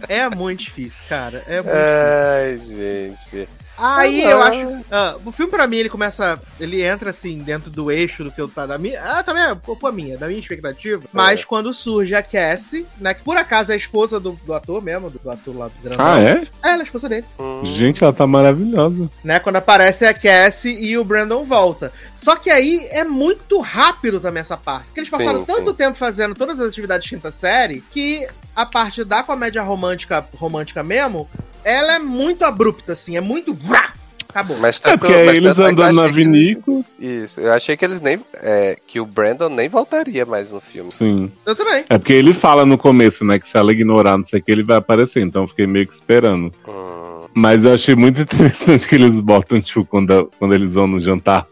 É 0.07 0.29
muito 0.29 0.59
difícil, 0.59 1.03
cara. 1.09 1.43
É 1.47 1.61
muito 1.61 1.75
Ai, 1.75 2.53
difícil. 2.57 2.77
gente. 2.77 3.49
Aí 3.77 4.23
Ah, 4.23 4.29
eu 4.29 4.41
acho. 4.43 4.85
ah, 4.91 5.15
o 5.25 5.31
filme, 5.31 5.51
pra 5.51 5.65
mim, 5.65 5.77
ele 5.77 5.89
começa. 5.89 6.39
Ele 6.59 6.81
entra 6.83 7.09
assim, 7.09 7.39
dentro 7.39 7.69
do 7.71 7.91
eixo 7.91 8.23
do 8.23 8.31
que 8.31 8.39
eu 8.39 8.47
tá 8.47 8.65
da 8.67 8.77
minha. 8.77 9.01
Ah, 9.01 9.23
também 9.23 9.43
é 9.43 9.55
culpa 9.55 9.91
minha, 9.91 10.17
da 10.17 10.27
minha 10.27 10.39
expectativa. 10.39 11.01
Mas 11.11 11.43
quando 11.43 11.73
surge 11.73 12.13
a 12.13 12.21
Cassie, 12.21 12.85
né? 12.99 13.13
Que 13.13 13.23
por 13.23 13.35
acaso 13.35 13.71
é 13.71 13.73
a 13.73 13.77
esposa 13.77 14.19
do, 14.19 14.33
do 14.45 14.53
ator 14.53 14.81
mesmo, 14.81 15.09
do, 15.09 15.17
do 15.19 15.29
ator 15.31 15.57
lá 15.57 15.67
do 15.69 15.73
grandão. 15.81 16.05
Ah, 16.05 16.19
é? 16.19 16.31
É, 16.31 16.47
ela 16.69 16.77
é 16.77 16.81
a 16.81 16.83
esposa 16.83 17.09
dele. 17.09 17.25
Hum, 17.39 17.61
Gente, 17.65 18.03
ela 18.03 18.13
tá 18.13 18.27
maravilhosa. 18.27 19.09
né? 19.23 19.39
Quando 19.39 19.55
aparece 19.55 20.05
a 20.05 20.13
Cassie 20.13 20.77
e 20.79 20.97
o 20.97 21.03
Brandon 21.03 21.43
volta. 21.43 21.91
Só 22.15 22.35
que 22.35 22.49
aí 22.51 22.87
é 22.91 23.03
muito 23.03 23.59
rápido 23.59 24.19
também 24.19 24.41
essa 24.41 24.55
parte. 24.57 24.85
Porque 24.85 24.99
eles 24.99 25.09
passaram 25.09 25.45
Sim, 25.45 25.51
tanto 25.53 25.71
sim. 25.71 25.77
tempo 25.77 25.95
fazendo 25.97 26.35
todas 26.35 26.59
as 26.59 26.67
atividades 26.67 27.05
de 27.05 27.15
quinta 27.15 27.31
série 27.31 27.83
que 27.91 28.27
a 28.55 28.65
parte 28.67 29.03
da 29.03 29.23
comédia 29.23 29.63
romântica, 29.63 30.23
romântica 30.37 30.83
mesmo, 30.83 31.27
ela 31.63 31.95
é 31.95 31.99
muito 31.99 32.43
abrupta, 32.43 32.91
assim, 32.93 33.15
é 33.17 33.21
muito. 33.21 33.53
vrá, 33.53 33.93
Acabou. 34.29 34.57
Mas 34.57 34.77
É 34.77 34.89
tanto- 34.89 35.01
porque 35.01 35.13
mas 35.13 35.35
eles 35.37 35.59
é 35.59 35.63
andando 35.63 35.93
na 35.95 36.03
eles- 36.05 36.15
vinícola. 36.15 36.83
Isso, 36.99 37.39
eu 37.39 37.53
achei 37.53 37.77
que 37.77 37.85
eles 37.85 38.01
nem. 38.01 38.19
é, 38.41 38.75
que 38.87 38.99
o 38.99 39.05
Brandon 39.05 39.47
nem 39.49 39.69
voltaria 39.69 40.25
mais 40.25 40.51
no 40.51 40.59
filme. 40.59 40.91
Sim. 40.91 41.31
Eu 41.45 41.55
também. 41.55 41.85
É 41.87 41.97
porque 41.99 42.13
ele 42.13 42.33
fala 42.33 42.65
no 42.65 42.75
começo, 42.75 43.23
né, 43.23 43.37
que 43.37 43.47
se 43.47 43.55
ela 43.55 43.71
ignorar, 43.71 44.17
não 44.17 44.23
sei 44.23 44.39
o 44.39 44.43
que, 44.43 44.51
ele 44.51 44.63
vai 44.63 44.77
aparecer. 44.77 45.21
Então 45.21 45.43
eu 45.43 45.47
fiquei 45.47 45.67
meio 45.67 45.85
que 45.85 45.93
esperando. 45.93 46.51
Hum, 46.67 47.03
Mas 47.35 47.63
eu 47.63 47.73
achei 47.75 47.93
muito 47.95 48.21
interessante 48.25 48.87
que 48.87 48.95
eles 48.95 49.19
botam, 49.19 49.61
tipo, 49.61 49.85
quando, 49.85 50.31
quando 50.39 50.53
eles 50.55 50.73
vão 50.73 50.87
no 50.87 50.99
jantar 50.99 51.45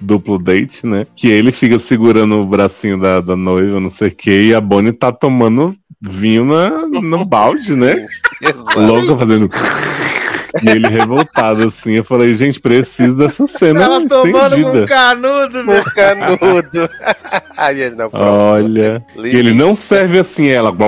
duplo 0.00 0.38
date, 0.38 0.86
né? 0.86 1.06
Que 1.16 1.28
ele 1.28 1.50
fica 1.52 1.78
segurando 1.78 2.36
o 2.40 2.46
bracinho 2.46 2.98
da, 3.00 3.20
da 3.20 3.36
noiva, 3.36 3.80
não 3.80 3.90
sei 3.90 4.08
o 4.08 4.14
que, 4.14 4.30
e 4.48 4.54
a 4.54 4.60
Bonnie 4.60 4.92
tá 4.92 5.10
tomando 5.12 5.74
vinho 6.00 6.44
na, 6.44 6.86
no 6.86 7.24
balde, 7.24 7.74
né? 7.74 8.06
Exato. 8.42 8.80
Louca 8.80 9.16
fazendo. 9.18 9.50
E 10.62 10.68
ele 10.68 10.88
revoltado, 10.88 11.68
assim. 11.68 11.92
Eu 11.92 12.04
falei, 12.04 12.34
gente, 12.34 12.58
preciso 12.60 13.16
dessa 13.16 13.46
cena 13.46 13.82
Ela 13.82 14.06
tomando 14.06 14.32
com 14.32 14.46
estendida. 14.46 14.86
canudo, 14.86 15.64
velho. 15.66 15.84
canudo. 15.84 16.90
Aí 17.56 17.80
ele 17.82 17.96
não. 17.96 18.08
Olha. 18.12 19.04
E 19.16 19.36
ele 19.36 19.52
não 19.52 19.76
serve 19.76 20.18
assim, 20.18 20.48
ela. 20.48 20.72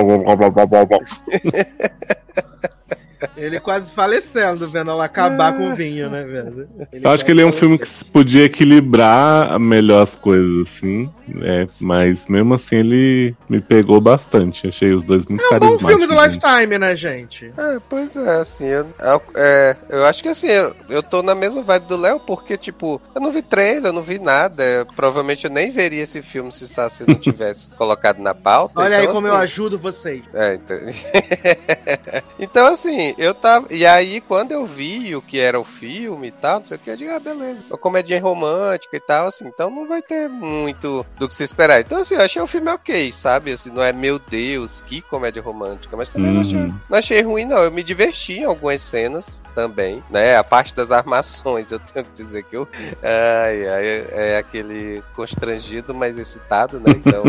Ele 3.37 3.59
quase 3.59 3.91
falecendo, 3.91 4.69
vendo 4.69 4.91
ela 4.91 5.05
acabar 5.05 5.53
com 5.55 5.69
o 5.71 5.75
vinho, 5.75 6.09
né, 6.09 6.23
velho? 6.23 6.67
Eu 6.91 7.09
acho 7.11 7.23
que 7.25 7.31
ele 7.31 7.41
é 7.41 7.45
um 7.45 7.51
filme 7.51 7.77
que 7.77 7.87
se 7.87 8.03
podia 8.05 8.45
equilibrar 8.45 9.59
melhor 9.59 10.01
as 10.03 10.15
coisas, 10.15 10.67
assim. 10.67 11.09
É, 11.41 11.67
mas 11.79 12.25
mesmo 12.27 12.53
assim 12.53 12.77
ele 12.77 13.35
me 13.49 13.61
pegou 13.61 13.99
bastante. 14.01 14.67
Achei 14.67 14.91
os 14.93 15.03
dois 15.03 15.25
muito 15.25 15.41
É 15.41 15.45
um 15.45 15.49
bom 15.49 15.59
carismáticos. 15.59 15.87
filme 15.87 16.07
do 16.07 16.15
gente. 16.21 16.33
Lifetime, 16.43 16.77
né, 16.77 16.95
gente? 16.95 17.53
É, 17.57 17.77
pois 17.89 18.15
é, 18.15 18.35
assim, 18.37 18.65
eu, 18.65 18.87
eu- 18.99 19.21
é, 19.35 19.75
eu 19.89 20.05
acho 20.05 20.21
que 20.23 20.29
assim, 20.29 20.47
eu, 20.49 20.75
eu 20.89 21.01
tô 21.03 21.21
na 21.23 21.33
mesma 21.35 21.61
vibe 21.61 21.87
do 21.87 21.97
Léo, 21.97 22.19
porque, 22.19 22.57
tipo, 22.57 23.01
eu 23.15 23.21
não 23.21 23.31
vi 23.31 23.41
trailer, 23.41 23.87
eu 23.87 23.93
não 23.93 24.01
vi 24.01 24.19
nada. 24.19 24.63
eu- 24.63 24.85
provavelmente 24.85 25.45
eu 25.45 25.51
nem 25.51 25.71
veria 25.71 26.03
esse 26.03 26.21
filme 26.21 26.51
se 26.51 26.67
Saci 26.67 27.03
não 27.07 27.15
tivesse 27.19 27.69
colocado 27.75 28.19
na 28.19 28.33
pauta. 28.33 28.73
Olha 28.81 28.97
aí 28.97 29.03
então, 29.03 29.15
como 29.15 29.27
eu 29.27 29.33
assim, 29.35 29.43
ajudo 29.43 29.77
vocês. 29.79 30.21
É, 30.33 30.55
então... 30.55 30.77
então, 32.39 32.65
assim, 32.67 33.10
eu 33.17 33.31
eu 33.31 33.35
tava. 33.35 33.67
E 33.71 33.85
aí, 33.85 34.21
quando 34.21 34.51
eu 34.51 34.65
vi 34.65 35.15
o 35.15 35.21
que 35.21 35.39
era 35.39 35.59
o 35.59 35.63
filme 35.63 36.27
e 36.27 36.31
tal, 36.31 36.59
não 36.59 36.65
sei 36.65 36.77
o 36.77 36.79
que, 36.79 36.89
eu 36.89 36.97
digo, 36.97 37.11
ah, 37.11 37.19
beleza. 37.19 37.65
Uma 37.69 37.77
comédia 37.77 38.21
romântica 38.21 38.95
e 38.95 38.99
tal, 38.99 39.27
assim. 39.27 39.47
Então 39.47 39.69
não 39.69 39.87
vai 39.87 40.01
ter 40.01 40.29
muito 40.29 41.05
do 41.17 41.27
que 41.27 41.33
se 41.33 41.43
esperar. 41.43 41.79
Então, 41.79 41.99
assim, 41.99 42.15
eu 42.15 42.21
achei 42.21 42.41
o 42.41 42.47
filme 42.47 42.69
ok, 42.69 43.11
sabe? 43.11 43.51
Assim, 43.51 43.71
não 43.71 43.83
é 43.83 43.91
meu 43.91 44.19
Deus, 44.19 44.81
que 44.81 45.01
comédia 45.01 45.41
romântica. 45.41 45.95
Mas 45.95 46.09
também 46.09 46.29
uhum. 46.29 46.35
não, 46.35 46.41
achei, 46.41 46.73
não 46.89 46.97
achei 46.97 47.21
ruim, 47.21 47.45
não. 47.45 47.59
Eu 47.59 47.71
me 47.71 47.83
diverti 47.83 48.33
em 48.33 48.43
algumas 48.43 48.81
cenas 48.81 49.41
também, 49.55 50.03
né? 50.09 50.35
A 50.35 50.43
parte 50.43 50.75
das 50.75 50.91
armações, 50.91 51.71
eu 51.71 51.79
tenho 51.79 52.05
que 52.05 52.11
dizer 52.11 52.43
que 52.43 52.55
eu. 52.55 52.67
Ai, 53.01 53.67
ai, 53.67 54.07
é 54.11 54.37
aquele 54.37 55.01
constrangido, 55.15 55.93
mas 55.93 56.17
excitado, 56.17 56.79
né? 56.79 56.91
Então. 56.95 57.23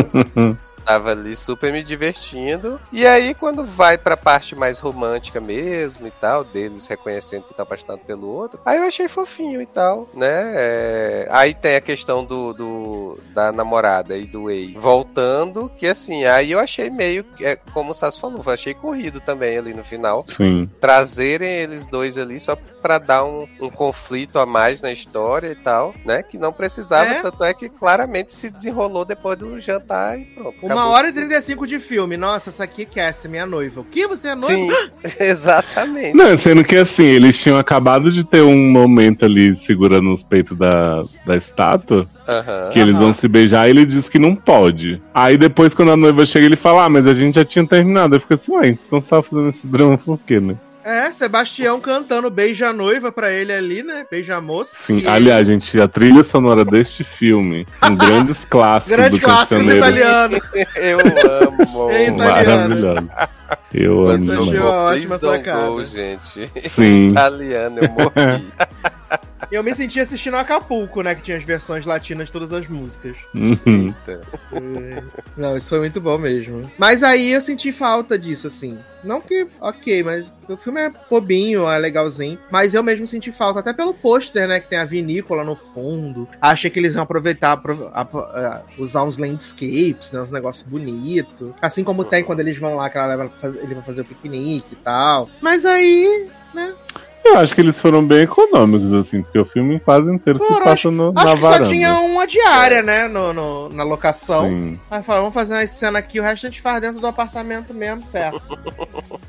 Tava 0.84 1.12
ali 1.12 1.34
super 1.36 1.72
me 1.72 1.82
divertindo. 1.82 2.80
E 2.92 3.06
aí, 3.06 3.34
quando 3.34 3.64
vai 3.64 3.96
pra 3.96 4.16
parte 4.16 4.54
mais 4.54 4.78
romântica 4.78 5.40
mesmo 5.40 6.06
e 6.06 6.10
tal, 6.10 6.44
deles 6.44 6.86
reconhecendo 6.86 7.44
que 7.44 7.54
tá 7.54 7.62
apaixonado 7.62 8.00
pelo 8.00 8.28
outro, 8.28 8.60
aí 8.64 8.78
eu 8.78 8.84
achei 8.84 9.08
fofinho 9.08 9.60
e 9.60 9.66
tal, 9.66 10.08
né? 10.14 10.52
É... 10.54 11.28
Aí 11.30 11.54
tem 11.54 11.76
a 11.76 11.80
questão 11.80 12.24
do, 12.24 12.52
do, 12.52 13.18
da 13.34 13.52
namorada 13.52 14.16
e 14.16 14.26
do 14.26 14.50
ex 14.50 14.74
voltando, 14.74 15.70
que 15.76 15.86
assim, 15.86 16.24
aí 16.24 16.52
eu 16.52 16.58
achei 16.58 16.90
meio, 16.90 17.24
é, 17.40 17.56
como 17.72 17.90
o 17.90 17.94
Sasso 17.94 18.20
falou, 18.20 18.42
eu 18.44 18.52
achei 18.52 18.74
corrido 18.74 19.20
também 19.20 19.56
ali 19.56 19.72
no 19.72 19.84
final. 19.84 20.24
Sim. 20.26 20.68
Trazerem 20.80 21.48
eles 21.48 21.86
dois 21.86 22.18
ali 22.18 22.38
só 22.40 22.56
pra 22.56 22.98
dar 22.98 23.24
um, 23.24 23.46
um 23.60 23.70
conflito 23.70 24.38
a 24.38 24.46
mais 24.46 24.82
na 24.82 24.92
história 24.92 25.48
e 25.48 25.54
tal, 25.54 25.94
né? 26.04 26.22
Que 26.22 26.36
não 26.36 26.52
precisava, 26.52 27.10
é? 27.10 27.22
tanto 27.22 27.44
é 27.44 27.54
que 27.54 27.68
claramente 27.68 28.32
se 28.32 28.50
desenrolou 28.50 29.04
depois 29.04 29.38
do 29.38 29.60
jantar 29.60 30.18
e 30.18 30.24
pronto. 30.24 30.66
Uma 30.74 30.88
hora 30.88 31.08
e 31.08 31.12
35 31.12 31.66
de 31.66 31.78
filme. 31.78 32.16
Nossa, 32.16 32.50
essa 32.50 32.64
aqui 32.64 32.82
é 32.82 32.84
Cassie, 32.84 33.28
minha 33.28 33.46
noiva. 33.46 33.80
O 33.80 33.84
que? 33.84 34.06
Você 34.06 34.28
é 34.28 34.34
noiva? 34.34 34.52
Sim, 34.54 34.70
exatamente. 35.20 36.16
Não, 36.16 36.36
sendo 36.36 36.64
que 36.64 36.76
assim, 36.76 37.04
eles 37.04 37.40
tinham 37.40 37.58
acabado 37.58 38.10
de 38.10 38.24
ter 38.24 38.42
um 38.42 38.70
momento 38.70 39.24
ali 39.24 39.56
segurando 39.56 40.12
os 40.12 40.22
peitos 40.22 40.56
da, 40.56 41.02
da 41.26 41.36
estátua. 41.36 42.06
Uhum, 42.22 42.70
que 42.70 42.78
eles 42.78 42.94
uhum. 42.94 43.02
vão 43.02 43.12
se 43.12 43.26
beijar 43.26 43.66
e 43.66 43.70
ele 43.70 43.84
diz 43.84 44.08
que 44.08 44.18
não 44.18 44.36
pode. 44.36 45.02
Aí 45.12 45.36
depois, 45.36 45.74
quando 45.74 45.90
a 45.90 45.96
noiva 45.96 46.24
chega, 46.24 46.46
ele 46.46 46.56
fala: 46.56 46.84
Ah, 46.84 46.88
mas 46.88 47.06
a 47.06 47.12
gente 47.12 47.34
já 47.34 47.44
tinha 47.44 47.66
terminado. 47.66 48.14
Eu 48.14 48.20
fico 48.20 48.34
assim, 48.34 48.52
ué, 48.52 48.68
então 48.68 49.00
você 49.00 49.08
tava 49.08 49.22
fazendo 49.22 49.48
esse 49.48 49.66
drama 49.66 49.98
por 49.98 50.18
quê, 50.20 50.38
né? 50.38 50.56
É, 50.84 51.12
Sebastião 51.12 51.80
cantando 51.80 52.30
Beija 52.30 52.68
a 52.68 52.72
Noiva 52.72 53.12
pra 53.12 53.30
ele 53.30 53.52
ali, 53.52 53.82
né? 53.82 54.04
Beija 54.10 54.36
a 54.36 54.40
moça. 54.40 54.70
Sim, 54.74 55.06
aliás, 55.06 55.48
ele... 55.48 55.60
gente, 55.60 55.80
a 55.80 55.86
trilha 55.86 56.24
sonora 56.24 56.64
deste 56.64 57.04
filme, 57.04 57.66
um 57.82 57.96
grandes 57.96 58.44
clássicos 58.50 58.96
Grande 58.96 59.18
do 59.18 59.24
clássico 59.24 59.62
italiano. 59.62 60.38
Eu 60.74 60.98
amo. 60.98 61.90
É 61.90 62.10
Maravilhoso. 62.10 63.08
Eu 63.72 64.08
amo. 64.08 64.24
Você 64.24 64.32
achou 64.32 64.68
uma 64.68 64.82
ótima 64.82 65.18
sacada. 65.18 65.86
gente. 65.86 66.50
Sim. 66.68 67.10
Italiano, 67.10 67.78
eu 67.80 67.90
morri. 67.90 68.52
Eu 69.52 69.62
me 69.62 69.74
senti 69.74 70.00
assistindo 70.00 70.38
Acapulco, 70.38 71.02
né? 71.02 71.14
Que 71.14 71.22
tinha 71.22 71.36
as 71.36 71.44
versões 71.44 71.84
latinas 71.84 72.28
de 72.28 72.32
todas 72.32 72.54
as 72.54 72.66
músicas. 72.66 73.18
Uhum. 73.34 73.94
É. 74.08 75.02
Não, 75.36 75.54
isso 75.58 75.68
foi 75.68 75.80
muito 75.80 76.00
bom 76.00 76.16
mesmo. 76.16 76.72
Mas 76.78 77.02
aí 77.02 77.32
eu 77.32 77.40
senti 77.40 77.70
falta 77.70 78.18
disso, 78.18 78.46
assim. 78.46 78.78
Não 79.04 79.20
que, 79.20 79.46
ok, 79.60 80.02
mas 80.02 80.32
o 80.48 80.56
filme 80.56 80.80
é 80.80 80.90
bobinho, 81.10 81.68
é 81.68 81.76
legalzinho. 81.76 82.38
Mas 82.50 82.72
eu 82.72 82.82
mesmo 82.82 83.06
senti 83.06 83.30
falta, 83.30 83.60
até 83.60 83.74
pelo 83.74 83.92
pôster, 83.92 84.48
né? 84.48 84.58
Que 84.58 84.68
tem 84.68 84.78
a 84.78 84.86
vinícola 84.86 85.44
no 85.44 85.54
fundo. 85.54 86.26
Achei 86.40 86.70
que 86.70 86.78
eles 86.78 86.94
iam 86.94 87.02
aproveitar, 87.02 87.60
usar 88.78 89.02
uns 89.04 89.18
landscapes, 89.18 90.12
né? 90.12 90.22
Uns 90.22 90.30
negócios 90.30 90.66
bonitos. 90.66 91.50
Assim 91.60 91.84
como 91.84 92.06
tem 92.06 92.24
quando 92.24 92.40
eles 92.40 92.56
vão 92.56 92.74
lá, 92.74 92.88
que 92.88 92.96
ela 92.96 93.08
leva, 93.08 93.30
ele 93.62 93.74
vai 93.74 93.84
fazer 93.84 94.00
o 94.00 94.06
piquenique 94.06 94.72
e 94.72 94.76
tal. 94.76 95.28
Mas 95.42 95.66
aí, 95.66 96.26
né? 96.54 96.72
Eu 97.24 97.38
acho 97.38 97.54
que 97.54 97.60
eles 97.60 97.80
foram 97.80 98.04
bem 98.04 98.22
econômicos, 98.22 98.92
assim, 98.92 99.22
porque 99.22 99.38
o 99.38 99.44
filme 99.44 99.78
quase 99.78 100.10
inteiro 100.10 100.38
Por, 100.38 100.46
se 100.48 100.60
passa 100.62 100.90
no, 100.90 101.12
acho 101.14 101.26
na 101.26 101.34
varanda. 101.34 101.48
Acho 101.48 101.58
que 101.58 101.64
só 101.64 101.70
tinha 101.70 101.94
uma 102.00 102.26
diária, 102.26 102.82
né, 102.82 103.08
no, 103.08 103.32
no 103.32 103.68
na 103.68 103.84
locação. 103.84 104.48
Sim. 104.48 104.80
Aí 104.90 105.02
falaram, 105.02 105.24
vamos 105.24 105.34
fazer 105.34 105.54
uma 105.54 105.66
cena 105.66 105.98
aqui, 105.98 106.18
o 106.18 106.22
resto 106.22 106.46
a 106.46 106.50
gente 106.50 106.60
faz 106.60 106.80
dentro 106.80 107.00
do 107.00 107.06
apartamento 107.06 107.72
mesmo, 107.72 108.04
certo? 108.04 108.42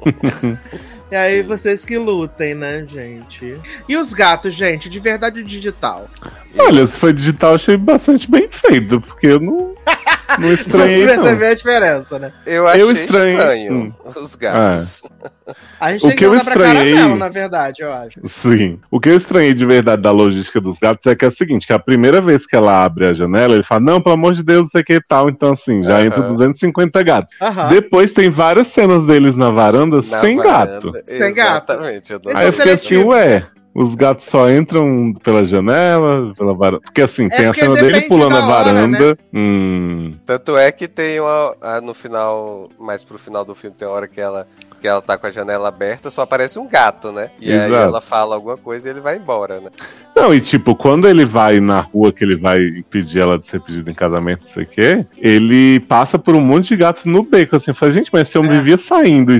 e 1.13 1.15
aí 1.15 1.41
Sim. 1.43 1.47
vocês 1.47 1.85
que 1.85 1.95
lutem, 1.95 2.55
né, 2.55 2.83
gente? 2.87 3.61
E 3.87 3.95
os 3.95 4.13
gatos, 4.13 4.55
gente, 4.55 4.89
de 4.89 4.99
verdade 4.99 5.43
digital? 5.43 6.09
Olha, 6.57 6.87
se 6.87 6.97
foi 6.97 7.13
digital, 7.13 7.53
achei 7.53 7.77
bastante 7.77 8.27
bem 8.27 8.49
feito, 8.49 8.99
porque 8.99 9.27
eu 9.27 9.39
não... 9.39 9.75
Não 10.39 10.51
estranhei. 10.51 11.05
Não 11.05 11.15
perceber 11.15 11.47
a 11.47 11.53
diferença, 11.53 12.19
né? 12.19 12.31
Eu 12.45 12.67
achei 12.67 12.81
eu 12.81 12.91
estranho. 12.91 13.37
estranho 13.37 13.73
hum. 13.73 13.93
os 14.15 14.35
gatos. 14.35 15.03
É. 15.03 15.33
A 15.79 15.91
gente 15.91 16.05
o 16.05 16.07
tem 16.07 16.11
que, 16.11 16.17
que 16.17 16.25
eu 16.25 16.33
estranhei, 16.33 16.93
caramelo, 16.95 17.15
na 17.17 17.29
verdade, 17.29 17.81
eu 17.81 17.93
acho. 17.93 18.19
Sim. 18.25 18.79
O 18.89 18.99
que 18.99 19.09
eu 19.09 19.17
estranhei 19.17 19.53
de 19.53 19.65
verdade 19.65 20.01
da 20.01 20.11
logística 20.11 20.61
dos 20.61 20.79
gatos 20.79 21.05
é 21.05 21.15
que 21.15 21.25
é 21.25 21.27
o 21.27 21.31
seguinte: 21.31 21.67
que 21.67 21.73
a 21.73 21.79
primeira 21.79 22.21
vez 22.21 22.45
que 22.45 22.55
ela 22.55 22.83
abre 22.83 23.05
a 23.05 23.13
janela, 23.13 23.53
ele 23.53 23.63
fala, 23.63 23.81
não, 23.81 24.01
pelo 24.01 24.15
amor 24.15 24.33
de 24.33 24.43
Deus, 24.43 24.61
não 24.61 24.67
sei 24.67 24.81
o 24.81 24.85
que 24.85 24.93
e 24.93 25.01
tal. 25.01 25.29
Então, 25.29 25.51
assim, 25.51 25.83
já 25.83 25.97
uh 25.97 26.01
-huh. 26.01 26.05
entra 26.05 26.21
250 26.21 27.03
gatos. 27.03 27.33
Uh 27.41 27.45
-huh. 27.45 27.69
Depois 27.69 28.13
tem 28.13 28.29
várias 28.29 28.69
cenas 28.69 29.03
deles 29.05 29.35
na 29.35 29.49
varanda 29.49 29.97
na 29.97 30.01
sem 30.01 30.37
varanda. 30.37 30.65
gato. 30.65 30.91
Sem 31.05 31.33
gato. 31.33 31.71
Exatamente. 31.71 32.13
Aí 32.33 32.45
eu 32.45 32.53
fiquei 32.53 32.73
assim, 32.73 33.03
ué. 33.03 33.47
Os 33.75 33.95
gatos 33.95 34.27
só 34.27 34.51
entram 34.51 35.13
pela 35.23 35.43
janela, 35.43 36.31
pela 36.37 36.53
varanda. 36.53 36.81
Porque 36.83 37.01
assim, 37.01 37.25
é 37.25 37.29
tem 37.29 37.45
a 37.47 37.53
cena 37.55 37.73
dele 37.73 38.01
pulando 38.01 38.35
a 38.35 38.41
varanda. 38.41 38.97
Hora, 39.03 39.07
né? 39.09 39.17
hum... 39.33 40.13
Tanto 40.27 40.55
é 40.55 40.71
que 40.71 40.87
tem 40.87 41.19
uma. 41.19 41.55
No 41.81 41.95
final, 41.95 42.69
mais 42.79 43.03
pro 43.03 43.17
final 43.17 43.43
do 43.43 43.55
filme, 43.55 43.75
tem 43.75 43.87
uma 43.87 43.95
hora 43.95 44.07
que 44.07 44.21
ela 44.21 44.47
que 44.83 44.87
ela 44.89 45.01
tá 45.01 45.17
com 45.17 45.25
a 45.25 45.31
janela 45.31 45.69
aberta, 45.69 46.11
só 46.11 46.23
aparece 46.23 46.59
um 46.59 46.67
gato, 46.67 47.09
né? 47.09 47.31
E 47.39 47.49
Exato. 47.49 47.73
aí 47.73 47.83
ela 47.83 48.01
fala 48.01 48.35
alguma 48.35 48.57
coisa 48.57 48.85
e 48.85 48.91
ele 48.91 48.99
vai 48.99 49.15
embora, 49.15 49.61
né? 49.61 49.69
Não, 50.13 50.35
e 50.35 50.41
tipo, 50.41 50.75
quando 50.75 51.07
ele 51.07 51.23
vai 51.23 51.61
na 51.61 51.79
rua, 51.79 52.11
que 52.11 52.21
ele 52.21 52.35
vai 52.35 52.59
impedir 52.61 53.21
ela 53.21 53.39
de 53.39 53.47
ser 53.47 53.61
pedida 53.61 53.89
em 53.89 53.93
casamento, 53.93 54.41
não 54.41 54.47
sei 54.47 54.63
o 54.63 54.67
quê, 54.67 55.05
ele 55.17 55.79
passa 55.79 56.19
por 56.19 56.35
um 56.35 56.41
monte 56.41 56.67
de 56.67 56.75
gatos 56.75 57.05
no 57.05 57.23
beco, 57.23 57.55
assim, 57.55 57.73
fala, 57.73 57.93
gente, 57.93 58.09
mas 58.11 58.27
se 58.27 58.37
eu 58.37 58.43
é. 58.43 58.47
vivia 58.49 58.77
saindo, 58.77 59.31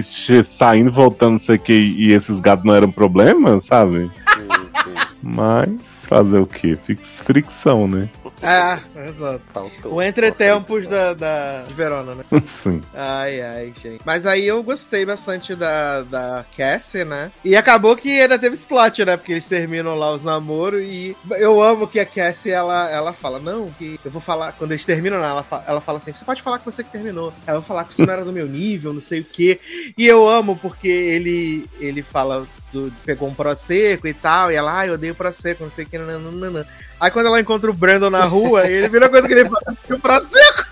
saindo, 0.46 0.90
voltando, 0.90 1.34
não 1.34 1.40
sei 1.40 1.58
o 1.58 1.60
quê, 1.60 1.74
e 1.78 2.14
esses 2.14 2.40
gatos 2.40 2.64
não 2.64 2.74
eram 2.74 2.90
problema, 2.90 3.60
sabe? 3.60 4.10
Sim, 4.30 4.48
sim. 4.86 4.94
Mas 5.22 6.06
fazer 6.08 6.40
o 6.40 6.46
quê? 6.46 6.78
Fricção, 6.78 7.86
né? 7.86 8.08
É, 8.44 9.08
exato. 9.08 9.42
Faltou. 9.54 9.94
O 9.94 10.04
entretempos 10.04 10.88
da, 10.88 11.14
da 11.14 11.64
de 11.64 11.74
Verona, 11.74 12.16
né? 12.16 12.24
Sim. 12.46 12.82
Ai, 12.94 13.42
ai, 13.42 13.74
gente. 13.82 14.02
Mas 14.06 14.26
aí 14.26 14.46
eu 14.46 14.62
gostei 14.62 15.06
bastante 15.06 15.56
da, 15.56 16.02
da 16.02 16.46
Cassie, 16.58 17.06
né? 17.06 17.32
E 17.44 17.56
acabou 17.56 17.96
que 17.96 18.22
ainda 18.22 18.38
teve 18.38 18.56
esse 18.56 18.66
plot, 18.66 19.06
né? 19.06 19.16
Porque 19.16 19.32
eles 19.32 19.48
terminam 19.48 19.96
lá 19.96 20.12
os 20.12 20.24
namoros 20.24 20.82
e 20.82 21.16
eu 21.32 21.62
amo 21.62 21.88
que 21.88 22.00
a 22.00 22.06
Cassie, 22.06 22.52
ela, 22.52 22.90
ela 22.90 23.14
fala, 23.14 23.40
não, 23.40 23.70
que 23.72 24.00
eu 24.04 24.12
vou 24.12 24.22
falar, 24.22 24.52
quando 24.54 24.72
eles 24.72 24.84
terminam, 24.84 25.20
né, 25.20 25.28
ela, 25.28 25.44
fala, 25.44 25.64
ela 25.66 25.82
fala 25.82 25.98
assim, 26.00 26.12
você 26.12 26.26
pode 26.26 26.42
falar 26.42 26.60
que 26.60 26.66
você 26.66 26.84
que 26.84 26.92
terminou. 26.92 27.34
Ela 27.48 27.60
vai 27.60 27.68
falar 27.68 27.86
que 27.86 27.94
isso 27.94 28.06
não 28.06 28.14
era 28.14 28.26
do 28.26 28.34
meu 28.34 28.48
nível, 28.48 28.94
não 28.94 29.02
sei 29.02 29.22
o 29.22 29.26
quê. 29.26 29.60
E 29.98 30.06
eu 30.06 30.28
amo 30.28 30.58
porque 30.58 30.88
ele, 30.88 31.70
ele 31.80 32.02
fala, 32.02 32.46
do, 32.74 32.92
pegou 33.06 33.30
um 33.30 33.34
Prosecco 33.34 34.08
e 34.08 34.14
tal, 34.14 34.52
e 34.52 34.56
ela, 34.56 34.80
ah, 34.80 34.88
eu 34.88 34.96
odeio 34.96 35.16
Prosecco, 35.16 35.64
não 35.64 35.72
sei 35.72 35.86
o 35.86 35.88
que, 35.88 35.98
nananana. 35.98 36.68
Aí 37.04 37.12
quando 37.12 37.26
ela 37.26 37.42
encontra 37.42 37.70
o 37.70 37.74
Brandon 37.74 38.10
na 38.10 38.24
rua, 38.24 38.64
ele 38.72 38.88
vira 38.88 39.10
coisa 39.10 39.28
que 39.28 39.34
ele 39.34 39.44
fala, 39.44 39.78
o 39.90 40.00
Prosecco. 40.00 40.66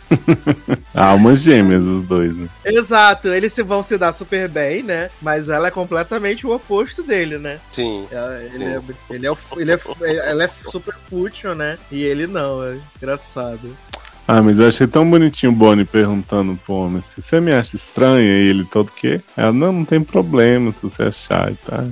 Almas 0.95 1.41
gêmeas, 1.41 1.83
os 1.83 2.07
dois, 2.07 2.33
né? 2.33 2.47
Exato, 2.63 3.27
eles 3.27 3.51
se 3.51 3.61
vão 3.61 3.83
se 3.83 3.97
dar 3.97 4.13
super 4.13 4.47
bem, 4.47 4.81
né? 4.81 5.09
Mas 5.21 5.49
ela 5.49 5.67
é 5.67 5.71
completamente 5.71 6.47
o 6.47 6.55
oposto 6.55 7.03
dele, 7.03 7.37
né? 7.37 7.59
Sim. 7.73 8.07
Ele, 8.09 8.53
sim. 8.53 8.63
É, 8.63 8.79
ele, 9.09 9.27
é, 9.27 9.31
ele, 9.57 9.71
é, 9.73 10.29
ela 10.29 10.43
é 10.45 10.47
super 10.47 10.95
fútil, 11.09 11.53
né? 11.53 11.77
E 11.91 12.01
ele 12.01 12.25
não, 12.27 12.63
é 12.63 12.77
engraçado. 12.95 13.75
Ah, 14.25 14.41
mas 14.41 14.57
eu 14.57 14.69
achei 14.69 14.87
tão 14.87 15.09
bonitinho 15.09 15.51
o 15.51 15.55
Bonnie 15.55 15.83
perguntando 15.83 16.57
pro 16.65 16.75
homem 16.75 17.01
se 17.01 17.21
você 17.21 17.41
me 17.41 17.51
acha 17.51 17.75
estranha 17.75 18.21
e 18.21 18.49
ele 18.49 18.63
todo 18.63 18.89
que? 18.89 19.19
Ela, 19.35 19.51
não, 19.51 19.73
não 19.73 19.83
tem 19.83 20.01
problema 20.01 20.71
se 20.71 20.83
você 20.83 21.03
achar 21.03 21.51
e 21.51 21.55
tá. 21.55 21.83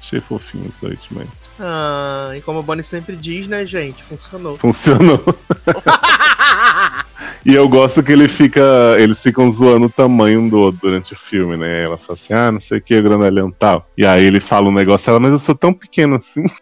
Achei 0.00 0.20
fofinho 0.20 0.68
os 0.68 0.76
dois 0.80 1.00
também. 1.08 1.26
Ah, 1.60 2.32
e 2.34 2.40
como 2.40 2.60
o 2.60 2.62
Bonnie 2.62 2.82
sempre 2.82 3.14
diz, 3.14 3.46
né, 3.46 3.66
gente? 3.66 4.02
Funcionou. 4.02 4.56
Funcionou. 4.56 5.22
e 7.44 7.54
eu 7.54 7.68
gosto 7.68 8.02
que 8.02 8.12
ele 8.12 8.28
fica. 8.28 8.62
Eles 8.98 9.22
ficam 9.22 9.50
zoando 9.50 9.86
o 9.86 9.90
tamanho 9.90 10.48
do 10.48 10.58
outro 10.58 10.80
durante 10.80 11.12
o 11.12 11.16
filme, 11.16 11.58
né? 11.58 11.84
Ela 11.84 11.98
fala 11.98 12.18
assim, 12.18 12.32
ah, 12.32 12.50
não 12.50 12.60
sei 12.60 12.78
o 12.78 12.82
que, 12.82 13.02
grandalhão 13.02 13.50
tal. 13.50 13.86
E 13.96 14.06
aí 14.06 14.24
ele 14.24 14.40
fala 14.40 14.68
um 14.68 14.72
negócio, 14.72 15.10
ela, 15.10 15.20
mas 15.20 15.32
eu 15.32 15.38
sou 15.38 15.54
tão 15.54 15.74
pequeno 15.74 16.16
assim. 16.16 16.46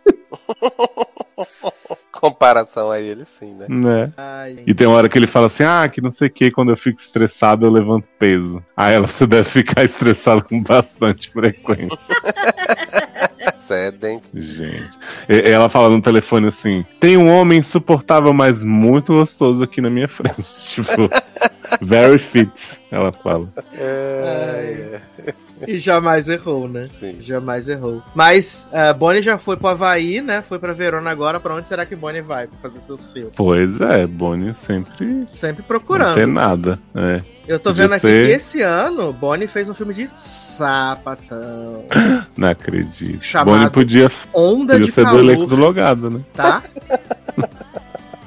Comparação 2.10 2.90
a 2.90 3.00
ele, 3.00 3.24
sim, 3.24 3.54
né? 3.54 3.66
né? 3.68 4.12
Ai, 4.16 4.64
e 4.66 4.74
tem 4.74 4.88
uma 4.88 4.96
hora 4.96 5.08
que 5.08 5.16
ele 5.16 5.28
fala 5.28 5.46
assim: 5.46 5.62
ah, 5.62 5.88
que 5.88 6.00
não 6.00 6.10
sei 6.10 6.26
o 6.26 6.30
que, 6.30 6.50
quando 6.50 6.70
eu 6.70 6.76
fico 6.76 7.00
estressado 7.00 7.64
eu 7.64 7.70
levanto 7.70 8.08
peso. 8.18 8.60
Aí 8.76 8.94
ela, 8.94 9.06
você 9.06 9.24
deve 9.28 9.48
ficar 9.48 9.84
estressado 9.84 10.42
com 10.42 10.60
bastante 10.60 11.30
frequência. 11.30 11.96
Gente. 14.34 14.98
Ela 15.28 15.68
fala 15.68 15.90
no 15.90 16.00
telefone 16.00 16.48
assim: 16.48 16.84
tem 17.00 17.16
um 17.16 17.28
homem 17.28 17.58
insuportável, 17.58 18.32
mas 18.32 18.64
muito 18.64 19.14
gostoso 19.14 19.62
aqui 19.62 19.80
na 19.80 19.90
minha 19.90 20.08
frente. 20.08 20.42
tipo, 20.66 21.08
very 21.80 22.18
fit, 22.18 22.80
ela 22.90 23.12
fala. 23.12 23.48
É, 23.74 25.00
é. 25.26 25.34
E 25.66 25.78
jamais 25.78 26.28
errou, 26.28 26.68
né? 26.68 26.89
Sim. 26.93 27.16
Jamais 27.20 27.68
errou. 27.68 28.02
Mas 28.14 28.66
uh, 28.72 28.94
Bonnie 28.94 29.22
já 29.22 29.39
foi 29.39 29.56
pro 29.56 29.68
Havaí, 29.68 30.20
né? 30.20 30.43
Foi 30.43 30.59
pra 30.59 30.72
Verona 30.72 31.10
agora. 31.10 31.40
Pra 31.40 31.55
onde 31.55 31.66
será 31.68 31.85
que 31.86 31.97
Bonnie 31.97 32.20
vai 32.22 32.47
pra 32.47 32.59
fazer 32.70 32.80
seus 32.86 33.12
filmes? 33.12 33.32
Pois 33.36 33.80
é, 33.80 34.06
Bonnie 34.06 34.55
sempre. 34.55 35.26
Sempre 35.32 35.62
Não 35.62 35.66
procurando. 35.68 36.14
tem 36.14 36.26
nada. 36.26 36.78
É. 36.94 37.22
Eu 37.47 37.59
tô 37.59 37.72
vendo 37.72 37.93
aqui 37.94 38.06
ser- 38.06 38.26
que 38.26 38.32
esse 38.32 38.62
ano 38.62 39.12
Bonnie 39.12 39.47
fez 39.48 39.68
um 39.68 39.74
filme 39.74 39.94
de 39.94 40.06
sapatão. 40.09 41.85
Não 42.36 42.48
acredito. 42.48 43.22
Chamado 43.24 43.55
Bonnie 43.56 43.70
podia, 43.70 44.10
Onda 44.35 44.74
podia 44.74 44.86
de 44.86 44.93
ser 44.93 45.06
do 45.06 45.18
elenco 45.18 45.43
do 45.47 45.48
calor, 45.51 45.60
logado, 45.66 46.10
né? 46.10 46.20
tá? 46.35 46.62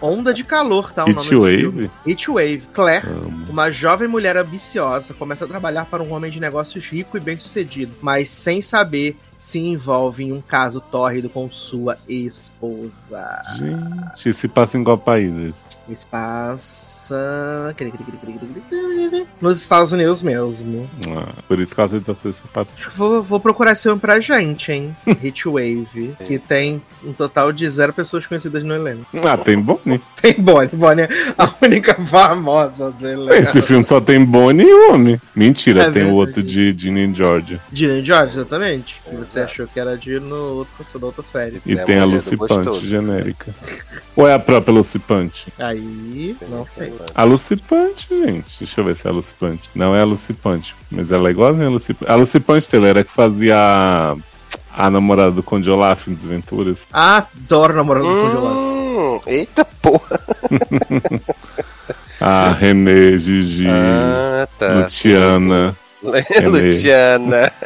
Onda 0.01 0.33
de 0.33 0.43
calor, 0.43 0.91
tá? 0.91 1.03
O 1.03 1.09
nome 1.09 1.17
do 1.17 1.23
filme. 1.23 1.83
Heatwave? 1.83 1.91
Heatwave. 2.05 2.67
Claire, 2.73 3.07
Amo. 3.07 3.45
uma 3.49 3.71
jovem 3.71 4.07
mulher 4.07 4.35
ambiciosa, 4.35 5.13
começa 5.13 5.45
a 5.45 5.47
trabalhar 5.47 5.85
para 5.85 6.01
um 6.01 6.11
homem 6.11 6.31
de 6.31 6.39
negócios 6.39 6.87
rico 6.87 7.17
e 7.17 7.19
bem-sucedido, 7.19 7.93
mas 8.01 8.29
sem 8.29 8.61
saber 8.61 9.15
se 9.37 9.59
envolve 9.59 10.23
em 10.23 10.31
um 10.31 10.41
caso 10.41 10.79
tórrido 10.79 11.29
com 11.29 11.49
sua 11.49 11.97
esposa. 12.07 13.41
Gente, 13.57 14.33
se 14.33 14.47
passa 14.47 14.77
em 14.77 14.83
qual 14.83 14.97
país? 14.97 15.53
esse? 15.89 16.05
Nos 19.41 19.59
Estados 19.59 19.91
Unidos 19.91 20.21
mesmo. 20.21 20.89
Ah, 21.09 21.29
por 21.47 21.59
isso 21.59 21.73
que 21.73 21.81
ela 21.81 21.89
ser 21.89 22.01
sapato. 22.33 22.71
Acho 22.77 22.89
que 22.89 22.97
vou, 22.97 23.21
vou 23.23 23.39
procurar 23.39 23.71
esse 23.73 23.83
filme 23.83 23.99
pra 23.99 24.19
gente, 24.19 24.71
hein? 24.71 24.95
Heatwave. 25.23 26.15
que 26.25 26.37
tem 26.39 26.81
um 27.03 27.13
total 27.13 27.51
de 27.51 27.67
zero 27.69 27.91
pessoas 27.93 28.25
conhecidas 28.27 28.63
no 28.63 28.73
elenco. 28.75 29.05
Ah, 29.27 29.37
tem 29.37 29.59
Bonnie. 29.59 30.01
Tem 30.21 30.35
Bonnie. 30.37 30.69
Bonnie 30.71 31.05
é 31.05 31.09
a 31.35 31.51
única 31.65 31.95
famosa 31.95 32.91
do 32.91 33.07
elenco. 33.07 33.33
Esse 33.33 33.59
filme 33.63 33.83
só 33.83 33.99
tem 33.99 34.23
Bonnie 34.23 34.67
e 34.67 34.73
homem. 34.91 35.19
Mentira, 35.35 35.81
É 35.81 35.83
tem 35.85 35.93
verdade. 35.93 36.13
o 36.13 36.15
outro 36.17 36.43
de 36.43 36.71
Ginny 36.77 37.11
Georgia. 37.15 37.59
Gina 37.73 38.03
George, 38.03 38.33
exatamente. 38.37 39.01
Que 39.03 39.15
você 39.15 39.39
achou 39.39 39.65
que 39.65 39.79
era 39.79 39.97
de 39.97 40.19
no 40.19 40.57
outro, 40.57 40.99
da 40.99 41.05
outra 41.07 41.23
série. 41.23 41.59
E 41.65 41.73
É 41.73 41.83
tem 41.83 41.97
a 41.99 42.05
do 42.05 42.11
gostoso. 42.37 42.63
Punch 42.69 42.87
genérica. 42.87 43.47
Ou 44.15 44.27
é 44.27 44.33
a 44.35 44.39
própria 44.39 44.71
Lucy 44.71 44.99
Punch? 44.99 45.47
Aí, 45.57 46.35
não 46.49 46.67
sei. 46.67 46.93
A 47.15 47.23
Lucy 47.23 47.55
Punch, 47.55 48.07
gente. 48.09 48.59
Deixa 48.59 48.81
eu 48.81 48.85
ver 48.85 48.95
se 48.95 49.07
é 49.07 49.09
a 49.09 49.13
Lucy 49.13 49.33
Punch. 49.39 49.69
Não 49.75 49.95
é 49.95 50.01
a 50.01 50.05
Lucy 50.05 50.33
Punch, 50.33 50.73
mas 50.91 51.11
ela 51.11 51.27
é 51.27 51.31
igualzinha 51.31 51.67
a. 51.67 52.13
A 52.13 52.15
Lucy 52.15 52.39
Punch 52.39 52.67
Taylor 52.69 52.89
era 52.89 53.03
que 53.03 53.11
fazia 53.11 53.55
a, 53.57 54.15
a 54.75 54.89
namorada 54.89 55.31
do 55.31 55.43
Conde 55.43 55.69
Olaf 55.69 56.07
em 56.07 56.13
Desventuras. 56.13 56.87
Adoro 56.91 57.75
namorado 57.75 58.05
do 58.07 58.21
congelado. 58.21 58.55
Hum, 58.57 59.19
eita 59.27 59.65
porra. 59.65 60.19
A 62.23 62.51
Renê, 62.51 63.17
Gigi, 63.17 63.65
Ah, 63.67 64.47
tá. 64.59 64.67
Luciana. 64.83 65.75
Luciana. 66.01 67.51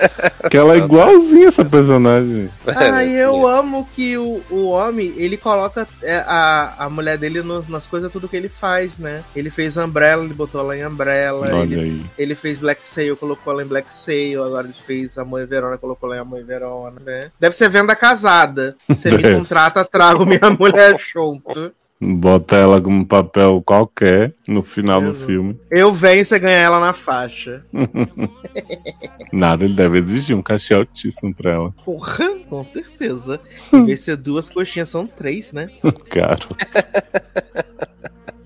Que 0.49 0.57
ela 0.57 0.75
é 0.75 0.77
igualzinha 0.77 1.47
essa 1.47 1.65
personagem. 1.65 2.47
Ai, 2.67 3.09
eu 3.09 3.47
amo 3.47 3.87
que 3.95 4.15
o, 4.15 4.43
o 4.51 4.67
homem, 4.67 5.11
ele 5.17 5.37
coloca 5.37 5.87
é, 6.03 6.17
a, 6.17 6.85
a 6.85 6.89
mulher 6.89 7.17
dele 7.17 7.41
no- 7.41 7.65
nas 7.67 7.87
coisas, 7.87 8.11
tudo 8.11 8.29
que 8.29 8.37
ele 8.37 8.47
faz, 8.47 8.95
né? 8.97 9.23
Ele 9.35 9.49
fez 9.49 9.75
Umbrella, 9.75 10.23
ele 10.23 10.35
botou 10.35 10.61
ela 10.61 10.77
em 10.77 10.85
Umbrella. 10.85 11.47
Olha 11.51 11.73
Ele, 11.73 11.79
aí. 11.79 12.05
ele 12.15 12.35
fez 12.35 12.59
Black 12.59 12.85
Sail, 12.85 13.17
colocou 13.17 13.53
ela 13.53 13.63
em 13.63 13.67
Black 13.67 13.91
Sail. 13.91 14.43
Agora 14.43 14.67
ele 14.67 14.75
fez 14.85 15.17
Amor 15.17 15.41
e 15.41 15.45
Verona, 15.47 15.79
colocou 15.79 16.09
ela 16.09 16.17
em 16.17 16.21
Amor 16.21 16.39
e 16.39 16.43
Verona, 16.43 17.01
né? 17.03 17.31
Deve 17.39 17.55
ser 17.55 17.67
venda 17.69 17.95
casada. 17.95 18.75
Você 18.87 19.09
me 19.09 19.23
Deve. 19.23 19.33
contrata, 19.39 19.83
trago 19.83 20.27
minha 20.27 20.51
mulher 20.59 20.95
junto. 20.99 21.71
Bota 21.99 22.57
ela 22.57 22.81
com 22.81 22.91
um 22.91 23.05
papel 23.05 23.61
qualquer 23.65 24.33
no 24.47 24.61
final 24.61 25.01
do 25.01 25.13
filme. 25.13 25.57
Eu 25.71 25.93
venho 25.93 26.25
você 26.25 26.37
ganha 26.37 26.57
ela 26.57 26.79
na 26.79 26.91
faixa. 26.91 27.63
Nada, 29.31 29.63
ele 29.63 29.73
deve 29.73 29.99
exigir 29.99 30.35
um 30.35 30.41
cachê 30.41 30.73
altíssimo 30.73 31.33
pra 31.33 31.51
ela. 31.51 31.73
Porra, 31.85 32.29
com 32.49 32.63
certeza. 32.65 33.39
Em 33.71 33.85
vez 33.85 33.99
de 33.99 34.05
ser 34.05 34.17
duas 34.17 34.49
coxinhas, 34.49 34.89
são 34.89 35.07
três, 35.07 35.53
né? 35.53 35.69
Caro. 36.09 36.49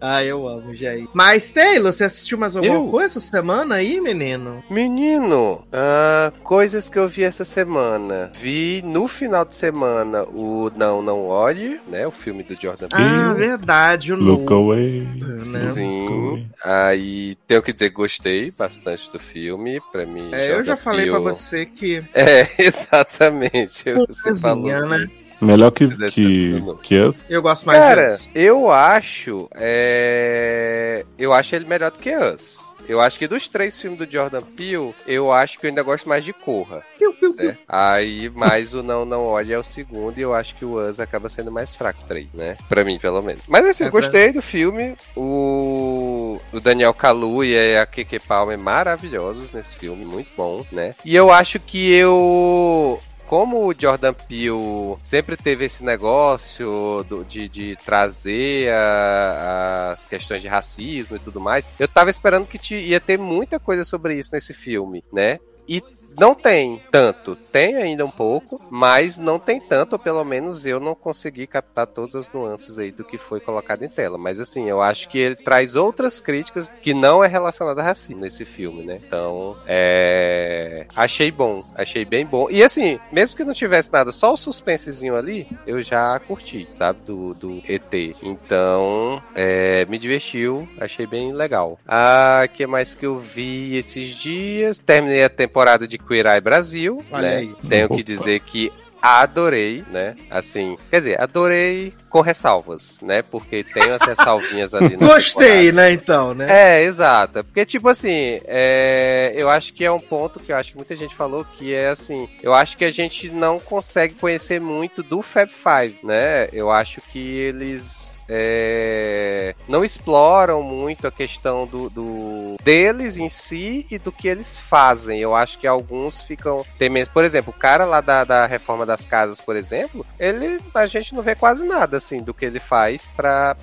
Ah, 0.01 0.23
eu 0.23 0.47
amo, 0.47 0.75
Jair. 0.75 1.07
Mas, 1.13 1.51
Taylor, 1.51 1.91
você 1.91 2.05
assistiu 2.05 2.37
mais 2.37 2.55
alguma 2.55 2.75
Eu? 2.75 2.87
coisa 2.87 3.19
essa 3.19 3.19
semana 3.19 3.75
aí, 3.75 3.99
menino? 3.99 4.63
Menino, 4.69 5.63
ah, 5.73 6.31
coisas 6.43 6.89
que 6.89 6.97
eu 6.97 7.07
vi 7.07 7.23
essa 7.23 7.43
semana. 7.43 8.31
Vi 8.39 8.81
no 8.85 9.07
final 9.07 9.43
de 9.43 9.55
semana 9.55 10.23
o 10.23 10.71
Não 10.75 11.01
Não 11.01 11.25
Olhe, 11.27 11.79
né? 11.87 12.07
O 12.07 12.11
filme 12.11 12.43
do 12.43 12.55
Jordan 12.55 12.87
Peele. 12.87 13.03
Ah, 13.03 13.33
verdade, 13.33 14.13
o 14.13 14.15
Look 14.15 14.41
novo, 14.49 14.71
away. 14.71 15.01
né? 15.17 15.71
Sim. 15.73 16.47
Aí 16.63 17.35
tenho 17.47 17.61
que 17.61 17.73
dizer, 17.73 17.89
gostei 17.89 18.51
bastante 18.51 19.11
do 19.11 19.19
filme. 19.19 19.79
Pra 19.91 20.05
mim, 20.05 20.29
É, 20.31 20.45
eu 20.51 20.63
já 20.63 20.75
Jordan 20.75 20.77
falei 20.77 21.05
pra 21.09 21.19
Peele- 21.19 21.33
você 21.35 21.65
que 21.65 22.03
É, 22.13 22.47
exatamente. 22.63 23.85
Você 24.07 24.35
falou. 24.35 24.65
né? 24.87 25.09
Melhor 25.41 25.71
que, 25.71 25.87
que, 25.87 25.95
decepcionou. 25.95 26.75
que 26.77 26.99
Us? 26.99 27.17
eu 27.29 27.41
gosto 27.41 27.65
mais 27.65 27.79
Cara, 27.79 28.11
disso. 28.15 28.29
eu 28.35 28.69
acho. 28.71 29.49
é, 29.55 31.05
Eu 31.17 31.33
acho 31.33 31.55
ele 31.55 31.65
melhor 31.65 31.91
do 31.91 31.97
que 31.99 32.15
Us. 32.15 32.67
Eu 32.87 32.99
acho 32.99 33.19
que 33.19 33.27
dos 33.27 33.47
três 33.47 33.79
filmes 33.79 33.99
do 33.99 34.11
Jordan 34.11 34.41
Peele, 34.41 34.95
eu 35.05 35.31
acho 35.31 35.59
que 35.59 35.67
eu 35.67 35.69
ainda 35.69 35.83
gosto 35.83 36.09
mais 36.09 36.25
de 36.25 36.33
Corra. 36.33 36.81
Piu, 36.97 37.13
piu, 37.13 37.35
piu. 37.35 37.45
certo? 37.49 37.59
Aí, 37.69 38.31
mais 38.31 38.73
o 38.73 38.81
Não 38.81 39.05
Não 39.05 39.25
Olhe 39.27 39.53
é 39.53 39.59
o 39.59 39.63
segundo, 39.63 40.17
e 40.17 40.21
eu 40.21 40.33
acho 40.33 40.55
que 40.55 40.65
o 40.65 40.73
Us 40.89 40.99
acaba 40.99 41.29
sendo 41.29 41.51
mais 41.51 41.75
fraco 41.75 42.03
três, 42.07 42.25
né? 42.33 42.57
Pra 42.67 42.83
mim, 42.83 42.97
pelo 42.97 43.21
menos. 43.21 43.43
Mas 43.47 43.63
assim, 43.67 43.83
É 43.83 43.87
eu 43.87 43.91
gostei 43.91 44.31
do 44.33 44.41
filme. 44.41 44.95
O, 45.15 46.39
o 46.51 46.59
Daniel 46.59 46.91
Kaluuya 46.93 47.61
e 47.63 47.77
a 47.77 47.85
Keke 47.85 48.17
Palmer 48.19 48.57
maravilhosos 48.57 49.51
nesse 49.51 49.75
filme, 49.75 50.03
muito 50.03 50.29
bom, 50.35 50.65
né? 50.71 50.95
E 51.05 51.15
eu 51.15 51.31
acho 51.31 51.59
que 51.59 51.91
eu 51.93 52.99
como 53.29 53.67
o 53.67 53.73
Jordan 53.79 54.11
Peele 54.11 54.97
sempre 55.03 55.37
teve 55.37 55.65
esse 55.65 55.85
negócio 55.85 57.05
do- 57.07 57.23
de, 57.23 57.47
de 57.47 57.77
trazer 57.85 58.71
a- 58.73 59.91
as 59.93 60.03
questões 60.03 60.41
de 60.41 60.47
racismo 60.47 61.15
e 61.15 61.19
tudo 61.19 61.39
mais, 61.39 61.69
eu 61.79 61.87
tava 61.87 62.09
esperando 62.09 62.47
que 62.47 62.57
te- 62.57 62.75
ia 62.75 62.99
ter 62.99 63.19
muita 63.19 63.59
coisa 63.59 63.83
sobre 63.83 64.15
isso 64.17 64.31
nesse 64.33 64.51
filme, 64.53 65.03
né? 65.13 65.39
E 65.67 65.83
não 66.17 66.33
tem 66.33 66.81
tanto. 66.91 67.35
Tem 67.35 67.75
ainda 67.75 68.05
um 68.05 68.11
pouco, 68.11 68.61
mas 68.69 69.17
não 69.17 69.39
tem 69.39 69.59
tanto, 69.59 69.93
ou 69.93 69.99
pelo 69.99 70.23
menos 70.23 70.65
eu 70.65 70.79
não 70.79 70.95
consegui 70.95 71.47
captar 71.47 71.87
todas 71.87 72.15
as 72.15 72.31
nuances 72.31 72.77
aí 72.77 72.91
do 72.91 73.03
que 73.03 73.17
foi 73.17 73.39
colocado 73.39 73.83
em 73.83 73.89
tela. 73.89 74.17
Mas 74.17 74.39
assim, 74.39 74.69
eu 74.69 74.81
acho 74.81 75.09
que 75.09 75.17
ele 75.17 75.35
traz 75.35 75.75
outras 75.75 76.19
críticas 76.19 76.69
que 76.81 76.93
não 76.93 77.23
é 77.23 77.27
relacionada 77.27 77.81
a 77.81 77.83
racismo 77.83 78.21
nesse 78.21 78.45
filme, 78.45 78.83
né? 78.83 78.99
Então, 79.05 79.55
é. 79.67 80.85
Achei 80.95 81.31
bom, 81.31 81.63
achei 81.75 82.05
bem 82.05 82.25
bom. 82.25 82.47
E 82.49 82.63
assim, 82.63 82.99
mesmo 83.11 83.35
que 83.35 83.43
não 83.43 83.53
tivesse 83.53 83.91
nada, 83.91 84.11
só 84.11 84.33
o 84.33 84.37
suspensezinho 84.37 85.15
ali, 85.15 85.47
eu 85.65 85.81
já 85.81 86.19
curti, 86.19 86.67
sabe? 86.71 86.99
Do, 87.05 87.33
do 87.33 87.61
ET. 87.67 87.93
Então, 88.23 89.21
é, 89.35 89.85
me 89.85 89.97
divertiu, 89.97 90.67
achei 90.79 91.05
bem 91.05 91.31
legal. 91.33 91.79
Ah, 91.87 92.47
que 92.53 92.65
mais 92.65 92.95
que 92.95 93.05
eu 93.05 93.17
vi 93.17 93.75
esses 93.75 94.15
dias? 94.15 94.77
Terminei 94.77 95.23
a 95.23 95.29
temporada 95.29 95.87
de 95.87 95.97
Queer 96.07 96.25
Eye 96.25 96.41
Brasil, 96.41 97.03
Olha 97.11 97.21
né? 97.29 97.37
aí. 97.37 97.55
Tenho 97.67 97.87
que 97.87 97.93
Opa. 97.95 98.03
dizer 98.03 98.39
que 98.41 98.71
adorei, 99.01 99.83
né? 99.89 100.15
Assim, 100.29 100.77
quer 100.89 100.99
dizer, 100.99 101.21
adorei 101.21 101.93
com 102.09 102.21
ressalvas, 102.21 102.99
né? 103.01 103.21
Porque 103.21 103.63
tem 103.63 103.87
umas 103.87 104.01
ressalvinhas 104.01 104.73
ali 104.73 104.97
na 104.97 105.07
Gostei, 105.07 105.71
né, 105.71 105.91
então, 105.91 106.33
né? 106.33 106.47
é, 106.49 106.83
exato. 106.83 107.43
Porque, 107.43 107.65
tipo 107.65 107.87
assim, 107.87 108.41
é, 108.45 109.31
eu 109.35 109.49
acho 109.49 109.73
que 109.73 109.85
é 109.85 109.91
um 109.91 109.99
ponto 109.99 110.39
que 110.39 110.51
eu 110.51 110.57
acho 110.57 110.71
que 110.71 110.77
muita 110.77 110.95
gente 110.95 111.15
falou 111.15 111.45
que 111.45 111.73
é 111.73 111.89
assim, 111.89 112.27
eu 112.43 112.53
acho 112.53 112.77
que 112.77 112.85
a 112.85 112.91
gente 112.91 113.29
não 113.29 113.59
consegue 113.59 114.15
conhecer 114.15 114.59
muito 114.59 115.01
do 115.01 115.21
Fab 115.21 115.49
Five, 115.49 115.99
né? 116.03 116.49
Eu 116.51 116.71
acho 116.71 117.01
que 117.01 117.19
eles 117.19 118.08
é, 118.29 119.55
não 119.67 119.83
exploram 119.83 120.61
muito 120.63 121.07
a 121.07 121.11
questão 121.11 121.65
do, 121.65 121.89
do- 121.89 122.55
deles 122.63 123.17
em 123.17 123.27
si 123.29 123.85
e 123.89 123.97
do 123.97 124.11
que 124.11 124.27
eles 124.27 124.57
fazem. 124.57 125.19
Eu 125.19 125.35
acho 125.35 125.57
que 125.57 125.67
alguns 125.67 126.21
ficam 126.21 126.65
temendo. 126.77 127.09
Por 127.09 127.23
exemplo, 127.23 127.53
o 127.55 127.59
cara 127.59 127.85
lá 127.85 128.01
da, 128.01 128.23
da 128.23 128.45
reforma 128.45 128.85
das 128.85 129.05
casas, 129.05 129.41
por 129.41 129.55
exemplo, 129.55 130.05
ele 130.19 130.59
a 130.73 130.85
gente 130.85 131.13
não 131.13 131.21
vê 131.23 131.35
quase 131.35 131.65
nada 131.65 131.97
assim 131.97 132.21
do 132.21 132.33
que 132.33 132.45
ele 132.45 132.59
faz 132.59 133.09
pra, 133.15 133.55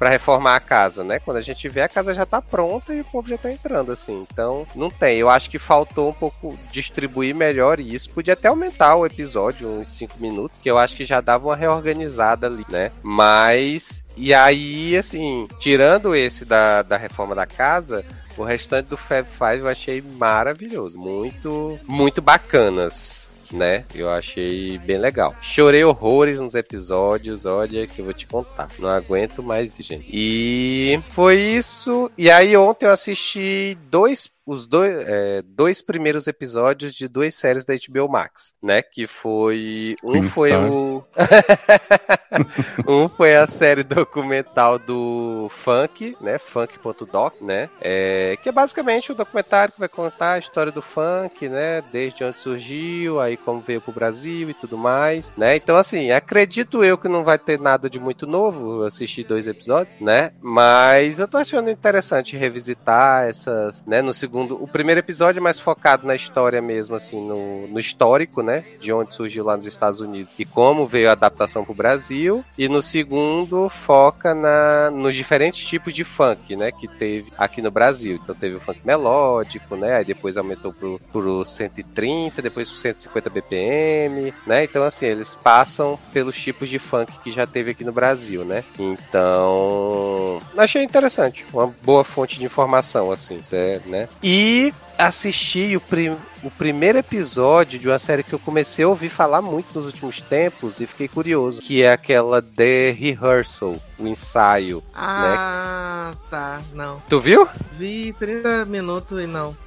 reformar 0.00 0.56
a 0.56 0.60
casa, 0.60 1.04
né? 1.04 1.18
Quando 1.18 1.36
a 1.36 1.42
gente 1.42 1.68
vê, 1.68 1.82
a 1.82 1.88
casa 1.88 2.14
já 2.14 2.24
tá 2.26 2.40
pronta 2.40 2.94
e 2.94 3.00
o 3.00 3.04
povo 3.04 3.28
já 3.28 3.36
tá 3.38 3.50
entrando, 3.50 3.92
assim. 3.92 4.24
Então, 4.30 4.66
não 4.74 4.90
tem. 4.90 5.18
Eu 5.18 5.28
acho 5.30 5.50
que 5.50 5.58
faltou 5.58 6.10
um 6.10 6.14
pouco 6.14 6.56
distribuir 6.72 7.34
melhor 7.34 7.78
isso. 7.80 8.10
Podia 8.10 8.34
até 8.34 8.48
aumentar 8.48 8.96
o 8.96 9.06
episódio, 9.06 9.68
uns 9.68 9.90
5 9.92 10.18
minutos, 10.18 10.58
que 10.58 10.70
eu 10.70 10.78
acho 10.78 10.96
que 10.96 11.04
já 11.04 11.20
dava 11.20 11.48
uma 11.48 11.56
reorganizada 11.56 12.46
ali, 12.46 12.64
né? 12.68 12.90
Mas. 13.02 13.89
E 14.16 14.34
aí, 14.34 14.96
assim, 14.96 15.46
tirando 15.58 16.14
esse 16.14 16.44
da, 16.44 16.82
da 16.82 16.96
reforma 16.96 17.34
da 17.34 17.46
casa, 17.46 18.04
o 18.36 18.44
restante 18.44 18.86
do 18.86 18.96
Fab 18.96 19.26
Five 19.26 19.60
eu 19.60 19.68
achei 19.68 20.02
maravilhoso. 20.02 20.98
Muito, 20.98 21.78
muito 21.86 22.20
bacanas. 22.20 23.30
Né? 23.52 23.84
Eu 23.92 24.08
achei 24.08 24.78
bem 24.78 24.96
legal. 24.96 25.34
Chorei 25.42 25.82
horrores 25.82 26.38
nos 26.40 26.54
episódios, 26.54 27.44
olha 27.46 27.84
que 27.84 28.00
eu 28.00 28.04
vou 28.04 28.14
te 28.14 28.24
contar. 28.24 28.68
Não 28.78 28.88
aguento 28.88 29.42
mais, 29.42 29.74
gente. 29.76 30.08
E 30.08 31.00
foi 31.08 31.36
isso. 31.36 32.08
E 32.16 32.30
aí 32.30 32.56
ontem 32.56 32.86
eu 32.86 32.92
assisti 32.92 33.76
dois 33.90 34.30
os 34.50 34.66
dois, 34.66 35.04
é, 35.06 35.42
dois 35.42 35.80
primeiros 35.80 36.26
episódios 36.26 36.92
de 36.92 37.06
duas 37.06 37.36
séries 37.36 37.64
da 37.64 37.74
HBO 37.74 38.08
Max, 38.08 38.52
né? 38.60 38.82
Que 38.82 39.06
foi. 39.06 39.94
Um 40.02 40.24
foi 40.24 40.52
o. 40.52 41.04
um 42.86 43.08
foi 43.08 43.36
a 43.36 43.46
série 43.46 43.84
documental 43.84 44.76
do 44.76 45.48
Funk, 45.50 46.16
né? 46.20 46.36
Funk.doc, 46.36 47.40
né? 47.40 47.70
É, 47.80 48.36
que 48.42 48.48
é 48.48 48.52
basicamente 48.52 49.12
um 49.12 49.14
documentário 49.14 49.72
que 49.72 49.78
vai 49.78 49.88
contar 49.88 50.32
a 50.32 50.38
história 50.38 50.72
do 50.72 50.82
funk, 50.82 51.48
né? 51.48 51.82
Desde 51.92 52.24
onde 52.24 52.40
surgiu, 52.40 53.20
aí 53.20 53.36
como 53.36 53.60
veio 53.60 53.80
pro 53.80 53.92
Brasil 53.92 54.50
e 54.50 54.54
tudo 54.54 54.76
mais, 54.76 55.32
né? 55.36 55.54
Então, 55.54 55.76
assim, 55.76 56.10
acredito 56.10 56.84
eu 56.84 56.98
que 56.98 57.08
não 57.08 57.22
vai 57.22 57.38
ter 57.38 57.60
nada 57.60 57.88
de 57.88 58.00
muito 58.00 58.26
novo. 58.26 58.80
Eu 58.80 58.86
assisti 58.86 59.22
dois 59.22 59.46
episódios, 59.46 59.96
né? 60.00 60.32
Mas 60.40 61.20
eu 61.20 61.28
tô 61.28 61.36
achando 61.36 61.70
interessante 61.70 62.36
revisitar 62.36 63.28
essas, 63.28 63.82
né? 63.84 64.02
No 64.02 64.12
segundo, 64.12 64.39
o 64.44 64.68
primeiro 64.68 65.00
episódio 65.00 65.40
é 65.40 65.42
mais 65.42 65.58
focado 65.58 66.06
na 66.06 66.14
história 66.14 66.60
mesmo, 66.60 66.94
assim, 66.94 67.20
no, 67.20 67.66
no 67.68 67.78
histórico, 67.78 68.42
né? 68.42 68.64
De 68.80 68.92
onde 68.92 69.14
surgiu 69.14 69.44
lá 69.44 69.56
nos 69.56 69.66
Estados 69.66 70.00
Unidos 70.00 70.32
e 70.38 70.44
como 70.44 70.86
veio 70.86 71.08
a 71.08 71.12
adaptação 71.12 71.64
pro 71.64 71.74
Brasil. 71.74 72.44
E 72.56 72.68
no 72.68 72.82
segundo, 72.82 73.68
foca 73.68 74.34
na, 74.34 74.90
nos 74.90 75.14
diferentes 75.14 75.64
tipos 75.66 75.92
de 75.92 76.04
funk, 76.04 76.56
né? 76.56 76.70
Que 76.72 76.88
teve 76.88 77.30
aqui 77.36 77.62
no 77.62 77.70
Brasil. 77.70 78.18
Então 78.22 78.34
teve 78.34 78.56
o 78.56 78.60
funk 78.60 78.80
melódico, 78.84 79.76
né? 79.76 79.96
Aí 79.96 80.04
depois 80.04 80.36
aumentou 80.36 80.72
pro, 80.72 81.00
pro 81.12 81.44
130, 81.44 82.42
depois 82.42 82.70
pro 82.70 82.78
150 82.78 83.30
BPM, 83.30 84.34
né? 84.46 84.64
Então, 84.64 84.82
assim, 84.82 85.06
eles 85.06 85.34
passam 85.34 85.98
pelos 86.12 86.36
tipos 86.36 86.68
de 86.68 86.78
funk 86.78 87.18
que 87.20 87.30
já 87.30 87.46
teve 87.46 87.72
aqui 87.72 87.84
no 87.84 87.92
Brasil, 87.92 88.44
né? 88.44 88.64
Então, 88.78 90.40
achei 90.56 90.82
interessante, 90.82 91.44
uma 91.52 91.66
boa 91.82 92.04
fonte 92.04 92.38
de 92.38 92.44
informação, 92.44 93.10
assim, 93.10 93.40
né? 93.86 94.08
E 94.22 94.72
assisti 94.98 95.74
o, 95.76 95.80
prim 95.80 96.14
o 96.42 96.50
primeiro 96.50 96.98
episódio 96.98 97.78
de 97.78 97.88
uma 97.88 97.98
série 97.98 98.22
que 98.22 98.32
eu 98.32 98.38
comecei 98.38 98.84
a 98.84 98.88
ouvir 98.88 99.08
falar 99.08 99.42
muito 99.42 99.66
nos 99.74 99.86
últimos 99.86 100.20
tempos 100.20 100.80
e 100.80 100.86
fiquei 100.86 101.08
curioso, 101.08 101.60
que 101.60 101.82
é 101.82 101.92
aquela 101.92 102.40
The 102.40 102.90
Rehearsal, 102.90 103.76
o 103.98 104.06
ensaio. 104.06 104.78
Né? 104.78 104.82
Ah, 104.94 106.10
né? 106.12 106.18
tá, 106.30 106.60
não. 106.74 107.02
Tu 107.08 107.20
viu? 107.20 107.48
Vi 107.72 108.14
30 108.18 108.64
minutos 108.66 109.22
e 109.22 109.26
não. 109.26 109.56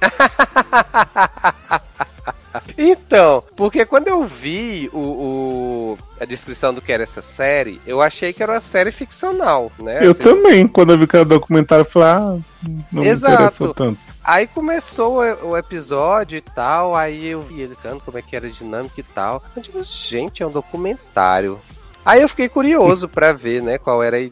Então, 2.78 3.42
porque 3.56 3.84
quando 3.84 4.08
eu 4.08 4.24
vi 4.24 4.88
o, 4.92 4.98
o, 4.98 5.98
a 6.20 6.24
descrição 6.24 6.72
do 6.72 6.80
que 6.80 6.92
era 6.92 7.02
essa 7.02 7.20
série, 7.20 7.80
eu 7.84 8.00
achei 8.00 8.32
que 8.32 8.42
era 8.42 8.52
uma 8.52 8.60
série 8.60 8.92
ficcional, 8.92 9.72
né? 9.78 10.06
Eu 10.06 10.12
assim, 10.12 10.22
também, 10.22 10.68
quando 10.68 10.92
eu 10.92 10.98
vi 10.98 11.06
que 11.06 11.16
era 11.16 11.24
documentário, 11.24 11.82
eu 11.82 11.90
falei, 11.90 12.08
ah, 12.08 12.38
não 12.92 13.04
Exato. 13.04 13.32
me 13.32 13.34
interessou 13.34 13.74
tanto. 13.74 14.13
Aí 14.24 14.46
começou 14.46 15.18
o 15.18 15.54
episódio 15.54 16.38
e 16.38 16.40
tal, 16.40 16.96
aí 16.96 17.26
eu 17.26 17.42
vi 17.42 17.60
eles 17.60 17.76
cantando 17.76 18.00
como 18.00 18.16
é 18.16 18.22
que 18.22 18.34
era 18.34 18.46
a 18.46 18.50
dinâmica 18.50 18.98
e 18.98 19.02
tal. 19.02 19.44
Eu 19.54 19.60
digo, 19.60 19.84
gente, 19.84 20.42
é 20.42 20.46
um 20.46 20.50
documentário. 20.50 21.60
Aí 22.04 22.22
eu 22.22 22.28
fiquei 22.28 22.48
curioso 22.48 23.08
para 23.08 23.32
ver, 23.32 23.62
né, 23.62 23.78
qual 23.78 24.02
era 24.02 24.20
é, 24.20 24.30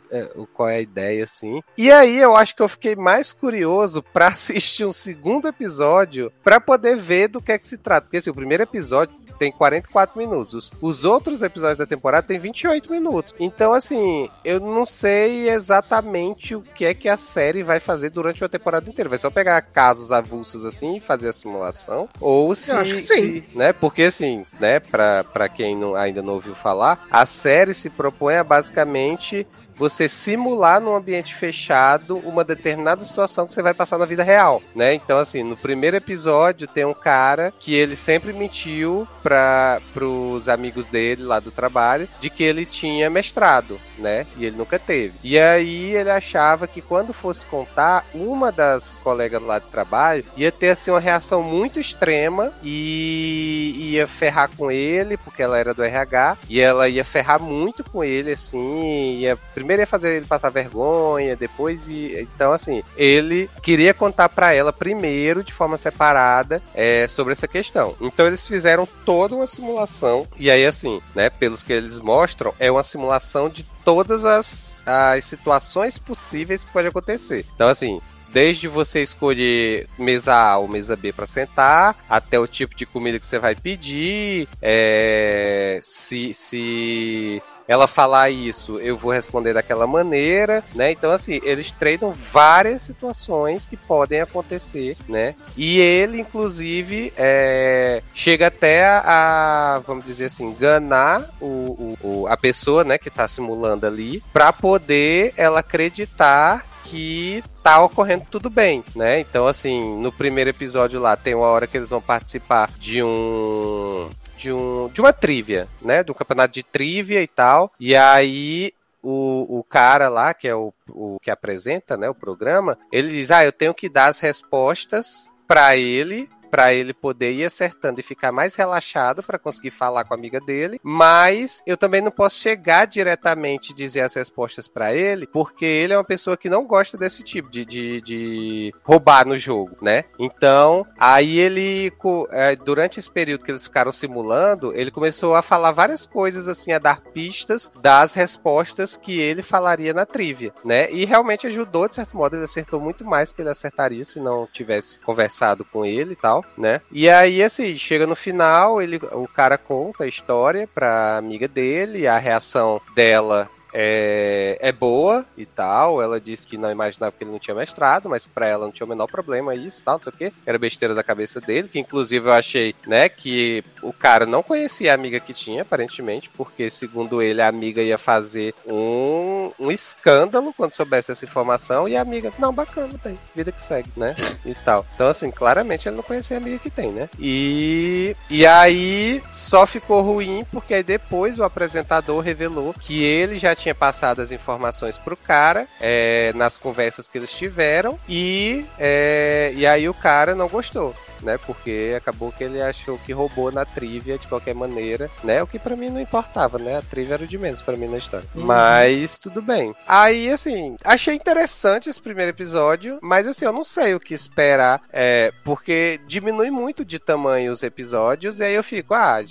qual 0.53 0.69
é 0.69 0.77
a 0.77 0.81
ideia 0.81 1.25
assim. 1.25 1.63
E 1.77 1.91
aí 1.91 2.19
eu 2.19 2.37
acho 2.37 2.55
que 2.55 2.63
eu 2.63 2.69
fiquei 2.69 2.95
mais 2.95 3.33
curioso 3.33 4.03
para 4.13 4.29
assistir 4.29 4.85
um 4.85 4.93
segundo 4.93 5.49
episódio 5.49 6.33
para 6.43 6.61
poder 6.61 6.97
ver 6.97 7.29
do 7.29 7.41
que 7.41 7.53
é 7.53 7.59
que 7.59 7.67
se 7.67 7.79
trata. 7.79 8.03
Porque 8.03 8.19
assim, 8.19 8.31
o 8.31 8.35
primeiro 8.35 8.63
episódio 8.63 9.15
tem 9.39 9.51
44 9.51 10.17
minutos. 10.19 10.73
Os 10.81 11.05
outros 11.05 11.43
episódios 11.43 11.79
da 11.79 11.87
temporada 11.87 12.27
tem 12.27 12.39
28 12.39 12.91
minutos. 12.91 13.35
Então, 13.41 13.73
assim, 13.73 14.29
eu 14.45 14.61
não 14.61 14.87
sei 14.87 15.49
exatamente 15.49 16.55
o 16.55 16.63
que 16.63 16.85
é 16.85 16.95
que 16.95 17.09
a 17.09 17.17
série 17.17 17.63
vai 17.63 17.81
fazer 17.81 18.11
durante 18.11 18.45
a 18.45 18.49
temporada 18.49 18.89
inteira. 18.89 19.09
Vai 19.09 19.19
só 19.19 19.31
pegar 19.31 19.61
casos 19.63 20.13
avulsos 20.13 20.65
assim 20.65 20.97
e 20.97 21.01
fazer 21.01 21.29
a 21.31 21.33
simulação? 21.33 22.09
Ou 22.21 22.55
se. 22.55 22.71
Eu 22.71 22.77
acho 22.77 22.95
que 22.95 23.01
sim. 23.01 23.43
Se, 23.43 23.45
né? 23.57 23.73
Porque, 23.73 24.05
assim, 24.05 24.45
né, 24.61 24.79
pra, 24.79 25.25
pra 25.25 25.49
quem 25.49 25.77
não, 25.77 25.95
ainda 25.95 26.23
não 26.23 26.35
ouviu 26.35 26.55
falar, 26.55 27.05
a 27.11 27.27
série 27.27 27.62
se 27.75 27.89
propõe 27.89 28.39
a 28.39 28.45
basicamente 28.45 29.47
você 29.77 30.09
simular 30.09 30.81
num 30.81 30.95
ambiente 30.95 31.35
fechado 31.35 32.17
uma 32.19 32.45
determinada 32.45 33.05
situação 33.05 33.47
que 33.47 33.55
você 33.55 33.63
vai 33.63 33.75
passar 33.75 33.99
na 33.99 34.07
vida 34.07 34.23
real, 34.23 34.63
né? 34.75 34.95
Então, 34.95 35.19
assim, 35.19 35.43
no 35.43 35.57
primeiro 35.57 35.97
episódio 35.97 36.67
tem 36.69 36.85
um 36.85 36.95
cara 36.95 37.53
que 37.59 37.75
ele 37.75 37.97
sempre 37.97 38.33
mentiu 38.33 39.07
para 39.23 39.81
pros 39.93 40.49
amigos 40.49 40.87
dele 40.87 41.23
lá 41.23 41.41
do 41.41 41.51
trabalho 41.51 42.09
de 42.21 42.31
que 42.31 42.43
ele 42.43 42.65
tinha 42.65 43.11
mestrado, 43.11 43.81
né? 43.99 44.27
E 44.37 44.45
ele 44.45 44.57
nunca 44.57 44.79
teve. 44.79 45.15
E 45.23 45.39
aí 45.39 45.95
ele 45.95 46.11
achava 46.11 46.67
que 46.67 46.81
quando 46.81 47.13
fosse 47.13 47.47
contar, 47.47 48.07
uma 48.15 48.51
das 48.51 48.97
colegas 49.03 49.43
lá 49.43 49.59
do 49.59 49.69
trabalho 49.69 50.25
ia 50.37 50.53
ter 50.53 50.71
assim 50.71 50.91
uma 50.91 51.01
reação 51.01 51.43
muito 51.43 51.79
extrema 51.79 52.53
e 52.63 53.93
ia 53.93 54.07
ferrar 54.07 54.51
com 54.57 54.71
ele, 54.71 55.17
porque 55.17 55.43
ela 55.43 55.59
era 55.59 55.75
do 55.75 55.83
RH, 55.83 56.37
e 56.49 56.61
ela 56.61 56.89
ia 56.89 57.05
ferrar 57.05 57.41
muito 57.41 57.85
com 57.85 58.03
ele 58.03 58.33
assim, 58.33 59.19
ia 59.19 59.37
primeiro 59.63 59.83
ia 59.83 59.87
fazer 59.87 60.17
ele 60.17 60.27
passar 60.27 60.51
vergonha, 60.51 61.37
depois 61.37 61.89
e 61.89 62.19
então 62.21 62.53
assim, 62.53 62.83
ele 62.97 63.49
queria 63.63 63.95
contar 63.95 64.29
para 64.29 64.53
ela 64.53 64.73
primeiro 64.73 65.45
de 65.45 65.53
forma 65.53 65.79
separada 65.79 66.61
é, 66.75 67.07
sobre 67.07 67.33
essa 67.33 67.47
questão. 67.47 67.95
Então 68.01 68.27
eles 68.27 68.47
fizeram 68.47 68.87
toda 69.05 69.37
uma 69.37 69.47
simulação 69.47 70.27
e 70.37 70.51
aí 70.51 70.67
assim, 70.67 71.01
né, 71.15 71.31
pelos 71.31 71.63
que 71.63 71.73
eles 71.73 72.01
mostram, 72.01 72.53
é 72.59 72.71
uma 72.71 72.83
simulação 72.83 73.49
de 73.49 73.65
todas 73.85 74.25
as, 74.25 74.77
as 74.85 75.25
situações 75.25 75.97
possíveis 75.97 76.65
que 76.65 76.73
pode 76.73 76.89
acontecer. 76.89 77.47
Então 77.55 77.69
assim, 77.69 78.01
desde 78.33 78.67
você 78.67 79.01
escolher 79.01 79.87
mesa 79.97 80.35
A 80.35 80.59
ou 80.59 80.67
mesa 80.67 80.97
B 80.97 81.13
para 81.13 81.27
sentar, 81.27 81.97
até 82.11 82.39
o 82.39 82.49
tipo 82.49 82.75
de 82.75 82.85
comida 82.85 83.19
que 83.21 83.27
você 83.27 83.39
vai 83.39 83.55
pedir, 83.55 84.49
é, 84.61 85.79
se, 85.83 86.35
se 86.35 87.43
ela 87.73 87.87
falar 87.87 88.29
isso, 88.29 88.79
eu 88.81 88.99
vou 88.99 89.11
responder 89.11 89.55
daquela 89.55 89.87
maneira, 89.87 90.63
né? 90.75 90.93
Então, 90.93 91.11
assim, 91.11 91.41
eles 91.43 91.71
treinam 91.71 92.13
várias 92.13 92.83
situações 92.83 93.67
que 93.67 93.79
podem 93.79 94.21
acontecer, 94.21 94.95
né? 95.09 95.35
E 95.57 95.81
ele, 95.81 96.21
inclusive, 96.21 97.15
é, 97.17 98.03
chega 98.15 98.49
até 98.49 98.85
a, 98.85 99.81
vamos 99.87 100.05
dizer 100.05 100.27
assim, 100.27 100.45
enganar 100.45 101.25
o, 101.41 101.97
o, 102.03 102.27
a 102.29 102.37
pessoa, 102.37 102.85
né, 102.85 102.99
que 102.99 103.09
tá 103.09 103.27
simulando 103.27 103.87
ali, 103.87 104.23
para 104.35 104.53
poder 104.53 105.33
ela 105.35 105.61
acreditar 105.61 106.67
que 106.85 107.43
tá 107.63 107.81
ocorrendo 107.83 108.27
tudo 108.31 108.51
bem, 108.51 108.85
né? 108.95 109.21
Então, 109.21 109.47
assim, 109.47 109.99
no 109.99 110.13
primeiro 110.13 110.51
episódio 110.51 111.01
lá 111.01 111.17
tem 111.17 111.35
uma 111.35 111.47
hora 111.47 111.67
que 111.67 111.79
eles 111.79 111.89
vão 111.89 112.03
participar 112.03 112.69
de 112.79 113.03
um 113.03 114.11
de, 114.37 114.53
um, 114.53 114.89
de 114.89 115.01
uma 115.01 115.13
trivia, 115.13 115.69
né? 115.81 116.03
Do 116.03 116.15
campeonato 116.15 116.55
de 116.55 116.63
trivia 116.63 117.23
e 117.23 117.29
tal. 117.29 117.73
E 117.79 117.95
aí 117.95 118.73
o, 119.03 119.59
o 119.59 119.65
cara 119.65 120.09
lá, 120.09 120.33
que 120.33 120.47
é 120.47 120.55
o, 120.55 120.73
o 120.89 121.19
que 121.21 121.31
apresenta 121.31 121.97
né, 121.97 122.09
o 122.09 122.15
programa, 122.15 122.79
ele 122.91 123.09
diz: 123.09 123.31
Ah, 123.31 123.45
eu 123.45 123.53
tenho 123.53 123.75
que 123.75 123.89
dar 123.89 124.07
as 124.07 124.21
respostas 124.21 125.31
para 125.47 125.77
ele 125.77 126.29
para 126.53 126.75
ele 126.75 126.93
poder 126.93 127.33
ir 127.33 127.47
acertando 127.47 127.99
e 127.99 128.03
ficar 128.03 128.31
mais 128.31 128.55
relaxado 128.55 129.23
para 129.23 129.39
conseguir 129.39 129.71
falar 129.71 130.05
com 130.05 130.13
a 130.13 130.17
amiga 130.19 130.39
dele. 130.39 130.79
Mas 130.83 131.63
eu 131.67 131.79
também 131.79 132.03
não 132.03 132.11
posso 132.11 132.39
chegar 132.39 132.87
diretamente 132.87 133.73
e 133.73 133.75
dizer 133.75 134.03
as 134.03 134.13
respostas 134.15 134.69
para 134.69 134.93
ele, 134.93 135.27
porque 135.27 135.65
ele 135.65 135.95
é 135.95 135.97
uma 135.97 136.05
pessoa 136.05 136.37
que 136.37 136.51
não 136.51 136.67
gosta 136.67 136.99
desse 136.99 137.23
tipo 137.23 137.49
de, 137.49 137.65
de, 137.65 138.03
de 138.03 138.75
roubar 138.85 139.27
no 139.27 139.39
jogo, 139.39 139.79
né? 139.81 140.05
Então, 140.19 140.87
aí 140.99 141.39
ele, 141.39 141.91
é, 142.31 142.55
durante 142.55 143.01
esse 143.01 143.11
período 143.11 143.45
que 143.45 143.51
eles 143.51 143.67
ficaram 143.67 143.91
simulando, 143.91 144.75
ele 144.75 144.91
começou 144.91 145.35
a 145.35 145.41
falar 145.41 145.71
várias 145.71 146.05
coisas, 146.05 146.49
assim, 146.49 146.73
a 146.73 146.79
dar 146.79 147.01
pistas 147.01 147.73
das 147.81 148.13
respostas 148.13 148.95
que 148.95 149.19
ele 149.19 149.41
falaria 149.41 149.95
na 149.95 150.05
trivia, 150.05 150.53
né? 150.63 150.93
E 150.93 151.07
realmente 151.07 151.47
ajudou, 151.47 151.89
de 151.89 151.95
certo 151.95 152.15
modo, 152.15 152.37
ele 152.37 152.45
acertou 152.45 152.79
muito 152.79 153.07
mais 153.07 153.33
que 153.33 153.41
ele 153.41 153.49
acertaria 153.49 154.05
se 154.05 154.21
não 154.21 154.47
tivesse 154.53 155.01
conversado 155.01 155.65
com 155.65 155.83
ele 155.83 156.13
e 156.13 156.17
tal 156.17 156.42
né? 156.57 156.81
E 156.91 157.09
aí, 157.09 157.43
assim, 157.43 157.77
chega 157.77 158.07
no 158.07 158.15
final, 158.15 158.81
ele, 158.81 158.97
o 159.13 159.29
cara 159.29 159.57
conta 159.59 160.05
a 160.05 160.09
história 160.09 160.69
pra 160.73 161.17
amiga 161.17 161.49
dele, 161.49 162.07
a 162.07 162.19
reação 162.19 162.81
dela 162.95 163.49
é, 163.73 164.59
é 164.61 164.73
boa 164.73 165.25
e 165.37 165.47
tal. 165.47 166.03
Ela 166.03 166.21
disse 166.21 166.47
que 166.47 166.57
não 166.57 166.71
imaginava 166.71 167.15
que 167.17 167.25
ele 167.25 167.31
não 167.31 167.39
tinha 167.39 167.55
mestrado, 167.55 168.09
mas 168.09 168.27
para 168.27 168.47
ela 168.47 168.65
não 168.65 168.73
tinha 168.73 168.87
o 168.87 168.89
menor 168.89 169.07
problema 169.07 169.55
isso 169.55 169.83
tal, 169.83 169.97
não 169.97 170.03
sei 170.03 170.13
o 170.13 170.17
quê. 170.17 170.33
Era 170.45 170.59
besteira 170.59 170.95
da 170.95 171.03
cabeça 171.03 171.41
dele, 171.41 171.69
que 171.69 171.79
inclusive 171.79 172.29
eu 172.29 172.33
achei, 172.33 172.75
né, 172.87 173.09
que 173.09 173.65
o 173.83 173.93
cara 173.93 174.27
não 174.27 174.43
conhecia 174.43 174.93
a 174.93 174.95
amiga 174.95 175.19
que 175.21 175.33
tinha, 175.33 175.63
aparentemente, 175.63 176.31
porque 176.31 176.71
segundo 176.71 177.23
ele 177.23 177.41
a 177.41 177.49
amiga 177.49 177.83
ia 177.83 177.99
fazer 177.99 178.55
um, 178.67 179.51
um 179.59 179.71
escândalo 179.71 180.53
quando 180.57 180.73
soubesse 180.73 181.13
essa 181.13 181.25
informação 181.25 181.89
e 181.89 181.97
a 181.97 182.03
amiga, 182.03 182.33
não, 182.39 182.53
bacana, 182.53 182.95
tem, 183.03 183.19
vida 183.35 183.53
que 183.53 183.63
segue, 183.63 183.91
né, 183.97 184.15
e 184.45 184.55
tal. 184.55 184.85
Então, 184.95 185.09
assim, 185.09 185.31
claramente 185.31 185.89
ele 185.89 185.97
não 185.97 186.03
conhecia 186.03 186.37
a 186.37 186.41
amiga 186.41 186.59
que 186.59 186.71
tem, 186.71 186.93
né. 186.93 187.09
E, 187.19 188.17
e 188.29 188.47
aí 188.47 189.23
só 189.33 189.67
ficou 189.67 190.03
ruim 190.03 190.45
porque 190.51 190.75
aí 190.75 190.83
depois 190.83 191.39
o 191.39 191.45
apresentador 191.45 192.21
revelou 192.21 192.75
que 192.75 193.03
ele 193.03 193.39
já 193.39 193.55
tinha 193.55 193.62
passado 193.75 194.21
as 194.21 194.33
informações 194.33 194.99
pro 194.99 195.17
cara 195.17 195.67
é, 195.81 196.33
nas 196.35 196.59
conversas 196.59 197.09
que 197.09 197.19
eles 197.19 197.33
tiveram 197.33 197.99
e, 198.09 198.67
é, 198.79 199.53
e 199.55 199.67
aí 199.67 199.89
o 199.89 199.95
cara 199.95 200.35
não 200.35 200.49
gostou 200.49 200.95
né? 201.23 201.39
Porque 201.39 201.95
acabou 201.97 202.33
que 202.33 202.45
ele 202.45 202.61
achou 202.61 202.99
que 202.99 203.13
roubou 203.13 203.51
na 203.51 203.65
trivia 203.65 204.19
de 204.19 204.27
qualquer 204.27 204.55
maneira, 204.55 205.11
né? 205.25 205.43
O 205.43 205.47
que 205.47 205.59
para 205.59 205.77
mim 205.77 205.89
não 205.89 206.01
importava, 206.01 206.59
né? 206.59 206.79
A 206.79 206.83
trivia 206.83 207.15
era 207.15 207.25
o 207.25 207.27
de 207.27 207.39
menos 207.39 207.63
para 207.63 207.77
mim 207.77 207.89
na 207.89 207.99
história. 207.99 208.29
Uhum. 208.35 208.45
Mas 208.45 209.19
tudo 209.19 209.41
bem. 209.41 209.75
Aí, 209.87 210.31
assim, 210.31 210.77
achei 210.85 211.15
interessante 211.15 211.89
esse 211.89 212.01
primeiro 212.01 212.31
episódio, 212.31 212.99
mas 213.01 213.27
assim, 213.27 213.45
eu 213.45 213.53
não 213.53 213.65
sei 213.65 213.95
o 213.95 214.01
que 214.01 214.15
esperar, 214.15 214.83
é, 214.93 215.33
porque 215.45 216.01
diminui 216.07 216.51
muito 216.51 216.85
de 216.85 216.99
tamanho 216.99 217.53
os 217.53 217.63
episódios, 217.63 218.41
e 218.41 218.45
aí 218.45 218.55
eu 218.55 218.65
fico, 218.65 218.95
ah, 218.95 219.23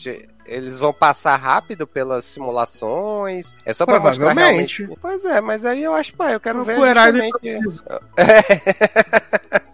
eles 0.52 0.78
vão 0.78 0.94
passar 0.94 1.36
rápido 1.38 1.88
pelas 1.88 2.26
simulações. 2.26 3.56
É 3.66 3.74
só 3.74 3.86
pra 3.86 4.00
mostrar 4.00 4.34
realmente. 4.34 4.88
Pois 5.02 5.24
é, 5.24 5.40
mas 5.40 5.66
aí 5.66 5.84
eu 5.84 5.94
acho, 5.94 6.14
pá, 6.14 6.32
eu 6.32 6.40
quero 6.40 6.62
o 6.62 6.66
ver. 6.66 6.76
Justamente... 6.76 7.48
É. 8.18 8.32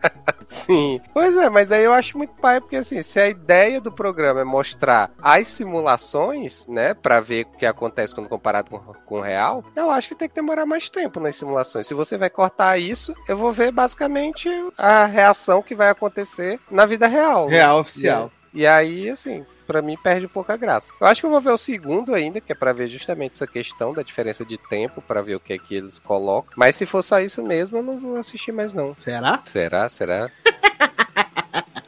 Sim. 0.48 1.02
Pois 1.14 1.36
é, 1.36 1.50
mas 1.50 1.72
aí 1.72 1.84
eu 1.84 1.94
acho 1.94 2.18
muito 2.18 2.34
pai, 2.36 2.62
porque 2.62 2.78
assim, 2.78 3.02
se 3.02 3.20
a 3.20 3.28
ideia 3.28 3.82
do 3.82 3.92
programa 3.92 4.42
é 4.42 4.44
mostrar 4.46 5.12
as 5.22 5.48
simulações, 5.48 6.66
né, 6.68 6.94
para 6.94 7.20
ver 7.20 7.46
o 7.46 7.58
que 7.58 7.66
acontece 7.66 8.16
quando 8.16 8.30
comparado 8.30 8.70
com, 8.70 8.80
com 8.80 9.16
o 9.16 9.22
real, 9.22 9.64
eu 9.76 9.92
acho 9.92 10.08
que 10.08 10.16
tem 10.16 10.30
que 10.30 10.36
demorar 10.36 10.66
mais 10.66 10.88
tempo 10.90 11.20
nas 11.20 11.36
simulações. 11.36 11.86
Se 11.86 11.94
você 11.94 12.18
vai 12.18 12.30
cortar 12.30 12.78
isso, 12.78 13.14
eu 13.28 13.36
vou 13.36 13.52
ver 13.52 13.72
basicamente 13.72 14.50
a 14.78 15.06
reação 15.06 15.62
que 15.62 15.76
vai 15.76 15.90
acontecer 15.90 16.60
na 16.72 16.86
vida 16.86 17.08
real. 17.08 17.48
Real 17.48 17.76
né? 17.76 17.82
oficial. 17.82 18.32
E, 18.58 18.66
aí, 18.66 19.08
assim, 19.08 19.45
para 19.68 19.84
mim 19.84 19.95
perde 19.95 20.26
um 20.26 20.30
pouco 20.30 20.52
a 20.52 20.58
graça. 20.58 20.92
Eu 21.00 21.06
acho 21.06 21.22
que 21.22 21.27
eu 21.27 21.30
vou 21.30 21.40
ver 21.40 21.52
o 21.52 21.58
segundo 21.60 22.16
ainda, 22.16 22.42
que 22.42 22.52
é 22.52 22.56
para 22.56 22.74
ver 22.74 22.88
justamente 22.88 23.34
essa 23.34 23.45
questão 23.45 23.94
da 23.94 24.02
diferença 24.02 24.44
de 24.44 24.58
tempo, 24.58 25.00
para 25.00 25.22
ver 25.22 25.36
o 25.36 25.40
que 25.40 25.53
é 25.53 25.60
que 25.60 25.76
eles 25.76 26.00
colocam. 26.00 26.53
Mas 26.56 26.76
se 26.76 26.84
for 26.84 27.03
só 27.03 27.19
isso 27.19 27.44
mesmo, 27.44 27.77
eu 27.77 27.84
não 27.84 28.00
vou 28.00 28.16
assistir 28.16 28.52
mais 28.52 28.74
não. 28.74 28.95
Será? 28.98 29.44
Será? 29.45 29.88
Será? 29.88 30.32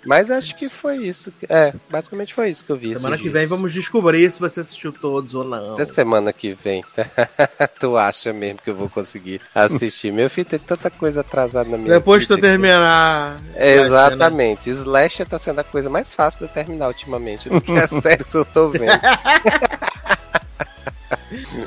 Mas 0.06 0.32
acho 0.32 0.56
que 0.56 0.70
foi 0.70 0.98
isso. 0.98 1.34
É, 1.48 1.74
basicamente 1.90 2.34
foi 2.34 2.50
isso 2.50 2.64
que 2.64 2.72
eu 2.72 2.78
vi. 2.78 2.98
Semana 2.98 3.18
que 3.18 3.24
dias. 3.24 3.34
vem 3.34 3.48
vamos 3.48 3.74
descobrir 3.74 4.30
se 4.32 4.40
você 4.40 4.62
assistiu 4.62 4.92
todos 4.92 5.36
ou 5.36 5.44
não. 5.44 5.74
Até 5.74 5.86
semana 5.86 6.32
que 6.32 6.54
vem. 6.54 6.84
tu 7.80 7.98
acha 7.98 8.32
mesmo 8.32 8.60
que 8.64 8.70
eu 8.70 8.76
vou 8.76 8.90
conseguir 8.90 9.42
assistir? 9.54 10.12
Meu 10.12 10.30
filho 10.30 10.48
tem 10.48 10.60
tanta 10.60 10.90
coisa 10.90 11.22
atrasada 11.22 11.70
na 11.70 11.78
minha 11.78 11.90
Depois 11.90 12.24
vida. 12.24 12.36
Depois 12.36 12.42
tu 12.42 12.50
terminar. 12.50 13.42
É, 13.56 13.76
exatamente. 13.76 14.70
Né? 14.70 14.76
Slash 14.76 15.26
tá 15.26 15.38
sendo 15.38 15.60
a 15.60 15.64
coisa 15.64 15.90
mais 15.90 16.14
fácil 16.14 16.48
de 16.48 16.54
terminar 16.54 16.88
ultimamente 16.88 17.50
do 17.50 17.60
que 17.62 17.72
as 17.74 17.90
séries 18.02 18.28
que 18.30 18.38
eu 18.38 18.46
tô 18.46 18.70
vendo. 18.70 18.90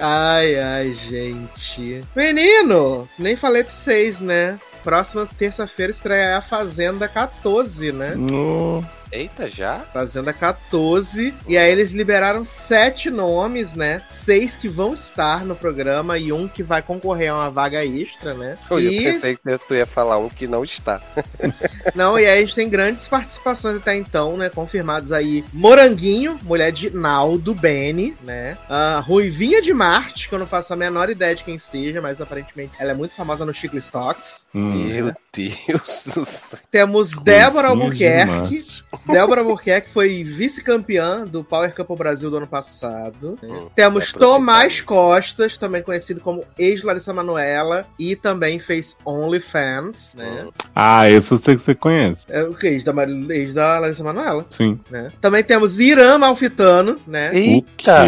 ai, 0.00 0.58
ai, 0.58 0.94
gente. 0.94 2.00
Menino, 2.14 3.08
nem 3.18 3.36
falei 3.36 3.62
pra 3.62 3.72
vocês, 3.72 4.18
né? 4.18 4.58
Próxima 4.82 5.26
terça-feira 5.38 5.92
estreia 5.92 6.36
a 6.36 6.42
Fazenda 6.42 7.08
14, 7.08 7.92
né? 7.92 8.14
No... 8.14 8.84
Eita, 9.12 9.47
já? 9.47 9.81
Fazenda 9.92 10.32
14. 10.32 11.34
E 11.47 11.58
aí 11.58 11.70
eles 11.70 11.92
liberaram 11.92 12.47
sete 12.47 13.10
nomes, 13.10 13.74
né? 13.74 14.02
Seis 14.08 14.57
que 14.57 14.68
vão 14.68 14.94
estar 14.94 15.44
no 15.44 15.55
programa 15.55 16.16
e 16.16 16.32
um 16.32 16.49
que 16.49 16.62
vai 16.62 16.81
concorrer 16.81 17.31
a 17.31 17.34
uma 17.34 17.50
vaga 17.50 17.84
extra, 17.84 18.32
né? 18.32 18.57
Eu 18.70 18.81
e... 18.81 19.05
pensei 19.05 19.36
que 19.36 19.58
tu 19.68 19.74
ia 19.74 19.84
falar 19.84 20.16
um 20.16 20.31
que 20.31 20.47
não 20.47 20.65
está. 20.65 21.02
não, 21.94 22.18
e 22.18 22.24
aí 22.24 22.39
a 22.39 22.41
gente 22.41 22.55
tem 22.55 22.70
grandes 22.70 23.07
participações 23.07 23.76
até 23.76 23.94
então, 23.94 24.39
né? 24.39 24.49
Confirmados 24.49 25.12
aí. 25.12 25.44
Moranguinho, 25.52 26.41
mulher 26.42 26.73
de 26.73 26.89
Naldo 26.89 27.55
Bene, 27.55 28.16
né? 28.23 28.57
Uh, 28.65 29.02
Ruivinha 29.02 29.60
de 29.60 29.74
Marte, 29.74 30.26
que 30.26 30.34
eu 30.34 30.39
não 30.39 30.47
faço 30.47 30.73
a 30.73 30.76
menor 30.76 31.10
ideia 31.10 31.34
de 31.34 31.44
quem 31.44 31.58
seja, 31.58 32.00
mas 32.00 32.18
aparentemente 32.18 32.73
ela 32.78 32.92
é 32.92 32.94
muito 32.94 33.15
famosa 33.15 33.44
no 33.44 33.52
Chicle 33.52 33.78
Stocks. 33.78 34.47
Hum. 34.55 34.86
Meu 34.86 35.12
Deus 35.34 36.05
do 36.15 36.24
céu. 36.24 36.60
Temos 36.70 37.10
Débora 37.18 37.68
Albuquerque. 37.68 38.65
Débora 39.06 39.40
Albuquerque 39.40 39.90
foi 39.90 40.22
vice-campeã 40.22 41.26
do 41.26 41.42
Power 41.42 41.74
Cup 41.74 41.90
Brasil 41.97 42.31
do 42.31 42.36
ano 42.36 42.47
passado. 42.47 43.39
Hum, 43.42 43.68
Temos 43.74 44.14
é 44.14 44.18
Tomás 44.18 44.81
Costas, 44.81 45.56
também 45.56 45.82
conhecido 45.82 46.20
como 46.20 46.44
ex-Larissa 46.58 47.12
Manuela, 47.12 47.86
e 47.98 48.14
também 48.14 48.58
fez 48.58 48.97
OnlyFans, 49.05 50.14
né? 50.16 50.44
Hum. 50.47 50.50
Ah, 50.74 51.08
esse 51.10 51.32
eu 51.32 51.39
sei 51.39 51.56
que 51.56 51.62
você 51.62 51.74
conhece. 51.74 52.20
É 52.28 52.42
o 52.42 52.55
que? 52.55 52.68
Ex 52.68 52.84
da, 52.84 52.92
ex 53.31 53.55
da 53.55 53.78
Larissa 53.78 54.05
Manuela. 54.05 54.47
Sim. 54.50 54.78
Né? 54.90 55.10
Também 55.20 55.42
temos 55.42 55.78
Irã 55.78 56.18
Malfitano, 56.18 56.98
né? 57.06 57.31
Eita! 57.34 58.06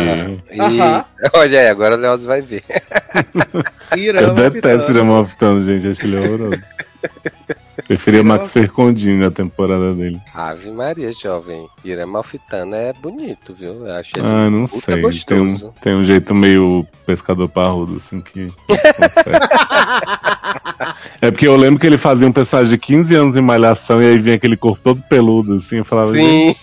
E... 0.50 0.58
Olha 1.32 1.60
aí, 1.60 1.68
agora 1.68 1.96
o 1.96 1.98
Leoz 1.98 2.24
vai 2.24 2.40
ver. 2.40 2.62
Irã 3.96 4.20
eu 4.20 4.34
detesto 4.34 4.92
Irã 4.92 5.04
Malfitano, 5.04 5.64
gente. 5.64 5.88
Acho 5.88 6.04
ele 6.04 6.16
horroroso. 6.16 6.62
Preferia 7.82 8.22
Max 8.22 8.52
Fercondini 8.52 9.18
na 9.18 9.30
temporada 9.30 9.94
dele. 9.94 10.20
Ave 10.34 10.70
Maria, 10.70 11.12
jovem. 11.12 11.66
Ira 11.84 12.06
Malfitana 12.06 12.76
é 12.76 12.92
bonito, 12.92 13.54
viu? 13.54 13.86
Eu 13.86 13.94
acho 13.94 14.12
ele 14.16 14.26
ah, 14.26 14.50
não 14.50 14.66
sei. 14.66 15.02
Tem 15.26 15.40
um, 15.40 15.56
tem 15.82 15.94
um 15.94 16.04
jeito 16.04 16.34
meio 16.34 16.86
pescador 17.06 17.48
parrudo, 17.48 17.96
assim, 17.96 18.20
que. 18.20 18.52
é 21.20 21.30
porque 21.30 21.46
eu 21.46 21.56
lembro 21.56 21.80
que 21.80 21.86
ele 21.86 21.98
fazia 21.98 22.26
um 22.26 22.32
personagem 22.32 22.70
de 22.70 22.78
15 22.78 23.14
anos 23.14 23.36
em 23.36 23.42
malhação 23.42 24.02
e 24.02 24.06
aí 24.06 24.18
vinha 24.18 24.36
aquele 24.36 24.56
corpo 24.56 24.80
todo 24.82 25.02
peludo, 25.08 25.56
assim. 25.56 25.78
Eu 25.78 25.84
falava. 25.84 26.12
Sim. 26.12 26.54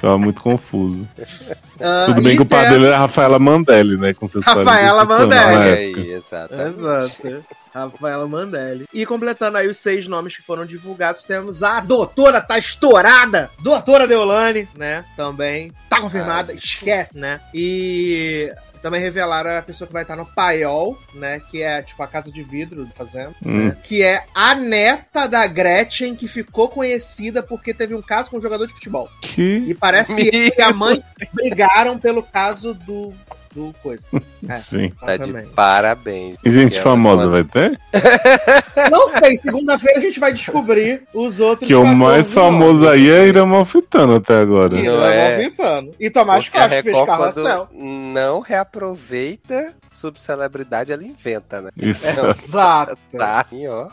Tava 0.00 0.18
muito 0.18 0.40
confuso. 0.40 1.08
Uh, 1.18 2.06
Tudo 2.06 2.22
bem 2.22 2.36
que 2.36 2.42
o 2.42 2.46
pai 2.46 2.68
dele 2.68 2.86
era 2.86 2.98
Rafaela 2.98 3.38
Mandelli, 3.38 3.96
né? 3.96 4.14
Com 4.14 4.28
seus 4.28 4.44
Rafaela 4.44 5.04
Mandelli. 5.04 6.12
Exato. 6.12 6.54
Exato. 6.54 7.44
Rafaela 7.72 8.26
Mandelli. 8.26 8.86
E 8.92 9.06
completando 9.06 9.58
aí 9.58 9.68
os 9.68 9.76
seis 9.76 10.08
nomes 10.08 10.36
que 10.36 10.42
foram 10.42 10.66
divulgados, 10.66 11.22
temos 11.22 11.62
a 11.62 11.80
doutora, 11.80 12.40
tá 12.40 12.58
estourada! 12.58 13.50
Doutora 13.60 14.06
Deolane, 14.06 14.68
né? 14.76 15.04
Também. 15.16 15.72
Tá 15.88 16.00
confirmada, 16.00 16.52
ah, 16.52 16.56
esquece, 16.56 17.10
né? 17.14 17.40
E 17.54 18.52
também 18.78 19.00
revelaram 19.00 19.50
a 19.58 19.62
pessoa 19.62 19.86
que 19.86 19.92
vai 19.92 20.02
estar 20.02 20.16
no 20.16 20.26
paiol, 20.26 20.98
né? 21.14 21.40
Que 21.50 21.62
é 21.62 21.82
tipo 21.82 22.02
a 22.02 22.06
casa 22.06 22.30
de 22.30 22.42
vidro 22.42 22.84
do 22.84 22.92
Fazenda. 22.92 23.34
Hum. 23.44 23.68
Né, 23.68 23.76
que 23.82 24.02
é 24.02 24.24
a 24.34 24.54
neta 24.54 25.26
da 25.26 25.46
Gretchen, 25.46 26.14
que 26.14 26.28
ficou 26.28 26.68
conhecida 26.68 27.42
porque 27.42 27.74
teve 27.74 27.94
um 27.94 28.02
caso 28.02 28.30
com 28.30 28.38
um 28.38 28.42
jogador 28.42 28.66
de 28.66 28.74
futebol. 28.74 29.08
Que? 29.22 29.64
E 29.68 29.74
parece 29.74 30.14
que 30.14 30.28
ele 30.28 30.52
e 30.56 30.62
a 30.62 30.72
mãe 30.72 31.02
brigaram 31.32 31.98
pelo 31.98 32.22
caso 32.22 32.74
do 32.74 33.12
do 33.58 33.74
coisa. 33.82 34.04
É, 34.48 34.60
Sim. 34.60 34.90
Tá 35.00 35.16
de 35.16 35.32
parabéns. 35.54 36.38
E 36.44 36.50
gente 36.50 36.80
famosa 36.80 37.28
vai 37.28 37.42
ter? 37.42 37.78
Não 38.90 39.08
sei, 39.08 39.36
segunda-feira 39.36 39.98
a 39.98 40.02
gente 40.02 40.20
vai 40.20 40.32
descobrir 40.32 41.02
os 41.12 41.40
outros. 41.40 41.66
Que 41.66 41.74
o 41.74 41.84
mais 41.84 42.32
famoso 42.32 42.88
aí 42.88 43.10
é 43.10 43.26
Irã 43.26 43.44
Malfitano 43.44 44.14
até 44.14 44.38
agora. 44.38 44.78
Irã 44.78 45.04
é... 45.10 45.34
Malfitano. 45.34 45.90
E 45.98 46.08
Tomás 46.08 46.48
Costa 46.48 46.82
fez 46.82 47.04
Carrossel. 47.04 47.68
Não 47.74 48.40
reaproveita 48.40 49.74
subcelebridade, 49.88 50.92
ela 50.92 51.02
inventa, 51.02 51.60
né? 51.60 51.70
Isso. 51.76 52.06
Exato. 52.08 52.96
Tá, 53.18 53.44
ó. 53.68 53.88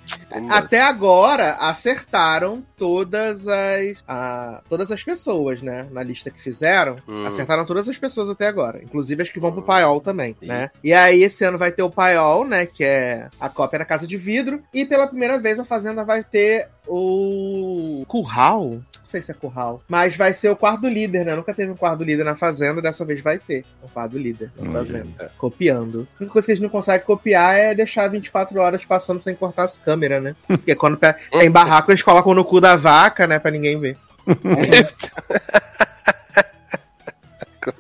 Até 0.50 0.82
agora 0.82 1.54
acertaram 1.54 2.64
todas 2.78 3.48
as 3.48 4.04
a, 4.08 4.62
todas 4.70 4.92
as 4.92 5.04
pessoas, 5.04 5.62
né? 5.62 5.88
Na 5.90 6.04
lista 6.04 6.30
que 6.30 6.40
fizeram. 6.40 6.98
Hum. 7.08 7.26
Acertaram 7.26 7.66
todas 7.66 7.88
as 7.90 7.98
pessoas 7.98 8.30
até 8.30 8.48
agora. 8.48 8.84
Inclusive 8.84 9.24
as 9.24 9.30
que 9.30 9.40
vão 9.40 9.52
pro 9.56 9.64
paiol 9.64 10.00
também, 10.00 10.36
né? 10.42 10.70
E 10.84 10.94
aí 10.94 11.24
esse 11.24 11.44
ano 11.44 11.58
vai 11.58 11.72
ter 11.72 11.84
o 11.84 11.90
paiol, 11.90 12.46
né? 12.46 12.66
Que 12.66 12.84
é 12.84 13.28
a 13.40 13.50
cópia 13.50 13.80
da 13.80 13.86
Casa 13.86 14.06
de 14.06 14.18
Vidro. 14.18 14.62
E 14.74 14.86
pela 14.86 15.08
primeira 15.08 15.38
vez 15.40 15.60
a 15.60 15.66
Fazenda 15.66 16.04
vai 16.04 16.24
ter 16.24 16.70
o 16.88 18.04
curral. 18.08 18.70
Não 18.70 18.82
sei 19.04 19.22
se 19.22 19.32
é 19.32 19.34
curral. 19.34 19.82
Mas 19.88 20.16
vai 20.16 20.34
ser 20.34 20.50
o 20.50 20.56
quarto 20.56 20.88
líder, 20.88 21.26
né? 21.26 21.36
Nunca 21.36 21.54
teve 21.54 21.72
um 21.72 21.76
quarto 21.76 22.04
líder 22.04 22.24
na 22.24 22.36
Fazenda, 22.36 22.82
dessa 22.82 23.06
vez 23.06 23.22
vai 23.22 23.38
ter 23.38 23.66
um 23.84 23.88
quarto 23.88 24.18
líder 24.18 24.52
na 24.58 24.72
Fazenda. 24.72 25.26
Hum. 25.26 25.36
Copiando. 25.38 26.08
A 26.16 26.24
única 26.24 26.34
coisa 26.34 26.46
que 26.46 26.52
a 26.52 26.56
gente 26.56 26.64
não 26.64 26.70
consegue 26.70 27.06
copiar 27.06 27.56
é 27.56 27.76
deixar 27.76 28.08
24 28.08 28.60
horas 28.60 28.86
passando 28.86 29.20
sem 29.20 29.36
cortar 29.36 29.64
as 29.64 29.78
câmeras, 29.78 30.22
né? 30.22 30.36
Porque 30.48 30.76
quando 30.76 31.00
tem 31.32 31.52
barraco, 31.52 31.92
eles 31.92 32.04
colocam 32.04 32.34
no 32.34 32.46
cu 32.46 32.60
da 32.60 32.76
vaca, 32.76 33.28
né? 33.28 33.40
Pra 33.40 33.52
ninguém 33.52 33.80
ver. 33.80 33.98
É 34.28 34.80
isso. 34.82 35.12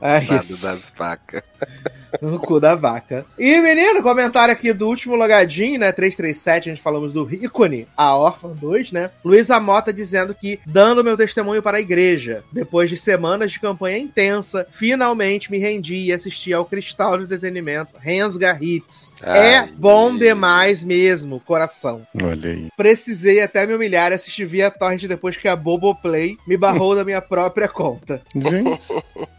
É 0.01 0.23
isso. 0.35 0.61
das 0.63 0.91
vacas. 0.97 1.43
no 2.21 2.39
cu 2.39 2.59
da 2.59 2.75
vaca. 2.75 3.25
E, 3.37 3.59
menino, 3.61 4.01
comentário 4.01 4.53
aqui 4.53 4.73
do 4.73 4.87
último 4.87 5.15
logadinho, 5.15 5.79
né? 5.79 5.91
337, 5.91 6.69
a 6.69 6.73
gente 6.73 6.83
falamos 6.83 7.11
do 7.11 7.27
ícone, 7.33 7.87
a 7.95 8.15
órfã 8.15 8.49
2, 8.49 8.91
né? 8.91 9.11
Luísa 9.23 9.59
Mota 9.59 9.91
dizendo 9.93 10.33
que, 10.33 10.59
dando 10.65 11.03
meu 11.03 11.17
testemunho 11.17 11.61
para 11.61 11.77
a 11.77 11.81
igreja, 11.81 12.43
depois 12.51 12.89
de 12.89 12.97
semanas 12.97 13.51
de 13.51 13.59
campanha 13.59 13.97
intensa, 13.97 14.65
finalmente 14.71 15.51
me 15.51 15.57
rendi 15.57 15.95
e 15.95 16.13
assisti 16.13 16.53
ao 16.53 16.65
Cristal 16.65 17.17
do 17.17 17.23
Entretenimento, 17.23 17.93
Rensga 17.97 18.57
Hits. 18.59 19.15
é 19.21 19.67
bom 19.67 20.15
demais 20.17 20.83
mesmo, 20.83 21.39
coração. 21.39 22.05
Olha 22.21 22.51
aí. 22.51 22.67
Precisei 22.77 23.41
até 23.41 23.65
me 23.65 23.75
humilhar 23.75 24.11
e 24.11 24.15
assistir 24.15 24.45
via 24.45 24.71
torrent 24.71 25.03
depois 25.03 25.37
que 25.37 25.47
a 25.47 25.55
Boboplay 25.55 26.37
me 26.47 26.57
barrou 26.57 26.95
da 26.95 27.05
minha 27.05 27.21
própria 27.21 27.67
conta. 27.67 28.21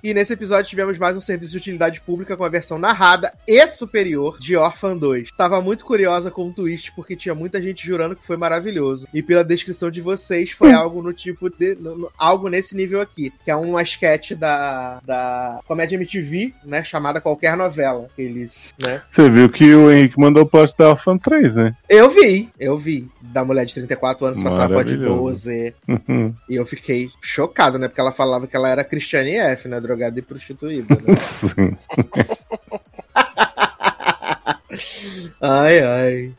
e 0.03 0.15
nesse 0.15 0.33
episódio 0.33 0.69
tivemos 0.69 0.99
mais 0.99 1.17
um 1.17 1.21
serviço 1.21 1.53
de 1.53 1.59
utilidade 1.59 2.01
pública 2.01 2.37
com 2.37 2.45
a 2.45 2.49
versão 2.49 2.66
versão 2.67 2.79
narrada 2.79 3.33
e 3.47 3.67
superior 3.69 4.39
de 4.41 4.57
Orphan 4.57 4.97
2. 4.97 5.31
Tava 5.37 5.61
muito 5.61 5.85
curiosa 5.85 6.31
com 6.31 6.49
o 6.49 6.53
twist, 6.53 6.93
porque 6.97 7.15
tinha 7.15 7.35
muita 7.35 7.63
gente 7.63 7.87
jurando 7.87 8.17
que 8.17 8.27
foi 8.27 8.37
maravilhoso. 8.37 9.07
E 9.15 9.23
pela 9.23 9.45
descrição 9.45 9.89
de 9.91 10.01
vocês, 10.01 10.51
foi 10.51 10.73
algo 10.73 11.01
no 11.03 11.13
tipo 11.13 11.49
de. 11.49 11.77
no- 11.77 11.97
no- 11.97 12.11
algo 12.19 12.49
nesse 12.49 12.77
nível 12.77 13.01
aqui. 13.01 13.33
Que 13.45 13.51
é 13.51 13.57
uma 13.57 13.83
sketch 13.83 14.33
da, 14.33 15.01
da 15.05 15.61
comédia 15.67 15.95
MTV, 15.97 16.53
né? 16.65 16.83
Chamada 16.83 17.21
Qualquer 17.21 17.57
Novela. 17.57 18.09
Eles, 18.19 18.75
né? 18.83 19.01
Você 19.11 19.31
viu 19.31 19.49
que 19.49 19.73
o 19.75 19.91
Henrique 19.93 20.19
mandou 20.19 20.43
o 20.43 20.47
post 20.47 20.77
da 20.77 20.91
Orphan 20.91 21.19
3, 21.19 21.55
né? 21.55 21.77
Eu 21.89 22.11
vi, 22.11 22.51
eu 22.59 22.77
vi. 22.77 23.09
Da 23.21 23.45
mulher 23.45 23.65
de 23.67 23.75
34 23.75 24.27
anos 24.27 24.43
passar 24.43 24.69
pode 24.69 24.97
Maravilhoso. 24.97 25.45
12. 25.47 25.75
Uhum. 25.89 26.35
E 26.49 26.57
eu 26.57 26.65
fiquei 26.67 27.11
chocado, 27.21 27.79
né? 27.79 27.87
Porque 27.89 28.01
ela 28.01 28.13
falava 28.13 28.47
que 28.47 28.57
ela 28.57 28.69
era 28.69 28.83
Cristiane 28.85 29.37
F, 29.37 29.69
né? 29.69 29.81
Drogada 29.81 30.19
e 30.19 30.23
prostituída, 30.23 30.95
né? 30.95 31.17
Sim. 31.21 31.77
Ai, 35.41 35.81
ai. 35.81 36.33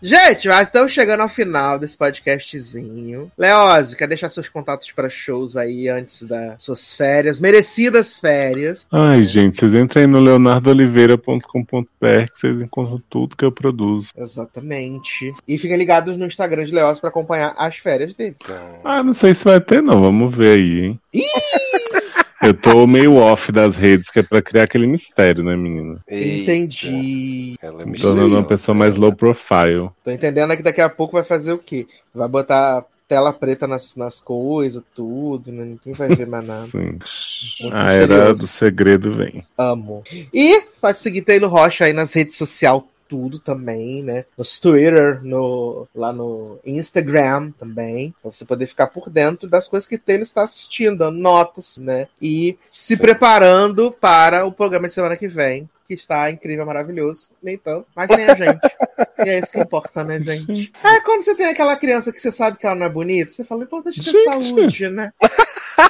Gente, 0.00 0.46
mas 0.46 0.68
estamos 0.68 0.92
chegando 0.92 1.20
ao 1.20 1.28
final 1.28 1.78
desse 1.78 1.98
podcastzinho. 1.98 3.30
Leózio, 3.36 3.96
quer 3.96 4.06
deixar 4.06 4.30
seus 4.30 4.48
contatos 4.48 4.92
para 4.92 5.08
shows 5.08 5.56
aí 5.56 5.88
antes 5.88 6.22
das 6.22 6.62
suas 6.62 6.92
férias, 6.92 7.40
merecidas 7.40 8.18
férias? 8.18 8.86
Ai, 8.92 9.24
gente, 9.24 9.58
vocês 9.58 9.74
entrem 9.74 10.06
no 10.06 10.20
leonardoliveira.com.br 10.20 11.86
que 11.98 12.40
vocês 12.40 12.60
encontram 12.60 13.02
tudo 13.10 13.36
que 13.36 13.44
eu 13.44 13.50
produzo. 13.52 14.10
Exatamente. 14.16 15.34
E 15.46 15.58
fiquem 15.58 15.76
ligados 15.76 16.16
no 16.16 16.26
Instagram 16.26 16.64
de 16.64 16.72
Leózio 16.72 17.00
para 17.00 17.10
acompanhar 17.10 17.54
as 17.58 17.76
férias 17.76 18.14
dele. 18.14 18.36
Ah, 18.84 19.02
não 19.02 19.12
sei 19.12 19.34
se 19.34 19.44
vai 19.44 19.60
ter, 19.60 19.82
não. 19.82 20.00
Vamos 20.00 20.34
ver 20.34 20.58
aí, 20.58 20.80
hein? 20.84 21.00
Eu 22.40 22.54
tô 22.54 22.86
meio 22.86 23.16
off 23.16 23.50
das 23.50 23.76
redes, 23.76 24.10
que 24.10 24.20
é 24.20 24.22
pra 24.22 24.40
criar 24.40 24.64
aquele 24.64 24.86
mistério, 24.86 25.42
né, 25.42 25.56
menina? 25.56 26.00
Eita, 26.06 26.52
Entendi. 26.52 27.56
Ela 27.60 27.82
é 27.82 27.86
Me 27.86 27.98
tornando 27.98 28.36
uma 28.36 28.44
pessoa 28.44 28.74
mais 28.74 28.94
low 28.94 29.12
profile. 29.14 29.90
Tô 30.04 30.10
entendendo 30.10 30.56
que 30.56 30.62
daqui 30.62 30.80
a 30.80 30.88
pouco 30.88 31.14
vai 31.14 31.24
fazer 31.24 31.52
o 31.52 31.58
quê? 31.58 31.86
Vai 32.14 32.28
botar 32.28 32.84
tela 33.08 33.32
preta 33.32 33.66
nas, 33.66 33.96
nas 33.96 34.20
coisas, 34.20 34.82
tudo, 34.94 35.50
né? 35.50 35.64
Ninguém 35.64 35.94
vai 35.94 36.08
ver 36.14 36.26
mais 36.26 36.46
nada. 36.46 36.68
Sim. 36.68 37.70
A 37.72 37.90
era 37.90 38.34
do 38.34 38.46
segredo 38.46 39.12
vem. 39.12 39.44
Amo. 39.56 40.04
E 40.32 40.60
pode 40.80 40.98
seguir 40.98 41.22
Taylor 41.22 41.50
Rocha 41.50 41.86
aí 41.86 41.92
nas 41.92 42.12
redes 42.12 42.36
sociais, 42.36 42.82
tudo 43.08 43.38
também, 43.38 44.02
né? 44.02 44.24
No 44.36 44.44
Twitter, 44.44 45.20
no, 45.22 45.88
lá 45.94 46.12
no 46.12 46.58
Instagram 46.64 47.50
também. 47.52 48.14
Pra 48.22 48.30
você 48.30 48.44
poder 48.44 48.66
ficar 48.66 48.88
por 48.88 49.08
dentro 49.08 49.48
das 49.48 49.66
coisas 49.66 49.88
que 49.88 49.98
Taylor 49.98 50.22
está 50.22 50.42
assistindo, 50.42 50.98
dando 50.98 51.18
notas, 51.18 51.78
né? 51.78 52.08
E 52.20 52.58
se 52.64 52.96
Sim. 52.96 53.02
preparando 53.02 53.90
para 53.90 54.44
o 54.44 54.52
programa 54.52 54.86
de 54.86 54.92
semana 54.92 55.16
que 55.16 55.28
vem. 55.28 55.68
Que 55.86 55.94
está 55.94 56.30
incrível, 56.30 56.66
maravilhoso. 56.66 57.30
Nem 57.42 57.56
tanto, 57.56 57.86
mas 57.96 58.08
tem 58.08 58.24
a 58.24 58.34
gente. 58.34 58.60
e 59.24 59.28
é 59.30 59.38
isso 59.38 59.50
que 59.50 59.58
importa, 59.58 60.04
né, 60.04 60.20
gente? 60.20 60.70
É 60.84 61.00
quando 61.00 61.22
você 61.22 61.34
tem 61.34 61.46
aquela 61.46 61.76
criança 61.76 62.12
que 62.12 62.20
você 62.20 62.30
sabe 62.30 62.58
que 62.58 62.66
ela 62.66 62.76
não 62.76 62.84
é 62.84 62.90
bonita, 62.90 63.32
você 63.32 63.42
fala, 63.42 63.64
importante 63.64 63.98
é 63.98 64.02
ter 64.02 64.10
Gente. 64.10 64.48
saúde, 64.48 64.88
né? 64.90 65.12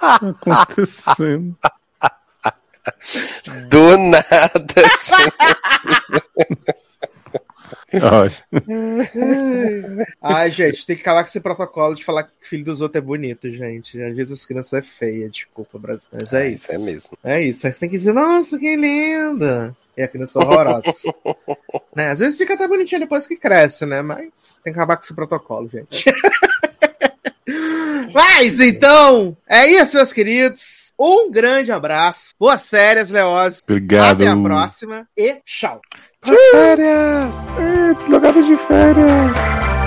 Tá 0.00 0.62
acontecendo. 0.62 1.56
Do 3.68 3.96
nada, 3.96 4.88
Ai, 10.20 10.50
gente, 10.50 10.84
tem 10.84 10.94
que 10.94 11.02
acabar 11.02 11.22
com 11.22 11.28
esse 11.28 11.40
protocolo 11.40 11.94
de 11.94 12.04
falar 12.04 12.24
que 12.24 12.30
o 12.30 12.46
filho 12.46 12.64
dos 12.64 12.80
outros 12.80 13.02
é 13.02 13.04
bonito, 13.04 13.50
gente. 13.50 14.00
Às 14.02 14.14
vezes 14.14 14.32
as 14.32 14.44
crianças 14.44 14.72
é 14.74 14.82
feia, 14.82 15.28
desculpa, 15.28 15.78
Brasil. 15.78 16.08
Mas 16.12 16.32
é 16.32 16.48
isso. 16.48 16.72
É 16.72 16.78
mesmo. 16.78 17.18
É 17.24 17.42
isso. 17.42 17.66
Aí 17.66 17.72
você 17.72 17.80
tem 17.80 17.88
que 17.88 17.96
dizer, 17.96 18.12
nossa, 18.12 18.58
que 18.58 18.76
linda. 18.76 19.74
E 19.96 20.02
a 20.02 20.08
criança 20.08 20.38
é 20.38 20.44
horrorosa. 20.44 20.82
né? 21.96 22.10
Às 22.10 22.18
vezes 22.18 22.38
fica 22.38 22.54
até 22.54 22.68
bonitinha 22.68 23.00
depois 23.00 23.26
que 23.26 23.36
cresce, 23.36 23.86
né? 23.86 24.02
Mas 24.02 24.60
tem 24.62 24.72
que 24.72 24.78
acabar 24.78 24.96
com 24.96 25.02
esse 25.02 25.14
protocolo, 25.14 25.68
gente. 25.68 26.04
Mas 28.18 28.58
então, 28.58 29.36
é 29.48 29.64
isso, 29.68 29.94
meus 29.96 30.12
queridos. 30.12 30.92
Um 30.98 31.30
grande 31.30 31.70
abraço. 31.70 32.30
Boas 32.36 32.68
férias, 32.68 33.10
Leoz. 33.10 33.62
obrigado. 33.62 34.22
Até 34.22 34.26
a 34.28 34.36
próxima 34.36 35.06
e 35.16 35.36
tchau. 35.46 35.80
As 36.22 36.36
férias! 36.50 37.46
É, 37.46 38.10
Logado 38.10 38.42
de 38.42 38.56
férias. 38.56 39.77